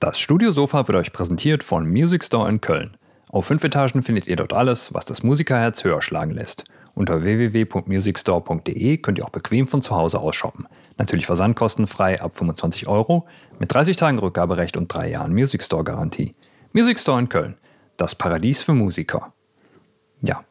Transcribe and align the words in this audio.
Das 0.00 0.16
Studiosofa 0.20 0.86
wird 0.86 0.96
euch 0.96 1.12
präsentiert 1.12 1.64
von 1.64 1.84
Music 1.88 2.22
Store 2.22 2.48
in 2.48 2.60
Köln. 2.60 2.96
Auf 3.30 3.46
fünf 3.46 3.64
Etagen 3.64 4.04
findet 4.04 4.28
ihr 4.28 4.36
dort 4.36 4.52
alles, 4.52 4.94
was 4.94 5.06
das 5.06 5.24
Musikerherz 5.24 5.82
höher 5.82 6.02
schlagen 6.02 6.30
lässt. 6.30 6.62
Unter 6.94 7.24
www.musicstore.de 7.24 8.98
könnt 8.98 9.18
ihr 9.18 9.24
auch 9.24 9.30
bequem 9.30 9.66
von 9.66 9.82
zu 9.82 9.96
Hause 9.96 10.20
aus 10.20 10.36
shoppen. 10.36 10.68
Natürlich 10.98 11.26
versandkostenfrei 11.26 12.20
ab 12.20 12.36
25 12.36 12.86
Euro, 12.86 13.26
mit 13.58 13.74
30 13.74 13.96
Tagen 13.96 14.20
Rückgaberecht 14.20 14.76
und 14.76 14.86
drei 14.86 15.10
Jahren 15.10 15.32
Music 15.32 15.64
Store 15.64 15.82
Garantie. 15.82 16.36
Music 16.72 17.00
Store 17.00 17.18
in 17.18 17.28
Köln, 17.28 17.56
das 17.96 18.14
Paradies 18.14 18.62
für 18.62 18.74
Musiker. 18.74 19.32
Ja, 20.22 20.44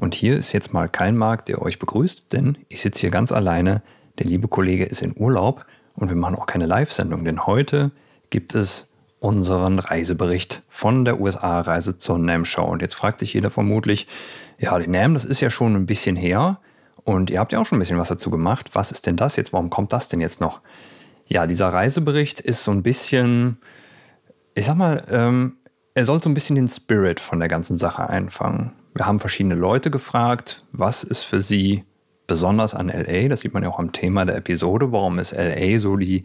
und 0.00 0.14
hier 0.14 0.38
ist 0.38 0.52
jetzt 0.52 0.72
mal 0.72 0.88
kein 0.88 1.14
Markt, 1.14 1.48
der 1.48 1.60
euch 1.60 1.78
begrüßt, 1.78 2.32
denn 2.32 2.56
ich 2.70 2.80
sitze 2.80 3.02
hier 3.02 3.10
ganz 3.10 3.32
alleine. 3.32 3.82
Der 4.18 4.24
liebe 4.24 4.48
Kollege 4.48 4.86
ist 4.86 5.02
in 5.02 5.14
Urlaub 5.14 5.66
und 5.94 6.08
wir 6.08 6.16
machen 6.16 6.36
auch 6.36 6.46
keine 6.46 6.64
Live-Sendung, 6.64 7.26
denn 7.26 7.46
heute 7.46 7.90
gibt 8.30 8.54
es 8.54 8.88
unseren 9.24 9.78
Reisebericht 9.78 10.62
von 10.68 11.06
der 11.06 11.18
USA-Reise 11.18 11.96
zur 11.96 12.18
NAM-Show. 12.18 12.64
Und 12.64 12.82
jetzt 12.82 12.94
fragt 12.94 13.20
sich 13.20 13.32
jeder 13.32 13.50
vermutlich, 13.50 14.06
ja, 14.58 14.78
die 14.78 14.86
NAM, 14.86 15.14
das 15.14 15.24
ist 15.24 15.40
ja 15.40 15.48
schon 15.48 15.74
ein 15.74 15.86
bisschen 15.86 16.14
her 16.14 16.60
und 17.04 17.30
ihr 17.30 17.40
habt 17.40 17.50
ja 17.52 17.58
auch 17.58 17.64
schon 17.64 17.78
ein 17.78 17.80
bisschen 17.80 17.96
was 17.96 18.08
dazu 18.08 18.28
gemacht. 18.28 18.70
Was 18.74 18.92
ist 18.92 19.06
denn 19.06 19.16
das 19.16 19.36
jetzt? 19.36 19.54
Warum 19.54 19.70
kommt 19.70 19.94
das 19.94 20.08
denn 20.08 20.20
jetzt 20.20 20.42
noch? 20.42 20.60
Ja, 21.24 21.46
dieser 21.46 21.68
Reisebericht 21.68 22.40
ist 22.40 22.64
so 22.64 22.70
ein 22.70 22.82
bisschen, 22.82 23.56
ich 24.54 24.66
sag 24.66 24.76
mal, 24.76 25.02
ähm, 25.10 25.56
er 25.94 26.04
soll 26.04 26.22
so 26.22 26.28
ein 26.28 26.34
bisschen 26.34 26.56
den 26.56 26.68
Spirit 26.68 27.18
von 27.18 27.38
der 27.38 27.48
ganzen 27.48 27.78
Sache 27.78 28.10
einfangen. 28.10 28.72
Wir 28.92 29.06
haben 29.06 29.20
verschiedene 29.20 29.54
Leute 29.54 29.90
gefragt, 29.90 30.66
was 30.72 31.02
ist 31.02 31.22
für 31.22 31.40
sie 31.40 31.84
besonders 32.26 32.74
an 32.74 32.88
LA? 32.88 33.28
Das 33.28 33.40
sieht 33.40 33.54
man 33.54 33.62
ja 33.62 33.70
auch 33.70 33.78
am 33.78 33.92
Thema 33.92 34.26
der 34.26 34.36
Episode. 34.36 34.92
Warum 34.92 35.18
ist 35.18 35.32
LA 35.32 35.78
so 35.78 35.96
die 35.96 36.24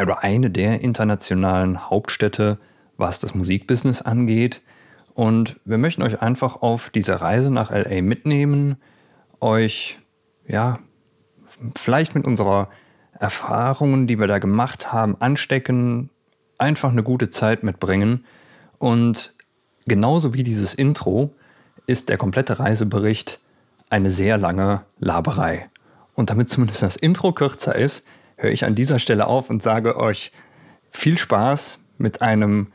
also 0.00 0.14
eine 0.14 0.50
der 0.50 0.80
internationalen 0.80 1.90
Hauptstädte, 1.90 2.58
was 2.96 3.20
das 3.20 3.34
Musikbusiness 3.34 4.00
angeht. 4.00 4.62
Und 5.12 5.60
wir 5.66 5.76
möchten 5.76 6.02
euch 6.02 6.22
einfach 6.22 6.62
auf 6.62 6.88
diese 6.88 7.20
Reise 7.20 7.50
nach 7.50 7.70
LA 7.70 8.00
mitnehmen, 8.00 8.76
euch, 9.40 9.98
ja, 10.48 10.78
vielleicht 11.76 12.14
mit 12.14 12.26
unserer 12.26 12.68
Erfahrungen, 13.18 14.06
die 14.06 14.18
wir 14.18 14.26
da 14.26 14.38
gemacht 14.38 14.90
haben, 14.90 15.16
anstecken, 15.20 16.08
einfach 16.56 16.90
eine 16.90 17.02
gute 17.02 17.28
Zeit 17.28 17.62
mitbringen. 17.62 18.24
Und 18.78 19.34
genauso 19.86 20.32
wie 20.32 20.44
dieses 20.44 20.72
Intro 20.72 21.34
ist 21.86 22.08
der 22.08 22.16
komplette 22.16 22.58
Reisebericht 22.58 23.38
eine 23.90 24.10
sehr 24.10 24.38
lange 24.38 24.82
Laberei. 24.98 25.68
Und 26.14 26.30
damit 26.30 26.48
zumindest 26.48 26.82
das 26.82 26.96
Intro 26.96 27.32
kürzer 27.32 27.74
ist, 27.74 28.02
höre 28.40 28.50
ich 28.50 28.64
an 28.64 28.74
dieser 28.74 28.98
Stelle 28.98 29.26
auf 29.26 29.50
und 29.50 29.62
sage 29.62 29.96
euch 29.96 30.32
viel 30.90 31.18
Spaß 31.18 31.78
mit 31.98 32.22
einem 32.22 32.72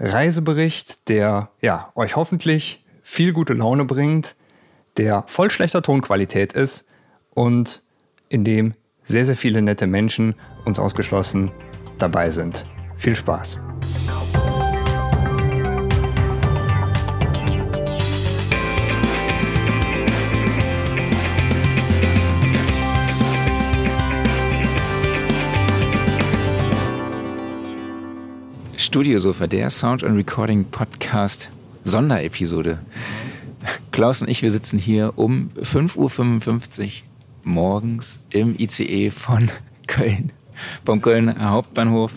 Reisebericht, 0.00 1.08
der 1.08 1.50
ja, 1.60 1.92
euch 1.94 2.16
hoffentlich 2.16 2.84
viel 3.02 3.32
gute 3.32 3.52
Laune 3.52 3.84
bringt, 3.84 4.34
der 4.96 5.24
voll 5.26 5.50
schlechter 5.50 5.82
Tonqualität 5.82 6.52
ist 6.52 6.84
und 7.34 7.82
in 8.28 8.44
dem 8.44 8.74
sehr, 9.02 9.24
sehr 9.24 9.36
viele 9.36 9.62
nette 9.62 9.86
Menschen, 9.86 10.34
uns 10.64 10.78
ausgeschlossen, 10.78 11.50
dabei 11.98 12.30
sind. 12.30 12.66
Viel 12.96 13.16
Spaß! 13.16 13.58
Studiosofa, 28.98 29.46
der 29.46 29.70
Sound 29.70 30.02
and 30.02 30.16
Recording 30.16 30.64
Podcast 30.64 31.50
Sonderepisode. 31.84 32.80
Klaus 33.92 34.22
und 34.22 34.28
ich, 34.28 34.42
wir 34.42 34.50
sitzen 34.50 34.76
hier 34.76 35.12
um 35.14 35.50
5.55 35.54 36.84
Uhr 36.84 36.90
morgens 37.44 38.18
im 38.30 38.56
ICE 38.58 39.10
von 39.10 39.52
Köln, 39.86 40.32
vom 40.84 41.00
Kölner 41.00 41.48
Hauptbahnhof 41.48 42.14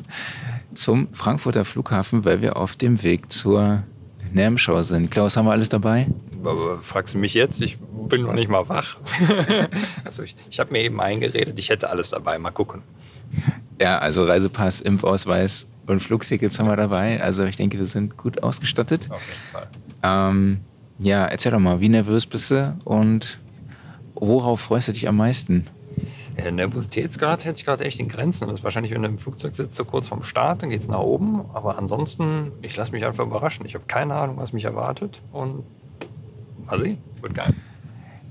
zum 0.73 1.07
Frankfurter 1.13 1.65
Flughafen, 1.65 2.25
weil 2.25 2.41
wir 2.41 2.57
auf 2.57 2.75
dem 2.75 3.03
Weg 3.03 3.31
zur 3.31 3.83
NAM-Show 4.33 4.81
sind. 4.81 5.11
Klaus, 5.11 5.37
haben 5.37 5.45
wir 5.45 5.51
alles 5.51 5.69
dabei? 5.69 6.07
Fragst 6.79 7.13
du 7.13 7.19
mich 7.19 7.35
jetzt? 7.35 7.61
Ich 7.61 7.77
bin 7.77 8.23
noch 8.23 8.33
nicht 8.33 8.49
mal 8.49 8.67
wach. 8.69 8.97
also 10.03 10.23
ich, 10.23 10.35
ich 10.49 10.59
habe 10.59 10.71
mir 10.71 10.81
eben 10.81 10.99
eingeredet, 10.99 11.59
ich 11.59 11.69
hätte 11.69 11.91
alles 11.91 12.09
dabei. 12.09 12.39
Mal 12.39 12.49
gucken. 12.49 12.81
Ja, 13.79 13.99
also 13.99 14.23
Reisepass, 14.23 14.81
Impfausweis 14.81 15.67
und 15.87 15.99
Flugtickets 15.99 16.59
haben 16.59 16.67
wir 16.67 16.75
dabei. 16.75 17.21
Also 17.21 17.43
ich 17.45 17.57
denke, 17.57 17.77
wir 17.77 17.85
sind 17.85 18.17
gut 18.17 18.43
ausgestattet. 18.43 19.09
Auf 19.11 19.21
jeden 19.21 19.51
Fall. 19.51 19.67
Ähm, 20.03 20.59
ja, 20.99 21.25
erzähl 21.25 21.51
doch 21.51 21.59
mal, 21.59 21.81
wie 21.81 21.89
nervös 21.89 22.25
bist 22.25 22.51
du 22.51 22.77
und 22.85 23.39
worauf 24.15 24.61
freust 24.61 24.87
du 24.87 24.93
dich 24.93 25.07
am 25.07 25.17
meisten? 25.17 25.65
Ja, 26.37 26.43
der 26.43 26.51
Nervositätsgrad 26.53 27.43
hält 27.43 27.57
sich 27.57 27.65
gerade 27.65 27.83
echt 27.83 27.99
in 27.99 28.07
Grenzen. 28.07 28.47
Das 28.47 28.59
ist 28.59 28.63
wahrscheinlich, 28.63 28.93
wenn 28.93 29.01
du 29.01 29.09
im 29.09 29.17
Flugzeug 29.17 29.55
sitzt, 29.55 29.75
so 29.75 29.83
kurz 29.83 30.07
vorm 30.07 30.23
Start, 30.23 30.61
dann 30.61 30.69
geht 30.69 30.81
es 30.81 30.87
nach 30.87 30.99
oben. 30.99 31.41
Aber 31.53 31.77
ansonsten, 31.77 32.51
ich 32.61 32.75
lasse 32.77 32.91
mich 32.91 33.05
einfach 33.05 33.25
überraschen. 33.25 33.65
Ich 33.65 33.73
habe 33.73 33.85
keine 33.87 34.15
Ahnung, 34.15 34.37
was 34.37 34.53
mich 34.53 34.63
erwartet. 34.63 35.21
Und 35.31 35.63
mal 36.65 36.79
sehen, 36.79 36.99
wird 37.21 37.33
geil. 37.33 37.53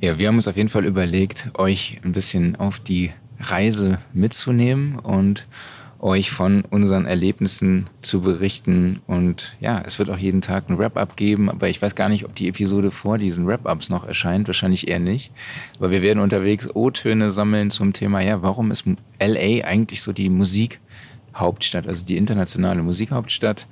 Ja, 0.00 0.18
wir 0.18 0.28
haben 0.28 0.36
uns 0.36 0.48
auf 0.48 0.56
jeden 0.56 0.70
Fall 0.70 0.86
überlegt, 0.86 1.50
euch 1.58 2.00
ein 2.02 2.12
bisschen 2.12 2.56
auf 2.56 2.80
die 2.80 3.12
Reise 3.38 3.98
mitzunehmen 4.14 4.98
und 4.98 5.46
euch 6.00 6.30
von 6.30 6.62
unseren 6.62 7.06
Erlebnissen 7.06 7.88
zu 8.00 8.20
berichten. 8.20 9.00
Und 9.06 9.56
ja, 9.60 9.82
es 9.84 9.98
wird 9.98 10.10
auch 10.10 10.18
jeden 10.18 10.40
Tag 10.40 10.68
ein 10.68 10.78
Wrap-up 10.78 11.16
geben, 11.16 11.50
aber 11.50 11.68
ich 11.68 11.80
weiß 11.80 11.94
gar 11.94 12.08
nicht, 12.08 12.24
ob 12.24 12.34
die 12.34 12.48
Episode 12.48 12.90
vor 12.90 13.18
diesen 13.18 13.46
Wrap-ups 13.46 13.90
noch 13.90 14.06
erscheint. 14.06 14.46
Wahrscheinlich 14.46 14.88
eher 14.88 14.98
nicht. 14.98 15.30
Aber 15.78 15.90
wir 15.90 16.02
werden 16.02 16.20
unterwegs 16.20 16.68
O-Töne 16.74 17.30
sammeln 17.30 17.70
zum 17.70 17.92
Thema, 17.92 18.20
ja, 18.20 18.42
warum 18.42 18.70
ist 18.70 18.86
LA 19.20 19.64
eigentlich 19.64 20.02
so 20.02 20.12
die 20.12 20.30
Musikhauptstadt, 20.30 21.86
also 21.86 22.06
die 22.06 22.16
internationale 22.16 22.82
Musikhauptstadt? 22.82 23.66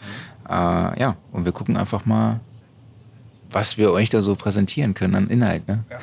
Äh, 0.48 0.52
ja, 0.52 1.16
und 1.32 1.44
wir 1.44 1.52
gucken 1.52 1.76
einfach 1.76 2.04
mal, 2.04 2.40
was 3.50 3.78
wir 3.78 3.92
euch 3.92 4.10
da 4.10 4.20
so 4.20 4.34
präsentieren 4.34 4.92
können 4.92 5.14
an 5.14 5.28
Inhalt. 5.28 5.66
Ne? 5.66 5.84
Ja. 5.90 5.98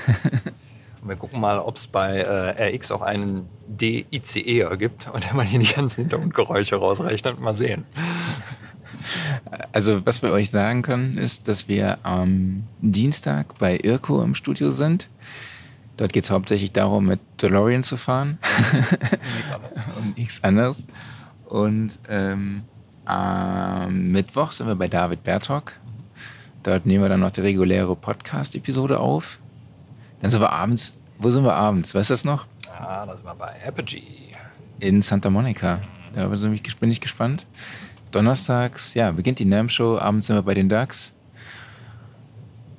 Wir 1.06 1.16
gucken 1.16 1.40
mal, 1.40 1.60
ob 1.60 1.76
es 1.76 1.86
bei 1.86 2.18
äh, 2.18 2.76
RX 2.76 2.92
auch 2.92 3.02
einen 3.02 3.48
DICE 3.68 4.76
gibt 4.78 5.08
und 5.14 5.24
der 5.24 5.36
mal 5.36 5.46
hier 5.46 5.60
die 5.60 5.72
ganzen 5.72 6.02
Hintergrundgeräusche 6.02 6.78
rausrechnet. 6.78 7.40
Mal 7.40 7.56
sehen. 7.56 7.86
Also, 9.72 10.04
was 10.06 10.24
wir 10.24 10.32
euch 10.32 10.50
sagen 10.50 10.82
können, 10.82 11.20
ist, 11.20 11.48
dass 11.48 11.68
wir 11.68 12.00
am 12.04 12.64
Dienstag 12.82 13.60
bei 13.60 13.78
Irko 13.78 14.24
im 14.24 14.34
Studio 14.34 14.72
sind. 14.72 15.10
Dort 15.98 16.12
geht 16.12 16.24
es 16.24 16.32
hauptsächlich 16.32 16.72
darum, 16.72 17.06
mit 17.06 17.20
DeLorean 17.40 17.84
zu 17.84 17.98
fahren. 17.98 18.40
und 20.00 20.18
nichts 20.18 20.44
anderes. 20.44 20.88
Und 21.46 22.00
ähm, 22.10 22.64
am 23.06 24.08
Mittwoch 24.12 24.52
sind 24.52 24.68
wir 24.68 24.76
bei 24.76 24.88
David 24.88 25.24
Bertok. 25.24 25.74
Dort 26.64 26.88
nehmen 26.88 27.04
wir 27.04 27.10
dann 27.10 27.20
noch 27.20 27.32
die 27.32 27.42
reguläre 27.42 27.96
Podcast-Episode 27.96 29.00
auf. 29.00 29.40
Dann 30.26 30.32
sind 30.32 30.42
wir 30.42 30.52
abends. 30.52 30.96
Wo 31.20 31.30
sind 31.30 31.44
wir 31.44 31.54
abends? 31.54 31.94
Weißt 31.94 32.10
du 32.10 32.14
das 32.14 32.26
noch? 32.26 32.48
Ja, 32.66 33.06
das 33.06 33.24
war 33.24 33.36
bei 33.36 33.64
Apogee. 33.64 34.32
In 34.80 35.04
Santa 35.04 35.30
Monica. 35.30 35.84
Da 36.16 36.26
bin 36.26 36.90
ich 36.90 37.00
gespannt. 37.00 37.46
Donnerstags, 38.10 38.96
ja, 38.96 39.12
beginnt 39.12 39.38
die 39.38 39.46
NAM-Show. 39.46 40.00
Abends 40.00 40.26
sind 40.26 40.36
wir 40.36 40.42
bei 40.42 40.56
den 40.56 40.68
Ducks. 40.68 41.14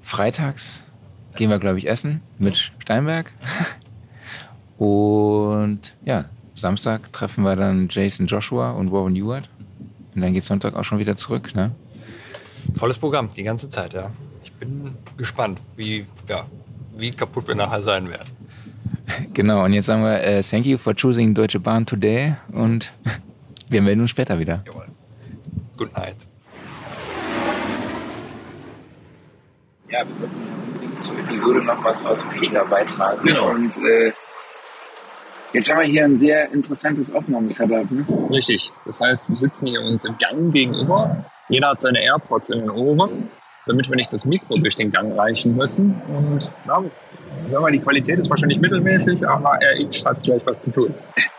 Freitags 0.01 0.83
gehen 1.37 1.49
wir, 1.49 1.61
glaube 1.61 1.79
ich, 1.79 1.87
essen 1.87 2.21
mit 2.37 2.73
Steinberg. 2.81 3.31
Und 4.77 5.95
ja, 6.05 6.25
Samstag 6.53 7.13
treffen 7.13 7.45
wir 7.45 7.55
dann 7.55 7.87
Jason 7.89 8.27
Joshua 8.27 8.73
und 8.73 8.91
Warren 8.91 9.15
Ewart. 9.15 9.49
Und 10.17 10.21
dann 10.21 10.33
geht 10.33 10.43
Sonntag 10.43 10.75
auch 10.75 10.83
schon 10.83 10.99
wieder 10.99 11.17
zurück, 11.17 11.55
ne? 11.55 11.71
Volles 12.75 12.99
Programm, 12.99 13.29
die 13.33 13.45
ganze 13.45 13.69
Zeit, 13.69 13.95
ja. 13.95 14.11
Ich 14.43 14.53
bin 14.55 14.97
gespannt, 15.17 15.61
wie, 15.77 16.07
ja, 16.29 16.45
wie 16.97 17.11
kaputt 17.11 17.49
wir 17.49 17.55
nachher 17.55 17.83
sein 17.83 18.09
werden. 18.09 18.31
Genau, 19.33 19.65
und 19.65 19.73
jetzt 19.73 19.87
sagen 19.87 20.03
wir, 20.03 20.39
uh, 20.39 20.43
thank 20.43 20.67
you 20.67 20.79
for 20.79 20.95
choosing 20.95 21.35
Deutsche 21.35 21.61
Bahn 21.61 21.87
today 21.87 22.35
und 22.53 22.93
wir 23.69 23.83
melden 23.83 24.01
uns 24.01 24.11
später 24.11 24.39
wieder. 24.39 24.63
Jawohl. 24.67 24.87
Good 25.77 25.97
night. 25.97 26.17
Ja, 29.89 30.05
wir 30.05 30.21
wollten 30.21 30.97
zur 30.97 31.19
Episode 31.19 31.63
noch 31.63 31.85
was 31.85 32.05
aus 32.05 32.23
dem 32.23 32.31
Flieger 32.31 32.65
beitragen. 32.65 33.25
Genau. 33.25 33.51
Und 33.51 33.77
äh, 33.77 34.13
jetzt 35.53 35.71
haben 35.71 35.81
wir 35.81 35.87
hier 35.87 36.05
ein 36.05 36.17
sehr 36.17 36.51
interessantes 36.51 37.13
Aufnahmesetup. 37.13 37.91
Ne? 37.91 38.07
Richtig. 38.31 38.73
Das 38.85 39.01
heißt, 39.01 39.29
wir 39.29 39.37
sitzen 39.37 39.67
hier 39.67 39.83
uns 39.83 40.05
im 40.05 40.17
Gang 40.19 40.53
gegenüber. 40.53 41.25
Jeder 41.49 41.69
hat 41.69 41.81
seine 41.81 42.03
AirPods 42.03 42.51
in 42.51 42.61
den 42.61 42.71
Ohren 42.71 43.31
damit 43.67 43.89
wir 43.89 43.97
nicht 43.97 44.13
das 44.13 44.25
Mikro 44.25 44.57
durch 44.57 44.77
den 44.77 44.91
Gang 44.91 45.17
reichen 45.17 45.57
müssen. 45.57 46.01
Und 46.09 46.43
ja, 46.67 46.83
sagen 47.51 47.65
wir, 47.65 47.71
die 47.73 47.81
Qualität 47.81 48.19
ist 48.19 48.31
wahrscheinlich 48.31 48.61
mittelmäßig, 48.61 49.27
aber 49.27 49.59
RX 49.63 50.05
hat 50.05 50.23
gleich 50.23 50.43
was 50.45 50.61
zu 50.61 50.71
tun. 50.71 50.95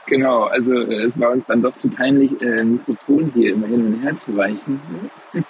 Genau, 0.07 0.43
also 0.43 0.73
es 0.73 1.19
war 1.19 1.31
uns 1.31 1.45
dann 1.45 1.61
doch 1.61 1.75
zu 1.75 1.89
peinlich, 1.89 2.31
äh, 2.41 2.63
Mikrofon 2.63 3.31
hier 3.33 3.53
immer 3.53 3.67
hin 3.67 3.85
und 3.87 4.03
her 4.03 4.15
zu 4.15 4.31
reichen. 4.31 4.79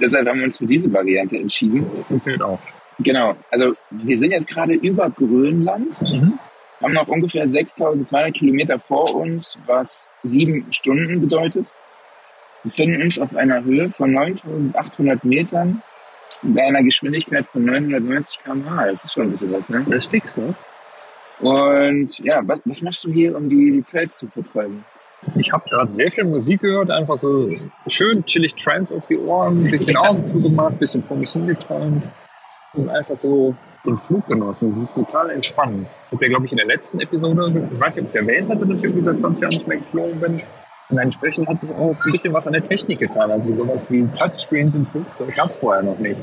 Deshalb 0.00 0.26
haben 0.26 0.38
wir 0.38 0.44
uns 0.44 0.58
für 0.58 0.66
diese 0.66 0.92
Variante 0.92 1.36
entschieden. 1.36 1.86
Funktioniert 2.08 2.42
auch. 2.42 2.58
Genau, 2.98 3.36
also 3.50 3.74
wir 3.90 4.16
sind 4.16 4.32
jetzt 4.32 4.48
gerade 4.48 4.74
über 4.74 5.08
Grönland, 5.10 6.00
mhm. 6.02 6.38
haben 6.80 6.92
noch 6.92 7.06
ungefähr 7.06 7.46
6200 7.46 8.34
Kilometer 8.34 8.80
vor 8.80 9.14
uns, 9.14 9.56
was 9.66 10.08
sieben 10.24 10.72
Stunden 10.72 11.20
bedeutet. 11.20 11.66
Wir 12.64 12.70
befinden 12.70 13.02
uns 13.02 13.20
auf 13.20 13.36
einer 13.36 13.62
Höhe 13.62 13.90
von 13.90 14.12
9800 14.12 15.24
Metern 15.24 15.82
bei 16.42 16.62
einer 16.62 16.82
Geschwindigkeit 16.82 17.46
von 17.46 17.64
990 17.64 18.44
km/h. 18.44 18.86
Das 18.86 19.04
ist 19.04 19.12
schon 19.12 19.24
ein 19.24 19.30
bisschen 19.30 19.52
was, 19.52 19.68
ne? 19.70 19.84
Das 19.88 20.04
ist 20.04 20.10
fix, 20.10 20.36
ne? 20.36 20.54
Und 21.40 22.18
ja, 22.18 22.40
was, 22.44 22.60
was 22.64 22.82
machst 22.82 23.04
du 23.04 23.12
hier, 23.12 23.36
um 23.36 23.48
die, 23.48 23.72
die 23.72 23.84
Zeit 23.84 24.12
zu 24.12 24.26
vertreiben? 24.28 24.84
Ich 25.36 25.52
habe 25.52 25.68
gerade 25.68 25.90
sehr 25.90 26.10
viel 26.10 26.24
Musik 26.24 26.60
gehört, 26.60 26.90
einfach 26.90 27.18
so 27.18 27.48
schön 27.88 28.24
chillig 28.24 28.54
Trance 28.54 28.94
auf 28.94 29.06
die 29.06 29.18
Ohren, 29.18 29.64
ein 29.64 29.70
bisschen 29.70 29.96
Augen 29.96 30.24
zugemacht, 30.24 30.72
ein 30.72 30.78
bisschen 30.78 31.02
vor 31.02 31.16
mich 31.16 31.32
hingeträumt 31.32 32.08
und 32.74 32.88
einfach 32.88 33.16
so 33.16 33.54
den 33.86 33.98
Flug 33.98 34.26
genossen. 34.26 34.70
Das 34.70 34.82
ist 34.82 34.94
total 34.94 35.30
entspannt. 35.30 35.88
Ich 36.06 36.12
hatte, 36.12 36.28
glaube 36.28 36.46
ich, 36.46 36.52
in 36.52 36.58
der 36.58 36.66
letzten 36.66 37.00
Episode, 37.00 37.68
ich 37.72 37.80
weiß 37.80 37.96
nicht, 37.96 38.04
ob 38.04 38.10
ich 38.10 38.14
es 38.14 38.14
erwähnt 38.14 38.50
hatte, 38.50 38.66
dass 38.66 38.78
ich 38.78 38.84
irgendwie 38.84 39.02
seit 39.02 39.18
20 39.18 39.42
Jahren 39.42 39.52
nicht 39.52 39.68
mehr 39.68 39.78
geflogen 39.78 40.20
bin. 40.20 40.42
Und 40.90 40.98
entsprechend 40.98 41.48
hat 41.48 41.58
sich 41.58 41.70
auch 41.70 41.94
ein 42.04 42.12
bisschen 42.12 42.32
was 42.32 42.46
an 42.46 42.54
der 42.54 42.62
Technik 42.62 42.98
getan. 42.98 43.30
Also 43.30 43.54
sowas 43.54 43.90
wie 43.90 44.06
Touchscreens 44.06 44.74
im 44.74 44.86
Flugzeug 44.86 45.34
gab 45.36 45.50
es 45.50 45.56
vorher 45.56 45.82
noch 45.82 45.98
nicht. 45.98 46.20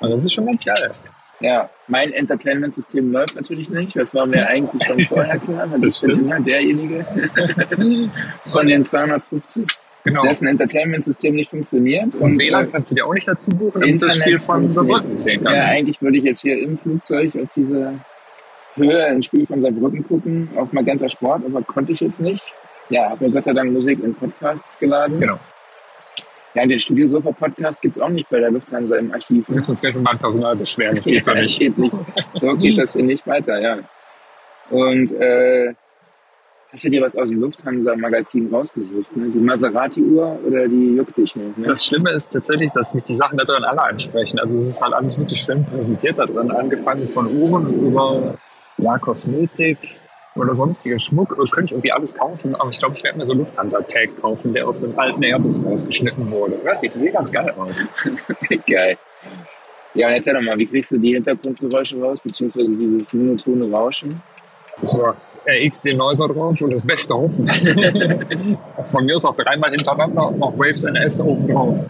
Und 0.00 0.10
das 0.10 0.24
ist 0.24 0.32
schon 0.32 0.46
ganz 0.46 0.64
geil. 0.64 0.92
Ja, 1.40 1.68
mein 1.86 2.12
Entertainment-System 2.12 3.12
läuft 3.12 3.34
natürlich 3.34 3.68
nicht. 3.68 3.96
Das 3.96 4.14
war 4.14 4.26
mir 4.26 4.46
eigentlich 4.46 4.84
schon 4.84 5.00
vorher 5.08 5.38
klar. 5.38 5.66
Das 5.66 6.02
ich 6.02 6.08
bin 6.08 6.26
immer 6.26 6.40
derjenige 6.40 7.04
von 8.50 8.66
den 8.66 8.84
250, 8.84 9.66
genau. 10.04 10.22
dessen 10.22 10.48
Entertainment-System 10.48 11.34
nicht 11.34 11.50
funktioniert. 11.50 12.14
Und, 12.14 12.22
und 12.22 12.38
WLAN 12.38 12.70
kannst 12.72 12.92
du 12.92 12.94
dir 12.94 13.06
auch 13.06 13.14
nicht 13.14 13.28
dazu 13.28 13.50
buchen, 13.50 13.80
damit 13.80 14.00
das 14.00 14.16
Spiel 14.16 14.38
von 14.38 14.68
Saarbrücken 14.68 15.18
sehen 15.18 15.42
kannst. 15.42 15.66
Ja, 15.66 15.72
eigentlich 15.72 16.00
würde 16.00 16.16
ich 16.16 16.24
jetzt 16.24 16.40
hier 16.40 16.58
im 16.58 16.78
Flugzeug 16.78 17.36
auf 17.36 17.48
diese 17.54 18.00
Höhe 18.76 19.04
ein 19.04 19.22
Spiel 19.22 19.46
von 19.46 19.60
Saarbrücken 19.60 20.06
gucken, 20.06 20.48
auf 20.56 20.72
Magenta 20.72 21.08
Sport, 21.08 21.42
aber 21.44 21.62
konnte 21.62 21.92
ich 21.92 22.00
jetzt 22.00 22.20
nicht. 22.20 22.54
Ja, 22.88 23.10
habe 23.10 23.24
mir 23.24 23.32
Gott 23.32 23.44
sei 23.44 23.52
Dank 23.52 23.72
Musik 23.72 24.02
in 24.02 24.14
Podcasts 24.14 24.78
geladen. 24.78 25.20
Genau. 25.20 25.38
Ja, 26.54 26.64
den 26.66 26.80
Studiosofa-Podcast 26.80 27.82
gibt 27.82 27.98
es 27.98 28.02
auch 28.02 28.08
nicht 28.08 28.30
bei 28.30 28.40
der 28.40 28.50
Lufthansa 28.50 28.96
im 28.96 29.12
Archiv. 29.12 29.46
Wir 29.48 29.56
müssen 29.56 29.70
uns 29.70 29.80
gleich 29.80 29.94
um 29.94 30.04
Personal 30.04 30.56
beschweren, 30.56 30.96
das 30.96 31.04
geht 31.04 31.24
so 31.24 31.34
nicht. 31.34 31.58
geht 31.58 31.76
nicht. 31.76 31.94
So 32.32 32.54
geht 32.54 32.78
das 32.78 32.94
hier 32.94 33.02
nicht 33.02 33.26
weiter, 33.26 33.60
ja. 33.60 33.78
Und 34.70 35.12
äh, 35.12 35.74
hast 36.72 36.84
du 36.84 36.90
dir 36.90 37.02
was 37.02 37.14
aus 37.14 37.28
dem 37.28 37.40
Lufthansa-Magazin 37.40 38.48
rausgesucht? 38.52 39.14
Ne? 39.16 39.28
Die 39.34 39.38
Maserati-Uhr 39.38 40.40
oder 40.46 40.66
die 40.66 40.96
juckt 40.96 41.18
dich 41.18 41.36
nicht? 41.36 41.58
Ne? 41.58 41.66
Das 41.66 41.84
Schlimme 41.84 42.10
ist 42.10 42.30
tatsächlich, 42.30 42.70
dass 42.72 42.94
mich 42.94 43.04
die 43.04 43.14
Sachen 43.14 43.36
da 43.36 43.44
drin 43.44 43.64
alle 43.64 43.82
ansprechen. 43.82 44.38
Also 44.38 44.58
es 44.58 44.68
ist 44.68 44.80
halt 44.80 44.94
alles 44.94 45.18
wirklich 45.18 45.42
schön 45.42 45.64
präsentiert 45.64 46.18
da 46.18 46.24
drin, 46.24 46.50
angefangen 46.50 47.06
von 47.08 47.26
Uhren 47.36 47.86
über 47.86 48.38
ja, 48.78 48.98
Kosmetik, 48.98 50.00
oder 50.36 50.54
sonstigen 50.54 50.98
Schmuck. 50.98 51.36
Das 51.38 51.50
könnte 51.50 51.66
ich 51.66 51.72
irgendwie 51.72 51.92
alles 51.92 52.14
kaufen, 52.14 52.54
aber 52.54 52.70
ich 52.70 52.78
glaube, 52.78 52.96
ich 52.96 53.04
werde 53.04 53.18
mir 53.18 53.24
so 53.24 53.34
Lufthansa-Tag 53.34 54.16
kaufen, 54.20 54.52
der 54.52 54.68
aus 54.68 54.82
einem 54.82 54.98
alten 54.98 55.22
Airbus 55.22 55.64
rausgeschnitten 55.64 56.30
wurde. 56.30 56.58
Das 56.64 56.80
sieht, 56.80 57.12
ganz 57.12 57.32
geil 57.32 57.52
aus. 57.56 57.84
geil. 58.66 58.96
Ja, 59.94 60.08
und 60.08 60.14
erzähl 60.14 60.34
doch 60.34 60.42
mal, 60.42 60.58
wie 60.58 60.66
kriegst 60.66 60.92
du 60.92 60.98
die 60.98 61.14
Hintergrundgeräusche 61.14 61.98
raus, 62.00 62.20
beziehungsweise 62.20 62.68
dieses 62.68 63.14
monotone 63.14 63.70
Rauschen? 63.70 64.22
Boah, 64.82 65.16
RX 65.48 65.80
den 65.80 65.96
Neuser 65.96 66.28
drauf 66.28 66.60
und 66.60 66.70
das 66.72 66.82
Beste 66.82 67.14
hoffen. 67.14 67.48
Von 68.84 69.06
mir 69.06 69.16
ist 69.16 69.24
auch 69.24 69.36
dreimal 69.36 69.70
hintereinander 69.70 70.32
noch 70.32 70.58
Waves 70.58 70.84
NS 70.84 71.20
oben 71.20 71.48
drauf. 71.48 71.86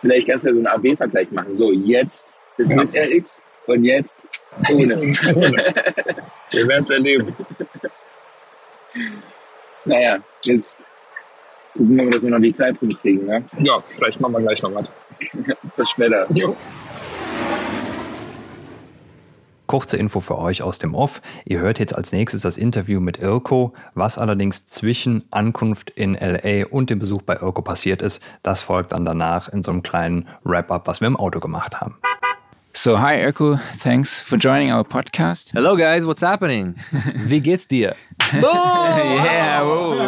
Vielleicht 0.00 0.28
kannst 0.28 0.44
du 0.44 0.50
ja 0.50 0.54
so 0.54 0.60
einen 0.60 0.66
AB-Vergleich 0.68 1.30
machen. 1.32 1.54
So, 1.54 1.72
jetzt 1.72 2.34
ist 2.58 2.72
mit 2.72 2.94
RX 2.94 3.42
und 3.66 3.84
jetzt 3.84 4.26
ohne. 4.72 4.96
Wir 6.50 6.68
werden 6.68 6.84
es 6.84 6.90
erleben. 6.90 7.34
Naja, 9.84 10.18
jetzt 10.44 10.82
gucken 11.72 11.96
wir 11.96 12.04
mal, 12.04 12.10
dass 12.10 12.22
wir 12.22 12.30
noch 12.30 12.40
die 12.40 12.52
Zeit 12.52 12.80
rumkriegen. 12.80 13.26
Ne? 13.26 13.44
Ja, 13.60 13.82
vielleicht 13.90 14.20
machen 14.20 14.32
wir 14.34 14.40
gleich 14.40 14.62
noch 14.62 14.74
was. 14.74 14.88
Bis 15.76 15.90
später. 15.90 16.26
Jo. 16.32 16.56
Kurze 19.66 19.96
Info 19.96 20.20
für 20.20 20.36
euch 20.36 20.62
aus 20.62 20.78
dem 20.78 20.94
Off. 20.94 21.22
Ihr 21.46 21.60
hört 21.60 21.78
jetzt 21.78 21.96
als 21.96 22.12
nächstes 22.12 22.42
das 22.42 22.58
Interview 22.58 23.00
mit 23.00 23.20
Irko. 23.20 23.72
Was 23.94 24.18
allerdings 24.18 24.66
zwischen 24.66 25.24
Ankunft 25.30 25.88
in 25.88 26.12
LA 26.14 26.66
und 26.66 26.90
dem 26.90 26.98
Besuch 26.98 27.22
bei 27.22 27.36
Irko 27.36 27.62
passiert 27.62 28.02
ist, 28.02 28.22
das 28.42 28.62
folgt 28.62 28.92
dann 28.92 29.06
danach 29.06 29.48
in 29.48 29.62
so 29.62 29.70
einem 29.70 29.82
kleinen 29.82 30.28
Wrap-up, 30.44 30.86
was 30.86 31.00
wir 31.00 31.08
im 31.08 31.16
Auto 31.16 31.40
gemacht 31.40 31.80
haben. 31.80 31.96
So, 32.74 32.96
hi 32.96 33.18
Erko, 33.18 33.60
thanks 33.60 34.18
for 34.18 34.38
joining 34.38 34.70
our 34.70 34.82
podcast. 34.82 35.52
Hello 35.52 35.76
guys, 35.76 36.06
what's 36.06 36.22
happening? 36.22 36.72
Wie 37.28 37.38
geht's 37.38 37.66
dir? 37.66 37.92
oh, 38.32 38.96
yeah, 39.24 39.60
whoa. 39.60 39.98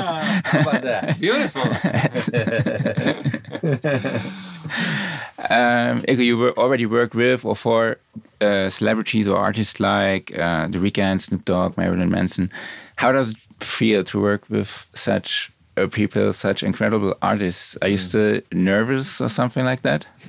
How 0.44 0.60
about 0.60 0.82
that? 0.82 1.20
Beautiful. 1.20 1.60
um, 5.50 6.00
Erko, 6.08 6.24
you 6.24 6.48
already 6.52 6.86
worked 6.86 7.14
with 7.14 7.44
or 7.44 7.54
for 7.54 7.98
uh, 8.40 8.70
celebrities 8.70 9.28
or 9.28 9.36
artists 9.36 9.78
like 9.78 10.32
uh, 10.38 10.66
The 10.68 10.78
Weeknd, 10.78 11.20
Snoop 11.20 11.44
Dogg, 11.44 11.76
Marilyn 11.76 12.10
Manson. 12.10 12.50
How 12.96 13.12
does 13.12 13.32
it 13.32 13.36
feel 13.60 14.04
to 14.04 14.22
work 14.22 14.48
with 14.48 14.86
such 14.94 15.52
people, 15.90 16.32
such 16.32 16.62
incredible 16.62 17.14
artists. 17.22 17.76
Are 17.82 17.88
you 17.88 17.96
mm. 17.96 18.08
still 18.08 18.40
nervous 18.52 19.20
or 19.20 19.28
something 19.28 19.64
like 19.64 19.82
that? 19.82 20.06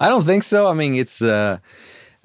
I 0.00 0.08
don't 0.08 0.24
think 0.24 0.42
so. 0.42 0.68
I 0.68 0.74
mean, 0.74 0.94
it's. 0.94 1.22
Uh, 1.22 1.58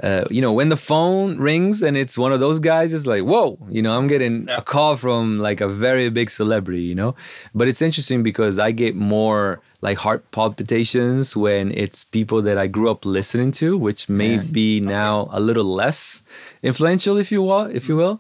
uh, 0.02 0.26
you 0.32 0.42
know, 0.42 0.52
when 0.52 0.70
the 0.70 0.78
phone 0.78 1.38
rings 1.38 1.84
and 1.84 1.96
it's 1.96 2.18
one 2.18 2.34
of 2.34 2.40
those 2.40 2.60
guys, 2.60 2.94
it's 2.94 3.06
like, 3.06 3.24
whoa, 3.24 3.58
you 3.70 3.82
know, 3.82 3.96
I'm 3.96 4.08
getting 4.08 4.50
a 4.50 4.62
call 4.62 4.96
from 4.98 5.38
like 5.38 5.62
a 5.62 5.68
very 5.68 6.10
big 6.10 6.32
celebrity, 6.32 6.82
you 6.82 6.96
know. 6.96 7.16
But 7.54 7.68
it's 7.68 7.82
interesting 7.82 8.24
because 8.24 8.58
I 8.58 8.72
get 8.72 8.96
more 8.96 9.62
like 9.82 10.00
heart 10.00 10.30
palpitations 10.32 11.36
when 11.38 11.72
it's 11.72 12.04
people 12.04 12.42
that 12.42 12.58
I 12.58 12.68
grew 12.68 12.90
up 12.90 13.06
listening 13.06 13.52
to, 13.52 13.78
which 13.78 14.10
may 14.10 14.36
yeah. 14.36 14.44
be 14.52 14.80
now 14.80 15.30
a 15.32 15.40
little 15.40 15.66
less 15.66 16.24
influential, 16.64 17.18
if 17.18 17.32
you 17.32 17.44
will, 17.44 17.66
if 17.66 17.88
you 17.88 17.96
will. 17.96 18.20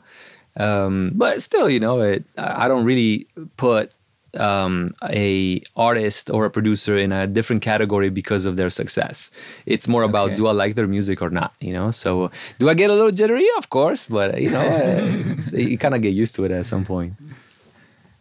Um, 0.55 1.11
but 1.15 1.41
still, 1.41 1.69
you 1.69 1.79
know, 1.79 2.01
it, 2.01 2.23
I 2.37 2.67
don't 2.67 2.85
really 2.85 3.27
put 3.57 3.91
um, 4.39 4.89
a 5.09 5.61
artist 5.75 6.29
or 6.29 6.45
a 6.45 6.49
producer 6.49 6.97
in 6.97 7.11
a 7.11 7.27
different 7.27 7.61
category 7.61 8.09
because 8.09 8.45
of 8.45 8.55
their 8.57 8.69
success. 8.69 9.31
It's 9.65 9.87
more 9.87 10.03
about 10.03 10.27
okay. 10.27 10.35
do 10.35 10.47
I 10.47 10.51
like 10.51 10.75
their 10.75 10.87
music 10.87 11.21
or 11.21 11.29
not, 11.29 11.53
you 11.59 11.73
know? 11.73 11.91
So 11.91 12.31
do 12.59 12.69
I 12.69 12.73
get 12.73 12.89
a 12.89 12.93
little 12.93 13.11
jittery? 13.11 13.47
Of 13.57 13.69
course, 13.69 14.07
but 14.07 14.41
you 14.41 14.49
know, 14.49 14.65
you 15.53 15.77
kind 15.77 15.95
of 15.95 16.01
get 16.01 16.13
used 16.13 16.35
to 16.35 16.45
it 16.45 16.51
at 16.51 16.65
some 16.65 16.85
point. 16.85 17.13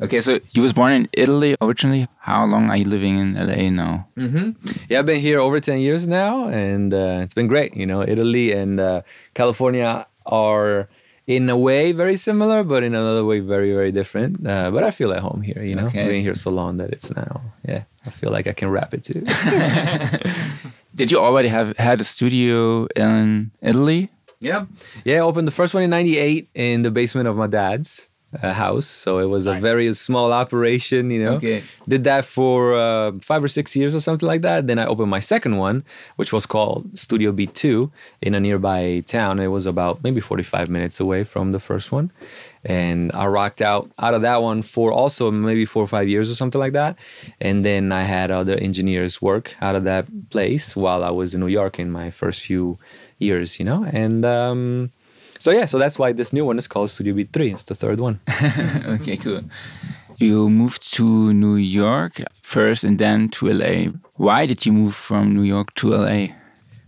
Okay, 0.01 0.19
so 0.19 0.41
you 0.51 0.63
was 0.63 0.73
born 0.73 0.93
in 0.93 1.09
Italy 1.13 1.55
originally. 1.61 2.09
How 2.19 2.45
long 2.45 2.71
are 2.71 2.77
you 2.77 2.87
living 2.87 3.19
in 3.19 3.35
LA 3.35 3.71
now? 3.71 4.09
Mm 4.17 4.31
-hmm. 4.33 4.55
Yeah, 4.89 4.99
I've 4.99 5.07
been 5.07 5.21
here 5.21 5.39
over 5.39 5.61
ten 5.61 5.79
years 5.79 6.07
now, 6.07 6.51
and 6.51 6.93
uh, 6.93 7.23
it's 7.23 7.35
been 7.35 7.47
great. 7.47 7.77
You 7.77 7.87
know, 7.87 8.03
Italy 8.03 8.53
and 8.53 8.81
uh, 8.81 9.01
California 9.33 10.07
are 10.25 10.89
in 11.27 11.49
a 11.49 11.57
way 11.57 11.93
very 11.93 12.17
similar, 12.17 12.65
but 12.65 12.83
in 12.83 12.95
another 12.95 13.25
way 13.25 13.41
very 13.41 13.73
very 13.73 13.93
different. 13.93 14.47
Uh, 14.47 14.71
but 14.71 14.83
I 14.83 14.91
feel 14.91 15.13
at 15.13 15.21
home 15.21 15.43
here. 15.43 15.63
You 15.63 15.75
know, 15.75 15.87
okay. 15.87 16.03
I've 16.03 16.09
been 16.09 16.23
here 16.23 16.35
so 16.35 16.51
long 16.51 16.77
that 16.79 16.91
it's 16.91 17.15
now 17.15 17.41
yeah. 17.67 17.85
I 18.05 18.11
feel 18.11 18.31
like 18.31 18.47
I 18.47 18.53
can 18.53 18.71
rap 18.71 18.95
it 18.95 19.05
too. 19.05 19.25
Did 20.95 21.11
you 21.11 21.19
already 21.19 21.49
have 21.49 21.77
had 21.79 22.01
a 22.01 22.05
studio 22.05 22.87
in 22.97 23.51
Italy? 23.63 24.11
Yeah, 24.41 24.67
yeah. 25.05 25.17
I 25.17 25.21
opened 25.21 25.47
the 25.47 25.53
first 25.53 25.73
one 25.73 25.85
in 25.85 25.91
'98 25.91 26.49
in 26.55 26.83
the 26.83 26.91
basement 26.91 27.29
of 27.29 27.37
my 27.37 27.47
dad's 27.47 28.09
uh, 28.41 28.53
house. 28.53 28.87
So 28.87 29.19
it 29.19 29.27
was 29.27 29.47
nice. 29.47 29.59
a 29.59 29.61
very 29.61 29.93
small 29.95 30.33
operation, 30.33 31.11
you 31.11 31.25
know. 31.25 31.35
Okay. 31.35 31.63
Did 31.89 32.05
that 32.05 32.25
for 32.25 32.75
uh, 32.75 33.13
five 33.21 33.43
or 33.45 33.49
six 33.49 33.77
years 33.77 33.95
or 33.95 34.01
something 34.01 34.27
like 34.27 34.43
that. 34.43 34.67
Then 34.67 34.79
I 34.79 34.87
opened 34.87 35.11
my 35.11 35.21
second 35.21 35.57
one, 35.57 35.85
which 36.17 36.33
was 36.33 36.47
called 36.47 36.97
Studio 36.97 37.33
B2 37.33 37.91
in 38.23 38.35
a 38.35 38.41
nearby 38.41 39.03
town. 39.07 39.39
It 39.39 39.49
was 39.49 39.67
about 39.67 40.03
maybe 40.03 40.21
45 40.21 40.69
minutes 40.71 41.01
away 41.01 41.25
from 41.25 41.53
the 41.53 41.61
first 41.61 41.93
one. 41.93 42.11
And 42.65 43.11
I 43.13 43.27
rocked 43.27 43.61
out 43.61 43.91
out 43.99 44.15
of 44.15 44.23
that 44.23 44.41
one 44.41 44.63
for 44.63 44.93
also 44.93 45.31
maybe 45.31 45.65
four 45.65 45.83
or 45.83 45.89
five 45.89 46.09
years 46.09 46.31
or 46.31 46.35
something 46.35 46.61
like 46.61 46.73
that. 46.75 46.97
And 47.41 47.65
then 47.65 47.91
I 47.91 48.05
had 48.05 48.31
other 48.31 48.55
engineers 48.55 49.21
work 49.21 49.55
out 49.61 49.75
of 49.75 49.85
that 49.85 50.31
place 50.31 50.77
while 50.77 51.03
I 51.03 51.11
was 51.11 51.35
in 51.35 51.41
New 51.41 51.49
York 51.49 51.79
in 51.79 51.91
my 51.91 52.11
first 52.11 52.41
few 52.41 52.79
years, 53.19 53.59
you 53.59 53.65
know. 53.65 53.85
And 53.85 54.25
um, 54.25 54.93
so 55.43 55.51
yeah, 55.51 55.67
so 55.67 55.77
that's 55.77 55.99
why 55.99 56.13
this 56.13 56.33
new 56.33 56.45
one 56.45 56.57
is 56.57 56.69
called 56.69 56.89
Studio 56.89 57.15
Beat 57.15 57.33
3. 57.33 57.51
It's 57.51 57.65
the 57.65 57.75
third 57.75 57.99
one. 57.99 58.21
okay, 58.87 59.17
cool. 59.17 59.41
You 60.19 60.49
moved 60.49 60.95
to 60.95 61.33
New 61.33 61.57
York 61.57 62.23
first 62.43 62.85
and 62.85 62.97
then 62.97 63.29
to 63.31 63.49
LA. 63.49 63.91
Why 64.17 64.47
did 64.47 64.65
you 64.65 64.73
move 64.73 64.95
from 64.95 65.35
New 65.35 65.43
York 65.43 65.75
to 65.75 65.89
LA? 65.89 66.27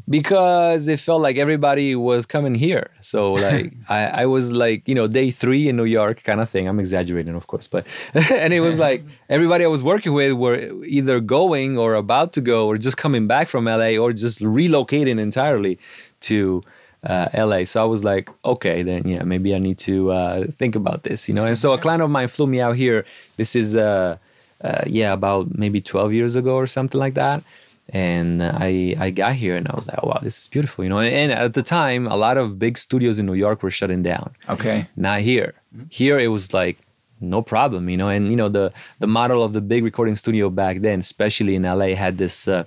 because 0.08 0.86
it 0.86 1.00
felt 1.00 1.22
like 1.22 1.38
everybody 1.38 1.96
was 1.96 2.26
coming 2.26 2.54
here. 2.54 2.90
So 3.00 3.32
like 3.46 3.72
I, 3.88 4.22
I 4.22 4.26
was 4.26 4.52
like, 4.52 4.86
you 4.88 4.94
know, 4.94 5.06
day 5.06 5.30
three 5.30 5.68
in 5.68 5.76
New 5.76 5.84
York 5.84 6.22
kind 6.22 6.40
of 6.40 6.50
thing. 6.50 6.68
I'm 6.68 6.78
exaggerating, 6.78 7.34
of 7.34 7.46
course, 7.46 7.66
but 7.66 7.86
and 8.30 8.52
it 8.52 8.60
was 8.60 8.78
like 8.78 9.02
everybody 9.28 9.64
I 9.64 9.68
was 9.68 9.82
working 9.82 10.12
with 10.12 10.32
were 10.34 10.56
either 10.84 11.20
going 11.20 11.78
or 11.78 11.94
about 11.94 12.32
to 12.34 12.40
go 12.40 12.66
or 12.66 12.76
just 12.76 12.96
coming 12.96 13.26
back 13.26 13.48
from 13.48 13.64
LA 13.64 13.96
or 13.96 14.12
just 14.12 14.40
relocating 14.42 15.18
entirely 15.18 15.78
to 16.20 16.62
uh, 17.04 17.28
LA. 17.34 17.64
So 17.64 17.82
I 17.82 17.86
was 17.86 18.04
like, 18.04 18.30
okay, 18.44 18.82
then 18.82 19.06
yeah, 19.06 19.22
maybe 19.22 19.54
I 19.54 19.58
need 19.58 19.78
to 19.78 20.10
uh, 20.10 20.46
think 20.50 20.76
about 20.76 21.02
this, 21.02 21.28
you 21.28 21.34
know. 21.34 21.44
And 21.44 21.56
so 21.56 21.72
a 21.72 21.78
client 21.78 22.02
of 22.02 22.10
mine 22.10 22.28
flew 22.28 22.46
me 22.46 22.60
out 22.60 22.76
here. 22.76 23.04
This 23.36 23.54
is 23.56 23.76
uh, 23.76 24.16
uh 24.62 24.84
yeah, 24.86 25.12
about 25.12 25.56
maybe 25.58 25.80
12 25.80 26.12
years 26.12 26.36
ago 26.36 26.54
or 26.56 26.66
something 26.66 27.00
like 27.00 27.14
that 27.14 27.42
and 27.90 28.42
I 28.42 28.96
I 28.98 29.10
got 29.10 29.34
here 29.34 29.56
and 29.56 29.68
I 29.68 29.74
was 29.74 29.88
like, 29.88 29.98
oh, 30.02 30.08
wow, 30.08 30.20
this 30.22 30.40
is 30.40 30.48
beautiful, 30.48 30.84
you 30.84 30.90
know. 30.90 30.98
And, 30.98 31.14
and, 31.14 31.32
at 31.32 31.54
the 31.54 31.62
time, 31.62 32.06
a 32.06 32.16
lot 32.16 32.38
of 32.38 32.58
big 32.58 32.78
studios 32.78 33.18
in 33.18 33.26
New 33.26 33.34
York 33.34 33.62
were 33.62 33.70
shutting 33.70 34.02
down. 34.02 34.34
Okay. 34.48 34.86
Not 34.96 35.20
here. 35.20 35.54
Mm-hmm. 35.76 35.86
Here 35.90 36.18
it 36.18 36.28
was 36.28 36.54
like 36.54 36.78
no 37.20 37.42
problem, 37.42 37.88
you 37.88 37.96
know. 37.96 38.08
And 38.08 38.30
you 38.30 38.36
know 38.36 38.48
the 38.48 38.72
the 38.98 39.06
model 39.06 39.42
of 39.42 39.52
the 39.52 39.60
big 39.60 39.84
recording 39.84 40.16
studio 40.16 40.50
back 40.50 40.80
then, 40.80 41.00
especially 41.00 41.54
in 41.54 41.62
LA, 41.62 41.94
had 41.94 42.18
this 42.18 42.48
uh, 42.48 42.64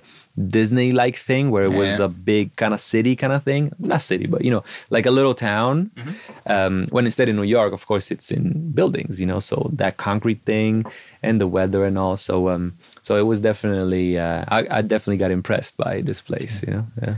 Disney 0.48 0.92
like 0.92 1.16
thing 1.16 1.50
where 1.50 1.64
it 1.64 1.72
yeah. 1.72 1.78
was 1.78 2.00
a 2.00 2.08
big 2.08 2.54
kind 2.56 2.74
of 2.74 2.80
city 2.80 3.16
kind 3.16 3.32
of 3.32 3.42
thing. 3.42 3.72
Not 3.78 4.00
city, 4.00 4.26
but 4.26 4.44
you 4.44 4.50
know, 4.50 4.64
like 4.90 5.06
a 5.06 5.10
little 5.10 5.34
town. 5.34 5.90
Mm-hmm. 5.96 6.10
Um, 6.46 6.86
when 6.90 7.04
instead 7.04 7.28
in 7.28 7.36
New 7.36 7.42
York, 7.42 7.72
of 7.72 7.86
course, 7.86 8.10
it's 8.10 8.30
in 8.30 8.72
buildings, 8.72 9.20
you 9.20 9.26
know. 9.26 9.38
So 9.38 9.70
that 9.72 9.96
concrete 9.96 10.42
thing 10.44 10.84
and 11.22 11.40
the 11.40 11.46
weather 11.46 11.84
and 11.84 11.98
all. 11.98 12.16
So 12.16 12.48
um, 12.48 12.78
so 13.08 13.16
it 13.16 13.22
was 13.22 13.40
definitely 13.40 14.18
uh, 14.18 14.44
I, 14.48 14.66
I, 14.70 14.82
definitely 14.82 15.16
got 15.16 15.30
impressed 15.30 15.78
by 15.78 16.02
this 16.02 16.20
place 16.20 16.62
you 16.62 16.72
know 16.74 16.86
yeah 17.02 17.16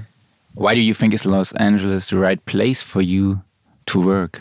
why 0.55 0.73
do 0.75 0.81
you 0.81 0.95
think 0.95 1.13
is 1.13 1.27
los 1.27 1.53
angeles 1.69 2.11
the 2.11 2.19
right 2.19 2.43
place 2.47 2.81
for 2.81 3.03
you 3.03 3.43
to 3.87 4.01
work 4.01 4.41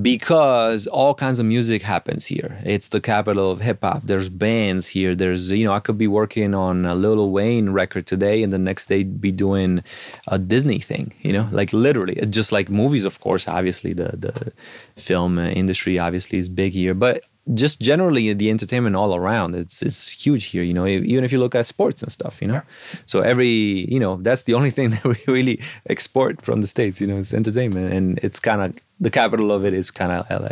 because 0.00 0.86
all 0.86 1.14
kinds 1.14 1.38
of 1.38 1.46
music 1.46 1.82
happens 1.82 2.26
here. 2.26 2.60
It's 2.64 2.88
the 2.88 3.00
capital 3.00 3.50
of 3.50 3.60
hip 3.60 3.80
hop. 3.82 4.02
There's 4.04 4.28
bands 4.28 4.88
here. 4.88 5.14
There's 5.14 5.50
you 5.50 5.64
know 5.64 5.72
I 5.72 5.80
could 5.80 5.98
be 5.98 6.08
working 6.08 6.54
on 6.54 6.84
a 6.86 6.94
Lil 6.94 7.30
Wayne 7.30 7.70
record 7.70 8.06
today, 8.06 8.42
and 8.42 8.52
the 8.52 8.58
next 8.58 8.86
day 8.86 9.04
be 9.04 9.32
doing 9.32 9.82
a 10.28 10.38
Disney 10.38 10.78
thing. 10.78 11.14
You 11.20 11.32
know, 11.32 11.48
like 11.52 11.72
literally, 11.72 12.14
just 12.26 12.52
like 12.52 12.68
movies. 12.68 13.04
Of 13.04 13.20
course, 13.20 13.48
obviously 13.48 13.92
the 13.92 14.10
the 14.16 14.52
film 14.96 15.38
industry 15.38 15.98
obviously 15.98 16.38
is 16.38 16.48
big 16.48 16.72
here, 16.72 16.94
but 16.94 17.24
just 17.54 17.80
generally 17.80 18.32
the 18.32 18.50
entertainment 18.50 18.94
all 18.94 19.16
around 19.16 19.54
it's 19.54 19.82
it's 19.82 20.12
huge 20.24 20.44
here 20.44 20.62
you 20.62 20.72
know 20.72 20.86
even 20.86 21.24
if 21.24 21.32
you 21.32 21.38
look 21.38 21.54
at 21.54 21.66
sports 21.66 22.02
and 22.02 22.12
stuff 22.12 22.40
you 22.40 22.46
know? 22.46 22.54
Yeah. 22.54 22.62
so 23.06 23.20
every 23.20 23.48
you 23.90 23.98
know 23.98 24.16
that's 24.16 24.44
the 24.44 24.54
only 24.54 24.70
thing 24.70 24.90
that 24.94 25.04
we 25.04 25.16
really 25.26 25.60
export 25.88 26.40
from 26.40 26.60
the 26.60 26.66
states 26.66 27.00
you 27.00 27.06
know 27.06 27.18
it's 27.18 27.34
entertainment 27.34 27.92
and 27.92 28.18
it's 28.22 28.38
kind 28.38 28.62
of 28.62 28.76
the 29.00 29.10
capital 29.10 29.50
of 29.50 29.64
it 29.64 29.74
is 29.74 29.90
kind 29.90 30.12
of 30.12 30.30
la 30.30 30.50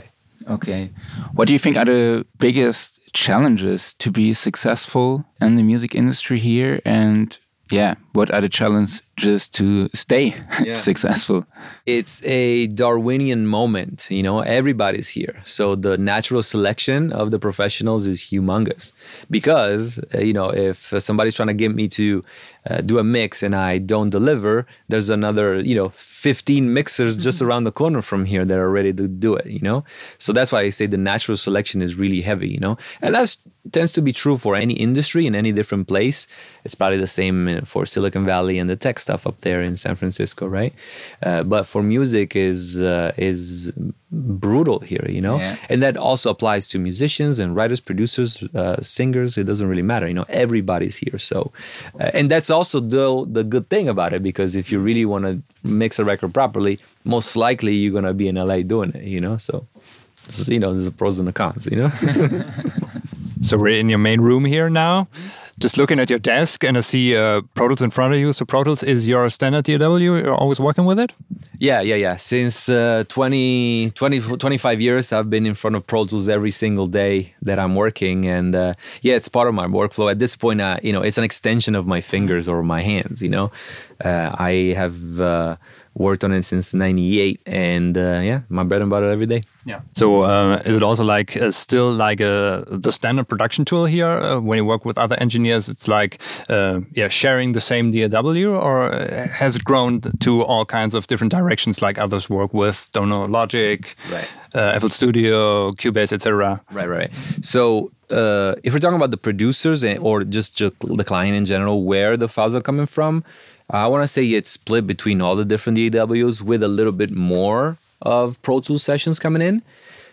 okay. 0.49 0.91
What 1.35 1.47
do 1.47 1.53
you 1.53 1.59
think 1.59 1.77
are 1.77 1.85
the 1.85 2.27
biggest 2.39 3.13
challenges 3.13 3.95
to 3.95 4.11
be 4.11 4.33
successful 4.33 5.25
in 5.41 5.57
the 5.57 5.63
music 5.63 5.95
industry 5.95 6.39
here 6.39 6.81
and 6.85 7.39
yeah 7.71 7.95
what 8.13 8.31
are 8.31 8.41
the 8.41 8.49
challenges 8.49 9.49
to 9.49 9.89
stay 9.95 10.35
yeah. 10.63 10.77
successful 10.77 11.47
it's 11.87 12.23
a 12.25 12.67
darwinian 12.69 13.47
moment 13.47 14.09
you 14.11 14.23
know 14.23 14.41
everybody's 14.41 15.09
here 15.09 15.41
so 15.45 15.75
the 15.75 15.97
natural 15.97 16.43
selection 16.43 17.13
of 17.13 17.31
the 17.31 17.39
professionals 17.39 18.07
is 18.07 18.21
humongous 18.23 18.93
because 19.31 20.01
uh, 20.15 20.19
you 20.19 20.33
know 20.33 20.51
if 20.51 20.93
somebody's 20.99 21.35
trying 21.35 21.49
to 21.49 21.55
get 21.55 21.75
me 21.75 21.87
to 21.87 22.25
uh, 22.69 22.81
do 22.81 22.99
a 22.99 23.05
mix 23.05 23.43
and 23.43 23.55
i 23.55 23.79
don't 23.79 24.11
deliver 24.11 24.67
there's 24.89 25.11
another 25.11 25.61
you 25.61 25.75
know 25.75 25.89
15 26.21 26.75
mixers 26.75 27.17
just 27.17 27.39
mm-hmm. 27.39 27.49
around 27.49 27.65
the 27.65 27.73
corner 27.73 28.03
from 28.03 28.27
here 28.27 28.45
that 28.45 28.59
are 28.59 28.71
ready 28.71 28.93
to 28.93 29.09
do 29.09 29.35
it 29.35 29.47
you 29.47 29.61
know? 29.61 29.85
So 30.19 30.33
that's 30.33 30.53
why 30.53 30.61
i 30.61 30.71
say 30.71 30.87
the 30.87 31.05
natural 31.13 31.37
selection 31.37 31.81
is 31.81 31.97
really 31.97 32.21
heavy 32.21 32.49
you 32.49 32.61
know? 32.61 32.77
And 33.01 33.15
that 33.15 33.37
tends 33.73 33.93
to 33.93 34.03
be 34.03 34.13
true 34.13 34.37
for 34.37 34.55
any 34.55 34.75
industry 34.75 35.27
in 35.27 35.35
any 35.35 35.53
different 35.53 35.87
place. 35.89 36.27
It's 36.65 36.75
probably 36.75 36.99
the 36.99 37.15
same 37.21 37.63
for 37.65 37.87
silicon 37.87 38.25
valley 38.25 38.59
and 38.59 38.69
the 38.69 38.77
tech 38.77 38.99
stuff 38.99 39.27
up 39.27 39.41
there 39.41 39.63
in 39.63 39.77
san 39.77 39.97
francisco 39.97 40.47
right? 40.47 40.75
Uh, 41.23 41.43
but 41.43 41.65
for 41.67 41.83
music 41.83 42.37
is 42.37 42.83
uh, 42.83 43.13
is 43.17 43.73
brutal 44.13 44.81
here 44.81 45.07
you 45.09 45.21
know? 45.21 45.39
Yeah. 45.39 45.57
and 45.69 45.83
that 45.83 45.97
also 45.97 46.31
applies 46.31 46.67
to 46.69 46.79
musicians 46.79 47.39
and 47.39 47.55
writers 47.55 47.81
producers 47.81 48.43
uh, 48.55 48.81
singers. 48.81 49.39
It 49.39 49.45
doesn't 49.45 49.69
really 49.69 49.83
matter 49.83 50.09
you 50.09 50.15
know? 50.15 50.27
Everybody's 50.29 50.97
here 50.97 51.19
so 51.19 51.53
uh, 52.01 52.11
and 52.15 52.31
that's 52.31 52.51
also 52.51 52.81
the 52.81 53.25
the 53.29 53.45
good 53.45 53.69
thing 53.69 53.89
about 53.89 54.13
it 54.13 54.23
because 54.23 54.57
if 54.57 54.73
you 54.73 54.79
really 54.81 55.05
want 55.05 55.25
to 55.25 55.43
mix 55.63 55.99
a 55.99 56.05
record 56.05 56.35
properly 56.35 56.79
most 57.05 57.37
likely 57.37 57.75
you're 57.75 57.93
going 57.93 58.05
to 58.05 58.15
be 58.15 58.29
in 58.29 58.37
LA 58.37 58.63
doing 58.63 58.93
it 58.95 59.05
you 59.05 59.21
know? 59.21 59.37
So 59.37 59.67
you 60.47 60.59
know 60.59 60.73
there's 60.73 60.87
the 60.87 60.93
pros 60.93 61.19
and 61.19 61.27
the 61.27 61.33
cons 61.33 61.69
you 61.71 61.77
know 61.77 61.91
so 63.41 63.59
we're 63.59 63.79
in 63.79 63.89
your 63.89 63.99
main 63.99 64.21
room 64.21 64.45
here 64.45 64.71
now 64.71 65.09
just 65.61 65.77
looking 65.77 66.01
at 66.01 66.09
your 66.09 66.19
desk 66.19 66.65
and 66.65 66.77
I 66.79 66.81
see 66.81 67.15
uh, 67.15 67.43
Pro 67.55 67.69
Tools 67.69 67.83
in 67.83 67.91
front 67.91 68.15
of 68.15 68.19
you. 68.19 68.33
So 68.33 68.47
Pro 68.47 68.65
Tools 68.65 68.83
is 68.83 69.07
your 69.07 69.29
standard 69.29 69.65
DAW. 69.67 69.97
You're 69.97 70.35
always 70.35 70.59
working 70.59 70.87
with 70.87 70.99
it? 70.99 71.13
Yeah, 71.59 71.83
yeah, 71.83 71.97
yeah. 71.97 72.17
Since 72.17 72.71
uh, 72.71 73.05
20, 73.09 73.91
20, 73.91 74.21
25 74.39 74.81
years, 74.81 75.13
I've 75.13 75.29
been 75.29 75.45
in 75.45 75.55
front 75.55 75.77
of 75.77 75.87
Pro 75.87 76.07
Tools 76.07 76.29
every 76.29 76.51
single 76.51 76.87
day 76.87 77.35
that 77.43 77.59
I'm 77.59 77.75
working. 77.75 78.27
And 78.27 78.55
uh, 78.57 78.73
yeah, 79.03 79.17
it's 79.17 79.29
part 79.29 79.49
of 79.49 79.55
my 79.55 79.67
workflow. 79.67 80.11
At 80.11 80.19
this 80.19 80.35
point, 80.35 80.63
uh, 80.63 80.79
you 80.83 80.95
know, 80.95 81.03
it's 81.03 81.19
an 81.19 81.25
extension 81.25 81.75
of 81.75 81.87
my 81.87 82.01
fingers 82.01 82.49
or 82.49 82.63
my 82.63 82.81
hands, 82.81 83.23
you 83.23 83.29
know. 83.29 83.53
Uh, 84.03 84.35
I 84.39 84.73
have 84.75 85.21
uh, 85.21 85.57
worked 85.95 86.25
on 86.25 86.33
it 86.33 86.45
since 86.45 86.73
98 86.73 87.41
and 87.47 87.99
uh, 87.99 88.21
yeah 88.23 88.41
my 88.49 88.63
bread 88.63 88.81
and 88.81 88.91
butter 88.91 89.11
every 89.11 89.27
day. 89.27 89.43
Yeah. 89.65 89.81
So 89.93 90.23
uh, 90.23 90.63
is 90.65 90.77
it 90.77 90.83
also 90.83 91.05
like 91.05 91.37
uh, 91.37 91.51
still 91.51 91.91
like 91.93 92.21
a, 92.21 92.65
uh, 92.67 92.77
the 92.79 92.93
standard 92.93 93.29
production 93.29 93.65
tool 93.65 93.85
here 93.85 94.09
uh, 94.09 94.41
when 94.41 94.57
you 94.57 94.65
work 94.65 94.85
with 94.85 94.97
other 94.97 95.17
engineers 95.21 95.69
it's 95.69 95.89
like 95.89 96.21
uh, 96.49 96.81
yeah 96.95 97.09
sharing 97.09 97.53
the 97.53 97.61
same 97.61 97.91
DAW 97.91 98.55
or 98.55 98.91
has 99.33 99.57
it 99.57 99.65
grown 99.65 100.01
to 100.01 100.43
all 100.43 100.65
kinds 100.65 100.95
of 100.95 101.07
different 101.07 101.33
directions 101.33 101.83
like 101.83 101.99
others 101.99 102.31
work 102.31 102.55
with? 102.55 102.89
Don't 102.93 103.09
know 103.09 103.25
Logic 103.25 103.95
right. 104.11 104.81
FL 104.81 104.89
Studio 104.89 105.73
Cubase 105.73 106.13
etc 106.13 106.61
right 106.73 106.89
right 106.89 107.11
so 107.43 107.91
if 108.11 108.73
we're 108.73 108.81
talking 108.81 108.97
about 108.97 109.11
the 109.11 109.17
producers 109.17 109.85
or 109.85 110.25
just, 110.25 110.57
just 110.57 110.75
the 110.81 111.05
client 111.05 111.37
in 111.37 111.45
general 111.45 111.85
where 111.85 112.17
the 112.17 112.29
files 112.29 112.55
are 112.55 112.61
coming 112.61 112.87
from 112.87 113.23
I 113.71 113.87
want 113.87 114.03
to 114.03 114.09
say 114.09 114.27
it's 114.27 114.51
split 114.51 114.87
between 114.87 115.21
all 115.23 115.37
the 115.37 115.45
different 115.45 115.93
DAWs 115.93 116.43
with 116.43 116.63
a 116.63 116.69
little 116.69 116.93
bit 116.93 117.13
more 117.13 117.79
of 118.03 118.41
Pro 118.43 118.61
Tools 118.61 118.83
sessions 118.83 119.19
coming 119.19 119.43
in. 119.43 119.63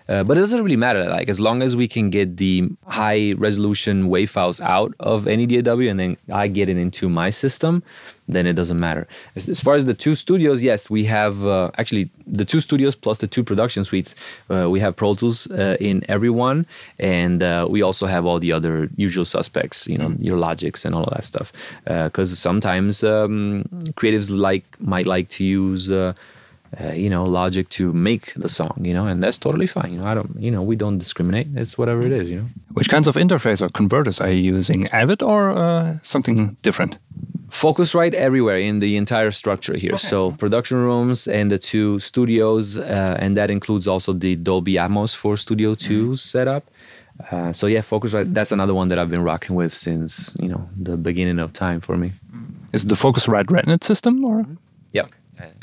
Uh, 0.10 0.24
but 0.24 0.38
it 0.38 0.40
doesn't 0.40 0.64
really 0.64 0.78
matter. 0.78 1.04
Like 1.06 1.28
as 1.28 1.40
long 1.40 1.62
as 1.62 1.76
we 1.76 1.88
can 1.88 2.10
get 2.10 2.38
the 2.38 2.70
high 2.86 3.34
resolution 3.34 4.08
wave 4.08 4.30
files 4.30 4.62
out 4.62 4.94
of 5.02 5.28
any 5.28 5.46
DAW 5.46 5.80
and 5.80 6.00
then 6.00 6.18
I 6.32 6.48
get 6.48 6.70
it 6.70 6.78
into 6.78 7.10
my 7.10 7.30
system, 7.30 7.84
then 8.28 8.46
it 8.46 8.54
doesn't 8.54 8.80
matter. 8.80 9.08
As, 9.36 9.48
as 9.50 9.62
far 9.62 9.76
as 9.76 9.86
the 9.86 9.94
two 9.94 10.16
studios, 10.16 10.62
yes, 10.62 10.90
we 10.90 11.06
have 11.06 11.46
uh, 11.46 11.72
actually 11.78 12.10
the 12.26 12.46
two 12.46 12.60
studios 12.60 12.96
plus 12.96 13.20
the 13.20 13.28
two 13.28 13.44
production 13.44 13.86
suites. 13.86 14.16
Uh, 14.50 14.70
we 14.70 14.80
have 14.80 14.96
Pro 14.96 15.16
Tools 15.16 15.50
uh, 15.52 15.78
in 15.80 16.04
every 16.10 16.30
one, 16.30 16.66
and 17.00 17.42
uh, 17.42 17.68
we 17.70 17.82
also 17.82 18.06
have 18.06 18.26
all 18.26 18.40
the 18.40 18.52
other 18.52 18.90
usual 18.96 19.26
suspects. 19.26 19.88
You 19.88 19.98
know, 19.98 20.10
mm. 20.10 20.24
your 20.24 20.38
Logics 20.38 20.86
and 20.86 20.94
all 20.94 21.04
of 21.04 21.14
that 21.14 21.24
stuff. 21.24 21.52
Because 21.86 22.32
uh, 22.32 22.36
sometimes 22.36 23.04
um, 23.04 23.64
creatives 23.96 24.30
like 24.30 24.66
might 24.80 25.08
like 25.08 25.30
to 25.30 25.44
use. 25.44 25.92
Uh, 26.80 26.92
you 26.92 27.10
know, 27.10 27.24
logic 27.24 27.70
to 27.70 27.94
make 27.94 28.34
the 28.36 28.50
song, 28.50 28.78
you 28.84 28.94
know, 28.94 29.08
and 29.08 29.24
that's 29.24 29.38
totally 29.38 29.68
fine. 29.68 29.94
You 29.94 30.00
know, 30.00 30.06
I 30.06 30.14
don't, 30.14 30.38
you 30.38 30.52
know, 30.52 30.62
we 30.62 30.76
don't 30.76 30.98
discriminate. 30.98 31.48
It's 31.56 31.78
whatever 31.78 32.02
it 32.06 32.12
is, 32.12 32.30
you 32.30 32.42
know. 32.42 32.46
Which 32.74 32.90
kinds 32.90 33.08
of 33.08 33.16
interface 33.16 33.62
or 33.62 33.70
converters 33.70 34.20
are 34.20 34.30
you 34.30 34.54
using? 34.56 34.86
Avid 34.90 35.24
or 35.24 35.98
something 36.04 36.58
different? 36.64 36.98
Focusrite 37.50 38.14
everywhere 38.14 38.58
in 38.58 38.80
the 38.80 38.98
entire 38.98 39.32
structure 39.32 39.78
here. 39.78 39.94
Okay. 39.94 40.08
So 40.10 40.32
production 40.32 40.78
rooms 40.78 41.26
and 41.26 41.50
the 41.50 41.58
two 41.58 42.00
studios, 42.00 42.78
uh, 42.78 43.16
and 43.18 43.38
that 43.38 43.50
includes 43.50 43.88
also 43.88 44.12
the 44.12 44.36
Dolby 44.36 44.74
Atmos 44.74 45.16
for 45.16 45.38
Studio 45.38 45.74
2 45.74 46.04
mm-hmm. 46.04 46.14
setup. 46.16 46.70
Uh, 47.32 47.54
so 47.54 47.68
yeah, 47.68 47.80
Focusrite. 47.80 48.34
That's 48.34 48.52
another 48.52 48.74
one 48.74 48.90
that 48.90 49.00
I've 49.00 49.10
been 49.10 49.24
rocking 49.24 49.56
with 49.56 49.72
since 49.72 50.36
you 50.40 50.50
know 50.50 50.70
the 50.78 50.98
beginning 50.98 51.40
of 51.40 51.54
time 51.54 51.80
for 51.80 51.96
me. 51.96 52.12
Is 52.74 52.86
the 52.86 52.96
Focusrite 52.96 53.46
RedNet 53.46 53.86
system 53.86 54.24
or? 54.26 54.46
Yeah 54.92 55.08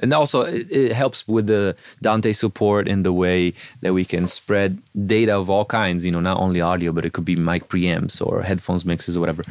and 0.01 0.13
also 0.13 0.43
it, 0.43 0.71
it, 0.71 0.93
helps 0.93 1.27
with 1.27 1.47
the 1.47 1.77
Dante 2.03 2.33
support 2.33 2.89
in 2.89 3.03
the 3.03 3.13
way 3.13 3.53
that 3.81 3.93
we 3.95 4.05
can 4.05 4.29
spread 4.29 4.81
data 5.07 5.37
of 5.37 5.51
all 5.51 5.65
kinds. 5.65 6.05
You 6.05 6.13
know, 6.13 6.21
not 6.21 6.41
only 6.41 6.61
audio, 6.61 6.93
but 6.93 7.05
it 7.05 7.13
could 7.13 7.25
be 7.25 7.37
mic 7.37 7.69
preamps 7.69 8.25
or 8.25 8.43
headphones 8.43 8.85
mixes 8.85 9.17
or 9.17 9.21
whatever 9.21 9.43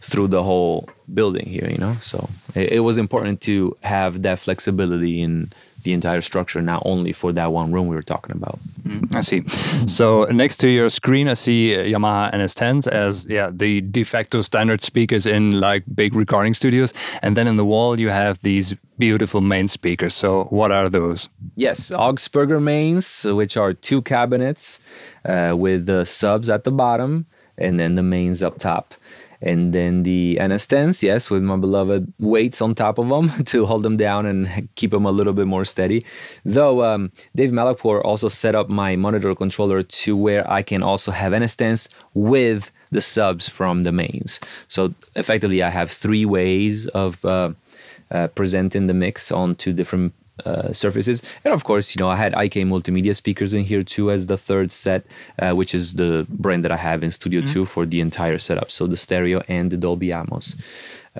through 0.00 0.28
the 0.28 0.42
whole 0.42 0.88
building 1.12 1.46
here. 1.46 1.68
You 1.68 1.78
know, 1.78 1.94
so 2.00 2.28
it, 2.54 2.72
it 2.72 2.80
was 2.80 2.98
important 2.98 3.40
to 3.42 3.76
have 3.82 4.22
that 4.22 4.38
flexibility 4.38 5.22
in 5.22 5.50
the 5.82 5.92
entire 5.92 6.20
structure, 6.20 6.60
not 6.62 6.82
only 6.84 7.12
for 7.12 7.32
that 7.32 7.52
one 7.52 7.72
room 7.72 7.86
we 7.88 7.96
were 7.96 8.02
talking 8.02 8.34
about. 8.36 8.58
I 9.14 9.20
see. 9.20 9.46
So 9.86 10.24
next 10.24 10.58
to 10.58 10.68
your 10.68 10.90
screen, 10.90 11.28
I 11.28 11.34
see 11.34 11.74
uh, 11.74 11.84
Yamaha 11.84 12.32
NS10s 12.32 12.88
as 12.88 13.26
yeah 13.26 13.50
the 13.52 13.80
de 13.80 14.04
facto 14.04 14.42
standard 14.42 14.82
speakers 14.82 15.26
in 15.26 15.60
like 15.60 15.84
big 15.94 16.14
recording 16.14 16.54
studios, 16.54 16.92
and 17.22 17.36
then 17.36 17.46
in 17.46 17.56
the 17.56 17.64
wall 17.64 17.98
you 17.98 18.08
have 18.08 18.40
these 18.40 18.74
beautiful 18.98 19.40
main 19.40 19.68
speakers. 19.68 20.14
So 20.14 20.44
what 20.44 20.70
are 20.70 20.88
those? 20.88 21.28
Yes, 21.56 21.90
Augsburger 21.90 22.62
mains, 22.62 23.24
which 23.24 23.56
are 23.56 23.72
two 23.72 24.02
cabinets 24.02 24.80
uh, 25.24 25.54
with 25.56 25.86
the 25.86 26.04
subs 26.04 26.48
at 26.48 26.64
the 26.64 26.72
bottom 26.72 27.26
and 27.60 27.78
then 27.78 27.94
the 27.94 28.02
mains 28.02 28.42
up 28.42 28.58
top. 28.58 28.94
And 29.42 29.72
then 29.72 30.02
the 30.02 30.38
NS10s, 30.40 31.02
yes, 31.02 31.30
with 31.30 31.42
my 31.42 31.56
beloved 31.56 32.12
weights 32.18 32.60
on 32.60 32.74
top 32.74 32.98
of 32.98 33.08
them 33.08 33.30
to 33.44 33.66
hold 33.66 33.82
them 33.82 33.96
down 33.96 34.26
and 34.26 34.68
keep 34.74 34.90
them 34.90 35.06
a 35.06 35.10
little 35.10 35.32
bit 35.32 35.46
more 35.46 35.64
steady. 35.64 36.04
Though 36.44 36.84
um, 36.84 37.12
Dave 37.34 37.50
Malakpour 37.50 38.04
also 38.04 38.28
set 38.28 38.54
up 38.54 38.68
my 38.68 38.96
monitor 38.96 39.34
controller 39.34 39.82
to 39.82 40.16
where 40.16 40.48
I 40.50 40.62
can 40.62 40.82
also 40.82 41.10
have 41.10 41.32
NS10s 41.32 41.88
with 42.14 42.70
the 42.90 43.00
subs 43.00 43.48
from 43.48 43.84
the 43.84 43.92
mains. 43.92 44.40
So 44.68 44.94
effectively, 45.14 45.62
I 45.62 45.70
have 45.70 45.90
three 45.90 46.24
ways 46.24 46.86
of 46.88 47.24
uh, 47.24 47.52
uh, 48.10 48.28
presenting 48.28 48.88
the 48.88 48.94
mix 48.94 49.30
on 49.30 49.54
two 49.54 49.72
different 49.72 50.12
uh, 50.46 50.72
surfaces. 50.72 51.22
And 51.44 51.54
of 51.54 51.64
course, 51.64 51.94
you 51.94 52.00
know, 52.00 52.08
I 52.08 52.16
had 52.16 52.32
IK 52.34 52.54
multimedia 52.66 53.14
speakers 53.14 53.54
in 53.54 53.64
here 53.64 53.82
too 53.82 54.10
as 54.10 54.26
the 54.26 54.36
third 54.36 54.72
set, 54.72 55.04
uh, 55.38 55.52
which 55.52 55.74
is 55.74 55.94
the 55.94 56.26
brand 56.28 56.64
that 56.64 56.72
I 56.72 56.76
have 56.76 57.02
in 57.02 57.10
Studio 57.10 57.40
mm-hmm. 57.40 57.64
2 57.64 57.64
for 57.64 57.86
the 57.86 58.00
entire 58.00 58.38
setup. 58.38 58.70
So 58.70 58.86
the 58.86 58.96
stereo 58.96 59.42
and 59.48 59.70
the 59.70 59.76
Dolby 59.76 60.08
Atmos. 60.08 60.56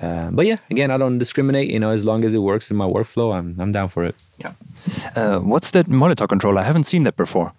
Uh, 0.01 0.29
but 0.31 0.45
yeah, 0.45 0.57
again, 0.69 0.89
I 0.89 0.97
don't 0.97 1.17
discriminate. 1.17 1.69
You 1.69 1.79
know, 1.79 1.89
as 1.89 2.05
long 2.05 2.23
as 2.23 2.33
it 2.33 2.39
works 2.39 2.71
in 2.71 2.77
my 2.77 2.85
workflow, 2.85 3.35
I'm 3.35 3.59
I'm 3.59 3.71
down 3.71 3.89
for 3.89 4.05
it. 4.05 4.15
Yeah. 4.37 4.53
Uh, 5.15 5.39
what's 5.39 5.71
that 5.71 5.87
monitor 5.87 6.27
controller? 6.27 6.61
I 6.61 6.63
haven't 6.63 6.85
seen 6.85 7.03
that 7.03 7.17
before. 7.17 7.53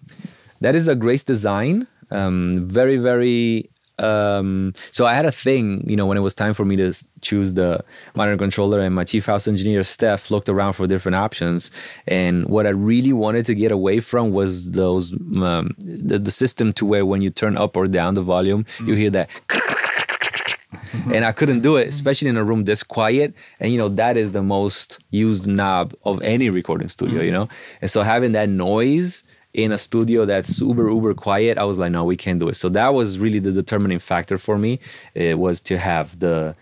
That 0.61 0.75
is 0.75 0.89
a 0.89 0.95
Grace 0.95 1.25
Design. 1.25 1.87
Um, 2.11 2.65
very 2.65 2.97
very 2.97 3.69
um, 3.99 4.73
so 4.91 5.07
I 5.07 5.15
had 5.15 5.25
a 5.25 5.33
thing, 5.33 5.85
you 5.87 5.97
know, 5.97 6.07
when 6.07 6.17
it 6.17 6.23
was 6.23 6.35
time 6.35 6.55
for 6.55 6.65
me 6.65 6.77
to 6.77 6.93
choose 7.21 7.53
the 7.53 7.85
modern 8.15 8.39
controller, 8.39 8.81
and 8.81 8.95
my 8.95 9.05
chief 9.05 9.27
house 9.27 9.47
engineer 9.47 9.83
Steph 9.85 10.31
looked 10.31 10.49
around 10.49 10.73
for 10.73 10.87
different 10.87 11.17
options. 11.17 11.71
And 12.07 12.47
what 12.47 12.67
I 12.67 12.71
really 12.71 13.13
wanted 13.13 13.47
to 13.47 13.55
get 13.55 13.71
away 13.71 14.01
from 14.01 14.33
was 14.33 14.71
those 14.71 15.13
um, 15.13 15.75
the, 15.79 16.19
the 16.19 16.31
system 16.31 16.73
to 16.75 16.87
where 16.87 17.07
when 17.07 17.21
you 17.21 17.31
turn 17.31 17.57
up 17.57 17.77
or 17.77 17.87
down 17.87 18.15
the 18.15 18.23
volume, 18.23 18.65
mm-hmm. 18.65 18.87
you 18.87 18.95
hear 18.95 19.11
that. 19.11 19.31
and 21.13 21.25
I 21.25 21.33
couldn't 21.33 21.61
do 21.61 21.77
it, 21.77 21.89
especially 21.89 22.29
in 22.29 22.37
a 22.37 22.45
room 22.45 22.65
this 22.65 22.83
quiet. 22.83 23.35
And 23.61 23.73
you 23.73 23.79
know 23.79 23.89
that 23.91 24.17
is 24.17 24.33
the 24.33 24.43
most 24.43 24.99
used 25.11 25.47
knob 25.47 25.95
of 26.05 26.21
any 26.23 26.51
recording 26.51 26.89
studio, 26.89 27.17
mm-hmm. 27.17 27.27
you 27.27 27.33
know. 27.33 27.49
And 27.81 27.91
so 27.91 28.03
having 28.03 28.33
that 28.33 28.49
noise 28.49 29.25
in 29.55 29.71
a 29.73 29.79
studio 29.79 30.25
that's 30.25 30.61
uber 30.61 30.89
uber 30.89 31.13
quiet 31.13 31.59
i 31.59 31.65
was 31.65 31.79
like 31.79 31.93
no 31.93 32.05
we 32.05 32.17
can't 32.17 32.41
do 32.41 32.49
it. 32.49 32.55
So 32.55 32.69
that 32.71 32.95
was 32.95 33.19
really 33.19 33.39
the 33.39 33.53
determining 33.53 33.99
factor 33.99 34.39
for 34.39 34.59
me. 34.59 34.81
It 35.15 35.39
was 35.39 35.61
to 35.63 35.79
have 35.79 36.19
the 36.19 36.55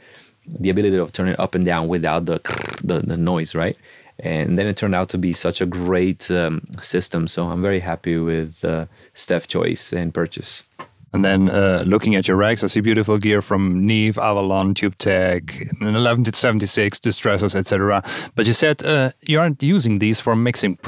the 0.47 0.70
ability 0.70 0.97
of 0.97 1.12
turning 1.12 1.35
it 1.35 1.40
up 1.40 1.54
and 1.54 1.64
down 1.64 1.88
without 1.88 2.26
the 2.26 2.40
the, 2.82 3.00
the 3.00 3.16
noise 3.16 3.54
right? 3.54 3.76
And 4.18 4.59
then 4.59 4.66
it 4.66 4.76
turned 4.76 4.94
out 4.94 5.09
to 5.11 5.18
be 5.18 5.32
such 5.32 5.62
a 5.62 5.66
great 5.66 6.30
um, 6.30 6.62
system. 6.80 7.28
So 7.28 7.47
i'm 7.50 7.62
very 7.62 7.80
happy 7.80 8.16
with 8.18 8.64
uh, 8.64 8.87
steph 9.14 9.47
choice 9.49 9.92
and 9.92 10.12
purchase 10.12 10.66
and 11.12 11.24
then 11.24 11.48
uh, 11.48 11.84
looking 11.86 12.14
at 12.14 12.28
your 12.28 12.36
racks, 12.36 12.62
I 12.62 12.68
see 12.68 12.80
beautiful 12.80 13.18
gear 13.18 13.42
from 13.42 13.86
Neve, 13.86 14.18
Avalon, 14.18 14.74
Tube 14.74 14.90
TubeTech, 14.98 15.72
1176, 15.80 17.00
distressors, 17.00 17.54
etc. 17.54 18.02
But 18.34 18.46
you 18.46 18.52
said 18.52 18.82
uh, 18.84 19.10
you 19.22 19.40
aren't 19.40 19.62
using 19.62 19.98
these 19.98 20.20
for 20.20 20.36
mixing 20.36 20.78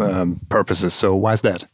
um, 0.00 0.40
purposes. 0.48 0.94
So 0.94 1.14
why 1.14 1.32
is 1.32 1.42
that? 1.42 1.64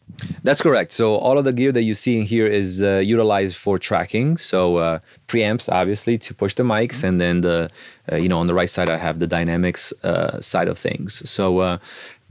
That's 0.43 0.63
correct. 0.63 0.93
So 0.93 1.17
all 1.17 1.37
of 1.37 1.45
the 1.45 1.53
gear 1.53 1.73
that 1.73 1.83
you 1.83 1.95
see 1.95 2.19
in 2.19 2.25
here 2.25 2.47
is 2.47 2.83
uh, 2.83 2.99
utilized 2.99 3.57
for 3.57 3.79
tracking. 3.79 4.39
So 4.39 4.77
uh, 4.77 4.99
preamps, 5.29 5.71
obviously, 5.71 6.17
to 6.19 6.35
push 6.35 6.55
the 6.55 6.63
mics, 6.63 7.05
and 7.05 7.21
then 7.21 7.43
the 7.43 7.71
uh, 8.11 8.17
you 8.17 8.29
know 8.29 8.39
on 8.39 8.47
the 8.47 8.55
right 8.55 8.71
side 8.71 8.89
I 8.89 8.97
have 8.97 9.19
the 9.19 9.27
dynamics 9.27 9.93
uh, 10.03 10.41
side 10.41 10.69
of 10.69 10.79
things. 10.79 11.29
So 11.29 11.79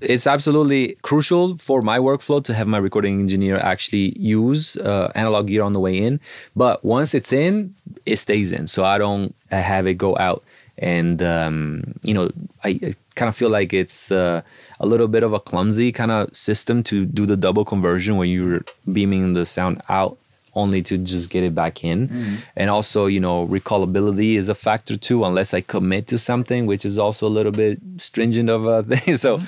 it's 0.02 0.28
absolutely 0.28 0.98
crucial 1.02 1.58
for 1.58 1.82
my 1.82 2.00
workflow 2.00 2.44
to 2.44 2.54
have 2.54 2.68
my 2.68 2.78
recording 2.78 3.20
engineer 3.20 3.58
actually 3.58 4.18
use 4.20 4.75
uh, 4.78 5.12
analog 5.16 5.48
gear 5.48 5.64
on 5.64 5.74
the 5.74 5.80
way 5.80 5.98
in. 5.98 6.20
But 6.56 6.84
once 6.84 7.14
it's 7.14 7.32
in, 7.32 7.75
it 8.06 8.18
stays 8.18 8.52
in. 8.52 8.68
So 8.68 8.84
I 8.84 8.98
don't 8.98 9.34
have 9.52 9.88
it 9.88 9.96
go 9.96 10.18
out. 10.18 10.44
And, 10.78 11.24
um, 11.24 11.96
you 12.04 12.14
know, 12.14 12.32
I, 12.66 12.70
I 12.84 12.96
kind 13.16 13.30
of 13.30 13.36
feel 13.36 13.50
like 13.50 13.74
it's 13.74 14.12
uh, 14.12 14.42
a 14.81 14.86
little 14.86 15.08
bit 15.08 15.24
of 15.24 15.31
a 15.31 15.40
clumsy 15.40 15.94
kind 15.94 16.12
of 16.12 16.36
system 16.36 16.84
to 16.84 17.05
do 17.05 17.25
the 17.25 17.38
double 17.38 17.64
conversion 17.64 18.18
when 18.18 18.29
you're 18.29 18.66
beaming 18.92 19.34
the 19.34 19.46
sound 19.46 19.81
out 19.88 20.18
only 20.53 20.81
to 20.81 20.98
just 20.98 21.29
get 21.29 21.44
it 21.44 21.55
back 21.55 21.84
in. 21.84 22.10
Mm. 22.10 22.38
And 22.58 22.70
also, 22.70 23.05
you 23.05 23.22
know, 23.22 23.48
recallability 23.48 24.36
is 24.36 24.50
a 24.50 24.55
factor 24.55 24.98
too, 24.98 25.24
unless 25.24 25.53
I 25.53 25.62
commit 25.62 26.08
to 26.08 26.18
something, 26.18 26.66
which 26.66 26.84
is 26.84 26.98
also 26.98 27.27
a 27.27 27.29
little 27.29 27.51
bit 27.53 27.79
stringent 27.98 28.50
of 28.50 28.66
a 28.66 28.84
thing. 28.96 29.16
So, 29.16 29.38
mm 29.38 29.48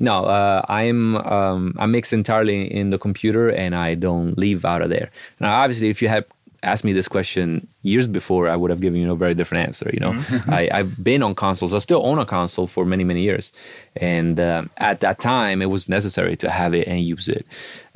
no, 0.00 0.24
uh, 0.24 0.62
I'm 0.68 1.16
um, 1.16 1.74
I 1.78 1.86
mix 1.86 2.12
entirely 2.12 2.72
in 2.72 2.90
the 2.90 2.98
computer 2.98 3.48
and 3.48 3.74
I 3.74 3.94
don't 3.94 4.36
leave 4.36 4.64
out 4.64 4.82
of 4.82 4.90
there. 4.90 5.10
Now, 5.40 5.60
obviously, 5.62 5.88
if 5.88 6.02
you 6.02 6.08
had 6.08 6.24
asked 6.62 6.84
me 6.84 6.92
this 6.92 7.08
question 7.08 7.66
years 7.82 8.08
before, 8.08 8.48
I 8.48 8.56
would 8.56 8.70
have 8.70 8.80
given 8.80 9.00
you 9.00 9.10
a 9.10 9.16
very 9.16 9.34
different 9.34 9.66
answer. 9.66 9.90
You 9.92 10.00
know, 10.00 10.12
mm-hmm. 10.12 10.50
I, 10.50 10.68
have 10.72 11.02
been 11.02 11.22
on 11.22 11.34
consoles. 11.34 11.74
I 11.74 11.78
still 11.78 12.04
own 12.04 12.18
a 12.18 12.26
console 12.26 12.66
for 12.66 12.84
many 12.84 13.04
many 13.04 13.22
years, 13.22 13.52
and 13.96 14.38
um, 14.38 14.70
at 14.76 15.00
that 15.00 15.20
time, 15.20 15.62
it 15.62 15.70
was 15.70 15.88
necessary 15.88 16.36
to 16.36 16.50
have 16.50 16.74
it 16.74 16.88
and 16.88 17.00
use 17.00 17.28
it. 17.28 17.46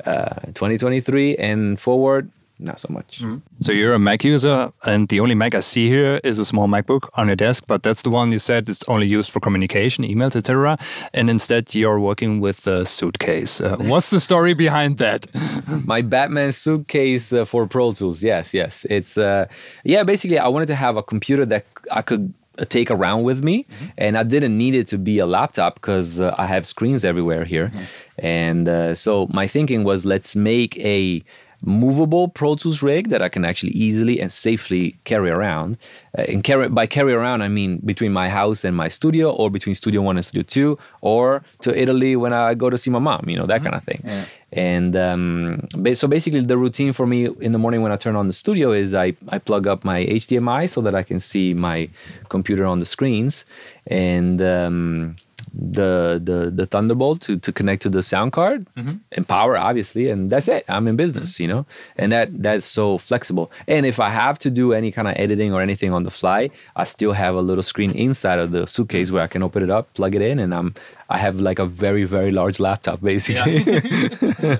Uh, 0.05 0.33
2023 0.53 1.35
and 1.35 1.79
forward, 1.79 2.31
not 2.61 2.79
so 2.79 2.89
much. 2.91 3.21
Mm. 3.21 3.41
So 3.59 3.71
you're 3.71 3.93
a 3.93 3.99
Mac 3.99 4.23
user, 4.23 4.71
and 4.85 5.07
the 5.09 5.19
only 5.19 5.35
Mac 5.35 5.55
I 5.55 5.59
see 5.61 5.89
here 5.89 6.19
is 6.23 6.39
a 6.39 6.45
small 6.45 6.67
MacBook 6.67 7.09
on 7.15 7.27
your 7.27 7.35
desk, 7.35 7.63
but 7.67 7.83
that's 7.83 8.03
the 8.03 8.09
one 8.09 8.31
you 8.31 8.39
said 8.39 8.69
it's 8.69 8.87
only 8.87 9.07
used 9.07 9.31
for 9.31 9.39
communication, 9.39 10.03
emails, 10.03 10.35
etc. 10.35 10.77
And 11.13 11.29
instead, 11.29 11.73
you're 11.75 11.99
working 11.99 12.39
with 12.39 12.67
a 12.67 12.85
suitcase. 12.85 13.61
Uh, 13.61 13.77
what's 13.91 14.09
the 14.09 14.19
story 14.19 14.53
behind 14.53 14.97
that? 14.99 15.27
My 15.85 16.01
Batman 16.01 16.51
suitcase 16.51 17.33
uh, 17.33 17.45
for 17.45 17.67
Pro 17.67 17.91
Tools. 17.91 18.23
Yes, 18.23 18.53
yes. 18.53 18.85
It's 18.89 19.17
uh, 19.17 19.47
yeah. 19.83 20.03
Basically, 20.03 20.37
I 20.37 20.47
wanted 20.47 20.67
to 20.67 20.75
have 20.75 20.97
a 20.97 21.03
computer 21.03 21.45
that 21.45 21.65
I 21.91 22.01
could 22.01 22.33
uh, 22.59 22.65
take 22.65 22.91
around 22.91 23.23
with 23.23 23.45
me 23.45 23.63
mm-hmm. 23.63 23.85
and 23.97 24.17
i 24.17 24.23
didn't 24.23 24.57
need 24.57 24.75
it 24.75 24.85
to 24.85 24.97
be 24.97 25.19
a 25.19 25.25
laptop 25.25 25.75
because 25.75 26.19
uh, 26.19 26.35
i 26.37 26.45
have 26.45 26.65
screens 26.65 27.05
everywhere 27.05 27.45
here 27.45 27.69
mm-hmm. 27.69 28.25
and 28.25 28.67
uh, 28.67 28.93
so 28.93 29.25
my 29.31 29.47
thinking 29.47 29.85
was 29.85 30.05
let's 30.05 30.35
make 30.35 30.77
a 30.79 31.23
movable 31.63 32.27
Pro 32.27 32.55
Tools 32.55 32.81
rig 32.81 33.09
that 33.09 33.21
I 33.21 33.29
can 33.29 33.45
actually 33.45 33.71
easily 33.71 34.19
and 34.19 34.31
safely 34.31 34.95
carry 35.03 35.29
around. 35.29 35.77
Uh, 36.17 36.23
and 36.23 36.43
carry 36.43 36.67
by 36.67 36.85
carry 36.85 37.13
around, 37.13 37.41
I 37.41 37.47
mean 37.47 37.77
between 37.85 38.11
my 38.11 38.29
house 38.29 38.63
and 38.65 38.75
my 38.75 38.89
studio, 38.89 39.31
or 39.31 39.49
between 39.49 39.75
Studio 39.75 40.01
One 40.01 40.17
and 40.17 40.25
Studio 40.25 40.43
Two, 40.43 40.77
or 41.01 41.43
to 41.61 41.79
Italy 41.79 42.15
when 42.15 42.33
I 42.33 42.53
go 42.53 42.69
to 42.69 42.77
see 42.77 42.89
my 42.89 42.99
mom. 42.99 43.29
You 43.29 43.37
know 43.37 43.45
that 43.45 43.61
mm-hmm. 43.61 43.63
kind 43.65 43.75
of 43.75 43.83
thing. 43.83 44.01
Yeah. 44.03 44.25
And 44.53 44.97
um, 44.97 45.67
so 45.93 46.07
basically, 46.07 46.41
the 46.41 46.57
routine 46.57 46.91
for 46.91 47.07
me 47.07 47.27
in 47.39 47.53
the 47.53 47.57
morning 47.57 47.81
when 47.81 47.93
I 47.93 47.95
turn 47.95 48.17
on 48.17 48.27
the 48.27 48.33
studio 48.33 48.71
is 48.73 48.93
I, 48.93 49.13
I 49.29 49.37
plug 49.37 49.65
up 49.65 49.85
my 49.85 50.05
HDMI 50.05 50.69
so 50.69 50.81
that 50.81 50.93
I 50.93 51.03
can 51.03 51.21
see 51.21 51.53
my 51.53 51.87
computer 52.27 52.65
on 52.65 52.79
the 52.79 52.85
screens. 52.85 53.45
And 53.87 54.41
um, 54.41 55.15
the 55.53 56.21
the 56.23 56.49
the 56.49 56.65
Thunderbolt 56.65 57.21
to 57.21 57.37
to 57.37 57.51
connect 57.51 57.81
to 57.83 57.89
the 57.89 58.01
sound 58.01 58.31
card 58.31 58.65
mm-hmm. 58.77 58.95
and 59.11 59.27
power, 59.27 59.57
obviously, 59.57 60.09
and 60.09 60.29
that's 60.29 60.47
it. 60.47 60.63
I'm 60.69 60.87
in 60.87 60.95
business, 60.95 61.33
mm-hmm. 61.33 61.43
you 61.43 61.47
know, 61.49 61.65
and 61.97 62.11
that 62.11 62.41
that's 62.41 62.65
so 62.65 62.97
flexible. 62.97 63.51
And 63.67 63.85
if 63.85 63.99
I 63.99 64.09
have 64.09 64.39
to 64.39 64.49
do 64.49 64.73
any 64.73 64.91
kind 64.91 65.07
of 65.07 65.15
editing 65.17 65.53
or 65.53 65.61
anything 65.61 65.93
on 65.93 66.03
the 66.03 66.11
fly, 66.11 66.49
I 66.75 66.85
still 66.85 67.11
have 67.13 67.35
a 67.35 67.41
little 67.41 67.63
screen 67.63 67.91
inside 67.91 68.39
of 68.39 68.51
the 68.51 68.65
suitcase 68.65 69.11
where 69.11 69.23
I 69.23 69.27
can 69.27 69.43
open 69.43 69.63
it 69.63 69.69
up, 69.69 69.93
plug 69.93 70.15
it 70.15 70.21
in, 70.21 70.39
and 70.39 70.53
I'm 70.53 70.73
I 71.09 71.17
have 71.17 71.39
like 71.39 71.59
a 71.59 71.65
very 71.65 72.05
very 72.05 72.31
large 72.31 72.59
laptop 72.59 73.01
basically. 73.11 73.57
Yeah. 73.57 74.57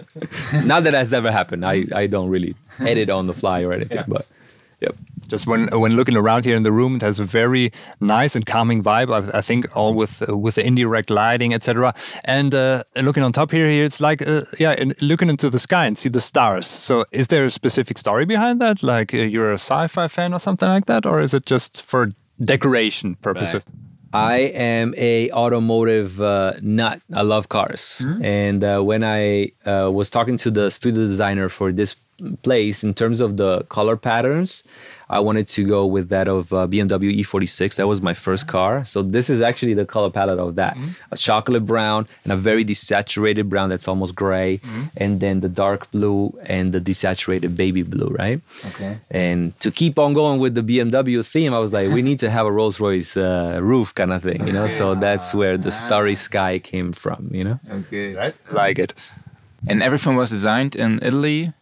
Not 0.65 0.83
that 0.83 0.93
has 0.93 1.13
ever 1.13 1.31
happened. 1.31 1.65
I 1.65 1.85
I 1.95 2.07
don't 2.07 2.29
really 2.29 2.55
edit 2.79 3.09
on 3.09 3.27
the 3.27 3.33
fly 3.33 3.63
or 3.63 3.71
anything, 3.71 3.97
yeah. 3.97 4.05
but 4.07 4.27
yep 4.81 4.95
just 5.31 5.47
when 5.47 5.67
when 5.83 5.95
looking 5.95 6.17
around 6.17 6.45
here 6.45 6.55
in 6.55 6.63
the 6.63 6.71
room, 6.71 6.95
it 6.95 7.01
has 7.01 7.19
a 7.19 7.23
very 7.23 7.71
nice 7.99 8.35
and 8.35 8.45
calming 8.45 8.83
vibe. 8.83 9.09
I, 9.17 9.39
I 9.39 9.41
think 9.41 9.75
all 9.75 9.93
with 9.95 10.21
uh, 10.21 10.37
with 10.37 10.55
the 10.55 10.63
indirect 10.63 11.09
lighting, 11.09 11.53
etc. 11.53 11.93
And 12.25 12.53
uh, 12.53 12.83
looking 13.01 13.23
on 13.23 13.31
top 13.31 13.51
here, 13.51 13.67
here 13.67 13.85
it's 13.85 14.01
like 14.01 14.21
uh, 14.21 14.41
yeah, 14.59 14.75
looking 15.01 15.29
into 15.29 15.49
the 15.49 15.59
sky 15.59 15.85
and 15.87 15.97
see 15.97 16.09
the 16.09 16.19
stars. 16.19 16.67
So, 16.67 17.05
is 17.11 17.27
there 17.27 17.45
a 17.45 17.49
specific 17.49 17.97
story 17.97 18.25
behind 18.25 18.61
that? 18.61 18.83
Like 18.83 19.13
uh, 19.13 19.17
you're 19.33 19.51
a 19.51 19.61
sci-fi 19.69 20.07
fan 20.07 20.33
or 20.33 20.39
something 20.39 20.69
like 20.69 20.85
that, 20.85 21.05
or 21.05 21.21
is 21.21 21.33
it 21.33 21.45
just 21.45 21.81
for 21.89 22.09
decoration 22.43 23.15
purposes? 23.15 23.65
Right. 23.65 23.77
I 24.13 24.37
am 24.59 24.93
a 24.97 25.31
automotive 25.31 26.21
uh, 26.21 26.53
nut. 26.61 26.99
I 27.15 27.21
love 27.21 27.47
cars, 27.47 28.01
mm 28.03 28.13
-hmm. 28.13 28.49
and 28.49 28.63
uh, 28.63 28.85
when 28.89 29.03
I 29.03 29.53
uh, 29.65 29.95
was 29.95 30.09
talking 30.09 30.39
to 30.39 30.51
the 30.51 30.69
studio 30.69 31.07
designer 31.07 31.49
for 31.49 31.73
this 31.73 31.95
place 32.41 32.83
in 32.83 32.93
terms 32.93 33.19
of 33.21 33.37
the 33.37 33.63
color 33.69 33.97
patterns, 33.97 34.63
I 35.09 35.19
wanted 35.19 35.47
to 35.49 35.67
go 35.67 35.85
with 35.85 36.07
that 36.09 36.29
of 36.29 36.53
uh, 36.53 36.67
BMW 36.67 37.19
E46. 37.19 37.75
That 37.75 37.87
was 37.87 38.01
my 38.01 38.13
first 38.13 38.47
car. 38.47 38.85
So 38.85 39.01
this 39.01 39.29
is 39.29 39.41
actually 39.41 39.73
the 39.73 39.85
color 39.85 40.09
palette 40.09 40.39
of 40.39 40.55
that: 40.55 40.77
a 41.11 41.17
chocolate 41.17 41.65
brown 41.65 42.07
and 42.23 42.31
a 42.31 42.37
very 42.37 42.63
desaturated 42.63 43.49
brown 43.49 43.67
that's 43.67 43.89
almost 43.89 44.15
gray, 44.15 44.61
and 44.95 45.19
then 45.19 45.41
the 45.41 45.49
dark 45.49 45.91
blue 45.91 46.33
and 46.45 46.71
the 46.73 46.79
desaturated 46.79 47.57
baby 47.57 47.83
blue, 47.83 48.07
right? 48.07 48.39
Okay. 48.67 48.99
And 49.09 49.59
to 49.59 49.69
keep 49.69 49.99
on 49.99 50.13
going 50.13 50.39
with 50.39 50.55
the 50.55 50.61
BMW 50.61 51.25
theme, 51.25 51.53
I 51.53 51.59
was 51.59 51.73
like, 51.73 51.89
we 51.89 52.01
need 52.01 52.19
to 52.19 52.29
have 52.29 52.45
a 52.45 52.51
Rolls 52.51 52.79
Royce 52.79 53.17
uh, 53.17 53.59
roof 53.61 53.93
kind 53.93 54.13
of 54.13 54.23
thing, 54.23 54.47
you 54.47 54.53
know. 54.53 54.67
So 54.67 54.95
that's 54.95 55.33
where 55.33 55.57
the 55.57 55.71
Starry 55.71 56.15
Sky 56.15 56.59
came 56.59 56.93
from, 56.93 57.29
you 57.33 57.43
know. 57.43 57.59
Okay. 57.69 58.15
Right? 58.15 58.35
Like 58.51 58.79
it. 58.79 58.93
And 59.67 59.83
everything 59.83 60.15
was 60.15 60.29
designed 60.29 60.75
in 60.75 60.99
Italy. 61.03 61.53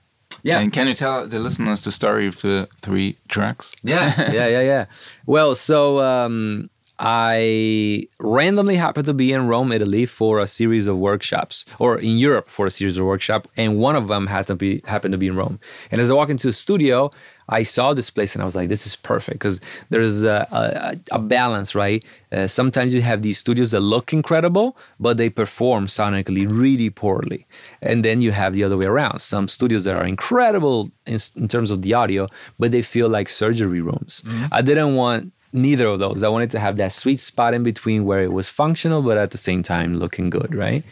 Yeah. 0.43 0.59
And 0.59 0.71
can 0.71 0.87
you 0.87 0.93
tell 0.93 1.27
the 1.27 1.39
listeners 1.39 1.83
the 1.83 1.91
story 1.91 2.27
of 2.27 2.41
the 2.41 2.67
three 2.77 3.17
tracks? 3.27 3.75
Yeah, 3.83 4.31
yeah, 4.31 4.47
yeah, 4.47 4.61
yeah. 4.61 4.85
Well, 5.25 5.55
so 5.55 5.99
um, 5.99 6.69
I 6.99 8.07
randomly 8.19 8.75
happened 8.75 9.05
to 9.05 9.13
be 9.13 9.31
in 9.31 9.47
Rome, 9.47 9.71
Italy, 9.71 10.05
for 10.05 10.39
a 10.39 10.47
series 10.47 10.85
of 10.87 10.97
workshops, 10.97 11.65
or 11.79 11.97
in 11.97 12.17
Europe 12.17 12.49
for 12.49 12.65
a 12.65 12.69
series 12.69 12.97
of 12.97 13.05
workshops, 13.05 13.49
and 13.55 13.77
one 13.77 13.95
of 13.95 14.07
them 14.07 14.27
happened 14.27 14.47
to 14.47 14.55
be 14.55 14.81
happened 14.85 15.13
to 15.13 15.17
be 15.17 15.27
in 15.27 15.35
Rome. 15.35 15.59
And 15.91 16.01
as 16.01 16.11
I 16.11 16.13
walk 16.13 16.29
into 16.29 16.47
the 16.47 16.53
studio, 16.53 17.09
I 17.49 17.63
saw 17.63 17.93
this 17.93 18.09
place 18.09 18.35
and 18.35 18.41
I 18.41 18.45
was 18.45 18.55
like, 18.55 18.69
"This 18.69 18.85
is 18.85 18.95
perfect," 18.95 19.39
because 19.39 19.59
there's 19.89 20.23
a, 20.23 20.47
a, 20.51 21.15
a 21.15 21.19
balance, 21.19 21.75
right? 21.75 22.03
Uh, 22.31 22.47
sometimes 22.47 22.93
you 22.93 23.01
have 23.01 23.21
these 23.21 23.37
studios 23.37 23.71
that 23.71 23.79
look 23.81 24.13
incredible, 24.13 24.77
but 24.99 25.17
they 25.17 25.29
perform 25.29 25.87
sonically 25.87 26.49
really 26.49 26.89
poorly, 26.89 27.47
and 27.81 28.05
then 28.05 28.21
you 28.21 28.31
have 28.31 28.53
the 28.53 28.63
other 28.63 28.77
way 28.77 28.85
around. 28.85 29.19
Some 29.19 29.47
studios 29.47 29.83
that 29.83 29.97
are 29.97 30.05
incredible 30.05 30.91
in, 31.05 31.17
in 31.35 31.47
terms 31.47 31.71
of 31.71 31.81
the 31.81 31.93
audio, 31.93 32.27
but 32.57 32.71
they 32.71 32.81
feel 32.81 33.09
like 33.09 33.27
surgery 33.29 33.81
rooms. 33.81 34.23
I 34.51 34.61
didn't 34.61 34.95
want 34.95 35.33
neither 35.51 35.87
of 35.87 35.99
those. 35.99 36.21
I 36.23 36.29
wanted 36.29 36.51
to 36.51 36.59
have 36.59 36.77
that 36.77 36.93
sweet 36.93 37.19
spot 37.19 37.53
in 37.53 37.63
between 37.63 38.05
where 38.05 38.21
it 38.21 38.31
was 38.31 38.49
functional, 38.49 39.01
but 39.01 39.17
at 39.17 39.31
the 39.31 39.37
same 39.37 39.63
time 39.63 39.97
looking 39.97 40.29
good, 40.29 40.53
right? 40.53 40.83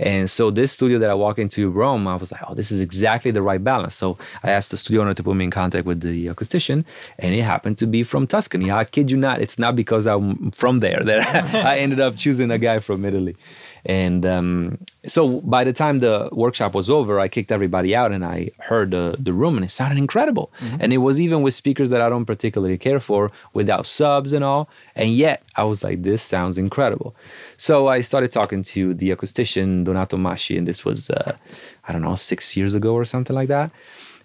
And 0.00 0.30
so 0.30 0.50
this 0.50 0.72
studio 0.72 0.98
that 0.98 1.10
I 1.10 1.14
walk 1.14 1.38
into 1.38 1.70
Rome, 1.70 2.08
I 2.08 2.16
was 2.16 2.32
like, 2.32 2.40
oh, 2.48 2.54
this 2.54 2.72
is 2.72 2.80
exactly 2.80 3.30
the 3.30 3.42
right 3.42 3.62
balance. 3.62 3.94
So 3.94 4.16
I 4.42 4.50
asked 4.50 4.70
the 4.70 4.78
studio 4.78 5.02
owner 5.02 5.12
to 5.14 5.22
put 5.22 5.36
me 5.36 5.44
in 5.44 5.50
contact 5.50 5.84
with 5.84 6.00
the 6.00 6.28
acoustician, 6.28 6.84
and 7.18 7.34
it 7.34 7.42
happened 7.42 7.76
to 7.78 7.86
be 7.86 8.02
from 8.02 8.26
Tuscany. 8.26 8.70
I 8.70 8.84
kid 8.84 9.10
you 9.10 9.18
not, 9.18 9.42
it's 9.42 9.58
not 9.58 9.76
because 9.76 10.06
I'm 10.06 10.50
from 10.52 10.78
there 10.78 11.02
that 11.04 11.54
I 11.54 11.78
ended 11.78 12.00
up 12.00 12.16
choosing 12.16 12.50
a 12.50 12.58
guy 12.58 12.78
from 12.78 13.04
Italy. 13.04 13.36
And 13.84 14.26
um, 14.26 14.78
so 15.06 15.40
by 15.40 15.64
the 15.64 15.72
time 15.72 16.00
the 16.00 16.28
workshop 16.32 16.74
was 16.74 16.90
over, 16.90 17.18
I 17.18 17.28
kicked 17.28 17.50
everybody 17.50 17.96
out 17.96 18.12
and 18.12 18.24
I 18.24 18.50
heard 18.58 18.90
the, 18.90 19.16
the 19.18 19.32
room 19.32 19.56
and 19.56 19.64
it 19.64 19.70
sounded 19.70 19.98
incredible. 19.98 20.52
And 20.78 20.92
it 20.92 20.98
was 20.98 21.20
even 21.20 21.42
with 21.42 21.54
speakers 21.54 21.90
that 21.90 22.00
I 22.00 22.08
don't 22.08 22.26
particularly 22.26 22.78
care 22.78 23.00
for, 23.00 23.30
without 23.54 23.86
subs 23.86 24.32
and 24.32 24.44
all. 24.44 24.68
And 24.94 25.10
yet 25.10 25.42
I 25.56 25.64
was 25.64 25.82
like, 25.82 26.02
this 26.02 26.22
sounds 26.22 26.58
incredible. 26.58 27.14
So 27.56 27.88
I 27.88 28.00
started 28.00 28.32
talking 28.32 28.62
to 28.64 28.94
the 28.94 29.10
acoustician, 29.10 29.84
Donato 29.84 30.16
Masci, 30.16 30.58
and 30.58 30.66
this 30.66 30.84
was, 30.84 31.10
uh, 31.10 31.36
I 31.88 31.92
don't 31.92 32.02
know, 32.02 32.16
six 32.16 32.56
years 32.56 32.74
ago 32.74 32.94
or 32.94 33.04
something 33.04 33.34
like 33.34 33.48
that. 33.48 33.70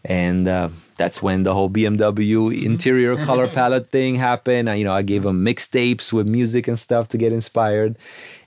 And 0.06 0.48
uh, 0.48 0.70
that's 0.98 1.22
when 1.24 1.44
the 1.44 1.54
whole 1.54 1.70
BMW 1.70 2.64
interior 2.64 3.18
color 3.26 3.48
palette 3.60 3.90
thing 3.90 4.16
happened. 4.16 4.70
I, 4.70 4.76
you 4.76 4.84
know, 4.84 4.94
I 4.94 5.02
gave 5.02 5.26
him 5.26 5.44
mixtapes 5.44 6.14
with 6.14 6.28
music 6.28 6.68
and 6.68 6.78
stuff 6.78 7.08
to 7.10 7.18
get 7.18 7.34
inspired. 7.34 7.98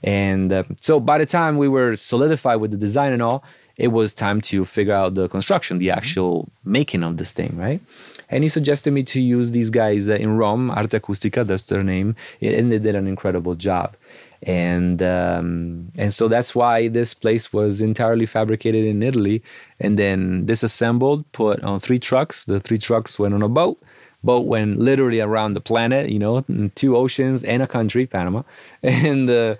And 0.02 0.52
uh, 0.52 0.64
so 0.80 1.00
by 1.00 1.18
the 1.18 1.26
time 1.26 1.58
we 1.58 1.68
were 1.68 1.96
solidified 1.96 2.60
with 2.60 2.70
the 2.70 2.76
design 2.76 3.12
and 3.12 3.22
all, 3.22 3.44
it 3.76 3.88
was 3.88 4.12
time 4.12 4.40
to 4.40 4.64
figure 4.64 4.94
out 4.94 5.14
the 5.14 5.28
construction, 5.28 5.78
the 5.78 5.90
actual 5.90 6.48
making 6.64 7.02
of 7.04 7.16
this 7.16 7.32
thing, 7.32 7.56
right? 7.56 7.80
And 8.28 8.42
he 8.42 8.48
suggested 8.48 8.92
me 8.92 9.02
to 9.04 9.20
use 9.20 9.52
these 9.52 9.70
guys 9.70 10.08
uh, 10.10 10.14
in 10.14 10.36
Rome, 10.36 10.70
Arte 10.70 10.98
Acustica, 10.98 11.46
that's 11.46 11.62
their 11.64 11.82
name, 11.82 12.14
and 12.42 12.70
they 12.70 12.78
did 12.78 12.94
an 12.94 13.06
incredible 13.06 13.54
job. 13.54 13.96
And 14.42 15.02
um, 15.02 15.90
and 15.96 16.14
so 16.14 16.28
that's 16.28 16.54
why 16.54 16.88
this 16.88 17.12
place 17.12 17.52
was 17.52 17.80
entirely 17.80 18.26
fabricated 18.26 18.84
in 18.84 19.02
Italy, 19.02 19.42
and 19.80 19.98
then 19.98 20.46
disassembled, 20.46 21.30
put 21.32 21.60
on 21.64 21.80
three 21.80 21.98
trucks. 21.98 22.44
The 22.44 22.60
three 22.60 22.78
trucks 22.78 23.18
went 23.18 23.34
on 23.34 23.42
a 23.42 23.48
boat. 23.48 23.82
Boat 24.24 24.46
went 24.46 24.78
literally 24.78 25.20
around 25.20 25.52
the 25.54 25.60
planet, 25.60 26.10
you 26.10 26.18
know, 26.18 26.40
two 26.74 26.96
oceans 26.96 27.44
and 27.44 27.62
a 27.62 27.68
country, 27.68 28.04
Panama, 28.04 28.42
and 28.82 29.30
uh, 29.30 29.54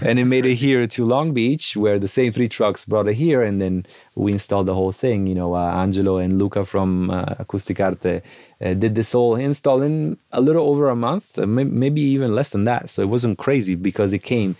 and 0.00 0.18
it 0.18 0.24
made 0.24 0.46
it 0.46 0.54
here 0.54 0.86
to 0.86 1.04
Long 1.04 1.34
Beach, 1.34 1.76
where 1.76 1.98
the 1.98 2.08
same 2.08 2.32
three 2.32 2.48
trucks 2.48 2.86
brought 2.86 3.06
it 3.06 3.14
here, 3.14 3.42
and 3.42 3.60
then 3.60 3.84
we 4.14 4.32
installed 4.32 4.66
the 4.66 4.74
whole 4.74 4.92
thing. 4.92 5.26
You 5.26 5.34
know, 5.34 5.54
uh, 5.54 5.82
Angelo 5.84 6.16
and 6.16 6.38
Luca 6.38 6.64
from 6.64 7.10
uh, 7.10 7.34
Acoustic 7.38 7.80
Arte 7.80 8.22
uh, 8.64 8.74
did 8.74 8.94
this 8.94 9.12
whole 9.12 9.34
install 9.36 9.82
in 9.82 10.16
a 10.32 10.40
little 10.40 10.66
over 10.66 10.88
a 10.88 10.96
month, 10.96 11.38
uh, 11.38 11.46
may- 11.46 11.64
maybe 11.64 12.00
even 12.00 12.34
less 12.34 12.50
than 12.50 12.64
that. 12.64 12.88
So 12.88 13.02
it 13.02 13.08
wasn't 13.08 13.38
crazy 13.38 13.74
because 13.74 14.12
it 14.14 14.22
came 14.22 14.56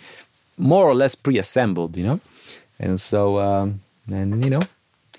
more 0.57 0.85
or 0.85 0.93
less 0.93 1.15
pre-assembled, 1.15 1.97
you 1.97 2.03
know. 2.03 2.19
And 2.79 2.99
so, 2.99 3.39
um, 3.39 3.81
and 4.11 4.43
you 4.43 4.51
know, 4.51 4.61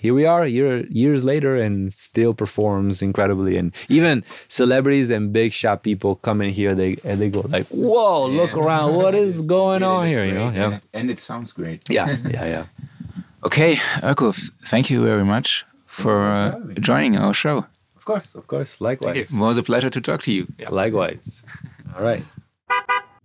here 0.01 0.15
we 0.15 0.25
are, 0.27 0.47
year, 0.47 0.85
years 0.89 1.23
later, 1.25 1.57
and 1.57 1.93
still 1.93 2.33
performs 2.35 3.03
incredibly. 3.03 3.57
And 3.59 3.73
even 3.89 4.25
celebrities 4.49 5.11
and 5.11 5.33
big 5.33 5.53
shot 5.53 5.83
people 5.83 6.17
come 6.17 6.41
in 6.45 6.51
here, 6.51 6.75
they 6.75 6.97
and 7.05 7.21
they 7.21 7.29
go 7.31 7.41
like, 7.49 7.67
"Whoa, 7.69 8.27
look 8.27 8.55
around, 8.57 8.95
what 8.97 9.15
is 9.15 9.41
going 9.57 9.83
on 9.83 10.07
here?" 10.07 10.25
You 10.25 10.35
know, 10.35 10.51
yeah, 10.51 10.79
And 10.95 11.11
it 11.11 11.21
sounds 11.21 11.53
great. 11.53 11.81
yeah, 11.91 12.17
yeah, 12.31 12.47
yeah. 12.47 12.65
Okay, 13.45 13.77
Erko, 14.03 14.33
thank 14.71 14.91
you 14.91 15.03
very 15.05 15.25
much 15.25 15.65
for 15.87 16.27
uh, 16.29 16.59
joining 16.81 17.17
our 17.19 17.35
show. 17.35 17.65
Of 17.97 18.05
course, 18.05 18.35
of 18.35 18.47
course. 18.47 18.81
Likewise, 18.81 19.17
It 19.17 19.31
was 19.39 19.57
a 19.59 19.63
pleasure 19.63 19.91
to 19.91 20.01
talk 20.01 20.23
to 20.23 20.31
you. 20.33 20.47
likewise. 20.71 21.45
All 21.97 22.03
right. 22.05 22.25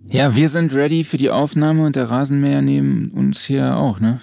Ja, 0.07 0.35
wir 0.35 0.49
sind 0.49 0.73
ready 0.73 1.03
für 1.03 1.17
die 1.17 1.31
Aufnahme 1.31 1.83
und 1.85 1.95
der 1.95 2.09
Rasenmäher 2.11 2.61
neben 2.61 3.11
uns 3.15 3.43
hier 3.45 3.75
auch, 3.75 3.99
ne? 3.99 4.19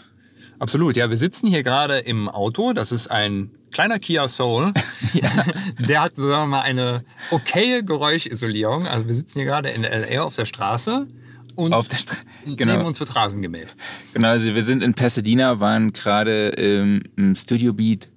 Absolut, 0.62 0.96
ja. 0.96 1.11
Wir 1.11 1.16
sitzen 1.16 1.48
hier 1.48 1.64
gerade 1.64 1.98
im 1.98 2.29
Auto. 2.29 2.72
Das 2.72 2.92
ist 2.92 3.09
ein 3.11 3.51
kleiner 3.72 3.98
Kia 3.98 4.29
Soul. 4.29 4.72
Der 5.88 6.03
hat, 6.03 6.14
sagen 6.14 6.29
wir 6.29 6.46
mal, 6.46 6.61
eine 6.61 7.05
okaye 7.33 7.83
Geräuschisolierung. 7.83 8.87
Also 8.87 9.09
wir 9.09 9.14
sitzen 9.14 9.40
hier 9.40 9.46
gerade 9.48 9.70
in 9.70 9.83
LA 9.83 10.22
auf 10.22 10.37
der 10.37 10.44
Straße 10.46 11.09
und 11.57 11.72
Auf 11.72 11.88
der 11.88 11.98
neben 12.44 12.57
Genau. 12.57 12.87
uns 12.87 13.01
wird 13.01 13.14
Rasen 13.16 13.42
gemäht. 13.42 13.75
genau, 14.14 14.29
also 14.29 14.55
wir 14.55 14.62
sind 14.62 14.85
in 14.85 14.94
Pasadena, 14.94 15.59
waren 15.59 15.92
gerade 15.92 16.51
im, 16.51 17.03
im 17.16 17.35
Studio 17.35 17.72
Beat 17.72 18.09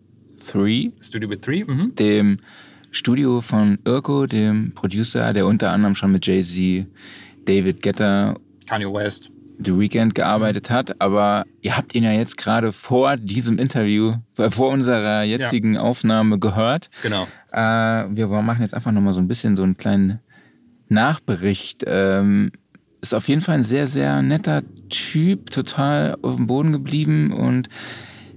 3, 0.52 0.92
Studio 1.02 1.28
with 1.32 1.42
3. 1.42 1.64
Mhm. 1.66 1.96
dem 1.96 2.38
Studio 2.92 3.42
von 3.42 3.80
Irko, 3.86 4.28
dem 4.28 4.72
Producer, 4.76 5.34
der 5.34 5.48
unter 5.48 5.72
anderem 5.72 5.96
schon 5.96 6.12
mit 6.12 6.28
Jay-Z, 6.28 6.86
David 7.46 7.82
Guetta, 7.82 8.36
Kanye 8.68 8.86
West. 8.86 9.32
The 9.64 9.80
Weeknd 9.80 10.16
gearbeitet 10.16 10.70
hat, 10.70 11.02
aber 11.02 11.46
ihr 11.62 11.78
habt 11.78 11.96
ihn 11.96 12.04
ja 12.04 12.12
jetzt 12.12 12.38
gerade 12.38 12.72
vor 12.72 13.16
diesem 13.18 13.58
Interview, 13.58 14.14
äh, 14.38 14.50
vor 14.50 14.72
unserer 14.72 15.24
jetzigen 15.24 15.78
Aufnahme 15.78 16.40
gehört. 16.40 16.90
Genau. 17.04 17.28
Äh, 17.52 18.06
wir 18.10 18.28
machen 18.28 18.62
jetzt 18.62 18.74
einfach 18.74 18.92
nochmal 18.92 19.14
so 19.14 19.20
ein 19.20 19.28
bisschen 19.28 19.56
so 19.56 19.64
einen 19.64 19.78
kleinen 19.78 20.20
Nachbericht. 20.90 21.84
Ähm, 21.88 22.52
ist 23.02 23.14
auf 23.14 23.28
jeden 23.28 23.42
Fall 23.42 23.56
ein 23.56 23.64
sehr, 23.64 23.88
sehr 23.88 24.22
netter 24.22 24.64
Typ, 24.90 25.52
total 25.52 26.18
auf 26.22 26.36
dem 26.36 26.48
Boden 26.48 26.72
geblieben 26.72 27.32
und 27.32 27.70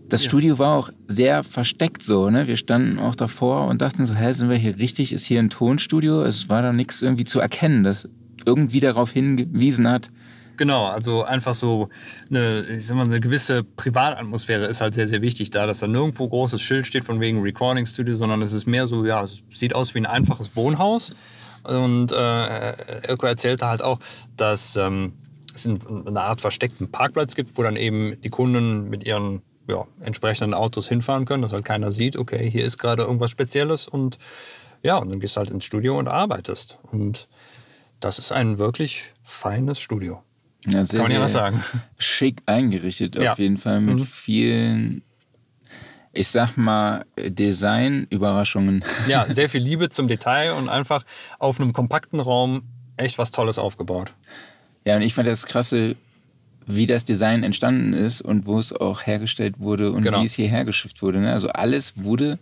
das 0.09 0.25
Studio 0.25 0.59
war 0.59 0.75
auch 0.75 0.91
sehr 1.07 1.45
versteckt 1.45 2.03
so, 2.03 2.31
ne? 2.31 2.47
Wir 2.47 2.57
standen 2.57 2.99
auch 2.99 3.15
davor 3.15 3.67
und 3.69 3.83
dachten 3.83 4.07
so, 4.07 4.15
hä, 4.15 4.33
sind 4.33 4.49
wir 4.49 4.57
hier 4.57 4.79
richtig? 4.79 5.13
Ist 5.13 5.27
hier 5.27 5.39
ein 5.39 5.51
Tonstudio? 5.51 6.23
Es 6.23 6.49
war 6.49 6.63
da 6.63 6.73
nichts 6.73 7.03
irgendwie 7.03 7.25
zu 7.25 7.41
erkennen, 7.41 7.85
das 7.85 8.09
irgendwie 8.47 8.81
darauf 8.81 9.13
hingewiesen 9.13 9.89
hat, 9.89 10.09
Genau, 10.59 10.87
also 10.87 11.23
einfach 11.23 11.55
so 11.55 11.89
eine, 12.29 12.67
ich 12.67 12.87
sag 12.87 12.97
mal, 12.97 13.05
eine 13.05 13.21
gewisse 13.21 13.63
Privatatmosphäre 13.63 14.67
ist 14.67 14.81
halt 14.81 14.93
sehr, 14.93 15.07
sehr 15.07 15.23
wichtig 15.23 15.51
da, 15.51 15.67
dass 15.69 15.79
da 15.79 15.87
nirgendwo 15.87 16.29
großes 16.29 16.61
Schild 16.61 16.85
steht 16.85 17.05
von 17.05 17.21
wegen 17.21 17.41
Recording 17.41 17.87
Studio, 17.87 18.17
sondern 18.17 18.43
es 18.43 18.53
ist 18.53 18.67
mehr 18.67 18.89
so, 18.89 19.07
ja, 19.07 19.23
es 19.23 19.41
sieht 19.53 19.73
aus 19.73 19.95
wie 19.95 20.01
ein 20.01 20.07
einfaches 20.07 20.57
Wohnhaus. 20.57 21.11
Und 21.63 22.11
äh, 22.11 23.07
Irko 23.07 23.27
erzählte 23.27 23.69
halt 23.69 23.83
auch, 23.83 24.01
dass 24.37 24.75
ähm, 24.75 25.13
es 25.55 25.65
eine 25.65 26.21
Art 26.21 26.41
versteckten 26.41 26.91
Parkplatz 26.91 27.37
gibt, 27.37 27.57
wo 27.57 27.63
dann 27.63 27.77
eben 27.77 28.21
die 28.21 28.31
Kunden 28.31 28.91
mit 28.91 29.05
ihren 29.05 29.43
ja, 29.69 29.87
entsprechenden 30.01 30.55
Autos 30.55 30.89
hinfahren 30.89 31.25
können, 31.25 31.43
dass 31.43 31.53
halt 31.53 31.65
keiner 31.65 31.93
sieht, 31.93 32.17
okay, 32.17 32.51
hier 32.51 32.65
ist 32.65 32.79
gerade 32.79 33.03
irgendwas 33.03 33.31
Spezielles 33.31 33.87
und 33.87 34.19
ja, 34.83 34.97
und 34.97 35.11
dann 35.11 35.21
gehst 35.21 35.37
du 35.37 35.39
halt 35.39 35.51
ins 35.51 35.65
Studio 35.65 35.97
und 35.97 36.09
arbeitest. 36.09 36.79
Und 36.91 37.29
das 38.01 38.19
ist 38.19 38.33
ein 38.33 38.59
wirklich 38.59 39.13
feines 39.23 39.79
Studio. 39.79 40.23
Ja, 40.67 40.85
sehr, 40.85 41.01
Kann 41.01 41.09
man 41.09 41.13
ja 41.19 41.21
was 41.23 41.33
sagen. 41.33 41.63
Schick 41.99 42.43
eingerichtet 42.47 43.17
Ja. 43.17 43.33
auf 43.33 43.39
jeden 43.39 43.59
Fall 43.59 43.81
mit 43.81 44.01
Mhm. 44.01 44.05
vielen, 44.05 45.03
ich 46.13 46.29
sag 46.29 46.57
mal, 46.57 47.05
Design-Überraschungen. 47.17 48.85
Ja, 49.07 49.27
sehr 49.33 49.49
viel 49.49 49.63
Liebe 49.63 49.89
zum 49.89 50.09
Detail 50.09 50.53
und 50.53 50.69
einfach 50.69 51.05
auf 51.39 51.61
einem 51.61 51.73
kompakten 51.73 52.21
Raum 52.21 52.63
echt 52.97 53.19
was 53.19 53.31
Tolles 53.31 53.59
aufgebaut. 53.59 54.13
Ja, 54.85 54.97
und 54.97 55.03
ich 55.03 55.15
fand 55.15 55.29
das 55.29 55.47
krasse, 55.47 55.97
wie 56.67 56.87
das 56.87 57.05
Design 57.05 57.45
entstanden 57.45 57.93
ist 57.93 58.21
und 58.21 58.47
wo 58.47 58.59
es 58.59 58.73
auch 58.73 59.07
hergestellt 59.07 59.59
wurde 59.59 59.93
und 59.93 60.03
Genau. 60.03 60.21
wie 60.21 60.27
es 60.27 60.35
hierher 60.35 60.65
geschifft 60.65 61.03
wurde. 61.03 61.21
Ne? 61.21 61.33
Also 61.33 61.49
alles 61.49 62.03
wurde 62.05 62.39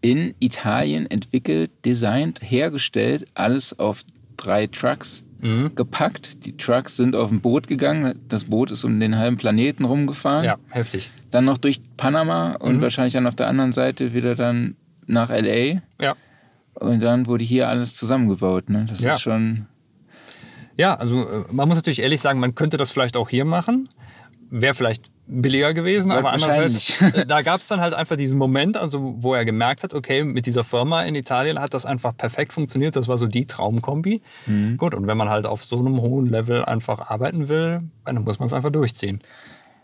in 0.00 0.34
Italien 0.38 1.10
entwickelt, 1.10 1.70
designt, 1.84 2.40
hergestellt, 2.42 3.26
alles 3.34 3.76
auf 3.78 4.02
drei 4.36 4.66
Trucks 4.66 5.24
Mhm. 5.44 5.74
gepackt. 5.74 6.44
Die 6.46 6.56
Trucks 6.56 6.96
sind 6.96 7.14
auf 7.14 7.30
ein 7.30 7.40
Boot 7.40 7.66
gegangen. 7.68 8.18
Das 8.28 8.46
Boot 8.46 8.70
ist 8.70 8.82
um 8.84 8.98
den 8.98 9.18
halben 9.18 9.36
Planeten 9.36 9.84
rumgefahren. 9.84 10.44
Ja, 10.44 10.56
heftig. 10.70 11.10
Dann 11.30 11.44
noch 11.44 11.58
durch 11.58 11.80
Panama 11.96 12.50
Mhm. 12.50 12.56
und 12.66 12.80
wahrscheinlich 12.80 13.12
dann 13.12 13.26
auf 13.26 13.34
der 13.36 13.48
anderen 13.48 13.72
Seite 13.72 14.14
wieder 14.14 14.34
dann 14.34 14.76
nach 15.06 15.28
LA. 15.30 15.82
Ja. 16.00 16.14
Und 16.74 17.02
dann 17.02 17.26
wurde 17.26 17.44
hier 17.44 17.68
alles 17.68 17.94
zusammengebaut. 17.94 18.70
Ne? 18.70 18.86
Das 18.88 19.00
Ja. 19.02 19.12
ist 19.12 19.20
schon. 19.20 19.66
Ja, 20.76 20.94
also 20.94 21.22
äh, 21.28 21.44
man 21.52 21.68
muss 21.68 21.76
natürlich 21.76 22.00
ehrlich 22.02 22.20
sagen, 22.20 22.40
man 22.40 22.54
könnte 22.54 22.76
das 22.78 22.90
vielleicht 22.90 23.16
auch 23.16 23.28
hier 23.28 23.44
machen. 23.44 23.88
Wäre 24.50 24.74
vielleicht 24.74 25.10
billiger 25.26 25.74
gewesen, 25.74 26.10
Wird 26.10 26.18
aber 26.18 26.32
andererseits, 26.32 27.00
äh, 27.00 27.26
da 27.26 27.42
gab 27.42 27.60
es 27.60 27.68
dann 27.68 27.80
halt 27.80 27.94
einfach 27.94 28.16
diesen 28.16 28.38
Moment, 28.38 28.76
also 28.76 29.14
wo 29.18 29.34
er 29.34 29.44
gemerkt 29.44 29.82
hat, 29.82 29.94
okay, 29.94 30.24
mit 30.24 30.46
dieser 30.46 30.64
Firma 30.64 31.02
in 31.02 31.14
Italien 31.14 31.58
hat 31.60 31.74
das 31.74 31.86
einfach 31.86 32.16
perfekt 32.16 32.52
funktioniert. 32.52 32.96
Das 32.96 33.08
war 33.08 33.18
so 33.18 33.26
die 33.26 33.46
Traumkombi. 33.46 34.22
Mhm. 34.46 34.76
Gut, 34.76 34.94
und 34.94 35.06
wenn 35.06 35.16
man 35.16 35.28
halt 35.28 35.46
auf 35.46 35.64
so 35.64 35.78
einem 35.78 36.00
hohen 36.00 36.26
Level 36.26 36.64
einfach 36.64 37.10
arbeiten 37.10 37.48
will, 37.48 37.82
dann 38.04 38.24
muss 38.24 38.38
man 38.38 38.46
es 38.46 38.52
einfach 38.52 38.70
durchziehen. 38.70 39.20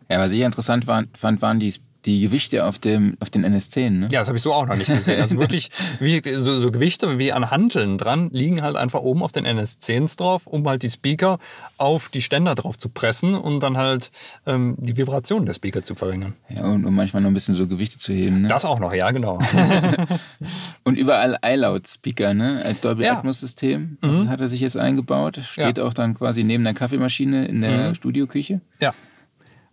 Ja, 0.08 0.18
was 0.18 0.32
ich 0.32 0.40
interessant 0.40 0.86
war, 0.86 1.04
fand, 1.16 1.40
waren 1.40 1.60
die, 1.60 1.72
die 2.06 2.20
Gewichte 2.20 2.64
auf, 2.64 2.78
dem, 2.78 3.16
auf 3.20 3.28
den 3.30 3.44
NS10. 3.44 3.90
Ne? 3.90 4.08
Ja, 4.10 4.20
das 4.20 4.28
habe 4.28 4.36
ich 4.38 4.42
so 4.42 4.52
auch 4.54 4.66
noch 4.66 4.76
nicht 4.76 4.88
gesehen. 4.88 5.20
Also 5.20 5.36
wirklich 5.38 5.70
wie, 5.98 6.22
so, 6.36 6.58
so 6.58 6.70
Gewichte 6.72 7.18
wie 7.18 7.32
an 7.32 7.50
Hanteln 7.50 7.98
dran 7.98 8.30
liegen 8.32 8.62
halt 8.62 8.76
einfach 8.76 9.00
oben 9.00 9.22
auf 9.22 9.32
den 9.32 9.46
NS10s 9.46 10.16
drauf, 10.16 10.46
um 10.46 10.66
halt 10.68 10.82
die 10.82 10.90
Speaker 10.90 11.38
auf 11.76 12.08
die 12.08 12.22
Ständer 12.22 12.54
drauf 12.54 12.78
zu 12.78 12.88
pressen 12.88 13.34
und 13.34 13.62
dann 13.62 13.76
halt 13.76 14.10
ähm, 14.46 14.76
die 14.78 14.96
Vibration 14.96 15.44
der 15.46 15.52
Speaker 15.52 15.82
zu 15.82 15.94
verringern. 15.94 16.32
Ja, 16.48 16.64
und 16.64 16.84
um 16.86 16.94
manchmal 16.94 17.22
noch 17.22 17.30
ein 17.30 17.34
bisschen 17.34 17.54
so 17.54 17.66
Gewichte 17.66 17.98
zu 17.98 18.12
heben. 18.12 18.42
Ne? 18.42 18.48
Das 18.48 18.64
auch 18.64 18.78
noch, 18.80 18.92
ja, 18.94 19.10
genau. 19.10 19.38
Und 20.84 20.96
überall 20.98 21.38
iLoud-Speaker, 21.44 22.34
ne? 22.34 22.62
Als 22.64 22.80
Dolby 22.80 23.04
Ja. 23.04 23.12
Mhm. 23.12 23.18
Atmos-System 23.18 23.98
Das 24.00 24.26
hat 24.28 24.40
er 24.40 24.48
sich 24.48 24.60
jetzt 24.60 24.76
eingebaut. 24.76 25.40
Steht 25.42 25.78
auch 25.80 25.94
dann 25.94 26.14
quasi 26.14 26.44
neben 26.44 26.64
der 26.64 26.74
Kaffeemaschine 26.74 27.46
in 27.46 27.60
der 27.60 27.88
Mhm. 27.90 27.94
Studioküche. 27.94 28.60
ja, 28.80 28.94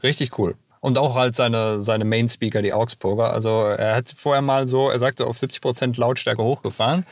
richtig 0.03 0.37
cool. 0.37 0.55
Und 0.87 0.97
auch 0.97 1.15
halt 1.15 1.35
seine, 1.35 1.81
seine 1.81 2.05
Main-Speaker, 2.05 2.61
die 2.61 2.71
Augsburger. 2.71 3.33
Also 3.33 3.49
er 3.65 3.95
hat 3.97 4.09
vorher 4.15 4.41
mal 4.41 4.67
so, 4.69 4.89
er 4.89 4.99
sagte, 4.99 5.25
auf 5.27 5.37
70% 5.37 5.99
Lautstärke 5.99 6.41
hochgefahren. 6.41 7.05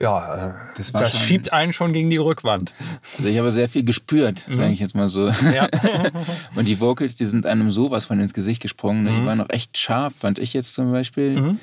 Ja, 0.00 0.48
äh, 0.48 0.52
Das 0.76 0.90
das, 0.92 1.16
schiebt 1.16 1.52
einen 1.52 1.72
schon 1.72 1.92
gegen 1.92 2.10
die 2.10 2.16
Rückwand. 2.16 2.74
Also 3.16 3.28
ich 3.30 3.38
habe 3.38 3.52
sehr 3.52 3.68
viel 3.68 3.84
gespürt, 3.84 4.44
sage 4.50 4.72
ich 4.72 4.80
jetzt 4.80 4.94
mal 4.96 5.06
so. 5.08 5.30
Mhm. 5.30 5.52
Ja. 5.54 5.68
Und 6.56 6.66
die 6.66 6.80
Vocals, 6.80 7.14
die 7.14 7.24
sind 7.26 7.46
einem 7.46 7.70
sowas 7.70 8.06
von 8.06 8.18
ins 8.18 8.34
Gesicht 8.34 8.60
gesprungen. 8.60 9.04
Ne? 9.04 9.10
Die 9.12 9.20
Mhm. 9.20 9.26
waren 9.26 9.40
auch 9.40 9.50
echt 9.50 9.78
scharf, 9.78 10.14
fand 10.18 10.38
ich 10.40 10.52
jetzt 10.52 10.74
zum 10.74 10.90
Beispiel. 10.92 11.56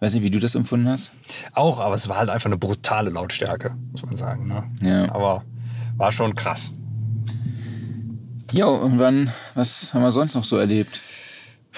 Weiß 0.00 0.14
nicht, 0.14 0.22
wie 0.22 0.30
du 0.30 0.40
das 0.40 0.54
empfunden 0.54 0.88
hast. 0.88 1.12
Auch, 1.52 1.78
aber 1.78 1.94
es 1.94 2.08
war 2.08 2.16
halt 2.16 2.30
einfach 2.30 2.46
eine 2.46 2.56
brutale 2.56 3.10
Lautstärke, 3.10 3.72
muss 3.92 4.04
man 4.06 4.16
sagen. 4.16 4.48
Ne? 4.48 4.64
Ja. 4.80 5.12
Aber 5.14 5.44
war 5.98 6.10
schon 6.10 6.34
krass. 6.34 6.72
Jo, 8.52 8.74
und 8.74 8.98
wann, 8.98 9.32
was 9.54 9.94
haben 9.94 10.02
wir 10.02 10.10
sonst 10.10 10.34
noch 10.34 10.42
so 10.42 10.56
erlebt? 10.56 11.00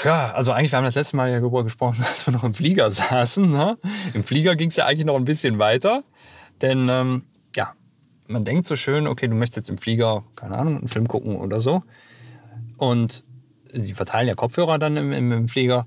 Ja, 0.04 0.32
also 0.32 0.52
eigentlich, 0.52 0.72
wir 0.72 0.78
haben 0.78 0.86
das 0.86 0.94
letzte 0.94 1.16
Mal 1.16 1.30
ja 1.30 1.38
darüber 1.38 1.64
gesprochen, 1.64 2.02
als 2.08 2.26
wir 2.26 2.32
noch 2.32 2.44
im 2.44 2.54
Flieger 2.54 2.90
saßen. 2.90 3.50
Ne? 3.50 3.76
Im 4.14 4.24
Flieger 4.24 4.56
ging 4.56 4.70
es 4.70 4.76
ja 4.76 4.86
eigentlich 4.86 5.06
noch 5.06 5.16
ein 5.16 5.26
bisschen 5.26 5.58
weiter. 5.58 6.02
Denn, 6.62 6.88
ähm, 6.88 7.24
ja, 7.54 7.74
man 8.26 8.44
denkt 8.44 8.66
so 8.66 8.76
schön, 8.76 9.06
okay, 9.06 9.28
du 9.28 9.34
möchtest 9.34 9.56
jetzt 9.56 9.68
im 9.68 9.76
Flieger, 9.76 10.24
keine 10.34 10.56
Ahnung, 10.56 10.78
einen 10.78 10.88
Film 10.88 11.08
gucken 11.08 11.36
oder 11.36 11.60
so. 11.60 11.82
Und 12.78 13.22
die 13.74 13.94
verteilen 13.94 14.28
ja 14.28 14.34
Kopfhörer 14.34 14.78
dann 14.78 14.96
im, 14.96 15.12
im, 15.12 15.32
im 15.32 15.48
Flieger. 15.48 15.86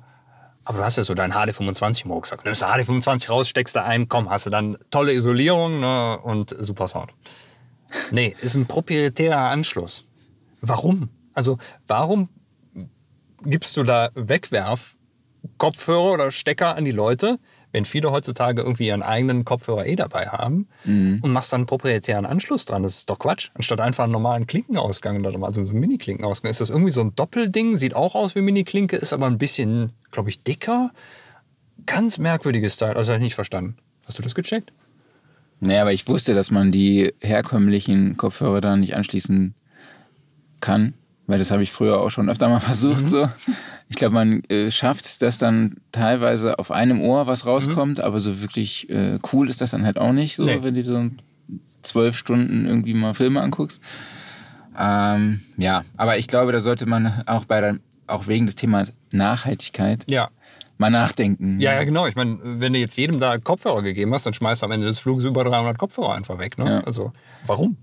Aber 0.63 0.79
du 0.79 0.83
hast 0.83 0.97
ja 0.97 1.03
so 1.03 1.13
dein 1.15 1.33
HD25 1.33 2.05
im 2.05 2.11
Rucksack. 2.11 2.45
Nimmst 2.45 2.61
du 2.61 2.65
HD25 2.65 3.29
raus, 3.29 3.49
steckst 3.49 3.75
da 3.75 3.83
ein, 3.83 4.07
komm, 4.07 4.29
hast 4.29 4.45
du 4.45 4.49
dann 4.51 4.77
tolle 4.91 5.13
Isolierung 5.13 5.79
ne, 5.79 6.19
und 6.19 6.55
super 6.59 6.87
Sound. 6.87 7.11
Nee, 8.11 8.35
ist 8.41 8.55
ein 8.55 8.65
proprietärer 8.65 9.49
Anschluss. 9.49 10.05
Warum? 10.67 11.09
Also, 11.33 11.57
warum 11.87 12.29
gibst 13.43 13.77
du 13.77 13.83
da 13.83 14.09
Wegwerf 14.15 14.95
Kopfhörer 15.57 16.13
oder 16.13 16.31
Stecker 16.31 16.75
an 16.75 16.85
die 16.85 16.91
Leute, 16.91 17.39
wenn 17.71 17.85
viele 17.85 18.11
heutzutage 18.11 18.61
irgendwie 18.61 18.87
ihren 18.87 19.03
eigenen 19.03 19.43
Kopfhörer 19.45 19.85
eh 19.85 19.95
dabei 19.95 20.27
haben 20.27 20.67
und 20.85 21.31
machst 21.31 21.51
dann 21.51 21.61
einen 21.61 21.67
proprietären 21.67 22.25
Anschluss 22.25 22.65
dran. 22.65 22.83
Das 22.83 22.97
ist 22.97 23.09
doch 23.09 23.19
Quatsch. 23.19 23.49
Anstatt 23.53 23.81
einfach 23.81 24.05
einen 24.05 24.13
normalen 24.13 24.47
Klinkenausgang, 24.47 25.25
also 25.43 25.65
so 25.65 25.71
einen 25.71 25.79
Mini-Klinkenausgang, 25.81 26.49
ist 26.49 26.61
das 26.61 26.69
irgendwie 26.69 26.91
so 26.91 27.01
ein 27.01 27.15
Doppelding, 27.15 27.77
sieht 27.77 27.95
auch 27.95 28.15
aus 28.15 28.33
wie 28.35 28.41
Mini-Klinke, 28.41 28.95
ist 28.95 29.13
aber 29.13 29.27
ein 29.27 29.37
bisschen, 29.37 29.91
glaube 30.11 30.29
ich, 30.29 30.41
dicker. 30.41 30.91
Ganz 31.85 32.17
merkwürdiges 32.17 32.77
Teil, 32.77 32.95
also 32.95 33.11
habe 33.11 33.19
ich 33.19 33.25
nicht 33.25 33.35
verstanden. 33.35 33.75
Hast 34.05 34.17
du 34.17 34.23
das 34.23 34.35
gecheckt? 34.35 34.71
Naja, 35.59 35.81
aber 35.81 35.93
ich 35.93 36.07
wusste, 36.07 36.33
dass 36.33 36.51
man 36.51 36.71
die 36.71 37.13
herkömmlichen 37.21 38.17
Kopfhörer 38.17 38.61
da 38.61 38.75
nicht 38.77 38.95
anschließen 38.95 39.53
kann, 40.65 40.93
weil 41.27 41.39
das 41.39 41.51
habe 41.51 41.63
ich 41.63 41.71
früher 41.71 41.99
auch 42.01 42.09
schon 42.09 42.29
öfter 42.29 42.49
mal 42.49 42.59
versucht. 42.71 43.07
So. 43.09 43.27
Ich 43.89 43.95
glaube, 43.97 44.13
man 44.15 44.43
äh, 44.49 44.71
schafft 44.71 45.05
es, 45.05 45.17
dass 45.19 45.37
dann 45.37 45.77
teilweise 45.91 46.57
auf 46.59 46.71
einem 46.71 46.99
Ohr 47.01 47.27
was 47.27 47.45
rauskommt, 47.45 47.99
aber 48.01 48.19
so 48.19 48.41
wirklich 48.41 48.89
äh, 48.89 49.19
cool 49.31 49.47
ist 49.49 49.61
das 49.61 49.71
dann 49.71 49.85
halt 49.85 49.97
auch 49.97 50.11
nicht, 50.11 50.35
so, 50.35 50.43
Nee. 50.43 50.59
wenn 50.61 50.73
du 50.75 50.83
so 50.83 51.09
zwölf 51.83 52.17
Stunden 52.17 52.65
irgendwie 52.65 52.93
mal 52.95 53.13
Filme 53.13 53.41
anguckst. 53.41 53.79
Ähm, 54.77 55.41
ja, 55.57 55.83
aber 55.97 56.17
ich 56.17 56.27
glaube, 56.27 56.51
da 56.51 56.59
sollte 56.59 56.85
man 56.85 57.23
auch 57.27 57.45
bei 57.45 57.61
der, 57.61 57.77
auch 58.07 58.27
wegen 58.27 58.45
des 58.45 58.55
Themas 58.55 58.91
Nachhaltigkeit 59.11 60.03
Ja. 60.09 60.29
mal 60.77 60.89
nachdenken. 60.89 61.59
Ja, 61.61 61.73
ja, 61.73 61.83
genau. 61.85 62.07
Ich 62.07 62.15
meine, 62.15 62.37
wenn 62.43 62.73
du 62.73 62.79
jetzt 62.79 62.97
jedem 62.97 63.19
da 63.19 63.37
Kopfhörer 63.37 63.81
gegeben 63.83 64.13
hast, 64.13 64.25
dann 64.25 64.33
schmeißt 64.33 64.61
du 64.61 64.65
am 64.65 64.71
Ende 64.73 64.87
des 64.87 64.99
Fluges 64.99 65.23
über 65.23 65.43
300 65.43 65.77
Kopfhörer 65.77 66.15
einfach 66.15 66.37
weg. 66.39 66.57
Ne? 66.57 66.65
Ja. 66.69 66.79
Also, 66.81 67.13
warum? 67.45 67.77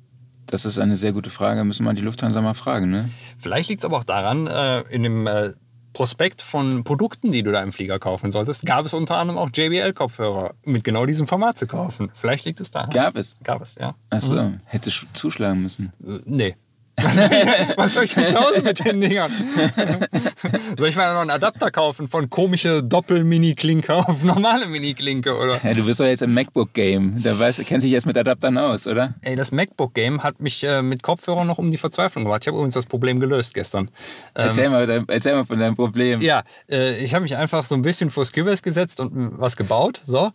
Das 0.53 0.67
ist 0.67 0.79
eine 0.79 0.97
sehr 0.97 1.13
gute 1.15 1.31
Frage, 1.31 1.65
müssen 1.65 1.85
wir 1.85 1.95
die 1.95 2.03
Lufthansa 2.03 2.43
mal 2.43 2.53
fragen, 2.53 2.91
ne? 2.91 3.09
Vielleicht 3.39 3.71
liegt 3.71 3.81
es 3.81 3.85
aber 3.87 3.97
auch 3.97 4.05
daran, 4.05 4.47
äh, 4.47 4.81
in 4.91 5.03
dem 5.03 5.27
äh, 5.27 5.55
Prospekt 5.95 6.43
von 6.43 6.85
Produkten, 6.85 7.33
die 7.33 7.43
du 7.43 7.53
da 7.53 7.63
im 7.63 7.73
Flieger 7.73 7.99
kaufen 7.99 8.31
solltest, 8.31 8.67
gab 8.67 8.85
es 8.85 8.93
unter 8.95 9.17
anderem 9.17 9.39
auch 9.39 9.49
JBL-Kopfhörer 9.53 10.55
mit 10.65 10.85
genau 10.85 11.07
diesem 11.07 11.27
Format 11.27 11.59
zu 11.59 11.67
kaufen. 11.67 12.11
Vielleicht 12.15 12.45
liegt 12.45 12.61
es 12.61 12.71
daran. 12.71 12.91
Gab 12.91 13.17
es. 13.17 13.37
Gab 13.43 13.63
es, 13.63 13.77
ja. 13.81 13.95
Achso, 14.11 14.53
hätte 14.67 14.91
sch- 14.91 15.07
zuschlagen 15.15 15.63
müssen. 15.63 15.93
Äh, 16.05 16.19
nee. 16.27 16.55
Was 17.77 17.95
soll 17.95 18.05
ich 18.05 18.15
denn 18.15 18.33
zu 18.33 18.41
Hause 18.41 18.63
mit 18.63 18.85
den 18.85 19.01
Dingern? 19.01 19.33
Soll 20.79 20.89
ich 20.89 20.97
mal 20.97 21.15
noch 21.15 21.23
einen 21.23 21.31
Adapter 21.31 21.71
kaufen 21.71 22.07
von 22.07 22.29
komische 22.29 22.83
Doppel-Mini-Klinke 22.83 23.95
auf 23.95 24.23
normale 24.23 24.67
Mini-Klinke, 24.67 25.37
oder? 25.37 25.59
Ja, 25.65 25.73
du 25.73 25.85
bist 25.85 26.01
doch 26.01 26.05
jetzt 26.05 26.23
im 26.23 26.35
MacBook-Game. 26.35 27.23
Da 27.23 27.39
weiß, 27.39 27.63
kennt 27.67 27.81
sich 27.81 27.91
jetzt 27.91 28.05
mit 28.05 28.19
Adaptern 28.19 28.59
aus, 28.59 28.87
oder? 28.87 29.15
Ey, 29.23 29.37
das 29.37 29.53
MacBook-Game 29.53 30.23
hat 30.23 30.41
mich 30.41 30.63
äh, 30.65 30.83
mit 30.83 31.03
Kopfhörern 31.03 31.47
noch 31.47 31.59
um 31.59 31.71
die 31.71 31.79
Verzweiflung 31.79 32.25
gebracht. 32.25 32.43
Ich 32.43 32.49
habe 32.49 32.59
übrigens 32.59 32.75
das 32.75 32.87
Problem 32.87 33.21
gelöst 33.21 33.55
gestern. 33.55 33.89
Ähm, 34.35 34.47
Erzähl, 34.47 34.69
mal, 34.69 35.05
erzähl 35.09 35.35
mal 35.35 35.47
von 35.47 35.59
deinem 35.59 35.77
Problem. 35.77 36.21
Ja, 36.21 36.43
äh, 36.71 37.03
ich 37.03 37.15
habe 37.15 37.23
mich 37.23 37.37
einfach 37.37 37.65
so 37.65 37.75
ein 37.75 37.83
bisschen 37.83 38.11
vor 38.11 38.27
Skywest 38.27 38.63
gesetzt 38.63 39.01
und 39.01 39.41
was 39.41 39.57
gebaut, 39.57 40.03
so, 40.05 40.31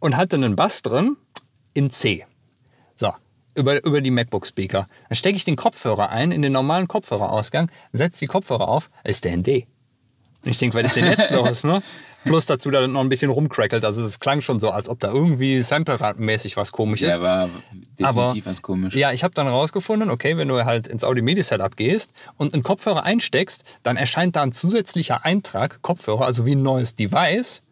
und 0.00 0.16
hatte 0.16 0.36
einen 0.36 0.56
Bass 0.56 0.82
drin 0.82 1.16
in 1.72 1.90
C. 1.90 2.26
Über, 3.56 3.84
über 3.84 4.00
die 4.00 4.10
MacBook-Speaker. 4.10 4.86
Dann 5.08 5.16
stecke 5.16 5.36
ich 5.36 5.44
den 5.44 5.56
Kopfhörer 5.56 6.10
ein 6.10 6.30
in 6.30 6.42
den 6.42 6.52
normalen 6.52 6.88
Kopfhörerausgang, 6.88 7.70
setze 7.92 8.20
die 8.20 8.26
Kopfhörer 8.26 8.68
auf, 8.68 8.90
ist 9.02 9.24
der 9.24 9.32
in 9.32 9.42
D. 9.42 9.66
Und 10.44 10.50
ich 10.50 10.58
denke, 10.58 10.76
was 10.76 10.84
ist 10.84 10.96
denn 10.96 11.06
jetzt 11.06 11.30
los, 11.32 11.64
ne? 11.64 11.82
Plus 12.26 12.46
dazu 12.46 12.70
da 12.70 12.86
noch 12.86 13.00
ein 13.00 13.08
bisschen 13.08 13.30
rumcrackelt. 13.30 13.84
Also 13.84 14.02
es 14.02 14.20
klang 14.20 14.40
schon 14.40 14.58
so, 14.58 14.70
als 14.70 14.88
ob 14.88 15.00
da 15.00 15.12
irgendwie 15.12 15.62
Sampleradmäßig 15.62 16.56
was 16.56 16.72
komisch 16.72 17.02
ist. 17.02 17.16
Ja, 17.16 17.22
war 17.22 17.48
Aber 18.02 18.20
definitiv 18.22 18.46
was 18.46 18.62
komisch. 18.62 18.94
Ja, 18.94 19.12
ich 19.12 19.22
habe 19.22 19.32
dann 19.32 19.46
rausgefunden, 19.46 20.10
okay, 20.10 20.36
wenn 20.36 20.48
du 20.48 20.64
halt 20.64 20.88
ins 20.88 21.04
Audio 21.04 21.22
MIDI 21.22 21.42
Setup 21.42 21.76
gehst 21.76 22.12
und 22.36 22.52
einen 22.52 22.62
Kopfhörer 22.64 23.04
einsteckst, 23.04 23.64
dann 23.84 23.96
erscheint 23.96 24.36
da 24.36 24.42
ein 24.42 24.52
zusätzlicher 24.52 25.24
Eintrag, 25.24 25.82
Kopfhörer, 25.82 26.26
also 26.26 26.46
wie 26.46 26.56
ein 26.56 26.62
neues 26.62 26.94
Device. 26.94 27.62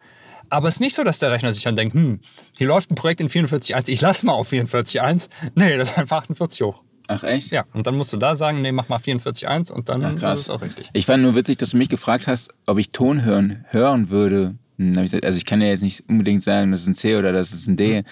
Aber 0.55 0.69
es 0.69 0.75
ist 0.75 0.79
nicht 0.79 0.95
so, 0.95 1.03
dass 1.03 1.19
der 1.19 1.31
Rechner 1.31 1.51
sich 1.51 1.63
dann 1.63 1.75
denkt, 1.75 1.95
hm, 1.95 2.21
hier 2.57 2.67
läuft 2.67 2.89
ein 2.89 2.95
Projekt 2.95 3.19
in 3.19 3.27
44.1, 3.27 3.89
ich 3.89 3.99
lass 3.99 4.23
mal 4.23 4.31
auf 4.31 4.53
44.1. 4.53 5.27
Nee, 5.55 5.75
das 5.75 5.91
ist 5.91 5.97
einfach 5.97 6.19
48 6.19 6.61
hoch. 6.61 6.83
Ach 7.07 7.23
echt? 7.23 7.51
Ja, 7.51 7.65
und 7.73 7.85
dann 7.85 7.97
musst 7.97 8.13
du 8.13 8.17
da 8.17 8.37
sagen, 8.37 8.61
nee, 8.61 8.71
mach 8.71 8.87
mal 8.87 8.97
44.1 8.97 9.69
und 9.71 9.89
dann 9.89 10.03
Ach, 10.05 10.13
ist 10.13 10.19
krass. 10.21 10.39
es 10.39 10.49
auch 10.49 10.61
richtig. 10.61 10.89
Ich 10.93 11.05
fand 11.05 11.23
nur 11.23 11.35
witzig, 11.35 11.57
dass 11.57 11.71
du 11.71 11.77
mich 11.77 11.89
gefragt 11.89 12.27
hast, 12.27 12.53
ob 12.65 12.77
ich 12.77 12.91
Ton 12.91 13.25
hören, 13.25 13.65
hören 13.69 14.09
würde. 14.09 14.55
Hm, 14.77 14.93
ich 14.93 15.01
gesagt, 15.01 15.25
also 15.25 15.37
ich 15.37 15.45
kann 15.45 15.59
ja 15.61 15.67
jetzt 15.67 15.83
nicht 15.83 16.07
unbedingt 16.07 16.41
sagen, 16.41 16.71
das 16.71 16.81
ist 16.81 16.87
ein 16.87 16.95
C 16.95 17.17
oder 17.17 17.33
das 17.33 17.51
ist 17.51 17.67
ein 17.67 17.75
D. 17.75 18.03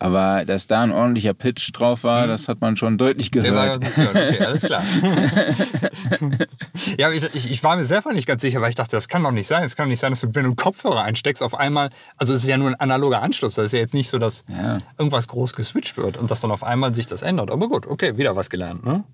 Aber 0.00 0.44
dass 0.44 0.66
da 0.68 0.82
ein 0.82 0.92
ordentlicher 0.92 1.34
Pitch 1.34 1.70
drauf 1.72 2.04
war, 2.04 2.26
das 2.26 2.48
hat 2.48 2.60
man 2.60 2.76
schon 2.76 2.98
deutlich 2.98 3.30
gehört. 3.32 3.84
okay, 3.84 4.38
alles 4.44 4.62
klar. 4.62 4.82
ja, 6.98 7.10
ich, 7.10 7.22
ich, 7.34 7.50
ich 7.50 7.64
war 7.64 7.76
mir 7.76 7.84
selber 7.84 8.12
nicht 8.12 8.26
ganz 8.26 8.42
sicher, 8.42 8.60
weil 8.60 8.70
ich 8.70 8.74
dachte, 8.76 8.96
das 8.96 9.08
kann 9.08 9.22
doch 9.22 9.30
nicht 9.32 9.46
sein. 9.46 9.64
Es 9.64 9.76
kann 9.76 9.86
doch 9.86 9.90
nicht 9.90 10.00
sein, 10.00 10.12
dass 10.12 10.20
du, 10.20 10.28
wenn 10.34 10.44
du 10.44 10.50
einen 10.50 10.56
Kopfhörer 10.56 11.02
einsteckst, 11.02 11.42
auf 11.42 11.54
einmal, 11.54 11.90
also 12.16 12.32
es 12.32 12.42
ist 12.42 12.48
ja 12.48 12.56
nur 12.58 12.68
ein 12.68 12.74
analoger 12.76 13.22
Anschluss, 13.22 13.54
das 13.54 13.66
ist 13.66 13.72
ja 13.72 13.80
jetzt 13.80 13.94
nicht 13.94 14.08
so, 14.08 14.18
dass 14.18 14.44
Ja. 14.48 14.78
irgendwas 14.98 15.28
groß 15.28 15.54
geswitcht 15.54 15.96
wird 15.96 16.16
und 16.16 16.30
dass 16.30 16.40
dann 16.40 16.50
auf 16.50 16.64
einmal 16.64 16.94
sich 16.94 17.06
das 17.06 17.22
ändert. 17.22 17.50
Aber 17.50 17.68
gut, 17.68 17.86
okay, 17.86 18.16
wieder 18.18 18.36
was 18.36 18.50
gelernt. 18.50 18.84
Ne? 18.84 19.04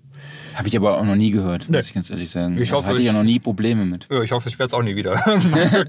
Habe 0.53 0.67
ich 0.67 0.77
aber 0.77 0.97
auch 0.99 1.03
noch 1.03 1.15
nie 1.15 1.31
gehört, 1.31 1.65
Nee. 1.67 1.77
muss 1.77 1.87
ich 1.87 1.93
ganz 1.93 2.09
ehrlich 2.09 2.29
sagen. 2.31 2.57
Ich 2.61 2.69
Da 2.69 2.75
hoffe, 2.75 2.89
hatte 2.89 2.99
ich 2.99 3.05
ja 3.05 3.13
noch 3.13 3.23
nie 3.23 3.39
Probleme 3.39 3.85
mit. 3.85 4.07
Ja, 4.11 4.21
ich 4.21 4.31
hoffe, 4.31 4.49
ich 4.49 4.57
werde 4.59 4.67
es 4.67 4.73
auch 4.73 4.83
nie 4.83 4.95
wieder. 4.95 5.13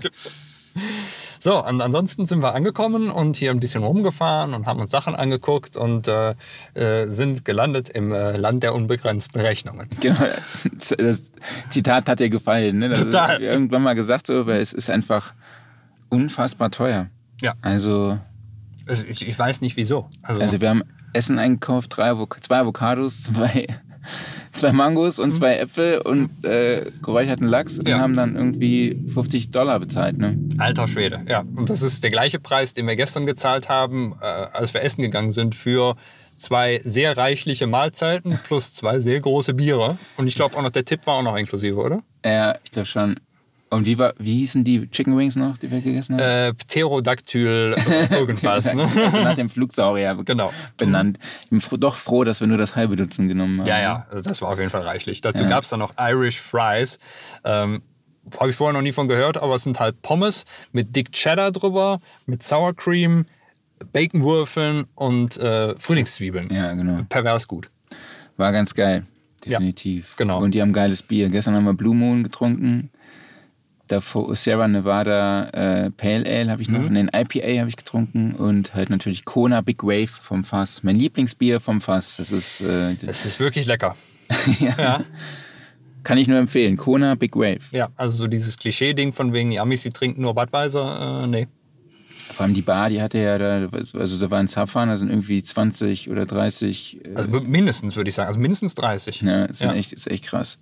so, 1.38 1.64
und 1.64 1.80
ansonsten 1.80 2.26
sind 2.26 2.42
wir 2.42 2.54
angekommen 2.54 3.10
und 3.10 3.36
hier 3.36 3.50
ein 3.50 3.60
bisschen 3.60 3.84
rumgefahren 3.84 4.54
und 4.54 4.66
haben 4.66 4.80
uns 4.80 4.90
Sachen 4.90 5.14
angeguckt 5.14 5.76
und 5.76 6.08
äh, 6.08 6.34
äh, 6.74 7.06
sind 7.06 7.44
gelandet 7.44 7.88
im 7.88 8.12
äh, 8.12 8.36
Land 8.36 8.62
der 8.62 8.74
unbegrenzten 8.74 9.40
Rechnungen. 9.40 9.88
Genau, 10.00 10.18
das, 10.18 10.94
das 10.96 11.32
Zitat 11.68 12.08
hat 12.08 12.20
dir 12.20 12.30
gefallen. 12.30 12.78
Ne? 12.78 12.88
Das 12.90 13.00
Total. 13.00 13.42
irgendwann 13.42 13.82
mal 13.82 13.94
gesagt, 13.94 14.26
so, 14.26 14.46
weil 14.46 14.60
es 14.60 14.72
ist 14.72 14.90
einfach 14.90 15.34
unfassbar 16.08 16.70
teuer. 16.70 17.08
Ja. 17.40 17.54
Also, 17.62 18.18
Also 18.86 19.04
ich, 19.04 19.26
ich 19.26 19.38
weiß 19.38 19.60
nicht 19.60 19.76
wieso. 19.76 20.08
Also, 20.22 20.40
also 20.40 20.60
wir 20.60 20.70
haben 20.70 20.82
Essen 21.12 21.38
eingekauft, 21.38 21.96
drei 21.96 22.14
zwei 22.40 22.58
Avocados, 22.58 23.22
zwei, 23.24 23.66
zwei 24.52 24.72
Mangos 24.72 25.18
und 25.18 25.32
zwei 25.32 25.56
Äpfel 25.58 25.98
und 25.98 26.44
äh, 26.44 26.90
geräucherten 27.02 27.46
Lachs 27.46 27.78
und 27.78 27.88
Ja. 27.88 27.98
haben 27.98 28.14
dann 28.16 28.36
irgendwie 28.36 28.98
50 29.12 29.50
Dollar 29.50 29.78
bezahlt. 29.80 30.18
Ne? 30.18 30.38
alter 30.58 30.88
Schwede, 30.88 31.20
ja. 31.28 31.44
Und 31.56 31.68
das 31.70 31.82
ist 31.82 32.02
der 32.04 32.10
gleiche 32.10 32.38
Preis, 32.40 32.74
den 32.74 32.86
wir 32.86 32.96
gestern 32.96 33.26
gezahlt 33.26 33.68
haben, 33.68 34.14
äh, 34.20 34.24
als 34.24 34.72
wir 34.74 34.82
essen 34.82 35.02
gegangen 35.02 35.32
sind 35.32 35.54
für 35.54 35.96
zwei 36.36 36.80
sehr 36.84 37.16
reichliche 37.16 37.66
Mahlzeiten 37.66 38.38
plus 38.46 38.72
zwei 38.74 39.00
sehr 39.00 39.20
große 39.20 39.54
Biere. 39.54 39.96
Und 40.16 40.26
ich 40.26 40.34
glaube 40.34 40.56
auch 40.56 40.62
noch, 40.62 40.70
der 40.70 40.84
Tipp 40.84 41.06
war 41.06 41.14
auch 41.14 41.22
noch 41.22 41.36
inklusive, 41.36 41.76
oder? 41.80 42.02
Ja, 42.24 42.56
ich 42.64 42.70
glaube 42.70 42.86
schon. 42.86 43.16
Und 43.68 43.84
wie, 43.84 43.98
war, 43.98 44.14
wie 44.18 44.38
hießen 44.38 44.62
die 44.62 44.88
Chicken 44.90 45.16
Wings 45.18 45.34
noch, 45.34 45.58
die 45.58 45.70
wir 45.70 45.80
gegessen 45.80 46.14
haben? 46.20 46.22
Äh, 46.22 46.54
Pterodactyl 46.54 47.74
irgendwas, 48.10 48.72
ne? 48.74 48.88
Also 49.04 49.20
nach 49.22 49.34
dem 49.34 49.48
Flugsaurier 49.50 50.14
Genau. 50.24 50.52
benannt. 50.76 51.18
Ich 51.44 51.50
bin 51.50 51.60
fro- 51.60 51.76
doch 51.76 51.96
froh, 51.96 52.22
dass 52.24 52.40
wir 52.40 52.46
nur 52.46 52.58
das 52.58 52.76
halbe 52.76 52.94
Dutzend 52.96 53.28
genommen 53.28 53.60
haben. 53.60 53.66
Ja, 53.68 53.80
ja, 53.80 54.06
also 54.10 54.28
das 54.28 54.40
war 54.40 54.50
auf 54.50 54.58
jeden 54.58 54.70
Fall 54.70 54.82
reichlich. 54.82 55.20
Dazu 55.20 55.42
Ja. 55.42 55.48
gab 55.48 55.64
es 55.64 55.70
dann 55.70 55.80
noch 55.80 55.94
Irish 55.98 56.40
Fries. 56.40 56.98
Ähm, 57.44 57.82
Habe 58.38 58.50
ich 58.50 58.56
vorher 58.56 58.72
noch 58.72 58.82
nie 58.82 58.92
von 58.92 59.08
gehört, 59.08 59.36
aber 59.36 59.56
es 59.56 59.62
sind 59.64 59.80
halt 59.80 60.00
Pommes 60.02 60.44
mit 60.72 60.94
Dick 60.94 61.10
Cheddar 61.12 61.50
drüber, 61.50 62.00
mit 62.26 62.42
Sour 62.44 62.74
Cream, 62.74 63.26
Baconwürfeln 63.92 64.84
und 64.94 65.36
äh, 65.38 65.76
Frühlingszwiebeln. 65.76 66.50
Ja, 66.52 66.72
genau. 66.74 67.00
Pervers 67.08 67.48
gut. 67.48 67.70
War 68.36 68.52
ganz 68.52 68.74
geil. 68.74 69.04
Ja, 69.44 69.58
Definitiv. 69.58 70.14
genau. 70.16 70.40
Und 70.42 70.54
die 70.54 70.62
haben 70.62 70.72
geiles 70.72 71.02
Bier. 71.02 71.28
Gestern 71.28 71.54
haben 71.54 71.64
wir 71.64 71.74
Blue 71.74 71.94
Moon 71.94 72.22
getrunken. 72.24 72.90
Davor 73.88 74.34
Sierra 74.34 74.66
Nevada 74.68 75.48
äh, 75.50 75.90
Pale 75.90 76.24
Ale 76.26 76.50
habe 76.50 76.62
ich 76.62 76.68
noch. 76.68 76.80
Mhm. 76.80 76.94
Den 76.94 77.08
IPA 77.14 77.60
habe 77.60 77.68
ich 77.68 77.76
getrunken. 77.76 78.34
Und 78.34 78.74
halt 78.74 78.90
natürlich 78.90 79.24
Kona 79.24 79.60
Big 79.60 79.82
Wave 79.84 80.08
vom 80.08 80.44
Fass. 80.44 80.82
Mein 80.82 80.96
Lieblingsbier 80.96 81.60
vom 81.60 81.80
Fass. 81.80 82.16
Das 82.16 82.32
ist, 82.32 82.60
äh, 82.62 82.94
Es 83.06 83.24
ist 83.26 83.38
wirklich 83.38 83.66
lecker. 83.66 83.96
ja, 84.60 84.74
Ja, 84.78 85.04
kann 86.02 86.18
ich 86.18 86.26
nur 86.28 86.38
empfehlen. 86.38 86.76
Kona 86.76 87.14
Big 87.14 87.36
Wave. 87.36 87.60
ja 87.72 87.88
also 87.96 88.16
so 88.16 88.26
dieses 88.26 88.56
Klischee-Ding 88.56 89.12
von 89.12 89.32
wegen, 89.32 89.50
die 89.50 89.60
Amis, 89.60 89.82
die 89.82 89.90
trinken 89.90 90.22
nur 90.22 90.34
Budweiser. 90.34 91.24
Äh, 91.24 91.26
nee. 91.28 91.48
Vor 92.32 92.44
allem 92.44 92.54
die 92.54 92.62
Bar, 92.62 92.90
die 92.90 93.00
hatte 93.00 93.18
ja 93.18 93.38
da, 93.38 93.68
also 93.94 94.18
da 94.18 94.30
war 94.30 94.40
ein 94.40 94.48
Zapfhahn, 94.48 94.88
da 94.88 94.96
sind 94.96 95.10
irgendwie 95.10 95.40
20 95.42 96.10
oder 96.10 96.26
30. 96.26 97.00
Äh, 97.06 97.14
Also 97.14 97.40
mindestens, 97.40 97.94
würde 97.94 98.08
ich 98.08 98.14
sagen. 98.16 98.28
Also 98.28 98.40
mindestens 98.40 98.74
30. 98.74 99.20
ja, 99.22 99.44
ist, 99.44 99.62
ja. 99.62 99.72
Echt, 99.72 99.92
ist 99.92 100.10
echt 100.10 100.24
krass. 100.24 100.58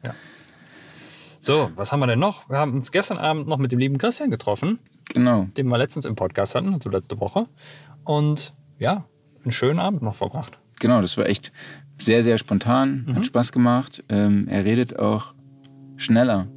So, 1.44 1.70
was 1.76 1.92
haben 1.92 2.00
wir 2.00 2.06
denn 2.06 2.18
noch? 2.20 2.48
Wir 2.48 2.56
haben 2.56 2.72
uns 2.72 2.90
gestern 2.90 3.18
Abend 3.18 3.46
noch 3.48 3.58
mit 3.58 3.70
dem 3.70 3.78
lieben 3.78 3.98
Christian 3.98 4.30
getroffen. 4.30 4.78
Genau. 5.12 5.46
den 5.58 5.66
wir 5.68 5.76
letztens 5.76 6.06
im 6.06 6.16
Podcast 6.16 6.54
hatten, 6.54 6.72
also 6.72 6.88
letzte 6.88 7.20
Woche. 7.20 7.46
Und 8.04 8.54
ja, 8.78 9.04
einen 9.42 9.52
schönen 9.52 9.78
Abend 9.78 10.00
noch 10.00 10.14
verbracht. 10.14 10.58
Genau, 10.80 11.02
das 11.02 11.18
war 11.18 11.26
echt 11.26 11.52
sehr, 11.98 12.22
sehr 12.22 12.38
spontan, 12.38 13.04
Mhm. 13.06 13.16
hat 13.16 13.26
Spaß 13.26 13.52
gemacht. 13.52 14.02
Ähm, 14.08 14.48
er 14.48 14.64
redet 14.64 14.98
auch 14.98 15.34
schneller, 15.96 16.48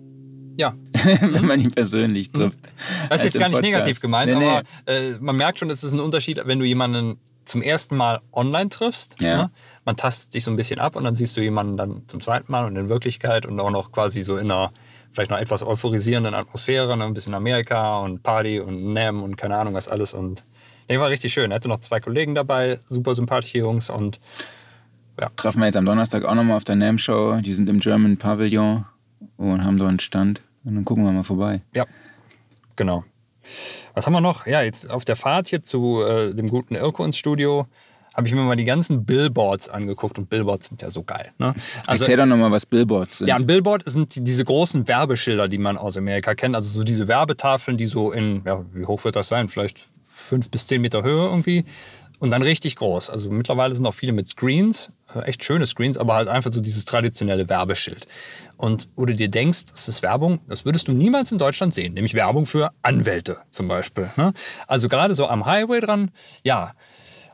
Ja, 0.58 0.74
wenn 1.22 1.46
man 1.46 1.60
ihn 1.60 1.72
persönlich 1.72 2.32
trifft. 2.32 2.58
Mhm. 2.68 3.10
das 3.10 3.20
ist 3.20 3.26
jetzt 3.26 3.40
gar 3.40 3.50
nicht 3.50 3.58
Podcast. 3.58 3.74
negativ 3.74 4.00
gemeint, 4.00 4.32
Nee, 4.32 4.40
nee. 4.40 4.48
aber 4.48 4.64
äh, 4.86 5.18
man 5.20 5.36
merkt 5.36 5.60
schon, 5.60 5.70
es 5.70 5.84
ist 5.84 5.92
ein 5.92 6.00
Unterschied, 6.00 6.42
wenn 6.46 6.60
du 6.60 6.66
jemanden 6.66 7.20
zum 7.48 7.62
ersten 7.62 7.96
Mal 7.96 8.22
online 8.34 8.70
triffst. 8.70 9.22
Ja. 9.22 9.38
Ne? 9.38 9.52
Man 9.86 9.96
tastet 9.96 10.32
sich 10.32 10.44
so 10.44 10.52
ein 10.52 10.58
bisschen 10.58 10.80
ab 10.80 10.96
und 10.96 11.04
dann 11.04 11.16
siehst 11.16 11.38
du 11.38 11.42
jemanden 11.42 11.78
dann 11.78 12.04
zum 12.08 12.22
zweiten 12.22 12.52
Mal 12.52 12.66
und 12.66 12.76
in 12.76 12.90
Wirklichkeit 12.90 13.46
und 13.46 13.60
auch 13.60 13.72
noch 13.72 13.92
quasi 13.92 14.22
so 14.22 14.38
in 14.38 14.52
einer 14.52 14.72
vielleicht 15.12 15.32
noch 15.32 15.40
etwas 15.40 15.64
euphorisierenden 15.64 16.34
Atmosphäre, 16.34 16.96
ne? 16.98 17.06
ein 17.06 17.14
bisschen 17.14 17.34
Amerika 17.34 17.96
und 17.98 18.22
Party 18.22 18.60
und 18.60 18.94
NAM 18.94 19.24
und 19.24 19.38
keine 19.38 19.58
Ahnung 19.58 19.74
was 19.74 19.88
alles. 19.88 20.14
Und 20.14 20.44
nee, 20.90 21.00
war 21.00 21.10
richtig 21.10 21.34
schön. 21.34 21.52
Er 21.52 21.56
hatte 21.56 21.70
noch 21.70 21.80
zwei 21.80 22.00
Kollegen 22.00 22.36
dabei, 22.36 22.80
super 22.90 23.16
sympathische 23.16 23.60
Jungs 23.60 23.90
und 23.90 24.20
Treffen 25.36 25.62
wir 25.62 25.66
jetzt 25.66 25.78
am 25.78 25.86
Donnerstag 25.86 26.26
auch 26.26 26.36
nochmal 26.36 26.58
auf 26.58 26.64
der 26.64 26.76
NAM-Show. 26.76 27.42
Die 27.42 27.54
sind 27.54 27.68
im 27.70 27.80
German 27.80 28.18
Pavilion 28.18 28.86
und 29.38 29.64
haben 29.64 29.78
dort 29.78 29.90
einen 29.90 30.00
Stand. 30.00 30.44
Und 30.64 30.76
dann 30.76 30.86
gucken 30.86 31.06
wir 31.06 31.12
mal 31.12 31.24
vorbei. 31.24 31.62
Ja, 31.74 31.86
genau. 32.76 33.04
Was 33.94 34.06
haben 34.06 34.14
wir 34.14 34.22
noch? 34.22 34.46
Ja, 34.46 34.62
jetzt 34.62 34.90
auf 34.90 35.06
der 35.06 35.16
Fahrt 35.16 35.48
hier 35.48 35.64
zu 35.64 36.04
äh, 36.04 36.34
dem 36.34 36.48
guten 36.48 36.76
Irko 36.76 37.04
ins 37.04 37.18
Studio 37.18 37.68
habe 38.18 38.28
ich 38.28 38.34
mir 38.34 38.42
mal 38.42 38.56
die 38.56 38.66
ganzen 38.66 39.06
Billboards 39.06 39.70
angeguckt 39.70 40.18
und 40.18 40.28
Billboards 40.28 40.70
sind 40.70 40.82
ja 40.82 40.90
so 40.90 41.04
geil. 41.04 41.32
Ne? 41.38 41.54
Also, 41.86 42.04
Erzähl 42.04 42.18
doch 42.18 42.26
nochmal, 42.26 42.50
was 42.50 42.66
Billboards 42.66 43.20
sind. 43.20 43.28
ja, 43.28 43.36
ein 43.36 43.46
Billboard 43.46 43.84
sind 43.86 44.16
die, 44.16 44.24
diese 44.24 44.44
großen 44.44 44.88
Werbeschilder, 44.88 45.48
die 45.48 45.60
man 45.60 45.78
aus 45.78 45.98
Amerika 45.98 46.34
kennt. 46.34 46.56
Also 46.56 46.72
so 46.72 46.84
diese 46.84 47.08
Werbetafeln, 47.08 47.78
die 47.78 47.86
so 47.86 48.12
in, 48.12 48.42
ja, 48.44 48.66
wie 48.74 48.86
hoch 48.88 49.04
wird 49.04 49.16
das 49.16 49.28
sein? 49.28 49.50
Vielleicht 49.50 49.88
fünf 50.04 50.50
bis 50.50 50.66
zehn 50.66 50.82
Meter 50.82 51.04
Höhe 51.04 51.26
irgendwie. 51.26 51.64
Und 52.20 52.32
dann 52.32 52.42
richtig 52.42 52.76
groß. 52.78 53.12
Also 53.12 53.30
mittlerweile 53.30 53.76
sind 53.76 53.86
auch 53.86 53.94
viele 53.94 54.12
mit 54.12 54.28
Screens, 54.28 54.92
äh, 55.14 55.20
echt 55.22 55.44
schöne 55.44 55.66
Screens, 55.68 55.98
aber 55.98 56.16
halt 56.16 56.28
einfach 56.28 56.52
so 56.52 56.62
dieses 56.62 56.86
traditionelle 56.86 57.48
Werbeschild. 57.48 58.08
Und 58.58 58.90
wo 58.96 59.06
du 59.06 59.14
dir 59.14 59.30
denkst, 59.30 59.66
das 59.66 59.88
ist 59.88 60.02
Werbung, 60.02 60.40
das 60.48 60.66
würdest 60.66 60.88
du 60.88 60.94
niemals 60.94 61.32
in 61.32 61.38
Deutschland 61.38 61.76
sehen. 61.76 61.94
Nämlich 61.94 62.16
Werbung 62.16 62.48
für 62.48 62.72
Anwälte 62.82 63.38
zum 63.50 63.68
Beispiel. 63.68 64.10
Ne? 64.18 64.34
Also 64.66 64.90
gerade 64.90 65.14
so 65.14 65.28
am 65.28 65.46
Highway 65.46 65.80
dran, 65.80 66.12
ja, 66.44 66.74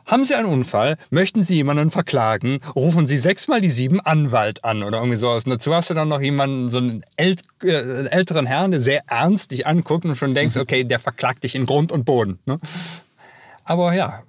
haben 0.06 0.26
Sie 0.26 0.36
einen 0.36 0.50
Unfall? 0.50 0.98
Möchten 1.12 1.44
Sie 1.44 1.56
jemanden 1.56 1.90
verklagen? 1.90 2.60
Rufen 2.76 3.08
Sie 3.08 3.16
sechsmal 3.16 3.62
die 3.62 3.70
sieben 3.70 4.02
Anwalt 4.02 4.66
an 4.66 4.84
oder 4.84 4.98
irgendwie 4.98 5.18
sowas. 5.18 5.46
Und 5.46 5.52
dazu 5.52 5.74
hast 5.74 5.90
du 5.90 5.94
dann 5.94 6.10
noch 6.10 6.20
jemanden, 6.20 6.70
so 6.70 6.80
einen, 6.80 7.06
ält, 7.16 7.44
äh, 7.64 8.08
älteren 8.08 8.46
Herrn, 8.46 8.72
der 8.72 8.82
sehr 8.82 9.04
ernst 9.08 9.52
dich 9.52 9.66
anguckt 9.66 10.04
und 10.04 10.18
schon 10.18 10.36
denkst, 10.36 10.58
okay, 10.58 10.84
der 10.84 11.00
verklagt 11.00 11.46
dich 11.46 11.56
in 11.56 11.66
Grund 11.66 11.94
und 11.94 12.04
Boden. 12.04 12.40
Ne? 12.46 12.60
Aber 13.64 13.94
ja, 13.94 14.24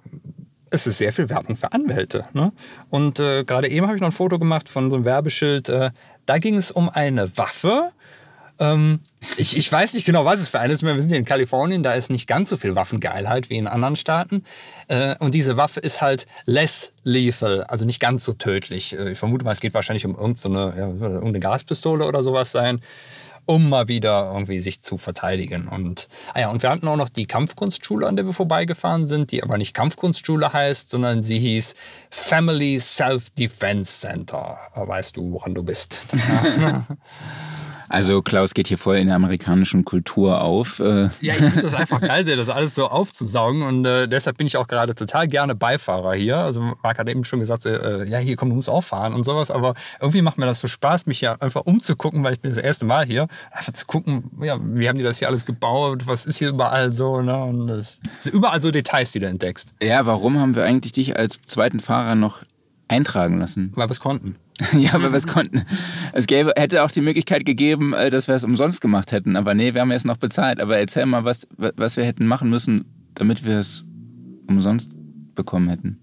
es 0.69 0.87
ist 0.87 0.97
sehr 0.97 1.13
viel 1.13 1.29
Werbung 1.29 1.55
für 1.55 1.71
Anwälte. 1.71 2.27
Ne? 2.33 2.51
Und 2.89 3.19
äh, 3.19 3.43
gerade 3.43 3.69
eben 3.69 3.85
habe 3.85 3.95
ich 3.95 4.01
noch 4.01 4.09
ein 4.09 4.13
Foto 4.13 4.39
gemacht 4.39 4.69
von 4.69 4.89
so 4.89 4.95
einem 4.95 5.05
Werbeschild. 5.05 5.69
Äh, 5.69 5.91
da 6.25 6.37
ging 6.37 6.57
es 6.57 6.71
um 6.71 6.89
eine 6.89 7.37
Waffe. 7.37 7.91
Ähm, 8.57 8.99
ich, 9.37 9.57
ich 9.57 9.69
weiß 9.69 9.93
nicht 9.93 10.05
genau, 10.05 10.25
was 10.25 10.39
es 10.39 10.49
für 10.49 10.59
eine 10.59 10.73
ist. 10.73 10.83
Wir 10.83 10.97
sind 10.99 11.09
hier 11.09 11.17
in 11.17 11.25
Kalifornien, 11.25 11.83
da 11.83 11.93
ist 11.93 12.09
nicht 12.09 12.27
ganz 12.27 12.49
so 12.49 12.57
viel 12.57 12.75
Waffengeilheit 12.75 13.49
wie 13.49 13.57
in 13.57 13.67
anderen 13.67 13.95
Staaten. 13.95 14.43
Äh, 14.87 15.15
und 15.19 15.33
diese 15.33 15.57
Waffe 15.57 15.79
ist 15.79 16.01
halt 16.01 16.25
less 16.45 16.93
lethal, 17.03 17.63
also 17.65 17.85
nicht 17.85 17.99
ganz 17.99 18.23
so 18.23 18.33
tödlich. 18.33 18.97
Äh, 18.97 19.11
ich 19.11 19.19
vermute 19.19 19.43
mal, 19.45 19.51
es 19.51 19.59
geht 19.59 19.73
wahrscheinlich 19.73 20.05
um 20.05 20.15
irgendeine, 20.15 20.73
ja, 20.77 20.87
irgendeine 20.87 21.39
Gaspistole 21.39 22.05
oder 22.05 22.23
sowas 22.23 22.51
sein, 22.51 22.81
um 23.45 23.69
mal 23.69 23.87
wieder 23.87 24.31
irgendwie 24.33 24.59
sich 24.59 24.81
zu 24.81 24.97
verteidigen. 24.97 25.67
Und, 25.67 26.07
ah 26.33 26.41
ja, 26.41 26.49
und 26.49 26.63
wir 26.63 26.69
hatten 26.69 26.87
auch 26.87 26.95
noch 26.95 27.09
die 27.09 27.25
Kampfkunstschule, 27.25 28.07
an 28.07 28.15
der 28.15 28.25
wir 28.25 28.33
vorbeigefahren 28.33 29.05
sind, 29.05 29.31
die 29.31 29.43
aber 29.43 29.57
nicht 29.57 29.73
Kampfkunstschule 29.73 30.51
heißt, 30.51 30.89
sondern 30.89 31.23
sie 31.23 31.39
hieß 31.39 31.75
Family 32.09 32.79
Self-Defense 32.79 34.01
Center. 34.01 34.57
Weißt 34.73 35.17
du, 35.17 35.31
woran 35.31 35.53
du 35.53 35.63
bist? 35.63 36.01
Also 37.89 38.21
Klaus 38.21 38.53
geht 38.53 38.67
hier 38.67 38.77
voll 38.77 38.97
in 38.97 39.07
der 39.07 39.15
amerikanischen 39.15 39.85
Kultur 39.85 40.41
auf. 40.41 40.79
Äh, 40.79 41.09
Ja, 41.21 41.33
ich 41.33 41.35
finde 41.35 41.61
das 41.61 41.73
einfach 41.75 42.01
geil, 42.01 42.23
das 42.23 42.49
alles 42.49 42.75
so 42.75 42.87
aufzusaugen 42.87 43.61
und 43.61 43.85
äh, 43.85 44.07
deshalb 44.07 44.37
bin 44.37 44.47
ich 44.47 44.57
auch 44.57 44.67
gerade 44.67 44.95
total 44.95 45.27
gerne 45.27 45.55
Beifahrer 45.55 46.13
hier. 46.13 46.37
Also 46.37 46.61
Marc 46.61 46.97
hat 46.97 47.09
eben 47.09 47.23
schon 47.23 47.39
gesagt, 47.39 47.65
äh, 47.65 48.05
ja 48.05 48.17
hier 48.17 48.35
komm, 48.35 48.49
du 48.49 48.55
musst 48.55 48.69
auch 48.69 48.81
fahren 48.81 49.13
und 49.13 49.23
sowas, 49.23 49.51
aber 49.51 49.73
irgendwie 49.99 50.21
macht 50.21 50.37
mir 50.37 50.45
das 50.45 50.59
so 50.59 50.67
Spaß, 50.67 51.05
mich 51.05 51.19
hier 51.19 51.41
einfach 51.41 51.61
umzugucken, 51.65 52.23
weil 52.23 52.33
ich 52.33 52.39
bin 52.39 52.51
das 52.51 52.57
erste 52.57 52.85
Mal 52.85 53.05
hier, 53.05 53.27
einfach 53.51 53.73
zu 53.73 53.85
gucken, 53.85 54.31
ja, 54.41 54.57
wie 54.61 54.87
haben 54.89 54.97
die 54.97 55.03
das 55.03 55.19
hier 55.19 55.27
alles 55.27 55.45
gebaut, 55.45 56.07
was 56.07 56.25
ist 56.25 56.37
hier 56.37 56.49
überall 56.49 56.93
so, 56.93 57.21
ne? 57.21 57.37
Und 57.43 57.67
das 57.67 57.99
sind 58.21 58.33
überall 58.33 58.61
so 58.61 58.71
Details, 58.71 59.11
die 59.11 59.19
du 59.19 59.27
entdeckst, 59.27 59.73
ja, 59.81 60.05
warum 60.05 60.39
haben 60.39 60.55
wir 60.55 60.63
eigentlich 60.63 60.91
dich 60.91 61.17
als 61.17 61.39
zweiten 61.45 61.79
Fahrer 61.79 62.15
noch 62.15 62.43
eintragen 62.87 63.39
lassen? 63.39 63.71
weil 63.75 63.87
wir 63.87 63.91
es 63.91 63.99
konnten. 63.99 64.35
ja, 64.73 64.93
weil 64.93 65.11
wir 65.11 65.17
es 65.17 65.27
konnten. 65.27 65.63
Es 66.13 66.27
gäbe, 66.27 66.53
hätte 66.55 66.83
auch 66.83 66.91
die 66.91 67.01
Möglichkeit 67.01 67.45
gegeben, 67.45 67.93
äh, 67.93 68.09
dass 68.09 68.27
wir 68.27 68.35
es 68.35 68.43
umsonst 68.43 68.81
gemacht 68.81 69.11
hätten. 69.11 69.35
Aber 69.35 69.53
nee, 69.53 69.73
wir 69.73 69.81
haben 69.81 69.91
jetzt 69.91 70.05
noch 70.05 70.17
bezahlt. 70.17 70.61
Aber 70.61 70.77
erzähl 70.77 71.05
mal, 71.05 71.25
was, 71.25 71.47
was 71.57 71.97
wir 71.97 72.05
hätten 72.05 72.25
machen 72.25 72.49
müssen, 72.49 72.85
damit 73.15 73.45
wir 73.45 73.59
es 73.59 73.85
umsonst 74.47 74.95
bekommen 75.35 75.69
hätten. 75.69 75.99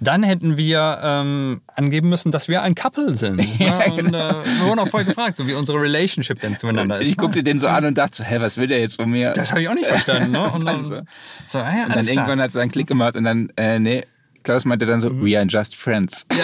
Dann 0.00 0.22
hätten 0.22 0.56
wir 0.56 0.98
ähm, 1.02 1.60
angeben 1.74 2.08
müssen, 2.08 2.30
dass 2.30 2.48
wir 2.48 2.62
ein 2.62 2.74
Couple 2.74 3.14
sind. 3.14 3.44
Ja, 3.58 3.78
ne? 3.78 3.94
Und 3.94 4.14
äh, 4.14 4.44
wir 4.44 4.66
wurden 4.66 4.78
auch 4.80 4.88
voll 4.88 5.04
gefragt, 5.04 5.38
so 5.38 5.46
wie 5.46 5.54
unsere 5.54 5.80
Relationship 5.80 6.38
denn 6.40 6.56
zueinander 6.56 7.00
ist. 7.00 7.08
Ich 7.08 7.16
guckte 7.16 7.42
den 7.42 7.58
so 7.58 7.66
an 7.68 7.86
und 7.86 7.96
dachte 7.96 8.18
so, 8.18 8.24
hä, 8.24 8.36
was 8.38 8.58
will 8.58 8.66
der 8.66 8.80
jetzt 8.80 8.96
von 8.96 9.10
mir? 9.10 9.32
Das 9.32 9.50
habe 9.50 9.62
ich 9.62 9.68
auch 9.68 9.74
nicht 9.74 9.86
verstanden. 9.86 10.32
Ne? 10.32 10.50
Und 10.52 10.64
dann, 10.64 10.84
so. 10.84 11.00
so, 11.48 11.58
ah 11.58 11.74
ja, 11.74 11.86
und 11.86 11.96
dann 11.96 12.06
irgendwann 12.06 12.40
hat 12.40 12.50
es 12.50 12.56
einen 12.56 12.70
Klick 12.70 12.86
gemacht 12.86 13.16
und 13.16 13.24
dann, 13.24 13.50
äh, 13.56 13.78
nee, 13.78 14.04
Klaus 14.46 14.64
meinte 14.64 14.86
dann 14.86 15.00
so, 15.00 15.10
Mhm. 15.10 15.26
we 15.26 15.36
are 15.36 15.44
just 15.44 15.74
friends. 15.74 16.24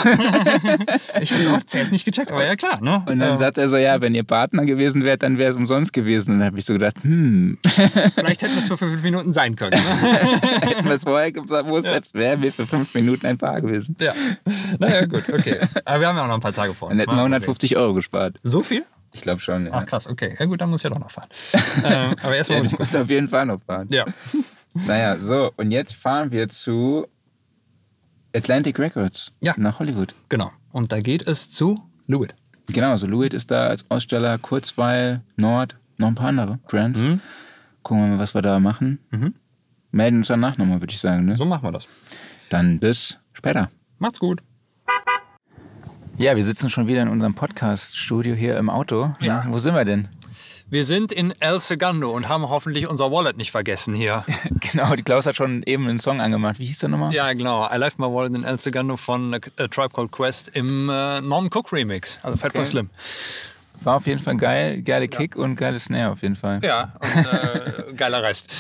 Ich 1.21 1.33
habe 1.33 1.57
auch 1.57 1.63
zuerst 1.63 1.93
nicht 1.93 2.05
gecheckt, 2.05 2.33
aber 2.33 2.45
ja 2.45 2.57
klar, 2.57 2.81
ne? 2.83 3.05
Und 3.07 3.21
dann 3.21 3.37
sagt 3.39 3.59
er 3.59 3.69
so, 3.69 3.77
ja, 3.77 4.01
wenn 4.01 4.13
ihr 4.15 4.25
Partner 4.25 4.65
gewesen 4.67 5.05
wärt, 5.05 5.23
dann 5.23 5.39
wäre 5.39 5.51
es 5.51 5.57
umsonst 5.57 5.93
gewesen. 5.93 6.33
Und 6.33 6.39
dann 6.41 6.47
habe 6.49 6.59
ich 6.59 6.65
so 6.65 6.73
gedacht, 6.73 6.97
hm, 7.03 7.59
Vielleicht 8.17 8.43
hätten 8.43 8.59
es 8.59 8.67
für 8.67 8.77
fünf 8.77 9.01
Minuten 9.05 9.33
sein 9.33 9.55
können. 9.55 9.71
Ne? 9.81 10.41
hätten 10.69 10.85
wir 10.85 10.93
es 10.95 11.05
vorher 11.05 11.31
gewusst, 11.31 11.87
hätten- 11.87 12.09
wären 12.13 12.43
wir 12.43 12.53
für 12.53 12.67
fünf 12.67 12.93
Minuten 12.95 13.25
ein 13.27 13.39
Paar 13.39 13.57
gewesen. 13.59 13.95
ja. 14.01 14.13
Naja, 14.81 15.05
gut, 15.07 15.29
okay. 15.33 15.61
Aber 15.85 16.01
wir 16.01 16.09
haben 16.09 16.17
ja 16.17 16.25
auch 16.25 16.29
noch 16.29 16.35
ein 16.35 16.41
paar 16.41 16.53
Tage 16.53 16.75
vor 16.75 16.89
uns. 16.89 16.93
Dann 16.95 16.99
hätten 16.99 17.11
wir 17.13 17.17
Mal 17.17 17.23
sehen. 17.23 17.33
150 17.35 17.77
Euro 17.77 17.95
gespart. 17.95 18.37
So 18.43 18.63
viel? 18.65 18.85
Ich 19.13 19.21
glaube 19.21 19.41
schon, 19.41 19.67
ja. 19.67 19.73
Ach 19.75 19.87
krass, 19.87 20.09
okay. 20.09 20.35
Ja 20.39 20.47
gut, 20.47 20.61
dann 20.61 20.71
muss 20.71 20.81
ich 20.81 20.85
ja 20.85 20.91
doch 20.91 20.99
noch 20.99 21.11
fahren. 21.13 21.29
ähm, 21.85 22.15
aber 22.21 22.35
erstmal 22.35 22.59
ja, 22.65 22.65
muss 22.79 22.93
ich 22.95 22.97
auf 23.01 23.11
jeden 23.11 23.29
Fall 23.29 23.47
noch 23.47 23.61
fahren. 23.63 23.87
Ja. 23.91 24.07
Naja, 24.75 25.19
so, 25.19 25.53
und 25.57 25.71
jetzt 25.71 25.95
fahren 25.95 26.33
wir 26.33 26.49
zu 26.49 27.07
Atlantic 28.35 28.79
Records 28.79 29.33
Ja. 29.41 29.55
nach 29.57 29.79
Hollywood. 29.79 30.15
Genau. 30.29 30.51
Und 30.73 30.93
da 30.93 31.01
geht 31.01 31.27
es 31.29 31.51
zu 31.51 31.79
Lewitt. 32.07 32.35
Genau, 32.69 32.97
so 32.97 33.07
Louis 33.07 33.33
ist 33.33 33.51
da 33.51 33.67
als 33.67 33.85
Aussteller, 33.91 34.39
Kurzweil, 34.39 35.23
Nord, 35.37 35.77
noch 35.99 36.09
ein 36.09 36.15
paar 36.15 36.29
andere 36.29 36.59
Brands. 36.69 37.01
Mhm. 37.01 37.21
Gucken 37.83 38.05
wir 38.05 38.11
mal, 38.13 38.19
was 38.19 38.35
wir 38.35 38.43
da 38.43 38.59
machen. 38.61 38.99
Melden 39.91 40.19
uns 40.19 40.29
danach 40.29 40.57
nochmal, 40.57 40.81
würde 40.81 40.93
ich 40.93 41.01
sagen. 41.01 41.27
Ne? 41.27 41.37
So 41.37 41.45
machen 41.45 41.65
wir 41.65 41.73
das. 41.73 41.87
Dann 42.49 42.79
bis 42.79 43.19
später. 43.33 43.71
Macht's 43.99 44.21
gut. 44.21 44.41
Ja, 46.19 46.37
wir 46.37 46.45
sitzen 46.45 46.71
schon 46.71 46.89
wieder 46.89 47.03
in 47.03 47.09
unserem 47.09 47.35
Podcast-Studio 47.35 48.35
hier 48.35 48.57
im 48.59 48.71
Auto. 48.71 49.15
Ja. 49.21 49.45
Wo 49.49 49.59
sind 49.59 49.75
wir 49.75 49.85
denn? 49.85 50.09
Wir 50.73 50.87
sind 50.87 51.13
in 51.13 51.35
El 51.39 51.61
Segundo 51.61 52.11
und 52.13 52.31
haben 52.31 52.49
hoffentlich 52.49 52.87
unser 52.87 53.13
Wallet 53.13 53.37
nicht 53.37 53.51
vergessen 53.51 53.93
hier. 53.95 54.25
Genau, 54.73 54.95
die 54.95 55.03
Klaus 55.03 55.27
hat 55.27 55.37
schon 55.37 55.63
eben 55.65 55.87
einen 55.87 55.99
Song 55.99 56.23
angemacht. 56.23 56.59
Wie 56.59 56.65
hieß 56.65 56.79
der 56.79 56.89
nochmal? 56.89 57.13
ja, 57.13 57.31
genau. 57.35 57.69
I 57.71 57.77
left 57.77 57.99
my 57.99 58.07
wallet 58.07 58.35
in 58.35 58.43
El 58.43 58.59
Segundo 58.59 58.97
von 58.97 59.35
A 59.35 59.39
Tribe 59.69 59.91
Called 59.93 60.11
Quest 60.11 60.49
im 60.55 60.89
äh, 60.89 61.21
Norman 61.21 61.51
Cook 61.53 61.75
Remix. 61.75 62.19
Also 62.23 62.39
Fatboy 62.39 62.63
Okay. 62.63 62.71
Slim. 62.71 62.91
War 63.83 63.97
auf 63.97 64.07
jeden 64.07 64.21
Fall 64.21 64.37
geil. 64.39 64.81
Geile 64.81 65.09
Kick 65.09 65.37
und 65.37 65.57
geile 65.57 65.79
Snare 65.79 66.13
auf 66.13 66.23
jeden 66.23 66.37
Fall. 66.37 66.61
Ja, 66.63 66.95
und 67.01 67.27
äh, 67.27 67.93
geiler 67.97 68.23
Rest. 68.23 68.51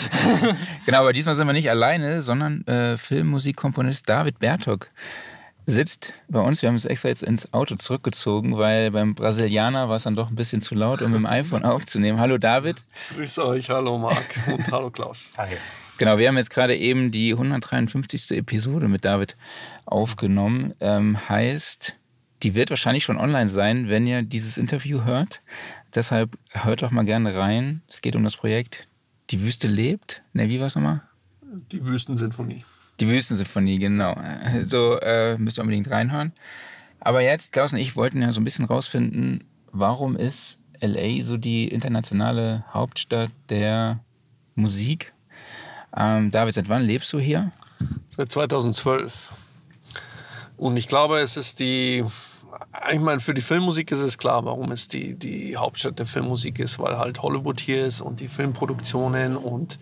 Genau, 0.84 0.98
aber 0.98 1.14
diesmal 1.14 1.34
sind 1.34 1.46
wir 1.46 1.54
nicht 1.54 1.70
alleine, 1.70 2.20
sondern 2.20 2.66
äh, 2.66 2.98
Filmmusikkomponist 2.98 4.06
David 4.06 4.38
Bertok 4.38 4.88
sitzt 5.66 6.12
bei 6.28 6.40
uns. 6.40 6.62
Wir 6.62 6.68
haben 6.68 6.74
uns 6.74 6.84
extra 6.84 7.08
jetzt 7.08 7.22
ins 7.22 7.52
Auto 7.52 7.76
zurückgezogen, 7.76 8.56
weil 8.56 8.90
beim 8.90 9.14
Brasilianer 9.14 9.88
war 9.88 9.96
es 9.96 10.02
dann 10.04 10.14
doch 10.14 10.28
ein 10.28 10.34
bisschen 10.34 10.60
zu 10.60 10.74
laut, 10.74 11.02
um 11.02 11.12
mit 11.12 11.18
dem 11.18 11.26
iPhone 11.26 11.64
aufzunehmen. 11.64 12.18
Hallo 12.18 12.38
David. 12.38 12.84
Grüß 13.14 13.38
euch, 13.40 13.70
hallo 13.70 13.98
Marc 13.98 14.34
und 14.52 14.70
hallo 14.70 14.90
Klaus. 14.90 15.34
Genau, 15.98 16.18
wir 16.18 16.28
haben 16.28 16.36
jetzt 16.36 16.50
gerade 16.50 16.76
eben 16.76 17.10
die 17.10 17.32
153. 17.32 18.32
Episode 18.32 18.88
mit 18.88 19.04
David 19.04 19.36
aufgenommen. 19.86 20.74
Ähm, 20.80 21.16
heißt, 21.28 21.96
die 22.42 22.54
wird 22.54 22.70
wahrscheinlich 22.70 23.04
schon 23.04 23.18
online 23.18 23.48
sein, 23.48 23.88
wenn 23.88 24.06
ihr 24.06 24.22
dieses 24.22 24.58
Interview 24.58 25.04
hört. 25.04 25.42
Deshalb 25.94 26.36
hört 26.50 26.82
doch 26.82 26.90
mal 26.90 27.04
gerne 27.04 27.34
rein. 27.34 27.82
Es 27.88 28.02
geht 28.02 28.16
um 28.16 28.24
das 28.24 28.36
Projekt 28.36 28.88
Die 29.30 29.42
Wüste 29.42 29.68
lebt. 29.68 30.22
Ne, 30.32 30.48
wie 30.48 30.58
war 30.58 30.66
es 30.66 30.74
nochmal? 30.74 31.02
Die 31.70 31.84
Wüstensinfonie. 31.84 32.64
Die 33.02 33.08
Wüstensymphonie, 33.08 33.80
genau. 33.80 34.16
So 34.62 34.96
äh, 35.00 35.36
müsst 35.36 35.58
ihr 35.58 35.62
unbedingt 35.62 35.90
reinhören. 35.90 36.30
Aber 37.00 37.20
jetzt, 37.20 37.50
Klaus 37.52 37.72
und 37.72 37.80
ich 37.80 37.96
wollten 37.96 38.22
ja 38.22 38.32
so 38.32 38.40
ein 38.40 38.44
bisschen 38.44 38.64
rausfinden, 38.64 39.42
warum 39.72 40.14
ist 40.14 40.60
LA 40.80 41.20
so 41.22 41.36
die 41.36 41.66
internationale 41.66 42.64
Hauptstadt 42.72 43.32
der 43.48 43.98
Musik? 44.54 45.12
Ähm, 45.96 46.30
David, 46.30 46.54
seit 46.54 46.68
wann 46.68 46.82
lebst 46.82 47.12
du 47.12 47.18
hier? 47.18 47.50
Seit 48.08 48.30
2012. 48.30 49.32
Und 50.56 50.76
ich 50.76 50.86
glaube, 50.86 51.18
es 51.18 51.36
ist 51.36 51.58
die. 51.58 52.04
Ich 52.92 53.00
meine, 53.00 53.18
für 53.18 53.34
die 53.34 53.40
Filmmusik 53.40 53.90
ist 53.90 54.02
es 54.02 54.16
klar, 54.16 54.44
warum 54.44 54.70
es 54.70 54.86
die, 54.86 55.14
die 55.14 55.56
Hauptstadt 55.56 55.98
der 55.98 56.06
Filmmusik 56.06 56.60
ist, 56.60 56.78
weil 56.78 56.96
halt 56.96 57.20
Hollywood 57.20 57.58
hier 57.58 57.84
ist 57.84 58.00
und 58.00 58.20
die 58.20 58.28
Filmproduktionen 58.28 59.36
und 59.36 59.80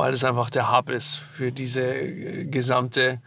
weil 0.00 0.14
es 0.14 0.24
einfach 0.24 0.48
der 0.48 0.74
Hub 0.74 0.88
ist 0.88 1.16
für 1.16 1.52
diese 1.52 1.82
äh, 1.82 2.46
gesamte 2.46 3.20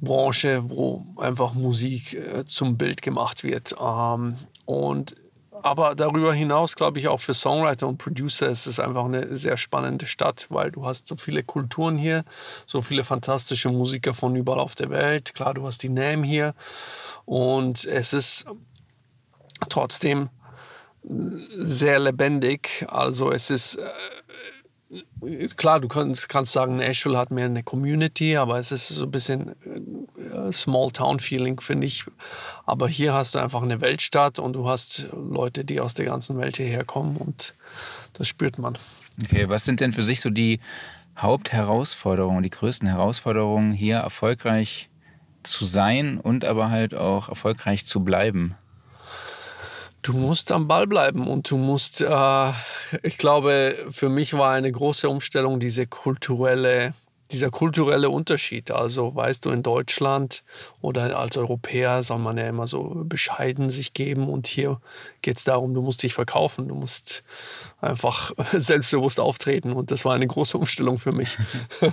Branche, 0.00 0.64
wo 0.68 1.06
einfach 1.16 1.54
Musik 1.54 2.14
äh, 2.14 2.44
zum 2.44 2.76
Bild 2.76 3.02
gemacht 3.02 3.44
wird. 3.44 3.76
Ähm, 3.80 4.34
und 4.64 5.14
aber 5.62 5.94
darüber 5.94 6.34
hinaus 6.34 6.74
glaube 6.74 6.98
ich 6.98 7.06
auch 7.06 7.20
für 7.20 7.34
Songwriter 7.34 7.86
und 7.86 7.98
Producer 7.98 8.48
ist 8.48 8.66
es 8.66 8.80
einfach 8.80 9.04
eine 9.04 9.36
sehr 9.36 9.56
spannende 9.56 10.06
Stadt, 10.06 10.46
weil 10.48 10.72
du 10.72 10.84
hast 10.84 11.06
so 11.06 11.14
viele 11.14 11.44
Kulturen 11.44 11.96
hier, 11.96 12.24
so 12.66 12.80
viele 12.80 13.04
fantastische 13.04 13.68
Musiker 13.68 14.12
von 14.12 14.34
überall 14.34 14.58
auf 14.58 14.74
der 14.74 14.90
Welt. 14.90 15.34
Klar, 15.34 15.54
du 15.54 15.64
hast 15.64 15.84
die 15.84 15.88
Name 15.88 16.26
hier 16.26 16.54
und 17.26 17.84
es 17.84 18.12
ist 18.12 18.46
trotzdem 19.68 20.30
sehr 21.04 21.98
lebendig. 21.98 22.86
Also 22.88 23.30
es 23.30 23.50
ist 23.50 23.76
äh, 23.76 23.88
klar, 25.56 25.80
du 25.80 25.88
kannst, 25.88 26.28
kannst 26.28 26.52
sagen, 26.52 26.76
Nashville 26.76 27.16
hat 27.16 27.30
mehr 27.30 27.46
eine 27.46 27.62
Community, 27.62 28.36
aber 28.36 28.58
es 28.58 28.72
ist 28.72 28.88
so 28.88 29.04
ein 29.04 29.10
bisschen 29.10 29.54
äh, 30.16 30.52
Small-Town-Feeling, 30.52 31.60
finde 31.60 31.86
ich. 31.86 32.04
Aber 32.66 32.88
hier 32.88 33.14
hast 33.14 33.34
du 33.34 33.38
einfach 33.38 33.62
eine 33.62 33.80
Weltstadt 33.80 34.38
und 34.38 34.54
du 34.54 34.68
hast 34.68 35.08
Leute, 35.12 35.64
die 35.64 35.80
aus 35.80 35.94
der 35.94 36.06
ganzen 36.06 36.38
Welt 36.38 36.56
hierher 36.56 36.84
kommen 36.84 37.16
und 37.16 37.54
das 38.14 38.28
spürt 38.28 38.58
man. 38.58 38.76
Okay, 39.22 39.48
was 39.48 39.64
sind 39.64 39.80
denn 39.80 39.92
für 39.92 40.02
sich 40.02 40.20
so 40.20 40.30
die 40.30 40.60
Hauptherausforderungen, 41.16 42.42
die 42.42 42.50
größten 42.50 42.88
Herausforderungen, 42.88 43.72
hier 43.72 43.98
erfolgreich 43.98 44.88
zu 45.42 45.64
sein 45.64 46.18
und 46.18 46.44
aber 46.44 46.70
halt 46.70 46.94
auch 46.94 47.28
erfolgreich 47.28 47.86
zu 47.86 48.00
bleiben? 48.00 48.56
Du 50.02 50.14
musst 50.14 50.50
am 50.50 50.66
Ball 50.66 50.88
bleiben 50.88 51.28
und 51.28 51.48
du 51.48 51.56
musst, 51.56 52.00
äh, 52.00 52.52
ich 53.04 53.18
glaube, 53.18 53.76
für 53.88 54.08
mich 54.08 54.34
war 54.34 54.52
eine 54.52 54.70
große 54.70 55.08
Umstellung 55.08 55.60
diese 55.60 55.86
kulturelle, 55.86 56.94
dieser 57.30 57.50
kulturelle 57.50 58.10
Unterschied. 58.10 58.72
Also 58.72 59.14
weißt 59.14 59.46
du, 59.46 59.50
in 59.50 59.62
Deutschland 59.62 60.42
oder 60.80 61.16
als 61.16 61.36
Europäer 61.36 62.02
soll 62.02 62.18
man 62.18 62.36
ja 62.36 62.48
immer 62.48 62.66
so 62.66 63.04
bescheiden 63.04 63.70
sich 63.70 63.94
geben 63.94 64.28
und 64.28 64.48
hier 64.48 64.80
geht 65.22 65.38
es 65.38 65.44
darum, 65.44 65.72
du 65.72 65.82
musst 65.82 66.02
dich 66.02 66.14
verkaufen, 66.14 66.66
du 66.66 66.74
musst 66.74 67.22
einfach 67.80 68.32
selbstbewusst 68.52 69.20
auftreten 69.20 69.72
und 69.72 69.92
das 69.92 70.04
war 70.04 70.16
eine 70.16 70.26
große 70.26 70.58
Umstellung 70.58 70.98
für 70.98 71.12
mich. 71.12 71.38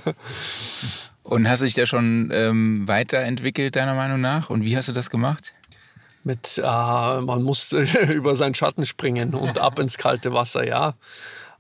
Und 1.24 1.48
hast 1.48 1.60
du 1.60 1.66
dich 1.66 1.76
da 1.76 1.86
schon 1.86 2.32
ähm, 2.34 2.88
weiterentwickelt, 2.88 3.76
deiner 3.76 3.94
Meinung 3.94 4.20
nach? 4.20 4.50
Und 4.50 4.64
wie 4.64 4.76
hast 4.76 4.90
du 4.90 4.94
das 4.94 5.12
gemacht? 5.12 5.54
Mit, 6.24 6.58
äh, 6.58 6.62
man 6.62 7.44
muss 7.44 7.72
über 8.10 8.36
seinen 8.36 8.56
Schatten 8.56 8.86
springen 8.86 9.34
und 9.34 9.58
ab 9.60 9.80
ins 9.80 9.98
kalte 9.98 10.34
Wasser, 10.34 10.66
ja. 10.66 10.94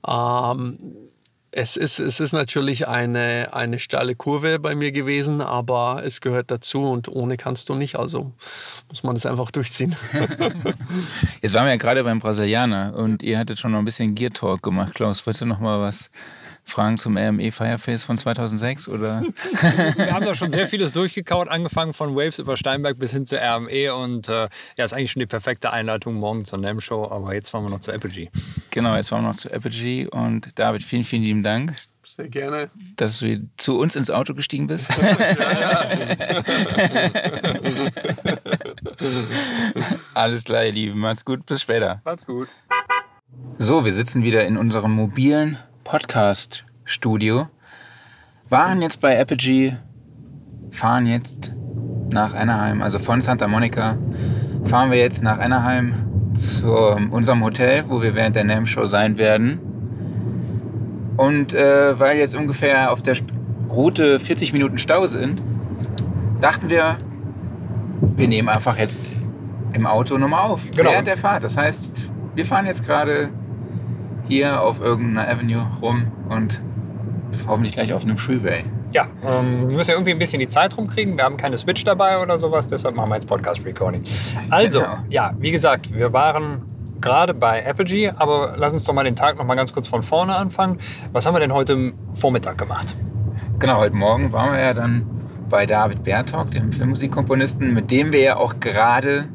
Ähm, 0.07 0.77
es, 1.51 1.77
ist, 1.77 1.99
es 1.99 2.19
ist 2.19 2.31
natürlich 2.31 2.87
eine, 2.87 3.49
eine 3.53 3.79
steile 3.79 4.15
Kurve 4.15 4.59
bei 4.59 4.75
mir 4.75 4.91
gewesen, 4.91 5.41
aber 5.41 6.03
es 6.05 6.21
gehört 6.21 6.51
dazu 6.51 6.83
und 6.83 7.07
ohne 7.07 7.37
kannst 7.37 7.69
du 7.69 7.75
nicht, 7.75 7.97
also 7.97 8.31
muss 8.87 9.03
man 9.03 9.15
es 9.15 9.25
einfach 9.25 9.49
durchziehen. 9.49 9.95
Jetzt 11.41 11.53
waren 11.55 11.65
wir 11.65 11.71
ja 11.71 11.77
gerade 11.77 12.03
beim 12.03 12.19
Brasilianer 12.19 12.93
und 12.95 13.23
ihr 13.23 13.39
hattet 13.39 13.59
schon 13.59 13.71
noch 13.71 13.79
ein 13.79 13.85
bisschen 13.85 14.13
Gear 14.13 14.31
Talk 14.31 14.61
gemacht. 14.61 14.93
Klaus, 14.93 15.25
wolltest 15.25 15.41
du 15.41 15.45
noch 15.47 15.59
mal 15.59 15.81
was 15.81 16.11
fragen 16.69 16.97
zum 16.97 17.17
RME 17.17 17.51
Fireface 17.51 18.03
von 18.03 18.17
2006 18.17 18.87
oder? 18.89 19.21
Wir 19.95 20.13
haben 20.13 20.25
da 20.25 20.35
schon 20.35 20.51
sehr 20.51 20.67
vieles 20.69 20.93
durchgekaut, 20.93 21.47
angefangen 21.47 21.93
von 21.93 22.15
Waves 22.15 22.39
über 22.39 22.57
Steinberg 22.57 22.97
bis 22.97 23.13
hin 23.13 23.25
zur 23.25 23.39
RME 23.39 23.95
und 23.95 24.29
äh, 24.29 24.49
ja, 24.77 24.85
ist 24.85 24.93
eigentlich 24.93 25.11
schon 25.11 25.19
die 25.21 25.25
perfekte 25.25 25.71
Einleitung 25.73 26.15
morgen 26.15 26.45
zur 26.45 26.59
NAM 26.59 26.79
Show, 26.79 27.09
aber 27.09 27.33
jetzt 27.33 27.49
fahren 27.49 27.63
wir 27.63 27.69
noch 27.69 27.79
zur 27.79 27.93
Apogee. 27.93 28.29
Genau, 28.71 28.95
jetzt 28.95 29.09
fahren 29.09 29.23
wir 29.23 29.29
noch 29.29 29.35
zu 29.35 29.51
Apogee 29.51 30.07
und 30.07 30.51
David, 30.55 30.83
vielen, 30.83 31.03
vielen 31.03 31.23
lieben 31.23 31.43
Dank, 31.43 31.75
Sehr 32.03 32.27
gerne. 32.27 32.69
dass 32.95 33.19
du 33.19 33.47
zu 33.57 33.77
uns 33.79 33.95
ins 33.95 34.09
Auto 34.11 34.33
gestiegen 34.33 34.67
bist. 34.67 34.89
Alles 40.13 40.43
klar, 40.43 40.65
ihr 40.65 40.71
Lieben. 40.71 40.99
Macht's 40.99 41.23
gut. 41.25 41.45
Bis 41.45 41.61
später. 41.61 42.01
Macht's 42.03 42.25
gut. 42.25 42.47
So, 43.57 43.85
wir 43.85 43.91
sitzen 43.91 44.23
wieder 44.23 44.45
in 44.45 44.57
unserem 44.57 44.93
mobilen 44.93 45.57
Podcast-Studio. 45.89 47.47
Waren 48.47 48.83
jetzt 48.83 49.01
bei 49.01 49.19
Apogee, 49.19 49.75
fahren 50.69 51.07
jetzt 51.07 51.51
nach 52.13 52.35
Anaheim, 52.35 52.83
also 52.83 52.99
von 52.99 53.21
Santa 53.21 53.47
Monica, 53.47 53.97
fahren 54.65 54.91
wir 54.91 54.99
jetzt 54.99 55.23
nach 55.23 55.39
Anaheim 55.39 55.95
zu 56.35 56.71
unserem 57.09 57.43
Hotel, 57.43 57.85
wo 57.87 58.03
wir 58.03 58.13
während 58.13 58.35
der 58.35 58.43
NAM-Show 58.43 58.85
sein 58.85 59.17
werden. 59.17 59.59
Und 61.17 61.55
äh, 61.55 61.99
weil 61.99 62.19
jetzt 62.19 62.35
ungefähr 62.35 62.91
auf 62.91 63.01
der 63.01 63.15
Route 63.71 64.19
40 64.19 64.53
Minuten 64.53 64.77
Stau 64.77 65.07
sind, 65.07 65.41
dachten 66.39 66.69
wir, 66.69 66.99
wir 67.99 68.27
nehmen 68.27 68.49
einfach 68.49 68.77
jetzt 68.77 68.99
im 69.73 69.87
Auto 69.87 70.19
nochmal 70.19 70.51
auf. 70.51 70.69
Genau. 70.69 70.91
Während 70.91 71.07
der 71.07 71.17
Fahrt. 71.17 71.43
Das 71.43 71.57
heißt, 71.57 72.11
wir 72.35 72.45
fahren 72.45 72.67
jetzt 72.67 72.85
gerade 72.85 73.31
hier 74.29 74.61
auf 74.61 74.79
irgendeiner 74.79 75.27
Avenue 75.29 75.65
rum 75.81 76.07
und 76.29 76.61
hoffentlich 77.47 77.73
gleich 77.73 77.91
auf 77.93 78.03
einem 78.03 78.17
Freeway. 78.17 78.63
Ja, 78.91 79.07
ähm, 79.27 79.67
wir 79.69 79.75
müssen 79.75 79.91
ja 79.91 79.95
irgendwie 79.97 80.11
ein 80.13 80.17
bisschen 80.19 80.39
die 80.39 80.47
Zeit 80.47 80.75
rumkriegen. 80.77 81.17
Wir 81.17 81.23
haben 81.25 81.37
keine 81.37 81.57
Switch 81.57 81.83
dabei 81.83 82.19
oder 82.19 82.39
sowas, 82.39 82.67
deshalb 82.67 82.95
machen 82.95 83.09
wir 83.09 83.15
jetzt 83.15 83.27
Podcast-Recording. 83.27 84.01
Also, 84.49 84.79
Genau. 84.79 84.97
ja, 85.09 85.33
wie 85.37 85.51
gesagt, 85.51 85.93
wir 85.93 86.11
waren 86.13 86.61
gerade 87.01 87.33
bei 87.33 87.63
Apogee, 87.65 88.09
aber 88.15 88.55
lass 88.57 88.73
uns 88.73 88.83
doch 88.85 88.93
mal 88.93 89.03
den 89.03 89.15
Tag 89.15 89.37
noch 89.37 89.45
mal 89.45 89.55
ganz 89.55 89.73
kurz 89.73 89.87
von 89.87 90.01
vorne 90.03 90.35
anfangen. 90.35 90.77
Was 91.11 91.25
haben 91.25 91.35
wir 91.35 91.39
denn 91.39 91.53
heute 91.53 91.93
Vormittag 92.13 92.57
gemacht? 92.57 92.95
Genau, 93.59 93.77
heute 93.77 93.95
Morgen 93.95 94.31
waren 94.33 94.53
wir 94.53 94.59
ja 94.61 94.73
dann 94.73 95.05
bei 95.49 95.65
David 95.65 96.03
Bertok, 96.03 96.51
dem 96.51 96.71
Filmmusikkomponisten, 96.71 97.73
mit 97.73 97.89
dem 97.91 98.11
wir 98.11 98.21
ja 98.21 98.37
auch 98.37 98.59
gerade 98.59 99.25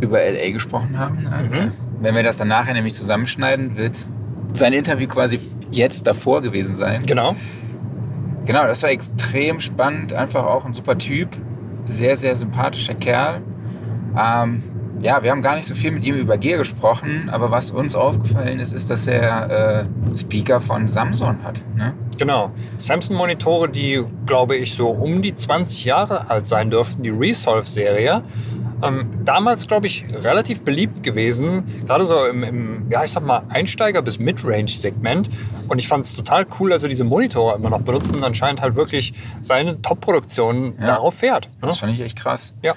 über 0.00 0.18
LA 0.18 0.50
gesprochen 0.52 0.98
haben. 0.98 1.22
Mhm. 1.22 1.72
Wenn 2.02 2.16
wir 2.16 2.24
das 2.24 2.36
dann 2.36 2.48
nachher 2.48 2.74
nämlich 2.74 2.94
zusammenschneiden, 2.94 3.76
wird 3.76 3.96
sein 4.54 4.72
Interview 4.72 5.06
quasi 5.06 5.38
jetzt 5.70 6.06
davor 6.06 6.42
gewesen 6.42 6.74
sein. 6.74 7.06
Genau. 7.06 7.36
Genau, 8.44 8.64
das 8.64 8.82
war 8.82 8.90
extrem 8.90 9.60
spannend. 9.60 10.12
Einfach 10.12 10.44
auch 10.44 10.64
ein 10.66 10.74
super 10.74 10.98
Typ. 10.98 11.28
Sehr, 11.86 12.16
sehr 12.16 12.34
sympathischer 12.34 12.94
Kerl. 12.94 13.40
Ähm, 14.18 14.62
ja, 15.00 15.22
wir 15.22 15.30
haben 15.30 15.42
gar 15.42 15.54
nicht 15.54 15.66
so 15.66 15.74
viel 15.74 15.92
mit 15.92 16.04
ihm 16.04 16.16
über 16.16 16.38
Gear 16.38 16.58
gesprochen, 16.58 17.28
aber 17.30 17.50
was 17.50 17.70
uns 17.70 17.94
aufgefallen 17.94 18.58
ist, 18.58 18.72
ist, 18.72 18.90
dass 18.90 19.06
er 19.06 19.84
äh, 20.12 20.16
Speaker 20.16 20.60
von 20.60 20.88
Samsung 20.88 21.42
hat. 21.42 21.60
Ne? 21.76 21.94
Genau. 22.18 22.50
Samsung-Monitore, 22.76 23.68
die, 23.68 24.04
glaube 24.26 24.56
ich, 24.56 24.74
so 24.74 24.88
um 24.88 25.22
die 25.22 25.34
20 25.34 25.84
Jahre 25.84 26.30
alt 26.30 26.46
sein 26.46 26.70
dürften, 26.70 27.02
die 27.02 27.10
Resolve-Serie. 27.10 28.22
Ähm, 28.82 29.06
damals, 29.24 29.66
glaube 29.66 29.86
ich, 29.86 30.04
relativ 30.24 30.62
beliebt 30.62 31.02
gewesen, 31.02 31.62
gerade 31.86 32.04
so 32.04 32.26
im, 32.26 32.42
im, 32.42 32.86
ja, 32.90 33.04
ich 33.04 33.12
sag 33.12 33.24
mal, 33.24 33.42
Einsteiger- 33.48 34.02
bis 34.02 34.18
Midrange-Segment. 34.18 35.28
Und 35.68 35.78
ich 35.78 35.86
fand 35.88 36.04
es 36.04 36.14
total 36.16 36.46
cool, 36.58 36.70
dass 36.70 36.82
er 36.82 36.88
diese 36.88 37.04
Monitore 37.04 37.56
immer 37.56 37.70
noch 37.70 37.82
benutzen 37.82 38.16
und 38.16 38.24
anscheinend 38.24 38.60
halt 38.60 38.74
wirklich 38.74 39.14
seine 39.40 39.80
Top-Produktion 39.82 40.74
Ja. 40.80 40.86
darauf 40.86 41.14
fährt. 41.14 41.46
Ne? 41.46 41.68
Das 41.68 41.78
fand 41.78 41.92
ich 41.92 42.00
echt 42.00 42.18
krass. 42.18 42.54
Ja. 42.62 42.74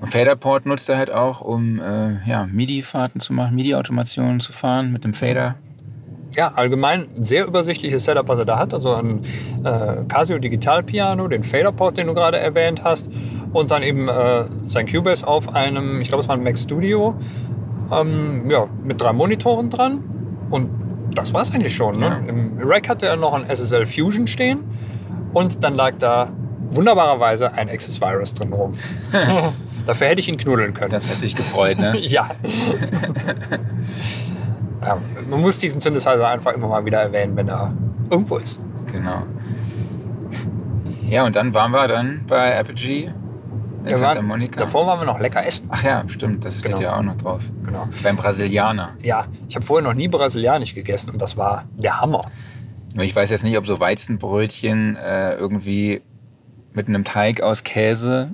Und 0.00 0.12
Faderport 0.12 0.64
nutzt 0.66 0.88
er 0.88 0.96
halt 0.96 1.10
auch, 1.10 1.40
um 1.40 1.80
äh, 1.80 2.18
ja, 2.24 2.46
MIDI-Fahrten 2.46 3.20
zu 3.20 3.32
machen, 3.32 3.56
MIDI-Automationen 3.56 4.38
zu 4.38 4.52
fahren 4.52 4.92
mit 4.92 5.02
dem 5.02 5.12
Fader. 5.14 5.56
Ja, 6.32 6.52
allgemein 6.54 7.06
ein 7.16 7.24
sehr 7.24 7.46
übersichtliches 7.46 8.04
Setup, 8.04 8.28
was 8.28 8.38
er 8.38 8.44
da 8.44 8.58
hat. 8.58 8.74
Also 8.74 8.94
ein 8.94 9.22
äh, 9.64 10.04
Casio 10.08 10.38
Digital 10.38 10.82
Piano, 10.82 11.28
den 11.28 11.42
Faderport, 11.42 11.96
den 11.96 12.06
du 12.06 12.14
gerade 12.14 12.38
erwähnt 12.38 12.82
hast, 12.84 13.10
und 13.52 13.70
dann 13.70 13.82
eben 13.82 14.08
äh, 14.08 14.44
sein 14.66 14.86
Cubase 14.86 15.26
auf 15.26 15.54
einem, 15.54 16.00
ich 16.00 16.08
glaube, 16.08 16.22
es 16.22 16.28
war 16.28 16.36
ein 16.36 16.42
Mac 16.42 16.58
Studio, 16.58 17.14
ähm, 17.90 18.50
ja, 18.50 18.66
mit 18.84 19.00
drei 19.00 19.12
Monitoren 19.12 19.70
dran. 19.70 20.04
Und 20.50 20.68
das 21.14 21.32
war 21.32 21.42
es 21.42 21.52
eigentlich 21.52 21.74
schon. 21.74 21.98
Ne? 21.98 22.06
Ja. 22.06 22.18
Im 22.28 22.58
Rack 22.62 22.88
hatte 22.88 23.06
er 23.06 23.16
noch 23.16 23.34
ein 23.34 23.48
SSL 23.48 23.86
Fusion 23.86 24.26
stehen 24.26 24.60
und 25.32 25.64
dann 25.64 25.74
lag 25.74 25.94
da 25.98 26.28
wunderbarerweise 26.70 27.52
ein 27.54 27.68
Access 27.68 28.00
Virus 28.00 28.34
drin 28.34 28.52
rum. 28.52 28.72
Dafür 29.86 30.08
hätte 30.08 30.20
ich 30.20 30.28
ihn 30.28 30.36
knuddeln 30.36 30.74
können. 30.74 30.90
Das 30.90 31.08
hätte 31.08 31.22
dich 31.22 31.34
gefreut, 31.34 31.78
ne? 31.78 31.98
Ja. 32.00 32.28
ja. 34.84 34.96
Man 35.30 35.40
muss 35.40 35.58
diesen 35.58 35.80
Synthesizer 35.80 36.28
einfach 36.28 36.52
immer 36.54 36.68
mal 36.68 36.84
wieder 36.84 37.00
erwähnen, 37.02 37.36
wenn 37.36 37.48
er 37.48 37.72
irgendwo 38.10 38.36
ist. 38.36 38.60
genau. 38.90 39.22
Ja, 41.08 41.24
und 41.24 41.36
dann 41.36 41.54
waren 41.54 41.70
wir 41.70 41.88
dann 41.88 42.24
bei 42.26 42.58
Apogee 42.58 43.04
in 43.84 43.88
Wir 43.88 43.96
Santa 43.96 44.20
Monica. 44.20 44.60
Davor 44.60 44.86
waren 44.86 45.00
wir 45.00 45.06
noch 45.06 45.18
lecker 45.20 45.44
essen. 45.46 45.66
Ach 45.70 45.82
ja, 45.82 46.04
stimmt, 46.06 46.44
das 46.44 46.58
steht 46.58 46.72
Genau. 46.72 46.82
ja 46.82 46.96
auch 46.98 47.02
noch 47.02 47.16
drauf. 47.16 47.42
Genau. 47.64 47.88
Beim 48.02 48.16
Brasilianer. 48.16 48.90
Ja, 49.00 49.26
ich 49.48 49.54
habe 49.56 49.64
vorher 49.64 49.86
noch 49.88 49.94
nie 49.94 50.08
brasilianisch 50.08 50.74
gegessen 50.74 51.10
und 51.10 51.22
das 51.22 51.36
war 51.38 51.64
der 51.76 52.00
Hammer. 52.00 52.22
Ich 53.00 53.14
weiß 53.16 53.30
jetzt 53.30 53.44
nicht, 53.44 53.56
ob 53.56 53.66
so 53.66 53.80
Weizenbrötchen 53.80 54.96
äh, 54.96 55.34
irgendwie 55.36 56.02
mit 56.74 56.88
einem 56.88 57.04
Teig 57.04 57.40
aus 57.40 57.62
Käse, 57.62 58.32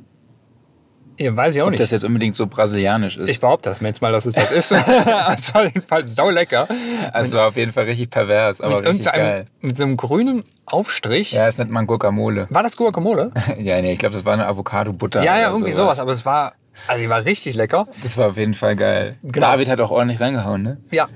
Ja, 1.19 1.37
weiß 1.37 1.55
ich 1.55 1.63
auch 1.63 1.67
ob 1.67 1.71
nicht. 1.73 1.81
das 1.81 1.91
jetzt 1.91 2.05
unbedingt 2.05 2.35
so 2.35 2.47
brasilianisch 2.47 3.17
ist. 3.17 3.29
ich 3.29 3.41
behaupte 3.41 3.71
das 3.71 3.81
jetzt 3.81 4.03
mal, 4.03 4.13
dass 4.13 4.27
es 4.27 4.35
das 4.35 4.51
ist. 4.51 4.73
Es 4.73 4.87
war 5.55 5.63
auf 5.63 5.65
jeden 5.75 5.87
Fall 5.87 6.07
sau 6.07 6.31
lecker. 6.31 6.67
also 7.13 7.39
war 7.39 7.49
auf 7.49 7.57
jeden 7.57 7.73
Fall 7.73 7.85
richtig 7.85 8.11
pervers, 8.11 8.61
aber 8.61 8.77
Mit, 8.77 8.87
richtig 8.87 9.13
geil. 9.13 9.45
mit 9.61 9.77
so 9.77 9.85
einem 9.85 9.97
grünen 9.97 10.45
Aufstrich. 10.67 11.33
Ja, 11.33 11.47
das 11.47 11.59
nennt 11.59 11.71
man 11.71 11.87
Guacamole. 11.87 12.47
War 12.51 12.63
das 12.63 12.77
Guacamole? 12.77 13.33
ja, 13.59 13.81
nee, 13.81 13.93
ich 13.93 13.99
glaube, 13.99 14.15
das 14.15 14.25
war 14.25 14.33
eine 14.33 14.47
Avocado-Butter. 14.47 15.23
Ja, 15.23 15.39
ja, 15.39 15.51
irgendwie 15.51 15.73
sowas. 15.73 16.01
Aber 16.01 16.13
es 16.13 16.25
war, 16.25 16.55
also 16.89 17.01
die 17.01 17.09
war 17.09 17.25
richtig 17.25 17.55
lecker. 17.55 17.87
Das 18.03 18.17
war 18.17 18.31
auf 18.31 18.37
jeden 18.37 18.55
Fall 18.55 18.75
geil. 18.75 19.17
Genau. 19.23 19.47
David 19.47 19.69
hat 19.69 19.81
auch 19.81 19.91
ordentlich 19.91 20.21
reingehauen, 20.21 20.63
ne? 20.63 20.79
Ja. 20.91 21.09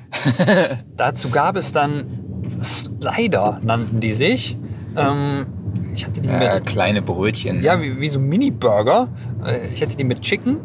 Dazu 0.97 1.31
gab 1.31 1.57
es 1.57 1.73
dann 1.73 2.61
Slider, 2.63 3.61
nannten 3.63 4.01
die 4.01 4.13
sich. 4.13 4.57
Ähm, 4.97 5.47
ich 5.95 6.05
hatte 6.07 6.21
die 6.21 6.29
Ja, 6.29 6.55
mit, 6.55 6.67
kleine 6.67 7.03
Brötchen. 7.03 7.63
ja, 7.63 7.81
wie, 7.81 8.01
wie 8.01 8.09
so 8.09 8.19
Mini-Burger. 8.21 9.09
Äh, 9.45 9.69
Ich 9.73 9.83
hatte 9.83 9.97
die 9.97 10.05
mit 10.05 10.21
Chicken. 10.21 10.59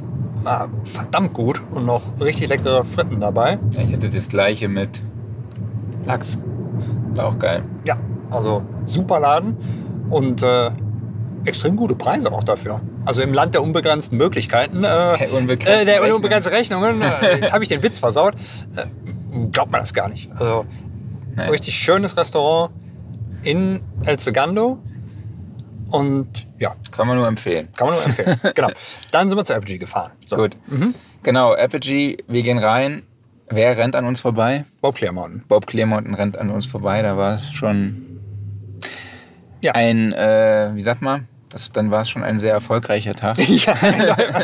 War 0.44 0.70
verdammt 0.84 1.34
gut 1.34 1.62
und 1.72 1.86
noch 1.86 2.02
richtig 2.20 2.50
leckere 2.50 2.84
Fritten 2.84 3.20
dabei. 3.22 3.60
Ja, 3.72 3.82
Ich 3.82 3.94
hatte 3.94 4.10
das 4.10 4.28
gleiche 4.28 4.68
mit 4.68 5.02
Lachs. 6.06 6.38
War 7.16 7.28
auch 7.28 7.40
geil. 7.40 7.64
Ja, 7.86 7.98
also 8.30 8.64
super 8.86 9.20
Laden 9.20 9.56
und 10.10 10.44
äh, 10.44 10.72
extrem 11.46 11.76
gute 11.78 11.96
Preise 11.96 12.32
auch 12.32 12.44
dafür. 12.44 12.82
Also 13.06 13.22
im 13.22 13.34
Land 13.34 13.54
der 13.56 13.64
unbegrenzten 13.64 14.18
Möglichkeiten. 14.18 14.78
Äh, 14.84 15.18
Der 15.18 15.34
unbegrenzten 15.34 15.82
äh, 15.82 15.86
der 15.86 16.16
unbegrenzten 16.16 16.54
Rechnungen. 16.54 17.02
Äh, 17.02 17.40
jetzt 17.42 17.54
habe 17.54 17.64
ich 17.64 17.70
den 17.70 17.82
Witz 17.84 18.00
versaut. 18.00 18.34
Äh, 18.76 18.86
glaubt 19.52 19.72
man 19.72 19.82
das 19.82 19.94
gar 19.94 20.10
nicht. 20.10 20.30
Also 20.38 20.66
Nein. 21.36 21.50
richtig 21.50 21.76
schönes 21.76 22.18
Restaurant 22.18 22.72
in 23.44 23.80
El 24.06 24.20
Segundo. 24.20 24.80
Und 25.94 26.28
ja, 26.60 26.76
Kann 26.92 27.08
man 27.08 27.18
nur 27.18 27.28
empfehlen. 27.28 27.70
kann 27.78 27.88
man 27.88 27.96
nur 27.98 28.06
empfehlen. 28.06 28.40
genau. 28.56 28.70
Dann 29.12 29.30
sind 29.30 29.38
wir 29.38 29.46
zu 29.46 29.54
Apogee 29.56 29.78
gefahren. 29.78 30.12
So, 30.26 30.36
Gut. 30.38 30.58
Genau, 31.22 31.54
Apogee, 31.54 32.18
wir 32.28 32.42
gehen 32.42 32.58
rein. 32.58 33.04
Wer 33.50 33.78
rennt 33.78 33.96
an 33.96 34.06
uns 34.06 34.20
vorbei? 34.22 34.66
Bob 34.82 34.96
Clearmountain. 34.96 35.44
Bob 35.48 35.68
Clearmountain 35.68 36.16
rennt 36.16 36.38
an 36.38 36.50
uns 36.50 36.66
vorbei. 36.66 37.02
Da 37.04 37.16
war 37.18 37.36
es 37.36 37.52
schon 37.52 38.20
Ja. 39.62 39.74
ein, 39.74 40.14
äh, 40.14 40.72
wie 40.74 40.82
sagt 40.82 41.02
man? 41.02 41.28
Das, 41.50 41.72
dann 41.72 41.92
war 41.92 42.02
es 42.02 42.10
schon 42.10 42.24
ein 42.24 42.40
sehr 42.40 42.54
erfolgreicher 42.54 43.14
Tag. 43.14 43.38
ja, 43.48 43.76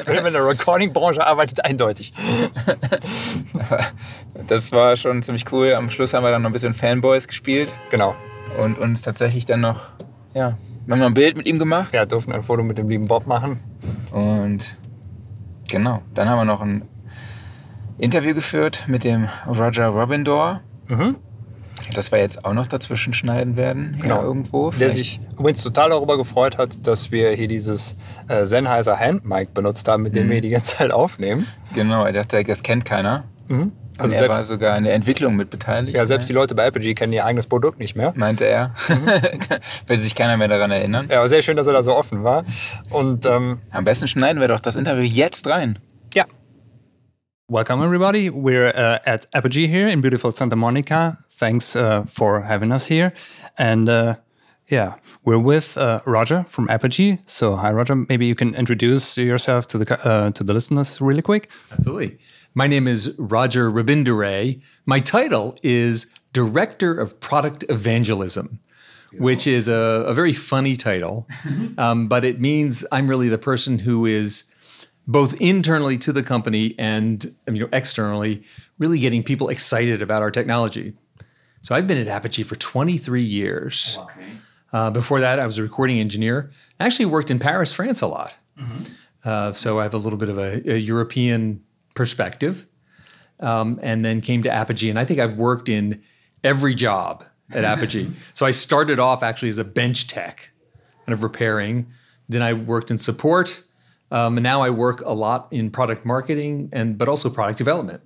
man 0.08 0.26
in 0.28 0.34
der 0.34 0.46
Recording-Branche 0.46 1.26
arbeitet, 1.26 1.66
eindeutig. 1.66 2.14
Das 4.48 4.72
war 4.72 4.96
schon 4.98 5.22
ziemlich 5.24 5.52
cool. 5.52 5.74
Am 5.74 5.90
Schluss 5.90 6.14
haben 6.14 6.24
wir 6.24 6.32
dann 6.32 6.42
noch 6.44 6.50
ein 6.50 6.54
bisschen 6.54 6.74
Fanboys 6.74 7.28
gespielt 7.28 7.74
Genau. 7.90 8.16
und 8.62 8.78
uns 8.78 9.02
tatsächlich 9.02 9.46
dann 9.46 9.62
noch, 9.62 9.82
ja, 10.34 10.58
wir 10.90 10.94
haben 10.96 11.00
noch 11.02 11.08
ein 11.08 11.14
Bild 11.14 11.38
mit 11.38 11.46
ihm 11.46 11.60
gemacht. 11.60 11.94
Ja, 11.94 12.06
durften 12.06 12.32
ein 12.32 12.42
Foto 12.42 12.64
mit 12.64 12.78
dem 12.80 12.90
lieben 12.90 13.08
Bob 13.08 13.28
machen. 13.28 13.60
Und 14.12 14.76
genau, 15.70 16.02
dann 16.16 16.28
haben 16.28 16.40
wir 16.40 16.46
noch 16.46 16.62
ein 16.62 16.88
Interview 18.00 18.34
geführt 18.34 18.86
mit 18.88 19.04
dem 19.04 19.28
Roger 19.48 19.88
Robindor. 19.88 20.62
Mhm. 20.88 21.16
Das 21.94 22.12
wir 22.12 22.20
jetzt 22.20 22.44
auch 22.44 22.54
noch 22.54 22.68
dazwischen 22.68 23.14
schneiden 23.14 23.56
werden, 23.56 23.98
Genau. 24.02 24.16
ja, 24.18 24.22
irgendwo. 24.24 24.70
Der 24.72 24.90
Vielleicht- 24.90 24.96
sich 24.96 25.20
übrigens 25.38 25.64
total 25.64 25.92
darüber 25.92 26.18
gefreut 26.18 26.58
hat, 26.58 26.86
dass 26.88 27.12
wir 27.12 27.30
hier 27.32 27.48
dieses 27.48 27.96
äh, 28.28 28.46
Sennheiser 28.46 28.98
Handmic 29.00 29.54
benutzt 29.54 29.88
haben, 29.88 30.04
mit 30.04 30.16
dem 30.16 30.26
Mhm. 30.28 30.32
wir 30.32 30.42
die 30.42 30.50
ganze 30.50 30.78
Zeit 30.78 30.92
aufnehmen. 30.92 31.46
Genau, 31.76 32.04
er 32.06 32.14
dachte, 32.14 32.44
das 32.44 32.64
kennt 32.64 32.84
keiner. 32.86 33.26
Mhm. 33.48 33.72
Also 34.00 34.16
er 34.16 34.30
war 34.30 34.44
sogar 34.44 34.78
in 34.78 34.84
der 34.84 34.94
Entwicklung 34.94 35.36
mit 35.36 35.50
beteiligt. 35.50 35.96
ja, 35.96 36.06
selbst 36.06 36.30
die 36.30 36.34
ne? 36.34 36.40
Leute 36.40 36.56
bei 36.56 36.68
Apogee 36.68 36.94
kennen 36.94 37.14
ihr 37.14 37.26
eigenes 37.26 37.48
Produkt 37.48 37.80
nicht 37.80 37.96
mehr. 37.96 38.14
meinte 38.16 38.46
er. 38.46 38.74
Will 39.88 39.98
sich 39.98 40.16
keiner 40.16 40.38
mehr 40.38 40.48
daran 40.48 40.72
erinnern. 40.72 41.08
Ja, 41.10 41.20
aber 41.20 41.30
sehr 41.30 41.42
schön, 41.42 41.58
dass 41.58 41.68
er 41.68 41.74
da 41.74 41.84
so 41.84 41.96
offen 41.96 42.24
war. 42.24 42.46
Und 42.90 43.26
ähm, 43.26 43.60
Am 43.72 43.84
besten 43.84 44.08
schneiden 44.08 44.42
wir 44.42 44.48
doch 44.48 44.60
das 44.60 44.76
Interview 44.76 45.04
jetzt 45.04 45.48
rein. 45.48 45.80
ja, 46.14 46.26
Welcome, 47.52 47.84
everybody. 47.84 48.30
We're 48.30 48.68
uh, 48.68 49.00
at 49.08 49.26
Apogee 49.34 49.66
here 49.66 49.88
in 49.88 50.02
beautiful 50.02 50.30
Santa 50.30 50.56
Monica. 50.56 51.18
Thanks 51.32 51.76
uh, 51.76 52.04
for 52.06 52.42
having 52.42 52.72
us 52.72 52.86
here. 52.86 53.12
And 53.58 53.90
uh, 53.90 54.18
yeah, 54.68 54.98
we're 55.26 55.40
with 55.40 55.76
uh, 55.76 56.02
Roger 56.06 56.44
from 56.48 56.70
Apogee. 56.70 57.18
So, 57.26 57.56
hi, 57.56 57.72
Roger. 57.72 57.96
Maybe 57.96 58.28
you 58.28 58.36
can 58.36 58.54
introduce 58.54 59.18
yourself 59.18 59.68
to 59.70 59.80
the 59.80 60.00
uh, 60.08 60.30
to 60.30 60.44
the 60.44 60.54
listeners 60.54 61.02
really 61.02 61.24
quick. 61.24 61.50
Absolutely. 61.72 62.20
My 62.56 62.68
name 62.68 62.88
is 62.88 63.16
Roger 63.18 63.72
Rabindure. 63.72 64.62
My 64.86 65.00
title 65.00 65.58
is 65.62 66.08
Director 66.34 66.94
of 66.94 67.20
Product 67.20 67.64
Evangelism, 67.70 68.60
which 69.14 69.46
is 69.46 69.68
a, 69.70 70.06
a 70.08 70.14
very 70.14 70.34
funny 70.34 70.76
title, 70.76 71.28
um, 71.78 72.08
but 72.08 72.26
it 72.26 72.40
means 72.40 72.86
I'm 72.92 73.08
really 73.08 73.30
the 73.30 73.38
person 73.38 73.80
who 73.80 74.06
is 74.06 74.46
both 75.08 75.40
internally 75.42 75.98
to 75.98 76.12
the 76.12 76.24
company 76.24 76.76
and 76.78 77.36
you 77.48 77.60
know 77.60 77.70
externally 77.72 78.44
really 78.78 79.00
getting 79.00 79.24
people 79.24 79.50
excited 79.50 80.02
about 80.02 80.22
our 80.22 80.32
technology. 80.32 80.94
So 81.62 81.76
I've 81.76 81.88
been 81.88 81.98
at 81.98 82.08
Apogee 82.08 82.44
for 82.44 82.56
23 82.56 83.22
years. 83.22 84.00
Uh, 84.72 84.92
before 84.92 85.20
that, 85.20 85.40
I 85.40 85.46
was 85.46 85.58
a 85.58 85.64
recording 85.64 86.00
engineer. 86.00 86.52
I 86.80 86.86
actually 86.86 87.08
worked 87.08 87.32
in 87.32 87.40
Paris, 87.40 87.74
France 87.74 88.02
a 88.02 88.08
lot. 88.08 88.34
Uh, 89.24 89.52
so 89.52 89.80
I 89.80 89.84
have 89.84 89.94
a 89.94 89.98
little 89.98 90.18
bit 90.18 90.30
of 90.30 90.38
a, 90.38 90.62
a 90.72 90.78
European 90.78 91.64
perspective. 92.00 92.66
Um, 93.42 93.78
and 93.84 94.06
then 94.06 94.22
came 94.22 94.42
to 94.44 94.50
Apogee. 94.50 94.90
And 94.90 94.98
I 94.98 95.04
think 95.04 95.20
I've 95.20 95.36
worked 95.36 95.68
in 95.68 96.02
every 96.46 96.74
job 96.74 97.26
at 97.52 97.66
Apogee. 97.66 98.10
so 98.34 98.46
I 98.46 98.52
started 98.52 99.00
off 99.00 99.22
actually 99.22 99.50
as 99.50 99.60
a 99.60 99.66
bench 99.66 100.08
tech, 100.08 100.50
kind 101.06 101.14
of 101.14 101.24
repairing. 101.24 101.88
Then 102.30 102.42
I 102.42 102.54
worked 102.54 102.90
in 102.90 102.98
support, 102.98 103.64
um, 104.12 104.38
and 104.38 104.44
now 104.44 104.62
I 104.62 104.70
work 104.70 105.02
a 105.02 105.12
lot 105.12 105.50
in 105.52 105.72
product 105.72 106.06
marketing 106.06 106.70
and 106.72 106.98
but 106.98 107.10
also 107.10 107.30
product 107.30 107.58
development. 107.58 108.02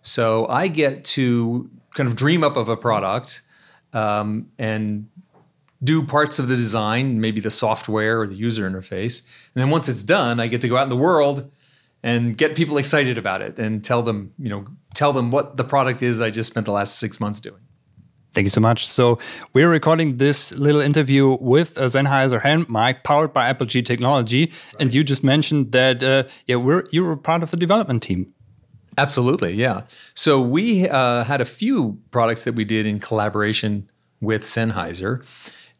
So 0.00 0.46
I 0.46 0.68
get 0.68 1.04
to 1.16 1.68
kind 1.94 2.08
of 2.08 2.16
dream 2.16 2.42
up 2.42 2.56
of 2.56 2.70
a 2.70 2.78
product 2.78 3.42
um, 3.92 4.48
and 4.58 5.08
do 5.84 6.02
parts 6.02 6.38
of 6.38 6.48
the 6.48 6.56
design, 6.56 7.20
maybe 7.20 7.40
the 7.40 7.50
software 7.50 8.22
or 8.22 8.26
the 8.26 8.34
user 8.34 8.68
interface. 8.68 9.50
And 9.54 9.62
then 9.62 9.70
once 9.70 9.86
it's 9.86 10.02
done, 10.02 10.40
I 10.40 10.46
get 10.46 10.62
to 10.62 10.68
go 10.68 10.78
out 10.78 10.84
in 10.84 10.88
the 10.88 10.96
world 10.96 11.50
and 12.02 12.36
get 12.36 12.54
people 12.56 12.78
excited 12.78 13.18
about 13.18 13.42
it 13.42 13.58
and 13.58 13.84
tell 13.84 14.02
them, 14.02 14.32
you 14.38 14.48
know, 14.48 14.66
tell 14.94 15.12
them 15.12 15.30
what 15.30 15.56
the 15.56 15.64
product 15.64 16.02
is 16.02 16.20
I 16.20 16.30
just 16.30 16.50
spent 16.50 16.66
the 16.66 16.72
last 16.72 16.98
six 16.98 17.20
months 17.20 17.40
doing. 17.40 17.60
Thank 18.34 18.44
you 18.44 18.50
so 18.50 18.60
much. 18.60 18.86
So 18.86 19.18
we're 19.52 19.70
recording 19.70 20.18
this 20.18 20.56
little 20.56 20.80
interview 20.80 21.36
with 21.40 21.76
a 21.78 21.86
Sennheiser 21.86 22.42
hand 22.42 22.68
mic 22.68 23.02
powered 23.02 23.32
by 23.32 23.48
Apple 23.48 23.66
G 23.66 23.82
Technology, 23.82 24.42
right. 24.42 24.74
and 24.80 24.94
you 24.94 25.02
just 25.02 25.24
mentioned 25.24 25.72
that 25.72 26.02
uh, 26.02 26.24
yeah, 26.46 26.56
we're 26.56 26.84
you 26.92 27.04
were 27.04 27.16
part 27.16 27.42
of 27.42 27.50
the 27.50 27.56
development 27.56 28.02
team. 28.02 28.32
Absolutely, 28.96 29.54
yeah. 29.54 29.82
So 30.14 30.40
we 30.40 30.88
uh, 30.88 31.24
had 31.24 31.40
a 31.40 31.44
few 31.44 31.98
products 32.10 32.44
that 32.44 32.54
we 32.54 32.64
did 32.64 32.86
in 32.86 33.00
collaboration 33.00 33.90
with 34.20 34.42
Sennheiser, 34.42 35.24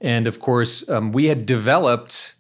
and 0.01 0.27
of 0.27 0.41
course, 0.41 0.89
um, 0.89 1.13
we 1.13 1.27
had 1.27 1.45
developed 1.45 2.37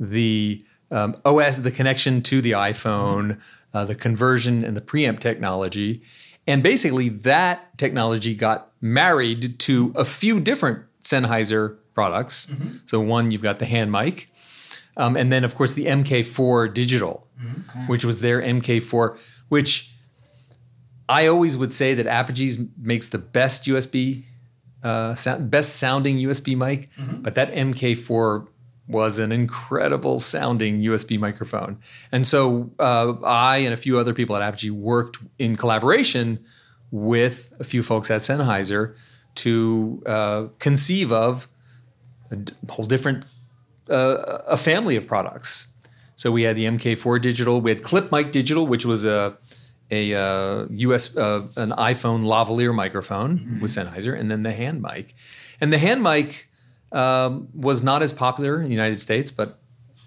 the 0.00 0.64
um, 0.92 1.16
OS, 1.24 1.58
the 1.58 1.70
connection 1.70 2.22
to 2.22 2.40
the 2.40 2.52
iPhone, 2.52 3.40
uh, 3.72 3.84
the 3.84 3.94
conversion, 3.94 4.62
and 4.62 4.76
the 4.76 4.80
preamp 4.80 5.18
technology. 5.18 6.02
And 6.46 6.62
basically, 6.62 7.08
that 7.08 7.76
technology 7.78 8.34
got 8.34 8.70
married 8.80 9.58
to 9.60 9.92
a 9.96 10.04
few 10.04 10.38
different 10.38 10.84
Sennheiser 11.00 11.78
products. 11.94 12.46
Mm-hmm. 12.46 12.76
So, 12.84 13.00
one, 13.00 13.30
you've 13.30 13.42
got 13.42 13.58
the 13.58 13.66
hand 13.66 13.90
mic, 13.90 14.28
um, 14.96 15.16
and 15.16 15.32
then, 15.32 15.44
of 15.44 15.54
course, 15.54 15.74
the 15.74 15.86
MK4 15.86 16.72
digital, 16.74 17.26
mm-hmm. 17.40 17.86
which 17.86 18.04
was 18.04 18.20
their 18.20 18.42
MK4, 18.42 19.18
which 19.48 19.92
I 21.08 21.26
always 21.26 21.56
would 21.56 21.72
say 21.72 21.94
that 21.94 22.06
Apogee 22.06 22.68
makes 22.78 23.08
the 23.08 23.18
best 23.18 23.64
USB, 23.64 24.24
uh, 24.82 25.14
sound, 25.14 25.50
best 25.50 25.76
sounding 25.76 26.16
USB 26.18 26.56
mic, 26.56 26.90
mm-hmm. 26.92 27.22
but 27.22 27.34
that 27.34 27.52
MK4 27.52 28.46
was 28.88 29.18
an 29.18 29.32
incredible 29.32 30.20
sounding 30.20 30.82
USB 30.82 31.18
microphone. 31.18 31.78
And 32.10 32.26
so 32.26 32.70
uh, 32.78 33.14
I 33.24 33.58
and 33.58 33.72
a 33.72 33.76
few 33.76 33.98
other 33.98 34.12
people 34.12 34.36
at 34.36 34.42
Apogee 34.42 34.70
worked 34.70 35.18
in 35.38 35.56
collaboration 35.56 36.44
with 36.90 37.52
a 37.58 37.64
few 37.64 37.82
folks 37.82 38.10
at 38.10 38.20
Sennheiser 38.20 38.96
to 39.36 40.02
uh, 40.06 40.46
conceive 40.58 41.12
of 41.12 41.48
a 42.30 42.38
whole 42.70 42.84
different 42.84 43.24
uh, 43.88 44.38
a 44.46 44.56
family 44.56 44.96
of 44.96 45.06
products. 45.06 45.68
So 46.16 46.30
we 46.30 46.42
had 46.42 46.56
the 46.56 46.64
MK4 46.64 47.20
digital, 47.20 47.60
we 47.60 47.70
had 47.70 47.82
Clip 47.82 48.12
Mic 48.12 48.32
digital, 48.32 48.66
which 48.66 48.84
was 48.84 49.04
a 49.04 49.36
a 49.90 50.14
uh, 50.14 50.66
US 50.70 51.16
uh, 51.16 51.46
an 51.56 51.70
iPhone 51.72 52.22
lavalier 52.22 52.74
microphone 52.74 53.38
mm-hmm. 53.38 53.60
with 53.60 53.70
Sennheiser, 53.70 54.18
and 54.18 54.30
then 54.30 54.42
the 54.42 54.52
hand 54.52 54.82
mic. 54.82 55.14
And 55.60 55.72
the 55.72 55.78
hand 55.78 56.02
mic 56.02 56.48
um, 56.92 57.48
was 57.54 57.82
not 57.82 58.02
as 58.02 58.12
popular 58.12 58.56
in 58.56 58.64
the 58.64 58.70
United 58.70 58.98
States, 58.98 59.30
but 59.30 59.58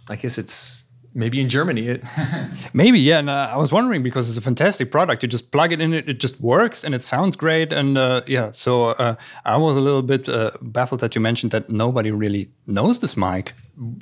I 0.07 0.15
guess 0.15 0.37
it's 0.37 0.85
maybe 1.15 1.39
in 1.41 1.49
Germany. 1.49 1.87
It 1.87 2.03
maybe 2.73 2.99
yeah. 2.99 3.19
And 3.19 3.29
uh, 3.29 3.49
I 3.51 3.57
was 3.57 3.71
wondering 3.71 4.03
because 4.03 4.29
it's 4.29 4.37
a 4.37 4.41
fantastic 4.41 4.91
product. 4.91 5.23
You 5.23 5.29
just 5.29 5.51
plug 5.51 5.71
it 5.71 5.81
in, 5.81 5.93
it, 5.93 6.07
it 6.09 6.19
just 6.19 6.39
works, 6.39 6.83
and 6.83 6.93
it 6.93 7.03
sounds 7.03 7.35
great. 7.35 7.73
And 7.73 7.97
uh, 7.97 8.21
yeah, 8.27 8.51
so 8.51 8.89
uh, 8.89 9.15
I 9.45 9.57
was 9.57 9.77
a 9.77 9.81
little 9.81 10.03
bit 10.03 10.29
uh, 10.29 10.51
baffled 10.61 11.01
that 11.01 11.15
you 11.15 11.21
mentioned 11.21 11.51
that 11.51 11.69
nobody 11.69 12.11
really 12.11 12.49
knows 12.67 12.99
this 12.99 13.17
mic. 13.17 13.53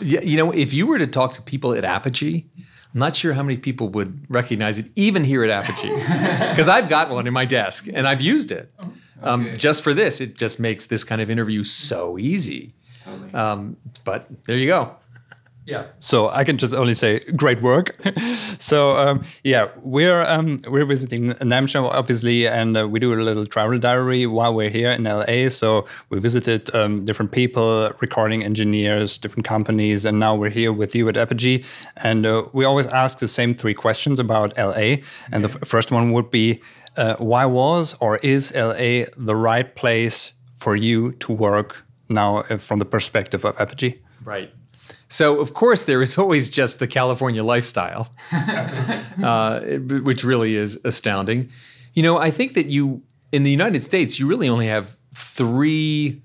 Yeah, 0.02 0.22
you 0.22 0.36
know, 0.36 0.52
if 0.52 0.74
you 0.74 0.88
were 0.88 1.00
to 1.00 1.08
talk 1.08 1.34
to 1.34 1.42
people 1.42 1.74
at 1.74 1.86
Apogee. 1.86 2.46
I'm 2.94 3.00
not 3.00 3.16
sure 3.16 3.34
how 3.34 3.42
many 3.42 3.58
people 3.58 3.90
would 3.90 4.24
recognize 4.30 4.78
it, 4.78 4.86
even 4.96 5.24
here 5.24 5.44
at 5.44 5.50
Apogee, 5.50 5.90
because 6.50 6.70
I've 6.70 6.90
got 6.90 7.10
one 7.10 7.26
in 7.26 7.34
my 7.34 7.44
desk 7.44 7.88
and 7.92 8.08
I've 8.08 8.22
used 8.22 8.52
it. 8.52 8.72
Um, 9.24 9.48
okay. 9.48 9.58
just 9.58 9.84
for 9.84 9.94
this, 9.94 10.22
it 10.22 10.38
just 10.38 10.60
makes 10.60 10.88
this 10.88 11.04
kind 11.04 11.22
of 11.22 11.30
interview 11.30 11.64
so 11.64 12.18
easy. 12.18 12.74
Totally. 13.04 13.34
Um, 13.34 13.78
but 14.04 14.28
there 14.46 14.58
you 14.58 14.68
go. 14.68 14.96
Yeah. 15.66 15.86
So 16.02 16.28
I 16.28 16.44
can 16.44 16.58
just 16.58 16.74
only 16.74 16.94
say 16.94 17.20
great 17.38 17.62
work. 17.62 17.96
so 18.60 18.98
um, 18.98 19.24
yeah, 19.46 19.68
we're 19.78 20.24
um, 20.24 20.58
we're 20.68 20.86
visiting 20.86 21.30
NAMM 21.30 21.90
obviously, 21.90 22.48
and 22.48 22.76
uh, 22.76 22.88
we 22.88 23.00
do 23.00 23.14
a 23.14 23.16
little 23.16 23.46
travel 23.46 23.78
diary 23.78 24.28
while 24.28 24.54
we're 24.54 24.70
here 24.70 24.92
in 24.92 25.04
LA. 25.04 25.48
So 25.48 25.88
we 26.10 26.20
visited 26.20 26.74
um, 26.76 27.06
different 27.06 27.32
people, 27.32 27.92
recording 28.02 28.44
engineers, 28.44 29.18
different 29.18 29.46
companies, 29.46 30.06
and 30.06 30.20
now 30.20 30.36
we're 30.36 30.50
here 30.50 30.74
with 30.74 30.96
you 30.96 31.08
at 31.08 31.16
Apogee. 31.16 31.64
And 31.96 32.26
uh, 32.26 32.44
we 32.52 32.66
always 32.66 32.88
ask 32.88 33.20
the 33.20 33.30
same 33.30 33.54
three 33.54 33.74
questions 33.74 34.20
about 34.20 34.58
LA. 34.58 34.98
And 35.32 35.46
the 35.46 35.50
first 35.50 35.92
one 35.92 36.12
would 36.12 36.30
be, 36.30 36.62
uh, 36.98 37.16
why 37.18 37.46
was 37.46 37.96
or 38.00 38.18
is 38.18 38.54
LA 38.56 39.06
the 39.18 39.36
right 39.36 39.76
place 39.76 40.34
for 40.54 40.76
you 40.76 41.12
to 41.14 41.32
work 41.32 41.86
now 42.10 42.38
uh, 42.38 42.58
from 42.58 42.80
the 42.80 42.86
perspective 42.86 43.46
of 43.46 43.60
Apogee? 43.60 44.00
Right. 44.24 44.52
So, 45.08 45.40
of 45.40 45.54
course, 45.54 45.86
there 45.86 46.02
is 46.02 46.18
always 46.18 46.50
just 46.50 46.80
the 46.80 46.88
California 46.88 47.44
lifestyle, 47.44 48.12
uh, 49.24 49.60
which 49.60 50.24
really 50.24 50.56
is 50.56 50.80
astounding. 50.84 51.50
You 51.94 52.04
know, 52.04 52.18
I 52.18 52.32
think 52.32 52.54
that 52.54 52.66
you, 52.68 53.04
in 53.32 53.44
the 53.44 53.52
United 53.52 53.82
States, 53.82 54.20
you 54.20 54.26
really 54.28 54.50
only 54.50 54.68
have 54.68 54.98
three 55.14 56.22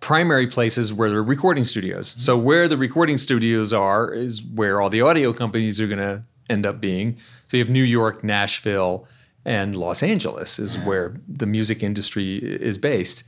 primary 0.00 0.46
places 0.46 0.92
where 0.92 1.08
there 1.08 1.18
are 1.18 1.22
recording 1.22 1.64
studios. 1.64 2.10
Mm-hmm. 2.10 2.20
So, 2.20 2.36
where 2.36 2.66
the 2.66 2.76
recording 2.76 3.18
studios 3.18 3.72
are 3.72 4.12
is 4.12 4.42
where 4.42 4.80
all 4.80 4.90
the 4.90 5.02
audio 5.02 5.32
companies 5.32 5.80
are 5.80 5.86
going 5.86 5.98
to 5.98 6.24
end 6.48 6.66
up 6.66 6.80
being. 6.80 7.16
So, 7.46 7.56
you 7.56 7.62
have 7.62 7.70
New 7.70 7.84
York, 7.84 8.24
Nashville, 8.24 9.06
and 9.44 9.74
Los 9.74 10.02
Angeles 10.02 10.58
is 10.58 10.78
where 10.78 11.20
the 11.28 11.46
music 11.46 11.82
industry 11.82 12.36
is 12.36 12.78
based. 12.78 13.24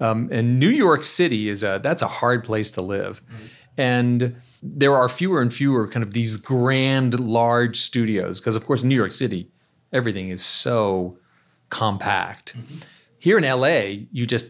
Um, 0.00 0.28
and 0.32 0.58
New 0.58 0.68
York 0.68 1.04
City 1.04 1.48
is 1.48 1.62
a 1.62 1.80
that's 1.82 2.02
a 2.02 2.08
hard 2.08 2.44
place 2.44 2.70
to 2.72 2.82
live. 2.82 3.22
Mm-hmm. 3.26 3.46
And 3.76 4.36
there 4.62 4.94
are 4.94 5.08
fewer 5.08 5.40
and 5.40 5.52
fewer 5.52 5.88
kind 5.88 6.04
of 6.04 6.12
these 6.12 6.36
grand, 6.36 7.18
large 7.18 7.80
studios 7.80 8.40
because, 8.40 8.56
of 8.56 8.66
course, 8.66 8.82
in 8.82 8.88
New 8.88 8.96
York 8.96 9.12
City, 9.12 9.50
everything 9.92 10.28
is 10.28 10.44
so 10.44 11.18
compact. 11.70 12.56
Mm-hmm. 12.56 12.78
Here 13.18 13.38
in 13.38 13.44
LA, 13.44 14.06
you 14.12 14.26
just 14.26 14.46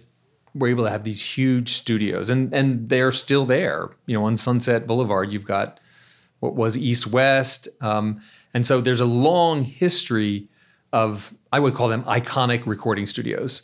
were 0.55 0.69
able 0.69 0.85
to 0.85 0.91
have 0.91 1.05
these 1.05 1.23
huge 1.23 1.71
studios, 1.71 2.31
and 2.31 2.53
and 2.55 2.89
they're 2.89 3.13
still 3.13 3.47
there. 3.47 3.91
You 4.07 4.19
know, 4.19 4.25
on 4.25 4.37
Sunset 4.37 4.87
Boulevard, 4.87 5.33
you've 5.33 5.47
got 5.47 5.81
what 6.41 6.55
was 6.55 6.79
East 6.79 7.07
West, 7.07 7.69
um, 7.81 8.21
and 8.55 8.65
so 8.65 8.81
there's 8.81 9.01
a 9.01 9.07
long 9.07 9.63
history 9.63 10.49
of 10.93 11.35
I 11.53 11.61
would 11.61 11.75
call 11.75 11.89
them 11.89 12.03
iconic 12.05 12.67
recording 12.67 13.07
studios. 13.07 13.63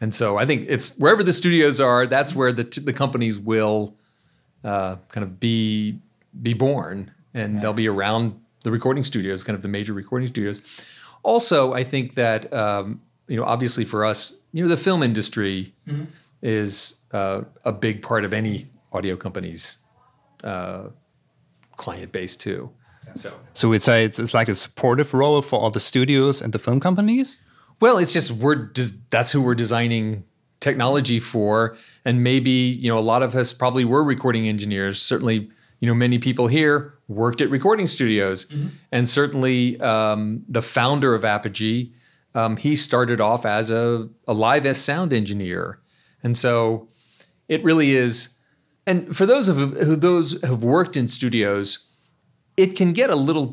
And 0.00 0.14
so 0.14 0.38
I 0.38 0.46
think 0.46 0.66
it's 0.68 0.96
wherever 0.96 1.22
the 1.22 1.32
studios 1.32 1.80
are, 1.80 2.06
that's 2.06 2.34
where 2.34 2.52
the 2.52 2.64
t- 2.64 2.80
the 2.80 2.92
companies 2.92 3.38
will 3.38 3.96
uh, 4.64 4.96
kind 5.08 5.24
of 5.24 5.38
be 5.38 5.98
be 6.40 6.54
born, 6.54 7.10
and 7.34 7.54
yeah. 7.54 7.60
they'll 7.60 7.72
be 7.72 7.88
around 7.88 8.40
the 8.62 8.70
recording 8.70 9.04
studios, 9.04 9.44
kind 9.44 9.56
of 9.56 9.62
the 9.62 9.68
major 9.68 9.92
recording 9.92 10.28
studios. 10.28 11.06
Also, 11.22 11.74
I 11.74 11.84
think 11.84 12.14
that 12.14 12.52
um, 12.52 13.00
you 13.28 13.36
know, 13.36 13.44
obviously 13.44 13.84
for 13.84 14.04
us, 14.04 14.40
you 14.52 14.62
know, 14.62 14.68
the 14.68 14.76
film 14.76 15.02
industry 15.02 15.74
mm-hmm. 15.86 16.04
is 16.42 17.00
uh, 17.12 17.42
a 17.64 17.72
big 17.72 18.02
part 18.02 18.24
of 18.24 18.32
any 18.32 18.66
audio 18.92 19.16
company's 19.16 19.78
uh, 20.42 20.88
client 21.76 22.10
base 22.12 22.36
too. 22.36 22.70
So, 23.14 23.32
so 23.52 23.68
we'd 23.68 23.82
say 23.82 24.04
it's, 24.04 24.18
it's 24.18 24.34
like 24.34 24.48
a 24.48 24.54
supportive 24.54 25.12
role 25.14 25.42
for 25.42 25.58
all 25.58 25.70
the 25.70 25.80
studios 25.80 26.42
and 26.42 26.52
the 26.52 26.58
film 26.58 26.80
companies. 26.80 27.38
Well, 27.80 27.98
it's 27.98 28.12
just 28.12 28.30
we're 28.30 28.56
des- 28.56 28.96
that's 29.10 29.32
who 29.32 29.40
we're 29.42 29.54
designing 29.54 30.24
technology 30.60 31.18
for 31.18 31.76
and 32.04 32.22
maybe 32.22 32.50
you 32.50 32.88
know 32.88 32.98
a 32.98 33.00
lot 33.00 33.22
of 33.22 33.34
us 33.34 33.52
probably 33.52 33.84
were 33.84 34.04
recording 34.04 34.46
engineers 34.46 35.00
certainly 35.00 35.50
you 35.80 35.88
know 35.88 35.94
many 35.94 36.18
people 36.18 36.46
here 36.46 36.94
worked 37.08 37.40
at 37.40 37.48
recording 37.48 37.86
studios 37.86 38.44
mm-hmm. 38.44 38.68
and 38.92 39.08
certainly 39.08 39.80
um, 39.80 40.44
the 40.48 40.60
founder 40.62 41.14
of 41.14 41.24
apogee 41.24 41.92
um, 42.34 42.56
he 42.58 42.76
started 42.76 43.20
off 43.20 43.44
as 43.44 43.70
a, 43.70 44.08
a 44.28 44.34
live 44.34 44.66
s 44.66 44.78
sound 44.78 45.12
engineer 45.12 45.80
and 46.22 46.36
so 46.36 46.86
it 47.48 47.64
really 47.64 47.92
is 47.92 48.38
and 48.86 49.16
for 49.16 49.24
those 49.24 49.48
of 49.48 49.56
who 49.56 49.96
those 49.96 50.32
who've 50.44 50.62
worked 50.62 50.96
in 50.96 51.08
studios 51.08 51.89
it 52.62 52.76
can 52.76 52.92
get 52.92 53.10
a 53.10 53.16
little 53.16 53.46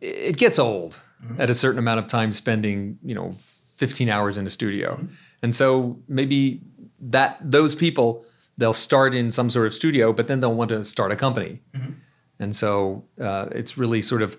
it 0.00 0.36
gets 0.36 0.58
old 0.58 1.02
mm-hmm. 1.24 1.40
at 1.40 1.48
a 1.50 1.54
certain 1.54 1.78
amount 1.78 1.98
of 1.98 2.06
time 2.06 2.32
spending 2.32 2.98
you 3.02 3.14
know 3.14 3.34
15 3.74 4.08
hours 4.08 4.38
in 4.38 4.46
a 4.46 4.50
studio 4.50 4.96
mm-hmm. 4.96 5.06
And 5.42 5.54
so 5.54 5.98
maybe 6.08 6.60
that 7.00 7.38
those 7.40 7.74
people 7.74 8.24
they'll 8.58 8.72
start 8.72 9.14
in 9.14 9.30
some 9.30 9.50
sort 9.50 9.66
of 9.66 9.74
studio, 9.74 10.12
but 10.12 10.28
then 10.28 10.40
they'll 10.40 10.54
want 10.54 10.70
to 10.70 10.84
start 10.84 11.12
a 11.12 11.16
company. 11.16 11.60
Mm-hmm. 11.74 11.92
And 12.40 12.56
so 12.56 13.04
uh, 13.20 13.46
it's 13.52 13.78
really 13.78 14.00
sort 14.00 14.22
of 14.22 14.36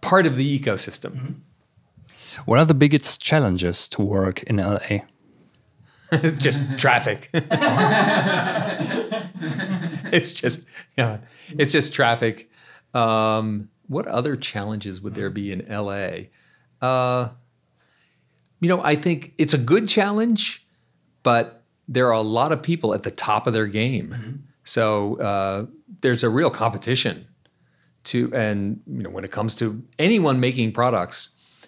part 0.00 0.24
of 0.24 0.36
the 0.36 0.58
ecosystem. 0.58 1.12
Mm-hmm. 1.12 1.32
What 2.44 2.58
are 2.58 2.64
the 2.64 2.74
biggest 2.74 3.20
challenges 3.20 3.88
to 3.90 4.02
work 4.02 4.42
in 4.44 4.56
LA? 4.56 5.00
just 6.38 6.78
traffic. 6.78 7.28
it's 10.12 10.32
just 10.32 10.66
yeah, 10.96 11.18
it's 11.50 11.72
just 11.72 11.92
traffic. 11.94 12.49
Um, 12.94 13.68
what 13.86 14.06
other 14.06 14.36
challenges 14.36 15.00
would 15.00 15.14
there 15.14 15.30
be 15.30 15.52
in 15.52 15.66
LA? 15.68 16.28
Uh, 16.80 17.30
you 18.60 18.68
know, 18.68 18.80
I 18.82 18.94
think 18.94 19.34
it's 19.38 19.54
a 19.54 19.58
good 19.58 19.88
challenge, 19.88 20.66
but 21.22 21.64
there 21.88 22.06
are 22.06 22.12
a 22.12 22.20
lot 22.20 22.52
of 22.52 22.62
people 22.62 22.94
at 22.94 23.02
the 23.02 23.10
top 23.10 23.46
of 23.46 23.52
their 23.52 23.66
game. 23.66 24.44
So 24.62 25.16
uh, 25.20 25.66
there's 26.02 26.22
a 26.22 26.28
real 26.28 26.50
competition 26.50 27.26
to, 28.04 28.32
and 28.34 28.80
you 28.86 29.02
know, 29.02 29.10
when 29.10 29.24
it 29.24 29.32
comes 29.32 29.54
to 29.56 29.82
anyone 29.98 30.38
making 30.40 30.72
products, 30.72 31.66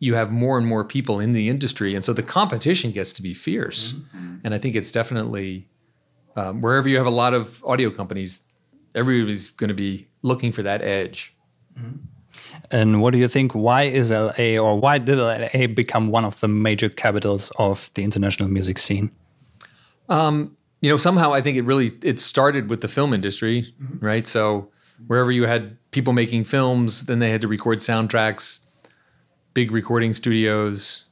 you 0.00 0.14
have 0.14 0.32
more 0.32 0.58
and 0.58 0.66
more 0.66 0.82
people 0.84 1.20
in 1.20 1.34
the 1.34 1.48
industry, 1.48 1.94
and 1.94 2.02
so 2.02 2.12
the 2.14 2.22
competition 2.22 2.90
gets 2.90 3.12
to 3.12 3.22
be 3.22 3.34
fierce. 3.34 3.92
And 4.44 4.54
I 4.54 4.58
think 4.58 4.74
it's 4.74 4.90
definitely 4.90 5.68
um, 6.36 6.62
wherever 6.62 6.88
you 6.88 6.96
have 6.96 7.06
a 7.06 7.10
lot 7.10 7.34
of 7.34 7.62
audio 7.64 7.90
companies, 7.90 8.44
everybody's 8.94 9.50
going 9.50 9.68
to 9.68 9.74
be 9.74 10.08
looking 10.22 10.52
for 10.52 10.62
that 10.62 10.82
edge. 10.82 11.34
Mm-hmm. 11.78 11.96
And 12.70 13.02
what 13.02 13.12
do 13.12 13.18
you 13.18 13.28
think? 13.28 13.52
Why 13.52 13.82
is 13.82 14.12
LA 14.12 14.56
or 14.58 14.78
why 14.78 14.98
did 14.98 15.18
LA 15.18 15.66
become 15.66 16.10
one 16.10 16.24
of 16.24 16.38
the 16.40 16.48
major 16.48 16.88
capitals 16.88 17.50
of 17.58 17.92
the 17.94 18.04
international 18.04 18.48
music 18.48 18.78
scene? 18.78 19.10
Um, 20.08 20.56
you 20.80 20.90
know 20.90 20.96
somehow 20.96 21.32
i 21.32 21.40
think 21.40 21.56
it 21.56 21.62
really 21.62 21.90
it 22.02 22.18
started 22.18 22.70
with 22.70 22.80
the 22.80 22.88
film 22.88 23.12
industry 23.12 23.62
mm-hmm. 23.62 24.04
right 24.04 24.26
so 24.26 24.68
wherever 25.06 25.30
you 25.30 25.46
had 25.46 25.76
people 25.90 26.12
making 26.12 26.44
films 26.44 27.06
then 27.06 27.18
they 27.18 27.30
had 27.30 27.40
to 27.40 27.48
record 27.48 27.78
soundtracks 27.78 28.60
big 29.54 29.70
recording 29.70 30.14
studios 30.14 31.06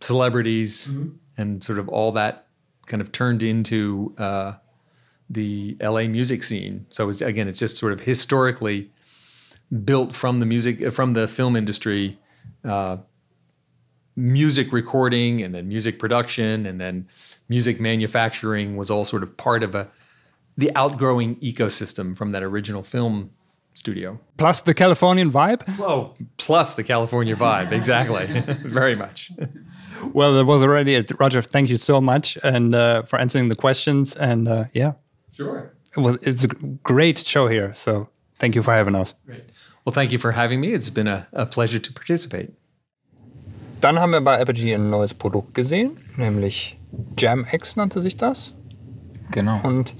celebrities 0.00 0.88
mm-hmm. 0.88 1.10
and 1.36 1.62
sort 1.62 1.78
of 1.78 1.88
all 1.88 2.12
that 2.12 2.46
kind 2.86 3.00
of 3.00 3.12
turned 3.12 3.42
into 3.42 4.14
uh, 4.18 4.54
the 5.30 5.76
la 5.80 6.02
music 6.04 6.42
scene 6.42 6.86
so 6.90 7.08
it's, 7.08 7.20
again 7.20 7.48
it's 7.48 7.58
just 7.58 7.76
sort 7.76 7.92
of 7.92 8.00
historically 8.00 8.90
built 9.84 10.14
from 10.14 10.40
the 10.40 10.46
music 10.46 10.90
from 10.92 11.12
the 11.12 11.28
film 11.28 11.54
industry 11.54 12.18
uh, 12.64 12.96
music 14.16 14.72
recording 14.72 15.40
and 15.42 15.54
then 15.54 15.68
music 15.68 15.98
production 15.98 16.66
and 16.66 16.80
then 16.80 17.06
music 17.48 17.78
manufacturing 17.78 18.76
was 18.76 18.90
all 18.90 19.04
sort 19.04 19.22
of 19.22 19.36
part 19.36 19.62
of 19.62 19.74
a 19.74 19.88
the 20.56 20.74
outgrowing 20.74 21.36
ecosystem 21.36 22.16
from 22.16 22.30
that 22.30 22.42
original 22.42 22.82
film 22.82 23.30
studio. 23.74 24.18
Plus 24.36 24.60
the 24.62 24.74
Californian 24.74 25.30
vibe? 25.30 25.62
Whoa! 25.78 26.14
Plus 26.36 26.74
the 26.74 26.82
California 26.82 27.36
vibe, 27.36 27.70
exactly, 27.70 28.26
very 28.64 28.96
much. 28.96 29.30
Well, 30.12 30.34
that 30.34 30.44
was 30.44 30.62
already 30.62 30.96
it. 30.96 31.12
Roger, 31.18 31.40
thank 31.40 31.70
you 31.70 31.76
so 31.76 32.00
much 32.00 32.36
and 32.42 32.74
uh, 32.74 33.02
for 33.02 33.18
answering 33.20 33.48
the 33.48 33.56
questions. 33.56 34.16
And 34.16 34.48
uh, 34.48 34.64
yeah, 34.72 34.92
Sure. 35.38 35.72
it 35.96 36.00
was, 36.00 36.16
it's 36.22 36.44
a 36.44 36.48
great 36.82 37.18
show 37.18 37.46
here. 37.46 37.72
So 37.74 38.08
thank 38.38 38.54
you 38.54 38.62
for 38.62 38.72
having 38.72 38.94
us. 38.94 39.14
Great. 39.26 39.44
Well, 39.84 39.92
thank 39.92 40.12
you 40.12 40.18
for 40.18 40.32
having 40.32 40.60
me. 40.60 40.68
It's 40.68 40.90
been 40.90 41.08
a, 41.08 41.26
a 41.32 41.46
pleasure 41.46 41.78
to 41.78 41.92
participate. 41.92 42.50
Dann 43.80 44.00
haben 44.00 44.10
wir 44.12 44.20
bei 44.20 44.40
Apogee 44.40 44.74
ein 44.74 44.90
neues 44.90 45.14
Produkt 45.14 45.54
gesehen, 45.54 45.98
nämlich 46.16 46.76
Jam 47.16 47.46
X 47.50 47.76
nannte 47.76 48.00
sich 48.00 48.16
das. 48.16 48.52
Genau. 49.30 49.60
Und 49.62 49.94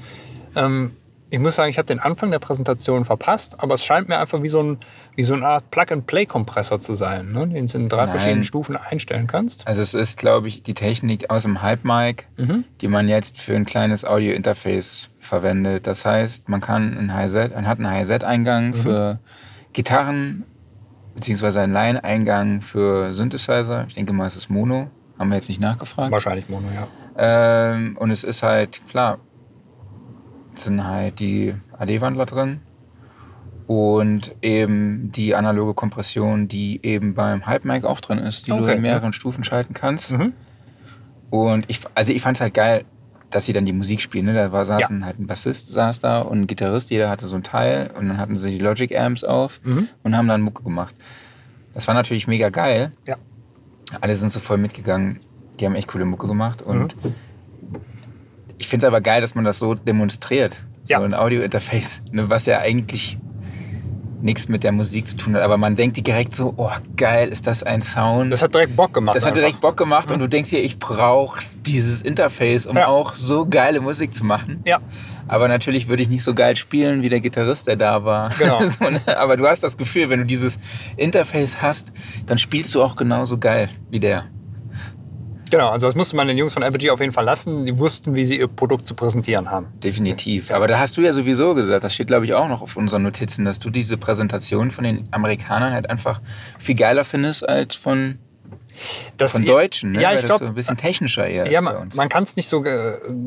ähm, 0.57 0.97
ich 1.30 1.38
muss 1.38 1.56
sagen, 1.56 1.70
ich 1.70 1.78
habe 1.78 1.86
den 1.86 2.00
Anfang 2.00 2.30
der 2.30 2.38
Präsentation 2.38 3.04
verpasst, 3.04 3.56
aber 3.62 3.74
es 3.74 3.84
scheint 3.84 4.08
mir 4.08 4.18
einfach 4.18 4.42
wie 4.42 4.48
so, 4.48 4.62
ein, 4.62 4.78
wie 5.14 5.24
so 5.24 5.34
eine 5.34 5.46
Art 5.46 5.70
Plug-and-Play-Kompressor 5.70 6.78
zu 6.78 6.94
sein, 6.94 7.32
ne? 7.32 7.46
den 7.48 7.66
du 7.66 7.78
in 7.78 7.88
drei 7.88 8.02
Nein. 8.02 8.10
verschiedenen 8.10 8.44
Stufen 8.44 8.76
einstellen 8.76 9.26
kannst. 9.26 9.66
Also 9.66 9.82
es 9.82 9.92
ist, 9.92 10.18
glaube 10.18 10.48
ich, 10.48 10.62
die 10.62 10.74
Technik 10.74 11.30
aus 11.30 11.42
dem 11.42 11.60
Hype-Mic, 11.60 12.24
die 12.80 12.88
man 12.88 13.08
jetzt 13.08 13.38
für 13.38 13.54
ein 13.54 13.66
kleines 13.66 14.04
Audio-Interface 14.04 15.10
verwendet. 15.20 15.86
Das 15.86 16.04
heißt, 16.06 16.48
man 16.48 16.60
kann 16.60 16.96
ein 16.96 17.14
Hi-Set, 17.14 17.54
man 17.54 17.66
hat 17.66 17.78
einen 17.78 17.90
Hi-Set-Eingang 17.90 18.74
für 18.74 19.18
Gitarren, 19.74 20.44
beziehungsweise 21.14 21.60
einen 21.60 21.72
Line-Eingang 21.72 22.62
für 22.62 23.12
Synthesizer. 23.12 23.84
Ich 23.88 23.94
denke 23.94 24.12
mal, 24.12 24.26
es 24.26 24.36
ist 24.36 24.48
Mono. 24.48 24.90
Haben 25.18 25.30
wir 25.30 25.36
jetzt 25.36 25.48
nicht 25.48 25.60
nachgefragt. 25.60 26.12
Wahrscheinlich 26.12 26.48
Mono, 26.48 26.68
ja. 26.74 26.86
Ähm, 27.18 27.96
und 27.98 28.10
es 28.12 28.22
ist 28.22 28.44
halt, 28.44 28.80
klar, 28.88 29.18
sind 30.61 30.84
halt 30.86 31.18
die 31.20 31.54
AD-Wandler 31.78 32.26
drin 32.26 32.61
und 33.66 34.34
eben 34.42 35.12
die 35.12 35.34
analoge 35.34 35.74
Kompression, 35.74 36.48
die 36.48 36.80
eben 36.82 37.14
beim 37.14 37.46
Hype-Mic 37.46 37.84
auch 37.86 38.00
drin 38.00 38.18
ist, 38.18 38.46
die 38.46 38.52
du 38.52 38.59
Okay, 38.62 38.76
in 38.76 38.82
mehreren 38.82 39.12
Stufen 39.12 39.44
schalten 39.44 39.74
kannst. 39.74 40.12
Mhm. 40.12 40.32
Und 41.30 41.66
ich, 41.68 41.80
also 41.94 42.12
ich 42.12 42.22
fand 42.22 42.36
es 42.36 42.40
halt 42.40 42.54
geil, 42.54 42.84
dass 43.28 43.44
sie 43.44 43.52
dann 43.52 43.66
die 43.66 43.74
Musik 43.74 44.00
spielen. 44.00 44.24
Ne? 44.24 44.32
Da 44.32 44.52
war, 44.52 44.64
saßen 44.64 45.04
halt 45.04 45.18
ein 45.18 45.26
Bassist 45.26 45.68
saß 45.70 46.00
da 46.00 46.20
und 46.20 46.40
ein 46.40 46.46
Gitarrist, 46.46 46.88
jeder 46.90 47.11
hatte 47.11 47.26
so 47.26 47.36
ein 47.36 47.42
Teil 47.42 47.90
und 47.98 48.09
dann 48.09 48.16
hatten 48.16 48.38
sie 48.38 48.50
die 48.52 48.59
Logic 48.59 48.98
Amps 48.98 49.22
auf 49.24 49.61
Mhm. 49.64 49.88
und 50.02 50.16
haben 50.16 50.28
dann 50.28 50.40
Mucke 50.40 50.62
gemacht. 50.62 50.94
Das 51.74 51.86
war 51.86 51.94
natürlich 51.94 52.26
mega 52.26 52.48
geil. 52.48 52.92
Ja. 53.06 53.16
Alle 54.00 54.16
sind 54.16 54.32
so 54.32 54.40
voll 54.40 54.56
mitgegangen. 54.56 55.20
Die 55.61 55.66
haben 55.66 55.74
echt 55.74 55.88
coole 55.88 56.06
Mucke 56.06 56.26
gemacht 56.26 56.62
und 56.62 56.96
Mhm. 57.04 57.14
Ich 58.59 58.68
finde 58.68 58.86
es 58.86 58.88
aber 58.88 59.00
geil, 59.00 59.20
dass 59.20 59.34
man 59.34 59.44
das 59.44 59.59
so 59.59 59.74
demonstriert. 59.74 60.56
So 60.84 60.94
Ja. 60.94 61.00
ein 61.02 61.14
Audio-Interface, 61.14 62.02
ne, 62.12 62.28
was 62.30 62.46
ja 62.46 62.59
eigentlich 62.59 63.18
nichts 64.20 64.48
mit 64.48 64.64
der 64.64 64.72
Musik 64.72 65.06
zu 65.06 65.16
tun 65.16 65.36
hat. 65.36 65.42
Aber 65.42 65.59
man 65.59 65.76
denkt 65.76 66.04
direkt 66.04 66.34
so, 66.34 66.52
oh 66.56 66.70
geil, 66.96 67.28
ist 67.28 67.46
das 67.46 67.62
ein 67.62 67.80
Sound. 67.80 68.32
Das 68.32 68.42
hat 68.42 68.52
direkt 68.52 68.74
Bock 68.74 68.92
gemacht. 68.92 69.14
Das 69.14 69.22
hat 69.22 69.28
einfach. 69.28 69.40
direkt 69.42 69.61
Bock 69.61 69.76
gemacht 69.76 70.11
und 70.11 70.18
du 70.18 70.28
denkst 70.28 70.50
dir, 70.50 70.59
ich 70.61 70.78
brauche 70.80 71.40
dieses 71.64 72.02
Interface, 72.02 72.66
um 72.66 72.76
Ja. 72.76 72.88
auch 72.88 73.14
so 73.14 73.46
geile 73.46 73.80
Musik 73.80 74.12
zu 74.12 74.24
machen. 74.24 74.61
Ja. 74.66 74.80
Aber 75.28 75.46
natürlich 75.46 75.86
würde 75.88 76.02
ich 76.02 76.09
nicht 76.09 76.24
so 76.24 76.34
geil 76.34 76.56
spielen 76.56 77.02
wie 77.02 77.11
der 77.11 77.20
Gitarrist, 77.20 77.68
der 77.68 77.76
da 77.76 78.04
war. 78.04 78.30
Genau. 78.38 78.61
so, 78.68 78.90
ne? 78.90 79.00
Aber 79.18 79.36
du 79.36 79.46
hast 79.46 79.62
das 79.62 79.76
Gefühl, 79.76 80.09
wenn 80.11 80.20
du 80.20 80.26
dieses 80.26 80.59
Interface 80.96 81.62
hast, 81.62 81.92
dann 82.26 82.38
spielst 82.38 82.74
du 82.74 82.82
auch 82.82 82.96
genauso 82.96 83.38
geil 83.38 83.68
wie 83.90 84.00
der. 84.00 84.24
Genau, 85.51 85.70
also 85.70 85.86
das 85.86 85.94
musste 85.94 86.16
man 86.16 86.28
den 86.28 86.38
Jungs 86.38 86.55
von 86.55 86.62
Apogee 86.62 86.90
auf 86.90 87.01
jeden 87.01 87.12
Fall 87.12 87.24
lassen. 87.24 87.64
Die 87.64 87.78
wussten, 87.78 88.14
wie 88.14 88.24
sie 88.24 88.38
ihr 88.38 88.49
Produkt 88.49 88.86
zu 88.86 88.94
präsentieren 88.94 89.51
haben. 89.51 89.66
Definitiv. 89.82 90.51
Aber 90.51 90.66
da 90.66 90.78
hast 90.78 90.96
du 90.96 91.03
ja 91.03 91.12
sowieso 91.12 91.55
gesagt, 91.55 91.84
das 91.84 91.94
steht 91.94 92.09
glaube 92.09 92.24
ich 92.26 92.34
auch 92.34 92.49
noch 92.49 92.62
auf 92.62 92.76
unseren 92.76 93.03
Notizen, 93.03 93.44
dass 93.44 93.59
du 93.59 93.70
diese 93.70 93.96
Präsentation 93.96 94.70
von 94.70 94.84
den 94.84 95.09
Amerikanern 95.11 95.72
halt 95.72 95.90
einfach 95.90 96.20
viel 96.59 96.74
geiler 96.74 97.05
findest 97.05 97.49
als 97.49 97.76
von, 97.76 98.18
Das, 99.16 99.32
von 99.32 99.44
Deutschen. 99.44 99.92
Ne? 99.92 100.03
Ja, 100.03 100.12
ich 100.12 100.24
glaube, 100.24 100.44
so 100.44 100.51
ein 100.51 100.55
bisschen 100.55 100.76
technischer 100.76 101.26
eher 101.26 101.51
Ja, 101.51 101.61
man, 101.61 101.88
man 101.96 102.09
kann 102.09 102.24
es 102.24 102.36
nicht 102.36 102.49
so, 102.49 102.62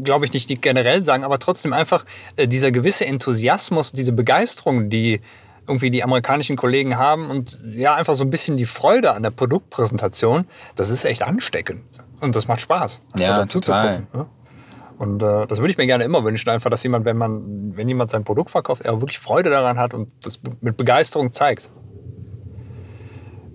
glaube 0.03 0.25
ich, 0.25 0.33
nicht 0.33 0.61
generell 0.61 1.03
sagen, 1.05 1.23
aber 1.23 1.39
trotzdem 1.39 1.73
einfach 1.73 2.05
äh, 2.35 2.47
dieser 2.47 2.71
gewisse 2.71 3.05
Enthusiasmus, 3.05 3.91
diese 3.91 4.11
Begeisterung, 4.11 4.89
die 4.89 5.21
irgendwie 5.67 5.89
die 5.89 6.03
amerikanischen 6.03 6.57
Kollegen 6.57 6.97
haben 6.97 7.29
und 7.29 7.59
ja, 7.63 7.95
einfach 7.95 8.15
so 8.15 8.23
ein 8.23 8.29
bisschen 8.29 8.57
die 8.57 8.65
Freude 8.65 9.13
an 9.13 9.23
der 9.23 9.29
Produktpräsentation, 9.29 10.45
das 10.75 10.89
ist 10.89 11.05
echt 11.05 11.23
ansteckend. 11.23 11.83
Und 12.21 12.35
das 12.35 12.47
macht 12.47 12.61
Spaß. 12.61 13.01
Ja, 13.17 13.37
dazu 13.39 13.59
zu 13.59 13.71
total. 13.71 14.01
gucken, 14.03 14.19
ne? 14.19 14.25
Und 14.97 15.23
äh, 15.23 15.47
das 15.47 15.57
würde 15.57 15.71
ich 15.71 15.77
mir 15.77 15.87
gerne 15.87 16.03
immer 16.03 16.23
wünschen, 16.23 16.47
einfach, 16.49 16.69
dass 16.69 16.83
jemand, 16.83 17.05
wenn 17.05 17.17
man, 17.17 17.75
wenn 17.75 17.87
jemand 17.87 18.11
sein 18.11 18.23
Produkt 18.23 18.51
verkauft, 18.51 18.83
er 18.83 19.01
wirklich 19.01 19.17
Freude 19.17 19.49
daran 19.49 19.79
hat 19.79 19.95
und 19.95 20.09
das 20.23 20.39
mit 20.61 20.77
Begeisterung 20.77 21.31
zeigt. 21.31 21.71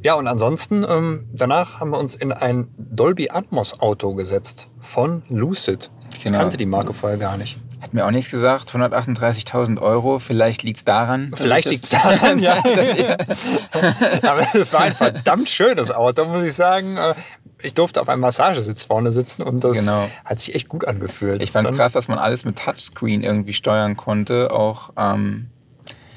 Ja, 0.03 0.15
und 0.15 0.27
ansonsten, 0.27 0.85
ähm, 0.89 1.29
danach 1.33 1.79
haben 1.81 1.91
wir 1.91 1.99
uns 1.99 2.17
in 2.17 2.33
ein 2.33 2.69
Dolby 2.77 3.31
Atmos 3.31 3.81
Auto 3.81 4.15
gesetzt 4.15 4.69
von 4.81 5.23
Lucid. 5.29 5.91
Ich 6.15 6.25
Genau. 6.25 6.39
kannte 6.39 6.57
die 6.57 6.67
Marke 6.67 6.93
vorher 6.93 7.19
gar 7.19 7.37
nicht. 7.37 7.59
Hat 7.81 7.93
mir 7.95 8.07
auch 8.07 8.11
nichts 8.11 8.31
gesagt. 8.31 8.73
138.000 8.75 9.81
Euro. 9.81 10.19
Vielleicht 10.19 10.63
liegt 10.63 10.79
es 10.79 10.85
daran. 10.85 11.31
Vielleicht 11.37 11.67
ich 11.67 11.73
liegt 11.73 11.85
es 11.85 11.91
daran, 11.91 12.39
ja. 12.41 12.57
Aber 14.23 14.43
es 14.55 14.73
war 14.73 14.81
ein 14.81 14.95
verdammt 14.95 15.49
schönes 15.49 15.91
Auto, 15.93 16.25
muss 16.25 16.43
ich 16.43 16.55
sagen. 16.55 16.99
Ich 17.63 17.75
durfte 17.75 18.01
auf 18.01 18.09
einem 18.09 18.21
Massagesitz 18.21 18.83
vorne 18.83 19.13
sitzen 19.13 19.43
und 19.43 19.65
das 19.65 19.79
Genau. 19.79 20.09
hat 20.25 20.41
sich 20.41 20.55
echt 20.55 20.69
gut 20.69 20.87
angefühlt. 20.87 21.43
Ich 21.43 21.53
fand 21.53 21.69
es 21.69 21.77
krass, 21.77 21.93
dass 21.93 22.07
man 22.09 22.19
alles 22.19 22.45
mit 22.45 22.59
Touchscreen 22.59 23.23
irgendwie 23.23 23.55
steuern 23.55 23.97
konnte. 23.97 24.51
Auch 24.51 24.91
ähm, 24.99 25.47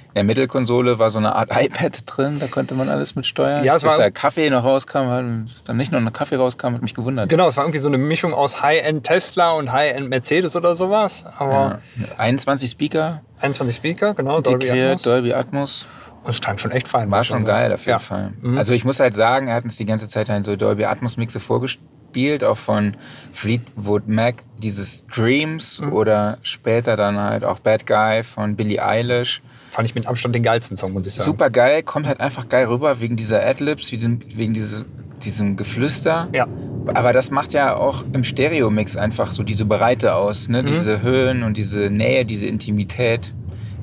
in 0.09 0.15
der 0.15 0.23
Mittelkonsole 0.25 0.99
war 0.99 1.09
so 1.11 1.19
eine 1.19 1.35
Art 1.35 1.49
iPad 1.57 1.97
drin, 2.05 2.39
da 2.39 2.47
konnte 2.47 2.73
man 2.73 2.89
alles 2.89 3.15
mit 3.15 3.25
steuern. 3.25 3.63
Ja, 3.63 3.75
es 3.75 3.83
Bis 3.83 3.91
war- 3.91 3.97
der 3.97 4.11
Kaffee 4.11 4.49
noch 4.49 4.65
rauskam, 4.65 5.47
dann 5.65 5.77
nicht 5.77 5.91
noch 5.93 5.99
ein 5.99 6.11
Kaffee 6.11 6.35
rauskam, 6.35 6.73
hat 6.73 6.81
mich 6.81 6.93
gewundert. 6.93 7.29
Genau, 7.29 7.47
es 7.47 7.55
war 7.55 7.63
irgendwie 7.63 7.79
so 7.79 7.87
eine 7.87 7.97
Mischung 7.99 8.33
aus 8.33 8.61
High-End 8.61 9.05
Tesla 9.05 9.51
und 9.51 9.71
High-End 9.71 10.09
Mercedes 10.09 10.55
oder 10.57 10.75
sowas. 10.75 11.25
Aber 11.37 11.79
Ja. 11.97 12.05
21 12.17 12.69
Speaker 12.71 13.21
21 13.39 13.75
Speaker, 13.77 14.13
genau, 14.13 14.41
Dolby 14.41 14.65
integriert, 14.65 14.89
Atmos. 14.91 15.03
Dolby 15.03 15.33
Atmos. 15.33 15.87
Das 16.29 16.41
klang 16.41 16.57
schon 16.59 16.69
echt 16.71 16.87
fein. 16.87 17.09
War 17.09 17.23
schon 17.23 17.43
geil 17.43 17.73
auf 17.73 17.79
jeden 17.81 17.89
ja. 17.89 17.99
Fall. 17.99 18.33
Mhm. 18.41 18.57
Also 18.57 18.73
ich 18.73 18.85
muss 18.85 18.99
halt 18.99 19.15
sagen, 19.15 19.47
er 19.47 19.55
hat 19.55 19.63
uns 19.63 19.77
die 19.77 19.85
ganze 19.85 20.07
Zeit 20.07 20.29
halt 20.29 20.45
so 20.45 20.55
Dolby 20.55 20.85
Atmos 20.85 21.17
Mixe 21.17 21.39
vorgespielt, 21.39 22.43
auch 22.43 22.57
von 22.57 22.91
Fleetwood 23.31 24.07
Mac, 24.07 24.43
dieses 24.61 25.05
Dreams 25.07 25.81
Mhm. 25.81 25.93
oder 25.93 26.37
später 26.43 26.95
dann 26.95 27.19
halt 27.19 27.43
auch 27.43 27.57
Bad 27.59 27.87
Guy 27.87 28.23
von 28.23 28.55
Billie 28.55 28.83
Eilish. 28.85 29.41
Fand 29.71 29.87
ich 29.87 29.95
mit 29.95 30.05
Abstand 30.07 30.35
den 30.35 30.43
geilsten 30.43 30.77
Song, 30.77 30.93
muss 30.93 31.07
ich 31.07 31.13
sagen. 31.15 31.25
Super 31.25 31.49
geil, 31.49 31.81
kommt 31.83 32.05
halt 32.07 32.19
einfach 32.19 32.47
geil 32.47 32.67
rüber 32.67 32.99
wegen 33.01 33.15
dieser 33.17 33.43
Adlibs, 33.43 33.91
wegen, 33.91 34.21
wegen 34.35 34.53
diese, 34.53 34.85
diesem 35.23 35.57
Geflüster. 35.57 36.27
Ja. 36.33 36.47
aber 36.93 37.11
das 37.13 37.29
macht 37.31 37.53
ja 37.53 37.75
auch 37.75 38.03
im 38.13 38.23
Stereo-Mix 38.23 38.97
einfach 38.97 39.31
so 39.31 39.43
diese 39.43 39.65
Breite 39.65 40.15
aus, 40.15 40.47
ne? 40.49 40.63
Diese 40.63 41.01
Höhen 41.03 41.43
und 41.43 41.55
diese 41.57 41.89
Nähe, 41.91 42.25
diese 42.25 42.47
Intimität 42.47 43.31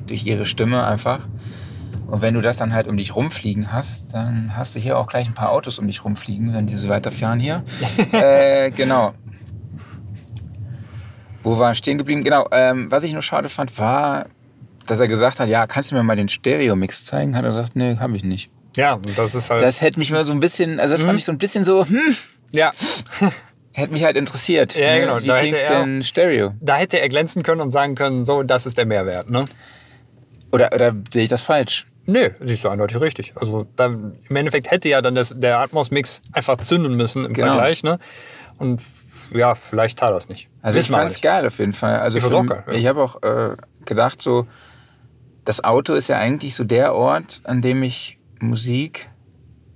durch 0.07 0.25
ihre 0.25 0.45
Stimme 0.45 0.85
einfach. 0.85 1.27
Und 2.07 2.21
wenn 2.21 2.33
du 2.33 2.41
das 2.41 2.55
dann 2.57 2.73
halt 2.73 2.87
um 2.87 2.95
dich 2.95 3.15
rumfliegen 3.15 3.73
hast, 3.73 4.13
dann 4.13 4.55
hast 4.55 4.73
du 4.75 4.79
hier 4.79 4.97
auch 4.97 5.07
gleich 5.07 5.27
ein 5.27 5.33
paar 5.33 5.51
Autos 5.51 5.77
um 5.77 5.87
dich 5.87 6.05
rumfliegen, 6.05 6.53
wenn 6.53 6.65
die 6.65 6.75
so 6.75 6.87
weiterfahren 6.87 7.39
hier. 7.39 7.63
äh, 8.13 8.71
genau. 8.71 9.13
Wo 11.43 11.57
war 11.57 11.75
stehen 11.75 11.97
geblieben? 11.97 12.23
Genau. 12.23 12.47
Ähm, 12.51 12.89
was 12.91 13.03
ich 13.03 13.13
nur 13.13 13.21
schade 13.21 13.49
fand, 13.49 13.77
war, 13.77 14.25
dass 14.85 14.99
er 14.99 15.07
gesagt 15.07 15.39
hat, 15.39 15.49
ja, 15.49 15.67
kannst 15.67 15.91
du 15.91 15.95
mir 15.95 16.03
mal 16.03 16.15
den 16.15 16.29
Stereo-Mix 16.29 17.05
zeigen? 17.05 17.35
Hat 17.35 17.43
er 17.43 17.49
gesagt, 17.49 17.75
nee, 17.75 17.97
habe 17.97 18.15
ich 18.15 18.23
nicht. 18.23 18.49
Ja, 18.75 18.93
und 18.93 19.17
das 19.17 19.33
ist 19.35 19.49
halt. 19.49 19.61
Das 19.61 19.81
hätte 19.81 19.99
mich 19.99 20.11
mal 20.11 20.23
so 20.23 20.31
ein 20.31 20.39
bisschen, 20.39 20.79
also 20.79 20.93
das 20.93 21.03
fand 21.03 21.17
ich 21.19 21.25
so 21.25 21.31
ein 21.31 21.37
bisschen 21.37 21.63
so, 21.63 21.85
hm, 21.85 22.15
ja, 22.51 22.71
hätte 23.73 23.91
mich 23.93 24.03
halt 24.03 24.15
interessiert. 24.17 24.75
Ja, 24.75 24.93
ne? 24.93 24.99
genau, 25.01 25.21
Wie 25.21 25.27
da 25.27 25.33
hätte 25.35 25.41
klingt's 25.43 25.63
er- 25.63 25.79
denn 25.81 26.03
Stereo? 26.03 26.53
da 26.61 26.75
hätte 26.77 26.99
er 26.99 27.09
glänzen 27.09 27.43
können 27.43 27.61
und 27.61 27.71
sagen 27.71 27.95
können, 27.95 28.23
so, 28.23 28.43
das 28.43 28.65
ist 28.65 28.77
der 28.77 28.85
Mehrwert, 28.85 29.29
ne? 29.29 29.45
Oder, 30.51 30.71
oder 30.73 30.93
sehe 31.11 31.23
ich 31.23 31.29
das 31.29 31.43
falsch? 31.43 31.87
Nö, 32.07 32.29
siehst 32.41 32.63
du 32.63 32.69
eindeutig 32.69 32.99
richtig. 33.01 33.33
Also 33.35 33.67
da, 33.75 33.85
im 33.85 34.35
Endeffekt 34.35 34.71
hätte 34.71 34.89
ja 34.89 35.01
dann 35.01 35.13
das, 35.15 35.33
der 35.37 35.59
Atmos-Mix 35.59 36.21
einfach 36.31 36.57
zünden 36.57 36.95
müssen 36.95 37.25
im 37.25 37.33
Genau. 37.33 37.47
Vergleich, 37.49 37.83
ne? 37.83 37.99
Und 38.57 38.81
ja, 39.33 39.53
vielleicht 39.55 39.99
tat 39.99 40.09
das 40.11 40.29
nicht. 40.29 40.49
Also 40.61 40.77
ich 40.77 40.85
Wissen 40.85 40.93
wir 40.93 40.97
fand 40.99 41.11
es 41.11 41.21
geil 41.21 41.45
auf 41.45 41.59
jeden 41.59 41.73
Fall. 41.73 41.99
Also 41.99 42.17
Ich 42.17 42.23
fand's 42.23 42.35
für- 42.35 42.41
auch 42.41 42.65
geil, 42.65 42.73
ja. 42.73 42.79
ich 42.79 42.87
habe 42.87 43.03
auch 43.03 43.21
äh, 43.21 43.55
gedacht, 43.85 44.21
so 44.21 44.47
das 45.45 45.63
Auto 45.63 45.93
ist 45.93 46.07
ja 46.07 46.17
eigentlich 46.17 46.55
so 46.55 46.63
der 46.63 46.93
Ort, 46.95 47.41
an 47.43 47.61
dem 47.61 47.83
ich 47.83 48.17
Musik 48.39 49.09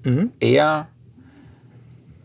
Mhm. 0.04 0.32
eher 0.40 0.88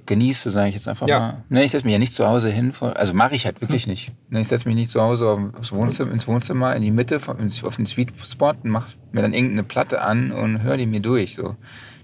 genieße, 0.06 0.50
sage 0.50 0.68
ich 0.68 0.74
jetzt 0.74 0.88
einfach 0.88 1.06
Ja. 1.08 1.18
mal. 1.18 1.44
Ne, 1.48 1.64
ich 1.64 1.70
setze 1.72 1.84
mich 1.84 1.92
ja 1.92 1.98
nicht 1.98 2.12
zu 2.14 2.26
Hause 2.26 2.48
hin, 2.50 2.72
also 2.80 3.14
mache 3.14 3.34
ich 3.34 3.44
halt 3.46 3.60
wirklich 3.60 3.86
nicht. 3.86 4.12
Ne, 4.30 4.40
ich 4.40 4.48
setze 4.48 4.68
mich 4.68 4.74
nicht 4.76 4.90
zu 4.90 5.00
Hause 5.00 5.52
aufs 5.58 5.72
Wohnzimmer, 5.72 6.12
ins 6.12 6.26
Wohnzimmer, 6.28 6.74
in 6.76 6.82
die 6.82 6.90
Mitte, 6.90 7.16
auf 7.16 7.76
den 7.76 7.86
Sweet 7.86 8.12
Spot 8.24 8.50
und 8.62 8.70
mache 8.70 8.92
mir 9.12 9.22
dann 9.22 9.34
irgendeine 9.34 9.62
Platte 9.64 10.00
an 10.02 10.32
und 10.32 10.62
höre 10.62 10.76
die 10.76 10.86
mir 10.86 11.00
durch. 11.00 11.34
So. 11.34 11.56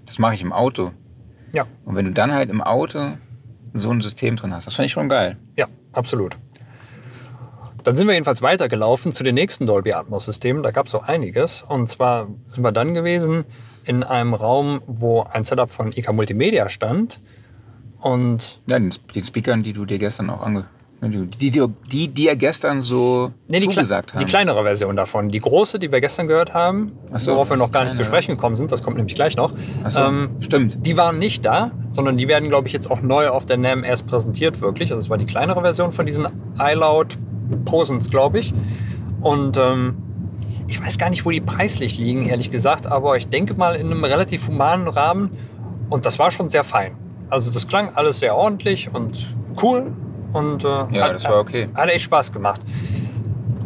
Das 0.05 0.19
mache 0.19 0.35
ich 0.35 0.41
im 0.41 0.53
Auto. 0.53 0.91
Ja, 1.53 1.65
Und 1.85 1.95
wenn 1.95 2.05
du 2.05 2.11
dann 2.11 2.33
halt 2.33 2.49
im 2.49 2.61
Auto 2.61 2.99
so 3.73 3.89
ein 3.91 4.01
System 4.01 4.35
drin 4.35 4.53
hast, 4.53 4.65
das 4.67 4.75
fand 4.75 4.87
ich 4.87 4.91
schon 4.91 5.09
geil. 5.09 5.37
ja, 5.55 5.67
absolut. 5.91 6.37
Dann 7.83 7.95
sind 7.95 8.07
wir 8.07 8.13
jedenfalls 8.13 8.41
weitergelaufen 8.41 9.11
zu 9.11 9.23
den 9.25 9.35
nächsten 9.35 9.65
Dolby 9.65 9.91
Atmos 9.91 10.25
Systemen. 10.25 10.63
Da 10.63 10.71
gab 10.71 10.85
es 10.85 10.93
so 10.93 11.01
einiges. 11.01 11.63
Und 11.63 11.87
zwar 11.89 12.27
sind 12.45 12.63
wir 12.63 12.71
dann 12.71 12.93
gewesen 12.93 13.43
in 13.83 14.03
einem 14.03 14.33
Raum, 14.33 14.81
wo 14.87 15.23
ein 15.23 15.43
Setup 15.43 15.69
von 15.69 15.91
IK 15.91 16.13
Multimedia 16.13 16.69
stand. 16.69 17.19
Und 18.03 18.59
Ja, 18.69 18.77
den, 18.79 18.93
den 19.15 19.23
Speakern, 19.23 19.63
die 19.63 19.73
du 19.73 19.85
dir 19.85 19.97
gestern 19.97 20.29
auch 20.29 20.41
ange... 20.41 20.65
Die, 21.05 21.27
die, 21.27 21.51
die, 21.51 21.67
die 21.91 22.07
dir 22.07 22.35
gestern 22.37 22.81
so 22.81 23.33
Nee, 23.49 23.59
die, 23.59 23.67
zugesagt 23.67 24.13
haben. 24.13 24.21
die 24.21 24.25
kleinere 24.25 24.63
Version 24.63 24.95
davon. 24.95 25.27
Die 25.27 25.41
große, 25.41 25.77
die 25.77 25.91
wir 25.91 25.99
gestern 25.99 26.29
gehört 26.29 26.53
haben, 26.53 26.93
so, 27.17 27.31
worauf 27.33 27.49
wir 27.49 27.57
noch 27.57 27.73
gar 27.73 27.83
nicht 27.83 27.97
zu 27.97 28.05
sprechen 28.05 28.31
gekommen 28.31 28.55
sind, 28.55 28.71
das 28.71 28.81
kommt 28.81 28.95
nämlich 28.95 29.13
gleich 29.13 29.35
noch. 29.35 29.53
So, 29.89 29.99
Ähm, 29.99 30.29
stimmt. 30.39 30.77
die 30.85 30.95
waren 30.95 31.19
nicht 31.19 31.43
da, 31.43 31.71
sondern 31.89 32.15
die 32.15 32.29
werden, 32.29 32.47
glaube 32.47 32.69
ich, 32.69 32.73
jetzt 32.73 32.89
auch 32.89 33.01
neu 33.01 33.27
auf 33.27 33.45
der 33.45 33.57
NAM 33.57 33.83
erst 33.83 34.07
präsentiert, 34.07 34.61
wirklich. 34.61 34.93
Also 34.93 35.03
es 35.03 35.09
war 35.09 35.17
die 35.17 35.25
kleinere 35.25 35.59
Version 35.59 35.91
von 35.91 36.05
diesen 36.05 36.25
iLoud 36.57 37.17
Prosens, 37.65 38.09
glaube 38.09 38.39
ich. 38.39 38.53
Und 39.19 39.57
ähm, 39.57 39.95
ich 40.69 40.81
weiß 40.81 40.97
gar 40.97 41.09
nicht, 41.09 41.25
wo 41.25 41.31
die 41.31 41.41
preislich 41.41 41.97
liegen, 41.97 42.27
ehrlich 42.29 42.49
gesagt, 42.49 42.87
aber 42.87 43.17
ich 43.17 43.27
denke 43.27 43.55
mal 43.55 43.75
in 43.75 43.91
einem 43.91 44.05
relativ 44.05 44.47
humanen 44.47 44.87
Rahmen. 44.87 45.31
Und 45.89 46.05
das 46.05 46.17
war 46.17 46.31
schon 46.31 46.47
sehr 46.47 46.63
fein. 46.63 46.93
Also 47.29 47.51
das 47.51 47.67
klang 47.67 47.93
alles 47.95 48.19
sehr 48.19 48.35
ordentlich 48.35 48.93
und 48.93 49.35
cool. 49.61 49.91
Und, 50.33 50.63
äh, 50.63 50.67
Ja, 50.91 51.13
das 51.13 51.23
war 51.25 51.39
okay. 51.39 51.69
Hat 51.75 51.89
echt 51.89 52.05
Spaß 52.05 52.31
gemacht. 52.31 52.61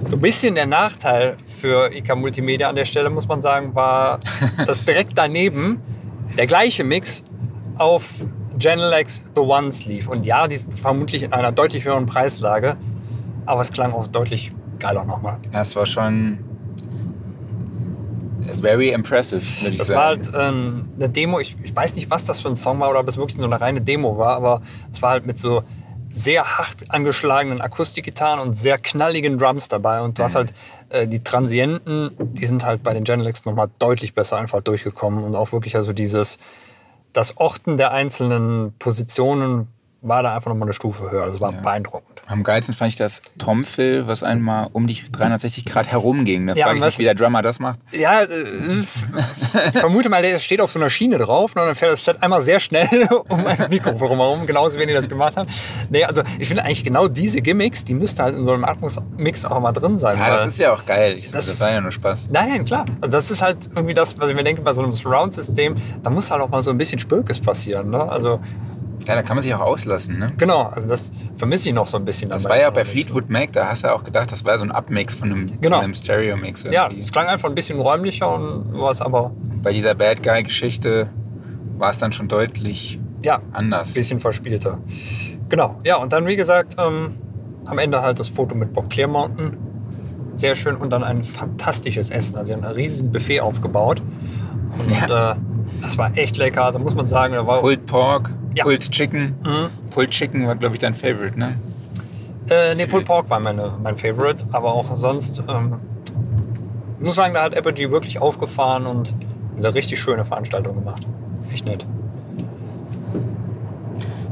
So 0.09 0.15
ein 0.15 0.21
bisschen 0.21 0.55
der 0.55 0.65
Nachteil 0.65 1.35
für 1.45 1.93
IK 1.93 2.15
Multimedia 2.15 2.69
an 2.69 2.75
der 2.75 2.85
Stelle, 2.85 3.09
muss 3.09 3.27
man 3.27 3.41
sagen, 3.41 3.73
war, 3.75 4.19
dass 4.65 4.85
direkt 4.85 5.11
daneben 5.15 5.81
der 6.37 6.47
gleiche 6.47 6.83
Mix 6.83 7.23
auf 7.77 8.05
Genelex 8.57 9.21
The 9.35 9.41
Ones 9.41 9.85
lief. 9.85 10.07
Und 10.07 10.25
ja, 10.25 10.47
die 10.47 10.57
sind 10.57 10.73
vermutlich 10.73 11.23
in 11.23 11.33
einer 11.33 11.51
deutlich 11.51 11.85
höheren 11.85 12.05
Preislage, 12.05 12.77
aber 13.45 13.61
es 13.61 13.71
klang 13.71 13.93
auch 13.93 14.07
deutlich 14.07 14.51
geiler 14.79 15.03
nochmal. 15.03 15.37
Das 15.51 15.75
war 15.75 15.85
schon... 15.85 16.39
It's 18.47 18.61
very 18.61 18.89
impressive, 18.91 19.41
würde 19.61 19.71
ich 19.73 19.77
Das 19.79 19.87
sagen. 19.87 19.99
war 19.99 20.05
halt 20.05 20.53
ähm, 20.53 20.89
eine 20.95 21.09
Demo, 21.09 21.39
ich, 21.39 21.55
ich 21.63 21.75
weiß 21.75 21.95
nicht, 21.95 22.09
was 22.09 22.25
das 22.25 22.39
für 22.39 22.47
ein 22.49 22.55
Song 22.55 22.79
war 22.79 22.89
oder 22.89 22.99
ob 22.99 23.07
es 23.07 23.17
wirklich 23.17 23.37
nur 23.37 23.47
eine 23.47 23.59
reine 23.59 23.81
Demo 23.81 24.17
war, 24.17 24.35
aber 24.35 24.61
es 24.91 25.01
war 25.01 25.11
halt 25.11 25.25
mit 25.25 25.37
so 25.39 25.63
sehr 26.09 26.57
hart 26.57 26.77
angeschlagenen 26.89 27.61
Akustikgitarren 27.61 28.39
und 28.39 28.53
sehr 28.53 28.77
knalligen 28.77 29.37
Drums 29.37 29.67
dabei. 29.69 30.01
Und 30.01 30.17
du 30.17 30.23
hast 30.23 30.35
halt 30.35 30.53
äh, 30.89 31.05
die 31.07 31.23
Transienten, 31.23 32.11
die 32.17 32.45
sind 32.45 32.65
halt 32.65 32.81
bei 32.81 32.93
den 32.93 33.03
Genelex 33.03 33.45
nochmal 33.45 33.69
deutlich 33.79 34.13
besser 34.13 34.37
einfach 34.37 34.61
durchgekommen 34.61 35.23
und 35.23 35.35
auch 35.35 35.51
wirklich 35.51 35.75
also 35.75 35.93
dieses, 35.93 36.37
das 37.13 37.37
Orten 37.37 37.77
der 37.77 37.91
einzelnen 37.91 38.73
Positionen 38.79 39.67
war 40.01 40.21
da 40.23 40.35
einfach 40.35 40.49
nochmal 40.49 40.67
eine 40.67 40.73
Stufe 40.73 41.09
höher. 41.11 41.23
Also 41.23 41.39
war 41.39 41.51
beeindruckend. 41.51 42.21
Am 42.27 42.43
geilsten 42.43 42.75
fand 42.75 42.91
ich 42.91 42.97
das 42.97 43.21
Tromfil, 43.37 44.05
was 44.07 44.21
einmal 44.23 44.69
um 44.73 44.85
die 44.87 44.97
360 45.11 45.65
Grad 45.65 45.87
herumging. 45.87 46.47
Da 46.47 46.53
Ja, 46.53 46.65
frage 46.65 46.79
ich 46.79 46.85
mich, 46.85 46.99
wie 46.99 47.03
der 47.03 47.15
Drummer 47.15 47.41
das 47.41 47.59
macht. 47.59 47.79
Ja, 47.91 48.21
äh, 48.21 48.27
ich 49.73 49.79
vermute 49.79 50.09
mal, 50.09 50.21
der 50.21 50.39
steht 50.39 50.61
auf 50.61 50.71
so 50.71 50.79
einer 50.79 50.89
Schiene 50.89 51.17
drauf 51.17 51.55
ne, 51.55 51.61
und 51.61 51.67
dann 51.67 51.75
fährt 51.75 51.91
das 51.91 52.05
Set 52.05 52.21
einmal 52.21 52.41
sehr 52.41 52.59
schnell 52.59 52.87
um 53.29 53.45
ein 53.45 53.57
Mikrofon 53.69 54.09
herum, 54.17 54.45
genauso 54.45 54.79
wie 54.79 54.85
die 54.85 54.93
das 54.93 55.09
gemacht 55.09 55.35
haben. 55.35 55.49
Nee, 55.89 56.03
also 56.03 56.21
ich 56.39 56.47
finde 56.47 56.63
eigentlich 56.63 56.83
genau 56.83 57.07
diese 57.07 57.41
Gimmicks, 57.41 57.83
die 57.85 57.93
müsste 57.93 58.23
halt 58.23 58.35
in 58.35 58.45
so 58.45 58.53
einem 58.53 58.65
Atmos-Mix 58.65 59.45
auch 59.45 59.59
mal 59.59 59.71
drin 59.71 59.97
sein. 59.97 60.17
Ja, 60.17 60.29
das 60.29 60.45
ist 60.45 60.59
ja 60.59 60.73
auch 60.73 60.85
geil. 60.85 61.15
Ich, 61.17 61.31
Das- 61.31 61.47
das, 61.47 61.59
war 61.61 61.71
ja 61.71 61.81
nur 61.81 61.91
Spaß. 61.91 62.29
Nein, 62.31 62.49
nein, 62.49 62.65
klar. 62.65 62.85
Also 63.01 63.11
das 63.11 63.31
ist 63.31 63.41
halt 63.41 63.57
irgendwie 63.75 63.93
das, 63.93 64.19
was 64.19 64.29
ich 64.29 64.35
mir 64.35 64.43
denke, 64.43 64.61
bei 64.61 64.73
so 64.73 64.81
einem 64.83 64.91
Surround-System, 64.93 65.75
da 66.03 66.09
muss 66.09 66.29
halt 66.29 66.41
auch 66.41 66.49
mal 66.49 66.61
so 66.61 66.69
ein 66.71 66.77
bisschen 66.77 66.99
Spökes 66.99 67.39
passieren. 67.39 67.89
Ne? 67.89 68.01
Also 68.01 68.39
Ja, 69.07 69.15
da 69.15 69.21
kann 69.21 69.35
man 69.35 69.43
sich 69.43 69.53
auch 69.53 69.61
auslassen. 69.61 70.19
Ne? 70.19 70.31
genau, 70.37 70.63
also 70.63 70.87
das 70.87 71.11
vermisse 71.35 71.69
ich 71.69 71.75
noch 71.75 71.87
so 71.87 71.97
ein 71.97 72.05
bisschen. 72.05 72.29
Das 72.29 72.45
war 72.45 72.57
ja 72.59 72.69
bei. 72.69 72.83
Fleetwood 72.85 73.29
Mac, 73.29 73.51
da 73.53 73.67
hast 73.67 73.83
du 73.83 73.93
auch 73.93 74.03
gedacht, 74.03 74.31
das 74.31 74.43
war 74.45 74.57
so 74.57 74.65
ein 74.65 74.71
Abmix 74.71 75.15
von 75.15 75.31
einem, 75.31 75.61
Genau. 75.61 75.79
einem 75.79 75.93
Stereo-Mix. 75.93 76.63
Ja, 76.71 76.89
es 76.89 77.11
klang 77.11 77.27
einfach 77.27 77.49
ein 77.49 77.55
bisschen 77.55 77.79
räumlicher 77.79 78.33
und 78.33 78.65
was 78.73 79.01
aber, 79.01 79.31
Bei 79.63 79.71
dieser 79.73 79.95
Bad 79.95 80.23
Guy-Geschichte 80.23 81.09
war 81.77 81.89
es 81.89 81.99
dann 81.99 82.11
schon 82.13 82.27
deutlich 82.27 82.99
ja, 83.23 83.39
anders. 83.53 83.91
ein 83.91 83.93
bisschen 83.95 84.19
verspielter. 84.19 84.79
Genau, 85.49 85.79
ja, 85.83 85.97
und 85.97 86.13
dann 86.13 86.25
wie 86.27 86.35
gesagt, 86.35 86.75
ähm, 86.77 87.15
am 87.65 87.77
Ende 87.79 88.01
halt 88.01 88.19
das 88.19 88.29
Foto 88.29 88.55
mit 88.55 88.73
Bob 88.73 88.89
Clear 88.89 89.07
Mountain. 89.07 89.57
Sehr 90.35 90.55
schön 90.55 90.75
und 90.75 90.91
dann 90.91 91.03
ein 91.03 91.23
fantastisches 91.23 92.09
Essen. 92.11 92.37
Also, 92.37 92.47
sie 92.47 92.53
haben 92.53 92.63
ein 92.63 92.73
riesiges 92.73 93.11
Buffet 93.11 93.41
aufgebaut. 93.41 94.01
Und 94.77 94.91
äh, 94.91 95.35
das 95.81 95.97
war 95.97 96.15
echt 96.15 96.37
lecker. 96.37 96.71
Da 96.71 96.79
muss 96.79 96.93
man 96.95 97.07
sagen, 97.07 97.33
da 97.33 97.45
war. 97.47 97.59
Pulled 97.59 97.85
Pork, 97.87 98.29
Ja. 98.57 98.63
Pulled 98.63 98.91
Chicken. 98.91 99.35
Mhm. 99.43 99.89
Pulled 99.91 100.11
Chicken 100.11 100.47
war, 100.47 100.55
glaube 100.55 100.75
ich, 100.75 100.79
dein 100.81 100.95
Favorite, 100.95 101.37
ne? 101.37 101.55
Äh, 102.49 102.75
nee, 102.75 102.85
Pulled 102.87 103.05
Pork 103.05 103.29
war 103.29 103.39
meine, 103.39 103.73
mein 103.83 103.97
Favorite, 103.97 104.45
aber 104.51 104.73
auch 104.73 104.95
sonst. 104.95 105.41
Ähm, 105.47 105.75
ich 106.99 107.05
muss 107.05 107.15
sagen, 107.15 107.33
da 107.33 107.43
hat 107.43 107.55
Apogee 107.55 107.91
wirklich 107.91 108.19
aufgefahren 108.19 108.85
und 108.87 109.13
eine 109.57 109.73
richtig 109.73 109.99
schöne 109.99 110.25
Veranstaltung 110.25 110.75
gemacht. 110.75 111.05
Echt 111.53 111.65
nett. 111.65 111.85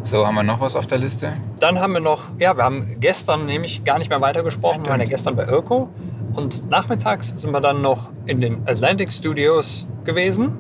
So, 0.04 0.26
haben 0.26 0.36
wir 0.36 0.44
noch 0.44 0.60
was 0.60 0.76
auf 0.76 0.86
der 0.88 1.00
Liste? 1.00 1.34
Dann 1.60 1.80
haben 1.80 1.94
wir 1.94 2.00
noch, 2.00 2.24
ja, 2.40 2.56
wir 2.56 2.64
haben 2.64 2.98
gestern 3.00 3.46
nämlich 3.48 3.84
gar 3.84 3.98
nicht 3.98 4.10
mehr 4.10 4.22
weitergesprochen. 4.22 4.84
Wir 4.84 4.90
waren 4.92 5.00
ja 5.00 5.06
Stimmt. 5.08 5.10
gestern 5.10 5.36
bei 5.36 5.46
Irko. 5.48 5.90
Und 6.34 6.70
nachmittags 6.70 7.30
sind 7.30 7.52
wir 7.52 7.62
dann 7.62 7.82
noch 7.82 8.10
in 8.28 8.40
den 8.40 8.68
Atlantic 8.68 9.12
Studios 9.12 9.88
gewesen, 10.04 10.58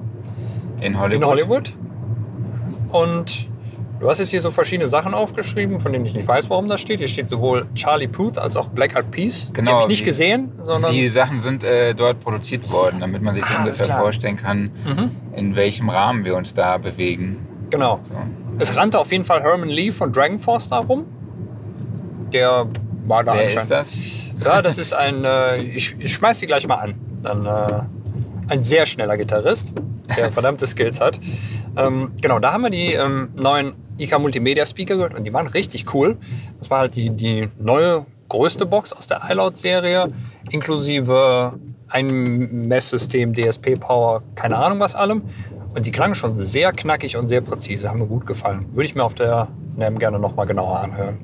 In 0.81 0.99
Hollywood. 0.99 1.21
in 1.23 1.27
Hollywood. 1.29 1.73
Und 2.91 3.49
du 3.99 4.09
hast 4.09 4.19
jetzt 4.19 4.29
hier 4.31 4.41
so 4.41 4.51
verschiedene 4.51 4.87
Sachen 4.87 5.13
aufgeschrieben, 5.13 5.79
von 5.79 5.91
denen 5.93 6.05
ich 6.05 6.13
nicht 6.13 6.27
weiß, 6.27 6.49
warum 6.49 6.67
das 6.67 6.81
steht. 6.81 6.99
Hier 6.99 7.07
steht 7.07 7.29
sowohl 7.29 7.65
Charlie 7.75 8.07
Puth 8.07 8.37
als 8.37 8.55
auch 8.57 8.67
Black 8.67 8.95
Eyed 8.95 9.09
Peas. 9.11 9.47
die 9.47 9.53
Genau, 9.53 9.71
habe 9.71 9.81
ich 9.83 9.87
nicht 9.87 10.01
die- 10.01 10.05
gesehen, 10.05 10.51
sondern 10.61 10.91
Die 10.91 11.07
Sachen 11.09 11.39
sind 11.39 11.63
äh, 11.63 11.93
dort 11.95 12.19
produziert 12.19 12.69
worden, 12.71 12.99
damit 12.99 13.21
man 13.21 13.33
sich 13.35 13.43
Ah, 13.45 13.59
ungefähr. 13.63 13.87
Mhm. 13.87 13.91
vorstellen 13.99 14.37
kann, 14.37 14.71
in 15.35 15.55
welchem 15.55 15.89
Rahmen 15.89 16.25
wir 16.25 16.35
uns 16.35 16.53
da 16.53 16.77
bewegen. 16.77 17.45
genau. 17.69 17.99
So. 18.01 18.13
Es 18.57 18.77
rannte 18.77 18.99
auf 18.99 19.11
jeden 19.11 19.25
Fall 19.25 19.41
Herman 19.41 19.67
Lee 19.67 19.91
von 19.91 20.11
Dragon 20.13 20.39
Force 20.39 20.69
da 20.69 20.77
rum. 20.79 21.05
Der 22.31 22.65
war 23.07 23.23
da 23.23 23.33
Wer 23.35 23.45
ist 23.45 23.69
das? 23.69 23.95
Ja, 24.43 24.61
das 24.61 24.77
ist 24.77 24.93
ein, 24.93 25.23
äh, 25.25 25.57
ich, 25.57 25.95
ich 25.99 26.13
schmeiß 26.13 26.39
die 26.39 26.47
gleich 26.47 26.67
mal 26.67 26.75
an. 26.75 26.95
Dann, 27.21 27.45
äh, 27.45 27.83
ein 28.47 28.63
sehr 28.63 28.85
schneller 28.85 29.17
Gitarrist, 29.17 29.73
der 30.17 30.31
verdammte 30.31 30.67
Skills 30.67 31.01
hat. 31.01 31.19
Ähm, 31.77 32.11
genau, 32.21 32.39
da 32.39 32.53
haben 32.53 32.63
wir 32.63 32.69
die 32.69 32.93
ähm, 32.93 33.29
neuen 33.35 33.73
IK 33.97 34.19
Multimedia 34.19 34.65
Speaker 34.65 34.95
gehört 34.95 35.15
und 35.15 35.23
die 35.23 35.33
waren 35.33 35.47
richtig 35.47 35.93
cool. 35.93 36.17
Das 36.59 36.69
war 36.69 36.79
halt 36.79 36.95
die, 36.95 37.09
die 37.09 37.49
neue 37.59 38.05
größte 38.29 38.65
Box 38.65 38.93
aus 38.93 39.07
der 39.07 39.21
iLoud-Serie, 39.29 40.11
inklusive 40.51 41.53
ein 41.87 42.67
Messsystem, 42.67 43.33
DSP 43.33 43.79
Power, 43.79 44.23
keine 44.35 44.57
Ahnung 44.57 44.79
was 44.79 44.95
allem. 44.95 45.23
Und 45.73 45.85
die 45.85 45.91
klangen 45.91 46.15
schon 46.15 46.35
sehr 46.35 46.71
knackig 46.71 47.17
und 47.17 47.27
sehr 47.27 47.41
präzise, 47.41 47.89
haben 47.89 47.99
mir 47.99 48.07
gut 48.07 48.25
gefallen. 48.25 48.65
Würde 48.71 48.85
ich 48.85 48.95
mir 48.95 49.03
auf 49.03 49.13
der 49.13 49.49
Nam 49.75 49.99
gerne 49.99 50.19
nochmal 50.19 50.47
genauer 50.47 50.79
anhören. 50.79 51.17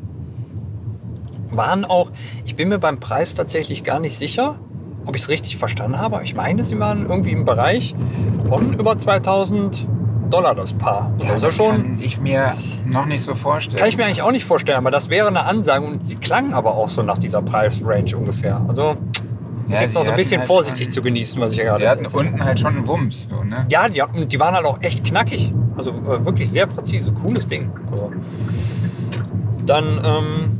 Waren 1.49 1.85
auch, 1.85 2.11
ich 2.45 2.55
bin 2.55 2.69
mir 2.69 2.79
beim 2.79 2.99
Preis 2.99 3.33
tatsächlich 3.33 3.83
gar 3.83 3.99
nicht 3.99 4.17
sicher, 4.17 4.59
ob 5.05 5.15
ich 5.15 5.23
es 5.23 5.29
richtig 5.29 5.57
verstanden 5.57 5.97
habe. 5.99 6.15
aber 6.15 6.23
Ich 6.23 6.35
meine, 6.35 6.63
sie 6.63 6.79
waren 6.79 7.07
irgendwie 7.09 7.31
im 7.31 7.45
Bereich 7.45 7.95
von 8.47 8.73
über 8.73 8.97
2000 8.97 9.87
Dollar 10.29 10.55
das 10.55 10.71
Paar. 10.71 11.11
das 11.17 11.29
ist 11.37 11.43
ja 11.43 11.49
schon. 11.51 11.75
kann 11.75 11.99
ich 12.01 12.19
mir 12.21 12.53
noch 12.85 13.05
nicht 13.05 13.21
so 13.21 13.35
vorstellen. 13.35 13.79
Kann 13.79 13.89
ich 13.89 13.97
mir 13.97 14.05
eigentlich 14.05 14.21
auch 14.21 14.31
nicht 14.31 14.45
vorstellen, 14.45 14.77
aber 14.77 14.89
das 14.91 15.09
wäre 15.09 15.27
eine 15.27 15.43
Ansage 15.45 15.85
und 15.85 16.07
sie 16.07 16.15
klangen 16.15 16.53
aber 16.53 16.71
auch 16.75 16.87
so 16.87 17.03
nach 17.03 17.17
dieser 17.17 17.41
Preisrange 17.41 18.15
ungefähr. 18.15 18.61
Also 18.67 18.95
ist 19.67 19.75
Ja, 19.75 19.81
jetzt 19.81 19.95
noch 19.95 20.03
so 20.05 20.11
ein 20.11 20.15
bisschen 20.15 20.39
halt 20.39 20.47
vorsichtig 20.47 20.85
schon- 20.85 20.91
zu 20.93 21.01
genießen, 21.01 21.41
was 21.41 21.51
ich 21.53 21.59
ja 21.59 21.65
gerade 21.65 21.83
Sie 21.83 21.87
hatten 21.89 22.03
erzählt 22.05 22.27
unten 22.27 22.45
halt 22.45 22.59
schon 22.61 22.77
einen 22.77 22.87
Wumms. 22.87 23.27
So, 23.33 23.43
ne? 23.43 23.65
Ja, 23.69 23.89
die, 23.89 24.01
die 24.25 24.39
waren 24.39 24.53
halt 24.55 24.65
auch 24.65 24.81
echt 24.81 25.03
knackig. 25.03 25.53
Also 25.75 25.91
äh, 25.91 26.25
wirklich 26.25 26.49
sehr 26.49 26.65
präzise. 26.65 27.11
Cooles 27.13 27.47
Ding. 27.47 27.69
Also, 27.91 28.11
dann, 29.65 29.85
ähm, 30.03 30.59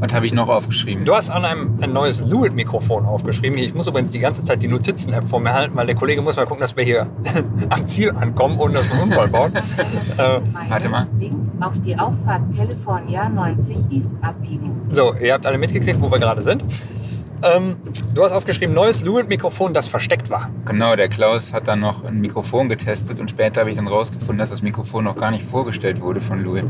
Was 0.00 0.14
habe 0.14 0.26
ich 0.26 0.32
noch 0.32 0.48
aufgeschrieben? 0.48 1.04
du 1.04 1.14
hast 1.14 1.30
an 1.30 1.44
einem 1.44 1.78
ein 1.82 1.92
neues 1.92 2.20
Lewitt-Mikrofon 2.20 3.04
aufgeschrieben. 3.04 3.58
Ich 3.58 3.74
muss 3.74 3.86
übrigens 3.86 4.12
die 4.12 4.18
ganze 4.18 4.44
Zeit 4.44 4.62
die 4.62 4.68
Notizen-App 4.68 5.24
vor 5.24 5.40
mir 5.40 5.52
halten, 5.52 5.76
weil 5.76 5.86
der 5.86 5.94
Kollege 5.94 6.22
muss 6.22 6.36
mal 6.36 6.46
gucken, 6.46 6.60
dass 6.62 6.76
wir 6.76 6.84
hier 6.84 7.06
am 7.68 7.86
Ziel 7.86 8.10
ankommen, 8.10 8.58
ohne 8.58 8.74
dass 8.74 8.88
wir 8.88 8.94
einen 8.94 9.10
Unfall 9.10 9.28
bauen. 9.28 9.52
äh, 10.16 10.40
Warte 10.68 10.88
mal. 10.88 11.06
Links 11.18 11.50
auf 11.60 11.74
die 11.84 11.98
Auffahrt 11.98 12.42
California 12.56 13.28
90 13.28 13.76
East 13.90 14.14
abbiegen. 14.22 14.72
so, 14.90 15.14
ihr 15.14 15.34
habt 15.34 15.46
alle 15.46 15.58
mitgekriegt, 15.58 16.00
wo 16.00 16.10
wir 16.10 16.18
gerade 16.18 16.42
sind. 16.42 16.64
Ähm, 17.42 17.76
du 18.14 18.22
hast 18.22 18.32
aufgeschrieben, 18.32 18.74
neues 18.74 19.02
Lewitt-Mikrofon, 19.02 19.72
das 19.72 19.88
versteckt 19.88 20.28
war. 20.30 20.50
Genau, 20.66 20.94
der 20.96 21.08
Klaus 21.08 21.52
hat 21.52 21.68
dann 21.68 21.80
noch 21.80 22.04
ein 22.04 22.20
Mikrofon 22.20 22.68
getestet 22.68 23.18
und 23.18 23.30
später 23.30 23.60
habe 23.60 23.70
ich 23.70 23.76
dann 23.76 23.88
rausgefunden, 23.88 24.38
dass 24.38 24.50
das 24.50 24.62
Mikrofon 24.62 25.04
noch 25.04 25.16
gar 25.16 25.30
nicht 25.30 25.44
vorgestellt 25.44 26.00
wurde 26.00 26.20
von 26.20 26.42
Louis. 26.42 26.64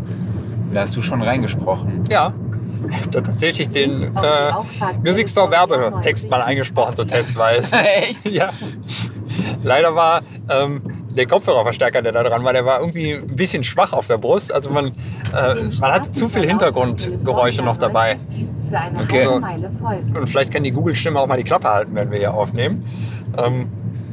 Da 0.72 0.82
hast 0.82 0.96
du 0.96 1.02
schon 1.02 1.22
reingesprochen. 1.22 2.04
Ja. 2.08 2.32
Tatsächlich 3.12 3.70
den 3.70 4.02
äh, 4.02 4.52
Music 5.04 5.28
Store 5.28 5.50
Werbetext 5.50 6.28
mal 6.30 6.42
eingesprochen, 6.42 6.94
so 6.96 7.04
testweise. 7.04 7.74
Echt? 8.02 8.30
Ja. 8.30 8.50
Leider 9.62 9.94
war 9.94 10.22
ähm, 10.48 10.80
der 11.10 11.26
Kopfhörerverstärker, 11.26 12.02
der 12.02 12.12
da 12.12 12.22
dran 12.22 12.44
war, 12.44 12.52
der 12.52 12.64
war 12.64 12.80
irgendwie 12.80 13.14
ein 13.14 13.36
bisschen 13.36 13.64
schwach 13.64 13.92
auf 13.92 14.06
der 14.06 14.18
Brust. 14.18 14.52
Also 14.52 14.70
man, 14.70 14.86
äh, 14.88 15.54
man 15.80 15.92
hatte 15.92 16.10
zu 16.10 16.28
viel 16.28 16.46
Hintergrundgeräusche 16.46 17.62
noch 17.62 17.76
dabei. 17.76 18.18
Okay. 19.02 19.20
Also- 19.20 19.34
Und 20.18 20.26
vielleicht 20.28 20.52
kann 20.52 20.62
die 20.64 20.70
Google-Stimme 20.70 21.18
auch 21.18 21.26
mal 21.26 21.36
die 21.36 21.44
Klappe 21.44 21.68
halten, 21.68 21.94
wenn 21.94 22.10
wir 22.10 22.18
hier 22.18 22.34
aufnehmen. 22.34 22.84
Ähm, 23.36 23.68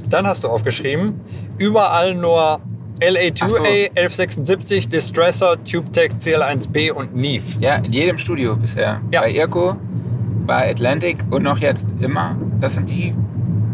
dann 0.09 0.25
hast 0.25 0.43
du 0.43 0.47
aufgeschrieben, 0.47 1.19
überall 1.57 2.15
nur 2.15 2.61
Ach 2.99 3.49
so. 3.49 3.63
LA2A, 3.63 3.89
1176, 3.95 4.89
Distressor, 4.89 5.63
TubeTech, 5.63 6.11
CL1B 6.19 6.91
und 6.91 7.15
Neve. 7.15 7.59
Ja, 7.59 7.75
in 7.75 7.93
jedem 7.93 8.17
Studio 8.17 8.55
bisher. 8.55 9.01
Ja. 9.11 9.21
Bei 9.21 9.31
Irko, 9.31 9.75
bei 10.45 10.69
Atlantic 10.71 11.17
und 11.29 11.43
noch 11.43 11.59
jetzt 11.59 11.95
immer. 11.99 12.35
Das 12.59 12.75
sind 12.75 12.89
die, 12.89 13.13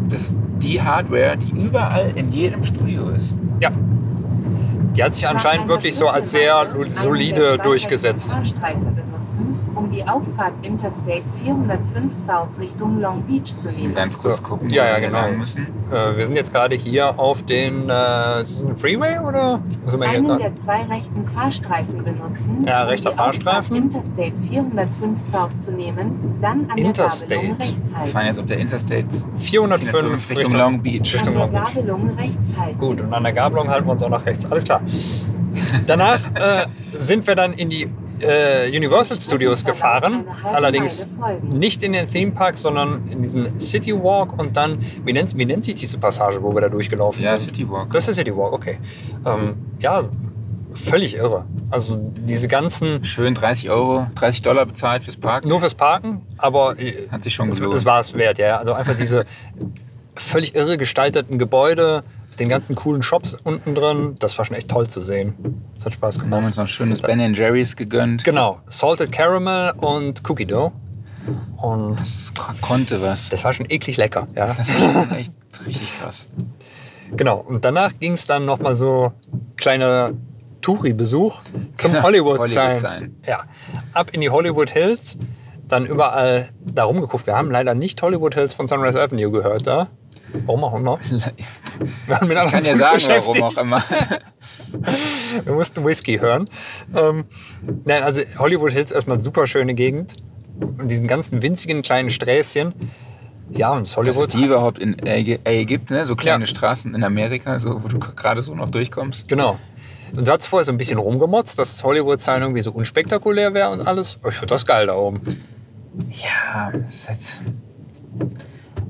das 0.10 0.22
ist 0.22 0.38
die 0.58 0.82
Hardware, 0.82 1.38
die 1.38 1.52
überall 1.52 2.12
in 2.16 2.32
jedem 2.32 2.64
Studio 2.64 3.10
ist. 3.10 3.36
Ja. 3.60 3.72
Die 4.96 5.04
hat 5.04 5.16
sich 5.16 5.28
anscheinend 5.28 5.68
wirklich 5.68 5.96
so 5.96 6.08
als 6.08 6.32
sehr 6.32 6.68
solide 6.88 7.58
durchgesetzt. 7.58 8.36
Um 9.94 9.98
die 10.00 10.04
Auffahrt 10.10 10.54
Interstate 10.64 11.22
405 11.44 12.16
South 12.16 12.48
Richtung 12.60 13.00
Long 13.00 13.22
Beach 13.24 13.56
zu 13.56 13.70
nehmen. 13.72 13.94
Ganz 13.94 14.18
kurz 14.18 14.38
So. 14.38 14.44
gucken, 14.44 14.70
Ja, 14.70 14.86
ja, 14.88 15.00
genau. 15.00 15.30
müssen. 15.38 15.68
Äh, 15.92 16.18
wir 16.18 16.26
sind 16.26 16.36
jetzt 16.36 16.52
gerade 16.52 16.76
hier 16.76 17.20
auf 17.20 17.44
den 17.44 17.88
äh, 17.90 18.42
ist 18.42 18.52
es 18.52 18.64
ein 18.64 18.76
Freeway 18.76 19.20
oder? 19.20 19.60
Sind 19.86 20.00
wir 20.00 20.10
hier 20.10 20.18
Einen 20.18 20.38
der 20.40 20.56
zwei 20.58 20.82
rechten 20.84 21.28
Fahrstreifen 21.30 22.04
benutzen, 22.04 22.66
Ja, 22.68 22.84
um 22.84 22.90
rechter 22.90 23.12
die 23.12 23.20
Auffahrt 23.20 23.36
Fahrstreifen. 23.44 23.76
Interstate 23.76 24.34
405 24.50 25.22
South 25.22 25.60
zu 25.60 25.72
nehmen, 25.72 26.38
dann 26.42 26.68
an 26.72 26.78
Interstate. 26.78 27.28
der 27.30 27.38
Gabelung 27.38 27.60
rechts 27.60 27.92
Wir 28.00 28.06
fahren 28.08 28.26
jetzt 28.26 28.40
auf 28.40 28.46
der 28.46 28.58
Interstate 28.58 29.08
405 29.36 29.92
405 29.92 30.30
Richtung 30.32 30.54
Long 30.56 30.82
Beach. 30.82 31.14
Richtung 31.14 31.34
An 31.36 31.40
Long 31.40 31.52
der 31.52 31.60
Beach. 31.60 31.74
Gabelung 31.76 32.10
rechts 32.18 32.58
halten. 32.58 32.80
Gut, 32.80 33.00
und 33.02 33.14
an 33.14 33.24
der 33.24 33.34
Gabelung 33.34 33.70
halten 33.70 33.86
wir 33.86 33.92
uns 33.92 34.02
auch 34.02 34.10
nach 34.10 34.26
rechts. 34.26 34.52
Alles 34.52 34.64
klar. 34.64 34.82
Danach 35.86 36.20
äh, 36.34 36.66
sind 36.94 37.28
wir 37.28 37.36
dann 37.36 37.54
in 37.54 37.70
die 37.70 37.88
äh, 38.24 38.70
Universal 38.76 39.20
Studios 39.20 39.64
gefahren. 39.64 40.26
Allerdings 40.44 41.08
nicht 41.44 41.84
in 41.84 41.94
den 41.94 42.10
Theme 42.10 42.32
Park, 42.32 42.58
sondern 42.58 43.08
in 43.10 43.22
diesen 43.22 43.60
City 43.60 43.94
Walk 43.94 44.38
und 44.40 44.56
dann, 44.58 44.78
wie 45.06 45.14
nennt, 45.14 45.38
wie 45.38 45.46
nennt 45.46 45.64
sich 45.64 45.76
diese 45.76 45.98
Passage, 45.98 46.42
wo 46.42 46.54
wir 46.54 46.62
da 46.62 46.70
durchgelaufen 46.70 47.24
Ja, 47.24 47.38
sind? 47.38 47.56
City 47.56 47.70
Walk. 47.70 47.92
Das 47.92 48.08
ist 48.08 48.16
City 48.16 48.36
Walk, 48.36 48.54
okay. 48.54 48.78
Ähm, 49.26 49.56
ja, 49.80 50.04
völlig 50.74 51.16
irre. 51.18 51.46
Also 51.70 51.98
diese 52.18 52.48
ganzen, 52.48 53.04
Schön 53.06 53.36
30 53.36 53.70
Euro, 53.70 54.08
30 54.16 54.42
Dollar 54.42 54.66
bezahlt 54.66 55.04
fürs 55.04 55.18
Parken. 55.18 55.48
nur 55.50 55.60
fürs 55.60 55.76
Parken, 55.76 56.22
aber 56.38 56.76
Hat 57.12 57.24
sich 57.24 57.34
schon 57.36 57.50
es, 57.50 57.58
gelohnt. 57.60 57.78
es 57.78 57.86
war 57.86 58.00
es 58.00 58.14
wert, 58.14 58.40
ja. 58.40 58.58
Also 58.58 58.74
einfach 58.74 58.96
diese 58.98 59.26
völlig 60.16 60.56
irre 60.56 60.78
gestalteten 60.78 61.38
Gebäude 61.40 62.04
mit 62.34 62.40
den 62.40 62.50
ganzen 62.50 62.76
coolen 62.76 63.04
Shops 63.04 63.36
unten 63.44 63.76
drin. 63.76 64.16
Das 64.18 64.36
war 64.40 64.46
schon 64.46 64.56
echt 64.56 64.68
toll 64.68 64.88
zu 64.90 65.04
sehen. 65.04 65.62
Das 65.76 65.86
hat 65.86 65.94
Spaß 65.94 66.16
Wir 66.16 66.22
haben 66.24 66.30
gemacht. 66.32 66.46
uns 66.48 66.58
noch 66.58 66.64
ein 66.64 66.68
schönes 66.68 67.00
Ben 67.04 67.20
Jerry's 67.36 67.76
gegönnt. 67.76 68.24
Genau, 68.24 68.60
Salted 68.66 69.12
Caramel 69.12 69.74
und 69.78 70.28
Cookie 70.28 70.48
Dough. 70.48 70.72
Und 71.58 72.00
Das 72.00 72.34
konnte 72.60 73.04
was. 73.04 73.30
das 73.30 73.44
war 73.44 73.54
schon 73.54 73.68
eklig 73.70 73.98
lecker, 73.98 74.26
ja. 74.36 74.48
Das 74.48 74.68
war 74.82 75.04
schon 75.06 75.16
echt 75.16 75.34
richtig 75.68 76.00
krass. 76.00 76.28
Genau. 77.16 77.38
Und 77.38 77.64
danach 77.66 77.92
ging 78.00 78.14
es 78.14 78.26
dann 78.26 78.46
nochmal 78.46 78.74
so 78.74 79.14
kleiner 79.56 80.14
Touri-Besuch 80.62 81.40
zum 81.76 82.02
Hollywood, 82.02 82.40
Hollywood. 82.40 82.76
Sign. 82.76 83.16
Ja. 83.28 83.44
Ab 83.94 84.10
in 84.12 84.22
die 84.22 84.32
Hollywood 84.32 84.72
Hills, 84.72 85.20
dann 85.68 85.86
überall 85.86 86.50
da 86.66 86.86
rumgeguckt. 86.86 87.28
Wir 87.28 87.38
haben 87.38 87.52
leider 87.52 87.76
nicht 87.76 88.02
Hollywood 88.02 88.34
Hills 88.34 88.56
von 88.56 88.66
Sunrise 88.66 89.00
Avenue 89.00 89.30
gehört 89.32 89.68
da. 89.68 89.90
Warum 90.46 90.64
auch 90.64 90.76
immer. 90.76 91.00
Wir 92.08 92.16
haben 92.20 92.28
mit 92.28 92.38
Ich 92.38 92.52
kann 92.52 92.64
ja 92.66 92.76
sagen, 92.76 93.04
warum 93.08 93.44
auch 93.44 93.58
immer. 93.58 93.84
Wir 95.44 95.54
mussten 95.54 95.86
Whisky 95.86 96.18
hören. 96.18 96.50
Ähm, 96.96 97.26
nein, 97.86 98.04
also 98.04 98.22
Hollywood 98.40 98.72
Hills 98.72 98.92
erstmal 98.92 99.22
super 99.22 99.48
schöne 99.48 99.74
Gegend. 99.74 100.16
Und 100.60 100.90
diesen 100.90 101.08
ganzen 101.08 101.42
winzigen 101.44 101.82
kleinen 101.82 102.10
Sträßchen. 102.10 102.74
Ja, 103.52 103.72
und 103.72 103.82
das 103.82 103.90
Dass 103.90 103.98
Hollywood. 103.98 104.28
es 104.28 104.30
die 104.30 104.46
überhaupt 104.46 104.80
in 104.80 104.96
LA 105.04 105.64
gibt, 105.66 105.92
ne? 105.92 106.06
so 106.06 106.16
kleine 106.16 106.44
Ja. 106.46 106.48
Straßen 106.48 106.94
in 106.96 107.04
Amerika, 107.04 107.60
so, 107.60 107.84
wo 107.84 107.88
du 107.88 108.00
gerade 108.00 108.42
so 108.42 108.56
noch 108.56 108.70
durchkommst. 108.70 109.28
Genau. 109.28 109.60
Und 110.16 110.28
du 110.28 110.32
hast 110.32 110.46
vorher 110.46 110.66
so 110.66 110.72
ein 110.72 110.78
bisschen 110.78 111.00
rumgemotzt, 111.00 111.58
dass 111.60 111.76
das 111.76 111.84
Hollywood 111.84 112.22
Sign 112.22 112.42
irgendwie 112.42 112.62
so 112.62 112.72
unspektakulär 112.72 113.54
wäre 113.54 113.70
und 113.72 113.86
alles. 113.88 114.20
Ich 114.28 114.36
finde 114.36 114.54
das 114.54 114.66
geil 114.66 114.88
da 114.88 114.96
oben. 114.96 115.22
Ja, 116.12 116.72
das 116.72 116.94
ist 116.96 117.10
halt 117.10 117.20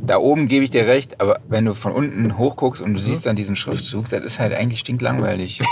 da 0.06 0.18
oben 0.18 0.48
gebe 0.48 0.64
ich 0.64 0.70
dir 0.70 0.86
recht, 0.86 1.20
aber 1.22 1.40
wenn 1.48 1.66
du 1.66 1.74
von 1.74 1.92
unten 1.94 2.38
hochguckst 2.38 2.82
und 2.82 2.94
du 2.94 3.00
Mhm. 3.00 3.04
siehst 3.06 3.26
dann 3.26 3.36
diesen 3.36 3.56
Schriftzug, 3.56 4.10
das 4.10 4.22
ist 4.24 4.40
halt 4.40 4.54
eigentlich 4.54 4.80
stinklangweilig. 4.80 5.60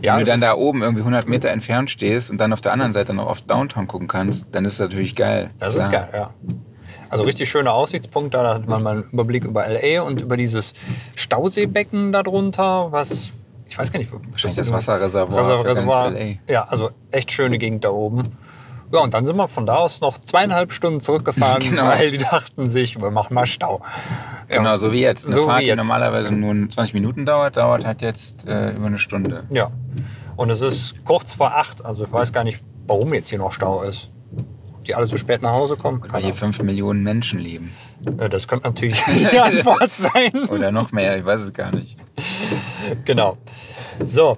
Ja, 0.00 0.14
wenn 0.14 0.20
du 0.20 0.26
dann 0.26 0.36
ist- 0.36 0.42
da 0.44 0.54
oben 0.54 0.80
irgendwie 0.82 1.02
100 1.02 1.28
Meter 1.28 1.50
entfernt 1.50 1.90
stehst 1.90 2.30
und 2.30 2.38
dann 2.38 2.52
auf 2.52 2.60
der 2.60 2.72
anderen 2.72 2.92
Seite 2.92 3.12
noch 3.12 3.26
auf 3.26 3.40
Downtown 3.40 3.88
gucken 3.88 4.06
kannst, 4.06 4.46
dann 4.52 4.64
ist 4.64 4.78
das 4.78 4.88
natürlich 4.88 5.16
geil. 5.16 5.48
Das 5.58 5.74
ist 5.74 5.88
Klar. 5.90 6.06
geil, 6.06 6.08
ja. 6.14 6.30
Also 7.10 7.24
richtig 7.24 7.50
schöner 7.50 7.72
Aussichtspunkt, 7.72 8.32
da 8.34 8.54
hat 8.54 8.66
man 8.68 8.82
mal 8.82 8.90
einen 8.98 9.04
Überblick 9.12 9.44
über 9.44 9.64
LA 9.68 10.02
und 10.02 10.20
über 10.22 10.36
dieses 10.36 10.72
Stauseebecken 11.16 12.12
darunter, 12.12 12.92
was, 12.92 13.32
ich 13.68 13.76
weiß 13.76 13.90
gar 13.92 13.98
nicht, 13.98 14.10
Wahrscheinlich 14.12 14.56
das 14.56 14.72
Wasserreservoir 14.72 15.64
Reservoir. 15.66 16.12
Ja, 16.48 16.64
also 16.68 16.90
echt 17.10 17.32
schöne 17.32 17.58
Gegend 17.58 17.84
da 17.84 17.90
oben. 17.90 18.22
Ja, 18.96 19.02
und 19.02 19.14
dann 19.14 19.26
sind 19.26 19.36
wir 19.36 19.46
von 19.48 19.66
da 19.66 19.76
aus 19.76 20.00
noch 20.00 20.18
zweieinhalb 20.18 20.72
Stunden 20.72 21.00
zurückgefahren, 21.00 21.62
Genau. 21.70 21.86
weil 21.88 22.10
die 22.10 22.18
dachten 22.18 22.68
sich, 22.70 22.98
wir 23.00 23.10
machen 23.10 23.34
mal 23.34 23.46
Stau. 23.46 23.82
Ja. 24.50 24.58
Genau, 24.58 24.76
so 24.76 24.90
wie 24.92 25.00
jetzt. 25.00 25.26
Eine 25.26 25.34
So 25.34 25.42
wie 25.42 25.46
Fahrt, 25.46 25.60
die 25.62 25.66
jetzt. 25.66 25.76
normalerweise 25.76 26.32
nur 26.32 26.68
20 26.68 26.94
Minuten 26.94 27.26
dauert, 27.26 27.56
dauert 27.56 27.84
halt 27.84 28.00
jetzt 28.02 28.46
äh, 28.48 28.70
über 28.70 28.86
eine 28.86 28.98
Stunde. 28.98 29.44
Ja. 29.50 29.70
Und 30.36 30.50
es 30.50 30.62
ist 30.62 30.94
kurz 31.04 31.34
vor 31.34 31.54
acht, 31.54 31.84
also 31.84 32.04
ich 32.04 32.12
weiß 32.12 32.32
gar 32.32 32.44
nicht, 32.44 32.62
warum 32.86 33.12
jetzt 33.14 33.28
hier 33.28 33.38
noch 33.38 33.52
Stau 33.52 33.82
ist. 33.82 34.10
Ob 34.74 34.84
die 34.84 34.94
alle 34.94 35.06
so 35.06 35.16
spät 35.16 35.42
nach 35.42 35.52
Hause 35.52 35.76
kommen? 35.76 36.02
Weil 36.08 36.22
hier 36.22 36.34
5 36.34 36.62
Millionen 36.62 37.02
Menschen 37.02 37.40
leben. 37.40 37.72
Ja, 38.18 38.28
Das 38.28 38.46
könnte 38.48 38.66
natürlich 38.68 39.02
die 39.14 39.38
Antwort 39.38 39.92
sein. 39.92 40.32
Oder 40.48 40.70
noch 40.72 40.92
mehr, 40.92 41.16
ich 41.18 41.24
weiß 41.24 41.40
es 41.42 41.52
gar 41.52 41.72
nicht. 41.74 41.96
Genau. 43.04 43.36
So, 44.06 44.36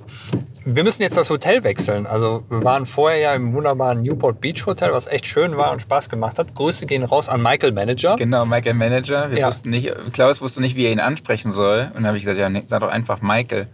wir 0.64 0.84
müssen 0.84 1.02
jetzt 1.02 1.16
das 1.16 1.30
Hotel 1.30 1.64
wechseln. 1.64 2.06
Also 2.06 2.44
wir 2.48 2.62
waren 2.62 2.86
vorher 2.86 3.18
ja 3.18 3.34
im 3.34 3.52
wunderbaren 3.52 4.02
Newport 4.02 4.40
Beach 4.40 4.66
Hotel, 4.66 4.92
was 4.92 5.06
echt 5.06 5.26
schön 5.26 5.56
war 5.56 5.72
und 5.72 5.82
Spaß 5.82 6.08
gemacht 6.08 6.38
hat. 6.38 6.54
Grüße 6.54 6.86
gehen 6.86 7.02
raus 7.02 7.28
an 7.28 7.42
Michael 7.42 7.72
Manager. 7.72 8.16
Genau, 8.16 8.44
Michael 8.46 8.74
Manager. 8.74 9.30
Wir 9.30 9.38
Ja. 9.40 9.46
wussten 9.48 9.70
nicht, 9.70 9.92
Klaus 10.12 10.40
wusste 10.40 10.60
nicht, 10.60 10.76
wie 10.76 10.84
er 10.86 10.92
ihn 10.92 11.00
ansprechen 11.00 11.50
soll. 11.50 11.86
Und 11.88 11.94
dann 11.96 12.06
habe 12.06 12.16
ich 12.16 12.22
gesagt, 12.22 12.38
ja, 12.38 12.48
nee, 12.48 12.62
sag 12.66 12.80
doch 12.80 12.88
einfach 12.88 13.20
Michael. 13.22 13.66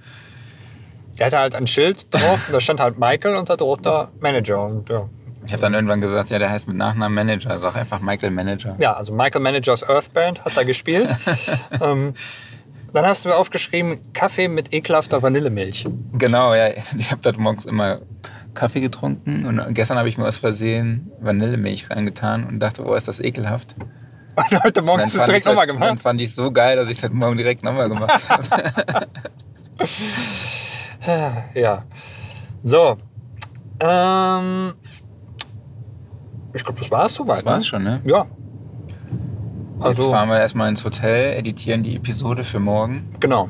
Der 1.19 1.27
hatte 1.27 1.39
halt 1.39 1.55
ein 1.55 1.67
Schild 1.69 2.13
drauf, 2.13 2.49
und 2.49 2.55
da 2.55 2.61
stand 2.61 2.81
halt 2.81 2.99
Michael 2.99 3.37
und 3.37 3.49
da 3.49 3.57
drunter 3.57 4.11
Manager. 4.21 4.63
Und 4.65 4.89
ja. 4.89 5.09
Ich 5.47 5.53
habe 5.53 5.61
dann 5.61 5.75
irgendwann 5.75 6.01
gesagt, 6.01 6.31
ja, 6.31 6.39
der 6.39 6.51
heißt 6.51 6.67
mit 6.69 6.77
Nachnamen 6.77 7.15
Manager. 7.15 7.59
Sag 7.59 7.77
einfach 7.77 8.01
Michael 8.01 8.31
Manager. 8.31 8.77
ja, 8.79 8.95
also 8.95 9.13
Michael 9.13 9.43
Managers 9.43 9.89
Earth 9.89 10.13
Band 10.13 10.45
hat 10.45 10.57
da 10.57 10.63
gespielt. 10.63 11.15
ähm, 11.81 12.15
dann 12.93 13.05
hast 13.07 13.25
du 13.25 13.29
mir 13.29 13.37
aufgeschrieben, 13.37 14.01
Kaffee 14.13 14.49
mit 14.49 14.73
ekelhafter 14.73 15.23
Vanillemilch. 15.23 15.87
Genau, 16.13 16.55
ja. 16.55 16.69
Ich 16.97 17.11
habe 17.11 17.21
das 17.23 17.37
morgens 17.37 17.65
immer 17.65 18.01
Kaffee 18.55 18.81
getrunken 18.81 19.47
und 19.47 19.75
gestern 19.75 19.99
habe 19.99 20.09
ich 20.09 20.17
mir 20.17 20.27
aus 20.27 20.39
Versehen 20.39 21.11
Vanillemilch 21.21 21.91
reingetan 21.91 22.45
und 22.45 22.61
dachte, 22.61 22.85
oh, 22.87 22.95
ist 22.95 23.09
das 23.09 23.19
ekelhaft. 23.21 23.75
Und 24.37 24.65
heute 24.65 24.83
Morgen 24.83 24.99
Dann 24.99 25.07
hast 25.07 25.15
du 25.17 25.19
es 25.21 25.25
direkt 25.27 25.47
nochmal 25.47 25.67
Dann 25.67 25.77
gemacht. 25.79 26.01
fand 26.01 26.21
ich 26.21 26.29
es 26.29 26.37
so 26.37 26.51
geil, 26.51 26.77
dass 26.77 26.89
ich 26.89 26.97
es 26.99 27.03
heute 27.03 27.15
Morgen 27.15 27.37
direkt 27.37 27.63
nochmal 27.65 27.89
gemacht 27.89 28.29
habe. 28.29 29.09
Ja. 31.55 31.83
So. 32.63 32.97
Ähm, 33.81 34.75
ich 36.55 36.65
glaube, 36.65 36.79
das 36.81 36.91
war 36.91 37.07
es 37.07 37.15
soweit. 37.15 37.39
Das 37.39 37.45
war's 37.45 37.59
ne? 37.65 37.65
schon, 37.65 37.83
ne? 37.85 38.01
Ja. 38.05 38.27
Jetzt 39.77 39.87
Also, 39.87 40.11
fahren 40.11 40.29
wir 40.29 40.39
erstmal 40.39 40.69
ins 40.69 40.85
Hotel, 40.85 41.37
editieren 41.37 41.83
die 41.83 41.97
Episode 41.97 42.45
für 42.45 42.61
morgen, 42.61 43.09
genau. 43.21 43.49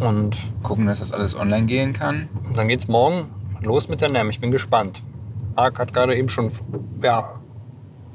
Und 0.00 0.36
gucken, 0.62 0.86
dass 0.86 0.98
das 1.00 1.12
alles 1.12 1.36
online 1.36 1.66
gehen 1.66 1.92
kann. 1.92 2.28
dann 2.54 2.68
geht's 2.68 2.88
morgen 2.88 3.28
los 3.60 3.88
mit 3.88 4.00
der 4.00 4.10
NEM. 4.10 4.30
Ich 4.30 4.40
bin 4.40 4.50
gespannt. 4.50 5.02
Marc 5.54 5.78
hat 5.78 5.92
gerade 5.94 6.16
eben 6.16 6.28
schon 6.28 6.50
ja, 7.02 7.30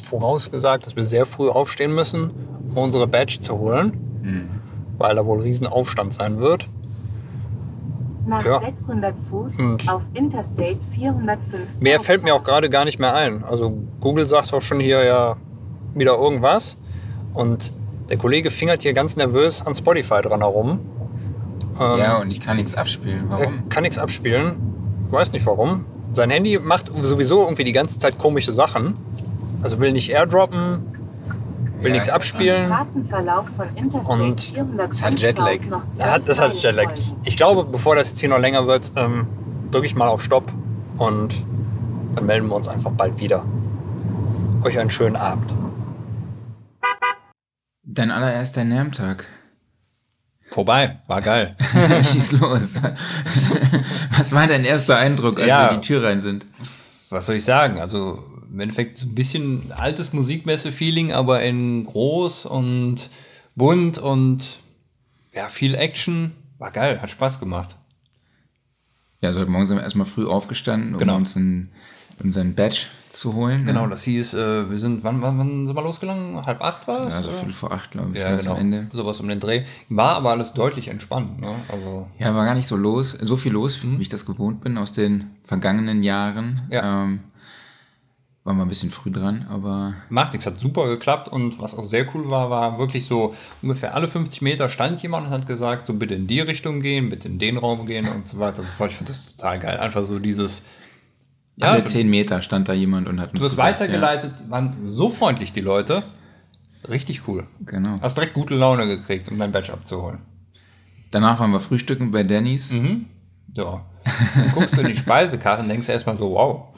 vorausgesagt, 0.03 0.85
dass 0.85 0.95
wir 0.95 1.03
sehr 1.03 1.25
früh 1.25 1.49
aufstehen 1.49 1.93
müssen, 1.95 2.31
um 2.69 2.77
unsere 2.77 3.07
Badge 3.07 3.39
zu 3.39 3.57
holen, 3.57 3.93
Hm. 4.23 4.49
weil 4.97 5.15
da 5.15 5.25
wohl 5.25 5.41
riesen 5.41 5.67
Aufstand 5.67 6.13
sein 6.13 6.39
wird. 6.39 6.69
Nach 8.27 8.45
Ja. 8.45 8.59
600 8.59 9.15
Fuß 9.29 9.57
Und- 9.59 9.89
auf 9.89 10.01
Interstate 10.13 10.77
405 10.93 11.81
Mehr 11.81 11.99
fällt 11.99 12.23
mir 12.23 12.35
auch 12.35 12.43
gerade 12.43 12.69
gar 12.69 12.83
nicht 12.85 12.99
mehr 12.99 13.13
ein. 13.13 13.43
Also 13.43 13.77
Google 14.01 14.25
sagt 14.25 14.53
auch 14.53 14.61
schon 14.61 14.79
hier 14.79 15.03
ja 15.05 15.37
wieder 15.95 16.15
irgendwas. 16.17 16.77
Und 17.33 17.73
der 18.09 18.17
Kollege 18.17 18.49
fingert 18.51 18.81
hier 18.81 18.93
ganz 18.93 19.15
nervös 19.15 19.65
an 19.65 19.73
Spotify 19.73 20.21
dran 20.21 20.41
herum. 20.41 20.79
Ähm, 21.79 21.99
Ja, 21.99 22.17
und 22.17 22.31
ich 22.31 22.41
kann 22.41 22.57
nichts 22.57 22.75
abspielen. 22.75 23.27
er 23.31 23.39
Warum? 23.39 23.69
kann 23.69 23.83
nichts 23.83 23.97
abspielen. 23.97 24.55
Weiß 25.09 25.31
nicht 25.31 25.45
warum. 25.45 25.85
Sein 26.13 26.29
Handy 26.29 26.59
macht 26.59 26.91
sowieso 27.03 27.43
irgendwie 27.43 27.63
die 27.63 27.71
ganze 27.71 27.99
Zeit 27.99 28.17
komische 28.17 28.51
Sachen. 28.51 28.95
Also 29.63 29.79
will 29.79 29.91
nicht 29.93 30.09
airdroppen, 30.11 30.83
will 31.79 31.87
Ja, 31.87 31.93
nichts 31.93 32.09
abspielen. 32.09 32.65
Straßenverlauf 32.67 33.45
von 33.55 33.75
Interstate 33.75 34.21
Und 34.23 34.41
405 34.41 34.91
es 34.93 35.03
hat 35.03 35.19
Jetlag. 35.19 35.59
Das 36.25 36.39
hat 36.41 36.53
12 36.53 36.63
Jetlag. 36.63 36.93
Ich 37.25 37.37
glaube, 37.37 37.63
bevor 37.65 37.95
das 37.95 38.09
jetzt 38.09 38.19
hier 38.19 38.29
noch 38.29 38.39
länger 38.39 38.67
wird, 38.67 38.91
ähm, 38.95 39.27
drücke 39.71 39.85
ich 39.85 39.95
mal 39.95 40.07
auf 40.07 40.23
Stopp 40.23 40.51
und 40.97 41.45
dann 42.15 42.25
melden 42.25 42.47
wir 42.47 42.55
uns 42.55 42.67
einfach 42.67 42.91
bald 42.91 43.19
wieder. 43.19 43.43
Euch 44.63 44.79
einen 44.79 44.89
schönen 44.89 45.15
Abend. 45.15 45.53
Dein 47.83 48.11
allererster 48.11 48.63
NAM-Tag. 48.63 49.23
Vorbei, 50.51 50.97
war 51.07 51.21
geil. 51.21 51.55
Schieß 52.03 52.33
los. 52.33 52.79
Was 54.17 54.33
war 54.33 54.47
dein 54.47 54.63
erster 54.65 54.97
Eindruck, 54.97 55.39
als 55.39 55.49
Ja. 55.49 55.65
wir 55.69 55.75
in 55.75 55.81
die 55.81 55.87
Tür 55.87 56.03
rein 56.03 56.21
sind? 56.21 56.47
Was 57.09 57.25
soll 57.25 57.35
ich 57.35 57.45
sagen? 57.45 57.79
Also 57.79 58.23
im 58.57 58.61
Endeffekt 58.61 58.97
so 58.97 59.05
ein 59.05 59.13
bisschen 59.13 59.71
altes 59.71 60.13
Musikmesse-Feeling, 60.13 61.11
aber 61.13 61.43
in 61.43 61.85
groß 61.85 62.47
und 62.47 63.11
bunt 63.55 63.99
und 63.99 64.57
ja, 65.31 65.47
viel 65.47 65.75
Action. 65.75 66.31
War 66.57 66.71
geil, 66.71 66.99
hat 66.99 67.11
Spaß 67.11 67.39
gemacht. 67.39 67.75
Ja, 69.21 69.29
also 69.29 69.41
heute 69.41 69.51
Morgen 69.51 69.67
sind 69.67 69.77
wir 69.77 69.83
erstmal 69.83 70.07
früh 70.07 70.25
aufgestanden, 70.25 70.93
um 70.93 70.99
Genau. 70.99 71.17
uns 71.17 71.37
einen, 71.37 71.69
unseren 72.23 72.55
Badge 72.55 72.87
zu 73.11 73.35
holen. 73.35 73.61
ne? 73.61 73.73
Genau, 73.73 73.85
das 73.85 74.01
hieß, 74.03 74.33
äh, 74.33 74.69
wir 74.71 74.79
sind, 74.79 75.03
wann, 75.03 75.21
wann, 75.21 75.37
wann 75.37 75.67
sind 75.67 75.75
wir 75.75 75.83
losgegangen? 75.83 76.43
Halb 76.43 76.59
acht 76.61 76.87
war 76.87 77.07
es? 77.07 77.13
Ja, 77.13 77.21
so 77.21 77.29
oder? 77.29 77.37
Viertel 77.37 77.53
vor 77.53 77.71
acht, 77.71 77.91
glaube 77.91 78.09
ich, 78.13 78.19
Ja, 78.19 78.35
genau. 78.37 78.53
am 78.53 78.57
Ende. 78.59 78.87
Sowas 78.91 79.19
um 79.19 79.27
den 79.27 79.39
Dreh. 79.39 79.65
War 79.89 80.15
aber 80.15 80.31
alles 80.31 80.53
deutlich 80.53 80.87
entspannt. 80.87 81.39
Ne? 81.39 81.53
Also, 81.71 82.07
Ja, 82.17 82.33
war 82.33 82.45
gar 82.45 82.55
nicht 82.55 82.67
so 82.67 82.75
los, 82.75 83.11
so 83.21 83.37
viel 83.37 83.51
los, 83.51 83.79
wie 83.83 84.01
ich 84.01 84.09
das 84.09 84.25
gewohnt 84.25 84.61
bin 84.61 84.79
aus 84.79 84.93
den 84.93 85.29
vergangenen 85.45 86.01
Jahren. 86.01 86.63
Ja. 86.71 87.03
Ähm, 87.03 87.19
waren 88.47 88.55
wir 88.55 88.65
ein 88.65 88.69
bisschen 88.69 88.91
früh 88.91 89.11
dran, 89.11 89.45
aber 89.49 89.93
macht 90.07 90.31
nichts, 90.31 90.45
hat 90.45 90.57
super 90.57 90.87
geklappt 90.87 91.27
und 91.27 91.59
was 91.59 91.77
auch 91.77 91.83
sehr 91.83 92.07
cool 92.15 92.29
war, 92.29 92.49
war 92.49 92.79
wirklich 92.79 93.05
so 93.05 93.35
ungefähr 93.61 93.93
alle 93.93 94.07
50 94.07 94.41
Meter 94.41 94.69
stand 94.69 95.01
jemand 95.03 95.27
und 95.27 95.33
hat 95.33 95.47
gesagt, 95.47 95.85
so 95.85 95.93
bitte 95.93 96.15
in 96.15 96.27
die 96.27 96.39
Richtung 96.39 96.79
gehen, 96.79 97.09
bitte 97.09 97.27
in 97.27 97.39
den 97.39 97.57
Raum 97.57 97.85
gehen 97.85 98.07
und 98.07 98.25
so 98.25 98.39
weiter. 98.39 98.59
und 98.59 98.67
so 98.67 98.71
fort. 98.71 98.91
Ich 98.91 98.95
finde 98.95 99.11
das 99.11 99.35
total 99.35 99.59
geil. 99.59 99.77
Einfach 99.77 100.05
so 100.05 100.17
dieses, 100.17 100.63
ja, 101.57 101.71
alle 101.71 101.83
zehn 101.83 102.09
Meter 102.09 102.41
stand 102.41 102.69
da 102.69 102.73
jemand 102.73 103.09
und 103.09 103.19
hat 103.19 103.33
uns 103.33 103.39
du 103.41 103.43
gesagt, 103.43 103.61
weitergeleitet, 103.61 104.49
waren 104.49 104.77
so 104.87 105.09
freundlich 105.09 105.51
die 105.51 105.59
Leute. 105.59 106.03
Richtig 106.87 107.27
cool. 107.27 107.47
Ja, 107.59 107.71
genau. 107.71 107.99
Hast 107.99 108.15
direkt 108.15 108.33
gute 108.33 108.55
Laune 108.55 108.87
gekriegt, 108.87 109.27
um 109.29 109.37
dein 109.37 109.51
Badge 109.51 109.73
abzuholen. 109.73 110.19
Danach 111.11 111.41
waren 111.41 111.51
wir 111.51 111.59
frühstücken 111.59 112.11
bei 112.11 112.23
Denny's. 112.23 112.71
Mhm. 112.71 113.07
Ja. 113.55 113.83
Dann 114.35 114.51
guckst 114.53 114.77
du 114.77 114.81
in 114.81 114.87
die 114.87 114.95
Speisekarte 115.05 115.63
und 115.63 115.67
denkst 115.67 115.89
erstmal 115.89 116.15
so, 116.15 116.31
wow. 116.31 116.76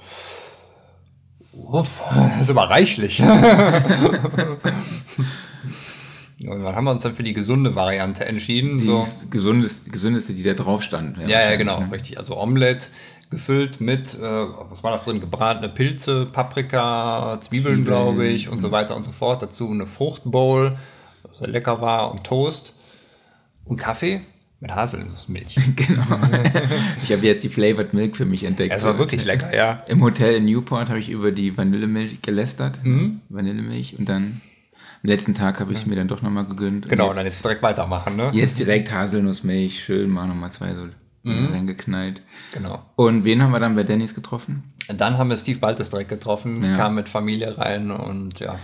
Uff, 1.67 1.89
das 2.11 2.43
ist 2.43 2.49
aber 2.49 2.69
reichlich. 2.69 3.21
Und 6.47 6.63
dann 6.63 6.75
haben 6.75 6.85
wir 6.85 6.91
uns 6.91 7.03
dann 7.03 7.13
für 7.13 7.23
die 7.23 7.33
gesunde 7.33 7.75
Variante 7.75 8.25
entschieden. 8.25 8.77
Die 8.77 8.85
so. 8.85 9.07
gesundeste, 9.29 9.89
gesündeste, 9.89 10.33
die 10.33 10.43
da 10.43 10.53
drauf 10.53 10.83
stand. 10.83 11.17
Ja, 11.17 11.23
ja, 11.23 11.35
wahrscheinlich, 11.35 11.57
genau, 11.59 11.79
ne? 11.81 11.91
richtig. 11.91 12.17
Also 12.17 12.37
Omelette 12.37 12.87
gefüllt 13.29 13.81
mit, 13.81 14.15
äh, 14.15 14.21
was 14.21 14.81
war 14.83 14.91
das 14.91 15.03
drin? 15.03 15.19
Gebratene 15.19 15.69
Pilze, 15.69 16.25
Paprika, 16.25 17.39
Zwiebeln, 17.41 17.75
Zwiebeln, 17.75 17.85
glaube 17.85 18.27
ich, 18.27 18.49
und 18.49 18.61
so 18.61 18.71
weiter 18.71 18.95
und 18.95 19.03
so 19.03 19.11
fort. 19.11 19.41
Dazu 19.41 19.69
eine 19.69 19.85
Fruchtbowl, 19.85 20.77
was 21.23 21.37
sehr 21.39 21.49
lecker 21.49 21.81
war, 21.81 22.11
und 22.11 22.23
Toast 22.23 22.73
und 23.65 23.77
Kaffee 23.77 24.21
mit 24.59 24.71
Haselnussmilch. 24.75 25.55
Genau. 25.75 26.03
ich 27.03 27.11
habe 27.11 27.25
jetzt 27.25 27.43
die 27.43 27.49
Flavored 27.49 27.93
Milk 27.93 28.17
für 28.17 28.25
mich 28.25 28.43
entdeckt. 28.43 28.73
Es 28.75 28.83
war 28.83 28.97
wirklich 28.99 29.25
lecker, 29.25 29.55
ja. 29.55 29.83
Im 29.87 30.01
Hotel 30.03 30.35
in 30.35 30.45
Newport 30.45 30.89
habe 30.89 30.99
ich 30.99 31.09
über 31.09 31.31
die 31.31 31.55
Vanillemilch 31.57 32.21
gelästert. 32.21 32.79
Mhm. 32.83 33.21
Vanillemilch. 33.29 33.97
Und 33.97 34.07
dann 34.09 34.41
am 35.01 35.09
letzten 35.09 35.33
Tag 35.33 35.59
habe 35.61 35.71
ich 35.71 35.79
es 35.79 35.85
mir 35.85 35.95
dann 35.95 36.07
doch 36.09 36.21
nochmal 36.21 36.45
gegönnt. 36.45 36.85
Und 36.85 36.89
Genau, 36.89 37.05
und 37.05 37.09
jetzt, 37.11 37.17
dann 37.19 37.25
jetzt 37.25 37.45
direkt 37.45 37.63
weitermachen, 37.63 38.15
ne? 38.17 38.29
jetzt 38.33 38.59
direkt 38.59 38.91
Haselnussmilch. 38.91 39.81
Schön, 39.83 40.09
mal 40.09 40.27
nochmal 40.27 40.51
zwei 40.51 40.73
so 40.73 40.87
Mhm. 41.23 41.47
reingeknallt. 41.51 42.21
Genau. 42.53 42.81
Und 42.95 43.25
wen 43.25 43.43
haben 43.43 43.51
wir 43.51 43.59
dann 43.59 43.75
bei 43.75 43.83
Denny's 43.83 44.15
getroffen? 44.15 44.63
Dann 44.87 45.17
haben 45.17 45.29
wir 45.29 45.35
Steve 45.37 45.59
Baltes 45.59 45.89
direkt 45.89 46.09
getroffen, 46.09 46.63
Ja. 46.63 46.75
kam 46.77 46.95
mit 46.95 47.09
Familie 47.09 47.57
rein 47.57 47.91
und 47.91 48.39
ja. 48.39 48.57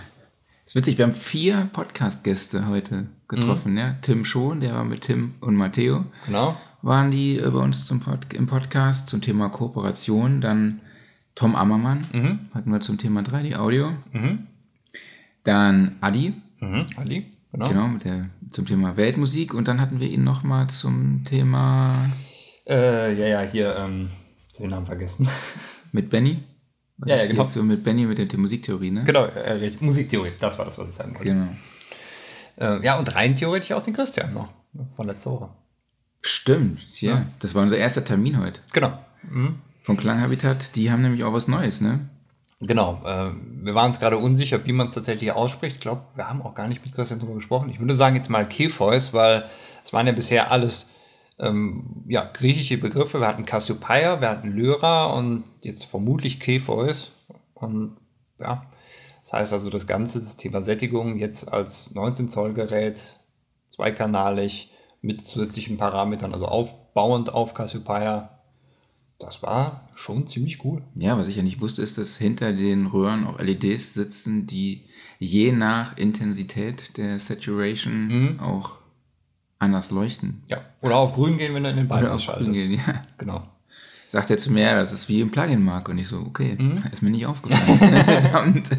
Ist 0.65 0.75
witzig, 0.75 0.97
wir 0.97 1.05
haben 1.05 1.13
vier 1.13 1.69
Podcast-Gäste 1.73 2.67
heute 2.67 3.07
getroffen. 3.27 3.73
Mhm. 3.73 3.77
Ja? 3.77 3.95
Tim 4.01 4.25
Schon, 4.25 4.61
der 4.61 4.73
war 4.73 4.83
mit 4.83 5.01
Tim 5.01 5.35
und 5.41 5.55
Matteo. 5.55 6.05
Genau. 6.25 6.55
waren 6.81 7.09
die 7.11 7.37
äh, 7.37 7.49
bei 7.49 7.59
uns 7.59 7.85
zum 7.85 7.99
Pod 7.99 8.33
im 8.33 8.45
Podcast 8.47 9.09
zum 9.09 9.21
Thema 9.21 9.49
Kooperation. 9.49 10.41
Dann 10.41 10.81
Tom 11.33 11.55
Ammermann 11.55 12.05
Mhm. 12.13 12.39
hatten 12.53 12.71
wir 12.71 12.79
zum 12.81 12.97
Thema 12.97 13.21
3D 13.21 13.55
Audio. 13.57 13.91
Dann 15.43 15.95
Adi, 16.01 16.33
Mhm. 16.59 16.85
Ali, 16.97 17.25
genau. 17.51 17.67
genau, 17.69 17.87
mit 17.87 18.03
der, 18.05 18.29
zum 18.51 18.65
Thema 18.65 18.97
Weltmusik. 18.97 19.53
Und 19.53 19.67
dann 19.67 19.81
hatten 19.81 19.99
wir 19.99 20.07
ihn 20.09 20.23
nochmal 20.23 20.67
zum 20.69 21.23
Thema 21.23 21.93
Äh, 22.67 23.13
ja, 23.19 23.27
ja, 23.41 23.49
hier, 23.49 23.75
ähm, 23.77 24.09
den 24.59 24.69
Namen 24.69 24.85
vergessen. 24.87 25.27
mit 25.91 26.09
Benny. 26.09 26.37
War 26.97 27.09
Ja, 27.09 27.15
das 27.15 27.23
ja, 27.23 27.31
genau. 27.31 27.43
Aktion 27.43 27.67
mit 27.67 27.83
Benny 27.83 28.05
mit 28.05 28.17
der 28.17 28.27
The 28.29 28.37
Musiktheorie, 28.37 28.91
ne? 28.91 29.03
genau, 29.03 29.25
äh. 29.25 29.71
Musiktheorie, 29.79 30.31
das 30.39 30.57
war 30.57 30.65
das, 30.65 30.77
was 30.77 30.89
ich 30.89 30.95
sagen 30.95 31.13
wollte. 31.15 31.25
Genau. 31.25 31.47
Äh, 32.57 32.85
ja, 32.85 32.97
und 32.97 33.13
rein 33.15 33.35
theoretisch 33.35 33.71
auch 33.73 33.81
den 33.81 33.93
Christian 33.93 34.33
noch, 34.33 34.49
von 34.95 35.07
letzter 35.07 35.31
Woche. 35.31 35.49
Stimmt, 36.21 37.01
ja. 37.01 37.25
Das 37.39 37.53
war 37.53 37.63
unser 37.63 37.77
erster 37.77 38.03
Termin 38.03 38.39
heute. 38.39 38.59
Genau. 38.73 38.97
Von 39.83 39.97
Klanghabitat. 39.97 40.75
Die 40.75 40.89
haben 40.89 41.01
nämlich 41.01 41.23
auch 41.23 41.33
was 41.33 41.47
Neues, 41.47 41.81
ne? 41.81 42.09
Genau, 42.61 43.01
äh, 43.05 43.31
wir 43.63 43.75
waren 43.75 43.87
uns 43.87 43.99
gerade 43.99 44.17
unsicher, 44.17 44.65
wie 44.65 44.71
man 44.71 44.87
es 44.87 44.93
tatsächlich 44.93 45.31
ausspricht. 45.33 45.75
Ich 45.75 45.81
glaube, 45.81 46.01
wir 46.15 46.27
haben 46.27 46.41
auch 46.41 46.55
gar 46.55 46.67
nicht 46.67 46.83
mit 46.83 46.95
Christian 46.95 47.19
darüber 47.19 47.35
gesprochen. 47.35 47.69
Ich 47.69 47.79
würde 47.79 47.93
sagen 47.93 48.15
jetzt 48.15 48.29
mal 48.29 48.47
Kepheus, 48.47 49.13
weil 49.13 49.45
es 49.83 49.91
waren 49.93 50.07
ja 50.07 50.13
bisher 50.13 50.51
alles 50.51 50.89
ähm, 51.39 52.03
ja, 52.07 52.29
griechische 52.31 52.77
Begriffe. 52.77 53.19
Wir 53.19 53.27
hatten 53.27 53.45
Cassiopeia, 53.45 54.21
wir 54.21 54.29
hatten 54.29 54.51
Lyra 54.51 55.07
und 55.07 55.43
jetzt 55.61 55.85
vermutlich 55.85 56.39
Kepheus. 56.39 57.11
Und 57.53 57.97
ja, 58.39 58.65
das 59.23 59.33
heißt 59.33 59.53
also 59.53 59.69
das 59.69 59.87
Ganze, 59.87 60.19
das 60.19 60.37
Thema 60.37 60.61
Sättigung 60.61 61.17
jetzt 61.17 61.51
als 61.51 61.93
19 61.93 62.29
Zoll 62.29 62.53
Gerät, 62.53 63.19
zweikanalig 63.69 64.71
mit 65.01 65.25
zusätzlichen 65.27 65.77
Parametern, 65.77 66.33
also 66.33 66.45
aufbauend 66.45 67.33
auf 67.33 67.53
Cassiopeia. 67.53 68.31
Das 69.19 69.41
war 69.43 69.89
schon 69.95 70.27
ziemlich 70.27 70.63
cool. 70.65 70.83
Ja, 70.95 71.17
was 71.17 71.27
ich 71.27 71.37
ja 71.37 71.43
nicht 71.43 71.61
wusste, 71.61 71.81
ist, 71.81 71.97
dass 71.97 72.17
hinter 72.17 72.53
den 72.53 72.87
Röhren 72.87 73.25
auch 73.25 73.39
LEDs 73.39 73.93
sitzen, 73.93 74.45
die 74.45 74.85
je 75.19 75.53
nach 75.53 75.97
Intensität 75.97 76.97
der 76.97 77.19
Saturation 77.19 78.39
auch 78.41 78.79
anders 79.65 79.91
leuchten. 79.91 80.41
Ja. 80.49 80.57
Oder 80.81 80.95
auf 80.95 81.13
grün 81.13 81.37
gehen, 81.37 81.53
wenn 81.53 81.63
du 81.63 81.69
in 81.69 81.75
den 81.75 81.87
Ball 81.87 82.03
Oder 82.03 82.13
auf 82.15 82.25
grün 82.25 82.35
ausschaltest. 82.35 82.53
gehen, 82.59 82.71
ja. 82.71 83.03
Genau. 83.17 83.43
Sagt 84.07 84.29
er 84.29 84.37
zu 84.37 84.51
mir, 84.51 84.61
ja, 84.63 84.75
das 84.75 84.93
ist 84.93 85.09
wie 85.09 85.19
im 85.19 85.29
Plugin-Mark. 85.31 85.89
Und 85.89 85.97
ich 85.97 86.07
so, 86.07 86.19
okay, 86.19 86.55
Mhm. 86.57 86.83
ist 86.91 87.01
mir 87.01 87.09
nicht 87.11 87.25
aufgefallen. 87.25 87.79
Verdammt. 88.05 88.69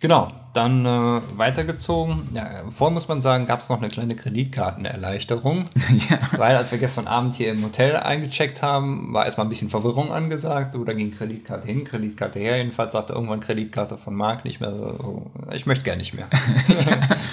Genau. 0.00 0.28
Dann 0.54 0.86
äh, 0.86 1.20
weitergezogen. 1.36 2.28
Ja, 2.32 2.48
vorher 2.70 2.94
muss 2.94 3.08
man 3.08 3.20
sagen, 3.20 3.46
gab 3.46 3.60
es 3.60 3.68
noch 3.68 3.78
eine 3.78 3.88
kleine 3.88 4.16
Kreditkartenerleichterung. 4.16 5.66
Ja. 6.10 6.18
Weil 6.36 6.56
als 6.56 6.72
wir 6.72 6.78
gestern 6.78 7.06
Abend 7.06 7.36
hier 7.36 7.52
im 7.52 7.62
Hotel 7.62 7.96
eingecheckt 7.96 8.62
haben, 8.62 9.12
war 9.12 9.24
erstmal 9.24 9.46
ein 9.46 9.48
bisschen 9.48 9.70
Verwirrung 9.70 10.10
angesagt. 10.10 10.72
So, 10.72 10.84
da 10.84 10.92
ging 10.92 11.16
Kreditkarte 11.16 11.66
hin, 11.66 11.84
Kreditkarte 11.84 12.40
her. 12.40 12.58
Jedenfalls 12.58 12.92
sagte 12.92 13.12
irgendwann 13.12 13.40
Kreditkarte 13.40 13.96
von 13.96 14.14
Marc 14.14 14.44
nicht 14.44 14.60
mehr 14.60 14.72
so, 14.72 15.30
ich 15.52 15.66
möchte 15.66 15.84
gar 15.84 15.96
nicht 15.96 16.14
mehr. 16.14 16.26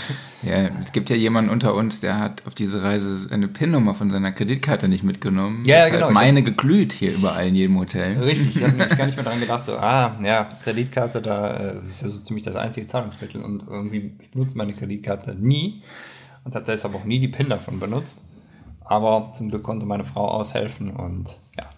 Ja, 0.44 0.70
es 0.84 0.92
gibt 0.92 1.10
ja 1.10 1.16
jemanden 1.16 1.52
unter 1.52 1.76
uns, 1.76 2.00
der 2.00 2.18
hat 2.18 2.48
auf 2.48 2.56
diese 2.56 2.82
Reise 2.82 3.32
eine 3.32 3.48
PIN-Nummer 3.48 3.94
von 3.94 4.10
seiner 4.10 4.32
Kreditkarte 4.32 4.88
nicht 4.88 5.04
mitgenommen. 5.04 5.64
Ja, 5.66 5.88
genau. 5.90 6.10
Meine 6.10 6.42
geglüht 6.42 6.94
hier 6.94 7.14
überall 7.14 7.48
in 7.48 7.56
jedem 7.56 7.78
Hotel. 7.78 8.18
Richtig, 8.18 8.56
ich 8.56 8.64
habe 8.64 8.74
nämlich 8.74 8.98
gar 8.98 9.06
nicht 9.06 9.16
mehr 9.16 9.26
dran 9.32 9.40
gedacht, 9.40 9.66
so, 9.66 9.78
ah, 9.78 10.18
ja, 10.24 10.46
Kreditkarte, 10.64 11.22
da 11.22 11.54
äh, 11.54 11.84
ist 11.86 12.02
ja 12.02 12.10
so 12.10 12.18
ziemlich 12.20 12.44
das 12.44 12.56
einzige 12.56 12.88
Zahlungsmittel 12.88 13.42
und 13.44 13.68
irgendwie 13.68 14.14
ich 14.20 14.32
benutze 14.32 14.58
meine 14.58 14.74
Kreditkarte 14.74 15.36
nie 15.36 15.84
und 16.44 16.56
habe 16.56 16.66
deshalb 16.66 16.96
auch 16.96 17.04
nie 17.04 17.20
die 17.20 17.28
PIN 17.28 17.50
davon 17.50 17.80
benutzt. 17.80 18.24
Aber 18.84 19.32
zum 19.34 19.50
Glück 19.50 19.64
konnte 19.64 19.86
meine 19.86 20.06
Frau 20.06 20.28
aushelfen 20.28 20.90
und 20.90 21.38
ja, 21.56 21.70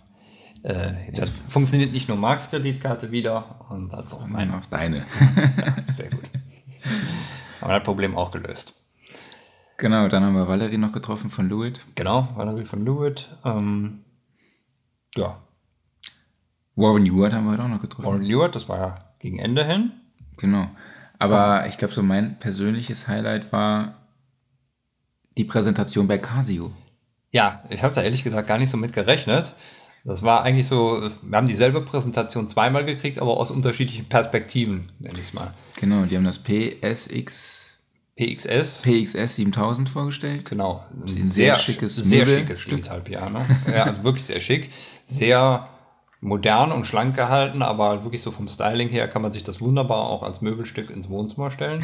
äh, 0.64 1.08
jetzt 1.08 1.22
hat, 1.22 1.30
funktioniert 1.50 1.92
nicht 1.92 2.08
nur 2.08 2.18
Marks 2.18 2.50
Kreditkarte 2.50 3.12
wieder 3.12 3.66
und 3.70 3.92
hat 3.92 4.12
auch 4.14 4.22
meine. 4.22 4.52
Meine 4.52 4.58
auch 4.58 4.66
deine. 4.68 4.98
Ja, 4.98 5.94
sehr 5.94 6.10
gut. 6.10 6.24
Aber 7.64 7.74
das 7.74 7.84
Problem 7.84 8.18
auch 8.18 8.32
gelöst. 8.32 8.74
genau, 9.78 10.08
dann 10.08 10.24
haben 10.26 10.36
wir 10.36 10.48
Valerie 10.48 10.78
noch 10.78 10.92
getroffen 10.92 11.30
von 11.30 11.50
Lewitt. 11.50 11.80
Genau, 11.96 12.28
Valerie 12.36 12.66
von 12.66 12.86
Lewitt. 12.86 13.30
Ähm, 13.46 14.04
ja, 15.16 15.38
Warren 16.76 17.06
Ewart 17.06 17.34
haben 17.34 17.46
wir 17.46 17.52
heute 17.52 17.64
auch 17.64 17.68
noch 17.68 17.82
getroffen. 17.82 18.06
Warren 18.06 18.24
Lewart, 18.24 18.56
das 18.56 18.68
war 18.68 18.78
ja 18.78 18.98
gegen 19.20 19.40
Ende 19.40 19.64
hin. 19.64 19.92
Genau. 20.38 20.68
Aber 21.20 21.68
ich 21.68 21.78
glaube, 21.78 21.94
so 21.94 22.04
mein 22.04 22.40
persönliches 22.40 23.08
Highlight 23.08 23.52
war 23.52 23.94
die 25.38 25.46
Präsentation 25.46 26.08
bei 26.08 26.18
Casio. 26.18 26.72
Ja, 27.32 27.64
ich 27.70 27.84
habe 27.84 27.94
da 27.94 28.02
ehrlich 28.02 28.24
gesagt 28.24 28.48
gar 28.48 28.58
nicht 28.58 28.70
so 28.70 28.78
mit 28.78 28.94
gerechnet. 28.94 29.54
Das 30.06 30.22
war 30.22 30.44
eigentlich 30.44 30.68
so, 30.68 31.02
wir 31.22 31.38
haben 31.38 31.48
dieselbe 31.48 31.80
Präsentation 31.80 32.50
zweimal 32.50 32.84
gekriegt, 32.84 33.22
aber 33.22 33.38
aus 33.38 33.52
unterschiedlichen 33.52 34.06
Perspektiven, 34.06 34.92
nenne 35.00 35.16
ich 35.16 35.28
es 35.28 35.34
mal. 35.34 35.54
Genau, 35.80 36.04
die 36.04 36.18
haben 36.18 36.26
das 36.26 36.40
PSX, 36.44 37.78
PXS, 38.18 38.82
PXS 38.82 39.36
7000 39.38 39.90
vorgestellt. 39.90 40.46
genau, 40.46 40.84
ein 40.94 41.08
sehr, 41.08 41.24
sehr 41.24 41.56
schickes, 41.56 41.96
sehr 41.96 42.26
Möbelstück. 42.26 42.58
schickes 42.58 42.66
Digitalpiano. 42.66 43.46
ja, 43.72 43.86
also 43.86 44.04
wirklich 44.04 44.26
sehr 44.26 44.42
schick, 44.42 44.70
sehr 45.08 45.70
modern 46.26 46.72
und 46.72 46.88
schlank 46.88 47.16
gehalten, 47.18 47.62
aber 47.62 48.04
wirklich 48.06 48.22
so 48.22 48.32
vom 48.32 48.48
Styling 48.48 48.88
her 48.88 49.10
kann 49.10 49.22
man 49.22 49.34
sich 49.34 49.44
das 49.44 49.60
wunderbar 49.60 50.10
auch 50.10 50.24
als 50.24 50.40
Möbelstück 50.42 50.90
ins 50.90 51.10
Wohnzimmer 51.10 51.52
stellen. 51.52 51.84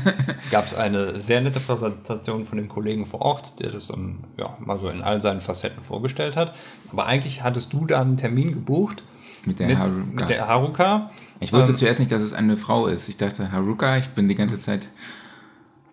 Gab 0.50 0.66
es 0.66 0.74
eine 0.74 1.18
sehr 1.18 1.40
nette 1.40 1.58
Präsentation 1.58 2.44
von 2.44 2.58
dem 2.58 2.68
Kollegen 2.68 3.06
vor 3.06 3.22
Ort, 3.22 3.60
der 3.60 3.70
das 3.70 3.86
dann 3.88 4.18
ja, 4.36 4.56
mal 4.60 4.78
so 4.78 4.88
in 4.88 5.00
all 5.02 5.22
seinen 5.22 5.40
Facetten 5.40 5.82
vorgestellt 5.82 6.36
hat. 6.36 6.52
Aber 6.92 7.06
eigentlich 7.06 7.42
hattest 7.42 7.72
du 7.72 7.86
da 7.86 8.02
einen 8.02 8.18
Termin 8.18 8.52
gebucht 8.52 9.02
Mit 9.46 9.58
der 9.58 9.68
mit, 9.68 9.78
Haruka. 9.78 10.02
mit 10.20 10.28
der 10.28 10.48
Haruka. 10.48 11.10
Ich 11.40 11.52
wusste 11.54 11.70
Ähm, 11.72 11.76
zuerst 11.78 11.98
nicht, 12.00 12.12
dass 12.12 12.20
es 12.20 12.34
eine 12.34 12.58
Frau 12.58 12.88
ist. 12.88 13.08
Ich 13.08 13.16
dachte, 13.16 13.52
Haruka, 13.52 13.96
ich 13.96 14.08
bin 14.10 14.28
die 14.28 14.34
ganze 14.34 14.58
Zeit 14.58 14.88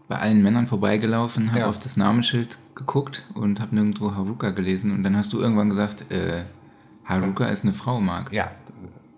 bei 0.10 0.18
allen 0.18 0.44
Männern 0.44 0.68
vorbeigelaufen, 0.68 1.50
habe 1.52 1.60
Ja. 1.62 1.68
auf 1.70 1.80
das 1.80 1.96
Namensschild 1.96 2.58
geguckt 2.76 3.24
und 3.36 3.62
habe 3.62 3.74
nirgendwo 3.74 4.14
Haruka 4.16 4.50
gelesen. 4.52 4.92
Und 4.92 5.04
dann 5.04 5.16
hast 5.16 5.32
du 5.32 5.40
irgendwann 5.40 5.70
gesagt, 5.70 6.12
äh, 6.12 6.44
Haruka 7.06 7.46
ist 7.48 7.64
eine 7.64 7.74
Frau, 7.74 8.00
Marc. 8.02 8.32
ja, 8.32 8.52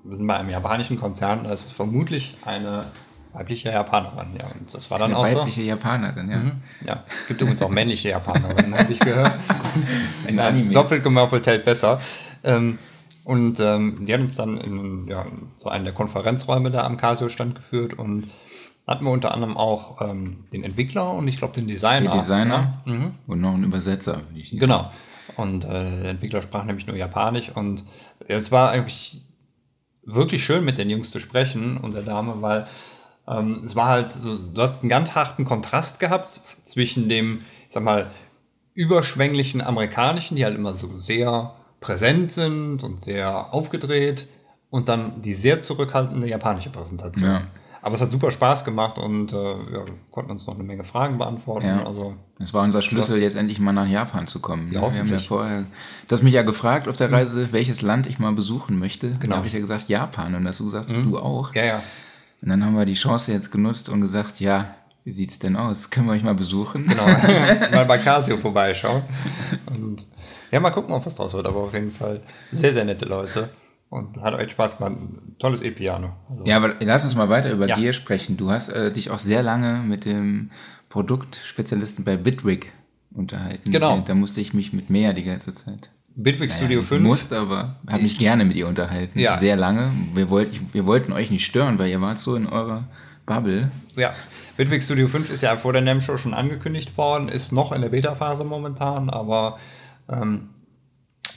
wir 0.04 0.16
sind 0.16 0.28
bei 0.28 0.36
einem 0.38 0.50
japanischen 0.50 0.98
Konzern, 1.00 1.44
da 1.44 1.52
ist 1.52 1.66
es 1.66 1.72
vermutlich 1.72 2.36
eine 2.46 2.86
weibliche 3.34 3.70
Japanerin. 3.70 4.28
Ja, 4.38 4.46
und 4.60 4.74
das 4.74 4.90
war 4.90 5.00
dann 5.00 5.10
Eine 5.12 5.18
auch 5.20 5.28
so. 5.28 5.38
weibliche 5.40 5.62
Japanerin, 5.64 6.32
ja. 6.32 6.42
Ja, 6.86 7.04
es 7.10 7.28
gibt 7.28 7.42
übrigens 7.42 7.62
auch 7.62 7.70
männliche 7.70 8.10
Japanerinnen, 8.10 8.78
habe 8.78 8.92
ich 8.92 9.00
gehört. 9.00 9.34
In 10.28 10.40
Animes. 10.40 10.74
doppelt 10.74 11.04
gemörpelt 11.04 11.46
hält 11.46 11.64
besser. 11.66 12.00
Ähm, 12.44 12.80
und 13.26 13.60
ähm, 13.60 14.06
die 14.06 14.14
hat 14.14 14.22
uns 14.22 14.36
dann 14.36 14.58
in 14.58 15.06
ja, 15.08 15.26
so 15.58 15.68
einen 15.68 15.84
der 15.84 15.94
Konferenzräume 15.94 16.72
da 16.72 16.86
am 16.86 16.96
Casio-Stand 16.96 17.56
geführt 17.56 17.94
und 17.96 18.30
hatten 18.88 19.04
wir 19.04 19.12
unter 19.12 19.34
anderem 19.34 19.58
auch 19.58 20.02
ähm, 20.02 20.46
den 20.54 20.64
Entwickler 20.64 21.12
und 21.12 21.28
ich 21.28 21.38
glaube 21.38 21.54
den 21.54 21.68
Designer. 21.68 22.10
Der 22.10 22.22
Designer 22.22 22.82
Ja, 22.86 22.94
mhm. 22.94 23.12
und 23.28 23.42
noch 23.42 23.54
ein 23.54 23.66
Übersetzer. 23.66 24.22
wie 24.34 24.40
ich- 24.40 24.52
Genau. 24.58 24.90
Und 25.36 25.66
äh, 25.66 26.02
der 26.02 26.10
Entwickler 26.10 26.42
sprach 26.42 26.64
nämlich 26.64 26.88
nur 26.88 26.96
Japanisch 26.96 27.50
und 27.54 27.84
es 28.28 28.52
war 28.52 28.72
eigentlich 28.72 29.22
wirklich 30.04 30.44
schön 30.44 30.64
mit 30.64 30.78
den 30.78 30.90
Jungs 30.90 31.12
zu 31.12 31.20
sprechen 31.20 31.78
und 31.78 31.94
der 31.94 32.04
Dame, 32.04 32.42
weil 32.42 32.66
ähm, 33.28 33.64
es 33.66 33.76
war 33.76 33.88
halt 33.90 34.12
so, 34.12 34.38
du 34.38 34.62
hast 34.62 34.84
einen 34.84 34.90
ganz 34.90 35.16
harten 35.16 35.44
Kontrast 35.44 36.00
gehabt 36.00 36.30
zwischen 36.64 37.10
dem, 37.10 37.42
ich 37.68 37.74
sag 37.74 37.84
mal, 37.84 38.10
überschwänglichen 38.74 39.62
amerikanischen, 39.62 40.38
die 40.38 40.46
halt 40.46 40.56
immer 40.56 40.76
so 40.76 40.98
sehr 40.98 41.54
präsent 41.82 42.32
sind 42.32 42.84
und 42.84 43.04
sehr 43.04 43.54
aufgedreht 43.54 44.28
und 44.70 44.88
dann 44.88 45.22
die 45.22 45.34
sehr 45.34 45.62
zurückhaltende 45.62 46.28
japanische 46.28 46.70
Präsentation. 46.70 47.30
Ja. 47.30 47.48
Aber 47.88 47.96
es 47.96 48.02
hat 48.02 48.12
super 48.12 48.32
Spaß 48.32 48.66
gemacht 48.66 48.98
und 48.98 49.32
äh, 49.32 49.36
wir 49.36 49.86
konnten 50.12 50.32
uns 50.32 50.46
noch 50.46 50.56
eine 50.56 50.64
Menge 50.66 50.84
Fragen 50.84 51.18
beantworten. 51.18 51.68
Ja. 51.68 51.86
Also 51.86 52.16
Das 52.38 52.54
war 52.54 52.66
unser 52.66 52.82
Schlüssel, 52.82 53.18
jetzt 53.22 53.38
endlich 53.38 53.62
mal 53.62 53.72
nach 53.72 53.88
Japan 53.88 54.28
zu 54.28 54.42
kommen. 54.42 54.74
Ja, 54.74 54.82
wir 54.92 55.00
haben 55.00 55.08
ja 55.08 55.20
vorher, 55.20 55.62
du 55.62 56.12
hast 56.12 56.22
mich 56.22 56.34
ja 56.34 56.42
gefragt 56.42 56.90
auf 56.90 56.98
der 56.98 57.14
Reise, 57.14 57.54
welches 57.54 57.82
Land 57.82 58.06
ich 58.06 58.20
mal 58.20 58.34
besuchen 58.34 58.78
möchte. 58.78 59.12
Genau. 59.12 59.28
Da 59.30 59.36
habe 59.38 59.48
ich 59.48 59.54
ja 59.54 59.60
gesagt 59.60 59.88
Japan 59.88 60.36
und 60.36 60.46
hast 60.46 60.60
du 60.60 60.66
gesagt, 60.66 60.92
du 60.92 61.18
auch. 61.18 61.56
ja, 61.56 61.64
ja. 61.64 61.84
Und 62.42 62.50
dann 62.50 62.66
haben 62.66 62.76
wir 62.76 62.86
die 62.86 62.94
Chance 62.94 63.32
jetzt 63.32 63.54
genutzt 63.54 63.88
und 63.88 64.02
gesagt, 64.02 64.42
ja, 64.42 64.76
wie 65.06 65.14
sieht's 65.14 65.40
denn 65.40 65.56
aus? 65.56 65.90
Können 65.90 66.08
wir 66.08 66.12
euch 66.12 66.24
mal 66.24 66.36
besuchen? 66.36 66.88
Genau, 66.88 67.06
mal 67.72 67.86
bei 67.86 68.00
Casio 68.00 68.36
vorbeischauen. 68.36 69.02
Und 69.68 70.06
ja, 70.52 70.60
mal 70.60 70.72
gucken, 70.72 70.94
ob 70.94 71.06
was 71.06 71.16
draus 71.16 71.34
wird. 71.34 71.48
Aber 71.48 71.62
auf 71.62 71.74
jeden 71.74 71.94
Fall 71.94 72.20
sehr, 72.52 72.74
sehr 72.74 72.84
nette 72.84 73.06
Leute. 73.06 73.48
Und 73.90 74.22
hat 74.22 74.38
echt 74.40 74.52
Spaß 74.52 74.78
gemacht. 74.78 74.94
Ein 74.94 75.36
tolles 75.40 75.62
E-Piano. 75.62 76.14
Also, 76.30 76.44
Ja, 76.46 76.58
aber 76.58 76.76
lass 76.82 77.04
uns 77.06 77.16
mal 77.16 77.30
weiter 77.30 77.52
über 77.52 77.68
Ja. 77.68 77.76
dir 77.76 77.94
sprechen. 77.94 78.36
Du 78.38 78.50
hast 78.52 78.70
äh, 78.70 78.92
dich 78.92 79.10
auch 79.12 79.20
sehr 79.20 79.44
lange 79.44 79.80
mit 79.80 80.04
dem 80.06 80.52
Produktspezialisten 80.90 82.04
bei 82.04 82.18
Bitwig 82.18 82.72
unterhalten. 83.14 83.72
Genau. 83.72 84.00
Da 84.06 84.14
musste 84.14 84.42
ich 84.42 84.54
mich 84.54 84.74
mit 84.74 84.90
mehr 84.90 85.14
die 85.14 85.24
ganze 85.24 85.52
Zeit. 85.54 85.90
Bitwig 86.16 86.52
Studio 86.52 86.80
Ich 86.82 86.86
5. 86.88 87.04
musste, 87.04 87.38
aber 87.38 87.76
habe 87.88 88.02
mich 88.04 88.18
gerne 88.18 88.44
mit 88.44 88.56
ihr 88.58 88.68
unterhalten. 88.68 89.20
Ja. 89.20 89.38
Sehr 89.38 89.56
lange. 89.56 89.92
Wir, 90.16 90.30
wollt, 90.30 90.74
wir 90.74 90.86
wollten 90.86 91.14
euch 91.14 91.30
nicht 91.32 91.46
stören, 91.46 91.78
weil 91.80 91.90
ihr 91.90 92.02
wart 92.02 92.20
so 92.20 92.36
in 92.36 92.48
eurer 92.48 92.86
Bubble. 93.26 93.72
Ja, 93.96 94.14
Bitwig 94.58 94.82
Studio 94.84 95.08
5 95.08 95.30
ist 95.30 95.44
ja 95.44 95.56
vor 95.58 95.74
der 95.74 95.82
NAM 95.84 96.02
Show 96.02 96.18
schon 96.18 96.34
angekündigt 96.34 96.98
worden, 96.98 97.30
ist 97.30 97.52
noch 97.52 97.72
in 97.72 97.82
der 97.82 97.90
Beta-Phase 97.90 98.44
momentan, 98.44 99.10
aber 99.12 99.60
ähm, 100.10 100.50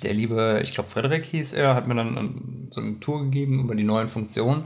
der 0.03 0.15
liebe, 0.15 0.61
ich 0.63 0.75
glaube 0.75 0.89
Frederik 0.89 1.25
hieß 1.25 1.53
er, 1.53 1.75
hat 1.75 1.87
mir 1.87 1.95
dann 1.95 2.69
so 2.71 2.81
eine 2.81 3.01
Tour 3.01 3.23
gegeben 3.23 3.61
über 3.61 3.75
die 3.75 3.85
neuen 3.85 4.09
Funktionen. 4.09 4.65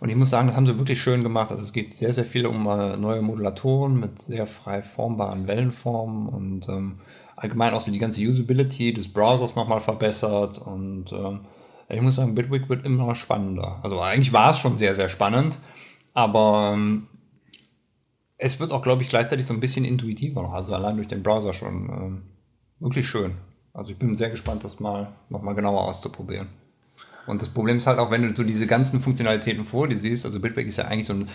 Und 0.00 0.08
ich 0.08 0.16
muss 0.16 0.30
sagen, 0.30 0.48
das 0.48 0.56
haben 0.56 0.66
sie 0.66 0.78
wirklich 0.78 1.00
schön 1.00 1.22
gemacht. 1.22 1.50
Also 1.50 1.62
es 1.62 1.72
geht 1.72 1.92
sehr, 1.92 2.12
sehr 2.12 2.24
viel 2.24 2.46
um 2.46 2.66
äh, 2.66 2.96
neue 2.96 3.20
Modulatoren 3.20 4.00
mit 4.00 4.18
sehr 4.18 4.46
frei 4.46 4.82
formbaren 4.82 5.46
Wellenformen 5.46 6.26
und 6.26 6.68
ähm, 6.70 7.00
allgemein 7.36 7.74
auch 7.74 7.82
so 7.82 7.92
die 7.92 7.98
ganze 7.98 8.22
Usability 8.22 8.94
des 8.94 9.12
Browsers 9.12 9.56
nochmal 9.56 9.80
verbessert. 9.80 10.58
Und 10.58 11.12
ähm, 11.12 11.40
ich 11.88 12.00
muss 12.00 12.16
sagen, 12.16 12.34
Bitwig 12.34 12.68
wird 12.68 12.86
immer 12.86 13.14
spannender. 13.14 13.78
Also 13.82 14.00
eigentlich 14.00 14.32
war 14.32 14.52
es 14.52 14.58
schon 14.58 14.78
sehr, 14.78 14.94
sehr 14.94 15.10
spannend, 15.10 15.58
aber 16.14 16.72
ähm, 16.74 17.08
es 18.38 18.58
wird 18.58 18.72
auch, 18.72 18.82
glaube 18.82 19.02
ich, 19.02 19.10
gleichzeitig 19.10 19.44
so 19.44 19.52
ein 19.52 19.60
bisschen 19.60 19.84
intuitiver 19.84 20.42
noch. 20.42 20.52
Also 20.52 20.74
allein 20.74 20.96
durch 20.96 21.08
den 21.08 21.22
Browser 21.22 21.52
schon 21.52 21.90
ähm, 21.90 22.22
wirklich 22.78 23.06
schön. 23.06 23.34
Also 23.72 23.92
ich 23.92 23.98
bin 23.98 24.16
sehr 24.16 24.30
gespannt, 24.30 24.64
das 24.64 24.80
mal 24.80 25.12
nochmal 25.28 25.54
genauer 25.54 25.82
auszuprobieren. 25.82 26.48
Und 27.26 27.40
das 27.42 27.50
Problem 27.50 27.76
ist 27.76 27.86
halt 27.86 27.98
auch, 27.98 28.10
wenn 28.10 28.22
du 28.22 28.34
so 28.34 28.42
diese 28.42 28.66
ganzen 28.66 28.98
Funktionalitäten 28.98 29.64
vor 29.64 29.86
dir 29.88 29.96
siehst, 29.96 30.24
also 30.26 30.40
Bitwig 30.40 30.66
ist 30.66 30.78
ja 30.78 30.86
eigentlich 30.86 31.06
so 31.06 31.12
ein, 31.12 31.28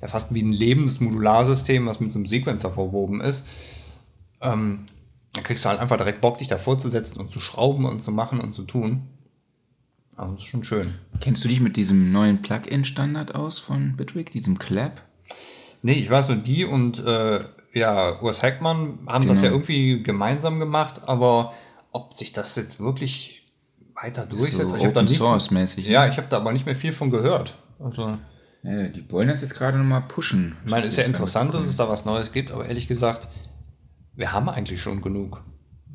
ja 0.00 0.08
fast 0.08 0.32
wie 0.32 0.42
ein 0.42 0.52
lebendes 0.52 1.00
Modularsystem, 1.00 1.86
was 1.86 2.00
mit 2.00 2.12
so 2.12 2.18
einem 2.18 2.26
Sequencer 2.26 2.70
verwoben 2.70 3.20
ist. 3.20 3.46
Ähm, 4.40 4.86
dann 5.34 5.44
kriegst 5.44 5.64
du 5.64 5.68
halt 5.68 5.80
einfach 5.80 5.98
direkt 5.98 6.20
Bock, 6.22 6.38
dich 6.38 6.48
davor 6.48 6.78
zu 6.78 6.88
setzen 6.88 7.20
und 7.20 7.28
zu 7.30 7.40
schrauben 7.40 7.84
und 7.84 8.02
zu 8.02 8.12
machen 8.12 8.40
und 8.40 8.54
zu 8.54 8.62
tun. 8.62 9.02
Also 10.16 10.32
das 10.32 10.42
ist 10.42 10.48
schon 10.48 10.64
schön. 10.64 10.94
Kennst 11.20 11.44
du 11.44 11.48
dich 11.48 11.60
mit 11.60 11.76
diesem 11.76 12.10
neuen 12.10 12.40
Plugin-Standard 12.40 13.34
aus 13.34 13.58
von 13.58 13.96
Bitwig, 13.96 14.30
diesem 14.30 14.58
Clap? 14.58 15.02
Nee, 15.82 15.92
ich 15.94 16.08
weiß 16.08 16.28
nur, 16.28 16.38
die 16.38 16.64
und 16.64 17.04
äh, 17.04 17.44
ja, 17.74 18.22
Urs 18.22 18.42
Heckmann 18.42 19.00
haben 19.06 19.28
das 19.28 19.40
Genau. 19.42 19.48
ja 19.50 19.52
irgendwie 19.52 20.02
gemeinsam 20.02 20.58
gemacht, 20.58 21.02
aber 21.06 21.52
ob 21.96 22.14
sich 22.14 22.32
das 22.32 22.54
jetzt 22.56 22.78
wirklich 22.80 23.42
weiter 23.94 24.26
durchsetzt, 24.26 24.70
so 24.70 24.76
ich 24.76 24.84
habe 24.84 24.92
da 24.92 25.08
Source 25.08 25.50
mäßig, 25.50 25.86
ne? 25.86 25.92
Ja, 25.92 26.06
ich 26.06 26.16
habe 26.18 26.26
da 26.28 26.36
aber 26.36 26.52
nicht 26.52 26.66
mehr 26.66 26.76
viel 26.76 26.92
von 26.92 27.10
gehört. 27.10 27.56
Also, 27.78 28.18
Ja, 28.62 28.88
die 28.88 29.10
wollen 29.10 29.28
das 29.28 29.40
jetzt 29.40 29.54
gerade 29.54 29.78
nochmal 29.78 30.02
pushen. 30.02 30.56
ich 30.64 30.70
meine, 30.70 30.86
ist 30.86 30.96
ja 30.98 31.04
interessant, 31.04 31.54
dass 31.54 31.64
es 31.64 31.76
da 31.76 31.88
was 31.88 32.04
Neues 32.04 32.32
gibt, 32.32 32.50
aber 32.52 32.66
ehrlich 32.66 32.88
gesagt, 32.88 33.28
wir 34.14 34.32
haben 34.32 34.48
eigentlich 34.48 34.80
schon 34.82 35.00
genug. 35.00 35.42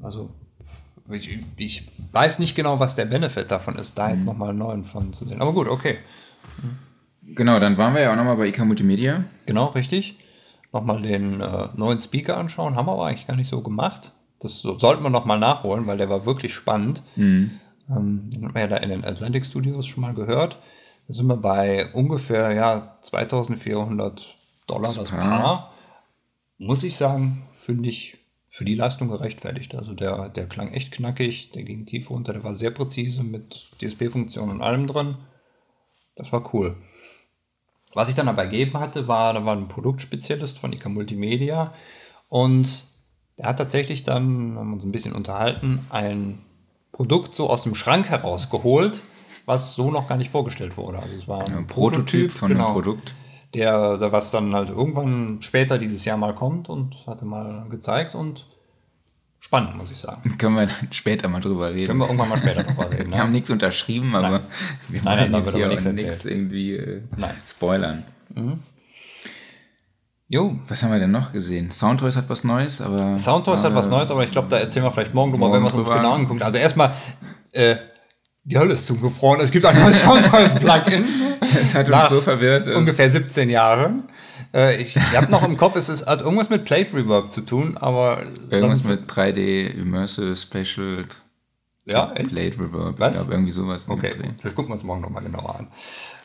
Also, 0.02 0.32
ich, 1.10 1.40
ich 1.58 1.88
weiß 2.12 2.40
nicht 2.40 2.56
genau, 2.56 2.80
was 2.80 2.96
der 2.96 3.06
Benefit 3.06 3.52
davon 3.52 3.76
ist, 3.78 3.98
da 3.98 4.08
Mhm. 4.08 4.14
jetzt 4.16 4.26
nochmal 4.26 4.50
einen 4.50 4.60
neuen 4.60 4.86
von 4.86 5.14
zu 5.14 5.26
sehen. 5.26 5.42
Aber 5.42 5.54
gut, 5.54 5.68
okay. 5.68 5.98
Genau, 7.24 7.60
dann 7.60 7.78
waren 7.78 7.94
wir 7.94 8.02
ja 8.02 8.12
auch 8.12 8.16
nochmal 8.18 8.38
bei 8.38 8.48
IK 8.48 8.60
Multimedia. 8.66 9.24
Genau, 9.46 9.66
richtig. 9.68 10.16
Nochmal 10.74 11.02
den 11.02 11.42
äh, 11.42 11.68
neuen 11.76 12.00
Speaker 12.00 12.38
anschauen. 12.38 12.76
Haben 12.76 12.88
wir 12.88 12.94
aber 12.94 13.06
eigentlich 13.08 13.28
gar 13.28 13.36
nicht 13.36 13.50
so 13.50 13.62
gemacht. 13.62 14.12
Das 14.42 14.60
so, 14.60 14.78
sollten 14.78 15.04
wir 15.04 15.10
nochmal 15.10 15.40
nachholen, 15.40 15.88
weil 15.88 15.98
der 15.98 16.10
war 16.10 16.26
wirklich 16.26 16.54
spannend. 16.54 17.04
Ähm, 17.90 18.30
den 18.30 18.46
hat 18.46 18.54
man 18.54 18.62
ja 18.62 18.68
da 18.68 18.78
in 18.78 18.90
den 18.90 19.06
Atlantic 19.06 19.46
Studios 19.46 19.86
schon 19.88 20.02
mal 20.02 20.14
gehört. 20.14 20.58
Da 21.08 21.14
sind 21.14 21.28
wir 21.28 21.38
bei 21.38 21.94
ungefähr 21.94 22.52
ja, 22.52 22.98
2400 23.04 24.36
Dollar 24.68 24.94
das 24.94 25.10
Paar. 25.10 25.20
Paar. 25.20 25.74
Muss 26.58 26.84
ich 26.84 26.96
sagen, 26.96 27.48
finde 27.52 27.90
ich 27.90 28.18
für 28.50 28.66
die 28.66 28.76
Leistung 28.76 29.08
gerechtfertigt. 29.08 29.76
Also 29.76 29.94
der, 29.94 30.30
der 30.30 30.48
klang 30.48 30.72
echt 30.74 30.92
knackig, 30.92 31.52
der 31.52 31.64
ging 31.64 31.86
tief 31.86 32.10
runter, 32.10 32.34
der 32.34 32.44
war 32.44 32.56
sehr 32.56 32.72
präzise 32.72 33.24
mit 33.24 33.72
DSP-Funktionen 33.80 34.52
und 34.52 34.62
allem 34.62 34.88
drin. 34.88 35.18
Das 36.16 36.32
war 36.32 36.54
cool. 36.54 36.76
Was 37.94 38.10
ich 38.10 38.16
dann 38.16 38.28
aber 38.28 38.44
ergeben 38.44 38.80
hatte, 38.80 39.08
war, 39.08 39.34
da 39.34 39.46
war 39.46 39.56
ein 39.56 39.68
Produktspezialist 39.68 40.60
von 40.60 40.74
IK 40.74 40.88
Multimedia 40.88 41.74
und 42.30 42.91
der 43.42 43.50
hat 43.50 43.58
tatsächlich 43.58 44.04
dann, 44.04 44.56
haben 44.56 44.70
wir 44.70 44.74
uns 44.76 44.84
ein 44.84 44.92
bisschen 44.92 45.14
unterhalten, 45.14 45.88
ein 45.90 46.38
Produkt 46.92 47.34
so 47.34 47.50
aus 47.50 47.64
dem 47.64 47.74
Schrank 47.74 48.08
herausgeholt, 48.08 49.00
was 49.48 49.74
so 49.74 49.90
noch 49.90 50.08
gar 50.08 50.18
nicht 50.18 50.30
vorgestellt 50.30 50.78
wurde. 50.78 51.00
Also 51.00 51.16
es 51.16 51.28
war 51.28 51.42
ein, 51.42 51.58
Ein 51.58 51.68
Prototyp 51.68 52.30
von 52.30 52.50
genau, 52.50 52.66
einem 52.66 52.74
Produkt. 52.74 53.16
Der, 53.56 53.98
der, 53.98 54.12
was 54.12 54.30
dann 54.30 54.54
halt 54.54 54.70
irgendwann 54.70 55.40
später 55.42 55.80
dieses 55.80 56.06
Jahr 56.06 56.18
mal 56.18 56.36
kommt 56.36 56.70
und 56.70 57.08
hatte 57.08 57.26
mal 57.26 57.66
gezeigt 57.72 58.14
und 58.14 58.46
spannend, 59.40 59.76
muss 59.76 59.90
ich 59.90 59.98
sagen. 59.98 60.38
Können 60.38 60.58
wir 60.58 60.70
später 60.92 61.28
mal 61.28 61.42
drüber 61.42 61.74
reden. 61.74 61.88
Können 61.88 62.00
wir 62.00 62.06
irgendwann 62.06 62.30
mal 62.30 62.38
später 62.38 62.62
drüber 62.64 62.92
reden. 62.92 63.10
Wir 63.10 63.18
haben 63.18 63.32
nichts 63.32 63.50
unterschrieben, 63.50 64.16
aber 64.16 64.42
wir 64.88 65.02
Nein, 65.02 65.32
nein, 65.32 65.44
jetzt 65.44 65.56
hier 65.56 65.68
nichts 65.68 65.86
nichts 65.86 66.26
irgendwie 66.26 66.76
äh, 66.76 67.02
Nein. 67.18 67.34
spoilern. 67.48 68.06
Jo, 70.34 70.56
Was 70.70 70.82
haben 70.82 70.94
wir 70.94 71.00
denn 71.00 71.12
noch 71.12 71.34
gesehen? 71.34 71.72
Soundtoys 71.72 72.16
hat 72.16 72.30
was 72.30 72.46
Neues, 72.46 72.80
aber. 72.80 73.18
Soundtoys 73.18 73.66
hat 73.66 73.76
was 73.76 73.90
Neues, 73.90 74.10
aber 74.12 74.24
ich 74.24 74.32
glaube, 74.32 74.48
da 74.48 74.58
erzählen 74.60 74.86
wir 74.86 74.92
vielleicht 74.92 75.14
morgen 75.14 75.38
Morgen 75.38 75.54
wenn 75.54 75.62
wir 75.62 75.68
es 75.68 75.74
uns 75.74 75.88
drüber. 75.90 76.00
genau 76.00 76.14
angucken. 76.14 76.42
Also 76.42 76.58
erstmal, 76.58 76.94
äh, 77.52 77.76
die 78.46 78.58
Hölle 78.58 78.74
ist 78.74 78.86
zugefroren. 78.86 79.42
Es 79.42 79.52
gibt 79.52 79.66
ein 79.66 79.78
neues 79.78 80.00
Soundtoys-Plugin. 80.06 81.04
Es 81.62 81.76
hat 81.76 81.90
uns 81.90 82.08
so 82.10 82.22
verwirrt. 82.22 82.66
es- 82.66 82.78
ungefähr 82.78 83.10
17 83.10 83.50
Jahren. 83.50 84.04
Äh, 84.54 84.82
ich 84.82 84.96
ich 84.96 85.18
habe 85.18 85.30
noch 85.30 85.44
im 85.44 85.58
Kopf, 85.58 85.76
es 85.76 85.90
ist, 85.90 86.08
hat 86.08 86.22
irgendwas 86.22 86.50
mit 86.50 86.64
Plate 86.64 86.94
Reverb 86.94 87.34
zu 87.34 87.42
tun, 87.42 87.76
aber 87.78 88.22
Irgendwas 88.50 88.86
mit 88.86 89.10
3D 89.12 89.68
Immersive 89.74 90.38
Special 90.38 91.06
ja, 91.84 92.10
echt? 92.14 92.30
Blade 92.30 92.56
Reverb. 92.58 92.96
Was? 93.00 93.10
Ich 93.12 93.18
glaube, 93.20 93.34
irgendwie 93.34 93.52
sowas. 93.52 93.84
Okay, 93.90 94.12
das 94.42 94.56
gucken 94.56 94.70
wir 94.70 94.76
uns 94.76 94.84
morgen 94.84 95.02
nochmal 95.02 95.24
genauer 95.24 95.58
an, 95.60 95.68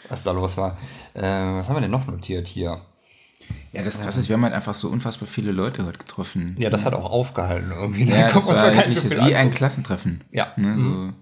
was 0.08 0.22
da 0.22 0.30
los 0.30 0.56
war. 0.56 0.76
Äh, 1.14 1.22
was 1.22 1.68
haben 1.68 1.74
wir 1.76 1.80
denn 1.80 1.90
noch 1.90 2.06
notiert 2.06 2.46
hier? 2.46 2.80
Ja, 3.72 3.82
das 3.82 4.00
krasse 4.00 4.20
ist, 4.20 4.28
wir 4.28 4.34
haben 4.36 4.42
halt 4.44 4.54
einfach 4.54 4.74
so 4.74 4.88
unfassbar 4.88 5.28
viele 5.28 5.52
Leute 5.52 5.84
heute 5.84 5.98
getroffen. 5.98 6.56
Ja, 6.58 6.70
das 6.70 6.84
hat 6.86 6.94
auch 6.94 7.04
aufgehalten 7.10 7.72
irgendwie. 7.74 8.04
Ja, 8.04 8.28
Da 8.28 8.34
das 8.34 8.46
war 8.46 8.74
wirklich 8.74 8.98
so 9.00 9.10
wie 9.10 9.34
ein. 9.34 9.50
Klassentreffen. 9.50 10.24
Ja. 10.32 10.52
Ne, 10.56 10.78
so, 10.78 11.12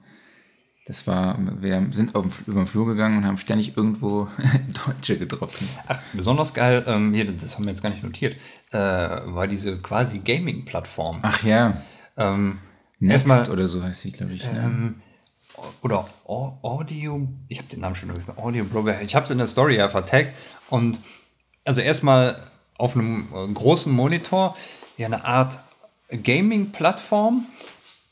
das 0.87 1.07
war, 1.07 1.37
wir 1.61 1.89
sind 1.93 2.15
auf 2.15 2.47
über 2.47 2.61
den 2.61 2.67
Flur 2.67 2.87
gegangen 2.87 3.17
und 3.19 3.27
haben 3.27 3.39
ständig 3.39 3.77
irgendwo 3.77 4.29
Deutsche 4.87 5.19
getroffen. 5.19 5.67
Ach, 5.89 5.99
besonders 6.13 6.53
geil, 6.55 6.85
ähm, 6.87 7.13
hier, 7.15 7.25
das 7.33 7.55
haben 7.57 7.65
wir 7.65 7.71
jetzt 7.73 7.83
gar 7.83 7.91
nicht 7.91 8.03
notiert, 8.05 8.37
äh, 8.71 8.79
war 8.79 9.47
diese 9.49 9.79
quasi 9.79 10.19
Gaming-Plattform. 10.19 11.21
Ach 11.23 11.43
ja, 11.43 11.83
Ähm, 12.17 12.59
Next 13.01 13.27
erstmal, 13.27 13.51
oder 13.51 13.67
so 13.67 13.83
heißt 13.83 14.03
sie, 14.03 14.13
glaube 14.13 14.33
ich. 14.35 14.45
ne? 14.45 14.61
ähm, 14.65 14.95
oder 15.83 16.07
Au- 16.27 16.59
Audio, 16.63 17.27
ich 17.49 17.59
habe 17.59 17.69
den 17.69 17.81
Namen 17.81 17.95
schon 17.97 18.09
vergessen, 18.11 18.35
Audio 18.37 18.65
Broker, 18.65 19.01
ich 19.03 19.15
habe 19.15 19.25
es 19.25 19.31
in 19.31 19.39
der 19.39 19.47
Story 19.47 19.77
ja 19.77 19.89
vertagt 19.89 20.33
und 20.71 20.99
also 21.65 21.81
erstmal 21.81 22.37
auf 22.77 22.97
einem 22.97 23.29
äh, 23.35 23.53
großen 23.53 23.93
Monitor 23.93 24.57
ja 24.97 25.07
eine 25.07 25.25
Art 25.25 25.59
Gaming-Plattform, 26.11 27.47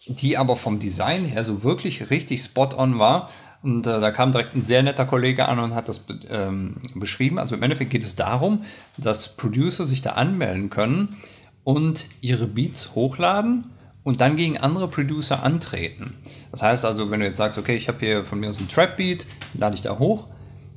die 0.06 0.36
aber 0.36 0.56
vom 0.56 0.78
Design 0.78 1.24
her 1.24 1.44
so 1.44 1.62
wirklich 1.62 2.10
richtig 2.10 2.42
spot-on 2.42 2.98
war. 2.98 3.30
Und 3.62 3.86
äh, 3.86 4.00
da 4.00 4.10
kam 4.10 4.32
direkt 4.32 4.56
ein 4.56 4.62
sehr 4.62 4.82
netter 4.82 5.04
Kollege 5.04 5.48
an 5.48 5.60
und 5.60 5.74
hat 5.74 5.88
das 5.88 6.04
ähm, 6.30 6.76
beschrieben. 6.94 7.38
Also 7.38 7.54
im 7.54 7.62
Endeffekt 7.62 7.90
geht 7.90 8.04
es 8.04 8.16
darum, 8.16 8.64
dass 8.96 9.36
Producer 9.36 9.86
sich 9.86 10.02
da 10.02 10.12
anmelden 10.12 10.68
können 10.68 11.16
und 11.62 12.06
ihre 12.20 12.48
Beats 12.48 12.96
hochladen 12.96 13.70
und 14.02 14.20
dann 14.20 14.36
gegen 14.36 14.58
andere 14.58 14.88
Producer 14.88 15.44
antreten. 15.44 16.16
Das 16.50 16.62
heißt 16.62 16.84
also, 16.84 17.10
wenn 17.12 17.20
du 17.20 17.26
jetzt 17.26 17.36
sagst, 17.36 17.56
okay, 17.56 17.76
ich 17.76 17.86
habe 17.86 18.00
hier 18.00 18.24
von 18.24 18.40
mir 18.40 18.50
aus 18.50 18.58
einen 18.58 18.68
Trap-Beat, 18.68 19.26
lade 19.54 19.76
ich 19.76 19.82
da 19.82 19.98
hoch, 19.98 20.26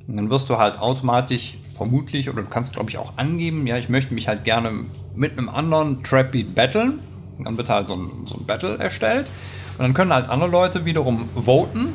und 0.08 0.16
dann 0.16 0.30
wirst 0.30 0.48
du 0.50 0.56
halt 0.56 0.78
automatisch 0.78 1.56
vermutlich, 1.64 2.30
oder 2.30 2.42
du 2.42 2.48
kannst 2.48 2.72
glaube 2.72 2.90
ich 2.90 2.98
auch 2.98 3.14
angeben, 3.16 3.66
ja, 3.66 3.76
ich 3.76 3.88
möchte 3.88 4.14
mich 4.14 4.28
halt 4.28 4.44
gerne 4.44 4.70
mit 5.16 5.32
einem 5.32 5.48
anderen 5.48 6.02
Trap-Beat 6.02 6.54
battlen. 6.54 7.00
Und 7.38 7.44
dann 7.44 7.56
wird 7.56 7.68
halt 7.68 7.88
so 7.88 7.94
ein, 7.94 8.10
so 8.24 8.36
ein 8.36 8.46
Battle 8.46 8.78
erstellt. 8.78 9.30
Und 9.78 9.82
dann 9.82 9.94
können 9.94 10.12
halt 10.12 10.28
andere 10.28 10.50
Leute 10.50 10.84
wiederum 10.84 11.28
voten. 11.34 11.88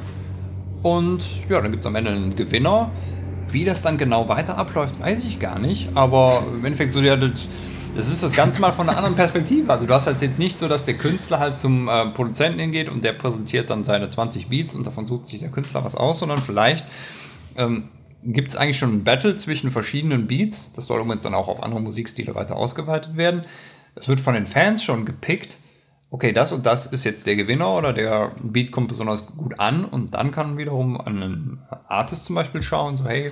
Und 0.83 1.23
ja, 1.49 1.61
dann 1.61 1.71
gibt 1.71 1.83
es 1.83 1.87
am 1.87 1.95
Ende 1.95 2.11
einen 2.11 2.35
Gewinner. 2.35 2.91
Wie 3.49 3.65
das 3.65 3.81
dann 3.81 3.97
genau 3.97 4.29
weiter 4.29 4.57
abläuft, 4.57 4.99
weiß 4.99 5.23
ich 5.23 5.39
gar 5.39 5.59
nicht. 5.59 5.89
Aber 5.95 6.43
im 6.53 6.63
Endeffekt 6.63 6.93
so, 6.93 7.01
ja, 7.01 7.15
das, 7.15 7.47
das 7.95 8.07
ist 8.07 8.23
das 8.23 8.33
Ganze 8.33 8.61
mal 8.61 8.71
von 8.71 8.87
einer 8.87 8.97
anderen 8.97 9.15
Perspektive. 9.15 9.71
Also 9.71 9.85
du 9.85 9.93
hast 9.93 10.07
halt 10.07 10.21
jetzt 10.21 10.39
nicht 10.39 10.57
so, 10.57 10.67
dass 10.67 10.85
der 10.85 10.93
Künstler 10.95 11.39
halt 11.39 11.57
zum 11.57 11.87
äh, 11.87 12.07
Produzenten 12.07 12.59
hingeht 12.59 12.89
und 12.89 13.03
der 13.03 13.13
präsentiert 13.13 13.69
dann 13.69 13.83
seine 13.83 14.09
20 14.09 14.47
Beats 14.47 14.73
und 14.73 14.85
davon 14.85 15.05
sucht 15.05 15.25
sich 15.25 15.39
der 15.39 15.49
Künstler 15.49 15.83
was 15.83 15.95
aus, 15.95 16.19
sondern 16.19 16.39
vielleicht 16.39 16.85
ähm, 17.57 17.89
gibt 18.23 18.49
es 18.49 18.55
eigentlich 18.55 18.77
schon 18.77 18.95
ein 18.95 19.03
Battle 19.03 19.35
zwischen 19.35 19.71
verschiedenen 19.71 20.27
Beats. 20.27 20.71
Das 20.73 20.85
soll 20.85 21.01
übrigens 21.01 21.23
dann 21.23 21.33
auch 21.33 21.47
auf 21.47 21.63
andere 21.63 21.81
Musikstile 21.81 22.35
weiter 22.35 22.55
ausgeweitet 22.55 23.17
werden. 23.17 23.41
Es 23.95 24.07
wird 24.07 24.19
von 24.19 24.33
den 24.33 24.45
Fans 24.45 24.83
schon 24.83 25.05
gepickt. 25.05 25.57
Okay, 26.09 26.33
das 26.33 26.51
und 26.51 26.65
das 26.65 26.85
ist 26.85 27.05
jetzt 27.05 27.25
der 27.25 27.35
Gewinner 27.35 27.73
oder 27.73 27.93
der 27.93 28.33
Beat 28.43 28.71
kommt 28.71 28.89
besonders 28.89 29.27
gut 29.27 29.59
an 29.59 29.85
und 29.85 30.13
dann 30.13 30.31
kann 30.31 30.57
wiederum 30.57 30.99
an 30.99 31.23
einen 31.23 31.59
Artist 31.87 32.25
zum 32.25 32.35
Beispiel 32.35 32.61
schauen, 32.61 32.97
so 32.97 33.05
hey, 33.05 33.31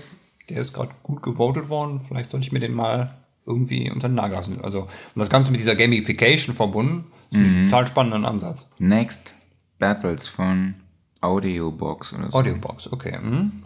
der 0.49 0.61
ist 0.61 0.73
gerade 0.73 0.91
gut 1.03 1.21
gewotet 1.21 1.67
worden, 1.67 2.01
vielleicht 2.07 2.29
soll 2.29 2.39
ich 2.39 2.53
mir 2.53 2.59
den 2.59 2.73
mal 2.73 3.17
irgendwie 3.45 3.91
unter 3.91 4.07
den 4.07 4.15
Nagel 4.15 4.37
lassen. 4.37 4.61
Also, 4.63 4.83
und 4.83 4.89
das 5.15 5.29
Ganze 5.29 5.51
mit 5.51 5.59
dieser 5.59 5.75
Gamification 5.75 6.55
verbunden, 6.55 7.05
ist 7.31 7.39
ein 7.39 7.65
total 7.69 7.87
spannenden 7.87 8.25
Ansatz. 8.25 8.67
Next 8.79 9.33
Battles 9.77 10.27
von 10.27 10.75
Audiobox 11.21 12.13
oder 12.13 12.27
so. 12.27 12.33
Audiobox, 12.33 12.91
okay. 12.91 13.17
Mhm. 13.19 13.63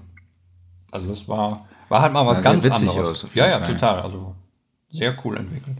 Also 0.94 1.07
das 1.10 1.28
war, 1.28 1.65
war 1.90 2.02
halt 2.02 2.14
mal 2.14 2.26
was 2.26 2.41
ganz 2.41 2.65
anderes. 2.70 3.26
ja, 3.34 3.48
ja, 3.48 3.60
Fall. 3.60 3.74
total. 3.74 4.02
Also 4.02 4.36
sehr 4.90 5.15
cool 5.26 5.38
entwickelt. 5.38 5.78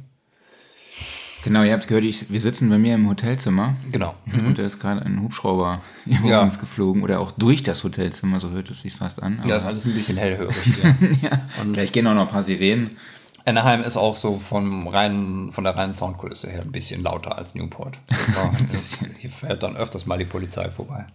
Genau, 1.44 1.62
ihr 1.64 1.74
habt 1.74 1.84
es 1.84 1.88
gehört, 1.88 2.06
ich, 2.06 2.32
wir 2.32 2.40
sitzen 2.40 2.70
bei 2.70 2.78
mir 2.78 2.96
im 2.96 3.08
Hotelzimmer. 3.10 3.76
Genau. 3.92 4.16
Und 4.32 4.58
da 4.58 4.64
ist 4.64 4.80
gerade 4.80 5.02
ein 5.06 5.22
Hubschrauber 5.22 5.82
über 6.06 6.28
Ja. 6.30 6.42
uns 6.42 6.58
geflogen 6.58 7.04
oder 7.04 7.20
auch 7.20 7.32
durch 7.32 7.64
das 7.64 7.84
Hotelzimmer, 7.84 8.40
so 8.40 8.50
hört 8.52 8.70
es 8.70 8.82
sich 8.82 8.96
fast 8.96 9.22
an. 9.22 9.44
Ja, 9.46 9.58
ist 9.58 9.66
alles 9.66 9.86
ein 9.86 9.94
bisschen 9.94 10.16
hellhörig 10.18 10.56
ja. 11.22 11.32
Gleich 11.74 11.92
gehen 11.92 12.08
auch 12.08 12.14
noch 12.14 12.22
ein 12.24 12.28
paar 12.30 12.44
Sirenen. 12.44 12.98
Anaheim 13.46 13.82
ist 13.82 13.98
auch 13.98 14.16
so 14.16 14.40
vom 14.40 14.88
reinen, 14.88 15.52
von 15.52 15.66
der 15.66 15.76
reinen 15.76 15.94
Soundkulisse 15.94 16.50
her 16.50 16.62
ein 16.62 16.72
bisschen 16.72 17.04
lauter 17.04 17.38
als 17.38 17.56
Newport. 17.56 18.00
Also, 18.72 19.06
hier 19.20 19.30
fährt 19.30 19.64
dann 19.64 19.76
öfters 19.76 20.06
mal 20.06 20.18
die 20.18 20.24
Polizei 20.26 20.70
vorbei. 20.70 21.06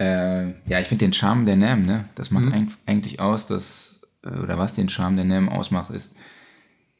Äh, 0.00 0.48
ja, 0.68 0.80
ich 0.80 0.86
finde 0.86 1.04
den 1.04 1.12
Charme 1.12 1.44
der 1.46 1.56
NAM, 1.56 1.84
ne? 1.84 2.06
Das 2.14 2.30
Mhm. 2.30 2.40
macht 2.44 2.54
eig- 2.54 2.76
eigentlich 2.86 3.20
aus, 3.20 3.46
dass, 3.46 4.00
äh, 4.24 4.30
oder 4.30 4.56
was 4.58 4.74
den 4.74 4.88
Charme 4.88 5.16
der 5.16 5.24
NAM 5.26 5.48
ausmacht, 5.48 5.90
ist, 5.90 6.16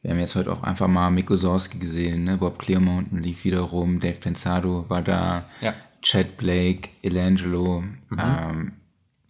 wir 0.03 0.11
haben 0.11 0.19
jetzt 0.19 0.35
heute 0.35 0.53
auch 0.53 0.63
einfach 0.63 0.87
mal 0.89 1.11
Miko 1.11 1.37
Sorski 1.37 1.79
gesehen, 1.79 2.25
ne? 2.25 2.37
Bob 2.37 2.59
Clearmountain 2.59 3.23
lief 3.23 3.45
wieder 3.45 3.61
rum, 3.61 4.01
Dave 4.01 4.19
Pensado 4.19 4.85
war 4.89 5.03
da, 5.03 5.45
Ja. 5.63 5.73
Chad 6.03 6.37
Blake, 6.37 6.89
Elangelo, 7.03 7.81
Mhm. 7.81 8.19
ähm, 8.19 8.73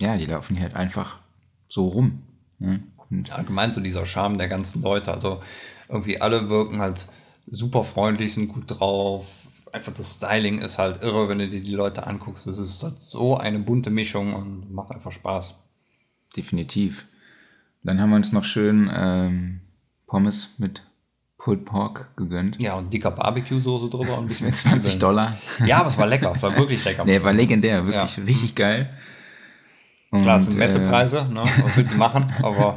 ja, 0.00 0.16
die 0.16 0.26
laufen 0.26 0.54
hier 0.56 0.64
halt 0.64 0.74
einfach 0.76 1.20
so 1.66 1.86
rum. 1.88 2.22
Ne? 2.58 2.82
Allgemein 3.30 3.72
so 3.72 3.80
dieser 3.80 4.06
Charme 4.06 4.38
der 4.38 4.48
ganzen 4.48 4.82
Leute. 4.82 5.12
Also 5.12 5.40
irgendwie 5.88 6.20
alle 6.20 6.48
wirken 6.48 6.80
halt 6.80 7.06
super 7.48 7.82
freundlich, 7.82 8.34
sind 8.34 8.48
gut 8.48 8.64
drauf. 8.68 9.39
Einfach 9.72 9.92
das 9.94 10.14
Styling 10.16 10.58
ist 10.58 10.78
halt 10.78 11.02
irre, 11.02 11.28
wenn 11.28 11.38
du 11.38 11.48
dir 11.48 11.60
die 11.62 11.74
Leute 11.74 12.06
anguckst. 12.06 12.46
Es 12.46 12.58
ist 12.58 12.82
halt 12.82 12.98
so 12.98 13.36
eine 13.36 13.58
bunte 13.60 13.90
Mischung 13.90 14.34
und 14.34 14.72
macht 14.72 14.90
einfach 14.90 15.12
Spaß. 15.12 15.54
definitiv. 16.36 17.06
Dann 17.82 18.00
haben 18.00 18.10
wir 18.10 18.16
uns 18.16 18.32
noch 18.32 18.44
schön 18.44 18.90
ähm, 18.94 19.60
Pommes 20.06 20.50
mit 20.58 20.82
Pulled 21.38 21.64
Pork 21.64 22.14
gegönnt. 22.16 22.60
Ja, 22.60 22.74
und 22.74 22.92
dicker 22.92 23.10
Barbecue-Soße 23.10 23.88
drüber 23.88 24.18
und 24.18 24.24
ein 24.24 24.28
bisschen 24.28 24.46
Mit 24.48 24.54
20 24.56 24.82
Zwiebeln. 24.82 25.00
Dollar. 25.00 25.38
Ja, 25.64 25.78
aber 25.78 25.88
es 25.88 25.96
war 25.96 26.06
lecker. 26.06 26.32
Es 26.34 26.42
war 26.42 26.54
wirklich 26.56 26.84
lecker. 26.84 27.04
Nee, 27.06 27.22
war 27.22 27.32
legendär, 27.32 27.86
wirklich 27.86 28.16
Ja. 28.18 28.24
richtig 28.24 28.54
geil. 28.54 28.90
Klar, 30.14 30.36
es 30.36 30.44
Und, 30.46 30.50
sind 30.52 30.58
Messepreise, 30.58 31.26
ne? 31.32 31.40
was 31.62 31.76
willst 31.76 31.94
du 31.94 31.96
machen? 31.98 32.30
Aber 32.42 32.76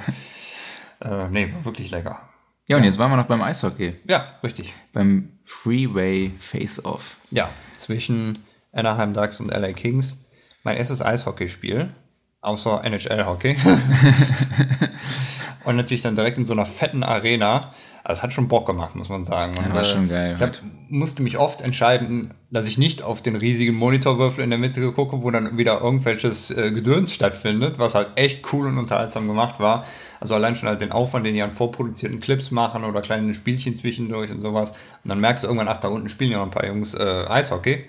äh, 1.02 1.28
nee, 1.30 1.52
war 1.54 1.66
wirklich 1.66 1.92
lecker. 1.92 2.22
Ja, 2.68 2.78
und 2.78 2.84
jetzt 2.86 2.98
waren 2.98 3.12
wir 3.12 3.18
noch 3.18 3.26
beim 3.26 3.42
Eishockey. 3.42 3.96
Ja, 4.08 4.26
richtig. 4.42 4.72
Beim 4.94 5.33
Freeway 5.46 6.32
Face-Off. 6.40 7.18
Ja, 7.32 7.50
zwischen 7.76 8.44
Anaheim 8.72 9.14
Ducks 9.14 9.40
und 9.40 9.52
LA 9.52 9.74
Kings. 9.74 10.18
Mein 10.64 10.78
erstes 10.78 11.02
Eishockeyspiel. 11.02 11.94
außer 12.42 12.84
NHL-Hockey. 12.84 13.56
und 15.64 15.76
natürlich 15.76 16.02
dann 16.02 16.16
direkt 16.16 16.38
in 16.38 16.46
so 16.46 16.54
einer 16.54 16.66
fetten 16.66 17.04
Arena. 17.04 17.74
Also 18.06 18.20
es 18.20 18.24
hat 18.24 18.34
schon 18.34 18.50
Bock 18.50 18.66
gemacht, 18.68 18.96
muss 18.96 19.08
man 19.08 19.24
sagen. 19.24 19.54
Ja, 19.56 19.74
war 19.74 19.86
schon 19.86 20.10
geil 20.10 20.34
Ich 20.36 20.42
hab, 20.42 20.52
musste 20.90 21.22
mich 21.24 21.38
oft 21.38 21.62
entscheiden, 21.62 22.32
dass 22.52 22.68
ich 22.68 22.78
nicht 22.78 23.02
auf 23.02 23.22
den 23.22 23.38
riesigen 23.38 23.76
Monitorwürfel 23.76 24.44
in 24.44 24.50
der 24.50 24.60
Mitte 24.60 24.92
gucke, 24.92 25.22
wo 25.22 25.32
dann 25.32 25.58
wieder 25.58 25.80
irgendwelches 25.80 26.52
äh, 26.52 26.72
Gedöns 26.72 27.14
stattfindet, 27.14 27.80
was 27.80 27.96
halt 27.96 28.10
echt 28.16 28.52
cool 28.52 28.68
und 28.68 28.78
unterhaltsam 28.78 29.28
gemacht 29.28 29.60
war. 29.62 29.86
Also 30.20 30.36
allein 30.36 30.58
schon 30.58 30.68
halt 30.68 30.82
den 30.82 30.92
Aufwand, 30.92 31.26
den 31.26 31.34
die 31.34 31.42
an 31.42 31.52
vorproduzierten 31.52 32.20
Clips 32.20 32.52
machen 32.52 32.84
oder 32.84 33.02
kleine 33.02 33.34
Spielchen 33.34 33.78
zwischendurch 33.78 34.32
und 34.32 34.42
sowas. 34.42 34.72
Und 34.72 35.10
dann 35.10 35.22
merkst 35.22 35.44
du 35.44 35.48
irgendwann, 35.48 35.70
ach, 35.70 35.78
da 35.78 35.88
unten 35.88 36.10
spielen 36.10 36.32
ja 36.32 36.40
noch 36.40 36.46
ein 36.46 36.52
paar 36.52 36.66
Jungs 36.68 36.94
äh, 36.96 37.26
Eishockey. 37.30 37.86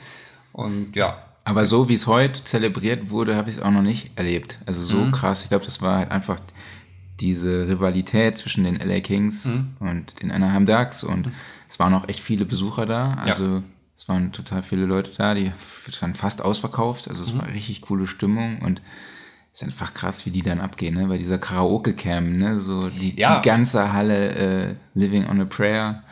Und 0.53 0.95
ja, 0.95 1.16
Aber 1.43 1.65
so 1.65 1.89
wie 1.89 1.95
es 1.95 2.07
heute 2.07 2.43
zelebriert 2.45 3.11
wurde, 3.11 3.35
habe 3.36 3.51
ich 3.51 3.57
es 3.57 3.62
auch 3.62 3.70
noch 3.73 3.82
nicht 3.82 4.12
erlebt. 4.16 4.59
Also 4.65 4.82
so 4.85 4.99
Mhm. 4.99 5.11
krass. 5.12 5.43
Ich 5.43 5.49
glaube, 5.51 5.65
das 5.65 5.82
war 5.82 5.99
halt 5.99 6.11
einfach 6.12 6.39
diese 7.20 7.69
Rivalität 7.69 8.36
zwischen 8.39 8.65
den 8.65 8.77
LA 8.81 9.01
Kings 9.01 9.45
Mhm. 9.47 9.77
und 9.81 10.23
den 10.23 10.31
Anaheim 10.31 10.66
Ducks 10.66 11.05
und 11.05 11.28
es 11.69 11.78
waren 11.78 11.95
auch 11.95 12.09
echt 12.09 12.20
viele 12.20 12.45
Besucher 12.45 12.86
da. 12.86 13.15
Also 13.15 13.62
es 13.97 14.09
waren 14.09 14.32
total 14.32 14.62
viele 14.62 14.86
Leute 14.86 15.11
da, 15.16 15.35
die 15.35 15.53
waren 16.01 16.15
fast 16.15 16.43
ausverkauft. 16.43 17.09
Also 17.09 17.23
es 17.24 17.32
Mhm. 17.35 17.39
war 17.39 17.49
richtig 17.49 17.81
coole 17.82 18.07
Stimmung 18.07 18.59
und 18.61 18.81
es 19.53 19.62
ist 19.62 19.69
einfach 19.69 19.95
krass, 19.95 20.27
wie 20.27 20.31
die 20.31 20.43
dann 20.43 20.61
abgehen, 20.61 20.95
ne? 20.97 21.07
Bei 21.07 21.19
dieser 21.19 21.39
Karaoke-Cam, 21.39 22.36
ne? 22.39 22.59
So 22.59 22.89
die, 22.91 23.16
Ja. 23.19 23.41
die 23.41 23.49
ganze 23.49 23.93
Halle 23.93 24.35
äh, 24.70 24.74
Living 24.95 25.27
on 25.28 25.41
a 25.41 25.45
Prayer. 25.45 26.03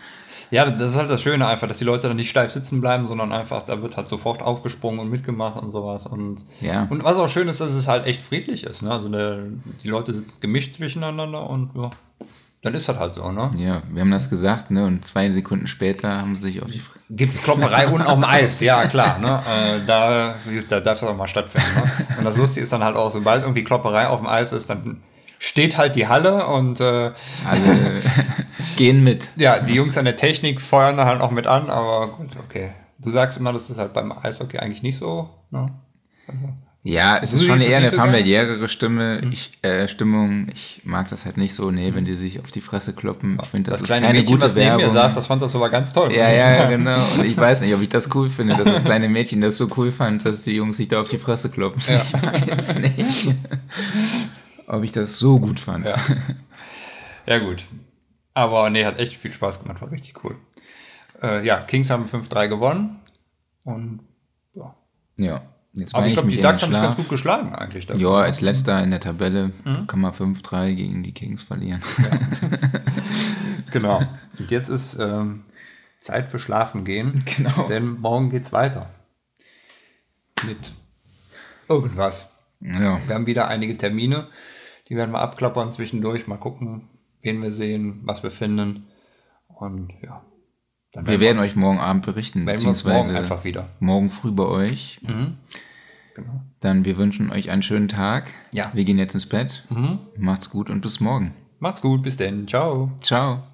Ja, 0.53 0.71
das 0.71 0.91
ist 0.91 0.99
halt 0.99 1.11
das 1.11 1.23
Schöne 1.23 1.47
einfach, 1.47 1.67
dass 1.67 1.79
die 1.79 1.85
Leute 1.85 2.09
dann 2.09 2.17
nicht 2.17 2.29
steif 2.31 2.53
sitzen 2.53 2.81
bleiben, 2.81 3.07
sondern 3.07 3.33
einfach, 3.33 3.63
da 3.63 3.81
wird 3.83 3.97
halt 3.97 4.07
sofort 4.07 4.43
aufgesprungen 4.43 5.01
und 5.01 5.09
mitgemacht 5.11 5.61
und 5.61 5.71
sowas. 5.71 6.07
Und, 6.07 6.45
Ja. 6.61 6.87
und 6.91 7.03
was 7.03 7.17
auch 7.17 7.29
schön 7.29 7.49
ist, 7.49 7.61
dass 7.61 7.73
es 7.73 7.89
halt 7.89 8.07
echt 8.07 8.21
friedlich 8.23 8.65
ist. 8.65 8.83
Ne? 8.83 8.91
Also 8.91 9.09
der, 9.09 9.39
die 9.83 9.89
Leute 9.89 10.13
sitzen 10.15 10.41
gemischt 10.41 10.75
zwischeneinander 10.75 11.49
und 11.49 11.71
ja, 11.75 11.91
dann 12.61 12.75
ist 12.75 12.89
das 12.89 12.99
halt 12.99 13.13
so. 13.15 13.33
Ne? 13.33 13.51
Ja, 13.57 13.83
wir 13.91 14.03
haben 14.03 14.11
das 14.11 14.31
gesagt, 14.31 14.71
ne? 14.71 14.85
Und 14.87 15.05
zwei 15.07 15.31
Sekunden 15.33 15.67
später 15.67 16.21
haben 16.21 16.37
sie 16.37 16.53
sich 16.53 16.63
auf 16.63 16.71
die 16.71 16.79
Fresse. 16.79 17.07
Gibt 17.15 17.33
es 17.33 17.43
Klopperei 17.43 17.89
unten 17.89 18.07
auf 18.07 18.15
dem 18.15 18.25
Eis? 18.25 18.61
Ja, 18.61 18.87
klar. 18.87 19.19
Ne? 19.19 19.41
Äh, 19.41 19.81
da, 19.87 20.35
da 20.69 20.81
darf 20.81 21.01
das 21.01 21.09
auch 21.09 21.17
mal 21.17 21.27
stattfinden. 21.27 21.67
Ne? 21.75 21.91
Und 22.19 22.25
das 22.25 22.37
Lustige 22.37 22.63
ist 22.63 22.73
dann 22.73 22.85
halt 22.85 22.95
auch, 22.97 23.11
sobald 23.11 23.43
irgendwie 23.43 23.65
Klopperei 23.65 24.07
auf 24.07 24.21
dem 24.21 24.29
Eis 24.29 24.53
ist, 24.53 24.71
dann 24.71 25.01
steht 25.43 25.77
halt 25.77 25.97
die 25.97 26.07
Halle 26.07 26.47
und 26.47 26.79
äh, 26.81 27.11
Alle 27.45 28.01
gehen 28.77 29.03
mit. 29.03 29.29
ja, 29.37 29.59
die 29.59 29.75
Jungs 29.75 29.99
an 29.99 30.05
der 30.05 30.15
Technik 30.17 30.61
feuern 30.61 30.97
da 30.97 31.05
halt 31.05 31.21
auch 31.21 31.33
mit 31.33 31.49
an, 31.49 31.69
aber 31.69 32.07
gut, 32.17 32.29
okay. 32.49 32.71
Du 32.99 33.11
sagst 33.11 33.39
immer, 33.39 33.53
das 33.53 33.69
ist 33.69 33.79
halt 33.79 33.93
beim 33.93 34.13
Eishockey 34.13 34.59
eigentlich 34.59 34.85
nicht 34.85 34.97
so. 34.99 35.29
Ne? 35.51 35.73
Ja, 36.85 37.19
es 37.19 37.33
ist 37.33 37.45
schon 37.47 37.61
eher 37.61 37.79
eine 37.79 37.91
so 37.91 37.97
familiärere 37.97 38.69
Stimme, 38.69 39.21
ich, 39.33 39.53
äh, 39.63 39.87
Stimmung. 39.87 40.49
Ich 40.53 40.81
mag 40.85 41.09
das 41.11 41.25
halt 41.27 41.37
nicht 41.37 41.55
so, 41.55 41.71
nee, 41.71 41.95
wenn 41.95 42.05
die 42.05 42.15
sich 42.15 42.41
auf 42.41 42.51
die 42.51 42.61
Fresse 42.61 42.93
kloppen. 42.93 43.39
Ich 43.41 43.49
finde, 43.49 43.71
das, 43.71 43.81
Das 43.81 43.83
ist 43.83 43.87
kleine 43.87 44.07
keine 44.07 44.19
Mädchen, 44.19 44.35
gute 44.35 44.47
was 44.47 44.55
neben 44.55 44.67
Werbung. 44.67 44.85
mir 44.87 44.91
saß, 44.91 45.15
das 45.15 45.27
fand 45.27 45.43
das 45.43 45.55
aber 45.55 45.71
ganz 45.71 45.93
toll. 45.93 46.13
ja, 46.13 46.29
ja, 46.31 46.57
ja, 46.57 46.65
genau. 46.77 46.99
Und 47.19 47.25
ich 47.25 47.37
weiß 47.37 47.61
nicht, 47.61 47.73
ob 47.75 47.83
ich 47.83 47.89
das 47.89 48.13
cool 48.15 48.29
finde, 48.29 48.55
dass 48.55 48.65
das 48.65 48.85
kleine 48.85 49.09
Mädchen 49.09 49.41
das 49.41 49.57
so 49.57 49.69
cool 49.77 49.93
fand, 49.93 50.25
dass 50.25 50.43
die 50.43 50.53
Jungs 50.57 50.77
sich 50.77 50.89
da 50.89 51.01
auf 51.01 51.09
die 51.09 51.19
Fresse 51.19 51.51
kloppen. 51.51 51.81
Ich 51.87 52.51
weiß 52.51 52.79
nicht, 52.79 53.29
ob 54.73 54.83
ich 54.83 54.91
das 54.93 55.19
so 55.19 55.39
gut 55.39 55.61
fand. 55.61 55.87
Ja. 55.87 55.95
Ja, 57.25 57.39
gut. 57.39 57.65
Aber 58.35 58.69
nee, 58.69 58.85
hat 58.85 58.99
echt 58.99 59.17
viel 59.17 59.31
Spaß 59.33 59.63
gemacht, 59.63 59.81
war 59.81 59.93
richtig 59.93 60.25
cool. 60.25 60.35
Äh, 61.23 61.47
ja, 61.47 61.61
Kings 61.61 61.89
haben 61.89 62.05
5-3 62.07 62.49
gewonnen. 62.49 62.99
Und 63.63 64.01
ja. 64.55 64.75
Ja. 65.17 65.43
Jetzt 65.73 65.95
Aber 65.95 66.05
ich 66.07 66.15
glaube, 66.15 66.29
die 66.31 66.41
Ducks 66.41 66.63
haben 66.63 66.71
sich 66.71 66.79
Schlaf. 66.79 66.83
ganz 66.83 66.97
gut 66.97 67.09
geschlagen 67.09 67.55
eigentlich. 67.55 67.87
dafür. 67.87 68.03
Ja, 68.03 68.17
als 68.25 68.41
letzter 68.41 68.83
in 68.83 68.91
der 68.91 68.99
Tabelle 68.99 69.53
Mhm. 69.65 69.87
kann 69.87 70.01
man 70.01 70.13
5-3 70.13 70.75
gegen 70.75 71.05
die 71.05 71.15
Kings 71.15 71.45
verlieren. 71.45 71.81
Genau. 73.71 74.03
Und 74.39 74.51
jetzt 74.51 74.69
ist 74.69 74.99
ähm, 74.99 75.45
Zeit 75.99 76.29
für 76.29 76.39
Schlafen 76.39 76.85
gehen. 76.85 77.25
Genau. 77.37 77.67
Denn 77.69 78.01
morgen 78.01 78.31
geht's 78.31 78.53
weiter. 78.53 78.91
Mit 80.45 80.59
irgendwas. 81.69 82.33
ja. 82.61 83.01
Wir 83.07 83.15
haben 83.15 83.27
wieder 83.27 83.49
einige 83.49 83.79
Termine. 83.79 84.27
Die 84.93 84.97
werden 84.99 85.13
wir 85.13 85.21
abklappern 85.21 85.73
zwischendurch. 85.73 86.27
Mal 86.27 86.37
gucken, 86.37 86.83
wen 87.23 87.41
wir 87.41 87.51
sehen, 87.51 88.03
was 88.05 88.23
wir 88.23 88.31
finden. 88.31 88.89
Und 89.49 89.91
ja. 90.03 90.23
Dann 90.93 91.07
Wir 91.07 91.19
werden 91.19 91.39
euch 91.39 91.57
morgen 91.57 91.79
Abend 91.79 92.05
berichten, 92.05 92.45
beziehungsweise 92.45 92.95
morgen 92.95 93.17
einfach 93.17 93.43
wieder. 93.43 93.71
morgen 93.81 94.11
früh 94.11 94.33
bei 94.33 94.45
euch. 94.45 95.01
Genau. 95.03 96.43
Dann 96.61 96.85
wir 96.85 96.99
wünschen 96.99 97.31
euch 97.33 97.49
einen 97.49 97.63
schönen 97.63 97.89
Tag. 97.89 98.29
Ja. 98.53 98.71
Wir 98.75 98.85
gehen 98.85 98.99
jetzt 98.99 99.15
ins 99.15 99.27
Bett. 99.27 99.67
Macht's 100.19 100.51
gut 100.51 100.69
und 100.69 100.83
bis 100.83 101.01
morgen. 101.01 101.33
Macht's 101.59 101.81
gut, 101.81 102.03
bis 102.03 102.19
denn. 102.19 102.47
Ciao. 102.47 102.91
Ciao. 103.01 103.45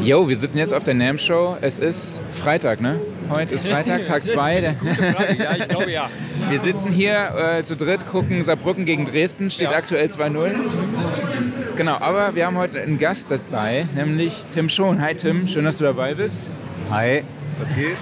Yo, 0.00 0.26
wir 0.26 0.36
sitzen 0.38 0.56
jetzt 0.56 0.72
auf 0.72 0.84
der 0.84 0.94
NAM 0.94 1.18
Show. 1.18 1.58
Es 1.60 1.78
ist 1.78 2.22
Freitag, 2.32 2.80
ne? 2.80 2.98
Heute 3.32 3.54
ist 3.54 3.66
Freitag, 3.66 4.04
Tag 4.04 4.22
2. 4.22 4.60
Ja, 4.60 5.56
ich 5.56 5.68
glaube 5.68 5.90
ja. 5.90 6.10
Wir 6.50 6.58
sitzen 6.58 6.92
hier 6.92 7.34
äh, 7.34 7.62
zu 7.62 7.76
dritt, 7.76 8.04
gucken 8.04 8.44
Saarbrücken 8.44 8.84
gegen 8.84 9.06
Dresden, 9.06 9.48
steht 9.48 9.68
aktuell 9.68 10.08
2-0. 10.08 10.54
Genau, 11.76 11.94
aber 11.94 12.34
wir 12.34 12.44
haben 12.44 12.58
heute 12.58 12.82
einen 12.82 12.98
Gast 12.98 13.30
dabei, 13.30 13.86
nämlich 13.94 14.44
Tim 14.52 14.68
Schon. 14.68 15.00
Hi 15.00 15.14
Tim, 15.14 15.46
schön, 15.46 15.64
dass 15.64 15.78
du 15.78 15.84
dabei 15.84 16.12
bist. 16.12 16.50
Hi, 16.90 17.22
was 17.58 17.74
geht? 17.74 17.96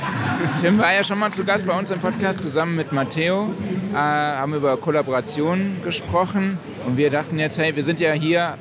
Tim 0.60 0.78
war 0.78 0.92
ja 0.92 1.04
schon 1.04 1.20
mal 1.20 1.30
zu 1.30 1.44
Gast 1.44 1.64
bei 1.64 1.78
uns 1.78 1.92
im 1.92 2.00
Podcast 2.00 2.40
zusammen 2.40 2.74
mit 2.74 2.90
Matteo, 2.90 3.50
äh, 3.92 3.96
haben 3.96 4.52
über 4.54 4.76
Kollaborationen 4.78 5.80
gesprochen 5.84 6.58
und 6.86 6.96
wir 6.96 7.08
dachten 7.08 7.38
jetzt, 7.38 7.56
hey, 7.56 7.76
wir 7.76 7.84
sind 7.84 8.00
ja 8.00 8.12
hier 8.14 8.54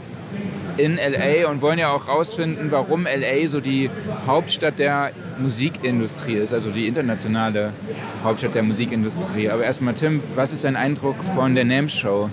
in 0.80 0.96
LA 0.98 1.50
und 1.50 1.62
wollen 1.62 1.80
ja 1.80 1.92
auch 1.92 2.08
rausfinden, 2.08 2.72
warum 2.72 3.04
LA 3.06 3.48
so 3.48 3.60
die 3.60 3.90
Hauptstadt 4.26 4.80
der 4.80 5.12
Musikindustrie 5.40 6.36
ist, 6.36 6.54
also 6.54 6.72
die 6.72 6.88
internationale 6.88 7.74
Hauptstadt 8.24 8.56
der 8.56 8.64
Musikindustrie. 8.64 9.50
Aber 9.50 9.64
erstmal 9.64 9.94
Tim, 9.94 10.22
was 10.36 10.54
ist 10.54 10.64
dein 10.64 10.76
Eindruck 10.76 11.16
von 11.36 11.56
der 11.56 11.66
NAMM 11.66 11.90
Show? 11.90 12.30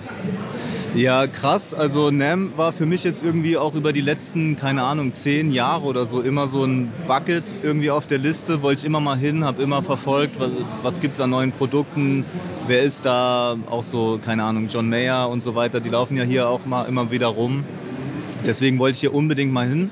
Ja, 0.95 1.27
krass. 1.27 1.73
Also 1.75 2.09
NAM 2.09 2.53
war 2.55 2.73
für 2.73 2.85
mich 2.85 3.03
jetzt 3.03 3.23
irgendwie 3.23 3.55
auch 3.55 3.75
über 3.75 3.93
die 3.93 4.01
letzten, 4.01 4.57
keine 4.57 4.83
Ahnung, 4.83 5.13
zehn 5.13 5.51
Jahre 5.51 5.85
oder 5.85 6.05
so 6.05 6.21
immer 6.21 6.47
so 6.47 6.63
ein 6.63 6.91
Bucket 7.07 7.55
irgendwie 7.61 7.91
auf 7.91 8.07
der 8.07 8.17
Liste. 8.17 8.63
Wollte 8.63 8.79
ich 8.79 8.85
immer 8.85 8.99
mal 8.99 9.17
hin, 9.17 9.43
habe 9.45 9.61
immer 9.61 9.83
verfolgt, 9.83 10.39
was, 10.39 10.49
was 10.81 10.99
gibt 10.99 11.13
es 11.13 11.21
an 11.21 11.29
neuen 11.29 11.51
Produkten, 11.51 12.25
wer 12.67 12.81
ist 12.81 13.05
da, 13.05 13.57
auch 13.69 13.83
so, 13.83 14.19
keine 14.23 14.43
Ahnung, 14.43 14.69
John 14.69 14.89
Mayer 14.89 15.29
und 15.29 15.43
so 15.43 15.53
weiter. 15.53 15.79
Die 15.79 15.89
laufen 15.89 16.17
ja 16.17 16.23
hier 16.23 16.47
auch 16.49 16.65
mal 16.65 16.85
immer 16.85 17.11
wieder 17.11 17.27
rum. 17.27 17.63
Deswegen 18.45 18.79
wollte 18.79 18.95
ich 18.95 18.99
hier 19.01 19.13
unbedingt 19.13 19.51
mal 19.51 19.67
hin. 19.67 19.89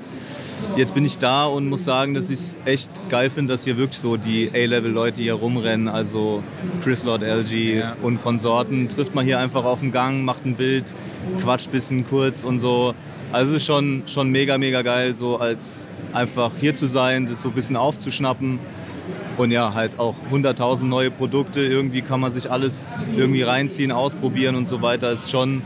Jetzt 0.76 0.94
bin 0.94 1.04
ich 1.04 1.18
da 1.18 1.46
und 1.46 1.68
muss 1.68 1.84
sagen, 1.84 2.14
dass 2.14 2.30
ich 2.30 2.38
es 2.38 2.56
echt 2.64 2.90
geil 3.08 3.30
finde, 3.30 3.52
dass 3.54 3.64
hier 3.64 3.76
wirklich 3.76 3.98
so 4.00 4.16
die 4.16 4.50
A-Level-Leute 4.54 5.22
hier 5.22 5.34
rumrennen. 5.34 5.88
Also 5.88 6.42
Chris 6.82 7.04
Lord 7.04 7.22
LG 7.22 7.78
Ja. 7.78 7.96
und 8.02 8.22
Konsorten. 8.22 8.88
Trifft 8.88 9.14
man 9.14 9.24
hier 9.24 9.38
einfach 9.38 9.64
auf 9.64 9.80
dem 9.80 9.92
Gang, 9.92 10.24
macht 10.24 10.44
ein 10.44 10.54
Bild, 10.54 10.94
quatscht 11.40 11.68
ein 11.68 11.72
bisschen 11.72 12.06
kurz 12.06 12.42
und 12.42 12.58
so. 12.58 12.94
Also 13.32 13.52
es 13.52 13.58
ist 13.58 13.66
schon, 13.66 14.02
schon 14.06 14.30
mega, 14.30 14.56
mega 14.58 14.82
geil, 14.82 15.14
so 15.14 15.38
als 15.38 15.88
einfach 16.12 16.50
hier 16.58 16.74
zu 16.74 16.86
sein, 16.86 17.26
das 17.26 17.42
so 17.42 17.48
ein 17.48 17.54
bisschen 17.54 17.76
aufzuschnappen. 17.76 18.58
Und 19.36 19.50
ja, 19.50 19.74
halt 19.74 19.98
auch 19.98 20.14
100.000 20.32 20.86
neue 20.86 21.10
Produkte. 21.10 21.60
Irgendwie 21.60 22.00
kann 22.00 22.20
man 22.20 22.30
sich 22.30 22.50
alles 22.50 22.88
irgendwie 23.16 23.42
reinziehen, 23.42 23.92
ausprobieren 23.92 24.56
und 24.56 24.66
so 24.66 24.80
weiter. 24.80 25.12
Ist 25.12 25.30
schon 25.30 25.60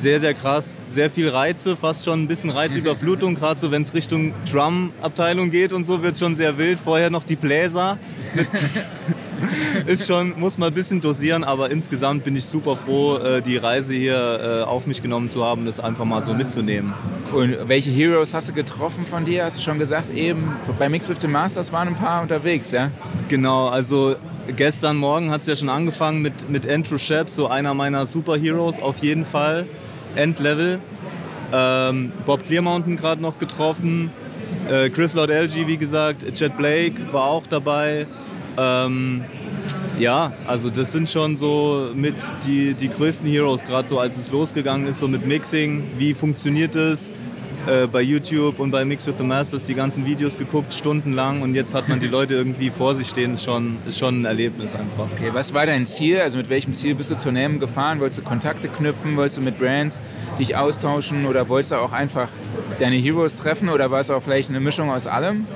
sehr, 0.00 0.20
sehr 0.20 0.34
krass. 0.34 0.82
Sehr 0.88 1.10
viel 1.10 1.28
Reize, 1.28 1.76
fast 1.76 2.04
schon 2.04 2.22
ein 2.22 2.28
bisschen 2.28 2.50
Reizüberflutung. 2.50 3.34
Gerade 3.38 3.58
so, 3.58 3.70
wenn 3.70 3.82
es 3.82 3.94
Richtung 3.94 4.32
Drum-Abteilung 4.50 5.50
geht 5.50 5.72
und 5.72 5.84
so, 5.84 6.02
wird 6.02 6.16
schon 6.16 6.34
sehr 6.34 6.56
wild. 6.58 6.78
Vorher 6.78 7.10
noch 7.10 7.24
die 7.24 7.36
Bläser. 7.36 7.98
Ist 9.86 10.06
schon, 10.06 10.38
muss 10.38 10.58
man 10.58 10.68
ein 10.68 10.74
bisschen 10.74 11.00
dosieren, 11.00 11.44
aber 11.44 11.70
insgesamt 11.70 12.24
bin 12.24 12.34
ich 12.34 12.44
super 12.44 12.76
froh, 12.76 13.16
äh, 13.18 13.40
die 13.40 13.56
Reise 13.56 13.94
hier 13.94 14.62
äh, 14.64 14.64
auf 14.64 14.86
mich 14.86 15.00
genommen 15.00 15.30
zu 15.30 15.44
haben, 15.44 15.64
das 15.64 15.78
einfach 15.78 16.04
mal 16.04 16.20
so 16.22 16.34
mitzunehmen. 16.34 16.92
Und 17.32 17.56
welche 17.68 17.90
Heroes 17.90 18.34
hast 18.34 18.48
du 18.48 18.52
getroffen 18.52 19.06
von 19.06 19.24
dir? 19.24 19.44
Hast 19.44 19.58
du 19.58 19.62
schon 19.62 19.78
gesagt, 19.78 20.12
eben 20.12 20.52
bei 20.78 20.88
Mix 20.88 21.08
with 21.08 21.18
the 21.20 21.28
Masters 21.28 21.72
waren 21.72 21.88
ein 21.88 21.94
paar 21.94 22.22
unterwegs, 22.22 22.72
ja? 22.72 22.90
Genau, 23.28 23.68
also 23.68 24.16
gestern 24.56 24.96
Morgen 24.96 25.30
hat 25.30 25.42
es 25.42 25.46
ja 25.46 25.56
schon 25.56 25.68
angefangen 25.68 26.20
mit, 26.22 26.50
mit 26.50 26.68
Andrew 26.68 26.98
Shep, 26.98 27.30
so 27.30 27.46
einer 27.46 27.74
meiner 27.74 28.06
Superheroes 28.06 28.80
auf 28.80 28.98
jeden 28.98 29.24
Fall. 29.24 29.66
Endlevel. 30.18 30.80
Ähm, 31.52 32.12
Bob 32.26 32.46
Clearmountain 32.46 32.96
gerade 32.96 33.22
noch 33.22 33.38
getroffen. 33.38 34.10
Äh, 34.68 34.90
Chris 34.90 35.14
Lord 35.14 35.30
LG, 35.30 35.66
wie 35.66 35.78
gesagt. 35.78 36.24
Chet 36.34 36.56
Blake 36.56 37.12
war 37.12 37.24
auch 37.24 37.46
dabei. 37.46 38.06
Ähm, 38.58 39.24
ja, 39.98 40.32
also 40.46 40.70
das 40.70 40.92
sind 40.92 41.08
schon 41.08 41.36
so 41.36 41.90
mit 41.94 42.16
die, 42.46 42.74
die 42.74 42.88
größten 42.88 43.28
Heroes, 43.28 43.64
gerade 43.64 43.88
so 43.88 43.98
als 43.98 44.16
es 44.16 44.30
losgegangen 44.30 44.86
ist, 44.86 44.98
so 44.98 45.08
mit 45.08 45.26
Mixing. 45.26 45.84
Wie 45.96 46.14
funktioniert 46.14 46.76
es? 46.76 47.10
Äh, 47.68 47.86
bei 47.86 48.00
YouTube 48.00 48.58
und 48.60 48.70
bei 48.70 48.84
Mix 48.84 49.06
with 49.06 49.14
the 49.18 49.24
Masters 49.24 49.64
die 49.64 49.74
ganzen 49.74 50.06
Videos 50.06 50.38
geguckt, 50.38 50.72
stundenlang 50.72 51.42
und 51.42 51.54
jetzt 51.54 51.74
hat 51.74 51.88
man 51.88 52.00
die 52.00 52.06
Leute 52.06 52.34
irgendwie 52.34 52.70
vor 52.70 52.94
sich 52.94 53.08
stehen, 53.08 53.34
ist 53.34 53.44
schon, 53.44 53.76
ist 53.86 53.98
schon 53.98 54.22
ein 54.22 54.24
Erlebnis 54.24 54.74
einfach. 54.74 55.06
Okay, 55.14 55.30
was 55.32 55.52
war 55.52 55.66
dein 55.66 55.84
Ziel? 55.84 56.20
Also 56.20 56.38
mit 56.38 56.48
welchem 56.48 56.72
Ziel 56.72 56.94
bist 56.94 57.10
du 57.10 57.16
zur 57.16 57.32
NAM 57.32 57.60
gefahren? 57.60 58.00
Wolltest 58.00 58.20
du 58.20 58.24
Kontakte 58.24 58.68
knüpfen? 58.68 59.16
Wolltest 59.16 59.36
du 59.36 59.42
mit 59.42 59.58
Brands 59.58 60.00
dich 60.38 60.56
austauschen? 60.56 61.26
Oder 61.26 61.48
wolltest 61.48 61.72
du 61.72 61.76
auch 61.76 61.92
einfach 61.92 62.30
deine 62.78 62.96
Heroes 62.96 63.36
treffen? 63.36 63.68
Oder 63.68 63.90
war 63.90 64.00
es 64.00 64.10
auch 64.10 64.22
vielleicht 64.22 64.48
eine 64.48 64.60
Mischung 64.60 64.90
aus 64.90 65.06
allem? 65.06 65.46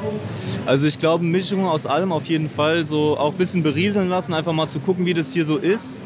Also 0.66 0.86
ich 0.86 0.98
glaube, 0.98 1.24
Mischung 1.24 1.64
aus 1.64 1.86
allem 1.86 2.12
auf 2.12 2.26
jeden 2.26 2.50
Fall, 2.50 2.84
so 2.84 3.16
auch 3.16 3.32
ein 3.32 3.38
bisschen 3.38 3.62
berieseln 3.62 4.08
lassen, 4.08 4.34
einfach 4.34 4.52
mal 4.52 4.68
zu 4.68 4.80
gucken, 4.80 5.06
wie 5.06 5.14
das 5.14 5.32
hier 5.32 5.44
so 5.44 5.56
ist. 5.56 6.02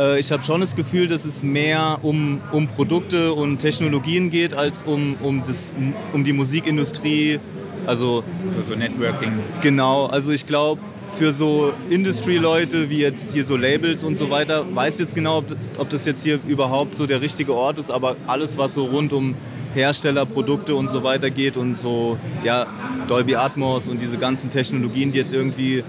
Äh, 0.00 0.18
Ich 0.18 0.32
habe 0.32 0.42
schon 0.42 0.60
das 0.60 0.74
Gefühl, 0.74 1.06
dass 1.06 1.24
es 1.24 1.42
mehr 1.42 1.98
um, 2.02 2.40
um 2.52 2.66
Produkte 2.66 3.32
und 3.34 3.58
Technologien 3.58 4.30
geht, 4.30 4.54
als 4.54 4.82
um, 4.82 5.16
um, 5.22 5.44
das, 5.44 5.72
um 6.12 6.24
die 6.24 6.32
Musikindustrie. 6.32 7.38
Also 7.86 8.24
So, 8.50 8.62
so 8.62 8.74
Networking. 8.74 9.32
Genau, 9.60 10.06
also 10.06 10.30
ich 10.32 10.46
glaube, 10.46 10.80
für 11.14 11.32
so 11.32 11.72
Industry-Leute 11.90 12.88
wie 12.88 13.00
jetzt 13.00 13.32
hier 13.32 13.44
so 13.44 13.56
Labels 13.56 14.04
und 14.04 14.16
so 14.16 14.30
weiter, 14.30 14.64
weiß 14.74 14.98
jetzt 15.00 15.14
genau, 15.14 15.38
ob, 15.38 15.56
ob 15.78 15.88
das 15.90 16.04
jetzt 16.04 16.22
hier 16.22 16.38
überhaupt 16.46 16.94
so 16.94 17.06
der 17.06 17.20
richtige 17.20 17.54
Ort 17.54 17.78
ist, 17.78 17.90
aber 17.90 18.16
alles, 18.26 18.56
was 18.58 18.74
so 18.74 18.84
rund 18.84 19.12
um 19.12 19.34
Hersteller, 19.74 20.24
Produkte 20.26 20.74
und 20.74 20.90
so 20.90 21.02
weiter 21.02 21.30
geht 21.30 21.56
und 21.56 21.74
so, 21.74 22.16
ja, 22.44 22.66
Dolby 23.08 23.34
Atmos 23.36 23.88
und 23.88 24.00
diese 24.00 24.18
ganzen 24.18 24.50
Technologien, 24.50 25.10
die 25.10 25.18
jetzt 25.18 25.32
irgendwie 25.32 25.82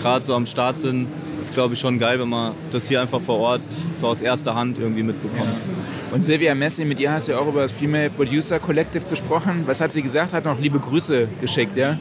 gerade 0.00 0.24
so 0.24 0.34
am 0.34 0.46
Start 0.46 0.78
sind, 0.78 1.06
ist, 1.46 1.54
glaube 1.54 1.74
ich, 1.74 1.80
schon 1.80 1.98
geil, 1.98 2.18
wenn 2.18 2.28
man 2.28 2.54
das 2.70 2.88
hier 2.88 3.00
einfach 3.00 3.20
vor 3.20 3.38
Ort 3.38 3.60
so 3.94 4.08
aus 4.08 4.20
erster 4.20 4.54
Hand 4.54 4.78
irgendwie 4.78 5.02
mitbekommt. 5.02 5.54
Und 6.12 6.22
Silvia 6.22 6.54
Messi, 6.54 6.84
mit 6.84 6.98
ihr 6.98 7.12
hast 7.12 7.28
du 7.28 7.32
ja 7.32 7.38
auch 7.38 7.46
über 7.46 7.62
das 7.62 7.72
Female 7.72 8.10
Producer 8.10 8.58
Collective 8.58 9.04
gesprochen. 9.08 9.62
Was 9.66 9.80
hat 9.80 9.92
sie 9.92 10.02
gesagt? 10.02 10.32
Hat 10.32 10.44
noch 10.44 10.58
liebe 10.58 10.78
Grüße 10.78 11.28
geschickt, 11.40 11.76
ja? 11.76 11.98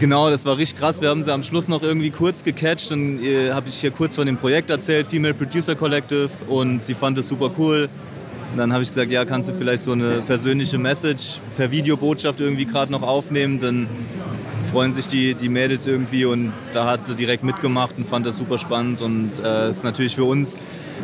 Genau, 0.00 0.30
das 0.30 0.44
war 0.44 0.56
richtig 0.56 0.80
krass. 0.80 1.00
Wir 1.00 1.10
haben 1.10 1.22
sie 1.22 1.32
am 1.32 1.42
Schluss 1.44 1.68
noch 1.68 1.82
irgendwie 1.82 2.10
kurz 2.10 2.42
gecatcht 2.42 2.90
und 2.90 3.22
äh, 3.22 3.52
habe 3.52 3.68
ich 3.68 3.76
hier 3.76 3.92
kurz 3.92 4.16
von 4.16 4.26
dem 4.26 4.36
Projekt 4.36 4.70
erzählt, 4.70 5.06
Female 5.06 5.34
Producer 5.34 5.76
Collective, 5.76 6.30
und 6.48 6.82
sie 6.82 6.94
fand 6.94 7.18
es 7.18 7.28
super 7.28 7.50
cool. 7.58 7.88
Und 8.50 8.58
dann 8.58 8.72
habe 8.72 8.82
ich 8.82 8.88
gesagt, 8.88 9.12
ja, 9.12 9.24
kannst 9.24 9.48
du 9.48 9.54
vielleicht 9.54 9.82
so 9.82 9.92
eine 9.92 10.22
persönliche 10.26 10.76
Message 10.76 11.40
per 11.56 11.70
Videobotschaft 11.70 12.40
irgendwie 12.40 12.64
gerade 12.64 12.90
noch 12.90 13.02
aufnehmen, 13.02 13.58
dann 13.58 13.86
freuen 14.62 14.92
sich 14.92 15.06
die, 15.06 15.34
die 15.34 15.48
Mädels 15.48 15.86
irgendwie 15.86 16.24
und 16.24 16.52
da 16.72 16.86
hat 16.86 17.04
sie 17.04 17.14
direkt 17.14 17.44
mitgemacht 17.44 17.96
und 17.96 18.06
fand 18.06 18.26
das 18.26 18.36
super 18.36 18.58
spannend 18.58 19.02
und 19.02 19.32
es 19.34 19.40
äh, 19.40 19.70
ist 19.70 19.84
natürlich 19.84 20.14
für 20.14 20.24
uns 20.24 20.56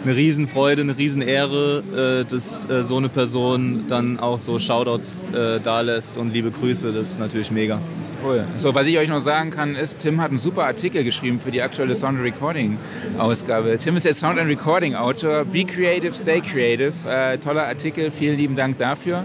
eine 0.04 0.14
Riesenfreude, 0.14 0.82
eine 0.82 0.96
Riesenehre, 0.96 2.22
äh, 2.22 2.24
dass 2.24 2.68
äh, 2.68 2.84
so 2.84 2.96
eine 2.96 3.08
Person 3.08 3.84
dann 3.88 4.18
auch 4.18 4.38
so 4.38 4.58
Shoutouts 4.58 5.28
äh, 5.28 5.60
da 5.60 5.80
lässt 5.80 6.18
und 6.18 6.32
liebe 6.32 6.50
Grüße, 6.50 6.92
das 6.92 7.10
ist 7.10 7.20
natürlich 7.20 7.50
mega. 7.50 7.80
Cool. 8.24 8.44
So, 8.56 8.74
was 8.74 8.86
ich 8.88 8.98
euch 8.98 9.08
noch 9.08 9.20
sagen 9.20 9.50
kann, 9.50 9.76
ist, 9.76 9.98
Tim 10.00 10.20
hat 10.20 10.30
einen 10.30 10.38
super 10.38 10.64
Artikel 10.64 11.04
geschrieben 11.04 11.38
für 11.38 11.52
die 11.52 11.62
aktuelle 11.62 11.94
Sound 11.94 12.20
Recording 12.20 12.76
Ausgabe. 13.16 13.76
Tim 13.76 13.96
ist 13.96 14.04
jetzt 14.04 14.18
Sound 14.18 14.40
and 14.40 14.48
Recording 14.48 14.96
Autor. 14.96 15.44
Be 15.44 15.64
creative, 15.64 16.12
stay 16.12 16.40
creative. 16.40 16.92
Äh, 17.08 17.38
toller 17.38 17.66
Artikel. 17.66 18.10
Vielen 18.10 18.36
lieben 18.36 18.56
Dank 18.56 18.76
dafür. 18.78 19.24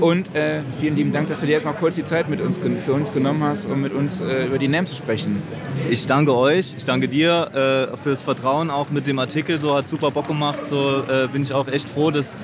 Und 0.00 0.34
äh, 0.34 0.62
vielen 0.78 0.96
lieben 0.96 1.12
Dank, 1.12 1.28
dass 1.28 1.40
du 1.40 1.46
dir 1.46 1.52
jetzt 1.52 1.66
noch 1.66 1.76
kurz 1.76 1.94
die 1.94 2.04
Zeit 2.04 2.28
mit 2.28 2.40
uns, 2.40 2.58
für 2.58 2.92
uns 2.92 3.12
genommen 3.12 3.42
hast, 3.44 3.66
um 3.66 3.80
mit 3.80 3.92
uns 3.92 4.20
äh, 4.20 4.46
über 4.46 4.58
die 4.58 4.68
NAM 4.68 4.86
zu 4.86 4.96
sprechen. 4.96 5.42
Ich 5.90 6.06
danke 6.06 6.34
euch, 6.34 6.74
ich 6.76 6.84
danke 6.84 7.06
dir 7.06 7.90
äh, 7.92 7.96
fürs 7.96 8.22
Vertrauen 8.22 8.70
auch 8.70 8.90
mit 8.90 9.06
dem 9.06 9.18
Artikel. 9.18 9.58
So 9.58 9.76
hat 9.76 9.88
super 9.88 10.10
Bock 10.10 10.26
gemacht. 10.26 10.64
So 10.64 11.02
äh, 11.02 11.28
bin 11.28 11.42
ich 11.42 11.52
auch 11.52 11.68
echt 11.68 11.88
froh, 11.88 12.10
dass 12.10 12.36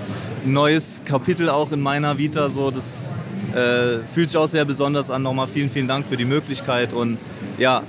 ein 0.44 0.52
neues 0.52 1.02
Kapitel 1.04 1.48
auch 1.48 1.72
in 1.72 1.80
meiner 1.80 2.18
Vita 2.18 2.50
so 2.50 2.70
das 2.70 3.08
äh, 3.54 4.00
fühlt 4.12 4.28
sich 4.28 4.36
auch 4.36 4.48
sehr 4.48 4.64
besonders 4.64 5.10
an. 5.10 5.22
Nochmal 5.22 5.48
vielen, 5.48 5.70
vielen 5.70 5.88
Dank 5.88 6.06
für 6.06 6.16
die 6.16 6.26
Möglichkeit 6.26 6.92
und 6.92 7.18
ja, 7.58 7.82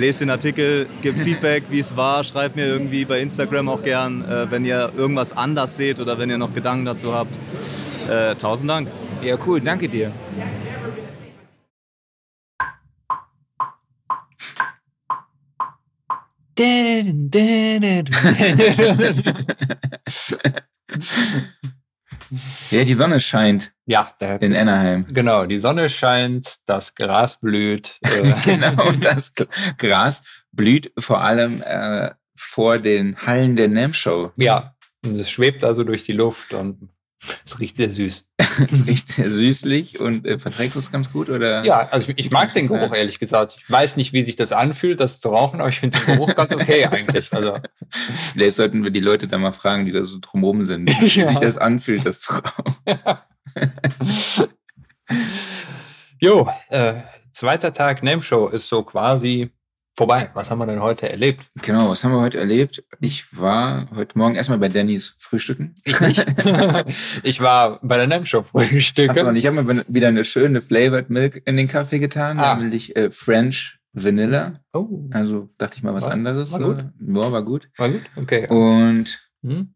lest 0.00 0.22
den 0.22 0.30
Artikel, 0.30 0.88
gebt 1.02 1.20
Feedback, 1.20 1.64
wie 1.70 1.78
es 1.78 1.96
war, 1.96 2.24
schreibt 2.24 2.56
mir 2.56 2.66
irgendwie 2.66 3.04
bei 3.04 3.20
Instagram 3.20 3.68
auch 3.68 3.82
gern, 3.82 4.24
äh, 4.24 4.50
wenn 4.50 4.64
ihr 4.64 4.90
irgendwas 4.96 5.36
anders 5.36 5.76
seht 5.76 6.00
oder 6.00 6.18
wenn 6.18 6.30
ihr 6.30 6.38
noch 6.38 6.54
Gedanken 6.54 6.86
dazu 6.86 7.14
habt. 7.14 7.38
Äh, 8.08 8.34
tausend 8.36 8.70
Dank. 8.70 8.88
Ja, 9.22 9.36
cool, 9.46 9.60
danke 9.60 9.88
dir. 9.88 10.10
Ja, 22.70 22.84
die 22.84 22.94
Sonne 22.94 23.20
scheint 23.20 23.72
Ja, 23.86 24.12
der, 24.20 24.40
in 24.42 24.54
Anaheim. 24.56 25.06
genau. 25.12 25.46
Die 25.46 25.58
Sonne 25.58 25.88
scheint, 25.88 26.56
das 26.66 26.94
Gras 26.94 27.38
blüht. 27.40 27.98
Äh, 28.04 28.32
genau, 28.44 28.92
das 29.00 29.32
Gras 29.78 30.22
blüht 30.52 30.92
vor 30.98 31.22
allem 31.22 31.62
äh, 31.62 32.10
vor 32.36 32.78
den 32.78 33.16
Hallen 33.26 33.56
der 33.56 33.68
NAM-Show. 33.68 34.32
ja, 34.36 34.74
und 35.04 35.18
es 35.18 35.30
schwebt 35.30 35.64
also 35.64 35.82
durch 35.84 36.04
die 36.04 36.12
Luft 36.12 36.52
und 36.52 36.90
es 37.44 37.58
riecht 37.60 37.76
sehr 37.76 37.90
süß. 37.90 38.26
Es 38.70 38.86
riecht 38.86 39.08
sehr 39.08 39.30
süßlich 39.30 40.00
und 40.00 40.26
äh, 40.26 40.38
verträgst 40.38 40.74
du 40.76 40.80
es 40.80 40.90
ganz 40.92 41.12
gut? 41.12 41.30
Oder? 41.30 41.64
Ja, 41.64 41.88
also 41.90 42.10
ich, 42.10 42.26
ich 42.26 42.30
mag 42.30 42.50
den 42.50 42.66
Geruch, 42.66 42.94
ehrlich 42.94 43.18
gesagt. 43.18 43.56
Ich 43.58 43.70
weiß 43.70 43.96
nicht, 43.96 44.12
wie 44.12 44.22
sich 44.22 44.36
das 44.36 44.52
anfühlt, 44.52 45.00
das 45.00 45.20
zu 45.20 45.30
rauchen, 45.30 45.60
aber 45.60 45.68
ich 45.68 45.80
finde 45.80 45.98
den 45.98 46.16
Geruch 46.16 46.34
ganz 46.34 46.54
okay 46.54 46.84
eigentlich. 46.90 47.32
Also, 47.32 47.58
Vielleicht 48.32 48.56
sollten 48.56 48.82
wir 48.82 48.90
die 48.90 49.00
Leute 49.00 49.28
da 49.28 49.38
mal 49.38 49.52
fragen, 49.52 49.86
die 49.86 49.92
da 49.92 50.04
so 50.04 50.18
drumherum 50.20 50.64
sind, 50.64 50.88
wie 51.00 51.06
Ja. 51.20 51.28
sich 51.28 51.38
das 51.38 51.58
anfühlt, 51.58 52.04
das 52.04 52.20
zu 52.20 52.32
rauchen. 52.34 52.76
jo, 56.20 56.48
äh, 56.70 56.94
zweiter 57.32 57.72
Tag 57.72 58.02
Name 58.02 58.22
Show 58.22 58.48
ist 58.48 58.68
so 58.68 58.82
quasi 58.82 59.50
vorbei. 60.00 60.30
Was 60.32 60.50
haben 60.50 60.58
wir 60.58 60.66
denn 60.66 60.80
heute 60.80 61.10
erlebt? 61.10 61.44
Genau, 61.62 61.90
was 61.90 62.02
haben 62.02 62.12
wir 62.12 62.20
heute 62.22 62.38
erlebt? 62.38 62.82
Ich 63.00 63.36
war 63.38 63.86
heute 63.94 64.16
Morgen 64.16 64.34
erstmal 64.34 64.58
bei 64.58 64.70
Dannys 64.70 65.14
Frühstücken. 65.18 65.74
Ich 65.84 66.00
nicht. 66.00 66.24
ich 67.22 67.40
war 67.40 67.78
bei 67.82 67.98
der 67.98 68.06
Name 68.06 68.24
Show 68.24 68.42
Frühstück. 68.42 69.10
Achso, 69.10 69.28
und 69.28 69.36
ich 69.36 69.46
habe 69.46 69.62
mir 69.62 69.84
wieder 69.88 70.08
eine 70.08 70.24
schöne 70.24 70.62
Flavored 70.62 71.10
Milk 71.10 71.42
in 71.44 71.56
den 71.58 71.68
Kaffee 71.68 71.98
getan, 71.98 72.38
Ah. 72.38 72.54
nämlich 72.56 72.96
äh, 72.96 73.10
French 73.10 73.78
Vanilla. 73.92 74.60
Oh, 74.72 75.08
Also 75.10 75.50
dachte 75.58 75.76
ich 75.76 75.82
mal 75.82 75.92
was 75.92 76.04
War- 76.04 76.12
anderes. 76.12 76.52
war 76.52 76.60
so. 76.60 76.66
gut. 76.74 76.84
Ja, 77.06 77.32
war 77.32 77.42
gut. 77.42 77.68
war 77.76 77.88
gut. 77.90 78.02
Okay. 78.16 78.46
Und 78.48 79.18
Hm? 79.42 79.74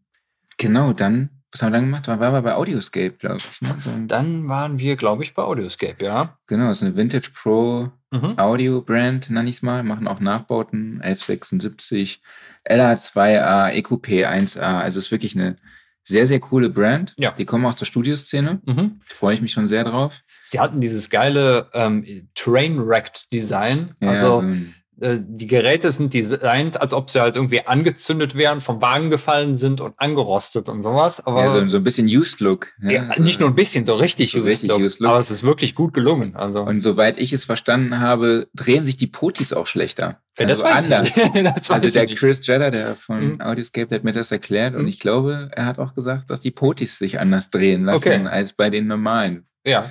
genau, 0.57 0.93
dann, 0.93 1.29
was 1.55 1.61
haben 1.61 1.71
wir 1.71 1.77
dann 1.79 1.85
gemacht? 1.85 2.07
Waren 2.09 2.33
wir 2.33 2.41
bei 2.41 2.53
Audioscape, 2.55 3.11
glaube 3.17 3.37
ich. 3.37 3.61
Ne? 3.61 3.75
So, 3.79 3.89
Dann 4.07 4.49
waren 4.49 4.77
wir, 4.77 4.97
glaube 4.97 5.23
ich, 5.23 5.33
bei 5.33 5.43
Audioscape, 5.43 6.03
ja. 6.03 6.37
genau, 6.47 6.67
das 6.67 6.81
ist 6.81 6.83
eine 6.87 6.95
Vintage 6.97 7.29
Pro 7.33 7.91
Mhm. 8.11 8.37
Audio-Brand, 8.39 9.29
nenne 9.29 9.49
ich 9.49 9.57
es 9.57 9.61
mal. 9.61 9.83
Machen 9.83 10.07
auch 10.07 10.19
Nachbauten, 10.21 11.01
1176, 11.01 12.21
LA2A, 12.69 13.71
EQP 13.71 14.25
1A. 14.25 14.79
Also 14.79 14.99
ist 14.99 15.11
wirklich 15.11 15.35
eine 15.35 15.55
sehr, 16.03 16.27
sehr 16.27 16.39
coole 16.39 16.69
Brand. 16.69 17.13
Ja. 17.17 17.31
Die 17.31 17.45
kommen 17.45 17.65
auch 17.65 17.73
zur 17.73 17.87
Studioszene. 17.87 18.61
Mhm. 18.65 19.01
Freue 19.03 19.33
ich 19.33 19.41
mich 19.41 19.51
schon 19.51 19.67
sehr 19.67 19.83
drauf. 19.83 20.21
Sie 20.45 20.59
hatten 20.59 20.79
dieses 20.79 21.09
geile 21.09 21.69
ähm, 21.73 22.05
Train-Wrecked-Design. 22.35 23.95
Ja, 23.99 24.09
also 24.11 24.41
so 24.41 24.47
ein- 24.47 24.75
die 24.97 25.47
Geräte 25.47 25.91
sind 25.91 26.13
designt, 26.13 26.79
als 26.79 26.93
ob 26.93 27.09
sie 27.09 27.19
halt 27.19 27.35
irgendwie 27.35 27.65
angezündet 27.67 28.35
wären, 28.35 28.61
vom 28.61 28.81
Wagen 28.81 29.09
gefallen 29.09 29.55
sind 29.57 29.81
und 29.81 29.93
angerostet 29.97 30.69
und 30.69 30.83
sowas. 30.83 31.25
Aber 31.25 31.41
ja, 31.43 31.49
so, 31.49 31.67
so 31.67 31.77
ein 31.77 31.83
bisschen 31.83 32.07
Used 32.07 32.39
Look. 32.39 32.67
ne? 32.79 32.93
ja, 32.93 33.03
Also- 33.09 33.23
nicht 33.23 33.39
nur 33.41 33.49
ein 33.49 33.55
bisschen, 33.55 33.85
so 33.85 33.95
richtig, 33.95 34.31
So 34.31 34.37
used 34.39 34.47
richtig 34.47 34.69
look. 34.69 34.79
used 34.79 34.99
look. 35.01 35.09
Aber 35.11 35.19
es 35.19 35.31
ist 35.31 35.43
wirklich 35.43 35.75
gut 35.75 35.93
gelungen. 35.93 36.35
Also 36.35 36.61
Und 36.61 36.79
soweit 36.81 37.17
ich 37.19 37.33
es 37.33 37.43
verstanden 37.43 37.99
habe, 37.99 38.47
drehen 38.53 38.85
sich 38.85 38.95
die 38.95 39.07
Potis 39.07 39.51
auch 39.51 39.67
schlechter. 39.67 40.21
Ja, 40.39 40.45
das 40.45 40.61
also 40.61 40.93
anders. 40.95 41.17
Also 41.69 41.89
der. 41.89 42.07
Chris 42.07 42.45
Jedder, 42.47 42.71
der 42.71 42.95
von 42.95 43.33
Mhm. 43.35 43.41
Audioscape, 43.41 43.87
der 43.87 43.97
hat 43.99 44.03
mir 44.05 44.11
das 44.13 44.31
erklärt 44.31 44.75
und 44.75 44.83
Mhm. 44.83 44.87
ich 44.87 44.99
glaube, 44.99 45.49
er 45.53 45.65
hat 45.65 45.79
auch 45.79 45.93
gesagt, 45.93 46.29
dass 46.29 46.39
die 46.41 46.51
Potis 46.51 46.97
sich 46.97 47.19
anders 47.19 47.49
drehen 47.49 47.83
lassen 47.85 47.97
Okay. 48.09 48.27
als 48.27 48.53
bei 48.53 48.69
den 48.69 48.87
normalen, 48.87 49.45
Ja, 49.65 49.89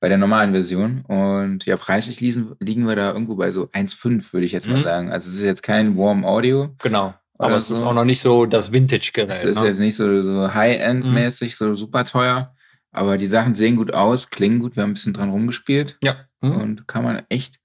bei 0.00 0.08
der 0.08 0.18
normalen 0.18 0.52
Version. 0.52 1.02
Und 1.06 1.66
ja, 1.66 1.76
preislich 1.76 2.20
liegen, 2.20 2.56
liegen 2.58 2.86
wir 2.88 2.96
da 2.96 3.12
irgendwo 3.12 3.36
bei 3.36 3.52
so 3.52 3.68
1,5, 3.72 4.32
würde 4.32 4.46
ich 4.46 4.52
jetzt 4.52 4.66
mal 4.66 4.78
Mhm. 4.78 4.82
sagen. 4.82 5.10
Also 5.12 5.28
es 5.28 5.36
ist 5.36 5.42
jetzt 5.42 5.62
kein 5.62 5.96
Warm 5.96 6.24
Audio. 6.24 6.74
genau. 6.82 7.14
Aber 7.38 7.56
es 7.56 7.70
ist 7.70 7.78
so. 7.78 7.86
auch 7.86 7.94
noch 7.94 8.04
nicht 8.04 8.20
so 8.20 8.44
das 8.44 8.70
Vintage-Gerät. 8.70 9.30
Es 9.30 9.44
ist 9.44 9.60
ne? 9.62 9.68
jetzt 9.68 9.78
nicht 9.78 9.96
so, 9.96 10.22
so 10.22 10.52
High-End-mäßig, 10.52 11.56
so 11.56 11.74
super 11.74 12.04
teuer. 12.04 12.54
Aber 12.92 13.16
die 13.16 13.26
Sachen 13.28 13.54
sehen 13.54 13.76
gut 13.76 13.94
aus, 13.94 14.28
klingen 14.28 14.58
gut. 14.58 14.76
Wir 14.76 14.82
haben 14.82 14.90
ein 14.90 14.94
bisschen 14.94 15.14
dran 15.14 15.30
rumgespielt 15.30 15.96
Ja. 16.04 16.16
Hm? 16.42 16.52
und 16.60 16.88
kann 16.88 17.02
man 17.02 17.22
echt 17.30 17.58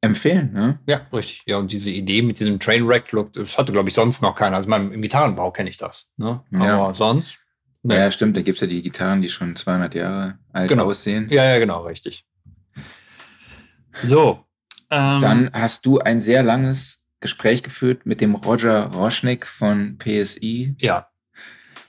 empfehlen. 0.00 0.52
Ne? 0.52 0.78
Ja, 0.86 1.02
richtig. 1.12 1.42
Ja, 1.46 1.56
und 1.58 1.72
diese 1.72 1.90
Idee 1.90 2.22
mit 2.22 2.38
diesem 2.40 2.58
Trainwreck-Look, 2.60 3.32
das 3.32 3.56
hatte, 3.58 3.72
glaube 3.72 3.88
ich, 3.88 3.94
sonst 3.94 4.22
noch 4.22 4.34
keiner. 4.34 4.56
Also 4.56 4.68
mein, 4.68 4.92
im 4.92 5.02
Gitarrenbau 5.02 5.50
kenne 5.50 5.70
ich 5.70 5.76
das. 5.76 6.10
Ne? 6.16 6.40
Ja. 6.52 6.78
Aber 6.78 6.94
sonst. 6.94 7.38
Nee. 7.82 7.96
Ja, 7.96 8.10
stimmt. 8.10 8.36
Da 8.36 8.42
gibt 8.42 8.56
es 8.56 8.60
ja 8.60 8.66
die 8.68 8.80
Gitarren, 8.82 9.22
die 9.22 9.28
schon 9.28 9.56
200 9.56 9.94
Jahre 9.94 10.38
alt 10.52 10.68
Genau. 10.68 10.84
aussehen. 10.86 11.26
Ja, 11.30 11.44
ja, 11.44 11.58
genau, 11.58 11.84
richtig. 11.84 12.24
So. 14.04 14.44
Ähm, 14.90 15.20
Dann 15.20 15.50
hast 15.52 15.86
du 15.86 15.98
ein 15.98 16.20
sehr 16.20 16.42
langes 16.42 17.06
Gespräch 17.20 17.62
geführt 17.62 18.04
mit 18.06 18.20
dem 18.20 18.34
Roger 18.34 18.86
Roschnik 18.92 19.46
von 19.46 19.96
PSI. 19.98 20.74
Ja. 20.78 21.08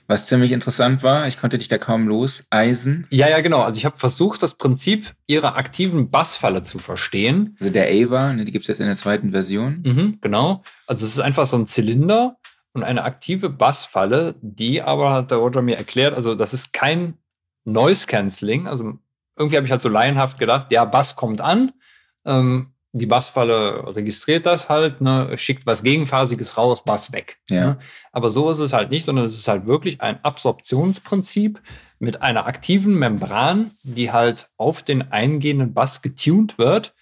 Was 0.06 0.26
ziemlich 0.26 0.52
interessant 0.52 1.02
war, 1.02 1.26
ich 1.26 1.38
konnte 1.38 1.56
dich 1.56 1.68
da 1.68 1.78
kaum 1.78 2.06
los, 2.08 2.44
Eisen. 2.50 3.06
Ja, 3.10 3.28
ja, 3.28 3.40
genau. 3.40 3.62
Also 3.62 3.78
ich 3.78 3.86
habe 3.86 3.96
versucht, 3.96 4.42
das 4.42 4.54
Prinzip 4.58 5.12
ihrer 5.26 5.56
aktiven 5.56 6.10
Bassfalle 6.10 6.62
zu 6.62 6.78
verstehen. 6.78 7.56
Also 7.58 7.72
der 7.72 7.88
Ava, 7.88 8.34
ne, 8.34 8.44
die 8.44 8.52
gibt 8.52 8.64
es 8.64 8.68
jetzt 8.68 8.80
in 8.80 8.86
der 8.86 8.96
zweiten 8.96 9.30
Version. 9.30 9.82
Mhm, 9.84 10.18
genau. 10.20 10.62
Also 10.86 11.06
es 11.06 11.12
ist 11.12 11.20
einfach 11.20 11.46
so 11.46 11.56
ein 11.56 11.66
Zylinder 11.66 12.36
und 12.74 12.82
eine 12.82 13.04
aktive 13.04 13.48
Bassfalle, 13.48 14.34
die 14.42 14.82
aber, 14.82 15.12
hat 15.12 15.30
der 15.30 15.38
Roger 15.38 15.62
mir 15.62 15.76
erklärt, 15.76 16.14
also 16.14 16.34
das 16.34 16.52
ist 16.52 16.72
kein 16.72 17.16
Noise 17.64 18.06
Cancelling. 18.06 18.66
Also 18.66 18.98
irgendwie 19.36 19.56
habe 19.56 19.66
ich 19.66 19.72
halt 19.72 19.82
so 19.82 19.88
laienhaft 19.88 20.38
gedacht, 20.38 20.70
ja, 20.70 20.84
Bass 20.84 21.16
kommt 21.16 21.40
an, 21.40 21.72
ähm, 22.26 22.74
die 22.92 23.06
Bassfalle 23.06 23.96
registriert 23.96 24.46
das 24.46 24.68
halt, 24.68 25.00
ne, 25.00 25.36
schickt 25.36 25.66
was 25.66 25.82
Gegenphasiges 25.82 26.56
raus, 26.56 26.84
Bass 26.84 27.12
weg. 27.12 27.38
Ja. 27.50 27.66
Ne? 27.66 27.78
Aber 28.12 28.30
so 28.30 28.50
ist 28.50 28.60
es 28.60 28.72
halt 28.72 28.90
nicht, 28.90 29.04
sondern 29.04 29.24
es 29.24 29.34
ist 29.34 29.48
halt 29.48 29.66
wirklich 29.66 30.00
ein 30.00 30.22
Absorptionsprinzip 30.22 31.60
mit 31.98 32.22
einer 32.22 32.46
aktiven 32.46 32.96
Membran, 32.96 33.72
die 33.82 34.12
halt 34.12 34.48
auf 34.56 34.84
den 34.84 35.10
eingehenden 35.10 35.74
Bass 35.74 36.02
getuned 36.02 36.56
wird. 36.56 36.94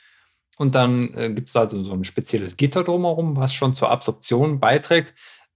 Und 0.57 0.75
dann 0.75 1.13
äh, 1.15 1.31
gibt 1.31 1.49
es 1.49 1.57
also 1.57 1.83
so 1.83 1.93
ein 1.93 2.05
spezielles 2.05 2.57
Gitter 2.57 2.85
drumherum, 2.85 3.37
was 3.37 3.53
schon 3.53 3.75
zur 3.75 3.91
Absorption 3.91 4.61
beiträgt. 4.61 5.13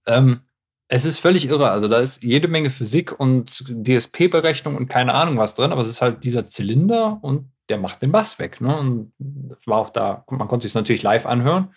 Ähm, 0.07 0.41
es 0.89 1.03
ist 1.05 1.19
völlig 1.19 1.49
irre. 1.49 1.69
Also 1.71 1.87
da 1.87 1.99
ist 1.99 2.23
jede 2.23 2.47
Menge 2.47 2.69
Physik 2.69 3.19
und 3.19 3.63
DSP-Berechnung 3.67 4.75
und 4.75 4.87
keine 4.87 5.13
Ahnung 5.13 5.37
was 5.37 5.53
drin, 5.55 5.71
aber 5.71 5.81
es 5.81 5.89
ist 5.89 6.01
halt 6.01 6.23
dieser 6.23 6.47
Zylinder 6.47 7.19
und 7.21 7.51
der 7.69 7.77
macht 7.77 8.01
den 8.01 8.11
Bass 8.13 8.39
weg. 8.39 8.61
Ne? 8.61 8.77
Und 8.77 9.11
das 9.19 9.67
war 9.67 9.79
auch 9.79 9.89
da, 9.89 10.23
man 10.31 10.47
konnte 10.47 10.65
sich 10.65 10.73
natürlich 10.75 11.03
live 11.03 11.25
anhören. 11.25 11.73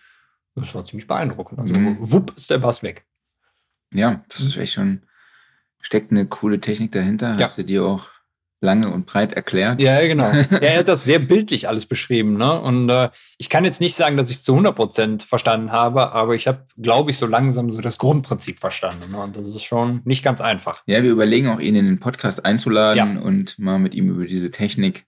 Das 0.55 0.75
war 0.75 0.85
ziemlich 0.85 1.09
beeindruckend. 1.09 1.59
Also 1.59 1.75
Mhm. 1.79 1.97
wupp 2.01 2.37
ist 2.37 2.51
der 2.51 2.59
Bass 2.59 2.83
weg. 2.85 3.05
Ja, 3.93 4.23
das 4.29 4.41
ist 4.41 4.57
echt 4.57 4.75
schon, 4.75 5.03
steckt 5.81 6.13
eine 6.13 6.27
coole 6.27 6.61
Technik 6.61 6.93
dahinter. 6.93 7.37
Ja. 7.37 7.47
Hast 7.47 7.59
du 7.59 7.65
dir 7.65 7.85
auch 7.85 8.09
lange 8.63 8.91
und 8.91 9.07
breit 9.07 9.33
erklärt. 9.33 9.81
Ja, 9.81 10.01
ja, 10.01 10.07
genau. 10.07 10.31
ja, 10.51 10.59
er 10.59 10.79
hat 10.81 10.89
das 10.89 11.05
sehr 11.05 11.19
bildlich 11.19 11.69
alles 11.69 11.87
beschrieben. 11.87 12.37
Ne? 12.37 12.61
Und 12.61 12.89
äh, 12.91 13.09
ich 13.39 13.49
kann 13.49 13.65
jetzt 13.65 13.81
nicht 13.81 13.95
sagen, 13.95 14.17
dass 14.17 14.29
ich 14.31 14.37
es 14.37 14.43
zu 14.43 14.55
100% 14.57 15.25
verstanden 15.27 15.73
habe, 15.73 16.13
aber 16.13 16.35
ich 16.35 16.47
habe, 16.47 16.67
glaube 16.77 17.11
ich, 17.11 17.17
so 17.19 17.27
langsam 17.27 17.73
so 17.73 17.81
das 17.81 17.97
Grundprinzip 17.99 18.59
verstanden. 18.59 19.13
Ne? 19.13 19.19
Und 19.19 19.37
das 19.37 19.49
ist 19.49 19.65
schon 19.65 20.03
nicht 20.05 20.23
ganz 20.23 20.41
einfach. 20.41 20.83
Ja, 20.87 21.03
wir 21.03 21.11
überlegen 21.11 21.49
auch, 21.49 21.59
ihn 21.61 21.75
in 21.75 21.87
den 21.87 22.01
Podcast 22.01 22.45
einzuladen 22.45 23.17
und 23.19 23.59
mal 23.59 23.79
mit 23.79 23.95
ihm 23.95 24.11
über 24.11 24.27
diese 24.27 24.51
Technik 24.51 25.07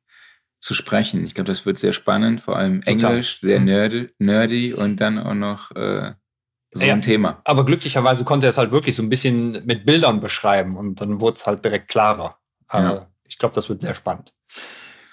zu 0.61 0.75
sprechen. 0.75 1.25
Ich 1.27 1.35
glaube, 1.35 1.49
das 1.49 1.67
wird 1.67 1.79
sehr 1.79 1.93
spannend, 1.93 2.41
vor 2.41 2.57
allem 2.57 2.81
Total. 2.83 3.11
Englisch, 3.11 3.41
sehr 3.41 3.59
Mhm. 3.61 3.67
nerdy, 3.67 4.09
nerdy 4.19 4.73
und 4.73 5.01
dann 5.01 5.19
auch 5.19 5.35
noch 5.35 5.73
äh, 5.73 6.13
so 6.73 6.85
Ja. 6.85 6.95
ein 6.95 7.03
Thema. 7.03 7.43
Aber 7.45 7.67
glücklicherweise 7.67 8.25
konnte 8.25 8.47
er 8.47 8.51
es 8.51 8.59
halt 8.59 8.71
wirklich 8.71 8.95
so 8.95 9.03
ein 9.03 9.09
bisschen 9.11 9.63
mit 9.67 9.85
Bildern 9.85 10.21
beschreiben 10.21 10.77
und 10.77 11.01
dann 11.01 11.21
wurde 11.21 11.35
es 11.35 11.47
halt 11.47 11.65
direkt 11.65 11.89
klarer. 11.89 12.39
Ja. 12.73 13.09
Ich 13.33 13.39
glaube, 13.39 13.55
das 13.55 13.69
wird 13.71 13.81
sehr 13.81 13.95
spannend. 13.95 14.33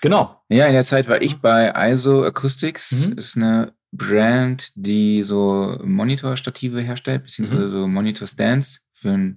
Genau. 0.01 0.41
Ja, 0.49 0.65
in 0.67 0.73
der 0.73 0.83
Zeit 0.83 1.07
war 1.07 1.21
ich 1.21 1.37
bei 1.37 1.73
ISO 1.91 2.23
Acoustics. 2.25 3.07
Mhm. 3.07 3.17
Ist 3.17 3.37
eine 3.37 3.73
Brand, 3.91 4.71
die 4.75 5.23
so 5.23 5.79
Monitorstative 5.83 6.81
herstellt, 6.81 7.23
beziehungsweise 7.23 7.65
Mhm. 7.65 7.69
so 7.71 7.87
Monitor-Stands 7.87 8.85
für, 8.93 9.35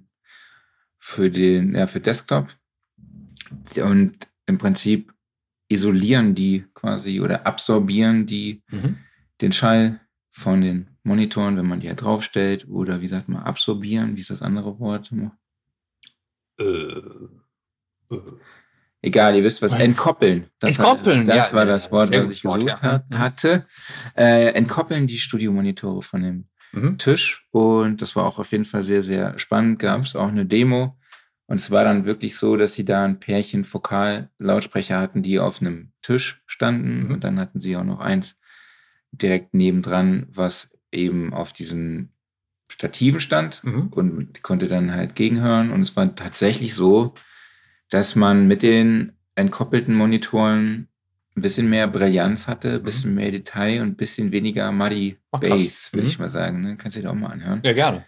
für 0.99 1.29
den, 1.31 1.75
ja, 1.75 1.87
für 1.87 1.99
Desktop. 2.01 2.47
Und 3.81 4.17
im 4.45 4.57
Prinzip 4.57 5.13
isolieren 5.69 6.35
die 6.35 6.65
quasi 6.73 7.21
oder 7.21 7.47
absorbieren 7.47 8.25
die 8.25 8.61
Mhm. 8.69 8.97
den 9.41 9.53
Schall 9.53 10.01
von 10.29 10.61
den 10.61 10.89
Monitoren, 11.03 11.57
wenn 11.57 11.67
man 11.67 11.79
die 11.79 11.87
halt 11.87 12.01
draufstellt, 12.01 12.67
oder 12.67 13.01
wie 13.01 13.07
sagt 13.07 13.27
man, 13.29 13.43
absorbieren, 13.43 14.15
wie 14.15 14.21
ist 14.21 14.29
das 14.29 14.41
andere 14.41 14.79
Wort? 14.79 15.11
Egal, 19.03 19.35
ihr 19.35 19.43
wisst 19.43 19.61
was. 19.61 19.73
Entkoppeln. 19.73 20.47
Das 20.59 20.77
Entkoppeln, 20.77 21.27
War, 21.27 21.35
das 21.35 21.51
ja, 21.51 21.57
war 21.57 21.65
das 21.65 21.91
Wort, 21.91 22.09
was 22.11 22.29
ich 22.29 22.43
Wort, 22.45 22.61
gesucht 22.61 22.81
ja. 22.83 22.91
hat, 22.91 23.05
hatte. 23.13 23.65
Äh, 24.15 24.53
entkoppeln 24.53 25.05
die 25.07 25.19
Studiomonitore 25.19 26.01
von 26.01 26.23
dem 26.23 26.47
Mhm. 26.71 26.97
Tisch. 26.97 27.45
Und 27.51 28.01
das 28.01 28.15
war 28.15 28.25
auch 28.25 28.39
auf 28.39 28.51
jeden 28.51 28.65
Fall 28.65 28.81
sehr, 28.83 29.03
sehr 29.03 29.37
spannend. 29.37 29.77
Gab 29.77 30.01
es 30.01 30.15
auch 30.15 30.29
eine 30.29 30.45
Demo. 30.47 30.97
Und 31.45 31.57
es 31.57 31.69
war 31.69 31.83
dann 31.83 32.05
wirklich 32.05 32.35
so, 32.35 32.55
dass 32.57 32.73
sie 32.73 32.83
da 32.85 33.03
ein 33.03 33.19
Pärchen 33.19 33.63
Vokal-Lautsprecher 33.71 34.99
hatten, 34.99 35.21
die 35.21 35.39
auf 35.39 35.61
einem 35.61 35.91
Tisch 36.01 36.41
standen. 36.47 37.03
Mhm. 37.03 37.11
Und 37.11 37.23
dann 37.25 37.39
hatten 37.39 37.59
sie 37.59 37.77
auch 37.77 37.83
noch 37.83 37.99
eins 37.99 38.39
direkt 39.11 39.53
nebendran, 39.53 40.25
was 40.31 40.71
eben 40.91 41.31
auf 41.33 41.53
diesen 41.53 42.13
Stativen 42.71 43.19
stand 43.19 43.63
Mhm. 43.63 43.87
und 43.89 44.41
konnte 44.41 44.67
dann 44.67 44.93
halt 44.95 45.15
gegenhören. 45.15 45.69
Und 45.71 45.81
es 45.81 45.95
war 45.95 46.15
tatsächlich 46.15 46.73
so, 46.73 47.13
dass 47.93 48.15
man 48.15 48.47
mit 48.47 48.63
den 48.63 49.13
entkoppelten 49.35 49.93
Monitoren 49.95 50.87
ein 51.35 51.41
bisschen 51.41 51.69
mehr 51.69 51.87
Brillanz 51.87 52.47
hatte, 52.47 52.75
ein 52.75 52.83
bisschen 52.83 53.15
mehr 53.15 53.31
Detail 53.31 53.81
und 53.81 53.87
ein 53.89 53.95
bisschen 53.95 54.31
weniger 54.31 54.71
Muddy 54.71 55.17
Ach. 55.31 55.39
Bass, 55.39 55.91
würde 55.91 56.03
Mhm. 56.03 56.09
ich 56.09 56.19
mal 56.19 56.29
sagen. 56.29 56.61
Ne? 56.61 56.75
Kannst 56.77 56.97
du 56.97 57.01
dir 57.01 57.09
auch 57.09 57.15
mal 57.15 57.27
anhören. 57.31 57.61
Ja, 57.65 57.73
gerne. 57.73 58.05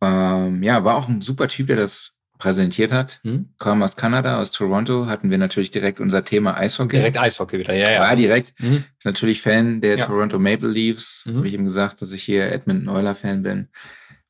Ähm, 0.00 0.62
ja, 0.62 0.84
war 0.84 0.96
auch 0.96 1.08
ein 1.08 1.20
super 1.20 1.48
Typ, 1.48 1.68
der 1.68 1.76
das 1.76 2.12
präsentiert 2.38 2.90
hat. 2.92 3.20
Mhm. 3.22 3.50
Kam 3.58 3.82
aus 3.82 3.96
Kanada, 3.96 4.38
aus 4.40 4.50
Toronto, 4.50 5.06
hatten 5.06 5.30
wir 5.30 5.38
natürlich 5.38 5.70
direkt 5.70 6.00
unser 6.00 6.24
Thema 6.24 6.56
Eishockey. 6.56 6.96
Direkt 6.96 7.18
Eishockey 7.18 7.58
wieder. 7.60 7.74
Ja, 7.74 7.90
ja. 7.92 8.00
War 8.00 8.16
direkt. 8.16 8.54
Mhm. 8.60 8.84
Ist 8.98 9.04
natürlich 9.04 9.40
Fan 9.40 9.80
der 9.80 9.98
Ja. 9.98 10.04
Toronto 10.06 10.38
Maple 10.40 10.68
Leafs. 10.68 11.26
Mhm. 11.26 11.36
Habe 11.38 11.48
ich 11.48 11.54
ihm 11.54 11.64
gesagt, 11.64 12.02
dass 12.02 12.10
ich 12.12 12.22
hier 12.24 12.50
Edmonton 12.50 12.88
Euler 12.88 13.14
Fan 13.14 13.42
bin. 13.44 13.68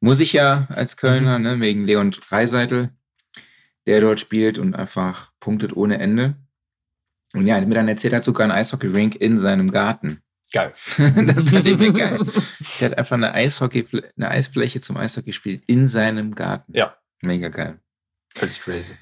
Muss 0.01 0.21
ich 0.21 0.35
ja 0.35 0.67
als 0.69 0.99
Kölner, 0.99 1.39
Mhm. 1.39 1.45
ne, 1.45 1.61
wegen 1.61 1.87
Leon 1.87 2.11
Dreiseitel, 2.11 2.91
der 3.87 4.01
dort 4.01 4.21
spielt 4.21 4.59
und 4.59 4.75
einfach 4.75 5.33
punktet 5.41 5.77
ohne 5.77 5.99
Ende. 5.99 6.37
Und 7.35 7.47
ja, 7.47 7.57
er 7.57 7.63
hat 7.63 7.69
mir 7.69 7.75
dann 7.75 7.89
erzählt, 7.89 8.13
er 8.13 8.19
hat 8.19 8.25
sogar 8.25 8.45
einen 8.45 8.53
Eishockey-Rink 8.53 9.17
in 9.17 9.39
seinem 9.39 9.71
Garten. 9.71 10.23
Geil. 10.53 10.73
das 10.97 11.51
fand 11.51 11.67
ich 11.67 11.79
mir 11.79 11.93
geil. 11.93 12.21
Der 12.81 12.91
hat 12.91 12.99
einfach 12.99 13.17
eine 13.17 13.35
Eishockey, 13.35 13.87
eine 14.17 14.31
Eisfläche 14.31 14.81
zum 14.81 14.97
Eishockey 14.97 15.33
spielen 15.33 15.63
in 15.67 15.89
seinem 15.89 16.35
Garten. 16.35 16.73
Ja. 16.73 16.97
Mega 17.23 17.49
geil. 17.49 17.81
Völlig 18.35 18.61
crazy. 18.61 18.93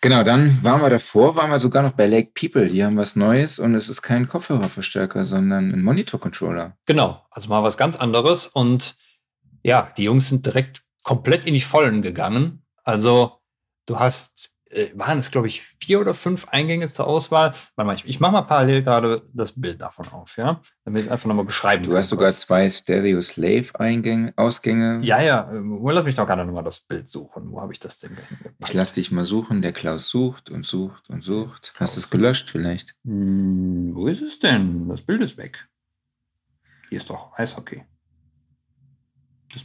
Genau, 0.00 0.22
dann 0.22 0.62
waren 0.62 0.80
wir 0.80 0.90
davor, 0.90 1.34
waren 1.36 1.50
wir 1.50 1.58
sogar 1.58 1.82
noch 1.82 1.92
bei 1.92 2.06
Lake 2.06 2.30
People. 2.34 2.68
Die 2.68 2.84
haben 2.84 2.96
was 2.96 3.16
Neues 3.16 3.58
und 3.58 3.74
es 3.74 3.88
ist 3.88 4.02
kein 4.02 4.28
Kopfhörerverstärker, 4.28 5.24
sondern 5.24 5.72
ein 5.72 5.82
Monitor-Controller. 5.82 6.76
Genau, 6.86 7.26
also 7.30 7.48
mal 7.48 7.64
was 7.64 7.76
ganz 7.76 7.96
anderes. 7.96 8.46
Und 8.46 8.94
ja, 9.62 9.92
die 9.96 10.04
Jungs 10.04 10.28
sind 10.28 10.46
direkt 10.46 10.82
komplett 11.02 11.46
in 11.46 11.54
die 11.54 11.60
Vollen 11.60 12.02
gegangen. 12.02 12.62
Also 12.84 13.37
du 13.88 13.98
hast, 13.98 14.50
äh, 14.70 14.88
waren 14.94 15.18
es 15.18 15.30
glaube 15.30 15.46
ich 15.46 15.62
vier 15.62 16.00
oder 16.00 16.12
fünf 16.12 16.48
Eingänge 16.48 16.88
zur 16.88 17.06
Auswahl. 17.06 17.54
Warte 17.76 17.86
mal, 17.86 17.94
ich, 17.94 18.04
ich 18.06 18.20
mache 18.20 18.32
mal 18.32 18.42
parallel 18.42 18.82
gerade 18.82 19.22
das 19.32 19.52
Bild 19.58 19.80
davon 19.80 20.06
auf, 20.08 20.36
ja, 20.36 20.60
damit 20.84 21.00
ich 21.00 21.06
es 21.06 21.12
einfach 21.12 21.26
nochmal 21.26 21.46
beschreiben 21.46 21.82
Du 21.82 21.90
kann 21.90 21.98
hast 22.00 22.10
sogar 22.10 22.28
kurz. 22.28 22.40
zwei 22.40 22.68
Stereo-Slave-Eingänge, 22.68 24.34
Ausgänge. 24.36 25.00
Ja, 25.02 25.20
ja, 25.22 25.50
äh, 25.50 25.92
lass 25.92 26.04
mich 26.04 26.14
doch 26.16 26.26
gerade 26.26 26.44
nochmal 26.44 26.64
das 26.64 26.80
Bild 26.80 27.08
suchen. 27.08 27.50
Wo 27.50 27.60
habe 27.62 27.72
ich 27.72 27.78
das 27.80 27.98
denn 28.00 28.10
hingepackt? 28.16 28.68
Ich 28.68 28.74
lass 28.74 28.92
dich 28.92 29.10
mal 29.10 29.24
suchen. 29.24 29.62
Der 29.62 29.72
Klaus 29.72 30.10
sucht 30.10 30.50
und 30.50 30.66
sucht 30.66 31.08
und 31.08 31.22
sucht. 31.22 31.72
Hast 31.76 31.96
du 31.96 32.00
es 32.00 32.10
gelöscht 32.10 32.50
vielleicht? 32.50 32.94
Hm, 33.04 33.94
wo 33.94 34.06
ist 34.06 34.20
es 34.20 34.38
denn? 34.38 34.86
Das 34.88 35.00
Bild 35.02 35.22
ist 35.22 35.38
weg. 35.38 35.66
Hier 36.90 36.98
ist 36.98 37.08
doch 37.08 37.38
Eishockey. 37.38 37.84
Das, 39.52 39.64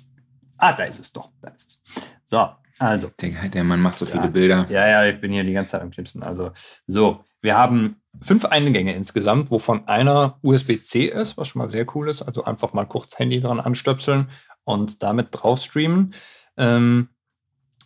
ah, 0.58 0.72
da 0.74 0.84
ist 0.86 1.00
es 1.00 1.12
doch. 1.12 1.32
Da 1.42 1.50
ist 1.50 1.82
es. 1.86 2.04
So, 2.26 2.50
also. 2.90 3.12
Der, 3.22 3.50
der 3.50 3.64
Mann 3.64 3.82
macht 3.82 3.98
so 3.98 4.06
viele 4.06 4.24
Ja. 4.24 4.30
Bilder. 4.30 4.66
Ja, 4.70 4.88
ja, 4.88 5.06
ich 5.06 5.20
bin 5.20 5.32
hier 5.32 5.44
die 5.44 5.54
ganze 5.54 5.72
Zeit 5.72 5.82
am 5.82 5.92
Knipsen. 5.92 6.24
Also, 6.24 6.52
so, 6.88 7.24
wir 7.42 7.58
haben 7.58 7.98
fünf 8.22 8.46
Eingänge 8.46 8.94
insgesamt, 8.94 9.52
wovon 9.52 9.88
einer 9.88 10.38
USB-C 10.42 11.06
ist, 11.06 11.38
was 11.38 11.50
schon 11.50 11.60
mal 11.62 11.70
sehr 11.70 11.86
cool 11.96 12.10
ist. 12.10 12.22
Also 12.22 12.46
einfach 12.46 12.74
mal 12.74 12.86
kurz 12.86 13.20
Handy 13.20 13.40
dran 13.40 13.60
anstöpseln 13.60 14.30
und 14.64 15.04
damit 15.04 15.28
drauf 15.32 15.60
streamen. 15.62 16.14
Ähm, 16.56 17.10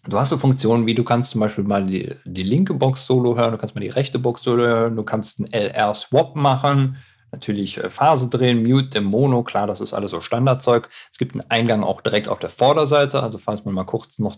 du 0.08 0.20
hast 0.20 0.30
so 0.30 0.38
Funktionen 0.38 0.86
wie, 0.86 0.94
du 0.94 1.04
kannst 1.04 1.32
zum 1.32 1.42
Beispiel 1.42 1.64
mal 1.64 1.86
die, 1.86 2.14
die 2.26 2.44
linke 2.44 2.74
Box 2.74 3.06
Solo 3.06 3.36
hören, 3.36 3.52
du 3.52 3.58
kannst 3.58 3.74
mal 3.74 3.82
die 3.82 3.90
rechte 3.90 4.20
Box 4.20 4.44
Solo 4.44 4.64
hören, 4.64 4.96
du 4.96 5.04
kannst 5.04 5.40
einen 5.40 5.52
LR-Swap 5.52 6.36
machen, 6.36 6.98
natürlich 7.32 7.78
äh, 7.84 7.90
Phase 7.90 8.30
drehen, 8.30 8.64
Mute, 8.64 8.90
dem 8.90 9.06
Mono, 9.06 9.44
klar, 9.44 9.66
das 9.66 9.82
ist 9.82 9.94
alles 9.94 10.12
so 10.12 10.22
Standardzeug. 10.22 10.90
Es 11.12 11.18
gibt 11.18 11.34
einen 11.34 11.50
Eingang 11.50 11.84
auch 11.84 12.02
direkt 12.02 12.28
auf 12.28 12.40
der 12.40 12.50
Vorderseite, 12.50 13.24
also 13.24 13.38
falls 13.38 13.66
man 13.66 13.74
mal 13.74 13.86
kurz 13.86 14.20
noch 14.20 14.36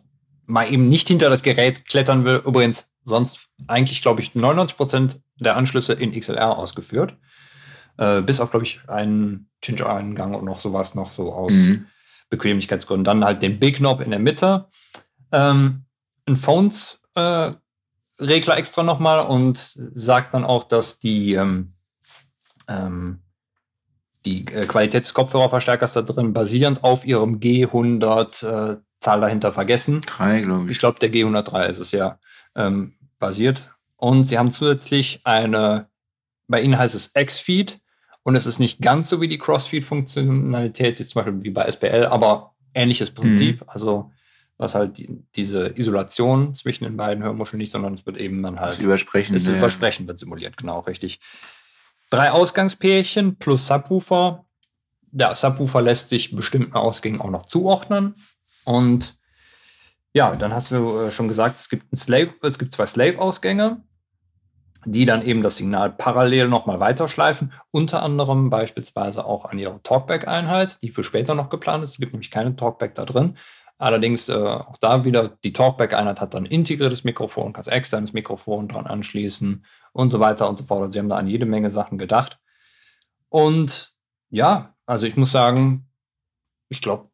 mal 0.49 0.71
eben 0.71 0.89
nicht 0.89 1.07
hinter 1.07 1.29
das 1.29 1.43
Gerät 1.43 1.85
klettern 1.85 2.25
will. 2.25 2.41
Übrigens, 2.45 2.89
sonst 3.03 3.47
eigentlich, 3.67 4.01
glaube 4.01 4.21
ich, 4.21 4.31
99% 4.31 5.19
der 5.39 5.55
Anschlüsse 5.55 5.93
in 5.93 6.11
XLR 6.11 6.57
ausgeführt. 6.57 7.15
Äh, 7.97 8.21
bis 8.21 8.39
auf, 8.39 8.49
glaube 8.51 8.65
ich, 8.65 8.81
einen 8.87 9.49
Ginger-Eingang 9.61 10.33
und 10.33 10.45
noch 10.45 10.59
sowas 10.59 10.95
noch 10.95 11.11
so 11.11 11.31
aus 11.33 11.51
Mhm. 11.51 11.85
Bequemlichkeitsgründen. 12.29 13.03
Dann 13.03 13.23
halt 13.25 13.41
den 13.41 13.59
Big 13.59 13.77
Knob 13.77 14.01
in 14.01 14.09
der 14.11 14.19
Mitte. 14.19 14.67
Ähm, 15.31 15.85
ein 16.27 16.35
Phones-Regler 16.35 17.53
extra 18.57 18.83
nochmal 18.83 19.25
und 19.25 19.57
sagt 19.57 20.33
dann 20.33 20.45
auch, 20.45 20.63
dass 20.63 20.99
die, 20.99 21.33
ähm, 21.33 21.73
ähm, 22.67 23.21
die 24.25 24.45
äh, 24.47 24.65
Qualität 24.65 25.03
des 25.05 25.13
Kopfhörerverstärkers 25.13 25.93
da 25.93 26.01
drin 26.01 26.33
basierend 26.33 26.83
auf 26.83 27.05
ihrem 27.05 27.39
G100 27.39 28.79
Zahl 28.99 29.21
dahinter 29.21 29.53
vergessen. 29.53 30.01
Drei, 30.01 30.41
glaube 30.41 30.65
ich. 30.65 30.71
Ich 30.71 30.79
glaube, 30.79 30.99
der 30.99 31.11
G103 31.11 31.67
ist 31.67 31.79
es 31.79 31.91
ja 31.91 32.19
ähm, 32.55 32.95
basiert. 33.19 33.69
Und 33.95 34.25
sie 34.25 34.37
haben 34.37 34.51
zusätzlich 34.51 35.21
eine, 35.23 35.87
bei 36.47 36.61
ihnen 36.61 36.77
heißt 36.77 36.95
es 36.95 37.11
X-Feed 37.15 37.79
und 38.23 38.35
es 38.35 38.45
ist 38.45 38.59
nicht 38.59 38.81
ganz 38.81 39.09
so 39.09 39.21
wie 39.21 39.27
die 39.27 39.37
Crossfeed-Funktionalität, 39.37 40.99
jetzt 40.99 41.11
zum 41.11 41.23
Beispiel 41.23 41.43
wie 41.43 41.49
bei 41.49 41.63
SPL, 41.69 42.05
aber 42.05 42.53
ähnliches 42.73 43.11
Prinzip. 43.11 43.63
Also 43.67 44.11
was 44.57 44.75
halt 44.75 44.97
die, 44.97 45.23
diese 45.35 45.77
Isolation 45.77 46.53
zwischen 46.53 46.83
den 46.83 46.97
beiden 46.97 47.23
Hörmuscheln 47.23 47.57
nicht, 47.57 47.71
sondern 47.71 47.93
es 47.93 48.05
wird 48.05 48.17
eben 48.17 48.43
dann 48.43 48.59
halt 48.59 48.73
Das 48.73 48.79
Übersprechen. 48.79 49.33
das. 49.33 49.45
Übersprechen 49.45 50.05
wird 50.05 50.19
simuliert, 50.19 50.57
genau, 50.57 50.81
richtig. 50.81 51.19
Drei 52.09 52.31
Ausgangspärchen 52.31 53.37
plus 53.37 53.67
Subwoofer. 53.67 54.45
Der 55.11 55.33
Subwoofer 55.33 55.81
lässt 55.81 56.09
sich 56.09 56.35
bestimmten 56.35 56.73
Ausgängen 56.73 57.21
auch 57.21 57.29
noch 57.31 57.45
zuordnen. 57.45 58.15
Und 58.65 59.15
ja, 60.13 60.35
dann 60.35 60.53
hast 60.53 60.71
du 60.71 60.99
äh, 60.99 61.11
schon 61.11 61.27
gesagt, 61.27 61.57
es 61.57 61.69
gibt, 61.69 61.95
Slave, 61.97 62.33
es 62.41 62.57
gibt 62.57 62.71
zwei 62.71 62.85
Slave-Ausgänge, 62.85 63.83
die 64.85 65.05
dann 65.05 65.21
eben 65.21 65.43
das 65.43 65.57
Signal 65.57 65.91
parallel 65.91 66.47
nochmal 66.47 66.79
weiterschleifen. 66.79 67.53
Unter 67.71 68.01
anderem 68.01 68.49
beispielsweise 68.49 69.25
auch 69.25 69.45
an 69.45 69.59
ihre 69.59 69.81
Talkback-Einheit, 69.83 70.81
die 70.81 70.91
für 70.91 71.03
später 71.03 71.35
noch 71.35 71.49
geplant 71.49 71.83
ist. 71.83 71.91
Es 71.91 71.97
gibt 71.97 72.13
nämlich 72.13 72.31
keine 72.31 72.55
Talkback 72.55 72.95
da 72.95 73.05
drin. 73.05 73.35
Allerdings 73.77 74.27
äh, 74.27 74.33
auch 74.33 74.77
da 74.77 75.05
wieder, 75.05 75.37
die 75.43 75.53
Talkback-Einheit 75.53 76.19
hat 76.19 76.33
dann 76.33 76.45
integriertes 76.45 77.03
Mikrofon, 77.03 77.53
kannst 77.53 77.71
externes 77.71 78.13
Mikrofon 78.13 78.67
dran 78.67 78.87
anschließen 78.87 79.63
und 79.93 80.09
so 80.09 80.19
weiter 80.19 80.49
und 80.49 80.57
so 80.57 80.65
fort. 80.65 80.83
Und 80.83 80.91
sie 80.91 80.99
haben 80.99 81.09
da 81.09 81.15
an 81.15 81.27
jede 81.27 81.45
Menge 81.45 81.71
Sachen 81.71 81.97
gedacht. 81.97 82.39
Und 83.29 83.93
ja, 84.29 84.75
also 84.85 85.07
ich 85.07 85.15
muss 85.15 85.31
sagen, 85.31 85.87
ich 86.67 86.81
glaube, 86.81 87.09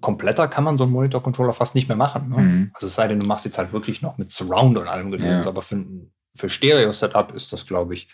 kompletter 0.00 0.48
kann 0.48 0.64
man 0.64 0.78
so 0.78 0.84
einen 0.84 0.92
Monitor-Controller 0.92 1.52
fast 1.52 1.74
nicht 1.74 1.88
mehr 1.88 1.96
machen. 1.96 2.28
Ne? 2.30 2.36
Mhm. 2.38 2.70
Also 2.74 2.86
es 2.86 2.94
sei 2.94 3.08
denn, 3.08 3.20
du 3.20 3.26
machst 3.26 3.44
jetzt 3.44 3.58
halt 3.58 3.72
wirklich 3.72 4.02
noch 4.02 4.18
mit 4.18 4.30
Surround 4.30 4.78
und 4.78 4.88
allem 4.88 5.10
Gedöns, 5.10 5.44
Ja. 5.44 5.50
aber 5.50 5.62
für, 5.62 5.84
für 6.34 6.48
Stereo-Setup 6.48 7.32
ist 7.34 7.52
das, 7.52 7.66
glaube 7.66 7.94
ich, 7.94 8.08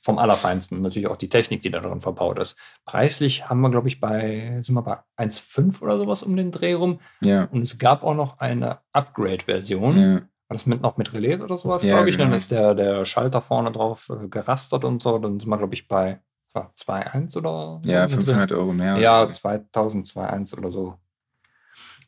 vom 0.00 0.18
Allerfeinsten. 0.18 0.78
Und 0.78 0.82
Natürlich 0.82 1.08
auch 1.08 1.16
die 1.16 1.28
Technik, 1.28 1.62
die 1.62 1.70
da 1.70 1.78
drin 1.80 2.00
verbaut 2.00 2.38
ist. 2.38 2.56
Preislich 2.86 3.48
haben 3.48 3.60
wir, 3.60 3.70
glaube 3.70 3.86
ich, 3.88 4.00
bei, 4.00 4.58
sind 4.60 4.74
wir 4.74 4.82
bei 4.82 4.98
1,5 5.16 5.80
oder 5.80 5.96
sowas 5.96 6.22
um 6.24 6.34
den 6.36 6.50
Dreh 6.50 6.72
rum. 6.74 6.98
Ja. 7.22 7.44
Und 7.52 7.62
es 7.62 7.78
gab 7.78 8.02
auch 8.02 8.14
noch 8.14 8.38
eine 8.38 8.78
Upgrade-Version. 8.92 9.98
ja. 9.98 10.14
War 10.48 10.54
das 10.56 10.66
mit 10.66 10.82
noch 10.82 10.98
mit 10.98 11.14
Relais 11.14 11.40
oder 11.40 11.56
sowas, 11.56 11.82
Ja, 11.82 11.94
glaube 11.94 12.10
ich? 12.10 12.16
Dann 12.18 12.26
genau. 12.26 12.36
ist 12.36 12.50
der, 12.50 12.74
der 12.74 13.04
Schalter 13.06 13.40
vorne 13.40 13.72
drauf 13.72 14.10
äh, 14.10 14.28
gerastert 14.28 14.84
und 14.84 15.00
so. 15.00 15.18
Dann 15.18 15.40
sind 15.40 15.48
wir, 15.48 15.56
glaube 15.56 15.72
ich, 15.72 15.88
bei 15.88 16.20
war 16.52 16.70
2,1 16.76 17.38
oder 17.38 17.80
so 17.82 17.88
Ja, 17.88 18.02
mit 18.02 18.10
drin. 18.12 18.20
500 18.26 18.52
Euro 18.52 18.72
mehr. 18.74 18.98
Ja, 18.98 19.22
oder 19.22 19.32
so. 19.32 19.40
2000, 19.40 20.06
2,1 20.08 20.58
oder 20.58 20.70
so. 20.70 20.98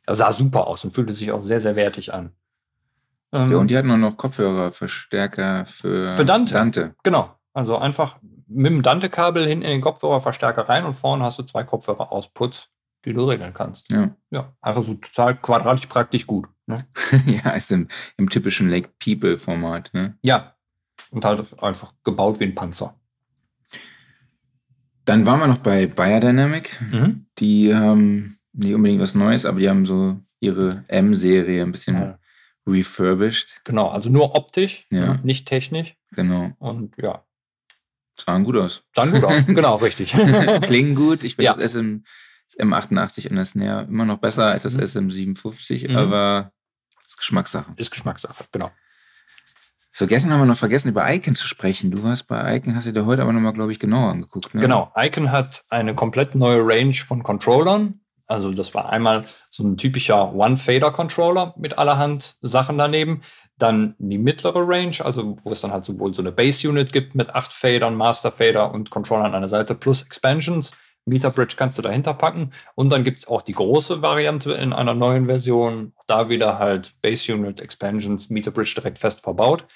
Das 0.07 0.19
sah 0.19 0.33
super 0.33 0.67
aus 0.67 0.85
und 0.85 0.95
fühlte 0.95 1.15
sich 1.15 1.33
auch 1.33 1.41
sehr, 1.41 1.61
sehr 1.61 1.77
wertig 1.77 2.13
an. 2.13 2.33
Ähm, 3.33 3.51
ja, 3.51 3.57
und 3.59 3.71
die 3.71 3.77
hatten 3.77 3.91
auch 3.91 3.97
noch 3.97 4.17
Kopfhörerverstärker 4.17 5.67
für, 5.67 6.15
Für 6.15 6.25
Dante. 6.25 6.55
Dante. 6.55 6.95
Genau. 7.03 7.35
Also 7.53 7.77
einfach 7.77 8.19
mit 8.47 8.71
dem 8.71 8.83
Dante-Kabel 8.83 9.47
hinten 9.47 9.65
in 9.65 9.71
den 9.71 9.81
Kopfhörerverstärker 9.81 10.69
rein 10.69 10.85
und 10.85 10.95
vorne 10.95 11.25
hast 11.25 11.39
du 11.39 11.43
zwei 11.43 11.65
Kopfhörer-Outputs, 11.65 12.69
die 13.05 13.13
du 13.13 13.25
regeln 13.25 13.55
kannst. 13.55 13.91
Ja. 13.91 14.11
Ja, 14.31 14.53
einfach 14.61 14.85
so 14.85 14.95
total 14.95 15.37
quadratisch 15.37 15.87
praktisch 15.87 16.27
gut. 16.27 16.47
Ne? 16.67 16.87
ja, 17.27 17.51
ist 17.51 17.73
im, 17.73 17.89
im 18.17 18.31
typischen 18.31 18.69
Lake 18.69 18.91
People-Format. 19.03 19.91
Ne? 19.95 20.17
Ja. 20.23 20.55
Und 21.11 21.25
halt 21.25 21.63
einfach 21.63 21.93
gebaut 22.05 22.41
wie 22.41 22.45
ein 22.45 22.55
Panzer. 22.55 22.95
Dann 25.05 25.27
waren 25.27 25.41
wir 25.41 25.47
noch 25.47 25.59
bei 25.59 25.87
Biodynamic. 25.87 26.81
Mhm. 26.81 27.27
Die 27.39 27.75
haben 27.75 28.39
nicht 28.55 28.75
unbedingt 28.75 29.01
was 29.03 29.15
Neues, 29.15 29.45
aber 29.45 29.61
die 29.61 29.69
haben 29.69 29.85
so 29.87 30.19
ihre 30.41 30.85
M-Serie 30.89 31.63
ein 31.63 31.73
bisschen 31.73 31.97
Ja. 32.01 32.19
refurbished. 32.67 33.61
Genau, 33.65 33.89
also 33.89 34.09
nur 34.11 34.35
optisch, 34.35 34.87
Ja. 34.91 35.15
ne? 35.15 35.21
nicht 35.23 35.47
technisch. 35.47 35.97
Genau. 36.13 36.53
Und 36.59 36.95
ja, 36.99 37.25
Sahen 38.19 38.45
gut 38.45 38.57
aus. 38.57 38.83
dann 38.95 39.11
gut 39.13 39.25
aus. 39.25 39.45
genau, 39.47 39.77
richtig. 39.77 40.13
Klingen 40.63 40.95
gut. 40.95 41.25
Ich 41.25 41.35
finde 41.37 41.45
Ja. 41.47 41.55
das 41.55 41.73
SM, 41.73 41.99
das 42.49 42.59
M88 42.65 43.27
in 43.27 43.37
der 43.37 43.45
Snare 43.45 43.85
immer 43.85 44.05
noch 44.05 44.19
besser 44.19 44.47
als 44.47 44.63
das 44.63 44.75
Mhm. 44.77 44.83
SM57, 44.83 45.89
Mhm. 45.91 45.97
aber 45.97 46.53
ist 47.05 47.19
Geschmackssache. 47.19 47.73
Ist 47.77 47.91
Geschmackssache, 47.91 48.45
genau. 48.53 48.71
So, 49.97 50.09
gestern 50.09 50.33
haben 50.33 50.41
wir 50.41 50.47
noch 50.47 50.57
vergessen, 50.57 50.89
über 50.89 51.09
Icon 51.13 51.37
zu 51.37 51.47
sprechen. 51.47 51.93
Du 51.93 52.03
warst 52.03 52.27
bei 52.27 52.57
Icon, 52.57 52.75
hast 52.75 52.87
du 52.89 52.93
dir 52.93 53.07
heute 53.07 53.23
aber 53.23 53.33
nochmal, 53.33 53.53
glaube 53.53 53.71
ich, 53.71 53.79
genauer 53.79 54.11
angeguckt. 54.11 54.53
Ne? 54.55 54.61
Genau, 54.61 54.93
Icon 54.97 55.31
hat 55.31 55.63
eine 55.71 55.95
komplett 55.95 56.35
neue 56.35 56.59
Range 56.67 56.95
von 56.95 57.23
Controllern. 57.23 58.01
Also 58.27 58.53
das 58.53 58.75
war 58.75 58.89
einmal 58.89 59.25
so 59.51 59.65
ein 59.65 59.77
typischer 59.77 60.35
One-Fader-Controller 60.35 61.55
mit 61.59 61.79
allerhand 61.79 62.37
Sachen 62.41 62.79
daneben. 62.79 63.23
Dann 63.59 63.95
die 63.99 64.19
mittlere 64.19 64.67
Range, 64.67 64.97
also 65.01 65.37
wo 65.45 65.51
es 65.51 65.61
dann 65.61 65.73
halt 65.73 65.85
sowohl 65.85 66.15
so 66.15 66.23
eine 66.23 66.33
Base-Unit 66.33 66.93
gibt 66.93 67.15
mit 67.15 67.35
acht 67.35 67.53
Fadern, 67.53 67.97
Master-Fader 67.97 68.73
und 68.73 68.91
Controller 68.91 69.25
an 69.25 69.35
einer 69.35 69.49
Seite 69.49 69.75
plus 69.75 70.03
Expansions. 70.03 70.73
Meter 71.07 71.31
Bridge 71.31 71.55
kannst 71.57 71.77
du 71.77 71.83
dahinter 71.83 72.15
packen. 72.15 72.53
Und 72.75 72.91
dann 72.91 73.05
gibt 73.05 73.19
es 73.19 73.29
auch 73.29 73.43
die 73.43 73.53
große 73.53 74.01
Variante 74.01 74.53
in 74.53 74.73
einer 74.73 74.95
neuen 74.95 75.27
Version. 75.27 75.93
Da 76.07 76.31
wieder 76.31 76.59
halt 76.59 76.95
Base-Unit, 77.03 77.61
Expansions, 77.61 78.31
Meter 78.31 78.51
Bridge 78.51 78.73
direkt 78.75 78.99
fest 78.99 79.21
verbaut. 79.21 79.67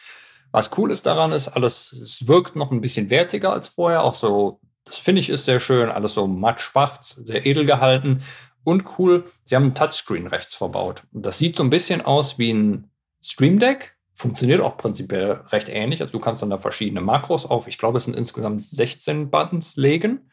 Was 0.50 0.70
cool 0.78 0.90
ist 0.90 1.04
daran, 1.04 1.32
ist 1.32 1.48
alles, 1.48 1.92
es 1.92 2.26
wirkt 2.26 2.56
noch 2.56 2.70
ein 2.70 2.80
bisschen 2.80 3.10
wertiger 3.10 3.52
als 3.52 3.68
vorher. 3.68 4.02
Auch 4.02 4.14
so, 4.14 4.60
das 4.89 4.98
finde 4.98 5.20
ich 5.20 5.28
ist 5.31 5.44
sehr 5.44 5.60
schön, 5.60 5.90
alles 5.90 6.15
so 6.15 6.27
matt 6.27 6.60
schwarz, 6.60 7.20
sehr 7.24 7.47
edel 7.47 7.65
gehalten. 7.65 8.23
Und 8.65 8.85
cool, 8.98 9.24
sie 9.44 9.56
haben 9.56 9.65
ein 9.65 9.74
Touchscreen 9.74 10.27
rechts 10.27 10.55
verbaut. 10.55 11.02
Das 11.12 11.39
sieht 11.39 11.56
so 11.56 11.62
ein 11.62 11.70
bisschen 11.70 12.02
aus 12.05 12.39
wie 12.39 12.51
ein 12.52 12.90
Stream 13.23 13.59
Deck. 13.59 13.97
Funktioniert 14.12 14.60
auch 14.60 14.77
prinzipiell 14.77 15.40
recht 15.51 15.69
ähnlich. 15.69 16.01
Also 16.02 16.12
du 16.12 16.19
kannst 16.19 16.43
dann 16.43 16.51
da 16.51 16.59
verschiedene 16.59 17.01
Makros 17.01 17.47
auf, 17.47 17.69
ich 17.69 17.78
glaube, 17.78 17.98
es 17.98 18.05
sind 18.05 18.16
insgesamt 18.16 18.65
16 18.65 19.31
Buttons 19.31 19.77
legen. 19.77 20.31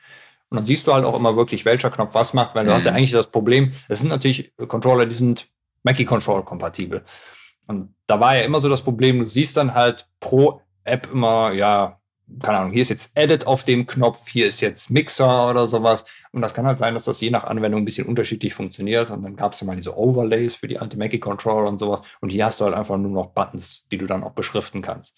Und 0.49 0.57
dann 0.57 0.65
siehst 0.65 0.85
du 0.87 0.93
halt 0.93 1.05
auch 1.05 1.15
immer 1.15 1.35
wirklich, 1.35 1.65
welcher 1.65 1.89
Knopf 1.91 2.13
was 2.13 2.33
macht, 2.33 2.55
weil 2.55 2.65
du 2.65 2.71
Mhm. 2.71 2.75
hast 2.75 2.85
ja 2.85 2.91
eigentlich 2.93 3.11
das 3.11 3.27
Problem, 3.27 3.71
es 3.87 3.99
sind 3.99 4.09
natürlich 4.09 4.53
Controller, 4.67 5.05
die 5.05 5.15
sind 5.15 5.47
Mackie 5.83 6.05
Control 6.05 6.43
kompatibel. 6.43 7.03
Und 7.67 7.95
da 8.07 8.19
war 8.19 8.35
ja 8.35 8.43
immer 8.43 8.59
so 8.59 8.69
das 8.69 8.81
Problem, 8.81 9.19
du 9.19 9.27
siehst 9.27 9.55
dann 9.57 9.73
halt 9.73 10.07
pro 10.19 10.61
App 10.83 11.09
immer, 11.11 11.51
ja, 11.53 11.99
keine 12.41 12.57
Ahnung, 12.57 12.73
hier 12.73 12.81
ist 12.81 12.89
jetzt 12.89 13.11
Edit 13.15 13.45
auf 13.45 13.63
dem 13.63 13.85
Knopf, 13.85 14.27
hier 14.27 14.47
ist 14.47 14.61
jetzt 14.61 14.89
Mixer 14.89 15.49
oder 15.49 15.67
sowas. 15.67 16.05
Und 16.31 16.41
das 16.41 16.53
kann 16.53 16.65
halt 16.65 16.79
sein, 16.79 16.93
dass 16.93 17.05
das 17.05 17.21
je 17.21 17.29
nach 17.29 17.43
Anwendung 17.43 17.81
ein 17.81 17.85
bisschen 17.85 18.07
unterschiedlich 18.07 18.53
funktioniert. 18.53 19.11
Und 19.11 19.23
dann 19.23 19.35
gab 19.35 19.53
es 19.53 19.61
ja 19.61 19.67
mal 19.67 19.75
diese 19.75 19.97
Overlays 19.97 20.55
für 20.55 20.67
die 20.67 20.79
Anti-Mackie 20.79 21.19
Control 21.19 21.65
und 21.65 21.77
sowas. 21.77 22.01
Und 22.21 22.31
hier 22.31 22.45
hast 22.45 22.59
du 22.59 22.65
halt 22.65 22.75
einfach 22.75 22.97
nur 22.97 23.11
noch 23.11 23.27
Buttons, 23.27 23.85
die 23.91 23.97
du 23.97 24.05
dann 24.05 24.23
auch 24.23 24.33
beschriften 24.33 24.81
kannst. 24.81 25.15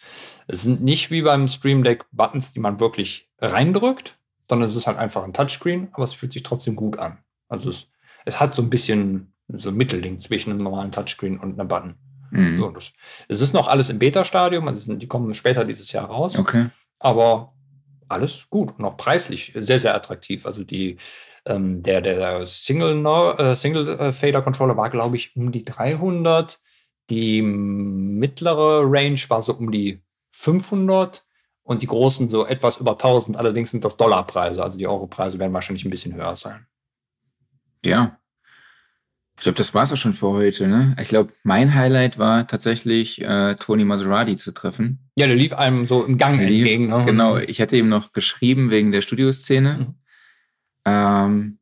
Es 0.47 0.63
sind 0.63 0.83
nicht 0.83 1.09
wie 1.09 1.21
beim 1.21 1.47
Stream 1.47 1.83
Deck 1.83 2.05
Buttons, 2.11 2.53
die 2.53 2.59
man 2.59 2.79
wirklich 2.79 3.29
reindrückt, 3.39 4.17
sondern 4.49 4.67
es 4.67 4.75
ist 4.75 4.87
halt 4.87 4.97
einfach 4.97 5.23
ein 5.23 5.33
Touchscreen, 5.33 5.89
aber 5.93 6.03
es 6.03 6.13
fühlt 6.13 6.33
sich 6.33 6.43
trotzdem 6.43 6.75
gut 6.75 6.99
an. 6.99 7.19
Also 7.47 7.69
es, 7.69 7.87
es 8.25 8.39
hat 8.39 8.53
so 8.53 8.61
ein 8.61 8.69
bisschen 8.69 9.33
so 9.47 9.69
ein 9.69 9.75
Mittelding 9.75 10.19
zwischen 10.19 10.51
einem 10.51 10.59
normalen 10.59 10.91
Touchscreen 10.91 11.39
und 11.39 11.57
einem 11.57 11.69
Button. 11.69 11.95
Mhm. 12.31 12.59
So, 12.59 12.69
das, 12.71 12.93
es 13.29 13.41
ist 13.41 13.53
noch 13.53 13.67
alles 13.69 13.89
im 13.89 13.99
Beta-Stadium, 13.99 14.67
also 14.67 14.93
die 14.93 15.07
kommen 15.07 15.33
später 15.33 15.63
dieses 15.63 15.91
Jahr 15.93 16.05
raus, 16.05 16.37
Okay. 16.37 16.67
Aber 16.99 17.53
alles 18.07 18.49
gut 18.49 18.77
und 18.77 18.85
auch 18.85 18.97
preislich 18.97 19.53
sehr, 19.55 19.79
sehr 19.79 19.95
attraktiv. 19.95 20.45
Also 20.45 20.63
die, 20.63 20.97
ähm, 21.45 21.83
der, 21.83 22.01
der 22.01 22.45
Single, 22.45 23.05
äh, 23.37 23.55
Single 23.55 23.87
äh, 23.99 24.13
Fader 24.13 24.41
Controller 24.41 24.77
war, 24.77 24.89
glaube 24.89 25.15
ich, 25.15 25.35
um 25.35 25.51
die 25.51 25.65
300. 25.65 26.59
Die 27.09 27.41
mittlere 27.41 28.83
Range 28.83 29.19
war 29.29 29.41
so 29.41 29.53
um 29.53 29.71
die 29.71 30.01
500 30.31 31.25
und 31.63 31.81
die 31.81 31.87
großen 31.87 32.29
so 32.29 32.45
etwas 32.45 32.77
über 32.77 32.91
1000. 32.91 33.37
Allerdings 33.37 33.71
sind 33.71 33.83
das 33.83 33.97
Dollarpreise, 33.97 34.63
also 34.63 34.77
die 34.77 34.87
Europreise 34.87 35.39
werden 35.39 35.53
wahrscheinlich 35.53 35.85
ein 35.85 35.91
bisschen 35.91 36.15
höher 36.15 36.35
sein. 36.35 36.67
Ja. 37.85 38.19
Ich 39.37 39.43
glaube, 39.43 39.57
das 39.57 39.73
war's 39.75 39.93
auch 39.93 39.97
schon 39.97 40.13
für 40.13 40.29
heute. 40.29 40.67
Ne? 40.67 40.95
Ich 40.99 41.09
glaube, 41.09 41.31
mein 41.43 41.75
Highlight 41.75 42.17
war 42.17 42.47
tatsächlich, 42.47 43.21
äh, 43.21 43.55
Tony 43.55 43.85
Maserati 43.85 44.35
zu 44.35 44.51
treffen. 44.51 44.99
Ja, 45.15 45.27
der 45.27 45.35
lief 45.35 45.53
einem 45.53 45.85
so 45.85 46.03
im 46.03 46.17
Gang 46.17 46.39
Lief- 46.39 46.47
entgegen. 46.65 46.87
Ne? 46.87 47.03
Genau, 47.05 47.37
ich 47.37 47.61
hatte 47.61 47.77
ihm 47.77 47.87
noch 47.87 48.13
geschrieben 48.13 48.71
wegen 48.71 48.91
der 48.91 49.01
Studioszene. 49.01 49.77
Mhm. 49.77 49.95
Ähm, 50.85 51.59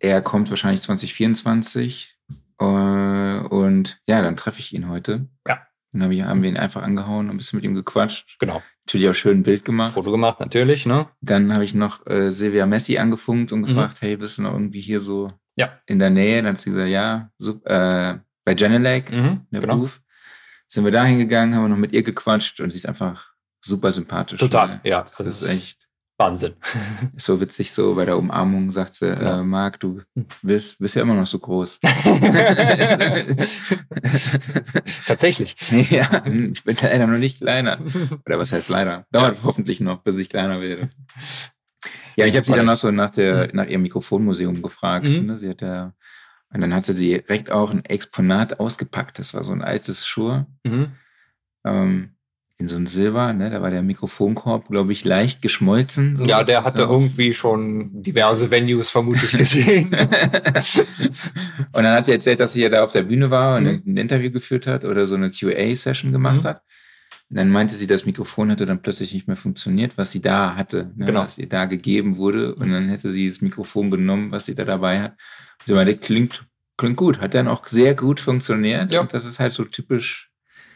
er 0.00 0.20
kommt 0.22 0.50
wahrscheinlich 0.50 0.80
2024. 0.82 2.16
Äh, 2.58 2.64
und 2.64 4.00
ja, 4.08 4.22
dann 4.22 4.36
treffe 4.36 4.58
ich 4.60 4.74
ihn 4.74 4.88
heute. 4.88 5.28
Ja. 5.46 5.60
Dann 5.92 6.02
hab 6.02 6.10
ich, 6.10 6.22
haben 6.22 6.42
wir 6.42 6.48
ihn 6.48 6.56
einfach 6.56 6.82
angehauen 6.82 7.26
und 7.28 7.34
ein 7.34 7.36
bisschen 7.36 7.58
mit 7.58 7.64
ihm 7.64 7.74
gequatscht. 7.74 8.36
Genau. 8.40 8.62
Natürlich 8.86 9.08
auch 9.08 9.14
schön 9.14 9.38
ein 9.38 9.42
Bild 9.42 9.64
gemacht. 9.64 9.92
Foto 9.92 10.10
gemacht, 10.10 10.40
natürlich, 10.40 10.86
ne? 10.86 11.06
Dann 11.20 11.52
habe 11.54 11.64
ich 11.64 11.74
noch 11.74 12.06
äh, 12.06 12.30
Silvia 12.30 12.66
Messi 12.66 12.98
angefunkt 12.98 13.52
und 13.52 13.60
Mhm. 13.60 13.66
gefragt, 13.66 13.98
hey, 14.00 14.16
bist 14.16 14.38
du 14.38 14.42
noch 14.42 14.52
irgendwie 14.52 14.80
hier 14.80 15.00
so 15.00 15.28
Ja. 15.56 15.80
in 15.86 15.98
der 15.98 16.10
Nähe? 16.10 16.42
Dann 16.42 16.52
hat 16.52 16.58
sie 16.58 16.70
gesagt, 16.70 16.88
ja, 16.90 17.30
sup, 17.38 17.66
äh, 17.66 18.18
bei 18.44 18.54
Genelec, 18.54 19.10
Mhm, 19.10 19.46
der 19.50 19.60
genau. 19.60 19.78
Booth. 19.78 20.00
Sind 20.68 20.84
wir 20.84 20.92
da 20.92 21.04
hingegangen, 21.04 21.54
haben 21.54 21.64
wir 21.64 21.68
noch 21.68 21.76
mit 21.76 21.92
ihr 21.92 22.02
gequatscht 22.02 22.60
und 22.60 22.70
sie 22.70 22.76
ist 22.76 22.86
einfach 22.88 23.32
super 23.64 23.90
sympathisch. 23.92 24.38
Total, 24.40 24.68
Ne? 24.68 24.80
ja. 24.84 25.02
Das 25.02 25.20
ist 25.20 25.42
echt 25.48 25.86
Wahnsinn. 26.18 26.54
Ist 27.16 27.26
so 27.26 27.38
witzig, 27.42 27.70
so 27.72 27.94
bei 27.94 28.06
der 28.06 28.16
Umarmung 28.16 28.70
sagt 28.70 28.94
sie, 28.94 29.06
Ja. 29.08 29.40
äh, 29.40 29.44
Marc, 29.44 29.78
du 29.80 30.00
bist, 30.42 30.78
bist 30.78 30.94
ja 30.96 31.02
immer 31.02 31.14
noch 31.14 31.26
so 31.26 31.38
groß. 31.38 31.80
Tatsächlich. 35.06 35.56
ja, 35.90 36.22
ich 36.26 36.64
bin 36.64 36.76
leider 36.80 37.06
noch 37.06 37.18
nicht 37.18 37.38
kleiner. 37.38 37.78
Oder 38.24 38.38
was 38.38 38.52
heißt 38.52 38.68
leider? 38.68 39.06
Dauert 39.12 39.38
hoffentlich 39.44 39.80
noch, 39.80 40.02
bis 40.02 40.18
ich 40.18 40.28
kleiner 40.30 40.60
werde. 40.60 40.88
Ja, 42.16 42.26
ich 42.26 42.34
habe 42.36 42.46
sie 42.46 42.52
dann 42.52 42.68
auch 42.68 42.76
so 42.76 42.90
nach, 42.90 43.10
der, 43.10 43.50
nach 43.52 43.66
ihrem 43.66 43.82
Mikrofonmuseum 43.82 44.62
gefragt. 44.62 45.04
Mhm. 45.06 45.26
Ne? 45.26 45.36
Sie 45.38 45.48
hat 45.50 45.60
ja, 45.60 45.92
und 46.52 46.60
dann 46.60 46.74
hat 46.74 46.84
sie 46.86 46.94
direkt 46.94 47.50
auch 47.50 47.70
ein 47.72 47.84
Exponat 47.84 48.58
ausgepackt. 48.60 49.18
Das 49.18 49.34
war 49.34 49.44
so 49.44 49.52
ein 49.52 49.62
altes 49.62 50.06
Schuhe. 50.06 50.46
Mhm. 50.64 50.88
Ähm, 51.64 52.10
in 52.58 52.68
so 52.68 52.76
ein 52.76 52.86
Silber, 52.86 53.34
ne? 53.34 53.50
Da 53.50 53.60
war 53.60 53.70
der 53.70 53.82
Mikrofonkorb, 53.82 54.68
glaube 54.68 54.90
ich, 54.92 55.04
leicht 55.04 55.42
geschmolzen. 55.42 56.16
So. 56.16 56.24
Ja, 56.24 56.42
der 56.42 56.64
hatte 56.64 56.78
Darauf- 56.78 57.02
irgendwie 57.02 57.34
schon 57.34 58.02
diverse 58.02 58.50
Venues 58.50 58.88
vermutlich 58.88 59.32
gesehen. 59.36 59.90
und 61.72 61.82
dann 61.82 61.94
hat 61.96 62.06
sie 62.06 62.12
erzählt, 62.12 62.40
dass 62.40 62.54
sie 62.54 62.62
ja 62.62 62.68
da 62.70 62.82
auf 62.84 62.92
der 62.92 63.02
Bühne 63.02 63.30
war 63.30 63.58
und 63.58 63.64
Mhm. 63.64 63.82
ein 63.86 63.96
Interview 63.98 64.30
geführt 64.30 64.66
hat 64.66 64.84
oder 64.86 65.06
so 65.06 65.16
eine 65.16 65.30
QA-Session 65.30 66.12
gemacht 66.12 66.44
Mhm. 66.44 66.48
hat. 66.48 66.62
Und 67.28 67.36
dann 67.38 67.50
meinte 67.50 67.74
sie, 67.74 67.86
das 67.88 68.06
Mikrofon 68.06 68.50
hatte 68.52 68.66
dann 68.66 68.82
plötzlich 68.82 69.12
nicht 69.12 69.26
mehr 69.26 69.36
funktioniert, 69.36 69.98
was 69.98 70.12
sie 70.12 70.20
da 70.20 70.54
hatte, 70.54 70.92
ne, 70.94 71.06
Genau. 71.06 71.22
was 71.24 71.38
ihr 71.38 71.48
da 71.48 71.64
gegeben 71.64 72.16
wurde. 72.18 72.54
Und 72.54 72.70
dann 72.70 72.88
hätte 72.88 73.10
sie 73.10 73.28
das 73.28 73.40
Mikrofon 73.40 73.90
genommen, 73.90 74.30
was 74.30 74.46
sie 74.46 74.54
da 74.54 74.64
dabei 74.64 75.00
hat. 75.02 75.16
Sie 75.64 75.72
meinte, 75.74 75.96
klingt, 75.96 76.46
klingt 76.76 76.96
gut, 76.96 77.20
hat 77.20 77.34
dann 77.34 77.48
auch 77.48 77.66
sehr 77.66 77.94
gut 77.96 78.20
funktioniert. 78.20 78.92
Ja. 78.92 79.00
Und 79.00 79.12
das 79.12 79.24
ist 79.24 79.40
halt 79.40 79.52
so 79.54 79.64
typisch 79.64 80.30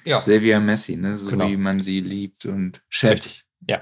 ja, 0.05 0.19
Silvia 0.19 0.59
Messi, 0.59 0.97
ne? 0.97 1.19
so 1.19 1.29
Genau. 1.29 1.49
wie 1.49 1.57
man 1.57 1.79
sie 1.79 2.01
liebt 2.01 2.47
und 2.47 2.83
schätzt. 2.89 3.27
richtig. 3.27 3.45
Ja. 3.69 3.81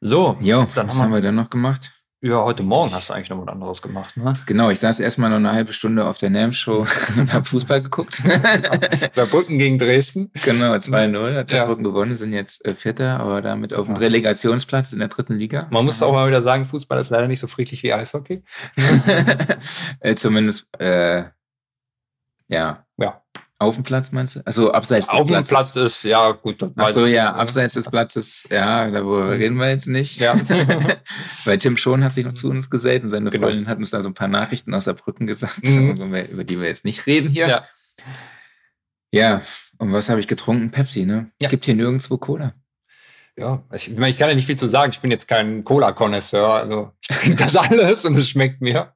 So, 0.00 0.36
Jo, 0.40 0.66
Dann 0.74 0.88
was 0.88 0.94
haben 0.94 0.98
wir- 0.98 1.02
haben 1.04 1.12
wir 1.12 1.20
dann 1.20 1.34
noch 1.34 1.50
gemacht? 1.50 1.92
Ja, 2.24 2.40
heute 2.44 2.62
Morgen 2.62 2.94
hast 2.94 3.08
du 3.08 3.14
eigentlich 3.14 3.30
noch 3.30 3.40
was 3.42 3.48
anderes 3.48 3.82
gemacht, 3.82 4.16
ne? 4.16 4.32
Genau, 4.46 4.70
ich 4.70 4.78
saß 4.78 5.00
erstmal 5.00 5.28
noch 5.28 5.38
eine 5.38 5.52
halbe 5.52 5.72
Stunde 5.72 6.06
auf 6.06 6.18
der 6.18 6.30
NAM-Show 6.30 6.86
und 7.16 7.32
habe 7.32 7.44
Fußball 7.44 7.82
geguckt. 7.82 8.22
Saarbrücken 9.12 9.58
gegen 9.58 9.76
Dresden. 9.76 10.30
genau, 10.44 10.72
2-0 10.74 11.34
hat 11.36 11.50
Ja. 11.50 11.56
Saarbrücken 11.58 11.82
gewonnen, 11.82 12.16
sind 12.16 12.32
jetzt 12.32 12.64
äh, 12.64 12.74
Vierter, 12.74 13.18
aber 13.18 13.42
damit 13.42 13.74
auf 13.74 13.86
dem 13.86 13.96
Relegationsplatz 13.96 14.92
in 14.92 15.00
der 15.00 15.08
dritten 15.08 15.34
Liga. 15.34 15.66
Man 15.70 15.84
muss 15.84 16.00
auch 16.00 16.12
mal 16.12 16.28
wieder 16.28 16.42
sagen, 16.42 16.64
Fußball 16.64 17.00
ist 17.00 17.10
leider 17.10 17.26
nicht 17.26 17.40
so 17.40 17.48
friedlich 17.48 17.82
wie 17.82 17.92
Eishockey. 17.92 18.44
äh, 20.00 20.14
zumindest, 20.14 20.68
äh, 20.78 21.24
ja. 22.46 22.81
Auf 23.62 23.76
dem 23.76 23.84
Platz 23.84 24.12
meinst 24.12 24.36
du? 24.36 24.40
Also 24.44 24.72
abseits 24.72 25.06
des 25.08 25.14
Auf 25.14 25.26
dem 25.26 25.44
Platzes. 25.44 25.48
Platz 25.50 25.76
ist, 25.76 26.02
ja, 26.04 26.30
gut. 26.32 26.60
das 26.60 26.70
Ach 26.76 26.84
weiß 26.88 26.94
so, 26.94 27.06
ich. 27.06 27.14
ja, 27.14 27.32
abseits 27.34 27.74
des 27.74 27.88
Platzes, 27.88 28.46
ja, 28.50 28.90
darüber 28.90 29.30
reden 29.30 29.56
wir 29.56 29.70
jetzt 29.70 29.86
nicht. 29.88 30.20
Ja. 30.20 30.34
Weil 31.44 31.58
Tim 31.58 31.76
Schon 31.76 32.02
hat 32.04 32.14
sich 32.14 32.24
noch 32.24 32.34
zu 32.34 32.50
uns 32.50 32.68
gesellt 32.70 33.02
und 33.02 33.08
seine 33.08 33.30
Genau. 33.30 33.46
Freundin 33.46 33.68
hat 33.68 33.78
uns 33.78 33.90
da 33.90 34.02
so 34.02 34.08
ein 34.08 34.14
paar 34.14 34.28
Nachrichten 34.28 34.74
aus 34.74 34.84
Saarbrücken 34.84 35.26
gesagt, 35.26 35.62
Mhm. 35.66 35.92
über 35.92 36.28
über 36.28 36.44
die 36.44 36.60
wir 36.60 36.68
jetzt 36.68 36.84
nicht 36.84 37.06
reden 37.06 37.28
hier. 37.30 37.48
Ja. 37.48 37.64
Ja, 39.14 39.42
und 39.78 39.92
was 39.92 40.08
habe 40.08 40.20
ich 40.20 40.26
getrunken? 40.28 40.70
Pepsi, 40.70 41.04
ne? 41.04 41.30
Ja. 41.40 41.48
Gibt 41.48 41.64
hier 41.64 41.74
nirgendwo 41.74 42.16
Cola. 42.18 42.54
Ja, 43.38 43.62
ich, 43.72 43.90
ich 43.90 43.96
meine, 43.96 44.10
ich 44.10 44.18
kann 44.18 44.28
ja 44.28 44.34
nicht 44.34 44.46
viel 44.46 44.58
zu 44.58 44.68
sagen. 44.68 44.92
Ich 44.92 45.00
bin 45.00 45.10
jetzt 45.10 45.26
kein 45.26 45.64
Cola-Konnoisseur. 45.64 46.52
Also 46.52 46.90
ich 47.00 47.08
trinke 47.08 47.36
das 47.42 47.56
alles 47.56 48.04
und 48.04 48.14
es 48.18 48.28
schmeckt 48.28 48.60
mir. 48.60 48.92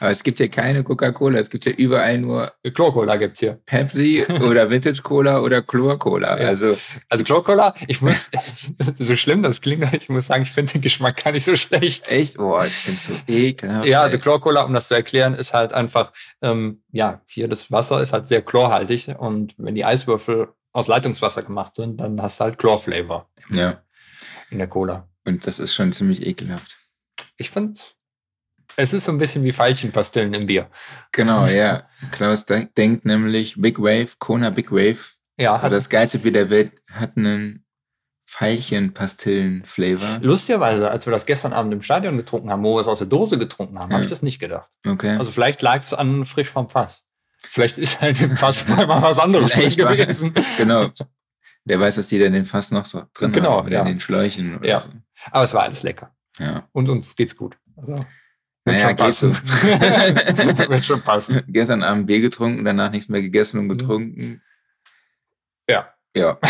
Aber 0.00 0.10
es 0.10 0.24
gibt 0.24 0.38
hier 0.38 0.48
keine 0.48 0.82
Coca-Cola, 0.82 1.38
es 1.38 1.48
gibt 1.48 1.62
hier 1.62 1.78
überall 1.78 2.18
nur 2.18 2.52
Chlor-Cola 2.64 3.16
gibt's 3.16 3.38
hier. 3.38 3.60
Pepsi 3.66 4.24
oder 4.42 4.68
Vintage 4.68 5.02
Cola 5.02 5.40
oder 5.40 5.62
Chlor-Cola. 5.62 6.40
Ja. 6.40 6.48
Also, 6.48 6.76
Also 7.08 7.22
Chlor-Cola, 7.22 7.74
ich 7.86 8.02
muss, 8.02 8.30
so 8.98 9.14
schlimm 9.14 9.44
das 9.44 9.60
klingt, 9.60 9.86
ich 9.94 10.08
muss 10.08 10.26
sagen, 10.26 10.42
ich 10.42 10.50
finde 10.50 10.72
den 10.72 10.82
Geschmack 10.82 11.22
gar 11.22 11.30
nicht 11.30 11.44
so 11.44 11.54
schlecht. 11.54 12.08
echt, 12.08 12.36
boah, 12.36 12.64
ich 12.64 12.72
finde 12.74 12.96
es 12.96 13.04
so 13.04 13.12
ekelhaft. 13.32 13.86
Ja, 13.86 14.02
also. 14.02 14.18
Chlor-Cola, 14.18 14.62
um 14.62 14.74
das 14.74 14.88
zu 14.88 14.94
erklären, 14.94 15.34
ist 15.34 15.54
halt 15.54 15.72
einfach, 15.72 16.12
ähm, 16.42 16.82
ja, 16.90 17.20
hier 17.28 17.46
das 17.46 17.70
Wasser 17.70 18.02
ist 18.02 18.12
halt 18.12 18.26
sehr 18.26 18.42
chlorhaltig 18.42 19.08
und 19.18 19.54
wenn 19.56 19.76
die 19.76 19.84
Eiswürfel 19.84 20.48
aus 20.72 20.86
Leitungswasser 20.88 21.42
gemacht 21.42 21.74
sind, 21.74 21.98
dann 21.98 22.20
hast 22.22 22.40
du 22.40 22.44
halt 22.44 22.58
Chlor-Flavor 22.58 23.28
ja, 23.50 23.82
in 24.50 24.58
der 24.58 24.68
Cola. 24.68 25.08
und 25.24 25.46
das 25.46 25.58
ist 25.58 25.74
schon 25.74 25.92
ziemlich 25.92 26.24
ekelhaft. 26.26 26.76
Ich 27.36 27.50
find's, 27.50 27.94
es 28.76 28.92
ist 28.92 29.04
so 29.06 29.12
ein 29.12 29.18
bisschen 29.18 29.42
wie 29.44 29.56
Veilchenpastillen 29.56 30.34
im 30.34 30.46
Bier. 30.46 30.70
Genau, 31.12 31.46
ja. 31.46 31.88
Klaus 32.12 32.44
de 32.46 32.66
denkt 32.76 33.04
nämlich, 33.04 33.54
Big 33.60 33.78
Wave, 33.80 34.08
Kona 34.18 34.50
Big 34.50 34.70
Wave, 34.70 34.98
Ja, 35.38 35.54
also 35.54 35.68
das 35.70 35.88
geilste 35.88 36.18
Bier 36.18 36.32
der 36.32 36.50
Welt, 36.50 36.72
hat 36.92 37.16
einen 37.16 37.64
Veilchen-Pastillen-Flavor. 38.26 40.18
Lustigerweise, 40.22 40.90
als 40.90 41.06
wir 41.06 41.12
das 41.12 41.26
gestern 41.26 41.52
Abend 41.52 41.72
im 41.72 41.80
Stadion 41.82 42.16
getrunken 42.16 42.50
haben, 42.50 42.62
wo 42.62 42.76
wir 42.76 42.80
es 42.80 42.88
aus 42.88 42.98
der 42.98 43.08
Dose 43.08 43.38
getrunken 43.38 43.78
haben, 43.78 43.90
Ja. 43.90 43.94
habe 43.96 44.04
ich 44.04 44.10
das 44.10 44.22
nicht 44.22 44.38
gedacht. 44.38 44.70
Okay. 44.86 45.16
Also 45.16 45.30
vielleicht 45.32 45.62
lag 45.62 45.78
es 45.80 45.92
an 45.94 46.24
frisch 46.24 46.50
vom 46.50 46.68
Fass. 46.68 47.06
Vielleicht 47.50 47.78
ist 47.78 48.00
halt 48.00 48.20
im 48.20 48.36
Fass 48.36 48.68
mal 48.68 48.86
was 48.88 49.18
anderes 49.18 49.50
drin 49.52 49.70
gewesen. 49.70 50.34
genau. 50.58 50.90
Wer 51.64 51.80
weiß, 51.80 51.98
was 51.98 52.08
die 52.08 52.18
da 52.18 52.26
in 52.26 52.32
dem 52.34 52.44
Fass 52.46 52.70
noch 52.70 52.84
so 52.86 53.02
drin 53.14 53.32
Genau, 53.32 53.58
haben. 53.58 53.66
Oder 53.66 53.76
ja. 53.76 53.80
in 53.82 53.86
den 53.86 54.00
Schläuchen. 54.00 54.58
Ja. 54.62 54.80
So. 54.82 54.88
Aber 55.30 55.44
es 55.44 55.54
war 55.54 55.62
alles 55.64 55.82
lecker. 55.82 56.14
ja. 56.38 56.68
Und 56.72 56.88
uns 56.88 57.16
geht's 57.16 57.36
gut. 57.36 57.56
Also, 57.76 57.92
wird 57.92 58.06
Naja, 58.64 58.92
geht 58.92 59.14
so. 59.14 59.30
wird 60.68 60.84
schon 60.84 61.00
passen. 61.02 61.42
Gestern 61.48 61.82
Abend 61.82 62.06
Bier 62.06 62.20
getrunken, 62.20 62.64
danach 62.64 62.90
nichts 62.90 63.08
mehr 63.08 63.22
gegessen 63.22 63.58
und 63.60 63.68
getrunken. 63.70 64.42
Ja. 65.68 65.92
Ja. 66.14 66.38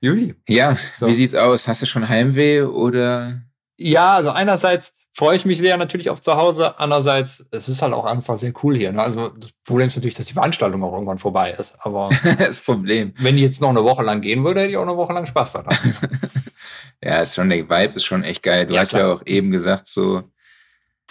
Juli. 0.00 0.34
ja, 0.48 0.76
So. 0.98 1.06
wie 1.06 1.12
sieht's 1.12 1.34
aus? 1.34 1.68
Hast 1.68 1.82
du 1.82 1.86
schon 1.86 2.08
Heimweh 2.08 2.62
oder? 2.62 3.40
Ja, 3.78 4.14
also 4.16 4.30
einerseits 4.30 4.94
freue 5.14 5.36
ich 5.36 5.44
mich 5.44 5.58
sehr 5.58 5.76
natürlich 5.76 6.08
auf 6.10 6.20
zu 6.20 6.36
Hause. 6.36 6.78
Andererseits, 6.78 7.46
es 7.50 7.68
ist 7.68 7.82
halt 7.82 7.92
auch 7.92 8.04
einfach 8.06 8.36
sehr 8.38 8.52
cool 8.62 8.76
hier. 8.76 8.92
Ne? 8.92 9.02
Also 9.02 9.28
das 9.28 9.52
Problem 9.64 9.88
ist 9.88 9.96
natürlich, 9.96 10.14
dass 10.14 10.26
die 10.26 10.32
Veranstaltung 10.32 10.82
auch 10.82 10.92
irgendwann 10.94 11.18
vorbei 11.18 11.52
ist. 11.52 11.76
Aber 11.80 12.08
das 12.38 12.60
Problem. 12.60 13.12
wenn 13.18 13.36
die 13.36 13.42
jetzt 13.42 13.60
noch 13.60 13.68
eine 13.70 13.84
Woche 13.84 14.02
lang 14.02 14.20
gehen 14.22 14.42
würde, 14.44 14.60
hätte 14.60 14.70
ich 14.70 14.76
auch 14.76 14.82
eine 14.82 14.96
Woche 14.96 15.12
lang 15.12 15.26
Spaß 15.26 15.52
daran. 15.54 15.76
Ja, 17.04 17.18
ist 17.20 17.34
schon, 17.34 17.50
der 17.50 17.68
Vibe 17.68 17.96
ist 17.96 18.04
schon 18.04 18.22
echt 18.22 18.44
geil. 18.44 18.66
Du 18.66 18.74
Ja, 18.74 18.82
hast 18.82 18.90
klar. 18.90 19.02
ja 19.08 19.12
auch 19.12 19.22
eben 19.26 19.50
gesagt, 19.50 19.88
so, 19.88 20.22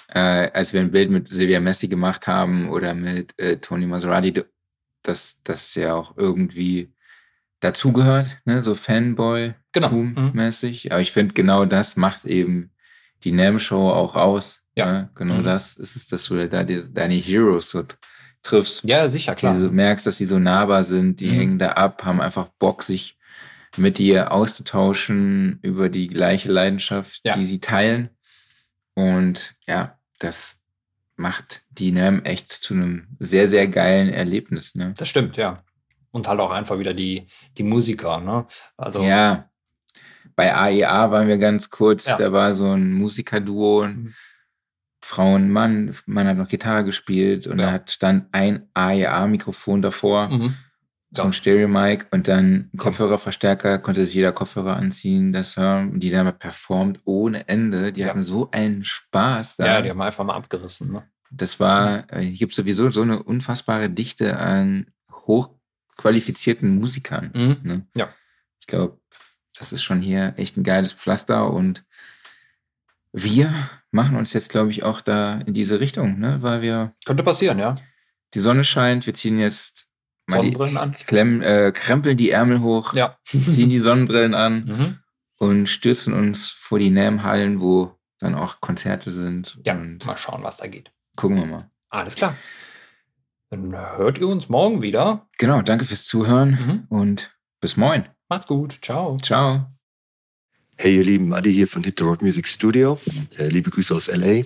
äh, 0.07 0.19
als 0.53 0.72
wir 0.72 0.80
ein 0.80 0.91
Bild 0.91 1.10
mit 1.11 1.28
Silvia 1.28 1.60
Messi 1.60 1.90
gemacht 1.90 2.28
haben 2.28 2.69
oder 2.69 2.94
mit 2.94 3.38
äh, 3.38 3.57
Tony 3.57 3.86
Maserati, 3.88 4.41
dass 5.03 5.44
das 5.44 5.76
ja 5.76 5.94
auch 5.94 6.15
irgendwie 6.15 6.94
dazugehört, 7.60 8.38
ne? 8.45 8.64
so 8.64 8.72
Genau. 9.73 9.88
Fanboy-mäßig. 9.90 10.91
Aber 10.94 11.02
ich 11.02 11.11
finde, 11.11 11.34
genau 11.34 11.65
das 11.65 11.98
macht 11.98 12.23
eben 12.23 12.72
die 13.23 13.31
NAM-Show 13.31 13.89
auch 13.91 14.15
aus. 14.15 14.61
Ja. 14.76 14.91
Ne? 14.91 15.10
Genau 15.15 15.35
Mhm. 15.35 15.43
das 15.43 15.76
ist 15.77 15.95
es, 15.95 16.07
dass 16.07 16.26
du 16.26 16.48
da 16.48 16.64
die, 16.64 16.84
deine 16.93 17.15
Heroes 17.15 17.69
so 17.72 17.84
triffst. 18.43 18.84
ja, 18.84 19.07
sicher, 19.10 19.35
klar. 19.35 19.57
Du 19.60 19.69
merkst, 19.69 20.07
dass 20.07 20.18
sie 20.18 20.26
so 20.26 20.39
nahbar 20.39 20.84
sind, 20.84 21.19
die 21.19 21.27
Mhm. 21.27 21.34
hängen 21.35 21.60
da 21.60 21.73
ab, 21.73 22.03
haben 22.06 22.22
einfach 22.22 22.48
Bock, 22.57 22.81
sich 22.84 23.18
mit 23.77 23.98
dir 23.99 24.31
auszutauschen 24.31 25.60
über 25.61 25.89
die 25.89 26.07
gleiche 26.07 26.52
Leidenschaft, 26.52 27.22
Ja. 27.23 27.35
die 27.38 27.45
sie 27.45 27.60
teilen. 27.60 28.10
Und 28.95 29.56
ja, 29.68 29.98
das 30.19 30.61
macht 31.15 31.61
die 31.69 31.91
NAM 31.91 32.23
echt 32.23 32.52
zu 32.52 32.73
einem 32.73 33.07
sehr, 33.19 33.48
sehr 33.48 33.68
geilen 33.68 34.10
Erlebnis. 34.10 34.76
Ne? 34.76 34.93
Das 34.98 35.07
stimmt, 35.07 35.38
ja. 35.38 35.64
Und 36.11 36.27
halt 36.27 36.39
auch 36.39 36.52
einfach 36.52 36.80
wieder 36.80 36.93
die, 36.93 37.27
die 37.57 37.64
Musiker, 37.64 38.19
ne? 38.19 38.45
Also, 38.76 39.02
Ja, 39.03 39.49
bei 40.41 40.55
AEA 40.55 41.11
waren 41.11 41.27
wir 41.27 41.38
ganz 41.38 41.69
kurz, 41.69 42.07
Ja. 42.07 42.18
da 42.18 42.31
war 42.31 42.55
so 42.55 42.72
ein 42.72 42.93
Musikerduo, 42.93 43.85
Mhm. 43.88 44.13
Frau 45.03 45.34
und 45.35 45.49
Mann, 45.49 45.95
Mann 46.05 46.27
hat 46.27 46.38
noch 46.38 46.47
Gitarre 46.47 46.84
gespielt 46.85 47.45
und 47.47 47.59
Ja. 47.59 47.65
da 47.65 47.72
hat 47.73 47.91
stand 47.91 48.26
ein 48.31 48.68
AEA-Mikrofon 48.73 49.81
davor. 49.81 50.30
mhm. 50.30 50.55
so 51.13 51.23
ein 51.23 51.34
Stereo-Mic 51.34 52.05
und 52.11 52.30
dann 52.30 52.69
Kopfhörerverstärker, 52.77 53.80
konnte 53.80 54.05
sich 54.05 54.15
jeder 54.15 54.31
Kopfhörer 54.31 54.77
anziehen, 54.77 55.34
das 55.34 55.57
hören. 55.57 55.99
Die 55.99 56.15
haben 56.18 56.31
performt 56.39 57.01
ohne 57.03 57.49
Ende. 57.49 57.91
Die 57.91 57.99
Ja. 57.99 58.07
hatten 58.07 58.22
so 58.22 58.49
einen 58.51 58.85
Spaß 58.85 59.57
da. 59.57 59.65
ja, 59.65 59.81
die 59.81 59.89
haben 59.89 60.01
einfach 60.01 60.23
mal 60.23 60.35
abgerissen, 60.35 60.93
ne? 60.93 61.03
das 61.30 61.59
war, 61.59 62.05
äh, 62.13 62.22
hier 62.22 62.38
gibt 62.38 62.53
sowieso 62.53 62.89
so 62.91 63.01
eine 63.01 63.22
unfassbare 63.23 63.89
Dichte 63.89 64.38
an 64.39 64.85
hochqualifizierten 65.11 66.77
Musikern. 66.77 67.31
Mhm. 67.35 67.57
Ne? 67.63 67.88
Ja. 67.95 68.07
Ich 68.61 68.68
glaube, 68.68 68.97
das 69.57 69.72
ist 69.73 69.84
schon 69.84 70.02
hier 70.02 70.34
echt 70.38 70.57
ein 70.57 70.64
geiles 70.64 70.94
Pflaster 70.94 71.52
und 71.52 71.84
wir 73.14 73.53
machen 73.91 74.15
uns 74.15 74.34
jetzt, 74.34 74.49
glaube 74.52 74.72
ich, 74.72 74.84
auch 74.84 75.02
da 75.02 75.40
in 75.41 75.53
diese 75.53 75.80
Richtung, 75.80 76.19
ne? 76.19 76.41
weil 76.41 76.61
wir, 76.61 76.94
Könnte 77.06 77.23
passieren, 77.23 77.60
ja. 77.60 77.76
die 78.34 78.40
Sonne 78.40 78.64
scheint, 78.64 79.06
wir 79.06 79.14
ziehen 79.14 79.40
jetzt 79.40 79.88
mal 80.28 80.38
die, 80.38 80.48
Sonnenbrillen 80.53 80.78
an. 80.78 80.91
Klemm, 80.94 81.41
äh, 81.41 81.72
krempeln 81.73 82.15
die 82.18 82.30
Ärmel 82.32 82.61
hoch, 82.61 82.94
Ja. 82.94 83.18
ziehen 83.26 83.69
die 83.69 83.80
Sonnenbrillen 83.80 84.34
an 84.34 84.64
Mhm. 84.65 84.99
und 85.38 85.68
stürzen 85.68 86.14
uns 86.14 86.49
vor 86.49 86.80
die 86.80 86.90
NAM-Hallen, 86.90 87.60
wo 87.60 87.99
dann 88.19 88.36
auch 88.36 88.61
Konzerte 88.61 89.11
sind. 89.11 89.60
Ja, 89.65 89.73
Und 89.73 90.06
mal 90.06 90.15
schauen, 90.18 90.44
was 90.44 90.57
da 90.57 90.68
geht. 90.68 90.91
gucken 91.18 91.38
wir 91.38 91.45
mal. 91.45 91.69
Alles 91.90 92.15
klar. 92.15 92.36
Dann 93.49 93.76
hört 93.76 94.19
ihr 94.19 94.28
uns 94.30 94.48
morgen 94.48 94.82
wieder. 94.82 95.28
Genau, 95.38 95.61
danke 95.61 95.84
fürs 95.84 96.06
Zuhören 96.06 96.52
Mhm. 96.52 96.86
und 96.88 97.36
bis 97.60 97.76
morgen. 97.76 98.06
Macht's 98.32 98.48
gut. 98.48 98.80
Ciao. 98.82 99.18
Ciao. 99.18 99.70
Hey 100.78 100.95
ihr 100.95 101.03
Lieben, 101.03 101.34
Adi 101.34 101.52
hier 101.52 101.68
von 101.68 101.84
Hit 101.84 101.99
the 101.99 102.06
Road 102.06 102.22
Music 102.22 102.48
Studio. 102.48 102.98
Äh, 103.38 103.49
liebe 103.49 103.70
Grüße 103.70 103.94
aus 103.94 104.08
LA. 104.08 104.44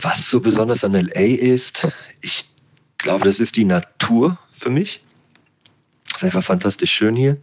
Was 0.00 0.30
so 0.30 0.40
besonders 0.40 0.82
an 0.82 0.94
LA 0.94 1.36
ist, 1.36 1.86
ich 2.22 2.48
glaube, 2.96 3.26
das 3.26 3.38
ist 3.38 3.56
die 3.56 3.66
Natur 3.66 4.38
für 4.50 4.70
mich. 4.70 5.04
Es 6.06 6.16
ist 6.16 6.24
einfach 6.24 6.42
fantastisch 6.42 6.90
schön 6.90 7.14
hier. 7.16 7.36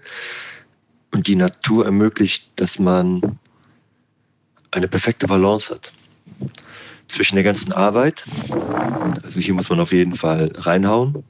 Und 1.11 1.27
die 1.27 1.35
Natur 1.35 1.85
ermöglicht, 1.85 2.49
dass 2.55 2.79
man 2.79 3.37
eine 4.71 4.87
perfekte 4.87 5.27
Balance 5.27 5.71
hat 5.71 5.93
zwischen 7.07 7.35
der 7.35 7.43
ganzen 7.43 7.73
Arbeit. 7.73 8.25
Also 9.21 9.39
hier 9.39 9.53
muss 9.53 9.69
man 9.69 9.81
auf 9.81 9.93
jeden 9.93 10.15
Fall 10.15 10.51
reinhauen 10.55 11.23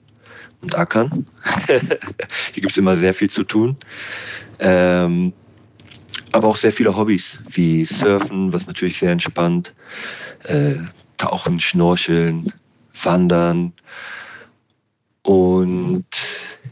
und 0.62 0.76
ackern. 0.76 1.26
hier 1.68 2.62
gibt 2.62 2.72
es 2.72 2.78
immer 2.78 2.96
sehr 2.96 3.14
viel 3.14 3.30
zu 3.30 3.44
tun. 3.44 3.78
Ähm, 4.60 5.34
aber 6.32 6.48
auch 6.48 6.56
sehr 6.56 6.72
viele 6.72 6.96
Hobbys, 6.96 7.42
wie 7.50 7.84
Surfen, 7.84 8.54
was 8.54 8.68
natürlich 8.68 8.98
sehr 9.00 9.12
entspannt, 9.12 9.74
äh, 10.44 10.76
Tauchen, 11.18 11.60
Schnorcheln, 11.60 12.54
Wandern. 13.04 13.74
Und 15.24 16.06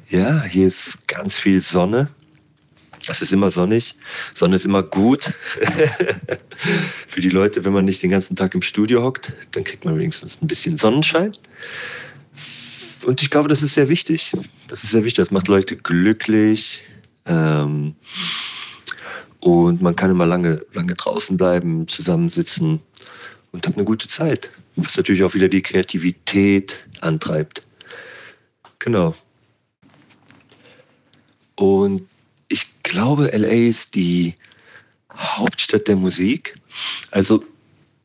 ja, 0.09 0.43
hier 0.43 0.67
ist 0.67 1.07
ganz 1.07 1.37
viel 1.37 1.61
Sonne. 1.61 2.09
Es 3.07 3.21
ist 3.21 3.31
immer 3.31 3.49
sonnig. 3.49 3.95
Sonne 4.35 4.55
ist 4.55 4.65
immer 4.65 4.83
gut. 4.83 5.33
Für 7.07 7.21
die 7.21 7.29
Leute, 7.29 7.65
wenn 7.65 7.73
man 7.73 7.85
nicht 7.85 8.03
den 8.03 8.11
ganzen 8.11 8.35
Tag 8.35 8.53
im 8.55 8.61
Studio 8.61 9.03
hockt, 9.03 9.33
dann 9.51 9.63
kriegt 9.63 9.85
man 9.85 9.97
wenigstens 9.97 10.41
ein 10.41 10.47
bisschen 10.47 10.77
Sonnenschein. 10.77 11.31
Und 13.03 13.21
ich 13.21 13.29
glaube, 13.29 13.49
das 13.49 13.61
ist 13.61 13.73
sehr 13.73 13.89
wichtig. 13.89 14.33
Das 14.67 14.83
ist 14.83 14.91
sehr 14.91 15.03
wichtig. 15.03 15.23
Das 15.23 15.31
macht 15.31 15.47
Leute 15.47 15.75
glücklich. 15.75 16.83
Ähm, 17.25 17.95
und 19.39 19.81
man 19.81 19.95
kann 19.95 20.11
immer 20.11 20.25
lange, 20.25 20.65
lange 20.73 20.95
draußen 20.95 21.37
bleiben, 21.37 21.87
zusammensitzen 21.87 22.81
und 23.51 23.67
hat 23.67 23.75
eine 23.75 23.85
gute 23.85 24.07
Zeit. 24.07 24.51
Was 24.75 24.97
natürlich 24.97 25.23
auch 25.23 25.33
wieder 25.33 25.49
die 25.49 25.61
Kreativität 25.61 26.85
antreibt. 27.01 27.63
Genau. 28.79 29.15
Und 31.55 32.07
ich 32.47 32.65
glaube, 32.83 33.31
LA 33.35 33.67
ist 33.67 33.95
die 33.95 34.35
Hauptstadt 35.13 35.87
der 35.87 35.97
Musik. 35.97 36.55
Also, 37.11 37.43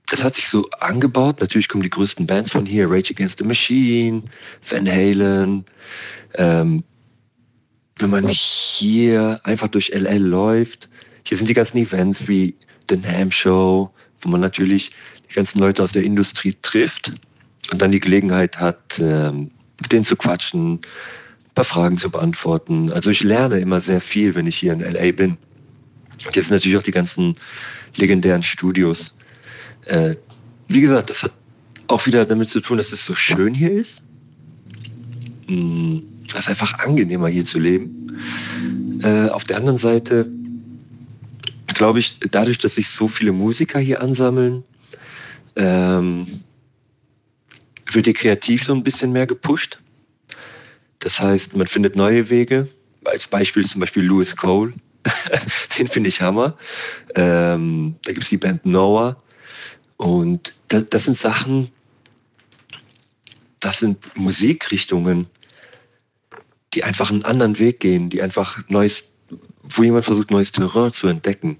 das 0.06 0.22
hat 0.22 0.35
sich 0.35 0.48
so 0.48 0.68
angebaut. 0.81 1.40
Natürlich 1.40 1.68
kommen 1.68 1.82
die 1.82 1.90
größten 1.90 2.26
Bands 2.26 2.52
von 2.52 2.66
hier: 2.66 2.90
Rage 2.90 3.12
Against 3.12 3.39
the 3.39 3.44
Machine, 3.44 4.22
Van 4.60 4.89
Halen. 4.89 5.64
Ähm, 6.35 6.85
wenn 7.98 8.10
man 8.10 8.28
hier 8.28 9.40
einfach 9.44 9.68
durch 9.68 9.93
LA 9.94 10.16
läuft, 10.16 10.89
hier 11.26 11.36
sind 11.36 11.48
die 11.48 11.55
ganzen 11.55 11.78
Events 11.78 12.26
wie 12.26 12.56
The 12.90 12.97
Nam 12.97 13.31
Show, 13.31 13.90
wo 14.20 14.28
man 14.28 14.40
natürlich 14.40 14.90
die 15.31 15.35
ganzen 15.35 15.60
Leute 15.60 15.82
aus 15.82 15.93
der 15.93 16.02
Industrie 16.02 16.56
trifft 16.60 17.12
und 17.70 17.81
dann 17.81 17.93
die 17.93 18.01
Gelegenheit 18.01 18.59
hat, 18.59 18.98
ähm, 18.98 19.52
mit 19.81 19.93
denen 19.93 20.05
zu 20.05 20.16
quatschen, 20.16 20.74
ein 20.74 20.81
paar 21.55 21.64
Fragen 21.64 21.98
zu 21.98 22.10
beantworten. 22.10 22.90
Also 22.93 23.10
ich 23.10 23.22
lerne 23.22 23.59
immer 23.60 23.81
sehr 23.81 24.01
viel, 24.01 24.35
wenn 24.35 24.47
ich 24.47 24.56
hier 24.56 24.72
in 24.72 24.81
LA 24.81 25.12
bin. 25.12 25.39
Und 26.26 26.36
jetzt 26.36 26.51
natürlich 26.51 26.76
auch 26.76 26.82
die 26.82 26.90
ganzen 26.90 27.35
legendären 27.97 28.43
Studios. 28.43 29.14
Äh, 29.86 30.16
wie 30.69 30.81
gesagt, 30.81 31.11
das 31.11 31.23
hat 31.23 31.32
auch 31.86 32.06
wieder 32.06 32.24
damit 32.24 32.48
zu 32.48 32.61
tun, 32.61 32.78
dass 32.78 32.93
es 32.93 33.05
so 33.05 33.15
schön 33.15 33.55
hier 33.55 33.73
ist. 33.73 34.02
Mm, 35.47 35.98
Es 36.28 36.40
ist 36.40 36.48
einfach 36.48 36.78
angenehmer 36.78 37.28
hier 37.28 37.44
zu 37.44 37.59
leben. 37.61 38.19
Äh, 39.02 39.28
auf 39.28 39.44
der 39.44 39.59
anderen 39.59 39.78
Seite 39.78 40.27
glaube 41.74 41.98
ich, 41.98 42.16
dadurch, 42.31 42.59
dass 42.59 42.77
sich 42.77 42.89
so 42.89 43.09
viele 43.09 43.32
Musiker 43.32 43.78
hier 43.78 44.01
ansammeln, 44.01 44.65
ähm, 45.56 46.40
wird 47.93 48.06
hier 48.06 48.15
kreativ 48.15 48.65
so 48.65 48.73
ein 48.73 48.82
bisschen 48.82 49.12
mehr 49.12 49.27
gepusht. 49.27 49.78
Das 51.01 51.20
heißt, 51.20 51.55
man 51.55 51.66
findet 51.66 51.97
neue 51.97 52.31
Wege. 52.31 52.69
Als 53.05 53.28
Beispiel 53.28 53.66
zum 53.66 53.82
Beispiel 53.82 54.05
Louis 54.05 54.35
Cole. 54.35 54.73
Den 55.78 55.89
finde 55.89 56.09
ich 56.09 56.23
Hammer. 56.23 56.56
Ähm, 57.15 57.97
da 58.05 58.12
gibt 58.12 58.24
es 58.24 58.31
die 58.31 58.39
Band 58.39 58.65
Noah. 58.65 59.23
Und 59.97 60.57
da, 60.69 60.81
das 60.81 61.05
sind 61.05 61.16
Sachen, 61.16 61.71
das 63.61 63.79
sind 63.79 64.16
Musikrichtungen, 64.16 65.27
die 66.75 66.85
einfach 66.85 67.11
einen 67.11 67.25
anderen 67.25 67.59
Weg 67.59 67.81
gehen, 67.81 68.11
die 68.11 68.23
einfach 68.23 68.69
neues, 68.69 69.09
wo 69.62 69.83
jemand 69.83 70.05
versucht, 70.05 70.31
neues 70.31 70.53
Terrain 70.53 70.93
zu 70.93 71.07
entdecken. 71.07 71.59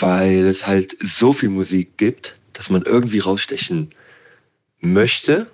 Weil 0.00 0.46
es 0.46 0.66
halt 0.66 0.96
so 1.00 1.32
viel 1.32 1.48
Musik 1.48 1.96
gibt, 1.96 2.38
dass 2.52 2.70
man 2.70 2.82
irgendwie 2.82 3.20
rausstechen 3.20 3.90
möchte 4.80 5.46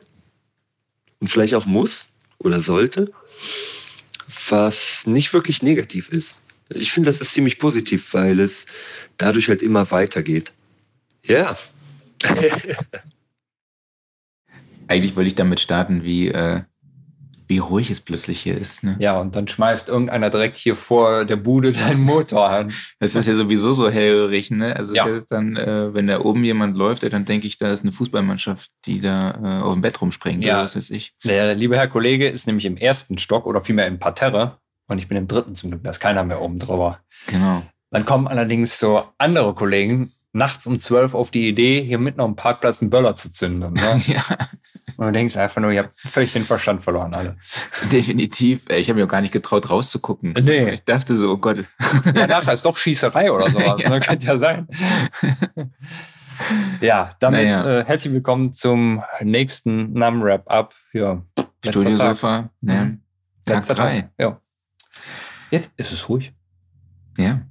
und 1.20 1.28
vielleicht 1.28 1.55
auch 1.55 1.66
muss 1.66 2.06
oder 2.39 2.60
sollte, 2.60 3.12
was 4.48 5.06
nicht 5.06 5.32
wirklich 5.32 5.62
negativ 5.62 6.09
ist. 6.09 6.40
Ich 6.70 6.93
finde, 6.93 7.09
das 7.09 7.20
ist 7.20 7.32
ziemlich 7.32 7.59
positiv, 7.59 8.12
weil 8.15 8.40
es 8.40 8.66
dadurch 9.16 9.48
halt 9.48 9.62
immer 9.62 9.90
weitergeht. 9.90 10.52
Ja. 11.24 11.56
Eigentlich 14.88 15.16
wollte 15.16 15.28
ich 15.28 15.34
damit 15.34 15.60
starten, 15.60 16.02
wie, 16.02 16.28
äh, 16.28 16.62
wie 17.46 17.58
ruhig 17.58 17.90
es 17.90 18.00
plötzlich 18.00 18.40
hier 18.40 18.56
ist. 18.56 18.82
Ne? 18.84 18.96
Ja, 19.00 19.20
und 19.20 19.36
dann 19.36 19.46
schmeißt 19.48 19.88
irgendeiner 19.88 20.30
direkt 20.30 20.56
hier 20.56 20.74
vor 20.74 21.24
der 21.26 21.36
Bude 21.36 21.72
deinen 21.72 22.00
Motor 22.00 22.48
an. 22.48 22.72
Das 22.98 23.14
ist 23.14 23.26
ja 23.26 23.34
sowieso 23.34 23.74
so 23.74 23.90
hellhörig, 23.90 24.50
ne? 24.50 24.74
Also 24.76 24.94
Ja. 24.94 25.06
das 25.06 25.18
ist 25.20 25.30
dann, 25.30 25.56
äh, 25.56 25.92
wenn 25.94 26.06
da 26.06 26.20
oben 26.20 26.42
jemand 26.44 26.76
läuft, 26.76 27.02
dann 27.02 27.24
denke 27.26 27.46
ich, 27.46 27.58
da 27.58 27.70
ist 27.72 27.82
eine 27.82 27.92
Fußballmannschaft, 27.92 28.70
die 28.86 29.00
da 29.00 29.58
äh, 29.58 29.62
auf 29.62 29.74
dem 29.74 29.82
Bett 29.82 30.00
rumspringt. 30.00 30.44
Ja. 30.44 30.54
Oder 30.56 30.64
was 30.64 30.76
weiß 30.76 30.90
ich. 30.90 31.14
Der 31.24 31.54
liebe 31.54 31.76
Herr 31.76 31.88
Kollege 31.88 32.26
ist 32.28 32.46
nämlich 32.46 32.64
im 32.66 32.76
ersten 32.76 33.18
Stock 33.18 33.46
oder 33.46 33.62
vielmehr 33.62 33.86
im 33.86 33.98
Parterre 33.98 34.58
und 34.88 34.98
ich 34.98 35.08
bin 35.08 35.18
im 35.18 35.26
dritten 35.26 35.54
zum 35.54 35.70
Glück. 35.70 35.84
Da 35.84 35.90
ist 35.90 36.00
keiner 36.00 36.24
mehr 36.24 36.40
oben 36.40 36.58
drüber. 36.58 37.00
Genau. 37.26 37.62
Dann 37.90 38.04
kommen 38.04 38.26
allerdings 38.28 38.78
so 38.78 39.04
andere 39.18 39.54
Kollegen 39.54 40.12
nachts 40.39 40.66
um 40.66 40.78
zwölf 40.78 41.15
auf 41.15 41.31
die 41.31 41.48
Idee, 41.48 41.82
hier 41.82 41.98
mitten 41.98 42.20
auf 42.20 42.28
dem 42.28 42.36
Parkplatz 42.36 42.81
einen 42.81 42.90
Böller 42.90 43.15
zu 43.16 43.31
zünden. 43.31 43.74
Ne? 43.74 44.01
ja, 44.06 44.23
Und 44.97 45.06
du 45.06 45.12
denkst 45.12 45.36
einfach 45.36 45.60
nur, 45.60 45.70
ihr 45.73 45.81
habt 45.82 45.93
völlig 45.93 46.32
den 46.32 46.44
Verstand 46.44 46.82
verloren, 46.82 47.12
alle. 47.12 47.36
definitiv. 47.93 48.65
Ich 48.70 48.89
habe 48.89 48.98
mir 48.98 49.05
auch 49.05 49.10
gar 49.10 49.20
nicht 49.20 49.32
getraut, 49.32 49.69
rauszugucken. 49.69 50.32
Nee. 50.43 50.70
Ich 50.70 50.85
dachte 50.85 51.15
so, 51.16 51.32
oh 51.32 51.36
Gott. 51.36 51.65
Ja, 52.15 52.27
nachher 52.27 52.55
ist 52.55 52.65
doch 52.65 52.77
Schießerei 52.77 53.31
oder 53.31 53.51
sowas. 53.51 53.82
Ja. 53.82 53.90
Ne? 53.90 54.01
Könnte 54.01 54.27
ja 54.27 54.39
sein. 54.39 54.66
ja, 56.81 57.10
damit 57.20 57.43
Naja. 57.44 57.81
äh, 57.81 57.85
herzlich 57.85 58.12
willkommen 58.12 58.52
zum 58.52 59.02
nächsten 59.20 59.93
NAM-Wrap-Up. 59.93 60.74
Ja. 60.93 61.23
Studiosofa, 61.65 62.51
ne? 62.60 63.01
Tag 63.44 63.66
drei. 63.66 64.01
Tag. 64.02 64.10
Ja. 64.19 64.40
Jetzt 65.51 65.73
ist 65.77 65.93
es 65.93 66.09
ruhig. 66.09 66.32
Ja. 67.16 67.43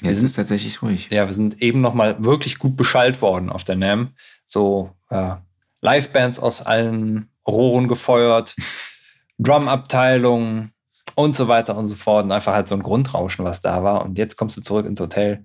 Wir 0.00 0.14
sind- 0.14 0.26
ist 0.26 0.34
tatsächlich 0.34 0.82
ruhig. 0.82 1.08
Ja, 1.10 1.26
wir 1.26 1.32
sind 1.32 1.60
eben 1.62 1.80
nochmal 1.80 2.22
wirklich 2.24 2.58
gut 2.58 2.76
beschallt 2.76 3.20
worden 3.22 3.50
auf 3.50 3.64
der 3.64 3.76
NAM. 3.76 4.08
So 4.46 4.90
äh, 5.10 5.34
Live-Bands 5.80 6.38
aus 6.40 6.62
allen 6.62 7.28
Rohren 7.46 7.88
gefeuert, 7.88 8.56
Drum-Abteilung 9.38 10.70
und 11.14 11.34
so 11.34 11.48
weiter 11.48 11.76
und 11.76 11.86
so 11.88 11.94
fort. 11.94 12.24
Und 12.24 12.32
einfach 12.32 12.52
halt 12.54 12.68
so 12.68 12.74
ein 12.74 12.82
Grundrauschen, 12.82 13.44
was 13.44 13.60
da 13.60 13.82
war. 13.82 14.04
Und 14.04 14.18
jetzt 14.18 14.36
kommst 14.36 14.56
du 14.56 14.60
zurück 14.60 14.86
ins 14.86 15.00
Hotel 15.00 15.44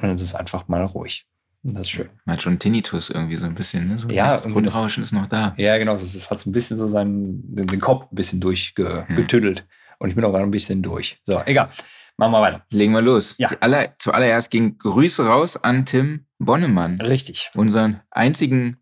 und 0.00 0.10
es 0.10 0.22
ist 0.22 0.34
einfach 0.34 0.68
mal 0.68 0.82
ruhig. 0.84 1.26
Das 1.62 1.82
ist 1.82 1.90
schön. 1.90 2.08
Man 2.24 2.34
hat 2.34 2.42
schon 2.42 2.58
Tinnitus 2.58 3.10
irgendwie 3.10 3.36
so 3.36 3.44
ein 3.44 3.54
bisschen. 3.54 3.88
Ne? 3.88 3.98
So 3.98 4.08
Ja, 4.08 4.32
das 4.32 4.44
Grundrauschen 4.44 5.02
ist 5.02 5.12
noch 5.12 5.26
da. 5.26 5.54
Ja, 5.56 5.76
genau. 5.78 5.94
Es 5.96 6.14
es 6.14 6.30
hat 6.30 6.38
so 6.38 6.48
ein 6.48 6.52
bisschen 6.52 6.76
so 6.76 6.86
seinen, 6.86 7.42
den, 7.56 7.80
Kopf 7.80 8.04
ein 8.04 8.14
bisschen 8.14 8.40
durchgetüdelt. 8.40 9.66
Und 9.98 10.08
ich 10.10 10.14
bin 10.14 10.24
auch 10.24 10.30
gerade 10.30 10.44
ein 10.44 10.50
bisschen 10.50 10.82
durch. 10.82 11.20
So, 11.24 11.40
egal. 11.44 11.70
Machen 12.18 12.32
wir 12.32 12.40
weiter. 12.40 12.64
Legen 12.70 12.92
wir 12.94 13.02
los. 13.02 13.34
Ja. 13.38 13.50
Aller, 13.60 13.94
zuallererst 13.98 14.50
ging 14.50 14.78
Grüße 14.78 15.26
raus 15.26 15.56
an 15.56 15.84
Tim 15.84 16.26
Bonnemann, 16.38 17.00
Richtig. 17.00 17.50
unseren 17.54 18.00
einzigen 18.10 18.78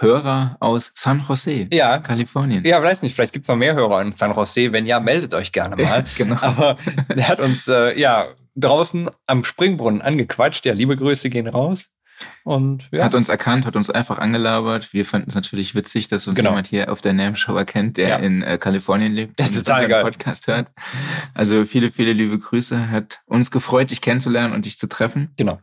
Hörer 0.00 0.56
aus 0.60 0.92
San 0.94 1.22
Jose, 1.28 1.66
Ja. 1.72 1.98
Kalifornien. 1.98 2.64
Ja, 2.64 2.80
weiß 2.82 3.02
nicht, 3.02 3.14
vielleicht 3.16 3.32
gibt 3.32 3.44
es 3.44 3.48
noch 3.48 3.56
mehr 3.56 3.74
Hörer 3.74 4.00
in 4.02 4.12
San 4.12 4.32
Jose. 4.32 4.72
Wenn 4.72 4.86
ja, 4.86 5.00
meldet 5.00 5.34
euch 5.34 5.50
gerne 5.52 5.74
mal. 5.82 6.04
genau. 6.16 6.36
Aber 6.40 6.76
der 7.14 7.28
hat 7.28 7.40
uns 7.40 7.66
äh, 7.66 7.98
ja 7.98 8.28
draußen 8.54 9.10
am 9.26 9.42
Springbrunnen 9.42 10.00
angequatscht. 10.00 10.64
Ja, 10.66 10.72
liebe 10.72 10.96
Grüße 10.96 11.30
gehen 11.30 11.48
raus. 11.48 11.90
Und 12.44 12.88
ja, 12.92 13.04
Hat 13.04 13.14
uns 13.14 13.28
erkannt, 13.28 13.66
hat 13.66 13.76
uns 13.76 13.90
einfach 13.90 14.18
angelabert. 14.18 14.92
Wir 14.92 15.04
fanden 15.04 15.28
es 15.28 15.34
natürlich 15.34 15.74
witzig, 15.74 16.08
dass 16.08 16.26
uns 16.28 16.36
Genau. 16.36 16.50
jemand 16.50 16.66
hier 16.66 16.90
auf 16.92 17.00
der 17.00 17.12
NAM 17.12 17.36
Show 17.36 17.54
erkennt, 17.56 17.96
der 17.96 18.08
Ja. 18.08 18.16
in 18.16 18.42
äh, 18.42 18.58
Kalifornien 18.58 19.12
lebt 19.12 19.40
und 19.40 19.54
total 19.54 19.88
geil. 19.88 20.02
Podcast 20.02 20.46
hört. 20.46 20.70
Also 21.34 21.64
viele, 21.66 21.90
viele 21.90 22.12
liebe 22.12 22.38
Grüße. 22.38 22.90
Hat 22.90 23.20
uns 23.26 23.50
gefreut, 23.50 23.90
dich 23.90 24.00
kennenzulernen 24.00 24.54
und 24.54 24.64
dich 24.66 24.78
zu 24.78 24.88
treffen. 24.88 25.32
genau. 25.36 25.60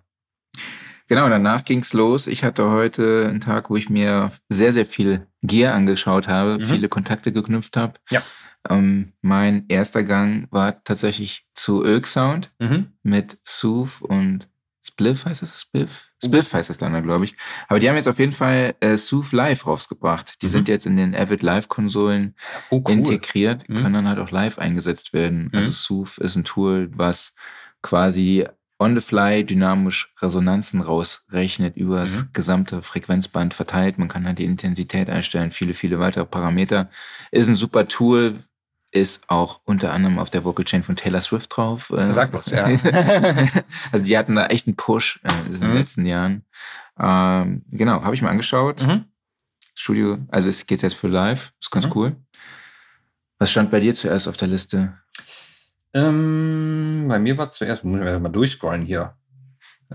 Genau, 1.07 1.30
danach 1.30 1.64
ging's 1.65 1.94
los. 1.94 2.26
Ich 2.26 2.44
hatte 2.44 2.72
heute 2.72 3.27
einen 3.30 3.40
Tag, 3.40 3.69
wo 3.69 3.76
ich 3.76 3.91
mir 3.91 4.32
sehr, 4.49 4.73
sehr 4.73 4.88
viel 4.88 5.27
Gear 5.44 5.76
angeschaut 5.76 6.27
habe, 6.27 6.57
Mhm. 6.57 6.61
viele 6.64 6.90
Kontakte 6.90 7.32
geknüpft 7.32 7.77
habe. 7.77 7.94
Ja. 8.10 8.23
Ähm, 8.68 9.14
mein 9.22 9.65
erster 9.68 10.03
Gang 10.03 10.48
war 10.49 10.84
tatsächlich 10.84 11.45
zu 11.53 11.86
Oak 11.86 12.07
Sound 12.07 12.52
Mhm. 12.60 12.88
mit 13.03 13.38
Sooth 13.44 14.02
und 14.02 14.49
Spliff 14.84 15.26
heißt 15.26 15.44
das? 15.44 15.61
Spliff? 15.61 16.05
Spliff 16.23 16.53
heißt 16.53 16.69
das 16.69 16.77
dann, 16.77 17.03
glaube 17.03 17.25
ich. 17.25 17.35
Aber 17.67 17.79
die 17.79 17.89
haben 17.89 17.95
jetzt 17.95 18.07
auf 18.07 18.19
jeden 18.19 18.31
Fall 18.31 18.75
äh, 18.79 18.95
Sooth 18.95 19.31
Live 19.31 19.67
rausgebracht. 19.67 20.41
Die 20.41 20.47
Mhm. 20.47 20.51
sind 20.51 20.67
jetzt 20.69 20.85
in 20.85 20.97
den 20.97 21.15
Avid 21.15 21.43
Live-Konsolen 21.43 22.35
Oh, 22.69 22.77
cool. 22.77 22.89
integriert, 22.93 23.67
Mhm. 23.69 23.75
können 23.75 23.93
dann 23.93 24.07
halt 24.09 24.19
auch 24.19 24.31
live 24.31 24.57
eingesetzt 24.59 25.13
werden. 25.13 25.49
Also 25.53 25.69
Mhm. 25.69 25.73
Sooth 25.73 26.17
ist 26.19 26.35
ein 26.35 26.43
Tool, 26.43 26.89
was 26.95 27.33
quasi 27.81 28.45
on 28.79 28.93
the 28.95 29.01
fly 29.01 29.43
dynamisch 29.45 30.13
Resonanzen 30.21 30.81
rausrechnet 30.81 31.77
über 31.77 32.01
das 32.01 32.23
Mhm. 32.23 32.29
gesamte 32.33 32.81
Frequenzband 32.81 33.53
verteilt. 33.53 33.97
Man 33.97 34.07
kann 34.09 34.25
halt 34.25 34.39
die 34.39 34.43
Intensität 34.45 35.09
einstellen, 35.09 35.51
viele, 35.51 35.73
viele 35.73 35.99
weitere 35.99 36.25
Parameter. 36.25 36.89
Ist 37.31 37.47
ein 37.47 37.55
super 37.55 37.87
Tool, 37.87 38.35
ist 38.95 39.30
auch 39.30 39.59
unter 39.65 39.91
anderem 39.91 40.17
auf 40.19 40.30
der 40.30 40.43
Vocal 40.45 40.63
Chain 40.65 40.81
von 40.84 40.95
Taylor 40.95 41.22
Swift 41.22 41.55
drauf. 41.55 41.89
Äh, 41.91 42.13
Sag 42.13 42.31
was, 42.34 42.47
ja. 42.47 42.63
also 43.91 44.05
die 44.05 44.17
hatten 44.17 44.35
da 44.35 44.47
echt 44.47 44.67
einen 44.67 44.76
Push 44.77 45.19
äh, 45.23 45.47
in 45.47 45.59
den 45.59 45.69
Mhm. 45.72 45.76
letzten 45.77 46.05
Jahren. 46.05 46.45
Ähm, 46.97 47.63
genau, 47.69 48.03
habe 48.03 48.15
ich 48.15 48.22
mal 48.22 48.30
angeschaut. 48.30 48.85
Mhm. 48.88 49.05
Studio, 49.76 50.17
also 50.30 50.47
es 50.47 50.65
geht 50.65 50.81
jetzt 50.81 50.95
für 50.95 51.09
live, 51.09 51.51
ist 51.59 51.69
ganz 51.72 51.85
Mhm. 51.88 51.91
cool. 51.95 52.15
Was 53.38 53.51
stand 53.51 53.69
bei 53.72 53.81
dir 53.81 53.93
zuerst 53.93 54.30
auf 54.30 54.38
der 54.38 54.47
Liste? 54.47 54.93
Ähm, 55.93 57.05
bei 57.07 57.19
mir 57.19 57.38
war 57.38 57.51
zuerst, 57.51 57.84
muss 57.84 57.95
ich 57.99 58.19
mal 58.19 58.30
durchscrollen 58.30 58.85
hier. 58.85 59.15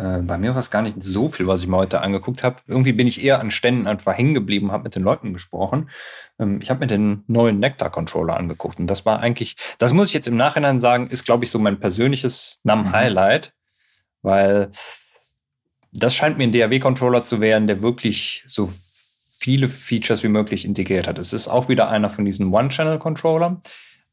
Äh, 0.00 0.22
bei 0.22 0.38
mir 0.38 0.54
war 0.54 0.60
es 0.60 0.70
gar 0.70 0.80
nicht 0.80 0.96
so 1.02 1.28
viel, 1.28 1.46
was 1.46 1.60
ich 1.60 1.66
mir 1.66 1.76
heute 1.76 2.00
angeguckt 2.00 2.42
habe. 2.42 2.56
Irgendwie 2.66 2.92
bin 2.92 3.06
ich 3.06 3.22
eher 3.22 3.38
an 3.38 3.50
Ständen 3.50 3.86
einfach 3.86 4.16
hängen 4.16 4.32
geblieben, 4.32 4.72
habe 4.72 4.84
mit 4.84 4.94
den 4.94 5.02
Leuten 5.02 5.34
gesprochen. 5.34 5.90
Ähm, 6.38 6.60
ich 6.62 6.70
habe 6.70 6.80
mir 6.80 6.86
den 6.86 7.22
neuen 7.26 7.58
Nectar-Controller 7.58 8.36
angeguckt 8.36 8.78
und 8.78 8.86
das 8.86 9.04
war 9.04 9.20
eigentlich, 9.20 9.56
das 9.78 9.92
muss 9.92 10.08
ich 10.08 10.14
jetzt 10.14 10.28
im 10.28 10.36
Nachhinein 10.36 10.80
sagen, 10.80 11.08
ist, 11.08 11.26
glaube 11.26 11.44
ich, 11.44 11.50
so 11.50 11.58
mein 11.58 11.80
persönliches 11.80 12.60
NAM-Highlight, 12.64 13.52
weil 14.22 14.70
das 15.92 16.14
scheint 16.14 16.38
mir 16.38 16.44
ein 16.44 16.52
DAW-Controller 16.52 17.22
zu 17.24 17.40
werden, 17.40 17.66
der 17.66 17.82
wirklich 17.82 18.44
so 18.46 18.70
viele 19.38 19.68
Features 19.68 20.22
wie 20.22 20.28
möglich 20.28 20.64
integriert 20.64 21.08
hat. 21.08 21.18
Es 21.18 21.34
ist 21.34 21.48
auch 21.48 21.68
wieder 21.68 21.90
einer 21.90 22.08
von 22.08 22.24
diesen 22.24 22.54
One-Channel-Controllern, 22.54 23.60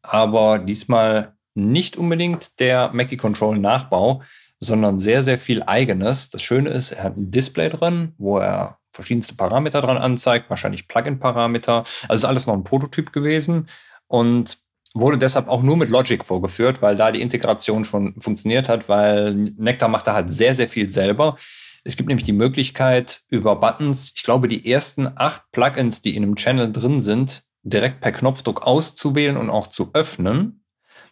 aber 0.01 0.59
diesmal 0.59 1.33
nicht 1.53 1.95
unbedingt 1.95 2.59
der 2.59 2.91
Mackie-Control-Nachbau, 2.93 4.21
sondern 4.59 4.99
sehr, 4.99 5.23
sehr 5.23 5.37
viel 5.37 5.63
eigenes. 5.63 6.29
Das 6.29 6.41
Schöne 6.41 6.69
ist, 6.69 6.91
er 6.91 7.03
hat 7.03 7.17
ein 7.17 7.31
Display 7.31 7.69
drin, 7.69 8.13
wo 8.17 8.39
er 8.39 8.79
verschiedenste 8.91 9.35
Parameter 9.35 9.81
dran 9.81 9.97
anzeigt, 9.97 10.49
wahrscheinlich 10.49 10.87
Plugin-Parameter. 10.87 11.83
Also 12.07 12.25
ist 12.25 12.25
alles 12.25 12.47
noch 12.47 12.55
ein 12.55 12.63
Prototyp 12.63 13.13
gewesen 13.13 13.67
und 14.07 14.57
wurde 14.93 15.17
deshalb 15.17 15.47
auch 15.47 15.61
nur 15.61 15.77
mit 15.77 15.89
Logic 15.89 16.23
vorgeführt, 16.23 16.81
weil 16.81 16.95
da 16.95 17.11
die 17.11 17.21
Integration 17.21 17.85
schon 17.85 18.19
funktioniert 18.19 18.67
hat, 18.69 18.89
weil 18.89 19.35
Nectar 19.35 19.89
macht 19.89 20.07
da 20.07 20.13
halt 20.13 20.31
sehr, 20.31 20.55
sehr 20.55 20.67
viel 20.67 20.91
selber. 20.91 21.37
Es 21.83 21.95
gibt 21.95 22.07
nämlich 22.07 22.25
die 22.25 22.33
Möglichkeit, 22.33 23.21
über 23.29 23.55
Buttons, 23.57 24.11
ich 24.15 24.23
glaube, 24.23 24.47
die 24.47 24.69
ersten 24.69 25.07
acht 25.15 25.43
Plugins, 25.51 26.01
die 26.01 26.15
in 26.15 26.23
einem 26.23 26.35
Channel 26.35 26.71
drin 26.71 27.01
sind, 27.01 27.43
direkt 27.63 28.01
per 28.01 28.11
Knopfdruck 28.11 28.63
auszuwählen 28.63 29.37
und 29.37 29.49
auch 29.49 29.67
zu 29.67 29.91
öffnen. 29.93 30.63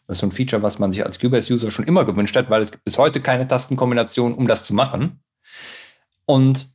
Das 0.08 0.18
ist 0.18 0.22
so 0.22 0.28
ein 0.28 0.32
Feature, 0.32 0.62
was 0.62 0.80
man 0.80 0.92
sich 0.92 1.06
als 1.06 1.20
Cubase-User 1.20 1.72
schon 1.72 1.86
immer 1.86 2.06
gewünscht 2.06 2.36
hat, 2.36 2.50
weil 2.50 2.62
es 2.62 2.72
gibt 2.72 2.84
bis 2.84 2.98
heute 2.98 3.22
keine 3.22 3.48
Tastenkombination, 3.48 4.34
um 4.34 4.48
das 4.48 4.64
zu 4.64 4.74
machen. 4.74 5.24
Und 6.26 6.70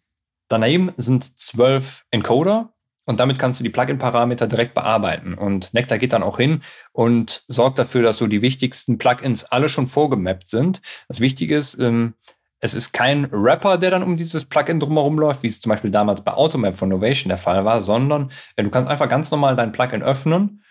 daneben 0.49 0.93
sind 0.97 1.39
zwölf 1.39 2.05
Encoder 2.11 2.73
und 3.07 3.21
damit 3.21 3.39
kannst 3.39 3.61
du 3.61 3.65
die 3.65 3.71
Plugin-Parameter 3.71 4.47
direkt 4.47 4.75
bearbeiten. 4.75 5.35
Und 5.35 5.73
Nectar 5.75 5.99
geht 5.99 6.13
dann 6.13 6.23
auch 6.23 6.39
hin 6.39 6.63
und 6.93 7.43
sorgt 7.49 7.79
dafür, 7.79 8.03
dass 8.03 8.19
so 8.19 8.27
die 8.27 8.43
wichtigsten 8.43 8.99
Plugins 8.99 9.45
alle 9.45 9.69
schon 9.69 9.87
vorgemappt 9.87 10.49
sind. 10.49 10.81
Das 11.09 11.21
Wichtige 11.21 11.57
ist, 11.57 11.79
ähm, 11.81 12.15
es 12.61 12.75
ist 12.75 12.93
kein 12.93 13.25
Rapper, 13.33 13.79
der 13.79 13.91
dann 13.91 14.03
um 14.03 14.17
dieses 14.17 14.45
Plugin 14.45 14.81
drumherum 14.81 15.19
läuft, 15.19 15.43
wie 15.43 15.49
es 15.49 15.61
zum 15.61 15.71
Beispiel 15.71 15.91
damals 15.91 16.23
bei 16.23 16.33
Automap 16.33 16.77
von 16.77 16.91
Novation 16.91 17.31
der 17.31 17.39
Fall 17.39 17.65
war, 17.65 17.81
sondern 17.81 18.31
ja, 18.57 18.65
du 18.65 18.71
kannst 18.71 18.89
einfach 18.89 19.09
ganz 19.09 19.31
normal 19.31 19.57
dein 19.57 19.73
Plugin 19.73 20.03
öffnen 20.03 20.63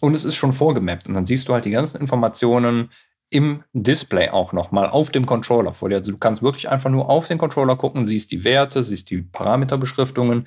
und 0.00 0.14
es 0.14 0.24
ist 0.24 0.36
schon 0.36 0.52
vorgemappt. 0.52 1.08
Und 1.08 1.14
dann 1.14 1.26
siehst 1.26 1.48
du 1.48 1.54
halt 1.54 1.64
die 1.64 1.70
ganzen 1.70 2.00
Informationen 2.00 2.90
im 3.30 3.62
Display 3.72 4.30
auch 4.30 4.52
nochmal 4.52 4.86
auf 4.86 5.10
dem 5.10 5.26
Controller 5.26 5.72
vor 5.72 5.88
dir. 5.90 5.96
Also 5.96 6.12
du 6.12 6.18
kannst 6.18 6.42
wirklich 6.42 6.68
einfach 6.70 6.90
nur 6.90 7.10
auf 7.10 7.28
den 7.28 7.38
Controller 7.38 7.76
gucken, 7.76 8.06
siehst 8.06 8.30
die 8.30 8.42
Werte, 8.44 8.82
siehst 8.82 9.10
die 9.10 9.20
Parameterbeschriftungen 9.20 10.46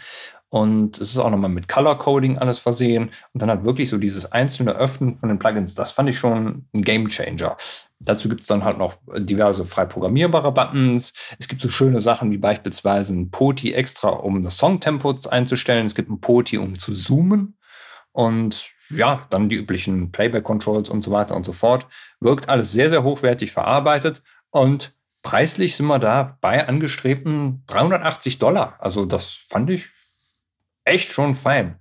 und 0.49 0.99
es 0.99 1.11
ist 1.11 1.17
auch 1.17 1.29
nochmal 1.29 1.49
mit 1.49 1.69
Color 1.69 1.97
Coding 1.97 2.37
alles 2.37 2.59
versehen 2.59 3.11
und 3.33 3.41
dann 3.41 3.49
halt 3.49 3.63
wirklich 3.63 3.87
so 3.87 3.97
dieses 3.97 4.31
einzelne 4.31 4.73
Öffnen 4.73 5.15
von 5.15 5.29
den 5.29 5.39
Plugins. 5.39 5.75
Das 5.75 5.91
fand 5.91 6.09
ich 6.09 6.17
schon 6.17 6.65
ein 6.73 6.81
Game 6.81 7.07
Changer. 7.07 7.55
Dazu 7.99 8.27
gibt 8.27 8.41
es 8.41 8.47
dann 8.47 8.65
halt 8.65 8.77
noch 8.77 8.97
diverse 9.15 9.63
frei 9.63 9.85
programmierbare 9.85 10.51
Buttons. 10.51 11.13
Es 11.39 11.47
gibt 11.47 11.61
so 11.61 11.69
schöne 11.69 12.01
Sachen 12.01 12.31
wie 12.31 12.37
beispielsweise 12.37 13.13
ein 13.13 13.31
Poti 13.31 13.73
extra, 13.73 14.09
um 14.09 14.41
das 14.41 14.57
Songtempo 14.57 15.15
einzustellen. 15.29 15.85
Es 15.85 15.95
gibt 15.95 16.09
ein 16.09 16.19
Poti, 16.19 16.57
um 16.57 16.77
zu 16.77 16.93
zoomen. 16.93 17.57
Und 18.11 18.71
ja, 18.95 19.25
dann 19.29 19.49
die 19.49 19.55
üblichen 19.55 20.11
Playback-Controls 20.11 20.89
und 20.89 21.01
so 21.01 21.11
weiter 21.11 21.35
und 21.35 21.43
so 21.43 21.51
fort. 21.51 21.87
Wirkt 22.19 22.49
alles 22.49 22.71
sehr, 22.71 22.89
sehr 22.89 23.03
hochwertig 23.03 23.51
verarbeitet 23.51 24.21
und 24.49 24.93
preislich 25.21 25.75
sind 25.75 25.87
wir 25.87 25.99
da 25.99 26.37
bei 26.41 26.67
angestrebten 26.67 27.63
380 27.67 28.39
Dollar. 28.39 28.75
Also 28.79 29.05
das 29.05 29.45
fand 29.49 29.69
ich 29.69 29.89
echt 30.83 31.13
schon 31.13 31.35
fein. 31.35 31.77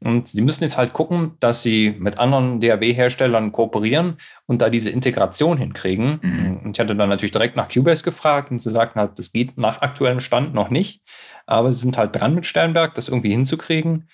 Und 0.00 0.28
sie 0.28 0.40
müssen 0.40 0.64
jetzt 0.64 0.78
halt 0.78 0.92
gucken, 0.92 1.32
dass 1.40 1.62
sie 1.62 1.94
mit 1.98 2.18
anderen 2.18 2.60
DAW-Herstellern 2.60 3.52
kooperieren 3.52 4.18
und 4.46 4.62
da 4.62 4.70
diese 4.70 4.90
Integration 4.90 5.58
hinkriegen. 5.58 6.20
Mhm. 6.22 6.60
Und 6.64 6.76
ich 6.76 6.80
hatte 6.80 6.96
dann 6.96 7.08
natürlich 7.08 7.32
direkt 7.32 7.56
nach 7.56 7.68
Cubase 7.68 8.02
gefragt 8.02 8.50
und 8.50 8.58
sie 8.58 8.70
sagten 8.70 9.00
halt, 9.00 9.18
das 9.18 9.32
geht 9.32 9.58
nach 9.58 9.82
aktuellem 9.82 10.20
Stand 10.20 10.54
noch 10.54 10.70
nicht. 10.70 11.02
Aber 11.46 11.72
sie 11.72 11.80
sind 11.80 11.98
halt 11.98 12.18
dran 12.18 12.34
mit 12.34 12.46
Sternberg, 12.46 12.94
das 12.94 13.08
irgendwie 13.08 13.30
hinzukriegen. 13.30 14.08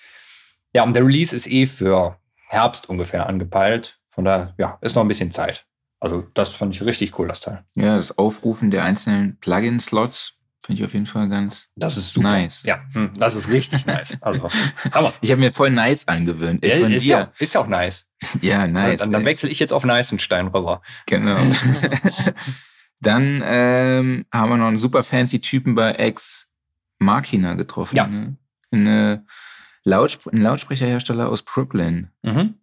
Ja, 0.75 0.83
und 0.83 0.95
der 0.95 1.05
Release 1.05 1.35
ist 1.35 1.49
eh 1.49 1.65
für 1.65 2.17
Herbst 2.53 2.87
ungefähr 2.89 3.27
angepeilt. 3.27 3.99
Von 4.09 4.25
daher, 4.25 4.53
ja, 4.57 4.77
ist 4.81 4.95
noch 4.95 5.03
ein 5.03 5.07
bisschen 5.07 5.31
Zeit. 5.31 5.65
Also, 5.99 6.27
das 6.33 6.49
fand 6.49 6.75
ich 6.75 6.83
richtig 6.83 7.17
cool, 7.17 7.27
das 7.27 7.41
Teil. 7.41 7.63
Ja, 7.75 7.95
das 7.95 8.17
Aufrufen 8.17 8.71
der 8.71 8.83
einzelnen 8.83 9.37
Plugin-Slots 9.39 10.33
finde 10.65 10.81
ich 10.81 10.85
auf 10.85 10.93
jeden 10.93 11.05
Fall 11.07 11.27
ganz 11.29 11.69
Das 11.75 11.97
ist 11.97 12.13
super. 12.13 12.29
nice. 12.29 12.63
Ja, 12.63 12.81
hm, 12.93 13.11
das 13.17 13.35
ist 13.35 13.49
richtig 13.49 13.85
nice. 13.85 14.17
Also, 14.21 14.47
Hammer. 14.91 15.13
Ich 15.21 15.31
habe 15.31 15.39
mir 15.41 15.51
voll 15.51 15.71
nice 15.71 16.07
angewöhnt. 16.07 16.63
Ja, 16.65 16.75
Äh, 16.75 16.81
von 16.81 16.91
ist, 16.93 17.03
dir. 17.05 17.09
ja, 17.17 17.31
ist 17.39 17.53
ja 17.53 17.61
auch 17.61 17.67
nice. 17.67 18.09
Ja, 18.41 18.67
nice. 18.67 18.99
dann 18.99 19.11
dann 19.11 19.21
ey. 19.21 19.27
wechsle 19.27 19.49
ich 19.49 19.59
jetzt 19.59 19.73
auf 19.73 19.83
Neißenstein 19.83 20.47
rüber. 20.47 20.81
Genau. 21.07 21.37
Dann 23.01 23.43
ähm, 23.45 24.25
haben 24.31 24.49
wir 24.49 24.57
noch 24.57 24.67
einen 24.67 24.77
super 24.77 25.03
fancy 25.03 25.41
Typen 25.41 25.75
bei 25.75 25.91
Ex 25.91 26.49
Machina 26.99 27.55
getroffen. 27.55 27.97
Ja. 27.97 28.07
Ne? 28.07 28.37
Eine 28.71 29.25
Lautspr 29.83 30.31
ein 30.31 30.41
Lautsprecherhersteller 30.41 31.29
aus 31.29 31.43
Brooklyn. 31.43 32.09
Mhm. 32.21 32.55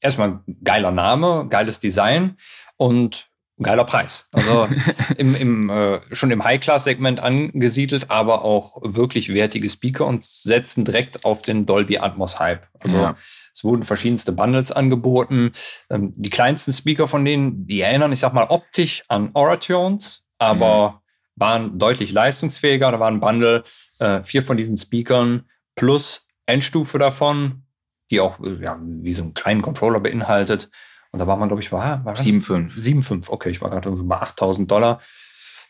Erstmal 0.00 0.40
geiler 0.64 0.90
Name, 0.90 1.46
geiles 1.50 1.78
Design 1.80 2.36
und 2.76 3.28
geiler 3.62 3.84
Preis. 3.84 4.26
Also 4.32 4.66
im, 5.18 5.34
im, 5.34 5.68
äh, 5.70 6.00
schon 6.12 6.30
im 6.30 6.42
High-Class-Segment 6.42 7.20
angesiedelt, 7.20 8.10
aber 8.10 8.42
auch 8.44 8.78
wirklich 8.82 9.34
wertige 9.34 9.68
Speaker 9.68 10.06
und 10.06 10.22
setzen 10.22 10.84
direkt 10.86 11.24
auf 11.26 11.42
den 11.42 11.66
Dolby 11.66 11.98
Atmos-Hype. 11.98 12.66
Also 12.82 12.96
Ja. 12.96 13.16
es 13.54 13.62
wurden 13.62 13.82
verschiedenste 13.82 14.32
Bundles 14.32 14.72
angeboten. 14.72 15.52
Ähm, 15.90 16.14
die 16.16 16.30
kleinsten 16.30 16.72
Speaker 16.72 17.06
von 17.06 17.22
denen, 17.26 17.66
die 17.66 17.82
erinnern, 17.82 18.12
ich 18.12 18.20
sag 18.20 18.32
mal, 18.32 18.46
optisch 18.48 19.04
an 19.08 19.30
Oratones, 19.34 20.22
aber 20.38 21.02
waren 21.36 21.78
deutlich 21.78 22.12
leistungsfähiger. 22.12 22.90
Da 22.92 22.98
war 23.00 23.08
ein 23.10 23.20
Bundle, 23.20 23.62
äh, 23.98 24.22
vier 24.22 24.42
von 24.42 24.56
diesen 24.56 24.78
Speakern 24.78 25.44
plus 25.74 26.26
Endstufe 26.50 26.98
davon, 26.98 27.62
die 28.10 28.20
auch 28.20 28.40
äh, 28.40 28.62
ja, 28.62 28.78
wie 28.80 29.12
so 29.12 29.22
einen 29.22 29.34
kleinen 29.34 29.62
Controller 29.62 30.00
beinhaltet. 30.00 30.70
Und 31.12 31.18
da 31.18 31.26
war 31.26 31.36
man, 31.36 31.48
glaube 31.48 31.62
ich, 31.62 31.72
war, 31.72 32.04
war 32.04 32.14
das? 32.14 32.24
7,5. 32.24 32.76
7,5, 32.76 33.28
okay, 33.30 33.50
ich 33.50 33.60
war 33.60 33.70
gerade 33.70 33.90
bei 33.90 34.16
8000 34.20 34.70
Dollar. 34.70 35.00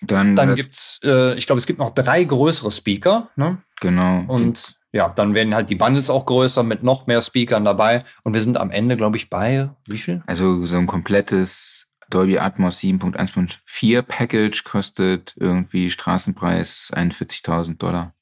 Dann, 0.02 0.35
Dann 0.35 0.48
das, 0.48 0.59
gibt's, 0.59 1.01
äh, 1.05 1.35
ich 1.35 1.47
glaube, 1.47 1.59
es 1.59 1.66
gibt 1.66 1.78
noch 1.78 1.90
drei 1.90 2.24
größere 2.24 2.70
Speaker, 2.70 3.31
ne? 3.36 3.62
genau. 3.81 4.24
Und 4.28 4.78
ja, 4.93 5.09
dann 5.09 5.35
werden 5.35 5.55
halt 5.55 5.70
die 5.70 5.74
Bundles 5.77 6.11
auch 6.11 6.27
größer 6.27 6.62
mit 6.62 6.82
noch 6.82 7.07
mehr 7.07 7.23
Speakern 7.23 7.65
dabei. 7.65 8.05
Und 8.24 8.35
wir 8.35 8.40
sind 8.40 8.57
am 8.57 8.70
Ende, 8.70 8.97
glaube 8.97 9.16
ich, 9.16 9.31
bei 9.31 9.70
wie 9.86 9.98
viel? 9.98 10.23
also 10.27 10.65
so 10.65 10.78
ein 10.78 10.86
komplettes 10.86 11.86
Dolby 12.09 12.39
Atmos 12.39 12.78
7.1.4 12.78 14.02
Package 14.02 14.65
kostet 14.65 15.36
irgendwie 15.39 15.90
Straßenpreis 15.90 16.90
41.000 16.94 17.78
Dollar. 17.78 18.15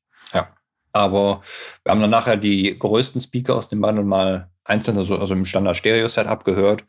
Aber 0.93 1.43
wir 1.85 1.93
haben 1.93 2.01
dann 2.01 2.11
nachher 2.11 2.37
die 2.37 2.75
größten 2.79 3.21
Speaker 3.21 3.55
aus 3.55 3.69
dem 3.69 3.81
Bundle 3.81 4.05
mal 4.05 4.49
einzeln, 4.65 4.97
also, 4.97 5.19
also 5.19 5.35
im 5.35 5.45
Standard-Stereo-Setup 5.45 6.45
gehört. 6.45 6.85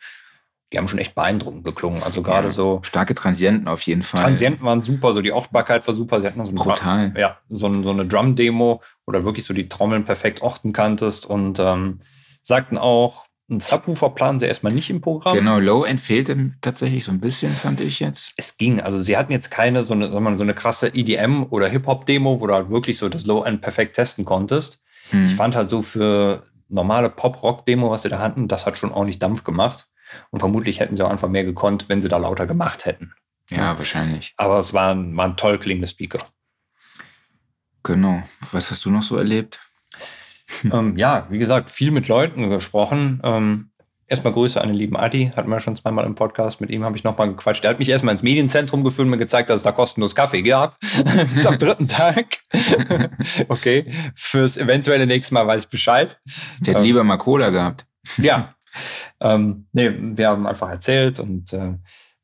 Die 0.72 0.78
haben 0.78 0.88
schon 0.88 1.00
echt 1.00 1.16
beeindruckend 1.16 1.64
geklungen. 1.64 2.04
Also 2.04 2.22
gerade 2.22 2.48
Ja, 2.48 2.54
so 2.54 2.80
Starke 2.84 3.16
Transienten 3.16 3.68
auf 3.68 3.82
jeden 3.84 4.04
Fall. 4.04 4.22
Transienten 4.22 4.64
waren 4.64 4.82
super, 4.84 5.14
so 5.14 5.22
die 5.22 5.32
Ortbarkeit 5.32 5.86
war 5.88 5.96
super. 5.96 6.22
Sie 6.22 6.28
hatten 6.28 6.38
noch 6.38 6.46
so, 6.46 6.52
ein 6.52 6.56
Brutal. 6.56 7.14
ja, 7.18 7.38
so, 7.50 7.82
so 7.82 7.90
eine 7.90 8.06
Drum-Demo, 8.06 8.82
wo 9.06 9.12
du 9.12 9.26
wirklich 9.26 9.46
so 9.46 9.54
die 9.56 9.68
Trommeln 9.68 10.06
perfekt 10.06 10.42
orten 10.44 10.72
kanntest 10.72 11.26
und 11.26 11.58
ähm, 11.60 12.02
sagten 12.44 12.78
auch, 12.78 13.26
Ein 13.50 13.60
Subwoofer 13.60 14.12
planen 14.12 14.38
sie 14.38 14.46
erstmal 14.46 14.74
nicht 14.74 14.92
im 14.92 15.02
Programm. 15.02 15.36
Genau, 15.36 15.58
Low-End 15.58 16.00
fehlte 16.00 16.52
tatsächlich 16.62 17.04
so 17.04 17.12
ein 17.12 17.20
bisschen, 17.20 17.52
fand 17.52 17.82
ich 17.82 18.00
jetzt. 18.00 18.32
Es 18.38 18.58
ging. 18.58 18.80
Also 18.80 19.00
sie 19.00 19.18
hatten 19.18 19.32
jetzt 19.32 19.50
keine 19.50 19.84
so 19.84 19.96
eine, 19.96 20.08
mal, 20.08 20.38
so 20.38 20.44
eine 20.44 20.54
krasse 20.54 20.94
EDM 20.94 21.48
oder 21.50 21.68
Hip-Hop-Demo, 21.68 22.40
wo 22.40 22.46
du 22.46 22.54
halt 22.54 22.70
wirklich 22.70 23.00
so 23.00 23.10
das 23.10 23.26
Low-End 23.26 23.62
perfekt 23.62 23.96
testen 23.96 24.24
konntest. 24.24 24.84
Hm. 25.10 25.26
Ich 25.26 25.36
fand 25.36 25.56
halt 25.56 25.70
so 25.70 25.82
für 25.82 26.44
normale 26.68 27.10
Pop-Rock-Demo, 27.10 27.90
was 27.90 28.04
sie 28.04 28.10
da 28.10 28.20
hatten, 28.20 28.48
das 28.48 28.68
hat 28.68 28.78
schon 28.78 28.92
ordentlich 28.92 29.18
Dampf 29.18 29.44
gemacht. 29.44 29.88
Und 30.30 30.40
vermutlich 30.40 30.80
hätten 30.80 30.96
sie 30.96 31.04
auch 31.04 31.10
einfach 31.10 31.30
mehr 31.30 31.44
gekonnt, 31.44 31.90
wenn 31.90 32.02
sie 32.02 32.08
da 32.08 32.18
lauter 32.18 32.46
gemacht 32.46 32.86
hätten. 32.86 33.14
Ja, 33.50 33.78
wahrscheinlich. 33.78 34.34
Aber 34.38 34.60
es 34.60 34.74
waren, 34.74 35.18
waren 35.18 35.38
toll 35.38 35.58
klingende 35.58 35.88
Speaker. 35.88 36.20
Genau. 37.82 38.22
Was 38.52 38.70
hast 38.70 38.86
du 38.86 38.92
noch 38.92 39.02
so 39.02 39.18
erlebt? 39.18 39.60
ähm, 40.72 40.98
ja, 40.98 41.28
wie 41.30 41.40
gesagt, 41.40 41.70
viel 41.70 41.92
mit 41.92 42.08
Leuten 42.08 42.50
gesprochen. 42.50 43.22
Ähm, 43.24 43.70
erstmal 44.08 44.34
Grüße 44.34 44.60
an 44.60 44.70
den 44.70 44.76
lieben 44.78 44.98
Adi, 44.98 45.32
hatten 45.36 45.50
wir 45.50 45.60
schon 45.60 45.76
zweimal 45.76 46.06
im 46.06 46.16
Podcast. 46.16 46.62
Mit 46.62 46.70
ihm 46.72 46.84
habe 46.84 46.98
ich 46.98 47.04
nochmal 47.04 47.30
gequatscht. 47.30 47.64
Er 47.64 47.72
hat 47.72 47.80
mich 47.80 47.90
erstmal 47.90 48.14
ins 48.14 48.24
Medienzentrum 48.24 48.84
geführt 48.84 49.06
und 49.06 49.12
mir 49.12 49.18
gezeigt, 49.18 49.50
dass 49.50 49.58
es 49.58 49.64
da 49.64 49.72
kostenlos 49.72 50.16
Kaffee 50.16 50.42
gab. 50.42 50.80
Bis 51.36 51.46
am 51.46 51.58
dritten 51.58 51.88
Tag. 51.88 52.40
okay, 53.50 53.86
fürs 54.16 54.58
eventuelle 54.58 55.06
nächste 55.06 55.34
Mal 55.34 55.48
weiß 55.48 55.66
ich 55.66 55.70
Bescheid. 55.70 56.20
Der 56.60 56.74
hat 56.74 56.82
Ähm, 56.82 56.86
lieber 56.86 57.04
mal 57.04 57.18
Cola 57.18 57.50
gehabt. 57.50 57.86
Ja. 58.18 58.54
ähm, 59.20 59.68
nee, 59.74 59.92
wir 59.92 60.30
haben 60.30 60.48
einfach 60.48 60.70
erzählt 60.70 61.20
und 61.20 61.54
äh, 61.54 61.74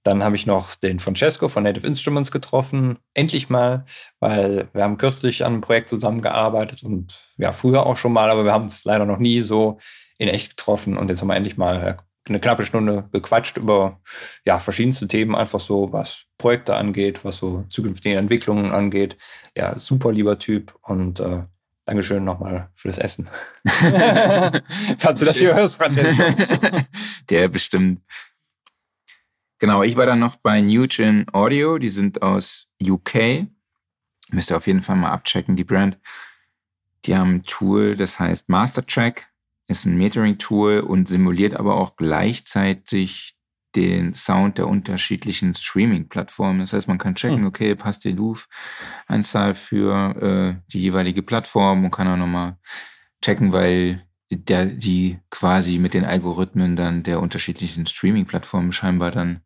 dann 0.05 0.23
habe 0.23 0.35
ich 0.35 0.45
noch 0.45 0.75
den 0.75 0.99
Francesco 0.99 1.47
von 1.47 1.63
Native 1.63 1.85
Instruments 1.87 2.31
getroffen. 2.31 2.99
Endlich 3.15 3.49
mal, 3.49 3.85
weil 4.19 4.69
wir 4.71 4.83
haben 4.83 4.99
kürzlich 4.99 5.43
an 5.43 5.53
einem 5.53 5.61
Projekt 5.61 5.89
zusammengearbeitet 5.89 6.83
und 6.83 7.15
ja, 7.37 7.51
früher 7.51 7.87
auch 7.87 7.97
schon 7.97 8.13
mal, 8.13 8.29
aber 8.29 8.45
wir 8.45 8.53
haben 8.53 8.65
uns 8.65 8.85
leider 8.85 9.05
noch 9.05 9.17
nie 9.17 9.41
so 9.41 9.79
in 10.19 10.27
echt 10.27 10.57
getroffen 10.57 10.95
und 10.95 11.09
jetzt 11.09 11.21
haben 11.21 11.29
wir 11.29 11.35
endlich 11.35 11.57
mal 11.57 11.75
äh, 11.83 11.95
eine 12.29 12.39
knappe 12.39 12.65
Stunde 12.65 13.09
gequatscht 13.11 13.57
über 13.57 13.99
ja, 14.45 14.59
verschiedenste 14.59 15.07
Themen, 15.07 15.35
einfach 15.35 15.59
so, 15.59 15.91
was 15.91 16.25
Projekte 16.37 16.75
angeht, 16.75 17.25
was 17.25 17.37
so 17.37 17.65
zukünftige 17.69 18.17
Entwicklungen 18.17 18.71
angeht. 18.71 19.17
Ja, 19.57 19.77
super 19.77 20.11
lieber 20.11 20.37
Typ 20.37 20.75
und 20.83 21.19
äh, 21.19 21.43
Dankeschön 21.85 22.23
nochmal 22.23 22.69
für 22.75 22.89
das 22.89 22.99
Essen. 22.99 23.27
Falls 23.63 25.19
du 25.19 25.25
das 25.25 25.37
hier 25.37 25.55
hörst, 25.55 25.75
Francesco. 25.75 26.23
Der 27.29 27.47
bestimmt. 27.47 28.01
Genau, 29.59 29.83
ich 29.83 29.95
war 29.95 30.05
dann 30.05 30.19
noch 30.19 30.35
bei 30.35 30.61
Nugent 30.61 31.33
Audio, 31.33 31.77
die 31.77 31.89
sind 31.89 32.21
aus 32.21 32.67
UK. 32.83 33.47
Müsst 34.31 34.51
ihr 34.51 34.57
auf 34.57 34.67
jeden 34.67 34.81
Fall 34.81 34.97
mal 34.97 35.11
abchecken, 35.11 35.55
die 35.55 35.63
Brand. 35.63 35.99
Die 37.05 37.15
haben 37.15 37.35
ein 37.35 37.43
Tool, 37.43 37.95
das 37.95 38.19
heißt 38.19 38.49
Mastertrack, 38.49 39.27
ist 39.67 39.85
ein 39.85 39.97
Metering-Tool 39.97 40.79
und 40.79 41.07
simuliert 41.07 41.53
aber 41.53 41.75
auch 41.75 41.95
gleichzeitig 41.95 43.35
den 43.75 44.13
Sound 44.13 44.57
der 44.57 44.67
unterschiedlichen 44.67 45.53
Streaming-Plattformen. 45.53 46.59
Das 46.61 46.73
heißt, 46.73 46.87
man 46.87 46.97
kann 46.97 47.15
checken, 47.15 47.39
Hm. 47.39 47.47
okay, 47.47 47.75
passt 47.75 48.03
die 48.05 48.11
Loop-Anzahl 48.13 49.53
für 49.53 50.15
äh, 50.21 50.61
die 50.71 50.81
jeweilige 50.81 51.21
Plattform 51.21 51.83
und 51.85 51.91
kann 51.91 52.07
auch 52.07 52.17
nochmal 52.17 52.57
checken, 53.21 53.53
weil 53.53 54.05
der, 54.31 54.65
die 54.65 55.19
quasi 55.29 55.77
mit 55.77 55.93
den 55.93 56.05
Algorithmen 56.05 56.75
dann 56.75 57.03
der 57.03 57.21
unterschiedlichen 57.21 57.85
Streaming-Plattformen 57.85 58.71
scheinbar 58.71 59.11
dann 59.11 59.41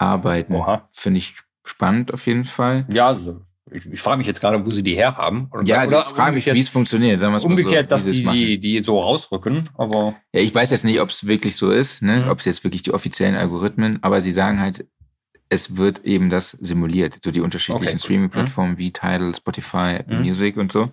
arbeiten. 0.00 0.54
Finde 0.92 1.18
ich 1.18 1.36
spannend 1.64 2.12
auf 2.12 2.26
jeden 2.26 2.44
Fall. 2.44 2.86
Ja, 2.88 3.08
also 3.08 3.42
ich, 3.70 3.86
ich 3.86 4.00
frage 4.00 4.18
mich 4.18 4.26
jetzt 4.26 4.40
gerade, 4.40 4.64
wo 4.66 4.70
sie 4.70 4.82
die 4.82 4.96
herhaben. 4.96 5.48
Oder, 5.52 5.62
Ja, 5.64 5.86
oder 5.86 6.00
ich 6.00 6.04
frage 6.06 6.34
mich, 6.34 6.46
wie 6.46 6.58
es 6.58 6.68
funktioniert. 6.68 7.20
so, 7.20 7.46
Umgekehrt, 7.46 7.86
wie 7.86 7.88
dass 7.88 8.04
die, 8.04 8.24
die, 8.24 8.58
die 8.58 8.82
so 8.82 8.98
rausrücken, 9.00 9.68
aber 9.76 10.16
Ja, 10.32 10.40
ich 10.40 10.52
weiß 10.54 10.70
jetzt 10.70 10.84
nicht, 10.84 11.00
ob 11.00 11.10
es 11.10 11.26
wirklich 11.26 11.54
so 11.54 11.70
ist, 11.70 12.02
ne? 12.02 12.22
Mhm. 12.24 12.30
ob 12.30 12.38
es 12.38 12.46
jetzt 12.46 12.64
wirklich 12.64 12.82
die 12.82 12.92
offiziellen 12.92 13.36
Algorithmen, 13.36 13.98
aber 14.02 14.20
sie 14.20 14.32
sagen 14.32 14.60
halt, 14.60 14.86
es 15.48 15.76
wird 15.76 16.04
eben 16.04 16.30
das 16.30 16.50
simuliert, 16.50 17.18
so 17.24 17.30
die 17.30 17.40
unterschiedlichen 17.40 17.94
Okay. 17.96 17.98
Streaming-Plattformen 17.98 18.78
wie 18.78 18.92
Tidal, 18.92 19.34
Spotify, 19.34 19.98
Mhm. 20.06 20.20
Music 20.22 20.56
und 20.56 20.72
so. 20.72 20.90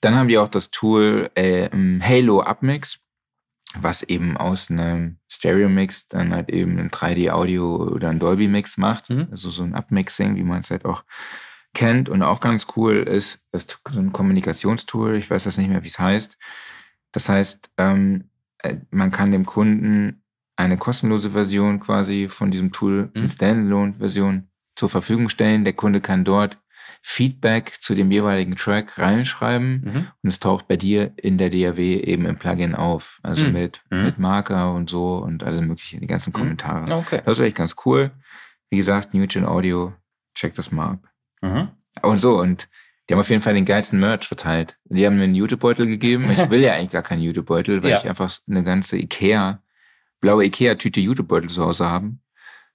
Dann 0.00 0.16
haben 0.16 0.28
die 0.28 0.38
auch 0.38 0.48
das 0.48 0.70
Tool 0.70 1.28
äh, 1.34 1.68
Halo 2.00 2.40
Upmix, 2.40 3.00
was 3.76 4.02
eben 4.02 4.36
aus 4.36 4.70
einem 4.70 5.18
Stereo-Mix 5.30 6.08
dann 6.08 6.34
halt 6.34 6.48
eben 6.48 6.78
ein 6.78 6.90
3D-Audio 6.90 7.76
oder 7.76 8.08
ein 8.08 8.18
Dolby-Mix 8.18 8.78
macht. 8.78 9.10
Mhm. 9.10 9.28
Also 9.30 9.50
so 9.50 9.62
ein 9.62 9.74
Upmixing, 9.74 10.36
wie 10.36 10.42
man 10.42 10.60
es 10.60 10.70
halt 10.70 10.84
auch 10.84 11.04
kennt. 11.74 12.08
Und 12.08 12.22
auch 12.22 12.40
ganz 12.40 12.66
cool 12.76 12.96
ist, 12.96 13.40
ist 13.52 13.80
so 13.90 14.00
ein 14.00 14.12
Kommunikationstool, 14.12 15.16
ich 15.16 15.30
weiß 15.30 15.44
das 15.44 15.58
nicht 15.58 15.68
mehr, 15.68 15.84
wie 15.84 15.88
es 15.88 15.98
heißt. 15.98 16.38
Das 17.12 17.28
heißt, 17.28 17.70
ähm, 17.76 18.30
äh, 18.58 18.76
man 18.90 19.10
kann 19.10 19.32
dem 19.32 19.44
Kunden 19.44 20.22
eine 20.56 20.76
kostenlose 20.76 21.30
Version 21.30 21.78
quasi 21.78 22.28
von 22.28 22.50
diesem 22.50 22.72
Tool, 22.72 23.10
eine 23.14 23.24
Mhm. 23.24 23.28
Standalone-Version 23.28 24.48
zur 24.74 24.88
Verfügung 24.88 25.28
stellen. 25.28 25.64
Der 25.64 25.74
Kunde 25.74 26.00
kann 26.00 26.24
dort 26.24 26.58
Feedback 27.02 27.72
zu 27.80 27.94
dem 27.94 28.10
jeweiligen 28.10 28.56
Track 28.56 28.98
reinschreiben 28.98 29.80
Mhm. 29.84 30.06
und 30.22 30.28
es 30.28 30.40
taucht 30.40 30.68
bei 30.68 30.76
dir 30.76 31.12
in 31.16 31.38
der 31.38 31.50
DAW 31.50 31.78
eben 31.80 32.26
im 32.26 32.36
Plugin 32.36 32.74
auf. 32.74 33.20
Also 33.22 33.44
Mhm. 33.44 33.52
mit, 33.52 33.82
Mhm. 33.90 34.02
mit 34.04 34.18
Marker 34.18 34.72
und 34.74 34.90
so 34.90 35.16
und 35.16 35.42
alle 35.42 35.60
möglichen, 35.62 36.00
die 36.00 36.06
ganzen 36.06 36.32
Kommentare. 36.32 36.92
okay. 36.94 37.22
Das 37.24 37.38
ist 37.38 37.44
echt 37.44 37.56
ganz 37.56 37.76
cool. 37.84 38.10
Wie 38.70 38.76
gesagt, 38.76 39.14
Nugent 39.14 39.46
Audio, 39.46 39.94
check 40.34 40.54
das 40.54 40.70
mal 40.72 40.90
ab. 40.92 41.08
Mhm. 41.40 41.68
Und 42.02 42.18
so, 42.18 42.38
und 42.40 42.68
die 43.08 43.14
haben 43.14 43.20
auf 43.20 43.30
jeden 43.30 43.40
Fall 43.42 43.54
den 43.54 43.64
geilsten 43.64 43.98
Merch 43.98 44.26
verteilt. 44.28 44.76
Die 44.84 45.06
haben 45.06 45.16
mir 45.16 45.24
einen 45.24 45.34
Jutebeutel 45.34 45.86
gegeben. 45.86 46.30
Ich 46.30 46.38
will 46.50 46.60
ja 46.60 46.74
eigentlich 46.74 46.90
gar 46.90 47.02
keinen 47.02 47.22
Jutebeutel, 47.22 47.82
weil 47.82 47.90
Ja. 47.92 47.96
ich 47.96 48.08
einfach 48.08 48.30
eine 48.48 48.62
ganze 48.62 48.98
Ikea, 48.98 49.62
blaue 50.20 50.44
Ikea-Tüte 50.44 51.00
Jutebeutel 51.00 51.48
zu 51.48 51.64
Hause 51.64 51.86
haben, 51.88 52.20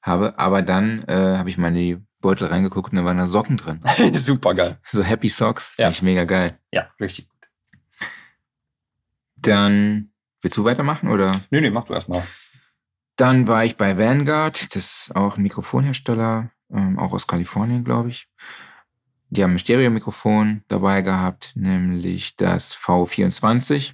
habe. 0.01 0.37
Aber 0.39 0.61
dann 0.63 1.03
äh, 1.03 1.37
habe 1.37 1.49
ich 1.49 1.57
mal 1.59 1.67
in 1.67 1.75
die 1.75 1.97
Beutel 2.23 2.47
reingeguckt 2.47 2.91
und 2.91 2.97
da 2.97 3.05
waren 3.05 3.17
da 3.17 3.27
Socken 3.27 3.57
drin. 3.57 3.79
Super 4.13 4.55
geil. 4.55 4.79
So 4.83 5.03
Happy 5.03 5.29
Socks. 5.29 5.75
Ja. 5.77 5.85
Finde 5.91 5.95
ich 5.95 6.01
mega 6.01 6.23
geil. 6.23 6.57
Ja, 6.71 6.89
richtig 6.99 7.29
gut. 7.29 7.37
Dann, 9.35 10.09
willst 10.41 10.57
du 10.57 10.63
weitermachen 10.63 11.09
oder? 11.09 11.31
Nee, 11.51 11.61
nee, 11.61 11.69
mach 11.69 11.83
du 11.83 11.93
erstmal. 11.93 12.23
Dann 13.17 13.47
war 13.47 13.65
ich 13.65 13.77
bei 13.77 13.97
Vanguard, 13.97 14.73
das 14.73 14.83
ist 14.83 15.15
auch 15.15 15.37
ein 15.37 15.43
Mikrofonhersteller, 15.43 16.49
ähm, 16.71 16.97
auch 16.97 17.13
aus 17.13 17.27
Kalifornien, 17.27 17.83
glaube 17.83 18.09
ich. 18.09 18.27
Die 19.29 19.43
haben 19.43 19.51
ein 19.51 19.59
Stereo-Mikrofon 19.59 20.63
dabei 20.69 21.01
gehabt, 21.01 21.51
nämlich 21.55 22.35
das 22.37 22.75
V24. 22.75 23.93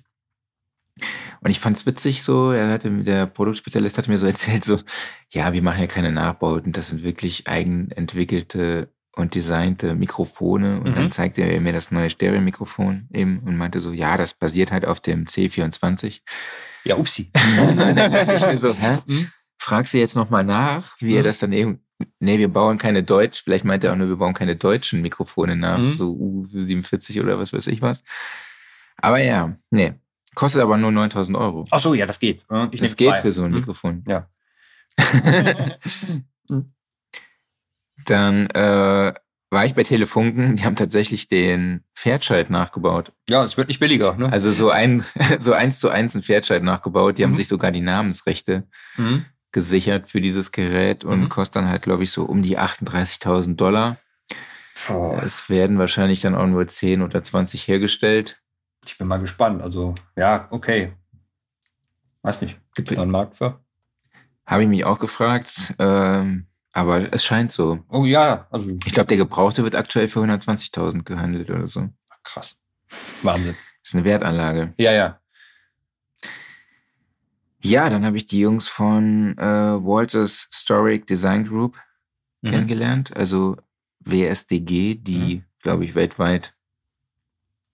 Und 1.41 1.49
ich 1.51 1.59
fand's 1.59 1.85
witzig 1.85 2.23
so, 2.23 2.51
er 2.51 2.69
hatte, 2.69 2.89
der 3.03 3.25
Produktspezialist 3.25 3.97
hatte 3.97 4.09
mir 4.11 4.17
so 4.17 4.25
erzählt, 4.33 4.63
so, 4.63 4.79
ja, 5.29 5.53
wir 5.53 5.61
machen 5.61 5.81
ja 5.81 5.87
keine 5.87 6.11
Nachbauten, 6.11 6.71
das 6.71 6.89
sind 6.89 7.03
wirklich 7.03 7.47
eigenentwickelte 7.47 8.89
und 9.15 9.35
designte 9.35 9.95
Mikrofone. 9.95 10.79
Und 10.81 10.91
Mhm. 10.91 10.95
dann 10.95 11.11
zeigte 11.11 11.41
er 11.41 11.59
mir 11.61 11.73
das 11.73 11.91
neue 11.91 12.09
Stereo-Mikrofon 12.09 13.09
eben 13.13 13.39
und 13.39 13.57
meinte 13.57 13.81
so, 13.81 13.91
ja, 13.91 14.15
das 14.17 14.33
basiert 14.33 14.71
halt 14.71 14.85
auf 14.85 14.99
dem 14.99 15.25
C24. 15.25 16.21
Ja, 16.85 16.95
upsi. 16.95 17.31
dann 17.77 17.95
dachte 18.11 18.33
ich 18.35 18.41
mir 18.45 18.57
so, 18.57 18.73
hä? 18.73 18.99
Fragst 19.61 19.93
du 19.93 19.97
jetzt 19.97 20.15
nochmal 20.15 20.45
nach, 20.45 20.95
wie 21.01 21.15
er 21.15 21.21
Mhm. 21.21 21.25
das 21.25 21.39
dann 21.39 21.51
eben. 21.53 21.79
Nee, 22.21 22.37
wir 22.39 22.47
bauen 22.47 22.77
keine 22.77 23.03
Deutsch, 23.03 23.43
vielleicht 23.43 23.65
meint 23.65 23.83
er 23.83 23.91
auch 23.91 23.97
nur, 23.97 24.07
wir 24.07 24.15
bauen 24.15 24.33
keine 24.33 24.55
deutschen 24.55 25.01
Mikrofone 25.01 25.57
nach, 25.57 25.79
Mhm. 25.79 25.95
so 25.95 26.13
U47 26.53 27.21
oder 27.21 27.37
was 27.39 27.51
weiß 27.51 27.67
ich 27.67 27.81
was. 27.81 28.03
Aber 28.95 29.19
ja, 29.21 29.53
nee. 29.69 29.93
Kostet 30.35 30.61
aber 30.61 30.77
nur 30.77 30.91
9000 30.91 31.37
Euro. 31.37 31.65
Ach 31.71 31.79
so, 31.79 31.93
ja, 31.93 32.05
das 32.05 32.19
geht. 32.19 32.45
Ich 32.71 32.81
das 32.81 32.95
geht 32.95 33.09
zwei. 33.09 33.21
für 33.21 33.31
so 33.31 33.43
ein 33.43 33.51
Mhm. 33.51 33.57
Mikrofon. 33.57 34.03
Ja. 34.07 34.29
Dann 38.05 38.47
äh, 38.51 39.13
war 39.51 39.65
ich 39.65 39.73
bei 39.75 39.83
Telefunken, 39.83 40.55
die 40.55 40.63
haben 40.63 40.75
tatsächlich 40.75 41.27
den 41.27 41.83
Pferdscheid 41.95 42.49
nachgebaut. 42.49 43.11
Ja, 43.29 43.43
es 43.43 43.57
wird 43.57 43.67
nicht 43.67 43.79
billiger. 43.79 44.15
Ne? 44.15 44.31
Also 44.31 44.51
so 44.53 44.69
ein, 44.69 45.03
so 45.39 45.53
eins 45.53 45.79
zu 45.79 45.89
eins 45.89 46.15
ein 46.15 46.21
Pferdscheid 46.23 46.63
nachgebaut. 46.63 47.17
Die 47.17 47.23
haben 47.23 47.31
Mhm. 47.31 47.35
sich 47.37 47.47
sogar 47.47 47.71
die 47.71 47.81
Namensrechte 47.81 48.67
Mhm. 48.97 49.25
gesichert 49.51 50.07
für 50.09 50.21
dieses 50.21 50.51
Gerät 50.51 51.03
und 51.03 51.21
Mhm. 51.21 51.29
kostet 51.29 51.57
dann 51.57 51.67
halt, 51.69 51.81
glaube 51.81 52.03
ich, 52.03 52.11
so 52.11 52.23
um 52.23 52.41
die 52.43 52.57
38.000 52.57 53.59
Dollar. 53.59 53.97
Boah, 54.87 55.21
Es 55.23 55.49
werden 55.49 55.77
wahrscheinlich 55.77 56.21
dann 56.21 56.35
auch 56.35 56.47
nur 56.47 56.65
10 56.67 57.01
oder 57.01 57.21
20 57.21 57.67
hergestellt. 57.67 58.39
Ich 58.85 58.97
bin 58.97 59.07
mal 59.07 59.17
gespannt. 59.19 59.61
Also, 59.61 59.95
ja, 60.15 60.47
okay. 60.51 60.93
Weiß 62.21 62.41
nicht. 62.41 62.59
Gibt 62.75 62.89
es 62.89 62.95
da 62.95 63.01
einen 63.03 63.11
Markt 63.11 63.35
für? 63.37 63.59
Habe 64.45 64.63
ich 64.63 64.69
mich 64.69 64.83
auch 64.85 64.99
gefragt. 64.99 65.73
Ähm, 65.79 66.47
aber 66.71 67.11
es 67.13 67.23
scheint 67.23 67.51
so. 67.51 67.83
Oh 67.89 68.05
ja, 68.05 68.47
also 68.51 68.69
Ich 68.85 68.93
glaube, 68.93 69.07
der 69.07 69.17
Gebrauchte 69.17 69.63
wird 69.63 69.75
aktuell 69.75 70.07
für 70.07 70.19
120.000 70.19 71.03
gehandelt 71.03 71.49
oder 71.49 71.67
so. 71.67 71.89
krass. 72.23 72.57
Wahnsinn. 73.23 73.55
ist 73.83 73.95
eine 73.95 74.03
Wertanlage. 74.05 74.73
Ja, 74.77 74.91
ja. 74.91 75.19
Ja, 77.61 77.89
dann 77.89 78.05
habe 78.05 78.17
ich 78.17 78.25
die 78.27 78.39
Jungs 78.39 78.67
von 78.69 79.37
äh, 79.37 79.41
Walters 79.43 80.47
Historic 80.51 81.05
Design 81.07 81.43
Group 81.45 81.77
Mhm. 82.41 82.49
kennengelernt. 82.51 83.17
Also 83.17 83.57
WSDG, 83.99 84.95
die, 84.95 85.43
glaube 85.61 85.83
ich, 85.83 85.93
weltweit 85.93 86.55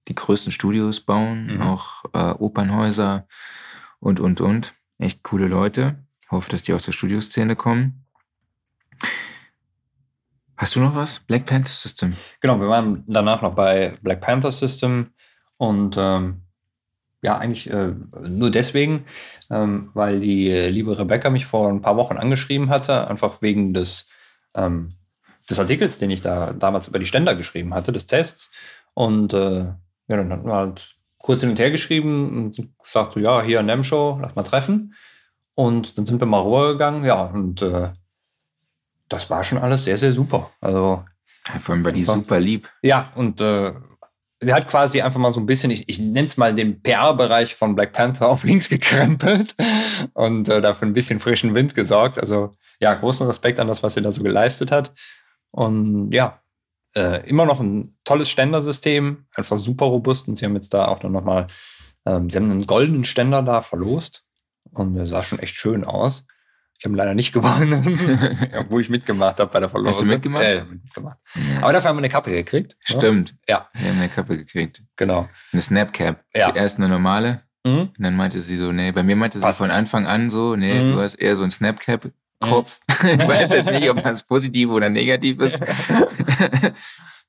die 0.08 0.16
größten 0.16 0.52
Studios 0.52 1.02
bauen, 1.02 1.56
Mhm. 1.56 1.62
auch 1.62 2.06
äh, 2.14 2.32
Opernhäuser 2.32 3.28
und, 4.00 4.20
und, 4.20 4.42
und. 4.42 4.76
Echt 4.98 5.24
coole 5.24 5.48
Leute. 5.48 6.04
Hoffe, 6.32 6.50
dass 6.52 6.62
die 6.62 6.74
aus 6.74 6.84
der 6.84 6.92
Studioszene 6.92 7.56
kommen. 7.56 8.06
Hast 10.58 10.76
du 10.76 10.80
noch 10.80 10.96
was? 10.96 11.20
Black 11.20 11.46
Panther 11.46 11.72
System. 11.72 12.16
Genau, 12.40 12.60
wir 12.60 12.70
waren 12.70 13.04
danach 13.08 13.42
noch 13.42 13.56
bei 13.56 13.92
Black 14.02 14.22
Panther 14.22 14.52
System 14.52 15.08
und 15.58 15.98
ähm, 16.00 16.42
ja, 17.22 17.38
eigentlich 17.38 17.70
äh, 17.70 17.94
nur 18.28 18.52
deswegen, 18.52 19.06
ähm, 19.50 19.90
weil 19.94 20.20
die 20.22 20.50
äh, 20.50 20.70
liebe 20.70 20.98
Rebecca 20.98 21.30
mich 21.30 21.46
vor 21.46 21.68
ein 21.70 21.82
paar 21.82 21.98
Wochen 21.98 22.18
angeschrieben 22.18 22.70
hatte, 22.70 23.08
einfach 23.08 23.42
wegen 23.42 23.74
des, 23.74 24.08
ähm, 24.54 24.88
des 25.50 25.60
Artikels, 25.60 25.98
den 25.98 26.12
ich 26.12 26.22
da 26.22 26.54
damals 26.54 26.88
über 26.88 27.00
die 27.00 27.06
Ständer 27.06 27.36
geschrieben 27.36 27.74
hatte, 27.74 27.92
des 27.92 28.06
Tests. 28.06 28.52
Und 28.94 29.34
äh, 29.34 29.74
ja, 30.08 30.18
dann 30.18 30.32
hatten 30.32 30.48
wir 30.48 30.56
halt 30.56 30.96
kurz 31.18 31.42
hin 31.42 31.50
und 31.50 31.60
her 31.60 31.72
geschrieben 31.72 32.38
und 32.38 32.70
gesagt, 32.84 33.14
so, 33.14 33.20
ja, 33.20 33.42
hier 33.42 33.60
in 33.60 33.68
dem 33.68 33.84
Show, 33.84 34.18
lass 34.22 34.36
mal 34.36 34.44
treffen. 34.44 34.94
Und 35.56 35.98
dann 35.98 36.06
sind 36.06 36.20
wir 36.20 36.28
mal 36.28 36.42
rübergegangen, 36.42 37.04
ja, 37.06 37.24
und 37.24 37.62
äh, 37.62 37.90
das 39.10 39.30
war 39.30 39.44
schon 39.44 39.58
alles 39.58 39.86
sehr, 39.86 39.98
sehr 39.98 40.12
super. 40.12 40.52
Also, 40.62 41.04
Ja, 41.48 41.60
vor 41.60 41.74
allem 41.76 41.86
war 41.86 41.92
die 41.92 42.04
super 42.04 42.40
lieb. 42.40 42.70
ja, 42.82 43.12
und 43.16 43.40
äh, 43.42 43.74
sie 44.42 44.54
hat 44.54 44.68
quasi 44.68 45.02
einfach 45.02 45.20
mal 45.20 45.34
so 45.34 45.40
ein 45.40 45.46
bisschen, 45.46 45.72
ich, 45.72 45.88
ich 45.88 46.00
nenne 46.00 46.28
es 46.28 46.38
mal 46.38 46.54
den 46.54 46.82
PR-Bereich 46.82 47.56
von 47.56 47.76
Black 47.76 47.94
Panther 47.94 48.28
auf 48.28 48.44
links 48.44 48.70
gekrempelt 48.70 49.56
und 50.14 50.50
äh, 50.50 50.62
dafür 50.62 50.88
ein 50.88 50.94
bisschen 50.94 51.20
frischen 51.20 51.56
Wind 51.56 51.74
gesorgt. 51.74 52.20
Also 52.20 52.52
ja, 52.80 52.94
großen 52.94 53.26
Respekt 53.26 53.60
an 53.60 53.68
das, 53.68 53.82
was 53.82 53.94
sie 53.94 54.02
da 54.02 54.12
so 54.12 54.22
geleistet 54.22 54.72
hat. 54.72 54.94
Und 55.52 56.12
ja, 56.12 56.42
äh, 56.96 57.28
immer 57.30 57.46
noch 57.46 57.60
ein 57.60 57.96
tolles 58.04 58.30
Ständersystem, 58.30 59.26
einfach 59.36 59.58
super 59.58 59.86
robust. 59.86 60.28
Und 60.28 60.38
sie 60.38 60.46
haben 60.46 60.56
jetzt 60.56 60.74
da 60.74 60.88
auch 60.88 61.04
noch 61.04 61.24
mal, 61.24 61.48
ähm, 62.06 62.30
sie 62.30 62.38
haben 62.38 62.50
einen 62.52 62.66
goldenen 62.68 63.06
Ständer 63.06 63.42
da 63.42 63.62
verlost 63.62 64.24
und 64.72 64.96
der 64.96 65.06
sah 65.06 65.24
schon 65.24 65.40
echt 65.40 65.56
schön 65.56 65.84
aus. 65.84 66.26
Ich 66.78 66.84
habe 66.86 66.94
ihn 66.94 66.98
leider 66.98 67.14
nicht 67.14 67.32
gewonnen, 67.34 67.98
ja, 68.52 68.66
wo 68.70 68.80
ich 68.80 68.90
mitgemacht 68.90 69.40
habe 69.40 69.50
bei 69.52 69.60
der 69.60 69.70
Verlosung. 69.70 69.92
Hast 69.94 70.02
du 70.02 70.06
mitgemacht? 70.06 70.44
Ja, 70.44 70.60
hab 70.62 70.70
mitgemacht. 70.70 71.18
Aber 71.62 71.74
dafür 71.74 71.90
haben 71.90 71.96
wir 71.98 72.02
eine 72.02 72.10
Kappe 72.10 72.32
gekriegt. 72.32 72.76
ne? 72.90 72.98
Stimmt. 72.98 73.36
Ja, 73.48 73.70
Wir 73.74 73.90
haben 73.90 74.00
eine 74.00 74.10
Kappe 74.10 74.38
gekriegt. 74.38 74.82
genau. 74.98 75.30
Eine 75.54 75.62
Snapcap. 75.62 76.24
Ja. 76.34 76.50
Zuerst 76.52 76.78
eine 76.78 76.90
normale. 76.90 77.42
Mhm. 77.66 77.80
Und 77.80 77.96
dann 78.00 78.16
meinte 78.16 78.42
sie 78.42 78.58
so, 78.58 78.72
nee, 78.72 78.92
bei 78.92 79.04
mir 79.04 79.16
meinte 79.16 79.40
Passt. 79.40 79.58
sie 79.58 79.64
von 79.64 79.72
Anfang 79.72 80.06
an 80.06 80.30
so, 80.30 80.56
nee, 80.56 80.82
Mhm. 80.84 80.92
du 80.94 81.00
hast 81.00 81.16
eher 81.16 81.36
so 81.36 81.44
Snapcap-Kopf. 82.44 82.80
ich 83.04 83.28
weiß 83.28 83.52
jetzt 83.52 83.72
nicht, 83.72 83.90
ob 83.90 84.02
das 84.04 84.24
positiv 84.24 84.70
oder 84.70 84.90
negativ 84.90 85.40
ist. 85.40 85.62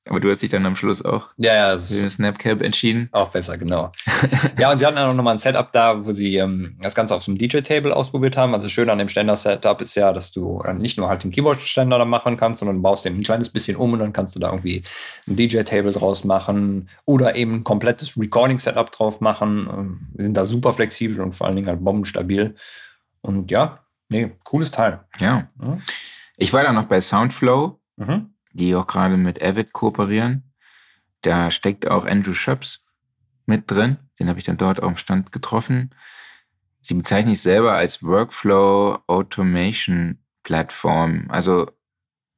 Aber 0.09 0.21
du 0.21 0.31
hast 0.31 0.41
dich 0.41 0.51
dann 0.51 0.65
am 0.67 0.77
Schluss 0.77 1.05
auch 1.05 1.31
Ja, 1.37 1.53
ja, 1.53 1.79
für 1.79 1.99
eine 1.99 2.11
Snapcap 2.11 2.63
entschieden. 2.63 3.09
auch 3.11 3.31
besser, 3.31 3.59
genau. 3.59 3.91
ja, 4.57 4.71
und 4.71 4.79
sie 4.79 4.87
hatten 4.87 4.95
dann 4.95 5.11
auch 5.11 5.15
nochmal 5.15 5.35
ein 5.35 5.41
Setup 5.41 5.73
da, 5.73 6.05
wo 6.07 6.13
sie 6.13 6.37
ähm, 6.37 6.79
das 6.81 6.95
Ganze 6.95 7.13
auf 7.17 7.25
so 7.25 7.33
einem 7.33 7.39
DJ-Table 7.39 7.93
ausprobiert 7.93 8.37
haben. 8.37 8.55
Also 8.55 8.69
schön 8.69 8.89
an 8.89 8.99
dem 8.99 9.09
Ständer-Setup 9.09 9.81
ist 9.81 9.97
ja, 9.97 10.13
dass 10.13 10.31
du 10.31 10.61
äh, 10.61 10.75
nicht 10.75 10.97
nur 10.97 11.09
halt 11.09 11.25
den 11.25 11.33
Keyboard-Ständer 11.33 11.99
da 11.99 12.05
machen 12.05 12.37
kannst, 12.37 12.61
sondern 12.61 12.83
baust 12.83 13.05
den 13.05 13.17
ein 13.17 13.25
kleines 13.25 13.49
bisschen 13.49 13.77
um 13.77 13.95
und 13.95 13.99
dann 13.99 14.13
kannst 14.13 14.37
du 14.37 14.39
da 14.39 14.51
irgendwie 14.51 14.85
ein 15.27 15.35
DJ-Table 15.35 15.91
draus 15.91 16.23
machen 16.23 16.89
oder 17.05 17.35
eben 17.35 17.55
ein 17.55 17.65
komplettes 17.65 18.17
Recording-Setup 18.17 18.93
drauf 18.93 19.21
machen. 19.21 19.69
Ähm, 19.69 20.01
Wir 20.15 20.27
sind 20.27 20.37
da 20.37 20.45
super 20.45 20.73
flexibel 20.73 21.21
und 21.21 21.33
vor 21.33 21.49
allen 21.49 21.57
Dingen 21.57 21.69
halt 21.69 21.83
bombenstabil. 21.83 22.55
Und 23.23 23.51
ja, 23.51 23.81
nee, 24.09 24.37
cooles 24.45 24.71
Teil. 24.71 25.05
Ja. 25.19 25.49
Ja. 25.61 25.79
Ich 26.37 26.53
war 26.53 26.63
dann 26.63 26.75
noch 26.75 26.87
bei 26.87 27.01
Soundflow, 27.01 27.81
Mhm. 27.97 28.35
die 28.53 28.75
auch 28.75 28.87
gerade 28.87 29.17
mit 29.17 29.43
Avid 29.43 29.73
kooperieren. 29.73 30.53
Da 31.23 31.51
steckt 31.51 31.89
auch 31.89 32.05
Andrew 32.07 32.35
Schöps 32.35 32.85
mit 33.47 33.71
drin. 33.71 33.99
Den 34.21 34.29
habe 34.29 34.39
ich 34.39 34.45
dann 34.45 34.57
dort 34.59 34.83
am 34.83 34.97
Stand 34.97 35.33
getroffen. 35.33 35.95
Sie 36.81 36.95
bezeichnen 36.95 37.35
sich 37.35 37.43
selber 37.43 37.73
als 37.75 38.03
Workflow 38.03 38.99
Automation 39.07 40.19
Plattform. 40.43 41.27
Also 41.29 41.71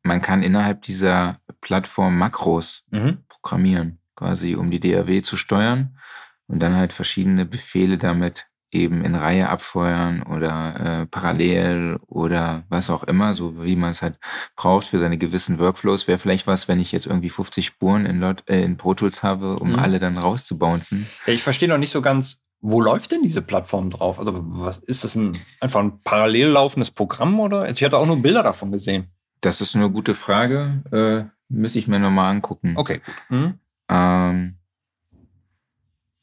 man 0.02 0.22
kann 0.22 0.42
innerhalb 0.42 0.82
dieser 0.82 1.40
Plattform 1.60 2.16
Makros 2.18 2.84
Mhm. 2.90 3.24
programmieren, 3.28 3.98
quasi 4.16 4.54
um 4.54 4.70
die 4.70 4.80
DAW 4.80 5.20
zu 5.22 5.36
steuern 5.36 5.98
und 6.46 6.60
dann 6.60 6.76
halt 6.76 6.92
verschiedene 6.92 7.44
Befehle 7.44 7.98
damit 7.98 8.46
eben 8.70 9.04
in 9.04 9.14
Reihe 9.14 9.48
abfeuern 9.48 10.22
oder 10.22 11.00
äh, 11.02 11.06
parallel 11.06 11.98
oder 12.06 12.64
was 12.68 12.90
auch 12.90 13.02
immer, 13.04 13.32
so 13.34 13.64
wie 13.64 13.76
man 13.76 13.92
es 13.92 14.02
halt 14.02 14.18
braucht 14.56 14.86
für 14.88 14.98
seine 14.98 15.16
gewissen 15.18 15.58
Workflows. 15.58 16.06
Wäre 16.06 16.18
vielleicht 16.18 16.46
was, 16.46 16.68
wenn 16.68 16.78
ich 16.80 16.92
jetzt 16.92 17.06
irgendwie 17.06 17.30
50 17.30 17.64
Spuren 17.66 18.04
in, 18.06 18.20
Lot, 18.20 18.44
äh, 18.48 18.62
in 18.62 18.76
Pro 18.76 18.94
Tools 18.94 19.22
habe, 19.22 19.58
um 19.58 19.70
Mhm. 19.72 19.78
alle 19.78 19.98
dann 19.98 20.18
rauszubouncen. 20.18 21.06
Ja, 21.26 21.32
ich 21.32 21.42
verstehe 21.42 21.68
noch 21.68 21.78
nicht 21.78 21.90
so 21.90 22.02
ganz, 22.02 22.42
wo 22.60 22.80
läuft 22.80 23.12
denn 23.12 23.22
diese 23.22 23.40
Plattform 23.40 23.88
drauf? 23.90 24.18
Also, 24.18 24.32
was 24.36 24.78
ist 24.78 25.04
das 25.04 25.14
ein, 25.14 25.32
einfach 25.60 25.80
ein 25.80 26.00
parallel 26.02 26.48
laufendes 26.48 26.90
Programm 26.90 27.38
oder? 27.40 27.60
Also, 27.62 27.72
Ich 27.74 27.84
hatte 27.84 27.96
auch 27.98 28.06
nur 28.06 28.20
Bilder 28.20 28.42
davon 28.42 28.70
gesehen. 28.72 29.06
Das 29.40 29.60
ist 29.60 29.76
eine 29.76 29.88
gute 29.90 30.14
Frage. 30.14 30.82
Äh, 30.90 31.30
müsste 31.48 31.78
ich 31.78 31.86
mir 31.88 32.00
nochmal 32.00 32.30
angucken. 32.32 32.74
Okay. 32.76 33.00
Mhm. 33.30 33.54
Ähm, 33.88 34.56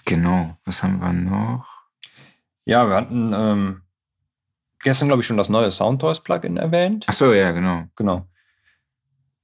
genau, 0.05 0.57
was 0.65 0.83
haben 0.83 0.99
wir 0.99 1.13
noch? 1.13 1.84
Ja, 2.65 2.87
wir 2.89 2.95
hatten 2.95 3.31
ähm, 3.33 3.81
gestern, 4.81 5.07
glaube 5.07 5.21
ich, 5.21 5.27
schon 5.27 5.37
das 5.37 5.49
neue 5.49 5.71
Soundtoys-Plugin 5.71 6.57
erwähnt. 6.57 7.05
Ach 7.07 7.13
so, 7.13 7.33
ja, 7.33 7.51
genau. 7.51 7.85
Genau. 7.95 8.27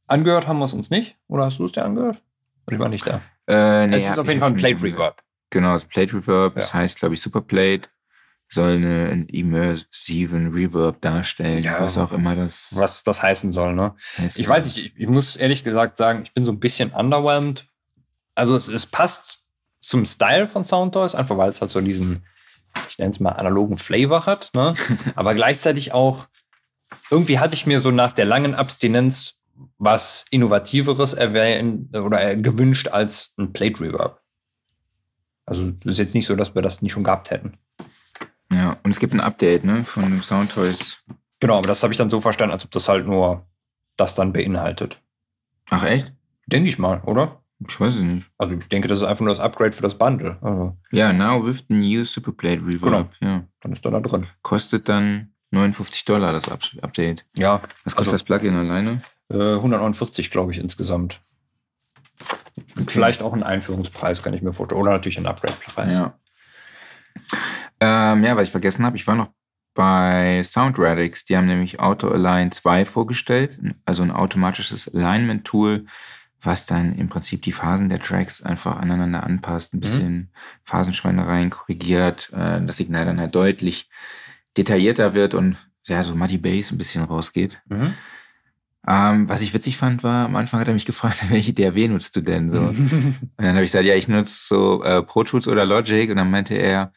Angehört 0.08 0.48
haben 0.48 0.60
wir 0.60 0.66
es 0.66 0.74
uns 0.74 0.90
nicht? 0.90 1.18
Oder 1.28 1.46
hast 1.46 1.60
du 1.60 1.66
es 1.66 1.72
dir 1.72 1.86
angehört? 1.86 2.22
Oder 2.68 2.76
ich 2.76 2.80
war 2.80 2.90
nicht 2.90 3.06
da. 3.08 3.22
Äh, 3.48 3.88
nee, 3.88 3.98
es 3.98 4.08
ist 4.08 4.20
auf 4.20 4.28
jeden 4.28 4.40
Fall 4.40 4.50
ein 4.52 4.58
jetzt 4.58 4.80
Plate. 4.82 4.84
Reverb. 4.84 5.24
Genau, 5.50 5.74
das 5.74 5.86
Plate 5.86 6.14
Reverb, 6.16 6.56
das 6.56 6.70
Ja. 6.70 6.80
heißt, 6.80 7.00
glaube 7.00 7.14
ich, 7.14 7.22
Superplate, 7.22 7.90
soll 8.50 8.74
eine, 8.76 9.10
einen 9.10 9.28
immersiven 9.28 10.52
Reverb 10.54 11.00
darstellen, 11.02 11.62
Ja. 11.64 11.80
was 11.80 11.98
auch 11.98 12.12
immer 12.12 12.36
das 12.36 12.70
Was 12.76 13.04
das 13.04 13.24
heißen 13.24 13.52
soll, 13.52 13.74
ne? 13.74 13.96
heißt. 14.18 14.40
Ich 14.40 14.48
weiß 14.48 14.66
nicht, 14.66 14.78
ich, 14.78 14.94
ich 14.98 15.08
muss 15.08 15.36
ehrlich 15.38 15.64
gesagt 15.64 15.98
sagen, 15.98 16.24
ich 16.24 16.34
bin 16.34 16.44
so 16.44 16.52
ein 16.52 16.60
bisschen 16.60 16.92
underwhelmed. 16.92 17.68
Also 18.36 18.56
es, 18.56 18.68
es 18.68 18.86
passt 18.86 19.48
zum 19.80 20.06
Style 20.06 20.48
von 20.48 20.64
Soundtoys, 20.64 21.16
einfach 21.16 21.38
weil 21.38 21.50
es 21.50 21.62
halt 21.62 21.72
so 21.72 21.80
diesen, 21.82 22.26
ich 22.90 22.98
nenne 22.98 23.12
es 23.12 23.20
mal 23.20 23.32
analogen 23.32 23.78
Flavor 23.78 24.26
hat, 24.26 24.52
ne? 24.54 24.74
aber 25.16 25.34
gleichzeitig 25.34 25.94
auch, 25.94 26.28
irgendwie 27.10 27.40
hatte 27.40 27.56
ich 27.56 27.66
mir 27.66 27.80
so 27.80 27.92
nach 27.92 28.14
der 28.14 28.26
langen 28.26 28.54
Abstinenz 28.56 29.36
was 29.78 30.26
Innovativeres 30.32 31.14
erwähnt 31.14 31.96
oder 31.96 32.32
äh, 32.32 32.38
gewünscht 32.38 32.88
als 32.88 33.34
ein 33.38 33.54
Plate 33.54 33.82
Reverb. 33.82 34.22
Also 35.46 35.74
es 35.80 35.86
ist 35.86 36.00
jetzt 36.00 36.16
nicht 36.16 36.26
so, 36.26 36.36
dass 36.36 36.56
wir 36.56 36.62
das 36.62 36.82
nicht 36.82 36.94
schon 36.94 37.04
gehabt 37.04 37.32
hätten. 37.32 37.58
Ja, 38.54 38.78
und 38.84 38.92
es 38.92 39.00
gibt 39.00 39.14
ein 39.14 39.22
Update, 39.22 39.64
ne, 39.64 39.84
von 39.84 40.22
Soundtoys. 40.22 41.00
Genau, 41.40 41.58
aber 41.58 41.68
das 41.68 41.84
habe 41.84 41.94
ich 41.94 41.98
dann 41.98 42.10
so 42.10 42.22
verstanden, 42.22 42.54
als 42.54 42.66
ob 42.66 42.72
das 42.72 42.90
halt 42.90 43.06
nur 43.08 43.48
das 43.98 44.14
dann 44.16 44.34
beinhaltet. 44.34 45.02
Ach, 45.70 45.84
echt? 45.84 46.14
Denke 46.48 46.70
ich 46.70 46.78
mal, 46.78 47.02
oder? 47.02 47.41
Ich 47.68 47.80
weiß 47.80 47.96
es 47.96 48.02
nicht. 48.02 48.30
Also 48.38 48.56
ich 48.56 48.68
denke, 48.70 48.88
das 48.88 49.00
ist 49.00 49.04
einfach 49.06 49.22
nur 49.24 49.30
das 49.34 49.40
Upgrade 49.40 49.72
für 49.72 49.82
das 49.84 49.98
Bundle. 49.98 50.38
Also 50.42 50.78
Ja, 50.92 51.14
now 51.14 51.46
with 51.46 51.66
the 51.70 51.74
new 51.76 52.04
Superplate 52.04 52.62
Reverb. 52.66 53.14
Ja. 53.22 53.44
dann 53.62 53.74
ist 53.74 53.86
da 53.86 53.92
drin. 54.00 54.26
Kostet 54.42 54.90
dann 54.90 55.34
59 55.52 56.06
Dollar 56.06 56.32
das 56.34 56.50
Up 56.50 56.62
Update. 56.82 57.26
Ja, 57.38 57.62
Was 57.84 57.96
kostet 57.96 57.98
Also- 57.98 58.12
das 58.14 58.24
Plugin 58.24 58.56
alleine? 58.56 59.02
äh, 59.30 59.56
149, 59.62 60.32
glaube 60.32 60.52
ich, 60.52 60.58
insgesamt. 60.60 61.22
Vielleicht 62.88 63.22
auch 63.22 63.34
ein 63.34 63.44
Einführungspreis, 63.44 64.22
kann 64.24 64.34
ich 64.34 64.42
mir 64.42 64.54
vorstellen. 64.54 64.82
Oder 64.82 64.92
natürlich 64.92 65.18
ein 65.18 65.26
Upgrade-Preis. 65.26 65.94
Ja. 65.94 66.14
Ähm, 67.80 68.24
ja, 68.24 68.36
was 68.36 68.44
ich 68.46 68.52
vergessen 68.52 68.86
habe, 68.86 68.98
ich 68.98 69.08
war 69.08 69.16
noch 69.16 69.30
bei 69.74 70.42
Soundradix. 70.44 71.26
Die 71.26 71.36
haben 71.38 71.48
nämlich 71.48 71.80
Auto 71.80 72.10
Align 72.10 72.52
2 72.52 72.86
vorgestellt, 72.86 73.58
also 73.86 74.04
ein 74.04 74.12
automatisches 74.12 74.94
Alignment-Tool, 74.94 75.86
was 76.42 76.66
dann 76.66 76.94
im 76.94 77.08
Prinzip 77.08 77.42
die 77.44 77.52
Phasen 77.52 77.90
der 77.90 78.00
Tracks 78.00 78.42
einfach 78.42 78.78
aneinander 78.78 79.24
anpasst, 79.24 79.74
ein 79.74 79.80
bisschen 79.80 80.32
Phasenschweinereien 80.64 81.52
korrigiert, 81.52 82.32
äh, 82.34 82.62
das 82.62 82.78
Signal 82.78 83.06
dann 83.06 83.20
halt 83.20 83.36
deutlich 83.36 83.90
detaillierter 84.58 85.14
wird 85.14 85.34
und 85.34 85.58
ja, 85.86 86.04
so 86.04 86.16
Muddy 86.16 86.38
Bass 86.38 86.72
ein 86.72 86.78
bisschen 86.78 87.04
rausgeht. 87.04 87.62
Mhm. 87.70 87.94
Ähm, 88.88 89.30
was 89.30 89.42
ich 89.42 89.54
witzig 89.54 89.78
fand, 89.78 90.04
war, 90.04 90.26
am 90.26 90.36
Anfang 90.36 90.60
hat 90.60 90.68
er 90.68 90.74
mich 90.74 90.86
gefragt, 90.88 91.30
welche 91.30 91.54
DAW 91.54 91.88
nutzt 91.88 92.16
du 92.16 92.22
denn? 92.22 92.52
So. 92.52 92.60
Und 92.60 93.32
dann 93.38 93.54
habe 93.54 93.64
ich 93.64 93.72
gesagt, 93.72 93.86
ja, 93.86 93.96
ich 93.96 94.08
nutze 94.08 94.36
so 94.48 94.84
äh, 94.84 95.04
Pro 95.04 95.24
Tools 95.24 95.48
oder 95.48 95.66
Logic. 95.66 96.10
Und 96.10 96.18
dann 96.18 96.32
meinte 96.32 96.56
er, 96.56 96.92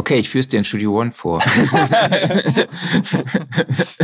okay, 0.00 0.16
ich 0.18 0.28
führe 0.30 0.40
es 0.40 0.48
dir 0.48 0.58
in 0.58 0.64
Studio 0.64 0.98
One 0.98 1.12
vor. 1.12 1.40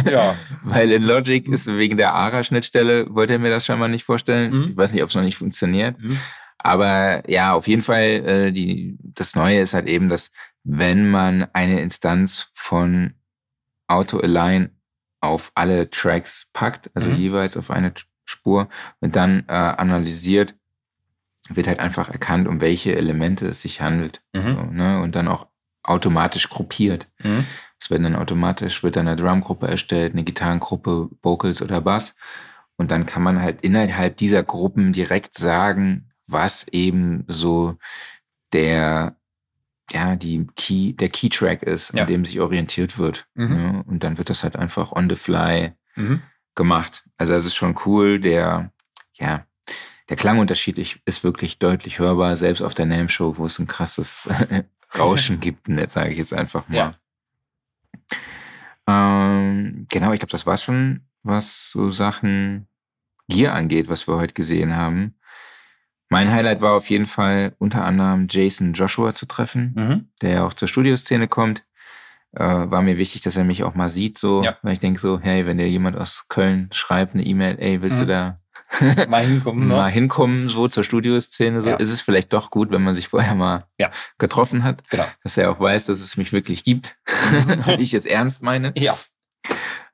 ja. 0.04 0.34
Weil 0.62 0.92
in 0.92 1.02
Logic 1.02 1.48
ist 1.48 1.66
wegen 1.66 1.96
der 1.96 2.12
ARA-Schnittstelle, 2.14 3.06
wollte 3.14 3.34
er 3.34 3.38
mir 3.38 3.50
das 3.50 3.64
scheinbar 3.66 3.88
nicht 3.88 4.04
vorstellen. 4.04 4.52
Mhm. 4.52 4.68
Ich 4.70 4.76
weiß 4.76 4.92
nicht, 4.92 5.02
ob 5.02 5.08
es 5.08 5.14
noch 5.14 5.22
nicht 5.22 5.36
funktioniert. 5.38 6.00
Mhm. 6.00 6.18
Aber 6.58 7.28
ja, 7.30 7.52
auf 7.54 7.66
jeden 7.68 7.82
Fall, 7.82 8.04
äh, 8.04 8.52
die, 8.52 8.96
das 9.00 9.34
Neue 9.34 9.60
ist 9.60 9.74
halt 9.74 9.86
eben, 9.88 10.08
dass 10.08 10.30
wenn 10.64 11.10
man 11.10 11.46
eine 11.52 11.80
Instanz 11.80 12.48
von 12.54 13.14
Auto 13.88 14.18
Align 14.18 14.70
auf 15.20 15.52
alle 15.54 15.90
Tracks 15.90 16.48
packt, 16.52 16.90
also 16.94 17.10
Mhm. 17.10 17.16
jeweils 17.16 17.56
auf 17.56 17.70
eine 17.70 17.92
Spur 18.24 18.68
und 19.00 19.16
dann 19.16 19.44
äh, 19.48 19.52
analysiert, 19.52 20.54
wird 21.48 21.68
halt 21.68 21.78
einfach 21.78 22.10
erkannt, 22.10 22.48
um 22.48 22.60
welche 22.60 22.96
Elemente 22.96 23.46
es 23.46 23.60
sich 23.62 23.80
handelt. 23.80 24.20
Mhm. 24.34 24.40
So, 24.40 24.62
ne? 24.72 25.00
Und 25.00 25.14
dann 25.14 25.28
auch 25.28 25.46
automatisch 25.86 26.48
gruppiert. 26.48 27.08
Mhm. 27.22 27.44
Es 27.80 27.90
werden 27.90 28.04
dann 28.04 28.16
automatisch, 28.16 28.82
wird 28.82 28.96
dann 28.96 29.06
eine 29.08 29.16
Drumgruppe 29.16 29.68
erstellt, 29.68 30.12
eine 30.14 30.24
Gitarrengruppe, 30.24 31.10
Vocals 31.22 31.62
oder 31.62 31.80
Bass. 31.80 32.14
Und 32.76 32.90
dann 32.90 33.06
kann 33.06 33.22
man 33.22 33.40
halt 33.40 33.60
innerhalb 33.62 34.16
dieser 34.16 34.42
Gruppen 34.42 34.92
direkt 34.92 35.36
sagen, 35.36 36.10
was 36.26 36.66
eben 36.68 37.24
so 37.28 37.76
der, 38.52 39.16
ja, 39.92 40.16
die 40.16 40.46
Key, 40.56 40.92
der 40.94 41.08
Key-Track 41.08 41.62
ist, 41.62 41.92
Ja. 41.94 42.02
an 42.02 42.08
dem 42.08 42.24
sich 42.24 42.40
orientiert 42.40 42.98
wird. 42.98 43.26
Mhm. 43.34 43.56
Ja, 43.58 43.80
und 43.86 44.02
dann 44.04 44.18
wird 44.18 44.30
das 44.30 44.42
halt 44.42 44.56
einfach 44.56 44.92
on 44.92 45.08
the 45.08 45.16
fly 45.16 45.72
Mhm. 45.94 46.22
gemacht. 46.54 47.04
Also 47.18 47.32
das 47.34 47.44
ist 47.46 47.54
schon 47.54 47.76
cool. 47.86 48.18
Der, 48.18 48.72
ja, 49.18 49.46
der 50.08 50.16
Klangunterschied 50.16 50.78
ich- 50.78 51.00
ist 51.04 51.24
wirklich 51.24 51.58
deutlich 51.58 51.98
hörbar, 51.98 52.36
selbst 52.36 52.62
auf 52.62 52.74
der 52.74 52.86
Name-Show, 52.86 53.36
wo 53.38 53.46
es 53.46 53.58
ein 53.58 53.66
krasses 53.66 54.28
Rauschen 54.98 55.40
gibt, 55.40 55.68
sage 55.90 56.10
ich 56.10 56.18
jetzt 56.18 56.32
einfach 56.34 56.68
mal. 56.68 56.76
Ja. 56.76 56.94
Ähm, 58.88 59.86
genau, 59.90 60.12
ich 60.12 60.20
glaube, 60.20 60.30
das 60.32 60.46
war 60.46 60.56
schon, 60.56 61.00
was 61.22 61.70
so 61.70 61.90
Sachen 61.90 62.68
Gear 63.28 63.54
angeht, 63.54 63.88
was 63.88 64.06
wir 64.06 64.16
heute 64.16 64.34
gesehen 64.34 64.76
haben. 64.76 65.14
Mein 66.08 66.30
Highlight 66.30 66.60
war 66.60 66.74
auf 66.74 66.88
jeden 66.88 67.06
Fall 67.06 67.56
unter 67.58 67.84
anderem 67.84 68.28
Jason 68.30 68.72
Joshua 68.74 69.12
zu 69.12 69.26
treffen, 69.26 69.72
Mhm. 69.74 70.08
der 70.22 70.30
ja 70.30 70.46
auch 70.46 70.54
zur 70.54 70.68
Studioszene 70.68 71.26
kommt. 71.26 71.64
Äh, 72.32 72.44
war 72.44 72.82
mir 72.82 72.98
wichtig, 72.98 73.22
dass 73.22 73.36
er 73.36 73.42
mich 73.44 73.64
auch 73.64 73.74
mal 73.74 73.88
sieht, 73.88 74.18
so, 74.18 74.44
Ja. 74.44 74.56
weil 74.62 74.74
ich 74.74 74.78
denke 74.78 75.00
so, 75.00 75.18
hey, 75.18 75.46
wenn 75.46 75.58
dir 75.58 75.68
jemand 75.68 75.96
aus 75.96 76.26
Köln 76.28 76.68
schreibt, 76.70 77.14
eine 77.14 77.24
E-Mail, 77.24 77.56
ey, 77.58 77.82
willst 77.82 77.98
du 77.98 78.04
Mhm. 78.04 78.08
da 78.08 78.40
Mal 79.08 79.24
hinkommen, 79.24 79.68
mal 79.68 79.84
ne? 79.86 79.90
hinkommen, 79.90 80.48
so 80.48 80.66
zur 80.68 80.82
Studioszene, 80.84 81.62
so 81.62 81.70
Ja. 81.70 81.76
ist 81.76 81.90
es 81.90 82.00
vielleicht 82.00 82.32
doch 82.32 82.50
gut, 82.50 82.70
wenn 82.70 82.82
man 82.82 82.94
sich 82.94 83.08
vorher 83.08 83.34
mal 83.34 83.64
Ja. 83.78 83.90
getroffen 84.18 84.64
hat, 84.64 84.88
Genau. 84.90 85.04
dass 85.22 85.36
er 85.36 85.50
auch 85.50 85.60
weiß, 85.60 85.86
dass 85.86 86.00
es 86.00 86.16
mich 86.16 86.32
wirklich 86.32 86.64
gibt 86.64 86.96
und 87.66 87.80
ich 87.80 87.92
jetzt 87.92 88.06
ernst 88.06 88.42
meine. 88.42 88.72
Ja. 88.76 88.94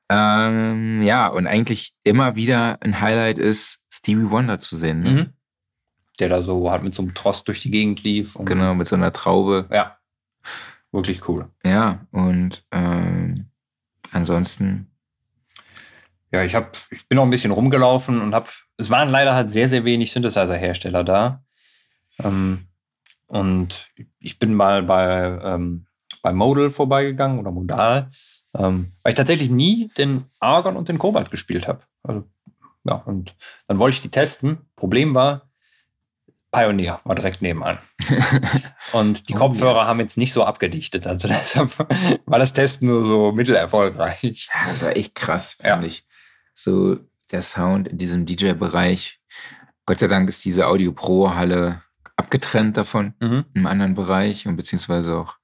Ähm, 0.09 1.01
ja, 1.01 1.27
und 1.27 1.47
eigentlich 1.47 1.93
immer 2.03 2.35
wieder 2.35 2.77
ein 2.81 2.99
Highlight 2.99 3.37
ist, 3.37 3.83
Stevie 3.91 4.29
Wonder 4.31 4.59
zu 4.59 4.77
sehen. 4.77 5.01
Ne? 5.01 5.09
Mhm. 5.11 5.33
Der 6.19 6.29
da 6.29 6.41
so 6.41 6.69
halt 6.69 6.83
mit 6.83 6.93
so 6.93 7.01
einem 7.01 7.13
Trost 7.13 7.47
durch 7.47 7.61
die 7.61 7.71
Gegend 7.71 8.03
lief. 8.03 8.35
Und 8.35 8.45
Genau, 8.45 8.75
mit 8.75 8.87
so 8.87 8.95
einer 8.95 9.13
Traube. 9.13 9.67
Ja. 9.71 9.97
Wirklich 10.91 11.27
cool. 11.27 11.49
Ja, 11.65 12.05
und 12.11 12.63
ähm, 12.71 13.47
ansonsten, 14.11 14.91
Ja, 16.33 16.43
ich 16.43 16.55
hab, 16.55 16.75
ich 16.89 17.07
bin 17.07 17.19
auch 17.19 17.23
ein 17.23 17.29
bisschen 17.29 17.51
rumgelaufen 17.51 18.19
und 18.19 18.33
hab, 18.33 18.49
es 18.77 18.89
waren 18.89 19.07
leider 19.09 19.35
halt 19.35 19.51
sehr, 19.51 19.69
sehr 19.69 19.85
wenig 19.85 20.11
Synthesizer-Hersteller 20.11 21.03
da. 21.03 21.43
Ähm, 22.23 22.67
und 23.27 23.89
ich 24.19 24.39
bin 24.39 24.53
mal 24.55 24.81
bei, 24.83 25.39
ähm, 25.43 25.85
bei 26.23 26.33
Modal 26.33 26.71
vorbeigegangen 26.71 27.37
oder 27.39 27.51
Modal, 27.51 28.09
ähm, 28.57 28.91
weil 29.03 29.11
ich 29.11 29.15
tatsächlich 29.15 29.49
nie 29.51 29.89
den 29.97 30.23
Argon 30.39 30.75
und 30.75 30.89
den 30.89 30.97
Kobalt 30.97 31.29
gespielt 31.29 31.67
habe. 31.67 31.81
Also, 32.01 32.23
ja, 32.83 32.95
und 32.95 33.35
dann 33.67 33.77
wollte 33.79 33.95
ich 33.97 34.01
die 34.01 34.09
testen. 34.09 34.57
Problem 34.75 35.13
war, 35.13 35.49
Pioneer 36.51 36.99
war 37.03 37.15
direkt 37.15 37.41
nebenan. 37.43 37.77
und 38.91 39.29
die 39.29 39.33
Oh, 39.35 39.37
Kopfhörer 39.39 39.87
haben 39.87 39.99
jetzt 39.99 40.17
nicht 40.17 40.33
so 40.33 40.43
abgedichtet. 40.43 41.05
Also 41.07 41.27
deshalb 41.29 41.77
war 42.27 42.39
das 42.39 42.53
Testen 42.53 42.87
nur 42.87 43.05
so 43.05 43.31
mittelerfolgreich. 43.31 44.49
ja, 44.53 44.69
das 44.69 44.81
war 44.83 44.95
echt 44.97 45.13
krass, 45.15 45.57
Ja. 45.63 45.75
fand 45.75 45.85
ich. 45.85 46.05
So 46.53 46.99
der 47.31 47.41
Sound 47.41 47.87
in 47.87 47.97
diesem 47.97 48.25
DJ-Bereich. 48.25 49.19
Gott 49.85 49.99
sei 49.99 50.07
Dank 50.07 50.29
ist 50.29 50.45
diese 50.45 50.67
Audio 50.67 50.91
Pro-Halle 50.91 51.81
abgetrennt 52.15 52.77
davon. 52.77 53.13
Mhm. 53.19 53.45
im 53.53 53.65
anderen 53.67 53.95
Bereich 53.95 54.47
und 54.47 54.55
beziehungsweise 54.55 55.15
auch 55.17 55.37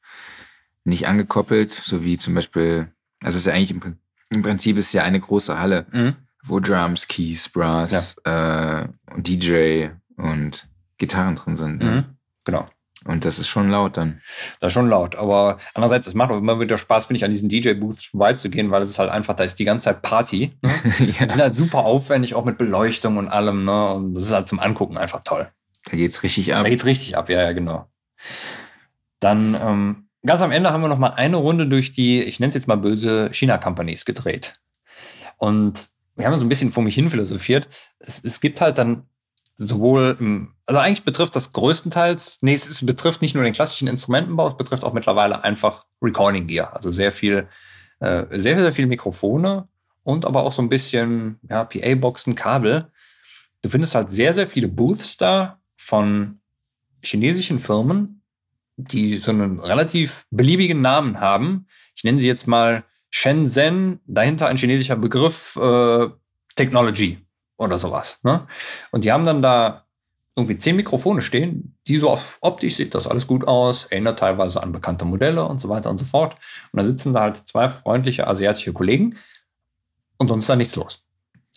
nicht 0.83 1.07
angekoppelt, 1.07 1.71
so 1.71 2.03
wie 2.03 2.17
zum 2.17 2.35
Beispiel, 2.35 2.91
also 3.21 3.35
es 3.35 3.41
ist 3.41 3.45
ja 3.47 3.53
eigentlich 3.53 3.71
im, 3.71 3.97
im 4.29 4.41
Prinzip 4.43 4.77
ist 4.77 4.93
ja 4.93 5.03
eine 5.03 5.19
große 5.19 5.59
Halle, 5.59 5.87
Mhm. 5.91 6.15
wo 6.43 6.59
Drums, 6.59 7.07
Keys, 7.07 7.49
Brass, 7.49 8.15
äh, 8.23 8.87
und 9.13 9.27
DJ 9.27 9.89
und 10.15 10.67
Gitarren 10.97 11.35
drin 11.35 11.57
sind. 11.57 11.79
Ne? 11.79 11.91
Mhm. 11.91 12.05
Genau. 12.45 12.69
Und 13.05 13.23
das 13.23 13.39
ist 13.39 13.47
schon 13.47 13.69
laut 13.69 13.95
dann. 13.95 14.21
Das 14.59 14.67
ist 14.67 14.73
schon 14.73 14.89
laut. 14.89 15.15
Aber 15.15 15.57
andererseits, 15.73 16.07
es 16.07 16.13
macht 16.13 16.31
auch 16.31 16.37
immer 16.37 16.59
wieder 16.59 16.77
Spaß, 16.77 17.05
finde 17.05 17.17
ich, 17.17 17.23
an 17.23 17.31
diesen 17.31 17.47
DJ-Booths 17.47 18.03
vorbeizugehen, 18.03 18.71
weil 18.71 18.81
es 18.81 18.89
ist 18.89 18.99
halt 18.99 19.09
einfach, 19.09 19.35
da 19.35 19.45
ist 19.45 19.57
die 19.57 19.63
ganze 19.63 19.85
Zeit 19.85 20.01
Party. 20.01 20.51
Ne? 20.61 20.71
Die 20.99 21.11
sind 21.11 21.37
halt 21.37 21.55
super 21.55 21.79
aufwendig, 21.79 22.35
auch 22.35 22.43
mit 22.43 22.57
Beleuchtung 22.57 23.17
und 23.17 23.29
allem. 23.29 23.63
Ne? 23.63 23.93
Und 23.93 24.13
das 24.15 24.23
ist 24.23 24.33
halt 24.33 24.49
zum 24.49 24.59
Angucken 24.59 24.97
einfach 24.97 25.21
toll. 25.23 25.49
Da 25.85 25.91
geht's 25.91 26.23
richtig 26.23 26.53
ab. 26.53 26.63
Da 26.63 26.69
geht's 26.69 26.85
richtig 26.85 27.17
ab, 27.17 27.29
ja, 27.29 27.41
ja, 27.41 27.53
genau. 27.53 27.89
Dann 29.21 29.55
ähm, 29.55 30.09
ganz 30.25 30.41
am 30.41 30.51
Ende 30.51 30.71
haben 30.71 30.81
wir 30.81 30.89
noch 30.89 30.97
mal 30.97 31.11
eine 31.11 31.37
Runde 31.37 31.67
durch 31.67 31.93
die, 31.93 32.21
ich 32.21 32.39
nenne 32.39 32.49
es 32.49 32.55
jetzt 32.55 32.67
mal 32.67 32.75
böse, 32.75 33.29
China-Companies 33.31 34.03
gedreht. 34.03 34.59
Und 35.37 35.87
wir 36.15 36.25
haben 36.25 36.37
so 36.37 36.45
ein 36.45 36.49
bisschen 36.49 36.71
vor 36.71 36.83
mich 36.83 36.95
hin 36.95 37.09
philosophiert. 37.09 37.69
Es, 37.99 38.21
es 38.23 38.41
gibt 38.41 38.59
halt 38.59 38.77
dann 38.77 39.07
sowohl, 39.59 40.47
also 40.65 40.79
eigentlich 40.79 41.03
betrifft 41.03 41.35
das 41.35 41.51
größtenteils, 41.51 42.39
nee, 42.41 42.53
es, 42.53 42.85
betrifft 42.85 43.21
nicht 43.21 43.35
nur 43.35 43.43
den 43.43 43.53
klassischen 43.53 43.89
Instrumentenbau, 43.89 44.47
es 44.47 44.57
betrifft 44.57 44.85
auch 44.85 44.93
mittlerweile 44.93 45.43
einfach 45.43 45.85
Recording 46.01 46.47
Gear. 46.47 46.73
Also 46.73 46.91
sehr 46.91 47.11
viel, 47.11 47.47
äh, 47.99 48.25
sehr, 48.31 48.57
sehr 48.57 48.71
viele 48.71 48.87
Mikrofone 48.87 49.67
und 50.03 50.25
aber 50.25 50.43
auch 50.43 50.53
so 50.53 50.61
ein 50.61 50.69
bisschen, 50.69 51.39
ja, 51.49 51.65
PA-Boxen, 51.65 52.35
Kabel. 52.35 52.89
Du 53.61 53.69
findest 53.69 53.95
halt 53.95 54.11
sehr, 54.11 54.33
sehr 54.33 54.47
viele 54.47 54.69
Booths 54.69 55.17
da 55.17 55.59
von 55.75 56.39
chinesischen 57.03 57.59
Firmen, 57.59 58.21
die 58.77 59.17
so 59.17 59.31
einen 59.31 59.59
relativ 59.59 60.25
beliebigen 60.31 60.81
Namen 60.81 61.19
haben. 61.19 61.67
Ich 61.95 62.05
nenne 62.05 62.19
sie 62.19 62.27
jetzt 62.27 62.47
mal 62.47 62.85
Shenzhen, 63.09 63.99
dahinter 64.07 64.47
ein 64.47 64.55
chinesischer 64.55 64.95
Begriff 64.95 65.57
äh, 65.57 66.07
Technology 66.55 67.17
oder 67.59 67.77
sowas. 67.77 68.19
Ne? 68.23 68.47
Und 68.91 69.03
die 69.03 69.11
haben 69.11 69.25
dann 69.25 69.41
da 69.41 69.85
irgendwie 70.35 70.57
zehn 70.57 70.75
Mikrofone 70.75 71.21
stehen, 71.21 71.75
die 71.87 71.97
so 71.97 72.09
auf 72.09 72.37
optisch 72.41 72.75
sieht 72.75 72.95
das 72.95 73.07
alles 73.07 73.27
gut 73.27 73.47
aus, 73.47 73.85
erinnert 73.85 74.19
teilweise 74.19 74.63
an 74.63 74.71
bekannte 74.71 75.05
Modelle 75.05 75.43
und 75.45 75.59
so 75.59 75.69
weiter 75.69 75.89
und 75.89 75.97
so 75.97 76.05
fort. 76.05 76.37
Und 76.71 76.81
da 76.81 76.85
sitzen 76.85 77.13
da 77.13 77.21
halt 77.21 77.37
zwei 77.37 77.69
freundliche 77.69 78.27
asiatische 78.27 78.73
Kollegen 78.73 79.17
und 80.17 80.29
sonst 80.29 80.43
ist 80.43 80.49
da 80.49 80.55
nichts 80.55 80.75
los. 80.75 81.03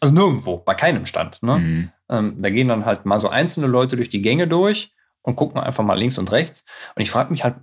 Also 0.00 0.12
nirgendwo, 0.12 0.58
bei 0.58 0.74
keinem 0.74 1.06
Stand. 1.06 1.42
Ne? 1.42 1.58
Mhm. 1.58 1.90
Ähm, 2.08 2.42
da 2.42 2.50
gehen 2.50 2.68
dann 2.68 2.84
halt 2.84 3.06
mal 3.06 3.20
so 3.20 3.28
einzelne 3.28 3.68
Leute 3.68 3.96
durch 3.96 4.08
die 4.08 4.20
Gänge 4.20 4.48
durch 4.48 4.92
und 5.22 5.36
gucken 5.36 5.60
einfach 5.60 5.84
mal 5.84 5.98
links 5.98 6.18
und 6.18 6.32
rechts. 6.32 6.64
Und 6.96 7.02
ich 7.02 7.10
frage 7.10 7.30
mich 7.30 7.44
halt, 7.44 7.54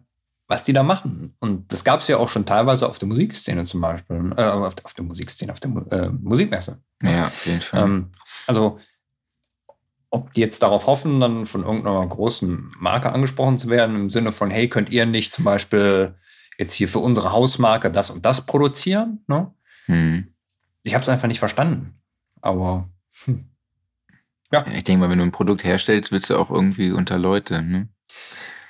was 0.47 0.63
die 0.63 0.73
da 0.73 0.83
machen. 0.83 1.35
Und 1.39 1.71
das 1.71 1.83
gab 1.83 1.99
es 1.99 2.07
ja 2.07 2.17
auch 2.17 2.29
schon 2.29 2.45
teilweise 2.45 2.87
auf 2.87 2.97
der 2.97 3.07
Musikszene 3.07 3.65
zum 3.65 3.81
Beispiel, 3.81 4.33
äh, 4.37 4.45
auf, 4.45 4.73
der, 4.73 4.85
auf 4.85 4.93
der 4.93 5.03
Musikszene, 5.03 5.51
auf 5.51 5.59
der 5.59 5.71
äh, 5.91 6.09
Musikmesse. 6.09 6.81
Ja, 7.03 7.27
auf 7.27 7.45
jeden 7.45 7.61
Fall. 7.61 7.83
Ähm, 7.83 8.11
also, 8.47 8.79
ob 10.09 10.33
die 10.33 10.41
jetzt 10.41 10.63
darauf 10.63 10.87
hoffen, 10.87 11.19
dann 11.19 11.45
von 11.45 11.63
irgendeiner 11.63 12.05
großen 12.05 12.71
Marke 12.79 13.11
angesprochen 13.11 13.57
zu 13.57 13.69
werden, 13.69 13.95
im 13.95 14.09
Sinne 14.09 14.31
von, 14.31 14.49
hey, 14.49 14.67
könnt 14.67 14.89
ihr 14.89 15.05
nicht 15.05 15.33
zum 15.33 15.45
Beispiel 15.45 16.15
jetzt 16.57 16.73
hier 16.73 16.89
für 16.89 16.99
unsere 16.99 17.31
Hausmarke 17.31 17.91
das 17.91 18.09
und 18.09 18.25
das 18.25 18.45
produzieren? 18.45 19.23
Ne? 19.27 19.53
Mhm. 19.87 20.33
Ich 20.83 20.93
habe 20.93 21.03
es 21.03 21.09
einfach 21.09 21.27
nicht 21.27 21.39
verstanden. 21.39 21.99
Aber 22.41 22.89
hm, 23.25 23.49
Ja, 24.51 24.65
Ich 24.75 24.83
denke 24.83 25.01
mal, 25.01 25.09
wenn 25.11 25.19
du 25.19 25.25
ein 25.25 25.31
Produkt 25.31 25.63
herstellst, 25.63 26.11
willst 26.11 26.29
du 26.29 26.37
auch 26.37 26.49
irgendwie 26.49 26.91
unter 26.91 27.17
Leute. 27.19 27.61
Ne? 27.61 27.87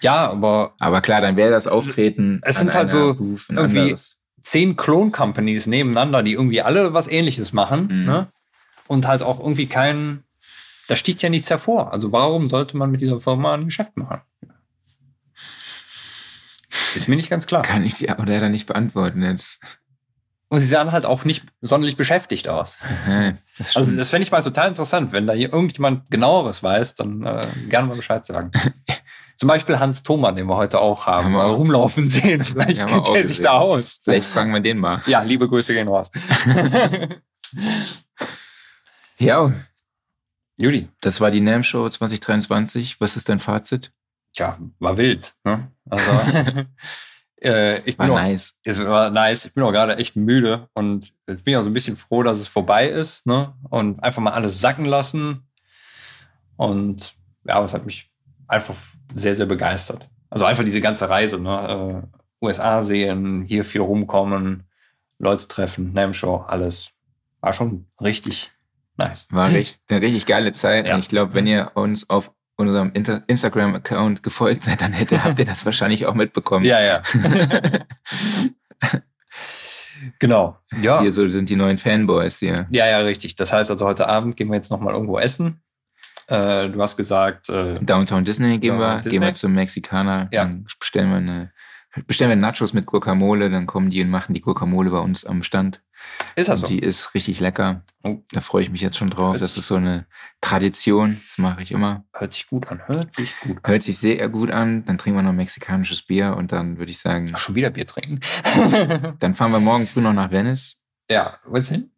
ja, 0.01 0.29
aber 0.29 0.75
Aber 0.79 1.01
klar, 1.01 1.21
dann 1.21 1.35
wäre 1.37 1.51
das 1.51 1.67
Auftreten. 1.67 2.41
Es 2.43 2.59
sind 2.59 2.73
halt 2.73 2.89
so 2.89 3.11
irgendwie- 3.49 3.79
anderes. 3.79 4.18
Zehn 4.49 4.75
Klon-Companies 4.75 5.67
nebeneinander, 5.67 6.23
die 6.23 6.33
irgendwie 6.33 6.61
alle 6.61 6.93
was 6.93 7.07
ähnliches 7.07 7.53
machen, 7.53 7.87
Mhm. 7.87 8.05
ne? 8.05 8.27
Und 8.87 9.07
halt 9.07 9.21
auch 9.21 9.39
irgendwie 9.39 9.67
kein, 9.67 10.23
da 10.87 10.95
sticht 10.95 11.21
ja 11.21 11.29
nichts 11.29 11.49
hervor. 11.51 11.93
Also 11.93 12.11
warum 12.11 12.47
sollte 12.47 12.75
man 12.77 12.89
mit 12.89 13.01
dieser 13.01 13.19
Firma 13.19 13.53
ein 13.53 13.65
Geschäft 13.65 13.95
machen? 13.97 14.21
Ist 16.95 17.07
mir 17.07 17.15
nicht 17.15 17.29
ganz 17.29 17.45
klar. 17.45 17.61
Kann 17.61 17.85
ich 17.85 17.93
dir 17.95 18.09
aber 18.11 18.25
leider 18.25 18.49
nicht 18.49 18.65
beantworten 18.65 19.21
jetzt. 19.21 19.61
Und 20.47 20.59
sie 20.59 20.65
sahen 20.67 20.91
halt 20.91 21.05
auch 21.05 21.23
nicht 21.25 21.45
sonderlich 21.61 21.95
beschäftigt 21.97 22.47
aus. 22.47 22.79
Das 23.59 23.75
Also 23.75 23.95
das 23.95 24.09
fände 24.09 24.23
ich 24.23 24.31
mal 24.31 24.41
total 24.41 24.69
interessant. 24.69 25.11
Wenn 25.11 25.27
da 25.27 25.33
hier 25.33 25.53
irgendjemand 25.53 26.09
genaueres 26.09 26.63
weiß, 26.63 26.95
dann 26.95 27.23
äh, 27.23 27.45
gerne 27.69 27.87
mal 27.87 27.95
Bescheid 27.95 28.25
sagen. 28.25 28.51
Zum 29.39 29.47
Beispiel 29.47 29.79
Hans 29.79 30.03
Thoma, 30.03 30.33
den 30.33 30.47
wir 30.47 30.57
heute 30.57 30.79
auch 30.81 31.07
haben, 31.07 31.27
Haben 31.27 31.31
wir 31.33 31.43
auch. 31.45 31.57
rumlaufen 31.57 32.09
sehen. 32.09 32.43
Vielleicht 32.43 32.77
wir 32.77 32.87
kennt 32.87 33.07
auch 33.07 33.15
er 33.15 33.25
sich 33.25 33.39
da 33.41 33.51
aus. 33.53 34.01
Vielleicht 34.03 34.25
fragen 34.25 34.51
wir 34.53 34.59
den 34.59 34.77
mal. 34.77 35.01
Ja, 35.05 35.21
liebe 35.21 35.47
Grüße 35.47 35.73
gehen 35.73 35.87
raus. 35.87 36.11
Ja, 39.21 39.51
Juli, 40.57 40.87
das 41.01 41.19
war 41.19 41.29
die 41.29 41.41
NAM 41.41 41.63
Show 41.63 41.89
2023. 41.89 43.01
Was 43.01 43.17
ist 43.17 43.27
dein 43.27 43.39
Fazit? 43.39 43.91
ja, 44.37 44.57
war 44.79 44.95
wild. 44.97 45.35
Ne? 45.43 45.71
Also, 45.89 46.11
äh, 47.41 47.79
ich 47.81 47.97
War 47.99 48.05
bin 48.05 48.15
auch, 48.15 48.21
nice. 48.21 48.59
es 48.63 48.79
war 48.79 49.09
nice. 49.09 49.45
Ich 49.45 49.53
bin 49.53 49.63
auch 49.63 49.71
gerade 49.71 49.97
echt 49.97 50.15
müde 50.15 50.69
und 50.73 51.13
bin 51.25 51.55
auch 51.57 51.63
so 51.63 51.69
ein 51.69 51.73
bisschen 51.73 51.97
froh, 51.97 52.23
dass 52.23 52.39
es 52.39 52.47
vorbei 52.47 52.87
ist. 52.87 53.25
Ne? 53.25 53.53
Und 53.69 54.01
einfach 54.01 54.21
mal 54.21 54.31
alles 54.31 54.61
sacken 54.61 54.85
lassen. 54.85 55.49
Und 56.55 57.15
ja, 57.45 57.61
es 57.61 57.73
hat 57.73 57.85
mich 57.85 58.09
einfach 58.47 58.75
sehr, 59.15 59.35
sehr 59.35 59.45
begeistert. 59.45 60.09
Also 60.29 60.45
einfach 60.45 60.63
diese 60.63 60.81
ganze 60.81 61.09
Reise. 61.09 61.39
Ne? 61.39 62.03
Äh, 62.11 62.45
USA 62.45 62.81
sehen, 62.83 63.43
hier 63.43 63.63
viel 63.63 63.81
rumkommen, 63.81 64.63
Leute 65.17 65.47
treffen, 65.47 65.93
Name 65.93 66.13
Show, 66.13 66.45
alles. 66.47 66.91
War 67.41 67.53
schon 67.53 67.87
richtig 68.01 68.51
nice. 68.97 69.27
War 69.31 69.47
richtig, 69.51 69.81
eine 69.87 70.01
richtig 70.01 70.25
geile 70.25 70.53
Zeit. 70.53 70.87
Ja. 70.87 70.95
Und 70.95 71.01
ich 71.01 71.09
glaube, 71.09 71.33
wenn 71.33 71.47
ihr 71.47 71.71
uns 71.75 72.09
auf 72.09 72.31
unserem 72.55 72.91
Instagram-Account 72.93 74.21
gefolgt 74.21 74.63
seid, 74.63 74.81
dann 74.81 74.93
hätte, 74.93 75.23
habt 75.23 75.39
ihr 75.39 75.45
das 75.45 75.65
wahrscheinlich 75.65 76.05
auch 76.05 76.13
mitbekommen. 76.13 76.65
Ja, 76.65 76.81
ja. 76.81 77.01
genau. 80.19 80.57
Ja. 80.81 81.01
Hier 81.01 81.13
so 81.13 81.27
sind 81.29 81.49
die 81.49 81.55
neuen 81.55 81.77
Fanboys 81.77 82.39
hier. 82.39 82.67
Ja, 82.69 82.85
ja, 82.85 82.99
richtig. 82.99 83.37
Das 83.37 83.53
heißt 83.53 83.71
also, 83.71 83.85
heute 83.85 84.07
Abend 84.09 84.35
gehen 84.35 84.49
wir 84.49 84.55
jetzt 84.55 84.71
nochmal 84.71 84.93
irgendwo 84.93 85.17
essen. 85.17 85.61
Äh, 86.29 86.69
du 86.69 86.81
hast 86.81 86.95
gesagt, 86.97 87.49
äh, 87.49 87.79
Downtown 87.81 88.23
Disney 88.23 88.59
gehen 88.59 88.77
Downtown 88.77 88.79
wir, 88.89 88.95
Disney. 88.97 89.11
gehen 89.11 89.21
wir 89.23 89.33
zum 89.33 89.53
Mexikaner, 89.53 90.29
Ja. 90.31 90.43
dann 90.43 90.65
bestellen 90.79 91.09
wir 91.09 91.17
eine, 91.17 91.51
bestellen 92.05 92.29
wir 92.29 92.35
Nachos 92.35 92.71
mit 92.73 92.85
Guacamole, 92.85 93.49
dann 93.49 93.65
kommen 93.65 93.89
die 93.89 94.01
und 94.03 94.09
machen 94.11 94.33
die 94.35 94.41
Guacamole 94.41 94.91
bei 94.91 94.99
uns 94.99 95.25
am 95.25 95.41
Stand. 95.41 95.81
ist 96.35 96.47
das 96.49 96.61
Und 96.61 96.67
so? 96.67 96.73
die 96.73 96.79
ist 96.79 97.13
richtig 97.15 97.39
lecker. 97.39 97.83
Oh. 98.03 98.19
Da 98.31 98.41
freue 98.41 98.61
ich 98.61 98.69
mich 98.69 98.81
jetzt 98.81 98.95
schon 98.97 99.09
drauf. 99.09 99.33
Hört 99.33 99.41
Das 99.41 99.57
ist 99.57 99.67
so 99.67 99.75
eine 99.75 100.05
Tradition. 100.39 101.19
Das 101.29 101.37
mache 101.39 101.63
ich 101.63 101.71
immer. 101.71 102.05
Hört 102.13 102.31
sich 102.31 102.47
gut 102.47 102.67
an. 102.69 102.81
Hört 102.85 103.13
sich 103.13 103.37
gut 103.41 103.57
an. 103.63 103.71
Hört 103.71 103.83
sich 103.83 103.97
sehr 103.97 104.29
gut 104.29 104.51
an. 104.51 104.85
Dann 104.85 104.97
trinken 104.97 105.17
wir 105.19 105.23
noch 105.23 105.33
mexikanisches 105.33 106.03
Bier 106.03 106.35
und 106.37 106.51
dann 106.51 106.77
würde 106.77 106.91
ich 106.91 106.99
sagen, 106.99 107.29
Ach, 107.33 107.37
schon 107.39 107.55
wieder 107.55 107.69
Bier 107.71 107.87
trinken. 107.87 108.19
dann 109.19 109.33
fahren 109.35 109.51
wir 109.51 109.59
morgen 109.59 109.87
früh 109.87 110.01
noch 110.01 110.13
nach 110.13 110.31
Venice. 110.31 110.77
ja, 111.09 111.39
willst 111.47 111.71
du 111.71 111.75
hin? 111.75 111.91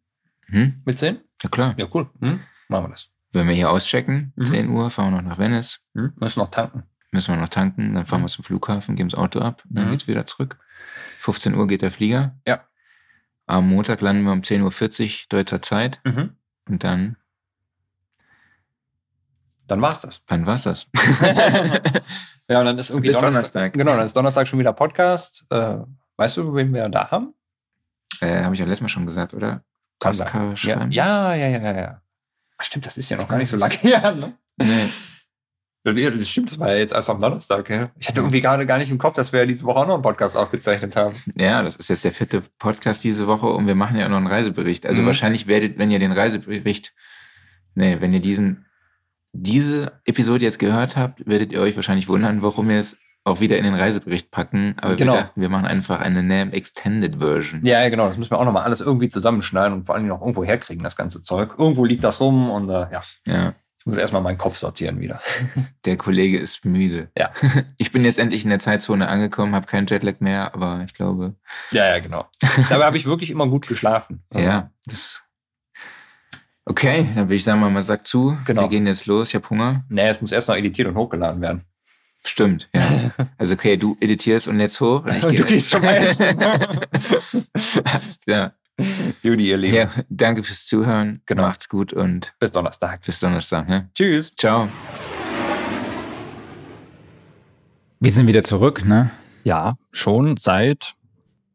Hm? 0.46 0.82
Willst 0.84 1.02
du 1.02 1.06
hin? 1.06 1.20
Ja 1.42 1.48
klar. 1.50 1.74
Ja, 1.76 1.86
cool. 1.94 2.10
Hm? 2.20 2.40
Machen 2.68 2.84
wir 2.86 2.90
das. 2.90 3.08
Wenn 3.32 3.46
wir 3.48 3.54
hier 3.54 3.70
auschecken, 3.70 4.32
Mhm. 4.36 4.42
10 4.46 4.68
Uhr, 4.70 4.90
fahren 4.90 5.12
wir 5.14 5.22
noch 5.22 5.28
nach 5.30 5.38
Venice. 5.38 5.80
Hm? 5.94 6.12
Müssen 6.16 6.40
noch 6.40 6.50
tanken. 6.50 6.82
Müssen 7.12 7.34
wir 7.34 7.40
noch 7.40 7.48
tanken, 7.48 7.94
dann 7.94 8.06
fahren 8.06 8.22
wir 8.22 8.28
zum 8.28 8.44
Flughafen, 8.44 8.94
geben 8.96 9.08
das 9.10 9.18
Auto 9.18 9.40
ab, 9.40 9.62
dann 9.68 9.86
Mhm. 9.86 9.90
geht's 9.90 10.06
wieder 10.08 10.24
zurück. 10.26 10.58
15 11.18 11.54
Uhr 11.54 11.66
geht 11.66 11.82
der 11.82 11.90
Flieger. 11.90 12.36
Ja. 12.46 12.64
Am 13.46 13.68
Montag 13.68 14.00
landen 14.00 14.24
wir 14.24 14.32
um 14.32 14.40
10.40 14.42 15.24
Uhr 15.24 15.26
deutscher 15.38 15.60
Zeit 15.62 16.00
Mhm. 16.04 16.36
und 16.68 16.84
dann, 16.84 17.16
Dann 19.66 19.80
war's 19.80 20.00
das. 20.00 20.22
wann 20.28 20.46
war's 20.46 20.62
das? 20.64 20.88
ja, 22.48 22.60
und 22.60 22.66
dann 22.66 22.78
ist 22.78 22.90
irgendwie 22.90 23.08
Bis 23.08 23.18
Donnerstag. 23.18 23.72
Genau, 23.74 23.94
dann 23.96 24.04
ist 24.06 24.16
Donnerstag 24.16 24.46
schon 24.48 24.58
wieder 24.58 24.72
Podcast. 24.72 25.46
Äh, 25.50 25.76
weißt 26.16 26.36
du, 26.38 26.54
wen 26.54 26.72
wir 26.74 26.88
da 26.88 27.10
haben? 27.10 27.34
äh, 28.20 28.42
Habe 28.42 28.54
ich 28.54 28.60
ja 28.60 28.66
letztes 28.66 28.82
Mal 28.82 28.88
schon 28.88 29.06
gesagt, 29.06 29.32
oder? 29.34 29.62
Kann 29.98 30.16
Pascal 30.16 30.56
sein. 30.56 30.90
Ja, 30.90 31.34
ja, 31.34 31.46
ja, 31.48 31.58
ja, 31.60 31.76
ja. 31.80 32.01
Ach, 32.62 32.64
stimmt, 32.64 32.86
das 32.86 32.96
ist 32.96 33.10
ja 33.10 33.16
noch 33.16 33.26
gar 33.28 33.38
nicht 33.38 33.48
so 33.48 33.56
lange 33.56 33.74
her, 33.80 34.14
ne? 34.14 34.34
Nee. 34.56 34.88
Das 35.84 36.28
stimmt, 36.28 36.52
das 36.52 36.60
war 36.60 36.70
ja 36.70 36.78
jetzt 36.78 36.92
erst 36.94 37.10
am 37.10 37.18
Donnerstag, 37.18 37.68
ja. 37.68 37.90
Ich 37.98 38.06
hatte 38.06 38.20
irgendwie 38.20 38.40
gerade 38.40 38.66
gar 38.66 38.78
nicht 38.78 38.88
im 38.92 38.98
Kopf, 38.98 39.16
dass 39.16 39.32
wir 39.32 39.40
ja 39.40 39.46
diese 39.46 39.64
Woche 39.64 39.80
auch 39.80 39.86
noch 39.88 39.94
einen 39.94 40.02
Podcast 40.04 40.36
aufgezeichnet 40.36 40.94
haben. 40.94 41.16
Ja, 41.34 41.60
das 41.60 41.74
ist 41.74 41.88
jetzt 41.90 42.04
der 42.04 42.12
vierte 42.12 42.40
Podcast 42.60 43.02
diese 43.02 43.26
Woche 43.26 43.48
und 43.48 43.66
wir 43.66 43.74
machen 43.74 43.98
ja 43.98 44.04
auch 44.06 44.10
noch 44.10 44.18
einen 44.18 44.28
Reisebericht. 44.28 44.86
Also 44.86 45.02
Mhm. 45.02 45.06
wahrscheinlich 45.06 45.48
werdet, 45.48 45.78
wenn 45.78 45.90
ihr 45.90 45.98
den 45.98 46.12
Reisebericht, 46.12 46.94
nee, 47.74 47.96
wenn 47.98 48.14
ihr 48.14 48.20
diesen, 48.20 48.66
diese 49.32 50.00
Episode 50.04 50.44
jetzt 50.44 50.60
gehört 50.60 50.96
habt, 50.96 51.26
werdet 51.26 51.50
ihr 51.50 51.60
euch 51.60 51.74
wahrscheinlich 51.74 52.06
wundern, 52.06 52.42
warum 52.42 52.68
wir 52.68 52.78
es 52.78 52.96
auch 53.24 53.40
wieder 53.40 53.56
in 53.56 53.64
den 53.64 53.74
Reisebericht 53.74 54.30
packen. 54.30 54.74
Aber 54.80 54.96
Genau. 54.96 55.12
wir 55.14 55.20
dachten, 55.20 55.40
wir 55.40 55.48
machen 55.48 55.66
einfach 55.66 56.00
eine 56.00 56.22
NAM 56.22 56.50
Extended 56.52 57.16
Version. 57.16 57.64
Ja, 57.64 57.82
ja, 57.82 57.88
genau. 57.88 58.06
Das 58.08 58.18
müssen 58.18 58.30
wir 58.32 58.38
auch 58.40 58.44
nochmal 58.44 58.64
alles 58.64 58.80
irgendwie 58.80 59.08
zusammenschneiden 59.08 59.72
und 59.74 59.84
vor 59.84 59.94
allem 59.94 60.06
noch 60.08 60.20
irgendwo 60.20 60.42
herkriegen, 60.44 60.82
das 60.82 60.96
ganze 60.96 61.20
Zeug. 61.20 61.54
Irgendwo 61.58 61.84
liegt 61.84 62.02
das 62.04 62.20
rum 62.20 62.50
und 62.50 62.68
äh, 62.68 62.86
ja, 62.92 63.02
Ja, 63.26 63.54
ich 63.78 63.86
muss 63.86 63.96
erstmal 63.96 64.22
meinen 64.22 64.38
Kopf 64.38 64.56
sortieren 64.56 65.00
wieder. 65.00 65.20
der 65.84 65.96
Kollege 65.96 66.38
ist 66.38 66.64
müde. 66.64 67.10
Ja. 67.16 67.30
Ich 67.76 67.92
bin 67.92 68.04
jetzt 68.04 68.18
endlich 68.18 68.42
in 68.44 68.50
der 68.50 68.58
Zeitzone 68.60 69.08
angekommen, 69.08 69.54
habe 69.54 69.66
keinen 69.66 69.86
Jetlag 69.86 70.20
mehr, 70.20 70.54
aber 70.54 70.82
ich 70.84 70.94
glaube, 70.94 71.34
Ja, 71.70 71.86
ja, 71.86 71.98
genau. 72.00 72.26
Dabei 72.68 72.86
habe 72.86 72.96
ich 72.96 73.06
wirklich 73.06 73.30
immer 73.30 73.46
gut 73.48 73.66
geschlafen. 73.68 74.24
ja, 74.34 74.70
das. 74.86 75.22
Okay, 76.64 77.06
dann 77.14 77.24
würde 77.26 77.34
ich 77.34 77.44
sagen, 77.44 77.60
man 77.60 77.82
sagt 77.82 78.06
zu. 78.06 78.36
Genau. 78.44 78.62
Wir 78.62 78.68
gehen 78.68 78.86
jetzt 78.86 79.06
los. 79.06 79.28
Ich 79.30 79.34
habe 79.34 79.48
Hunger. 79.50 79.84
Nee, 79.88 80.08
es 80.08 80.20
muss 80.20 80.30
erst 80.32 80.46
noch 80.48 80.54
editiert 80.54 80.86
und 80.88 80.94
hochgeladen 80.94 81.40
werden. 81.40 81.62
Stimmt, 82.26 82.68
ja. 82.74 82.82
Also 83.38 83.54
okay, 83.54 83.76
du 83.76 83.96
editierst 84.00 84.46
und 84.48 84.58
lädst 84.58 84.80
hoch. 84.80 85.04
Und 85.04 85.14
ich 85.16 85.24
Und 85.24 85.38
du 85.38 85.44
gehst 85.44 85.70
schon 85.70 85.82
mal 85.82 85.96
essen. 85.96 86.38
Klar. 88.24 88.52
Judy, 89.22 89.48
ihr 89.50 89.56
Lieben. 89.58 89.74
Ja, 89.76 89.88
danke 90.08 90.42
fürs 90.42 90.64
Zuhören. 90.64 91.20
Genau. 91.26 91.42
Macht's 91.42 91.68
gut 91.68 91.92
und 91.92 92.32
Bis 92.38 92.52
Donnerstag. 92.52 93.02
bis 93.04 93.20
Donnerstag. 93.20 93.68
Ne? 93.68 93.90
Tschüss. 93.94 94.30
Ciao. 94.36 94.68
Wir 98.00 98.10
sind 98.10 98.26
wieder 98.26 98.42
zurück, 98.42 98.84
ne? 98.84 99.10
Ja, 99.44 99.76
schon 99.90 100.36
seit 100.36 100.94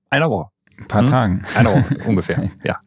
einer 0.10 0.30
Woche. 0.30 0.50
Ein 0.78 0.88
paar 0.88 1.02
Hm? 1.02 1.08
Tagen. 1.08 1.42
Einer 1.56 1.74
Woche 1.74 1.98
ungefähr. 2.06 2.50
Ja. 2.64 2.80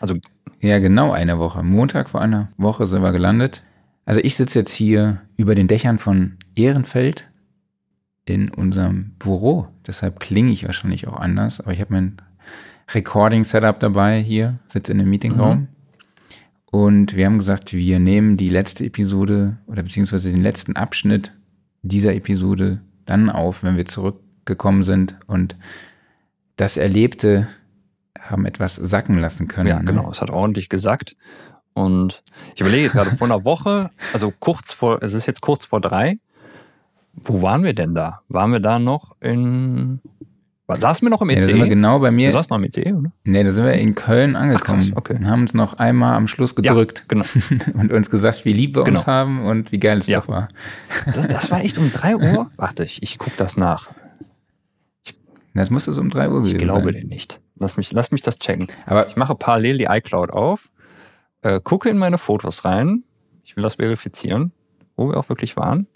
Also 0.00 0.16
Ja, 0.60 0.78
genau 0.78 1.12
eine 1.12 1.38
Woche. 1.38 1.62
Montag 1.62 2.10
vor 2.10 2.20
einer 2.22 2.48
Woche 2.56 2.86
sind 2.86 3.02
wir 3.02 3.12
gelandet. 3.12 3.62
Also 4.06 4.20
ich 4.22 4.34
sitze 4.36 4.58
jetzt 4.60 4.72
hier 4.72 5.22
über 5.36 5.54
den 5.54 5.68
Dächern 5.68 5.98
von 5.98 6.36
Ehrenfeld 6.54 7.28
in 8.24 8.50
unserem 8.50 9.14
Büro. 9.18 9.68
Deshalb 9.86 10.20
klinge 10.20 10.52
ich 10.52 10.64
wahrscheinlich 10.64 11.06
auch 11.08 11.16
anders. 11.16 11.60
Aber 11.60 11.72
ich 11.72 11.80
habe 11.80 11.92
mein 11.92 12.16
Recording-Setup 12.92 13.78
dabei 13.80 14.20
hier, 14.20 14.58
sitze 14.68 14.92
in 14.92 15.00
einem 15.00 15.10
Meetingraum. 15.10 15.68
Und 16.70 17.14
wir 17.14 17.26
haben 17.26 17.38
gesagt, 17.38 17.72
wir 17.72 17.98
nehmen 18.00 18.36
die 18.36 18.48
letzte 18.48 18.84
Episode 18.84 19.58
oder 19.66 19.82
beziehungsweise 19.82 20.30
den 20.30 20.40
letzten 20.40 20.74
Abschnitt 20.76 21.32
dieser 21.82 22.14
Episode 22.14 22.80
dann 23.04 23.30
auf, 23.30 23.62
wenn 23.62 23.76
wir 23.76 23.86
zurückgekommen 23.86 24.82
sind 24.82 25.16
und 25.26 25.56
das 26.56 26.76
Erlebte 26.76 27.46
haben 28.18 28.46
etwas 28.46 28.76
sacken 28.76 29.18
lassen 29.18 29.48
können. 29.48 29.68
Ja, 29.68 29.78
ne? 29.78 29.84
genau. 29.84 30.10
Es 30.10 30.20
hat 30.20 30.30
ordentlich 30.30 30.68
gesagt. 30.68 31.16
Und 31.74 32.22
ich 32.54 32.60
überlege 32.60 32.84
jetzt 32.84 32.94
gerade 32.94 33.10
vor 33.10 33.26
einer 33.26 33.44
Woche, 33.44 33.90
also 34.12 34.32
kurz 34.38 34.72
vor, 34.72 35.02
es 35.02 35.12
ist 35.12 35.26
jetzt 35.26 35.40
kurz 35.40 35.64
vor 35.64 35.80
drei. 35.80 36.18
Wo 37.22 37.42
waren 37.42 37.62
wir 37.64 37.74
denn 37.74 37.94
da? 37.94 38.20
Waren 38.28 38.52
wir 38.52 38.60
da 38.60 38.78
noch 38.78 39.16
in. 39.20 40.00
Was, 40.66 40.80
saßen 40.80 41.04
wir 41.04 41.10
noch 41.10 41.20
im 41.20 41.28
Ja, 41.28 41.36
EC? 41.36 41.40
da 41.42 41.46
sind 41.48 41.60
wir 41.60 41.68
genau 41.68 41.98
bei 41.98 42.10
mir. 42.10 42.30
saßen 42.30 42.48
noch 42.50 42.56
im 42.56 42.64
EC, 42.64 42.86
oder? 42.94 43.12
Nee, 43.24 43.44
da 43.44 43.50
sind 43.50 43.64
wir 43.66 43.74
in 43.74 43.94
Köln 43.94 44.34
angekommen 44.34 44.80
krass, 44.80 44.92
okay. 44.96 45.16
und 45.16 45.28
haben 45.28 45.42
uns 45.42 45.52
noch 45.52 45.74
einmal 45.74 46.14
am 46.14 46.26
Schluss 46.26 46.54
gedrückt 46.54 47.04
Genau. 47.08 47.26
und 47.74 47.92
uns 47.92 48.08
gesagt, 48.08 48.46
wie 48.46 48.54
lieb 48.54 48.74
wir 48.74 48.84
Genau. 48.84 48.98
uns 49.00 49.06
haben 49.06 49.44
und 49.44 49.72
wie 49.72 49.78
geil 49.78 49.98
es 49.98 50.06
Ja. 50.06 50.20
doch 50.20 50.28
war. 50.28 50.48
Das, 51.04 51.28
das 51.28 51.50
war 51.50 51.60
echt 51.62 51.76
um 51.76 51.92
drei 51.92 52.16
Uhr? 52.16 52.50
Warte, 52.56 52.84
ich, 52.84 53.02
ich 53.02 53.18
gucke 53.18 53.36
das 53.36 53.58
nach. 53.58 53.90
Das 55.52 55.70
musste 55.70 55.92
so 55.92 56.00
um 56.00 56.10
drei 56.10 56.28
Uhr 56.30 56.38
Ich 56.44 56.52
gewesen 56.54 56.64
glaube 56.66 56.92
sein. 56.92 57.02
dir 57.02 57.06
nicht. 57.06 57.40
Lass 57.56 57.76
mich, 57.76 57.92
lass 57.92 58.10
mich 58.10 58.22
das 58.22 58.38
checken. 58.38 58.66
Aber 58.86 59.06
Ich 59.06 59.16
mache 59.16 59.34
parallel 59.34 59.78
die 59.78 59.84
iCloud 59.84 60.30
auf, 60.30 60.70
äh, 61.42 61.60
gucke 61.62 61.88
in 61.90 61.98
meine 61.98 62.18
Fotos 62.18 62.64
rein. 62.64 63.04
Ich 63.44 63.54
will 63.56 63.62
das 63.62 63.74
verifizieren, 63.74 64.52
wo 64.96 65.08
wir 65.10 65.16
auch 65.18 65.28
wirklich 65.28 65.56
waren. 65.56 65.86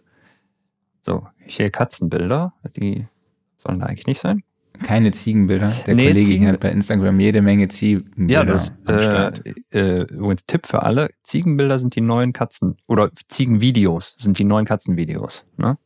So, 1.03 1.27
sehe 1.49 1.71
Katzenbilder. 1.71 2.53
Die 2.77 3.07
sollen 3.65 3.81
da 3.81 3.87
eigentlich 3.87 4.07
nicht 4.07 4.21
sein. 4.21 4.43
keine 4.83 5.11
Ziegenbilder. 5.11 5.73
Der 5.87 5.95
Nee, 5.95 6.09
Kollege 6.09 6.27
Ziegen- 6.27 6.47
hat 6.49 6.61
bei 6.61 6.71
Instagram 6.71 7.19
jede 7.21 7.43
Menge 7.43 7.69
Ziegenbilder 7.69 8.33
Ja, 8.33 8.45
das 8.45 8.73
äh, 8.87 9.33
äh, 9.73 10.03
übrigens 10.03 10.45
Tipp 10.47 10.67
für 10.67 10.83
alle: 10.83 11.11
Ziegenbilder 11.23 11.79
sind 11.79 11.95
die 11.97 12.01
neuen 12.01 12.33
Katzen 12.33 12.77
oder 12.87 13.11
Ziegenvideos 13.29 14.15
sind 14.19 14.39
die 14.39 14.45
neuen 14.45 14.67
Katzenvideos. 14.67 15.47
Ne? 15.57 15.79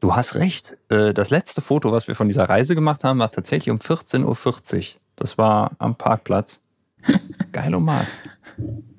Du 0.00 0.14
hast 0.16 0.34
recht. 0.34 0.76
Äh, 0.88 1.14
das 1.14 1.30
letzte 1.30 1.60
Foto, 1.62 1.92
was 1.92 2.08
wir 2.08 2.14
von 2.14 2.28
dieser 2.28 2.48
Reise 2.48 2.74
gemacht 2.74 3.04
haben, 3.04 3.18
war 3.18 3.30
tatsächlich 3.30 3.70
um 3.70 3.78
14.40 3.78 4.94
Uhr. 4.96 5.00
Das 5.16 5.38
war 5.38 5.72
am 5.78 5.96
Parkplatz. 5.96 6.60
Geilomat. 7.52 8.06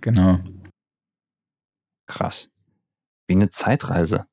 Genau. 0.02 0.40
Krass. 2.08 2.50
Wie 3.28 3.34
eine 3.36 3.50
Zeitreise. 3.50 4.26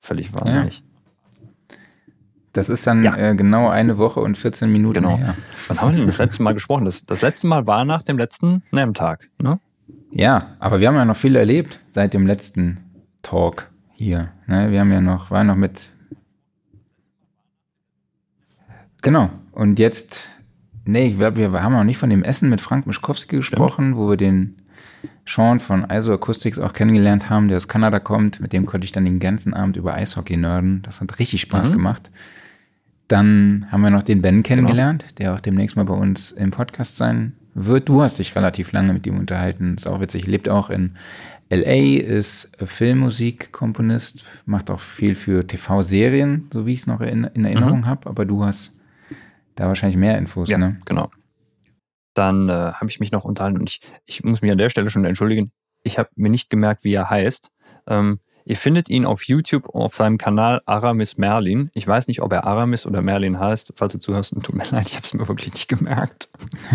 Völlig 0.00 0.34
wahnsinnig. 0.34 0.82
Das 2.52 2.68
ist 2.68 2.86
dann 2.86 3.04
Ja. 3.04 3.16
äh, 3.16 3.34
genau 3.34 3.68
eine 3.68 3.98
Woche 3.98 4.20
und 4.20 4.36
14 4.38 4.72
Minuten 4.72 4.94
Genau. 5.02 5.16
her. 5.18 5.36
Wann 5.68 5.80
haben 5.80 5.90
wir 5.92 5.98
denn 5.98 6.06
das 6.06 6.18
letzte 6.18 6.42
Mal 6.42 6.54
gesprochen? 6.54 6.84
Das, 6.86 7.04
das 7.04 7.22
letzte 7.22 7.46
Mal 7.46 7.66
war 7.66 7.84
nach 7.84 8.02
dem 8.02 8.18
letzten 8.18 8.62
NAM-Tag. 8.72 9.28
Ne? 9.40 9.60
Ja, 10.10 10.56
aber 10.58 10.80
wir 10.80 10.88
haben 10.88 10.94
ja 10.96 11.04
noch 11.04 11.16
viel 11.16 11.36
erlebt 11.36 11.78
seit 11.88 12.14
dem 12.14 12.26
letzten 12.26 12.78
Talk 13.22 13.70
hier. 13.94 14.30
Ne? 14.46 14.70
Wir 14.70 14.80
haben 14.80 14.90
ja 14.92 15.00
noch, 15.00 15.30
waren 15.30 15.46
noch 15.48 15.56
mit. 15.56 15.90
Genau. 19.02 19.30
Und 19.52 19.78
jetzt, 19.78 20.26
nee, 20.84 21.08
ich 21.08 21.18
glaube, 21.18 21.36
wir 21.36 21.62
haben 21.62 21.72
noch 21.72 21.84
nicht 21.84 21.98
von 21.98 22.10
dem 22.10 22.22
Essen 22.22 22.48
mit 22.50 22.60
Frank 22.60 22.86
Mischkowski 22.86 23.36
gesprochen, 23.36 23.96
wo 23.96 24.08
wir 24.08 24.16
den 24.16 24.56
Sean 25.26 25.60
von 25.60 25.84
ISO 25.90 26.12
Acoustics 26.14 26.58
auch 26.58 26.72
kennengelernt 26.72 27.28
haben, 27.30 27.48
der 27.48 27.56
aus 27.58 27.68
Kanada 27.68 28.00
kommt. 28.00 28.40
Mit 28.40 28.52
dem 28.52 28.66
konnte 28.66 28.84
ich 28.84 28.92
dann 28.92 29.04
den 29.04 29.18
ganzen 29.20 29.54
Abend 29.54 29.76
über 29.76 29.94
Eishockey 29.94 30.36
nerden. 30.36 30.82
Das 30.82 31.00
hat 31.00 31.18
richtig 31.18 31.42
Spaß 31.42 31.70
Mhm. 31.70 31.74
gemacht. 31.74 32.10
Dann 33.08 33.66
haben 33.70 33.80
wir 33.82 33.90
noch 33.90 34.02
den 34.02 34.20
Ben 34.22 34.42
kennengelernt, 34.42 35.04
der 35.18 35.34
auch 35.34 35.40
demnächst 35.40 35.76
mal 35.76 35.84
bei 35.84 35.94
uns 35.94 36.30
im 36.30 36.50
Podcast 36.50 36.96
sein 36.96 37.32
wird. 37.54 37.88
Du 37.88 38.02
hast 38.02 38.18
dich 38.18 38.36
relativ 38.36 38.72
lange 38.72 38.92
mit 38.92 39.06
ihm 39.06 39.18
unterhalten. 39.18 39.74
Ist 39.76 39.86
auch 39.86 40.00
witzig. 40.00 40.26
Lebt 40.26 40.48
auch 40.48 40.68
in 40.70 40.92
LA, 41.50 42.00
ist 42.02 42.52
Filmmusikkomponist, 42.62 44.24
macht 44.44 44.70
auch 44.70 44.80
viel 44.80 45.14
für 45.14 45.46
TV-Serien, 45.46 46.48
so 46.52 46.66
wie 46.66 46.74
ich 46.74 46.80
es 46.80 46.86
noch 46.86 47.00
in, 47.00 47.24
in 47.24 47.44
Erinnerung 47.46 47.80
Mhm. 47.80 47.86
habe. 47.86 48.08
Aber 48.10 48.26
du 48.26 48.44
hast 48.44 48.78
da 49.56 49.66
wahrscheinlich 49.68 49.96
mehr 49.98 50.18
Infos, 50.18 50.50
Ja, 50.50 50.58
ne? 50.58 50.76
genau. 50.84 51.10
Dann 52.18 52.48
äh, 52.48 52.52
habe 52.52 52.88
ich 52.88 52.98
mich 52.98 53.12
noch 53.12 53.24
unterhalten 53.24 53.58
und 53.58 53.70
ich, 53.70 53.80
ich 54.04 54.24
muss 54.24 54.42
mich 54.42 54.50
an 54.50 54.58
der 54.58 54.70
Stelle 54.70 54.90
schon 54.90 55.04
entschuldigen. 55.04 55.52
Ich 55.84 55.98
habe 55.98 56.08
mir 56.16 56.30
nicht 56.30 56.50
gemerkt, 56.50 56.82
wie 56.82 56.92
er 56.92 57.08
heißt. 57.08 57.52
Ähm, 57.86 58.18
ihr 58.44 58.56
findet 58.56 58.88
ihn 58.88 59.06
auf 59.06 59.22
YouTube 59.22 59.72
auf 59.72 59.94
seinem 59.94 60.18
Kanal 60.18 60.60
Aramis 60.66 61.16
Merlin. 61.16 61.70
Ich 61.74 61.86
weiß 61.86 62.08
nicht, 62.08 62.20
ob 62.20 62.32
er 62.32 62.44
Aramis 62.44 62.86
oder 62.86 63.02
Merlin 63.02 63.38
heißt. 63.38 63.72
Falls 63.76 63.92
du 63.92 64.00
zuhörst, 64.00 64.34
tut 64.42 64.54
mir 64.56 64.64
leid, 64.70 64.88
ich 64.88 64.96
habe 64.96 65.06
es 65.06 65.14
mir 65.14 65.28
wirklich 65.28 65.52
nicht 65.52 65.68
gemerkt. 65.68 66.28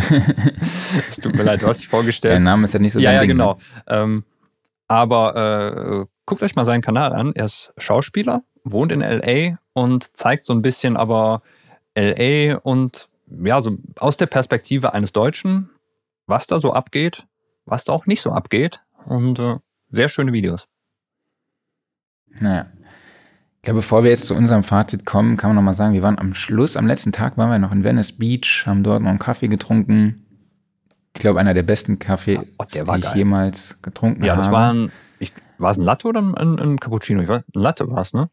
es 1.09 1.17
tut 1.17 1.35
mir 1.35 1.43
leid, 1.43 1.61
du 1.61 1.67
hast 1.67 1.81
dich 1.81 1.89
vorgestellt. 1.89 2.35
Der 2.35 2.39
Name 2.39 2.63
ist 2.63 2.73
ja 2.73 2.79
nicht 2.79 2.93
so 2.93 2.99
ja, 2.99 3.09
dein 3.09 3.15
ja, 3.15 3.21
Ding, 3.21 3.29
ne? 3.31 3.33
genau. 3.33 3.59
Ähm, 3.87 4.23
aber 4.87 5.35
äh, 5.35 6.05
guckt 6.25 6.41
euch 6.41 6.55
mal 6.55 6.65
seinen 6.65 6.81
Kanal 6.81 7.11
an. 7.11 7.33
Er 7.35 7.45
ist 7.45 7.73
Schauspieler, 7.77 8.43
wohnt 8.63 8.93
in 8.93 9.01
LA 9.01 9.57
und 9.73 10.15
zeigt 10.15 10.45
so 10.45 10.53
ein 10.53 10.61
bisschen 10.61 10.95
aber 10.95 11.41
LA 11.97 12.59
und 12.59 13.09
ja, 13.43 13.61
so 13.61 13.77
aus 13.97 14.17
der 14.17 14.25
Perspektive 14.27 14.93
eines 14.93 15.13
Deutschen, 15.13 15.69
was 16.27 16.47
da 16.47 16.59
so 16.59 16.73
abgeht, 16.73 17.27
was 17.65 17.83
da 17.85 17.93
auch 17.93 18.05
nicht 18.05 18.21
so 18.21 18.31
abgeht. 18.31 18.83
Und 19.05 19.39
äh, 19.39 19.57
sehr 19.89 20.09
schöne 20.09 20.33
Videos. 20.33 20.67
Naja. 22.39 22.67
Ich 23.57 23.61
glaube, 23.65 23.77
bevor 23.79 24.03
wir 24.03 24.09
jetzt 24.11 24.25
zu 24.27 24.35
unserem 24.35 24.63
Fazit 24.63 25.05
kommen, 25.05 25.37
kann 25.37 25.49
man 25.49 25.55
noch 25.55 25.61
mal 25.63 25.73
sagen, 25.73 25.93
wir 25.93 26.01
waren 26.03 26.19
am 26.19 26.35
Schluss, 26.35 26.75
am 26.75 26.85
letzten 26.85 27.11
Tag 27.13 27.37
waren 27.37 27.49
wir 27.49 27.59
noch 27.59 27.71
in 27.71 27.83
Venice 27.83 28.11
Beach, 28.11 28.63
haben 28.65 28.83
dort 28.83 29.01
noch 29.01 29.09
einen 29.09 29.19
Kaffee 29.19 29.47
getrunken. 29.47 30.25
Ich 31.15 31.21
glaube, 31.21 31.39
einer 31.39 31.53
der 31.53 31.63
besten 31.63 31.99
Kaffee, 31.99 32.39
Oh, 32.57 32.65
der 32.73 32.87
war 32.87 32.95
die 32.95 33.01
ich 33.03 33.05
geil. 33.09 33.17
jemals 33.17 33.81
getrunken 33.81 34.23
Ja, 34.25 34.33
habe. 34.33 34.41
das 34.43 34.51
war 34.51 34.73
ein, 34.73 34.91
ich, 35.19 35.31
war 35.59 35.71
es 35.71 35.77
ein 35.77 35.83
Latte 35.83 36.07
oder 36.07 36.21
ein, 36.21 36.59
ein 36.59 36.79
Cappuccino? 36.79 37.21
Ich 37.21 37.29
weiß, 37.29 37.43
ein 37.55 37.61
Latte 37.61 37.89
war 37.89 38.01
es, 38.01 38.13
ne? 38.13 38.29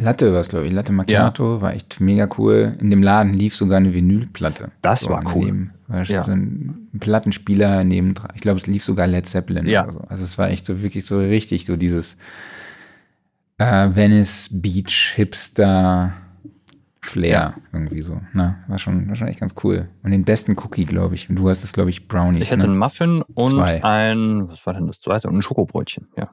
Latte 0.00 0.32
war 0.32 0.40
es, 0.40 0.48
glaube 0.48 0.66
ich. 0.66 0.72
Latte 0.72 0.92
Macchiato 0.92 1.60
war 1.60 1.74
echt 1.74 2.00
mega 2.00 2.28
cool. 2.38 2.76
In 2.80 2.90
dem 2.90 3.02
Laden 3.02 3.32
lief 3.32 3.54
sogar 3.56 3.78
eine 3.78 3.94
Vinylplatte. 3.94 4.70
Das 4.82 5.08
war 5.08 5.22
cool. 5.34 5.40
daneben. 5.40 5.70
War 5.88 6.02
Ja. 6.04 6.24
so 6.24 6.30
ein 6.32 6.88
Plattenspieler 7.00 7.82
neben 7.84 8.14
dran. 8.14 8.30
Ich 8.34 8.40
glaube, 8.42 8.58
es 8.58 8.66
lief 8.66 8.84
sogar 8.84 9.06
Led 9.06 9.26
Zeppelin 9.26 9.66
Ja. 9.66 9.84
oder 9.84 9.92
so. 9.92 10.00
Also 10.08 10.24
es 10.24 10.38
war 10.38 10.50
echt 10.50 10.66
so 10.66 10.82
wirklich 10.82 11.04
so 11.04 11.18
richtig 11.18 11.66
so 11.66 11.76
dieses 11.76 12.16
äh, 13.58 13.88
Venice 13.94 14.48
Beach 14.52 15.12
Hipster 15.16 16.12
Flair 17.00 17.54
irgendwie 17.72 18.02
so. 18.02 18.20
Na, 18.34 18.56
war 18.68 18.78
schon, 18.78 19.08
war 19.08 19.16
schon 19.16 19.28
echt 19.28 19.40
ganz 19.40 19.54
cool. 19.64 19.88
Und 20.02 20.10
den 20.10 20.24
besten 20.24 20.56
Cookie, 20.58 20.84
glaube 20.84 21.14
ich. 21.14 21.30
Und 21.30 21.36
du 21.36 21.48
hast 21.48 21.64
es, 21.64 21.72
glaube 21.72 21.90
ich, 21.90 22.06
Brownies. 22.06 22.42
Ich 22.42 22.50
hätte 22.50 22.62
ne? 22.66 22.70
einen 22.72 22.78
Muffin 22.78 23.22
und 23.34 23.50
Zwei. 23.50 23.82
ein, 23.82 24.50
was 24.50 24.66
war 24.66 24.74
denn 24.74 24.86
das 24.86 25.00
zweite? 25.00 25.28
Und 25.28 25.36
ein 25.36 25.42
Schokobrötchen, 25.42 26.08
ja. 26.16 26.30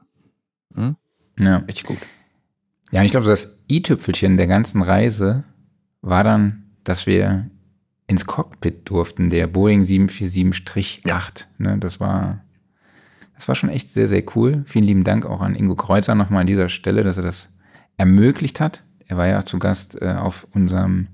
Hm? 0.74 0.96
Ja. 1.38 1.58
Richtig 1.58 1.84
gut. 1.84 1.98
Ja, 2.92 3.00
und 3.00 3.06
ich 3.06 3.10
glaube, 3.10 3.24
so 3.24 3.30
das 3.30 3.58
i-Tüpfelchen 3.70 4.36
der 4.36 4.46
ganzen 4.46 4.82
Reise 4.82 5.44
war 6.02 6.24
dann, 6.24 6.64
dass 6.84 7.06
wir 7.06 7.50
ins 8.06 8.26
Cockpit 8.26 8.88
durften, 8.88 9.30
der 9.30 9.46
Boeing 9.48 9.80
747-8. 9.80 11.46
Ne, 11.58 11.78
das 11.78 11.98
war, 11.98 12.44
das 13.34 13.48
war 13.48 13.54
schon 13.54 13.70
echt 13.70 13.90
sehr, 13.90 14.06
sehr 14.06 14.22
cool. 14.36 14.62
Vielen 14.66 14.84
lieben 14.84 15.04
Dank 15.04 15.26
auch 15.26 15.40
an 15.40 15.56
Ingo 15.56 15.74
Kreuzer 15.74 16.14
nochmal 16.14 16.42
an 16.42 16.46
dieser 16.46 16.68
Stelle, 16.68 17.02
dass 17.02 17.16
er 17.16 17.24
das 17.24 17.48
ermöglicht 17.96 18.60
hat. 18.60 18.82
Er 19.08 19.16
war 19.16 19.26
ja 19.26 19.44
zu 19.44 19.58
Gast 19.58 20.00
äh, 20.00 20.14
auf 20.14 20.46
unserem 20.52 21.08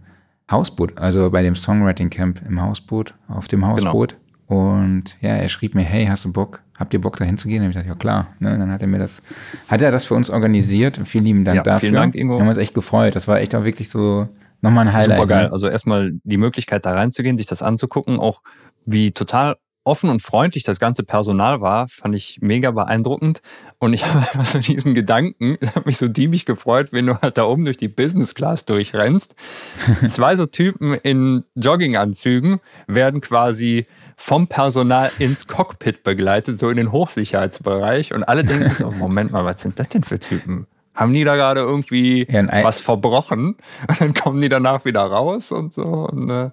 Hausboot, 0.51 0.99
also 0.99 1.31
bei 1.31 1.43
dem 1.43 1.57
Songwriting 1.57 2.11
Camp 2.11 2.43
im 2.47 2.61
Hausboot, 2.61 3.15
auf 3.29 3.49
dem 3.49 3.67
Hausboot. 3.67 4.17
Und 4.47 5.17
ja, 5.23 5.31
er 5.31 5.49
schrieb 5.49 5.75
mir, 5.75 5.83
hey, 5.83 6.07
hast 6.07 6.27
du 6.27 6.33
Bock? 6.33 6.61
Habt 6.83 6.93
ihr 6.95 7.01
Bock 7.01 7.17
dahin 7.17 7.39
zu 7.39 7.47
gehen? 7.47 7.59
Da 7.59 7.65
hab 7.67 7.71
ich 7.71 7.75
gesagt, 7.77 7.89
ja 7.89 7.95
klar. 7.95 8.35
Ne? 8.41 8.59
Dann 8.59 8.73
hat 8.73 8.83
er 8.83 8.89
mir 8.89 8.99
das, 8.99 9.23
hat 9.69 9.83
er 9.83 9.93
das 9.93 10.05
für 10.05 10.15
uns 10.15 10.31
organisiert. 10.31 10.99
Und 10.99 11.07
vielen 11.07 11.25
lieben 11.25 11.45
Dank 11.45 11.59
Ja, 11.59 11.63
dafür. 11.63 11.79
vielen 11.81 11.95
Dank, 11.95 12.17
Ingo. 12.17 12.35
Wir 12.35 12.41
haben 12.41 12.49
uns 12.49 12.57
echt 12.57 12.75
gefreut. 12.75 13.15
Das 13.15 13.29
war 13.29 13.39
echt 13.39 13.55
auch 13.55 13.63
wirklich 13.63 13.89
so 13.89 14.27
nochmal 14.63 14.89
ein 14.89 14.93
Highlight. 14.93 15.19
Super 15.19 15.27
geil. 15.29 15.45
Ne? 15.45 15.53
Also 15.53 15.69
erstmal 15.69 16.11
die 16.25 16.39
Möglichkeit, 16.39 16.85
da 16.85 16.95
reinzugehen, 16.95 17.37
sich 17.37 17.47
das 17.47 17.63
anzugucken, 17.63 18.19
auch 18.19 18.43
wie 18.85 19.13
total 19.13 19.59
offen 19.85 20.11
und 20.11 20.23
freundlich 20.23 20.63
das 20.63 20.79
ganze 20.79 21.03
Personal 21.03 21.61
war, 21.61 21.89
fand 21.89 22.15
ich 22.15 22.39
mega 22.41 22.71
beeindruckend. 22.71 23.43
Und 23.79 23.95
ich 23.95 24.07
habe 24.07 24.21
einfach 24.21 24.47
so 24.47 24.59
diesen 24.59 24.95
Gedanken, 24.95 25.59
habe 25.75 25.87
mich 25.87 25.97
so 25.97 26.09
diebig 26.09 26.47
gefreut, 26.47 26.93
wenn 26.93 27.07
du 27.07 27.21
halt 27.21 27.39
da 27.39 27.45
oben 27.45 27.65
durch 27.65 27.77
die 27.77 27.89
Business 27.89 28.35
Class 28.35 28.65
durchrennst. 28.65 29.35
Zwei 30.09 30.37
so 30.37 30.47
Typen 30.47 30.95
in 30.95 31.45
Jogginganzügen 31.55 32.61
werden 32.87 33.21
quasi 33.21 33.87
vom 34.17 34.47
Personal 34.47 35.11
ins 35.19 35.47
Cockpit 35.47 36.05
begleitet, 36.05 36.59
so 36.59 36.71
in 36.71 36.77
den 36.77 36.93
Hochsicherheitsbereich. 36.93 38.15
Und 38.15 38.25
alle 38.25 38.45
denken 38.45 38.71
so, 38.71 38.91
Moment 38.91 39.33
mal, 39.33 39.45
was 39.45 39.61
sind 39.61 39.79
das 39.79 39.89
denn 39.89 40.05
für 40.05 40.19
Typen? 40.19 40.67
Haben 40.95 41.15
die 41.15 41.25
da 41.25 41.37
gerade 41.37 41.61
irgendwie 41.61 42.27
Ja, 42.31 42.47
was 42.65 42.79
verbrochen? 42.79 43.57
Und 43.89 44.01
dann 44.01 44.15
kommen 44.15 44.43
die 44.43 44.51
danach 44.51 44.85
wieder 44.85 45.01
raus 45.01 45.51
und 45.51 45.73
so. 45.73 45.83
Und, 45.83 46.29
äh, 46.29 46.51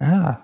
ja, 0.00 0.43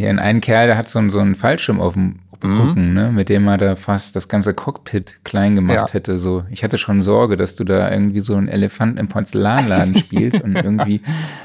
Hier 0.00 0.08
in 0.08 0.18
einen 0.18 0.40
Kerl, 0.40 0.66
der 0.66 0.78
hat 0.78 0.88
so, 0.88 0.98
einen- 0.98 1.10
so 1.10 1.18
einen 1.18 1.34
Fallschirm 1.34 1.78
auf 1.78 1.92
dem 1.92 2.20
Mhm. 2.42 2.60
Rücken, 2.60 2.94
ne, 2.94 3.12
mit 3.12 3.28
dem 3.28 3.46
er 3.48 3.58
da 3.58 3.76
fast 3.76 4.16
das 4.16 4.26
ganze 4.28 4.54
Cockpit 4.54 5.16
klein 5.24 5.54
gemacht 5.56 5.88
Ja. 5.90 5.92
hätte. 5.92 6.16
So, 6.16 6.42
ich 6.50 6.64
hatte 6.64 6.78
schon 6.78 7.02
Sorge, 7.02 7.36
dass 7.36 7.54
du 7.54 7.64
da 7.64 7.92
irgendwie 7.92 8.20
so 8.20 8.34
einen 8.34 8.48
Elefanten 8.48 8.96
im 8.96 9.08
Porzellanladen 9.08 9.94
spielst 9.98 10.42
und 10.42 10.56
irgendwie 10.56 11.02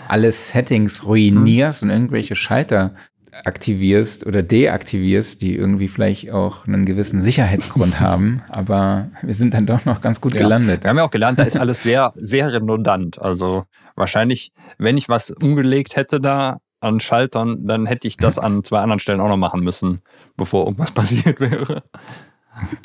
alle 0.08 0.32
Settings 0.32 1.04
ruinierst 1.06 1.84
und 1.84 1.90
irgendwelche 1.90 2.38
Schalter 2.38 2.92
aktivierst 3.44 4.26
oder 4.26 4.42
deaktivierst, 4.42 5.42
die 5.42 5.58
irgendwie 5.58 5.90
vielleicht 5.90 6.32
auch 6.32 6.66
einen 6.66 6.86
gewissen 6.86 7.22
Sicherheitsgrund 7.22 8.00
haben. 8.00 8.42
Aber 8.48 9.10
wir 9.22 9.34
sind 9.34 9.54
dann 9.54 9.66
doch 9.66 9.84
noch 9.84 10.00
ganz 10.00 10.22
gut 10.22 10.34
Ja. 10.34 10.44
gelandet. 10.44 10.84
Wir 10.86 10.92
haben 10.92 10.98
ja 10.98 11.04
auch 11.04 11.12
gelernt, 11.12 11.40
da 11.40 11.44
ist 11.44 11.58
alles 11.60 11.84
sehr, 11.84 12.14
sehr 12.16 12.54
redundant. 12.54 13.22
Also 13.22 13.66
wahrscheinlich, 13.98 14.54
wenn 14.78 14.98
ich 14.98 15.10
was 15.10 15.32
umgelegt 15.32 15.98
hätte 15.98 16.22
da 16.22 16.60
an 16.82 17.00
Schaltern, 17.00 17.66
dann 17.68 17.86
hätte 17.86 18.08
ich 18.08 18.18
das 18.18 18.38
an 18.38 18.64
zwei 18.64 18.80
anderen 18.80 19.00
Stellen 19.00 19.20
auch 19.22 19.30
noch 19.30 19.38
machen 19.38 19.62
müssen, 19.64 20.02
bevor 20.38 20.66
irgendwas 20.66 20.92
passiert 20.94 21.40
wäre. 21.40 21.84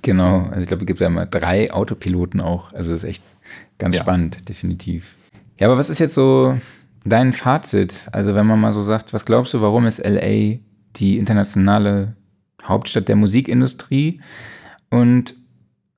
Genau, 0.02 0.40
also 0.48 0.60
ich 0.62 0.66
glaube, 0.66 0.82
es 0.82 0.86
gibt 0.86 1.00
ja 1.00 1.06
immer 1.06 1.26
drei 1.26 1.72
Autopiloten 1.72 2.40
auch. 2.40 2.72
Also 2.72 2.90
das 2.90 3.04
ist 3.04 3.08
echt 3.10 3.22
ganz 3.78 3.96
Ja. 3.96 4.02
spannend, 4.02 4.48
definitiv. 4.48 5.16
Ja, 5.60 5.68
aber 5.68 5.78
was 5.78 5.90
ist 5.90 6.00
jetzt 6.00 6.14
so 6.14 6.56
dein 7.04 7.32
Fazit? 7.32 8.08
Also 8.12 8.34
wenn 8.34 8.46
man 8.46 8.60
mal 8.60 8.72
so 8.72 8.82
sagt, 8.82 9.12
was 9.12 9.24
glaubst 9.24 9.54
du, 9.54 9.60
warum 9.60 9.86
ist 9.86 9.98
LA 10.04 10.58
die 10.96 11.18
internationale 11.18 12.16
Hauptstadt 12.64 13.08
der 13.08 13.16
Musikindustrie? 13.16 14.20
Und 14.90 15.34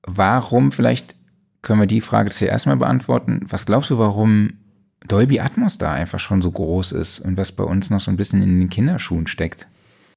warum, 0.05 0.71
vielleicht 0.71 1.15
können 1.63 1.79
wir 1.79 1.87
die 1.87 2.01
Frage 2.01 2.29
zuerst 2.29 2.67
mal 2.67 2.75
beantworten, 2.77 3.47
was 3.49 3.65
glaubst 3.65 3.89
du, 3.89 3.97
warum 3.97 4.53
Dolby 5.07 5.39
Atmos 5.39 5.77
da 5.77 5.91
einfach 5.91 6.19
schon 6.19 6.41
so 6.41 6.51
groß 6.51 6.93
ist 6.93 7.19
und 7.19 7.37
was 7.37 7.51
bei 7.51 7.63
uns 7.63 7.89
noch 7.89 7.99
so 7.99 8.11
ein 8.11 8.17
bisschen 8.17 8.41
in 8.41 8.59
den 8.59 8.69
Kinderschuhen 8.69 9.27
steckt? 9.27 9.67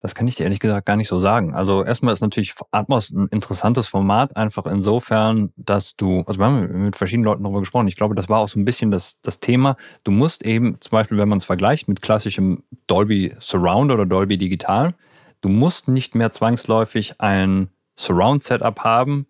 Das 0.03 0.15
kann 0.15 0.29
ich 0.29 0.37
dir 0.37 0.45
ehrlich 0.45 0.61
gesagt 0.61 0.87
gar 0.87 0.97
nicht 0.97 1.09
so 1.09 1.19
sagen. 1.19 1.55
Also 1.55 1.85
erstmal 1.85 2.15
ist 2.15 2.21
natürlich 2.21 2.55
Atmos 2.71 3.11
ein 3.11 3.29
interessantes 3.29 3.89
Format, 3.89 4.37
einfach 4.37 4.67
insofern, 4.67 5.53
dass 5.57 5.97
du, 5.97 6.23
also 6.27 6.39
wir 6.39 6.47
haben 6.47 6.85
mit 6.85 6.97
verschiedenen 6.97 7.25
Leuten 7.25 7.43
darüber 7.43 7.61
gesprochen, 7.61 7.89
ich 7.89 7.97
glaube, 7.97 8.15
das 8.15 8.29
war 8.29 8.39
auch 8.39 8.49
so 8.49 8.61
ein 8.61 8.65
bisschen 8.65 8.91
das, 8.91 9.19
das 9.23 9.41
Thema. 9.41 9.77
Du 10.05 10.13
musst 10.13 10.45
eben, 10.45 10.81
zum 10.81 10.91
Beispiel, 10.91 11.19
wenn 11.19 11.29
man 11.29 11.39
es 11.39 11.45
vergleicht 11.45 11.89
mit 11.89 12.03
klassischem 12.03 12.63
Dolby 12.87 13.35
Surround 13.41 13.91
oder 13.91 14.07
Dolby 14.07 14.39
Digital, 14.39 14.95
du 15.41 15.49
musst 15.49 15.89
nicht 15.89 16.15
mehr 16.15 16.31
zwangsläufig 16.31 17.21
ein 17.21 17.71
Surround-Setup 17.97 18.79
haben 18.81 19.27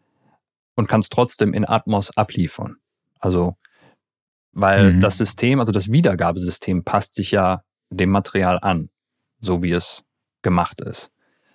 und 0.75 0.89
kannst 0.89 1.12
trotzdem 1.12 1.55
in 1.55 1.67
Atmos 1.67 2.15
abliefern. 2.17 2.76
Also, 3.18 3.57
weil 4.59 4.94
Mhm. 4.94 5.01
das 5.02 5.18
System, 5.18 5.60
also 5.60 5.70
das 5.70 5.93
Wiedergabesystem 5.93 6.83
passt 6.83 7.15
sich 7.15 7.31
ja 7.31 7.62
dem 7.91 8.09
Material 8.10 8.59
an, 8.62 8.89
so 9.39 9.62
wie 9.62 9.70
es 9.73 10.02
gemacht 10.43 10.81
ist. 10.81 11.10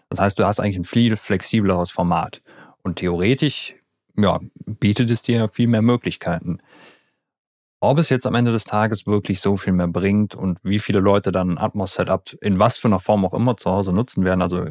Das 0.09 0.19
heißt, 0.19 0.37
du 0.37 0.45
hast 0.45 0.59
eigentlich 0.59 0.77
ein 0.77 0.85
viel 0.85 1.15
flexibleres 1.17 1.89
Format. 1.89 2.41
Und 2.83 2.97
theoretisch, 2.97 3.75
ja, 4.15 4.39
bietet 4.65 5.09
es 5.09 5.23
dir 5.23 5.47
viel 5.47 5.67
mehr 5.67 5.81
Möglichkeiten. 5.81 6.59
Ob 7.83 7.97
es 7.97 8.09
jetzt 8.09 8.27
am 8.27 8.35
Ende 8.35 8.51
des 8.51 8.65
Tages 8.65 9.07
wirklich 9.07 9.41
so 9.41 9.57
viel 9.57 9.73
mehr 9.73 9.87
bringt 9.87 10.35
und 10.35 10.59
wie 10.61 10.77
viele 10.77 10.99
Leute 10.99 11.31
dann 11.31 11.53
ein 11.53 11.57
Atmos-Setup 11.57 12.37
in 12.39 12.59
was 12.59 12.77
für 12.77 12.87
einer 12.87 12.99
Form 12.99 13.25
auch 13.25 13.33
immer 13.33 13.57
zu 13.57 13.71
Hause 13.71 13.91
nutzen 13.91 14.23
werden. 14.23 14.43
Also 14.43 14.63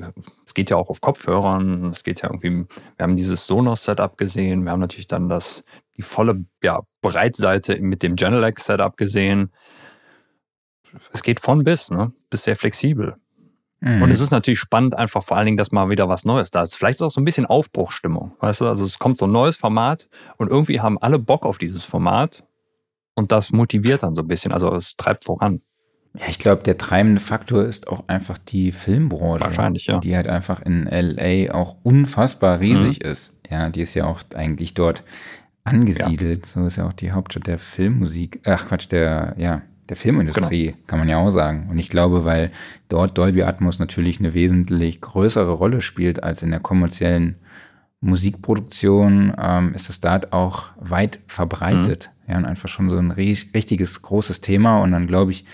es 0.47 0.55
geht 0.55 0.71
ja 0.71 0.77
auch 0.77 0.91
auf 0.91 1.01
Kopfhörern, 1.01 1.91
es 1.91 2.05
geht 2.05 2.23
ja 2.23 2.29
irgendwie, 2.29 2.69
wir 2.97 3.03
haben 3.03 3.17
dieses 3.17 3.49
Sonos-Setup 3.49 4.17
gesehen, 4.17 4.63
wir 4.63 4.71
haben 4.71 4.79
natürlich 4.79 5.09
dann 5.09 5.29
das, 5.29 5.65
die 5.97 6.03
volle 6.03 6.45
ja, 6.63 6.83
Breitseite 7.03 7.81
mit 7.81 8.05
dem 8.05 8.15
Genelec-Setup 8.15 8.97
gesehen. 8.97 9.51
Es 11.13 11.25
geht 11.25 11.41
von 11.41 11.65
bis, 11.65 11.91
ne? 11.91 12.13
Bis 12.31 12.45
sehr 12.45 12.55
flexibel. 12.55 13.17
Mhm. 13.81 14.03
Und 14.03 14.11
es 14.11 14.21
ist 14.21 14.31
natürlich 14.31 14.61
spannend, 14.61 14.97
einfach 14.97 15.25
vor 15.25 15.37
allen 15.37 15.47
Dingen, 15.47 15.57
dass 15.57 15.73
mal 15.73 15.91
wieder 15.91 16.09
was 16.09 16.25
Neues 16.25 16.53
da 16.53 16.63
ist. 16.63 16.77
Vielleicht 16.77 16.99
ist 17.01 17.03
auch 17.03 17.11
so 17.11 17.21
ein 17.21 17.25
bisschen 17.25 17.47
Aufbruchstimmung, 17.47 18.37
weißt 18.39 18.61
du? 18.61 18.69
Also 18.69 18.85
es 18.85 19.01
kommt 19.01 19.19
so 19.19 19.27
ein 19.27 19.33
neues 19.33 19.57
Format 19.57 20.09
und 20.37 20.49
irgendwie 20.49 20.81
haben 20.81 20.97
alle 20.97 21.19
Bock 21.19 21.45
auf 21.45 21.59
dieses 21.59 21.85
Format 21.85 22.45
und 23.15 23.33
das 23.33 23.51
motiviert 23.53 24.03
dann 24.03 24.15
so 24.15 24.23
ein 24.23 24.29
bisschen, 24.29 24.53
also 24.53 24.75
es 24.75 24.97
treibt 24.97 25.25
voran. 25.25 25.61
Ja, 26.19 26.27
ich 26.29 26.39
glaube, 26.39 26.63
der 26.65 26.77
treibende 26.77 27.21
Faktor 27.21 27.65
ist 27.65 27.89
auch 27.89 28.09
einfach 28.09 28.37
die 28.37 28.73
Filmbranche. 28.73 29.45
Wahrscheinlich, 29.45 29.87
ja. 29.87 30.01
Die 30.01 30.17
halt 30.17 30.27
einfach 30.27 30.61
in 30.63 30.89
LA 30.91 31.55
auch 31.55 31.77
unfassbar 31.83 32.61
riesig 32.61 33.03
ist. 33.03 33.39
Ja, 33.49 33.69
die 33.69 33.83
ist 33.83 33.95
ja 33.95 34.07
auch 34.07 34.21
eigentlich 34.35 34.75
dort 34.75 35.05
angesiedelt. 35.63 36.47
So 36.47 36.67
ist 36.67 36.77
ja 36.77 36.89
auch 36.89 36.93
die 36.93 37.13
Hauptstadt 37.13 37.47
der 37.47 37.59
Filmmusik. 37.59 38.41
Ach 38.45 38.67
Quatsch, 38.67 38.91
der, 38.91 39.35
ja, 39.39 39.63
der 39.89 39.97
Filmindustrie, 39.97 40.75
kann 40.87 40.99
man 40.99 41.09
ja 41.09 41.19
auch 41.19 41.31
sagen. 41.31 41.69
Und 41.71 41.79
ich 41.79 41.89
glaube, 41.89 42.25
weil 42.25 42.51
dort 42.89 43.17
Dolby 43.19 43.43
Atmos 43.43 43.79
natürlich 43.79 44.19
eine 44.19 44.35
wesentlich 44.35 45.01
größere 45.01 45.53
Rolle 45.53 45.81
spielt 45.81 46.23
als 46.23 46.43
in 46.43 46.51
der 46.51 46.61
kommerziellen 46.61 47.37
Musikproduktion, 48.01 49.35
ähm, 49.39 49.75
ist 49.75 49.89
das 49.89 50.01
da 50.01 50.21
auch 50.31 50.71
weit 50.79 51.21
verbreitet. 51.27 52.11
Ja, 52.31 52.36
und 52.39 52.44
einfach 52.44 52.68
schon 52.68 52.89
so 52.89 52.97
ein 52.97 53.12
ri- 53.12 53.52
richtiges 53.55 54.02
großes 54.02 54.41
Thema. 54.41 54.81
Und 54.83 54.92
dann 54.92 55.07
glaube 55.07 55.33
ich, 55.33 55.44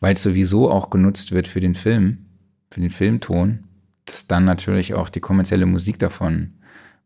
weil 0.00 0.14
es 0.14 0.22
sowieso 0.22 0.70
auch 0.70 0.90
genutzt 0.90 1.32
wird 1.32 1.46
für 1.48 1.60
den 1.60 1.74
Film, 1.74 2.26
für 2.70 2.80
den 2.80 2.90
Filmton, 2.90 3.60
dass 4.06 4.26
dann 4.26 4.44
natürlich 4.44 4.94
auch 4.94 5.08
die 5.08 5.20
kommerzielle 5.20 5.66
Musik 5.66 5.98
davon 5.98 6.52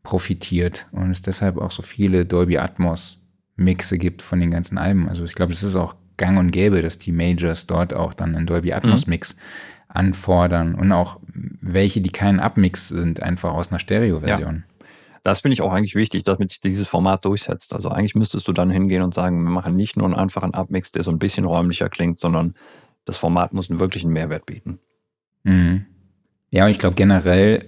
profitiert 0.03 0.87
und 0.93 1.11
es 1.11 1.23
deshalb 1.23 1.59
auch 1.59 1.71
so 1.71 1.83
viele 1.83 2.25
Dolby 2.25 2.57
Atmos 2.59 3.21
Mixe 3.57 3.99
gibt 3.99 4.23
von 4.23 4.41
den 4.41 4.51
ganzen 4.51 4.79
Alben. 4.79 5.09
Also 5.09 5.25
ich 5.25 5.35
glaube, 5.35 5.53
es 5.53 5.63
ist 5.63 5.77
auch 5.77 5.95
gang 6.17 6.39
und 6.39 6.51
gäbe, 6.51 6.81
dass 6.81 6.99
die 6.99 7.13
Majors 7.13 7.67
dort 7.67 7.93
auch 7.93 8.15
dann 8.15 8.35
einen 8.35 8.47
Dolby 8.47 8.73
Atmos 8.73 9.07
Mix 9.07 9.37
anfordern 9.89 10.75
und 10.75 10.93
auch 10.93 11.21
welche, 11.61 12.01
die 12.01 12.11
keinen 12.11 12.41
Upmix 12.41 12.89
sind, 12.89 13.23
einfach 13.23 13.53
aus 13.53 13.71
einer 13.71 13.79
Stereo-Version. 13.79 14.65
Das 15.23 15.41
finde 15.41 15.53
ich 15.55 15.63
auch 15.63 15.73
eigentlich 15.73 15.95
wichtig, 15.95 16.25
damit 16.25 16.51
sich 16.51 16.61
dieses 16.61 16.89
Format 16.89 17.25
durchsetzt. 17.25 17.75
Also 17.75 17.91
eigentlich 17.91 18.15
müsstest 18.15 18.49
du 18.49 18.53
dann 18.53 18.71
hingehen 18.71 19.03
und 19.03 19.13
sagen, 19.15 19.43
wir 19.43 19.51
machen 19.51 19.77
nicht 19.77 19.97
nur 19.97 20.07
einen 20.07 20.15
einfachen 20.15 20.55
Upmix, 20.55 20.93
der 20.93 21.03
so 21.03 21.11
ein 21.11 21.19
bisschen 21.19 21.45
räumlicher 21.45 21.89
klingt, 21.89 22.19
sondern 22.19 22.55
das 23.05 23.17
Format 23.17 23.53
muss 23.53 23.71
einen 23.71 23.81
wirklichen 23.81 24.11
Mehrwert 24.13 24.47
bieten. 24.47 24.79
Mhm. 25.45 25.85
Ja, 26.51 26.65
und 26.65 26.71
ich 26.71 26.79
glaube 26.79 26.97
generell 26.97 27.67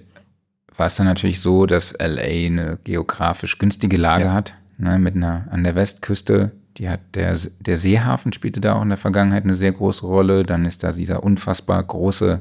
war 0.76 0.86
es 0.86 0.96
dann 0.96 1.06
natürlich 1.06 1.40
so, 1.40 1.66
dass 1.66 1.92
LA 1.98 2.22
eine 2.46 2.78
geografisch 2.84 3.58
günstige 3.58 3.96
Lage 3.96 4.24
Ja. 4.24 4.32
hat, 4.32 4.54
ne, 4.78 4.98
mit 4.98 5.14
einer 5.16 5.46
an 5.50 5.62
der 5.64 5.74
Westküste. 5.74 6.52
Die 6.78 6.88
hat 6.88 7.00
der, 7.14 7.36
der 7.60 7.76
Seehafen 7.76 8.32
spielte 8.32 8.60
da 8.60 8.74
auch 8.74 8.82
in 8.82 8.88
der 8.88 8.96
Vergangenheit 8.96 9.44
eine 9.44 9.54
sehr 9.54 9.72
große 9.72 10.06
Rolle. 10.06 10.42
Dann 10.42 10.64
ist 10.64 10.82
da 10.82 10.92
dieser 10.92 11.22
unfassbar 11.22 11.82
große 11.82 12.40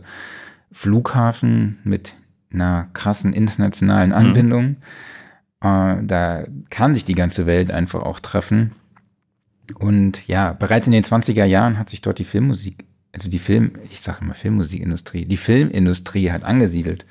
Flughafen 0.72 1.80
mit 1.84 2.14
einer 2.54 2.88
krassen 2.94 3.34
internationalen 3.34 4.14
Anbindung. 4.14 4.78
Äh, 5.62 5.98
da 6.04 6.46
kann 6.70 6.94
sich 6.94 7.06
die 7.06 7.16
ganze 7.16 7.46
Welt 7.46 7.72
einfach 7.72 8.02
auch 8.02 8.20
treffen. 8.20 8.72
Und 9.76 10.28
ja, 10.28 10.54
bereits 10.54 10.88
in 10.88 10.94
den 10.94 11.04
20er 11.04 11.46
Jahren 11.46 11.78
hat 11.78 11.90
sich 11.90 12.02
dort 12.02 12.20
die 12.20 12.26
Filmmusik, 12.26 12.86
also 13.14 13.30
die 13.30 13.40
Film, 13.40 13.74
ich 13.90 14.02
sage 14.02 14.20
immer 14.22 14.34
Filmmusikindustrie, 14.34 15.26
die 15.26 15.38
Filmindustrie 15.38 16.32
hat 16.32 16.44
angesiedelt. 16.44 17.06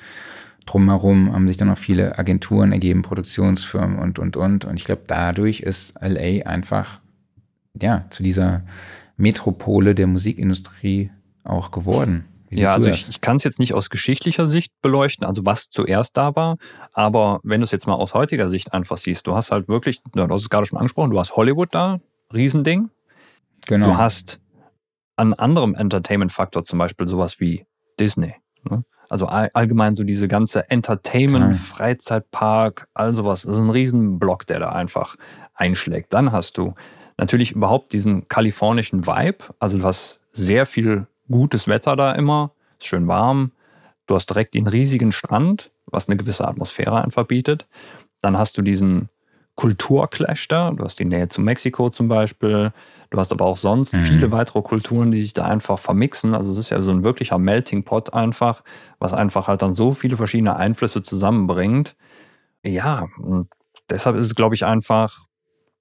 Drumherum 0.67 1.33
haben 1.33 1.49
sich 1.49 1.57
dann 1.57 1.69
noch 1.69 1.79
viele 1.79 2.19
Agenturen 2.19 2.73
ergeben, 2.73 3.03
Produktionsfirmen 3.03 3.99
und, 3.99 4.19
und, 4.19 4.37
und. 4.37 4.65
Und 4.65 4.77
ich 4.77 4.85
glaube, 4.85 5.03
dadurch 5.07 5.61
ist 5.61 5.95
LA 6.01 6.47
einfach, 6.47 7.01
ja, 7.81 8.05
zu 8.11 8.23
dieser 8.23 8.63
Metropole 9.17 9.95
der 9.95 10.07
Musikindustrie 10.07 11.11
auch 11.45 11.71
geworden. 11.71 12.25
Ja, 12.51 12.75
also 12.75 12.91
ich, 12.91 13.09
ich 13.09 13.21
kann 13.21 13.37
es 13.37 13.45
jetzt 13.45 13.59
nicht 13.61 13.75
aus 13.75 13.91
geschichtlicher 13.91 14.49
Sicht 14.49 14.73
beleuchten, 14.83 15.25
also 15.27 15.47
was 15.47 15.71
zuerst 15.71 16.17
da 16.17 16.35
war, 16.35 16.57
aber 16.93 17.41
wenn 17.45 17.61
du 17.61 17.65
es 17.65 17.71
jetzt 17.71 17.87
mal 17.87 17.95
aus 17.95 18.13
heutiger 18.13 18.49
Sicht 18.49 18.73
einfach 18.73 18.97
siehst, 18.97 19.27
du 19.27 19.35
hast 19.35 19.53
halt 19.53 19.69
wirklich, 19.69 20.03
du 20.13 20.23
hast 20.23 20.43
es 20.43 20.51
gerade 20.51 20.67
schon 20.67 20.79
angesprochen, 20.79 21.11
du 21.11 21.19
hast 21.21 21.37
Hollywood 21.37 21.69
da, 21.73 22.01
Riesending, 22.33 22.91
genau. 23.67 23.87
Du 23.87 23.97
hast 23.97 24.41
an 25.17 25.35
anderem 25.35 25.75
Entertainment-Faktor 25.75 26.65
zum 26.65 26.79
Beispiel 26.79 27.07
sowas 27.07 27.41
wie 27.41 27.67
Disney. 28.01 28.35
Ne? 28.69 28.85
Also 29.11 29.27
all, 29.27 29.51
allgemein 29.53 29.95
so 29.95 30.05
diese 30.05 30.29
ganze 30.29 30.71
Entertainment, 30.71 31.53
Total. 31.53 31.55
Freizeitpark, 31.55 32.89
all 32.95 33.13
sowas. 33.13 33.43
Das 33.43 33.55
ist 33.57 33.61
ein 33.61 33.71
Riesenblock, 33.71 34.47
der 34.47 34.61
da 34.61 34.71
einfach 34.71 35.17
einschlägt. 35.53 36.13
Dann 36.13 36.33
hast 36.33 36.57
du 36.57 36.75
natürlich 37.19 37.53
überhaupt 37.53 37.93
diesen 37.93 38.29
kalifornischen 38.29 39.07
Vibe. 39.07 39.45
Also 39.59 39.79
du 39.79 39.85
hast 39.85 40.21
sehr 40.33 40.65
viel 40.65 41.07
gutes 41.31 41.69
Wetter 41.69 41.97
da 41.97 42.13
immer, 42.13 42.53
ist 42.79 42.87
schön 42.87 43.07
warm. 43.09 43.53
Du 44.07 44.15
hast 44.15 44.27
direkt 44.27 44.55
den 44.55 44.67
riesigen 44.67 45.13
Strand, 45.13 45.71
was 45.87 46.09
eine 46.09 46.17
gewisse 46.17 46.47
Atmosphäre 46.47 47.03
einfach 47.03 47.27
bietet. 47.27 47.67
Dann 48.21 48.37
hast 48.37 48.59
du 48.59 48.63
diesen 48.63 49.09
Kulturclash 49.55 50.49
da. 50.49 50.71
Du 50.71 50.85
hast 50.85 50.99
die 50.99 51.05
Nähe 51.05 51.29
zu 51.29 51.41
Mexiko 51.41 51.91
zum 51.91 52.09
Beispiel. 52.09 52.73
Du 53.11 53.19
hast 53.19 53.31
aber 53.31 53.45
auch 53.45 53.57
sonst 53.57 53.93
Mhm. 53.95 54.03
viele 54.03 54.33
weitere 54.33 54.63
Kulturen, 54.63 55.11
die 55.11 55.21
sich 55.21 55.33
da 55.33 55.45
einfach 55.45 55.79
vermixen. 55.79 56.35
Also 56.35 56.53
es 56.53 56.59
ist 56.59 56.71
ja 56.71 56.83
so 56.83 56.91
ein 56.91 57.05
wirklicher 57.05 57.39
Melting 57.39 57.85
Pot 57.85 58.15
einfach, 58.15 58.63
was 58.99 59.13
einfach 59.13 59.49
halt 59.49 59.63
dann 59.63 59.75
so 59.75 59.93
viele 59.93 60.17
verschiedene 60.17 60.57
Einflüsse 60.57 61.03
zusammenbringt. 61.03 61.95
Ja, 62.65 63.07
und 63.19 63.49
deshalb 63.91 64.17
ist 64.17 64.27
es, 64.27 64.35
glaube 64.35 64.55
ich, 64.55 64.65
einfach, 64.65 65.19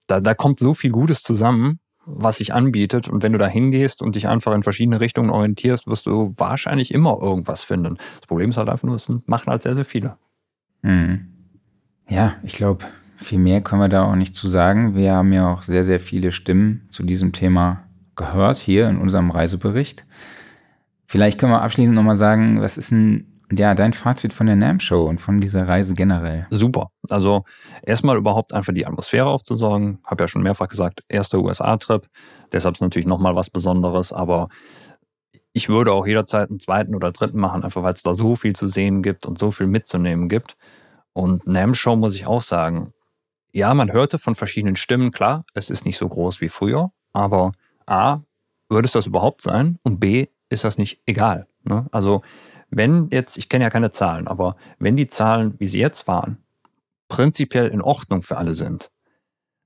da, 0.07 0.19
da 0.19 0.33
kommt 0.33 0.59
so 0.59 0.73
viel 0.73 0.91
Gutes 0.91 1.23
zusammen, 1.23 1.79
was 2.11 2.37
sich 2.37 2.53
anbietet. 2.53 3.07
Und 3.07 3.23
wenn 3.23 3.33
du 3.33 3.37
da 3.37 3.47
hingehst 3.47 4.01
und 4.01 4.15
dich 4.15 4.27
einfach 4.27 4.53
in 4.53 4.63
verschiedene 4.63 4.99
Richtungen 4.99 5.29
orientierst, 5.29 5.87
wirst 5.87 6.05
du 6.05 6.33
wahrscheinlich 6.37 6.93
immer 6.93 7.17
irgendwas 7.21 7.61
finden. 7.61 7.97
Das 8.17 8.27
Problem 8.27 8.49
ist 8.49 8.57
halt 8.57 8.69
einfach 8.69 8.85
nur, 8.85 8.95
es 8.95 9.11
machen 9.25 9.49
halt 9.49 9.61
sehr, 9.61 9.75
sehr 9.75 9.85
viele. 9.85 10.17
Mhm. 10.81 11.27
Ja, 12.07 12.35
ich 12.43 12.53
glaube, 12.53 12.85
viel 13.17 13.39
mehr 13.39 13.61
können 13.61 13.81
wir 13.81 13.89
da 13.89 14.03
auch 14.03 14.15
nicht 14.15 14.35
zu 14.35 14.47
sagen. 14.47 14.95
Wir 14.95 15.13
haben 15.13 15.31
ja 15.33 15.51
auch 15.51 15.61
sehr, 15.61 15.83
sehr 15.83 15.99
viele 15.99 16.31
Stimmen 16.31 16.87
zu 16.89 17.03
diesem 17.03 17.33
Thema 17.33 17.83
gehört 18.15 18.57
hier 18.57 18.89
in 18.89 18.97
unserem 18.97 19.31
Reisebericht. 19.31 20.05
Vielleicht 21.05 21.39
können 21.39 21.51
wir 21.51 21.61
abschließend 21.61 21.95
nochmal 21.95 22.17
sagen, 22.17 22.61
was 22.61 22.77
ist 22.77 22.91
denn 22.91 23.28
ja, 23.51 23.75
dein 23.75 23.93
Fazit 23.93 24.33
von 24.33 24.47
der 24.47 24.55
NAM-Show 24.55 25.03
und 25.03 25.19
von 25.19 25.41
dieser 25.41 25.67
Reise 25.67 25.93
generell? 25.93 26.47
Super. 26.49 26.91
Also 27.09 27.45
erstmal 27.83 28.17
überhaupt 28.17 28.53
einfach 28.53 28.73
die 28.73 28.85
Atmosphäre 28.85 29.27
aufzusorgen. 29.27 29.99
Habe 30.05 30.23
ja 30.23 30.27
schon 30.27 30.43
mehrfach 30.43 30.67
gesagt, 30.67 31.03
erster 31.09 31.39
USA-Trip. 31.39 32.07
Deshalb 32.51 32.75
ist 32.75 32.81
natürlich 32.81 33.07
nochmal 33.07 33.35
was 33.35 33.49
Besonderes. 33.49 34.13
Aber 34.13 34.49
ich 35.53 35.69
würde 35.69 35.91
auch 35.91 36.05
jederzeit 36.05 36.49
einen 36.49 36.59
zweiten 36.59 36.95
oder 36.95 37.11
dritten 37.11 37.39
machen, 37.39 37.63
einfach 37.63 37.83
weil 37.83 37.93
es 37.93 38.03
da 38.03 38.13
so 38.13 38.35
viel 38.35 38.55
zu 38.55 38.67
sehen 38.67 39.01
gibt 39.01 39.25
und 39.25 39.37
so 39.37 39.51
viel 39.51 39.67
mitzunehmen 39.67 40.29
gibt. 40.29 40.55
Und 41.13 41.47
NAM 41.47 41.73
Show 41.73 41.95
muss 41.95 42.15
ich 42.15 42.27
auch 42.27 42.41
sagen, 42.41 42.93
ja, 43.51 43.73
man 43.73 43.91
hörte 43.91 44.19
von 44.19 44.35
verschiedenen 44.35 44.75
Stimmen, 44.75 45.11
klar, 45.11 45.43
es 45.53 45.69
ist 45.69 45.85
nicht 45.85 45.97
so 45.97 46.07
groß 46.07 46.39
wie 46.39 46.49
früher, 46.49 46.91
aber 47.13 47.51
A, 47.87 48.19
würde 48.69 48.85
es 48.85 48.91
das 48.91 49.07
überhaupt 49.07 49.41
sein? 49.41 49.79
Und 49.81 49.99
B, 49.99 50.27
ist 50.49 50.63
das 50.63 50.77
nicht 50.77 51.01
egal. 51.05 51.47
Ne? 51.63 51.87
Also 51.91 52.21
wenn 52.69 53.09
jetzt, 53.11 53.37
ich 53.37 53.49
kenne 53.49 53.63
ja 53.65 53.69
keine 53.69 53.91
Zahlen, 53.91 54.27
aber 54.27 54.55
wenn 54.77 54.95
die 54.95 55.07
Zahlen, 55.07 55.55
wie 55.59 55.67
sie 55.67 55.79
jetzt 55.79 56.07
waren, 56.07 56.37
prinzipiell 57.07 57.67
in 57.67 57.81
Ordnung 57.81 58.21
für 58.21 58.37
alle 58.37 58.53
sind, 58.53 58.91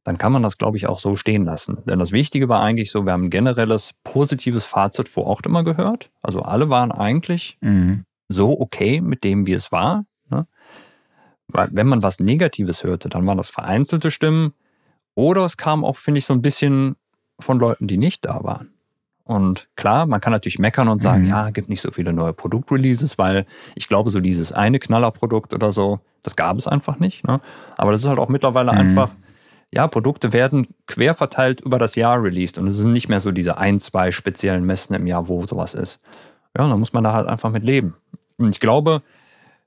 dann 0.06 0.17
kann 0.17 0.32
man 0.32 0.43
das, 0.43 0.57
glaube 0.57 0.77
ich, 0.77 0.88
auch 0.88 0.99
so 0.99 1.15
stehen 1.15 1.45
lassen. 1.45 1.77
Denn 1.85 1.99
das 1.99 2.11
Wichtige 2.11 2.49
war 2.49 2.61
eigentlich 2.61 2.91
so, 2.91 3.06
wir 3.06 3.14
haben 3.14 3.25
ein 3.25 3.30
generelles 3.30 3.93
positives 4.03 4.65
Fazit 4.65 5.07
vor 5.07 5.25
Ort 5.25 5.45
immer 5.45 5.64
gehört. 5.64 6.11
Also 6.22 6.41
alle 6.41 6.69
waren 6.69 6.91
eigentlich 6.91 7.57
Mhm. 7.61 8.03
so 8.27 8.59
okay 8.59 8.99
mit 9.01 9.23
dem, 9.23 9.45
wie 9.45 9.53
es 9.53 9.72
war. 9.72 10.06
Ne? 10.30 10.45
Weil 11.48 11.69
wenn 11.72 11.88
man 11.88 12.03
was 12.03 12.19
Negatives 12.19 12.83
hörte, 12.83 13.07
dann 13.09 13.25
waren 13.25 13.38
das 13.38 13.49
vereinzelte 13.49 14.11
Stimmen 14.11 14.53
oder 15.15 15.45
es 15.45 15.56
kam 15.57 15.85
auch, 15.85 15.95
finde 15.95 16.17
ich, 16.19 16.25
so 16.25 16.33
ein 16.33 16.41
bisschen 16.41 16.95
von 17.40 17.59
Leuten, 17.59 17.88
die 17.88 17.98
nicht 17.98 18.25
da 18.25 18.43
waren. 18.43 18.73
Und 19.26 19.69
klar, 19.77 20.06
man 20.06 20.19
kann 20.19 20.34
natürlich 20.34 20.60
meckern 20.60 20.90
und 20.90 21.00
sagen, 21.00 21.24
Mhm. 21.24 21.30
ja, 21.30 21.50
gibt 21.52 21.69
nicht 21.69 21.82
so 21.82 21.92
viele 21.92 22.11
neue 22.11 22.34
Produktreleases, 22.34 23.18
weil 23.18 23.45
ich 23.76 23.88
glaube, 23.88 24.10
so 24.10 24.19
dieses 24.19 24.52
eine 24.52 24.80
Knallerprodukt 24.80 25.53
oder 25.53 25.72
so, 25.72 26.00
das 26.24 26.35
gab 26.35 26.58
es 26.58 26.68
einfach 26.68 27.00
nicht. 27.00 27.26
Ne? 27.26 27.40
Aber 27.77 27.92
das 27.93 28.02
ist 28.02 28.08
halt 28.08 28.19
auch 28.19 28.27
mittlerweile 28.30 28.72
Mhm. 28.74 28.77
einfach, 28.80 29.11
ja, 29.72 29.88
Produkte 29.88 30.34
werden 30.34 30.68
quer 30.88 31.14
verteilt 31.14 31.61
über 31.61 31.80
das 31.80 31.95
Jahr 31.95 32.22
released 32.22 32.58
und 32.58 32.68
es 32.68 32.76
sind 32.77 32.92
nicht 32.92 33.08
mehr 33.10 33.22
so 33.22 33.32
diese 33.32 33.58
ein, 33.58 33.80
zwei 33.80 34.11
speziellen 34.11 34.66
Messen 34.66 34.93
im 34.95 35.08
Jahr, 35.08 35.27
wo 35.30 35.45
sowas 35.45 35.74
ist. 35.74 36.02
Ja, 36.58 36.68
da 36.68 36.76
muss 36.76 36.93
man 36.93 37.03
da 37.03 37.14
halt 37.14 37.27
einfach 37.27 37.50
mit 37.50 37.64
leben. 37.64 37.95
Und 38.38 38.50
ich 38.50 38.60
glaube, 38.60 39.02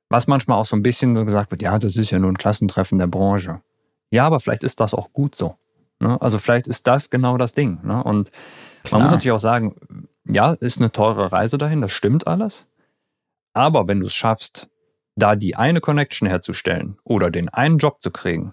was 0.08 0.26
manchmal 0.26 0.58
auch 0.58 0.66
so 0.66 0.76
ein 0.76 0.82
bisschen 0.82 1.16
so 1.16 1.24
gesagt 1.24 1.50
wird, 1.50 1.62
ja, 1.62 1.78
das 1.78 1.96
ist 1.96 2.10
ja 2.10 2.18
nur 2.18 2.30
ein 2.30 2.38
Klassentreffen 2.38 2.98
der 2.98 3.06
Branche. 3.08 3.60
Ja, 4.10 4.26
aber 4.26 4.38
vielleicht 4.38 4.62
ist 4.64 4.78
das 4.80 4.92
auch 4.94 5.12
gut 5.12 5.34
so. 5.34 5.56
Ne? 5.98 6.20
Also 6.20 6.38
vielleicht 6.38 6.68
ist 6.68 6.86
das 6.86 7.10
genau 7.10 7.38
das 7.38 7.54
Ding. 7.54 7.80
Ne? 7.82 8.04
Und 8.04 8.30
man 8.92 9.02
muss 9.02 9.10
natürlich 9.10 9.32
auch 9.32 9.38
sagen, 9.38 10.08
ja, 10.24 10.52
ist 10.52 10.78
eine 10.78 10.92
teure 10.92 11.32
Reise 11.32 11.58
dahin, 11.58 11.80
das 11.80 11.92
stimmt 11.92 12.26
alles. 12.26 12.66
Aber 13.52 13.88
wenn 13.88 14.00
du 14.00 14.06
es 14.06 14.14
schaffst, 14.14 14.68
da 15.14 15.34
die 15.36 15.56
eine 15.56 15.80
Connection 15.80 16.28
herzustellen 16.28 16.98
oder 17.04 17.30
den 17.30 17.48
einen 17.48 17.78
Job 17.78 18.02
zu 18.02 18.10
kriegen, 18.10 18.52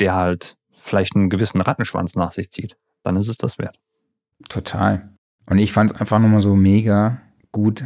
der 0.00 0.14
halt 0.14 0.56
vielleicht 0.76 1.16
einen 1.16 1.30
gewissen 1.30 1.60
Rattenschwanz 1.60 2.14
nach 2.14 2.32
sich 2.32 2.50
zieht, 2.50 2.76
dann 3.02 3.16
ist 3.16 3.28
es 3.28 3.36
das 3.38 3.58
wert. 3.58 3.78
Total. 4.48 5.08
Und 5.46 5.58
ich 5.58 5.72
fand 5.72 5.92
es 5.92 6.00
einfach 6.00 6.18
nur 6.18 6.28
mal 6.28 6.40
so 6.40 6.54
mega 6.54 7.20
gut, 7.50 7.84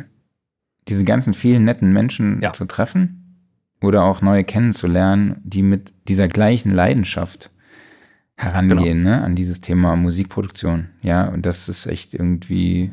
diese 0.89 1.05
ganzen 1.05 1.35
vielen 1.35 1.65
netten 1.65 1.93
Menschen 1.93 2.41
Ja. 2.43 2.53
zu 2.53 2.65
treffen 2.67 3.23
oder 3.83 4.05
auch 4.05 4.21
neue 4.21 4.45
kennenzulernen, 4.45 5.41
die 5.43 5.63
mit 5.63 5.93
dieser 6.09 6.29
gleichen 6.29 6.71
Leidenschaft 6.71 7.51
herangehen 8.37 9.03
ne, 9.03 9.23
an 9.23 9.35
dieses 9.35 9.61
Thema 9.61 9.97
Musikproduktion. 9.97 10.91
Ja, 11.03 11.29
und 11.29 11.47
das 11.47 11.69
ist 11.69 11.87
echt 11.87 12.15
irgendwie 12.15 12.93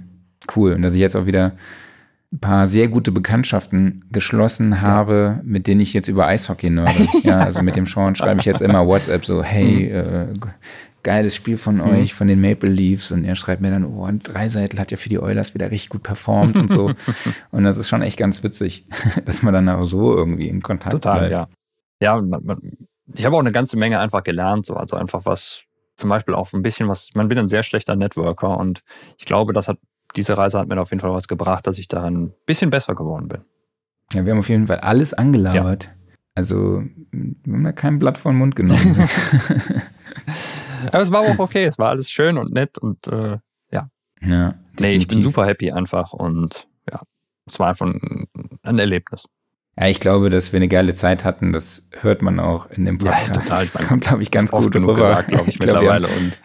cool. 0.56 0.74
Und 0.74 0.82
dass 0.82 0.94
ich 0.94 1.00
jetzt 1.00 1.16
auch 1.16 1.26
wieder 1.26 1.54
ein 2.32 2.40
paar 2.40 2.66
sehr 2.66 2.88
gute 2.88 3.12
Bekanntschaften 3.12 4.06
geschlossen 4.12 4.82
habe, 4.82 5.42
mit 5.44 5.68
denen 5.68 5.82
ich 5.82 5.94
jetzt 5.94 6.08
über 6.08 6.28
Eishockey 6.28 6.70
nörde. 6.70 7.08
ja, 7.24 7.40
also 7.40 7.62
mit 7.62 7.76
dem 7.76 7.86
Sean 7.86 8.16
schreibe 8.16 8.40
ich 8.40 8.46
jetzt 8.46 8.62
immer 8.62 8.88
WhatsApp 8.88 9.26
so, 9.26 9.44
hey, 9.44 9.90
äh, 9.90 10.28
geiles 11.04 11.36
Spiel 11.36 11.58
von 11.58 11.80
euch, 11.82 12.14
von 12.14 12.28
den 12.28 12.42
Maple 12.42 12.70
Leafs. 12.70 13.12
Und 13.12 13.26
er 13.26 13.36
schreibt 13.36 13.62
mir 13.62 13.70
dann, 13.70 13.86
oh, 13.86 14.08
und 14.08 14.24
Dreiseitel 14.24 14.80
hat 14.80 14.90
ja 14.90 14.98
für 14.98 15.10
die 15.10 15.20
Oilers 15.20 15.54
wieder 15.54 15.70
richtig 15.70 15.90
gut 15.90 16.04
performt 16.04 16.56
und 16.56 16.72
so. 16.72 16.92
und 17.52 17.64
das 17.64 17.78
ist 17.78 17.90
schon 17.90 18.02
echt 18.02 18.18
ganz 18.18 18.44
witzig, 18.44 18.88
dass 19.26 19.44
man 19.44 19.54
dann 19.54 19.70
auch 19.70 19.84
so 19.84 20.16
irgendwie 20.16 20.48
in 20.48 20.64
Kontakt 20.64 20.94
Total, 20.94 21.20
bleibt. 21.20 21.32
ja. 21.32 21.48
Ja, 22.02 22.20
man, 22.20 22.44
man, 22.44 22.60
ich 23.14 23.26
habe 23.26 23.36
auch 23.36 23.42
eine 23.42 23.52
ganze 23.52 23.78
Menge 23.78 24.00
einfach 24.00 24.24
gelernt, 24.24 24.66
so, 24.66 24.76
also 24.76 24.96
einfach 24.96 25.26
was, 25.26 25.64
zum 25.96 26.10
Beispiel 26.10 26.34
auch 26.34 26.54
ein 26.54 26.62
bisschen 26.62 26.88
was, 26.88 27.10
man 27.14 27.28
bin 27.28 27.38
ein 27.38 27.48
sehr 27.48 27.64
schlechter 27.64 27.96
Networker 27.96 28.58
und 28.58 28.84
ich 29.18 29.26
glaube, 29.26 29.54
das 29.54 29.68
hat, 29.68 29.78
diese 30.16 30.38
Reise 30.38 30.60
hat 30.60 30.68
mir 30.68 30.80
auf 30.80 30.92
jeden 30.92 31.02
Fall 31.02 31.14
was 31.14 31.28
gebracht, 31.28 31.68
dass 31.68 31.78
ich 31.78 31.88
daran 31.88 32.16
ein 32.16 32.34
bisschen 32.46 32.70
besser 32.70 32.96
geworden 32.96 33.28
bin. 33.28 33.42
Ja, 34.14 34.26
wir 34.26 34.32
haben 34.32 34.40
auf 34.40 34.50
jeden 34.50 34.68
Fall 34.68 34.80
alles 34.80 35.14
angelabert. 35.14 35.90
Also, 36.36 36.84
wir 37.12 37.54
haben 37.54 37.64
da 37.64 37.72
kein 37.72 38.00
Blatt 38.00 38.18
vor 38.18 38.32
den 38.32 38.40
Mund 38.40 38.56
genommen. 38.56 39.08
Aber 40.92 41.02
es 41.02 41.12
war 41.12 41.22
auch 41.22 41.40
okay, 41.40 41.66
es 41.66 41.78
war 41.78 41.90
alles 41.90 42.10
schön 42.10 42.38
und 42.38 42.52
nett 42.52 42.78
und 42.78 43.08
äh, 43.08 43.38
ja. 43.72 43.90
ja, 44.22 44.56
Nee, 44.80 44.96
ich 44.96 45.08
bin 45.08 45.22
super 45.22 45.46
happy 45.46 45.72
einfach 45.72 46.14
und 46.14 46.68
ja, 46.92 47.02
es 47.46 47.60
war 47.60 47.70
einfach 47.70 47.86
ein, 47.86 48.28
ein 48.64 48.80
Erlebnis. 48.80 49.26
Ja, 49.78 49.88
ich 49.88 50.00
glaube, 50.00 50.30
dass 50.30 50.54
wir 50.54 50.58
eine 50.58 50.68
geile 50.68 50.94
Zeit 50.94 51.24
hatten. 51.24 51.52
Das 51.52 51.88
hört 52.02 52.22
man 52.22 52.40
auch 52.40 52.70
in 52.70 52.86
dem 52.86 53.00
Ja, 53.04 53.12
Podcast. 53.12 53.50
total. 53.50 53.64
Ich 53.66 53.74
meine, 53.74 53.88
Kommt, 53.88 54.04
glaube 54.06 54.24
ich, 54.24 54.32
ganz 54.32 54.54
oft 54.54 54.64
gut 54.66 54.74
genug 54.74 54.90
rüber. 54.92 55.00
gesagt, 55.02 55.28
glaube 55.30 55.50
ich, 55.50 55.58
glaub, 55.58 55.68
wir 55.68 55.82
mittlerweile 55.82 56.08
haben- 56.08 56.18
und 56.26 56.38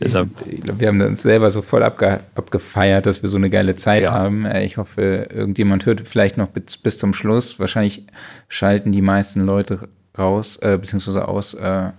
deshalb 0.00 0.28
Ich 0.50 0.60
glaube, 0.60 0.80
wir 0.80 0.88
haben 0.88 1.00
uns 1.00 1.22
selber 1.22 1.50
so 1.52 1.62
voll 1.62 1.82
abge 1.84 2.20
abgefeiert, 2.34 3.06
dass 3.06 3.22
wir 3.22 3.28
so 3.30 3.36
eine 3.36 3.48
geile 3.48 3.76
Zeit 3.76 4.02
Ja. 4.02 4.12
haben. 4.12 4.44
Äh, 4.44 4.64
Ich 4.64 4.76
hoffe, 4.76 5.28
irgendjemand 5.32 5.86
hört 5.86 6.00
vielleicht 6.08 6.36
noch 6.36 6.48
bis, 6.48 6.76
bis 6.78 6.98
zum 6.98 7.14
Schluss. 7.14 7.60
Wahrscheinlich 7.60 8.06
schalten 8.48 8.90
die 8.90 9.02
meisten 9.02 9.42
Leute 9.44 9.88
raus, 10.18 10.56
äh, 10.56 10.76
beziehungsweise 10.80 11.28
aus, 11.28 11.54
äh, 11.54 11.90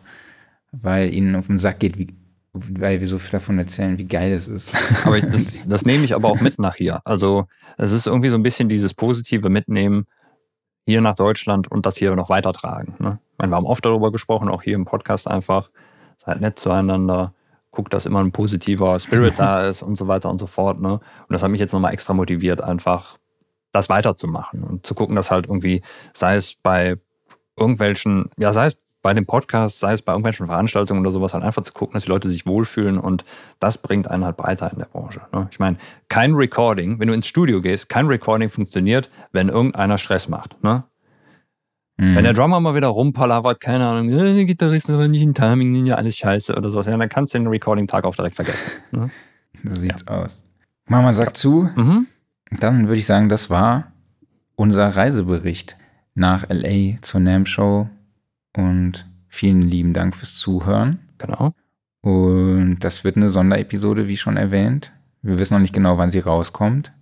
weil 0.74 1.14
ihnen 1.14 1.36
auf 1.38 1.48
den 1.48 1.58
Sack 1.60 1.80
geht, 1.80 1.98
wie, 1.98 2.08
weil 2.54 3.00
wir 3.00 3.08
so 3.08 3.18
viel 3.18 3.32
davon 3.32 3.58
erzählen, 3.60 3.98
wie 3.98 4.06
geil 4.06 4.34
es 4.34 4.50
ist. 4.50 4.74
Aber 5.06 5.18
ich, 5.18 5.26
das, 5.26 5.60
das 5.68 5.86
nehme 5.86 6.04
ich 6.04 6.16
aber 6.16 6.28
auch 6.28 6.42
mit 6.42 6.60
nach 6.60 6.76
hier. 6.76 7.02
Also 7.06 7.48
es 7.78 7.94
ist 7.94 8.08
irgendwie 8.08 8.30
so 8.30 8.36
ein 8.36 8.44
bisschen 8.44 8.68
dieses 8.68 8.94
positive 8.94 9.50
Mitnehmen 9.50 10.06
hier 10.86 11.02
nach 11.02 11.16
Deutschland 11.16 11.70
und 11.72 11.86
das 11.86 11.98
hier 11.98 12.16
noch 12.16 12.30
weitertragen. 12.30 12.96
Ne? 13.00 13.20
Ich 13.32 13.38
meine, 13.38 13.52
wir 13.52 13.56
haben 13.58 13.66
oft 13.66 13.86
darüber 13.86 14.12
gesprochen, 14.12 14.50
auch 14.50 14.62
hier 14.62 14.76
im 14.76 14.86
Podcast 14.86 15.28
einfach. 15.28 15.70
Seid 16.18 16.40
nett 16.42 16.58
zueinander, 16.58 17.34
guckt, 17.72 17.94
dass 17.94 18.06
immer 18.06 18.20
ein 18.20 18.32
positiver 18.32 18.98
Spirit 19.00 19.34
da 19.38 19.68
ist 19.68 19.82
und 19.82 19.96
so 19.96 20.08
weiter 20.08 20.30
und 20.30 20.38
so 20.38 20.48
fort. 20.48 20.80
Ne? 20.80 20.94
Und 20.94 21.02
das 21.30 21.44
hat 21.44 21.52
mich 21.52 21.60
jetzt 21.60 21.74
nochmal 21.74 21.94
extra 21.94 22.14
motiviert, 22.14 22.62
einfach 22.62 23.18
das 23.72 23.90
weiterzumachen 23.90 24.64
und 24.64 24.86
zu 24.86 24.96
gucken, 24.96 25.16
dass 25.16 25.32
halt 25.32 25.48
irgendwie, 25.48 25.82
sei 26.14 26.36
es 26.36 26.56
bei 26.56 26.96
irgendwelchen, 27.60 28.30
ja, 28.38 28.54
sei 28.54 28.68
es 28.68 28.78
bei 29.06 29.14
dem 29.14 29.28
Podcast, 29.28 29.80
sei 29.80 29.94
es 29.94 30.02
bei 30.02 30.14
irgendwelchen 30.14 30.48
Veranstaltungen 30.48 31.02
oder 31.02 31.12
sowas, 31.12 31.36
halt 31.36 31.44
einfach 31.44 31.62
zu 31.62 31.74
gucken, 31.74 31.94
dass 31.94 32.06
die 32.06 32.10
Leute 32.10 32.28
sich 32.28 32.48
wohlfühlen 32.48 32.98
und 32.98 33.24
das 33.60 33.78
bringt 33.78 34.10
einen 34.10 34.26
halt 34.26 34.36
breiter 34.36 34.72
in 34.72 34.80
der 34.80 34.88
Branche. 34.88 35.22
Ne? 35.32 35.48
Ich 35.52 35.60
meine, 35.60 35.78
kein 36.10 36.34
Recording, 36.34 37.00
wenn 37.00 37.10
du 37.10 37.14
ins 37.14 37.28
Studio 37.28 37.62
gehst, 37.62 37.88
kein 37.88 38.08
Recording 38.08 38.50
funktioniert, 38.50 39.12
wenn 39.32 39.50
irgendeiner 39.50 40.00
Stress 40.00 40.28
macht. 40.28 40.64
Ne? 40.64 40.86
Mhm. 41.98 42.16
Wenn 42.16 42.24
der 42.24 42.34
Drummer 42.34 42.60
mal 42.60 42.74
wieder 42.74 42.88
rumpalavert, 42.88 43.62
keine 43.62 43.86
Ahnung, 43.86 44.10
äh, 44.10 44.34
der 44.34 44.46
Gitarrist 44.46 44.90
ist 44.90 44.96
aber 44.96 45.08
nicht 45.08 45.22
in 45.22 45.36
Timing, 45.36 45.86
ja, 45.86 45.94
alles 45.98 46.18
scheiße 46.18 46.56
oder 46.56 46.72
sowas, 46.72 46.88
ja, 46.88 46.98
dann 46.98 47.08
kannst 47.08 47.36
du 47.36 47.38
den 47.38 47.48
Recording-Tag 47.48 48.06
auch 48.06 48.16
direkt 48.16 48.36
vergessen. 48.36 48.72
Ne? 48.90 49.12
So 49.64 49.76
sieht's 49.76 50.08
aus. 50.08 50.44
Mama 50.88 51.14
sagt 51.14 51.38
zu. 51.38 51.70
Mhm. 51.76 52.08
Dann 52.60 52.88
würde 52.88 52.98
ich 52.98 53.06
sagen, 53.06 53.30
das 53.30 53.52
war 53.52 53.92
unser 54.56 54.88
Reisebericht 54.88 55.78
nach 56.16 56.50
LA 56.50 57.00
zur 57.02 57.20
NAM 57.20 57.46
Show 57.46 57.88
und 58.56 59.08
vielen 59.28 59.62
lieben 59.62 59.94
Dank 59.94 60.16
fürs 60.16 60.36
Zuhören. 60.36 61.00
Genau. 61.18 61.54
Und 62.02 62.80
das 62.80 63.04
wird 63.04 63.18
eine 63.18 63.30
Sonderepisode, 63.30 64.08
wie 64.08 64.18
schon 64.18 64.38
erwähnt. 64.38 64.92
Wir 65.22 65.40
wissen 65.40 65.56
noch 65.56 65.62
nicht 65.62 65.74
genau, 65.74 65.98
wann 65.98 66.12
sie 66.12 66.20
rauskommt. 66.20 66.94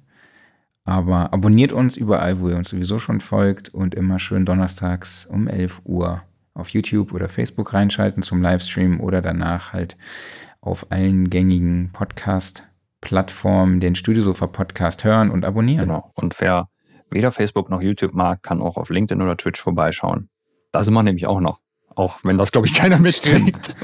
Aber 0.85 1.33
abonniert 1.33 1.71
uns 1.71 1.97
überall, 1.97 2.39
wo 2.39 2.49
ihr 2.49 2.57
uns 2.57 2.69
sowieso 2.69 2.99
schon 2.99 3.21
folgt 3.21 3.69
und 3.69 3.95
immer 3.95 4.19
schön 4.19 4.45
donnerstags 4.45 5.25
um 5.25 5.47
11 5.47 5.81
Uhr 5.85 6.23
auf 6.53 6.69
YouTube 6.69 7.13
oder 7.13 7.29
Facebook 7.29 7.73
reinschalten 7.73 8.23
zum 8.23 8.41
Livestream 8.41 8.99
oder 8.99 9.21
danach 9.21 9.73
halt 9.73 9.97
auf 10.61 10.91
allen 10.91 11.29
gängigen 11.29 11.91
Podcast-Plattformen 11.91 13.79
den 13.79 13.95
Studiosofa-Podcast 13.95 15.03
hören 15.03 15.31
und 15.31 15.45
abonnieren. 15.45 15.87
Genau. 15.87 16.11
Und 16.15 16.39
wer 16.39 16.67
weder 17.09 17.31
Facebook 17.31 17.69
noch 17.69 17.81
YouTube 17.81 18.13
mag, 18.13 18.43
kann 18.43 18.61
auch 18.61 18.77
auf 18.77 18.89
LinkedIn 18.89 19.21
oder 19.21 19.37
Twitch 19.37 19.61
vorbeischauen. 19.61 20.29
Da 20.73 20.83
sind 20.83 20.93
wir 20.93 21.03
nämlich 21.03 21.25
auch 21.27 21.39
noch. 21.39 21.59
Auch 21.95 22.17
wenn 22.23 22.37
das, 22.37 22.51
glaube 22.51 22.67
ich, 22.67 22.73
keiner 22.73 22.97
mitkriegt. 22.99 23.75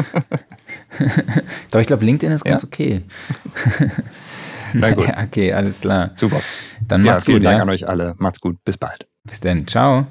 Doch, 1.71 1.79
ich 1.79 1.87
glaube, 1.87 2.03
LinkedIn 2.03 2.33
ist 2.33 2.43
ganz 2.43 2.63
Ja? 2.63 2.67
okay. 2.67 3.03
Na 4.73 4.91
gut. 4.91 5.07
Ja, 5.07 5.23
okay, 5.23 5.53
alles 5.53 5.79
klar. 5.81 6.11
Super. 6.15 6.41
Dann 6.87 7.05
Ja, 7.05 7.11
macht's 7.13 7.25
vielen 7.25 7.37
gut, 7.37 7.45
Dank 7.45 7.57
ja. 7.57 7.61
an 7.63 7.69
euch 7.69 7.87
alle. 7.87 8.15
Macht's 8.17 8.41
gut. 8.41 8.57
Bis 8.65 8.77
bald. 8.77 9.07
Bis 9.23 9.39
dann. 9.39 9.67
Ciao. 9.67 10.07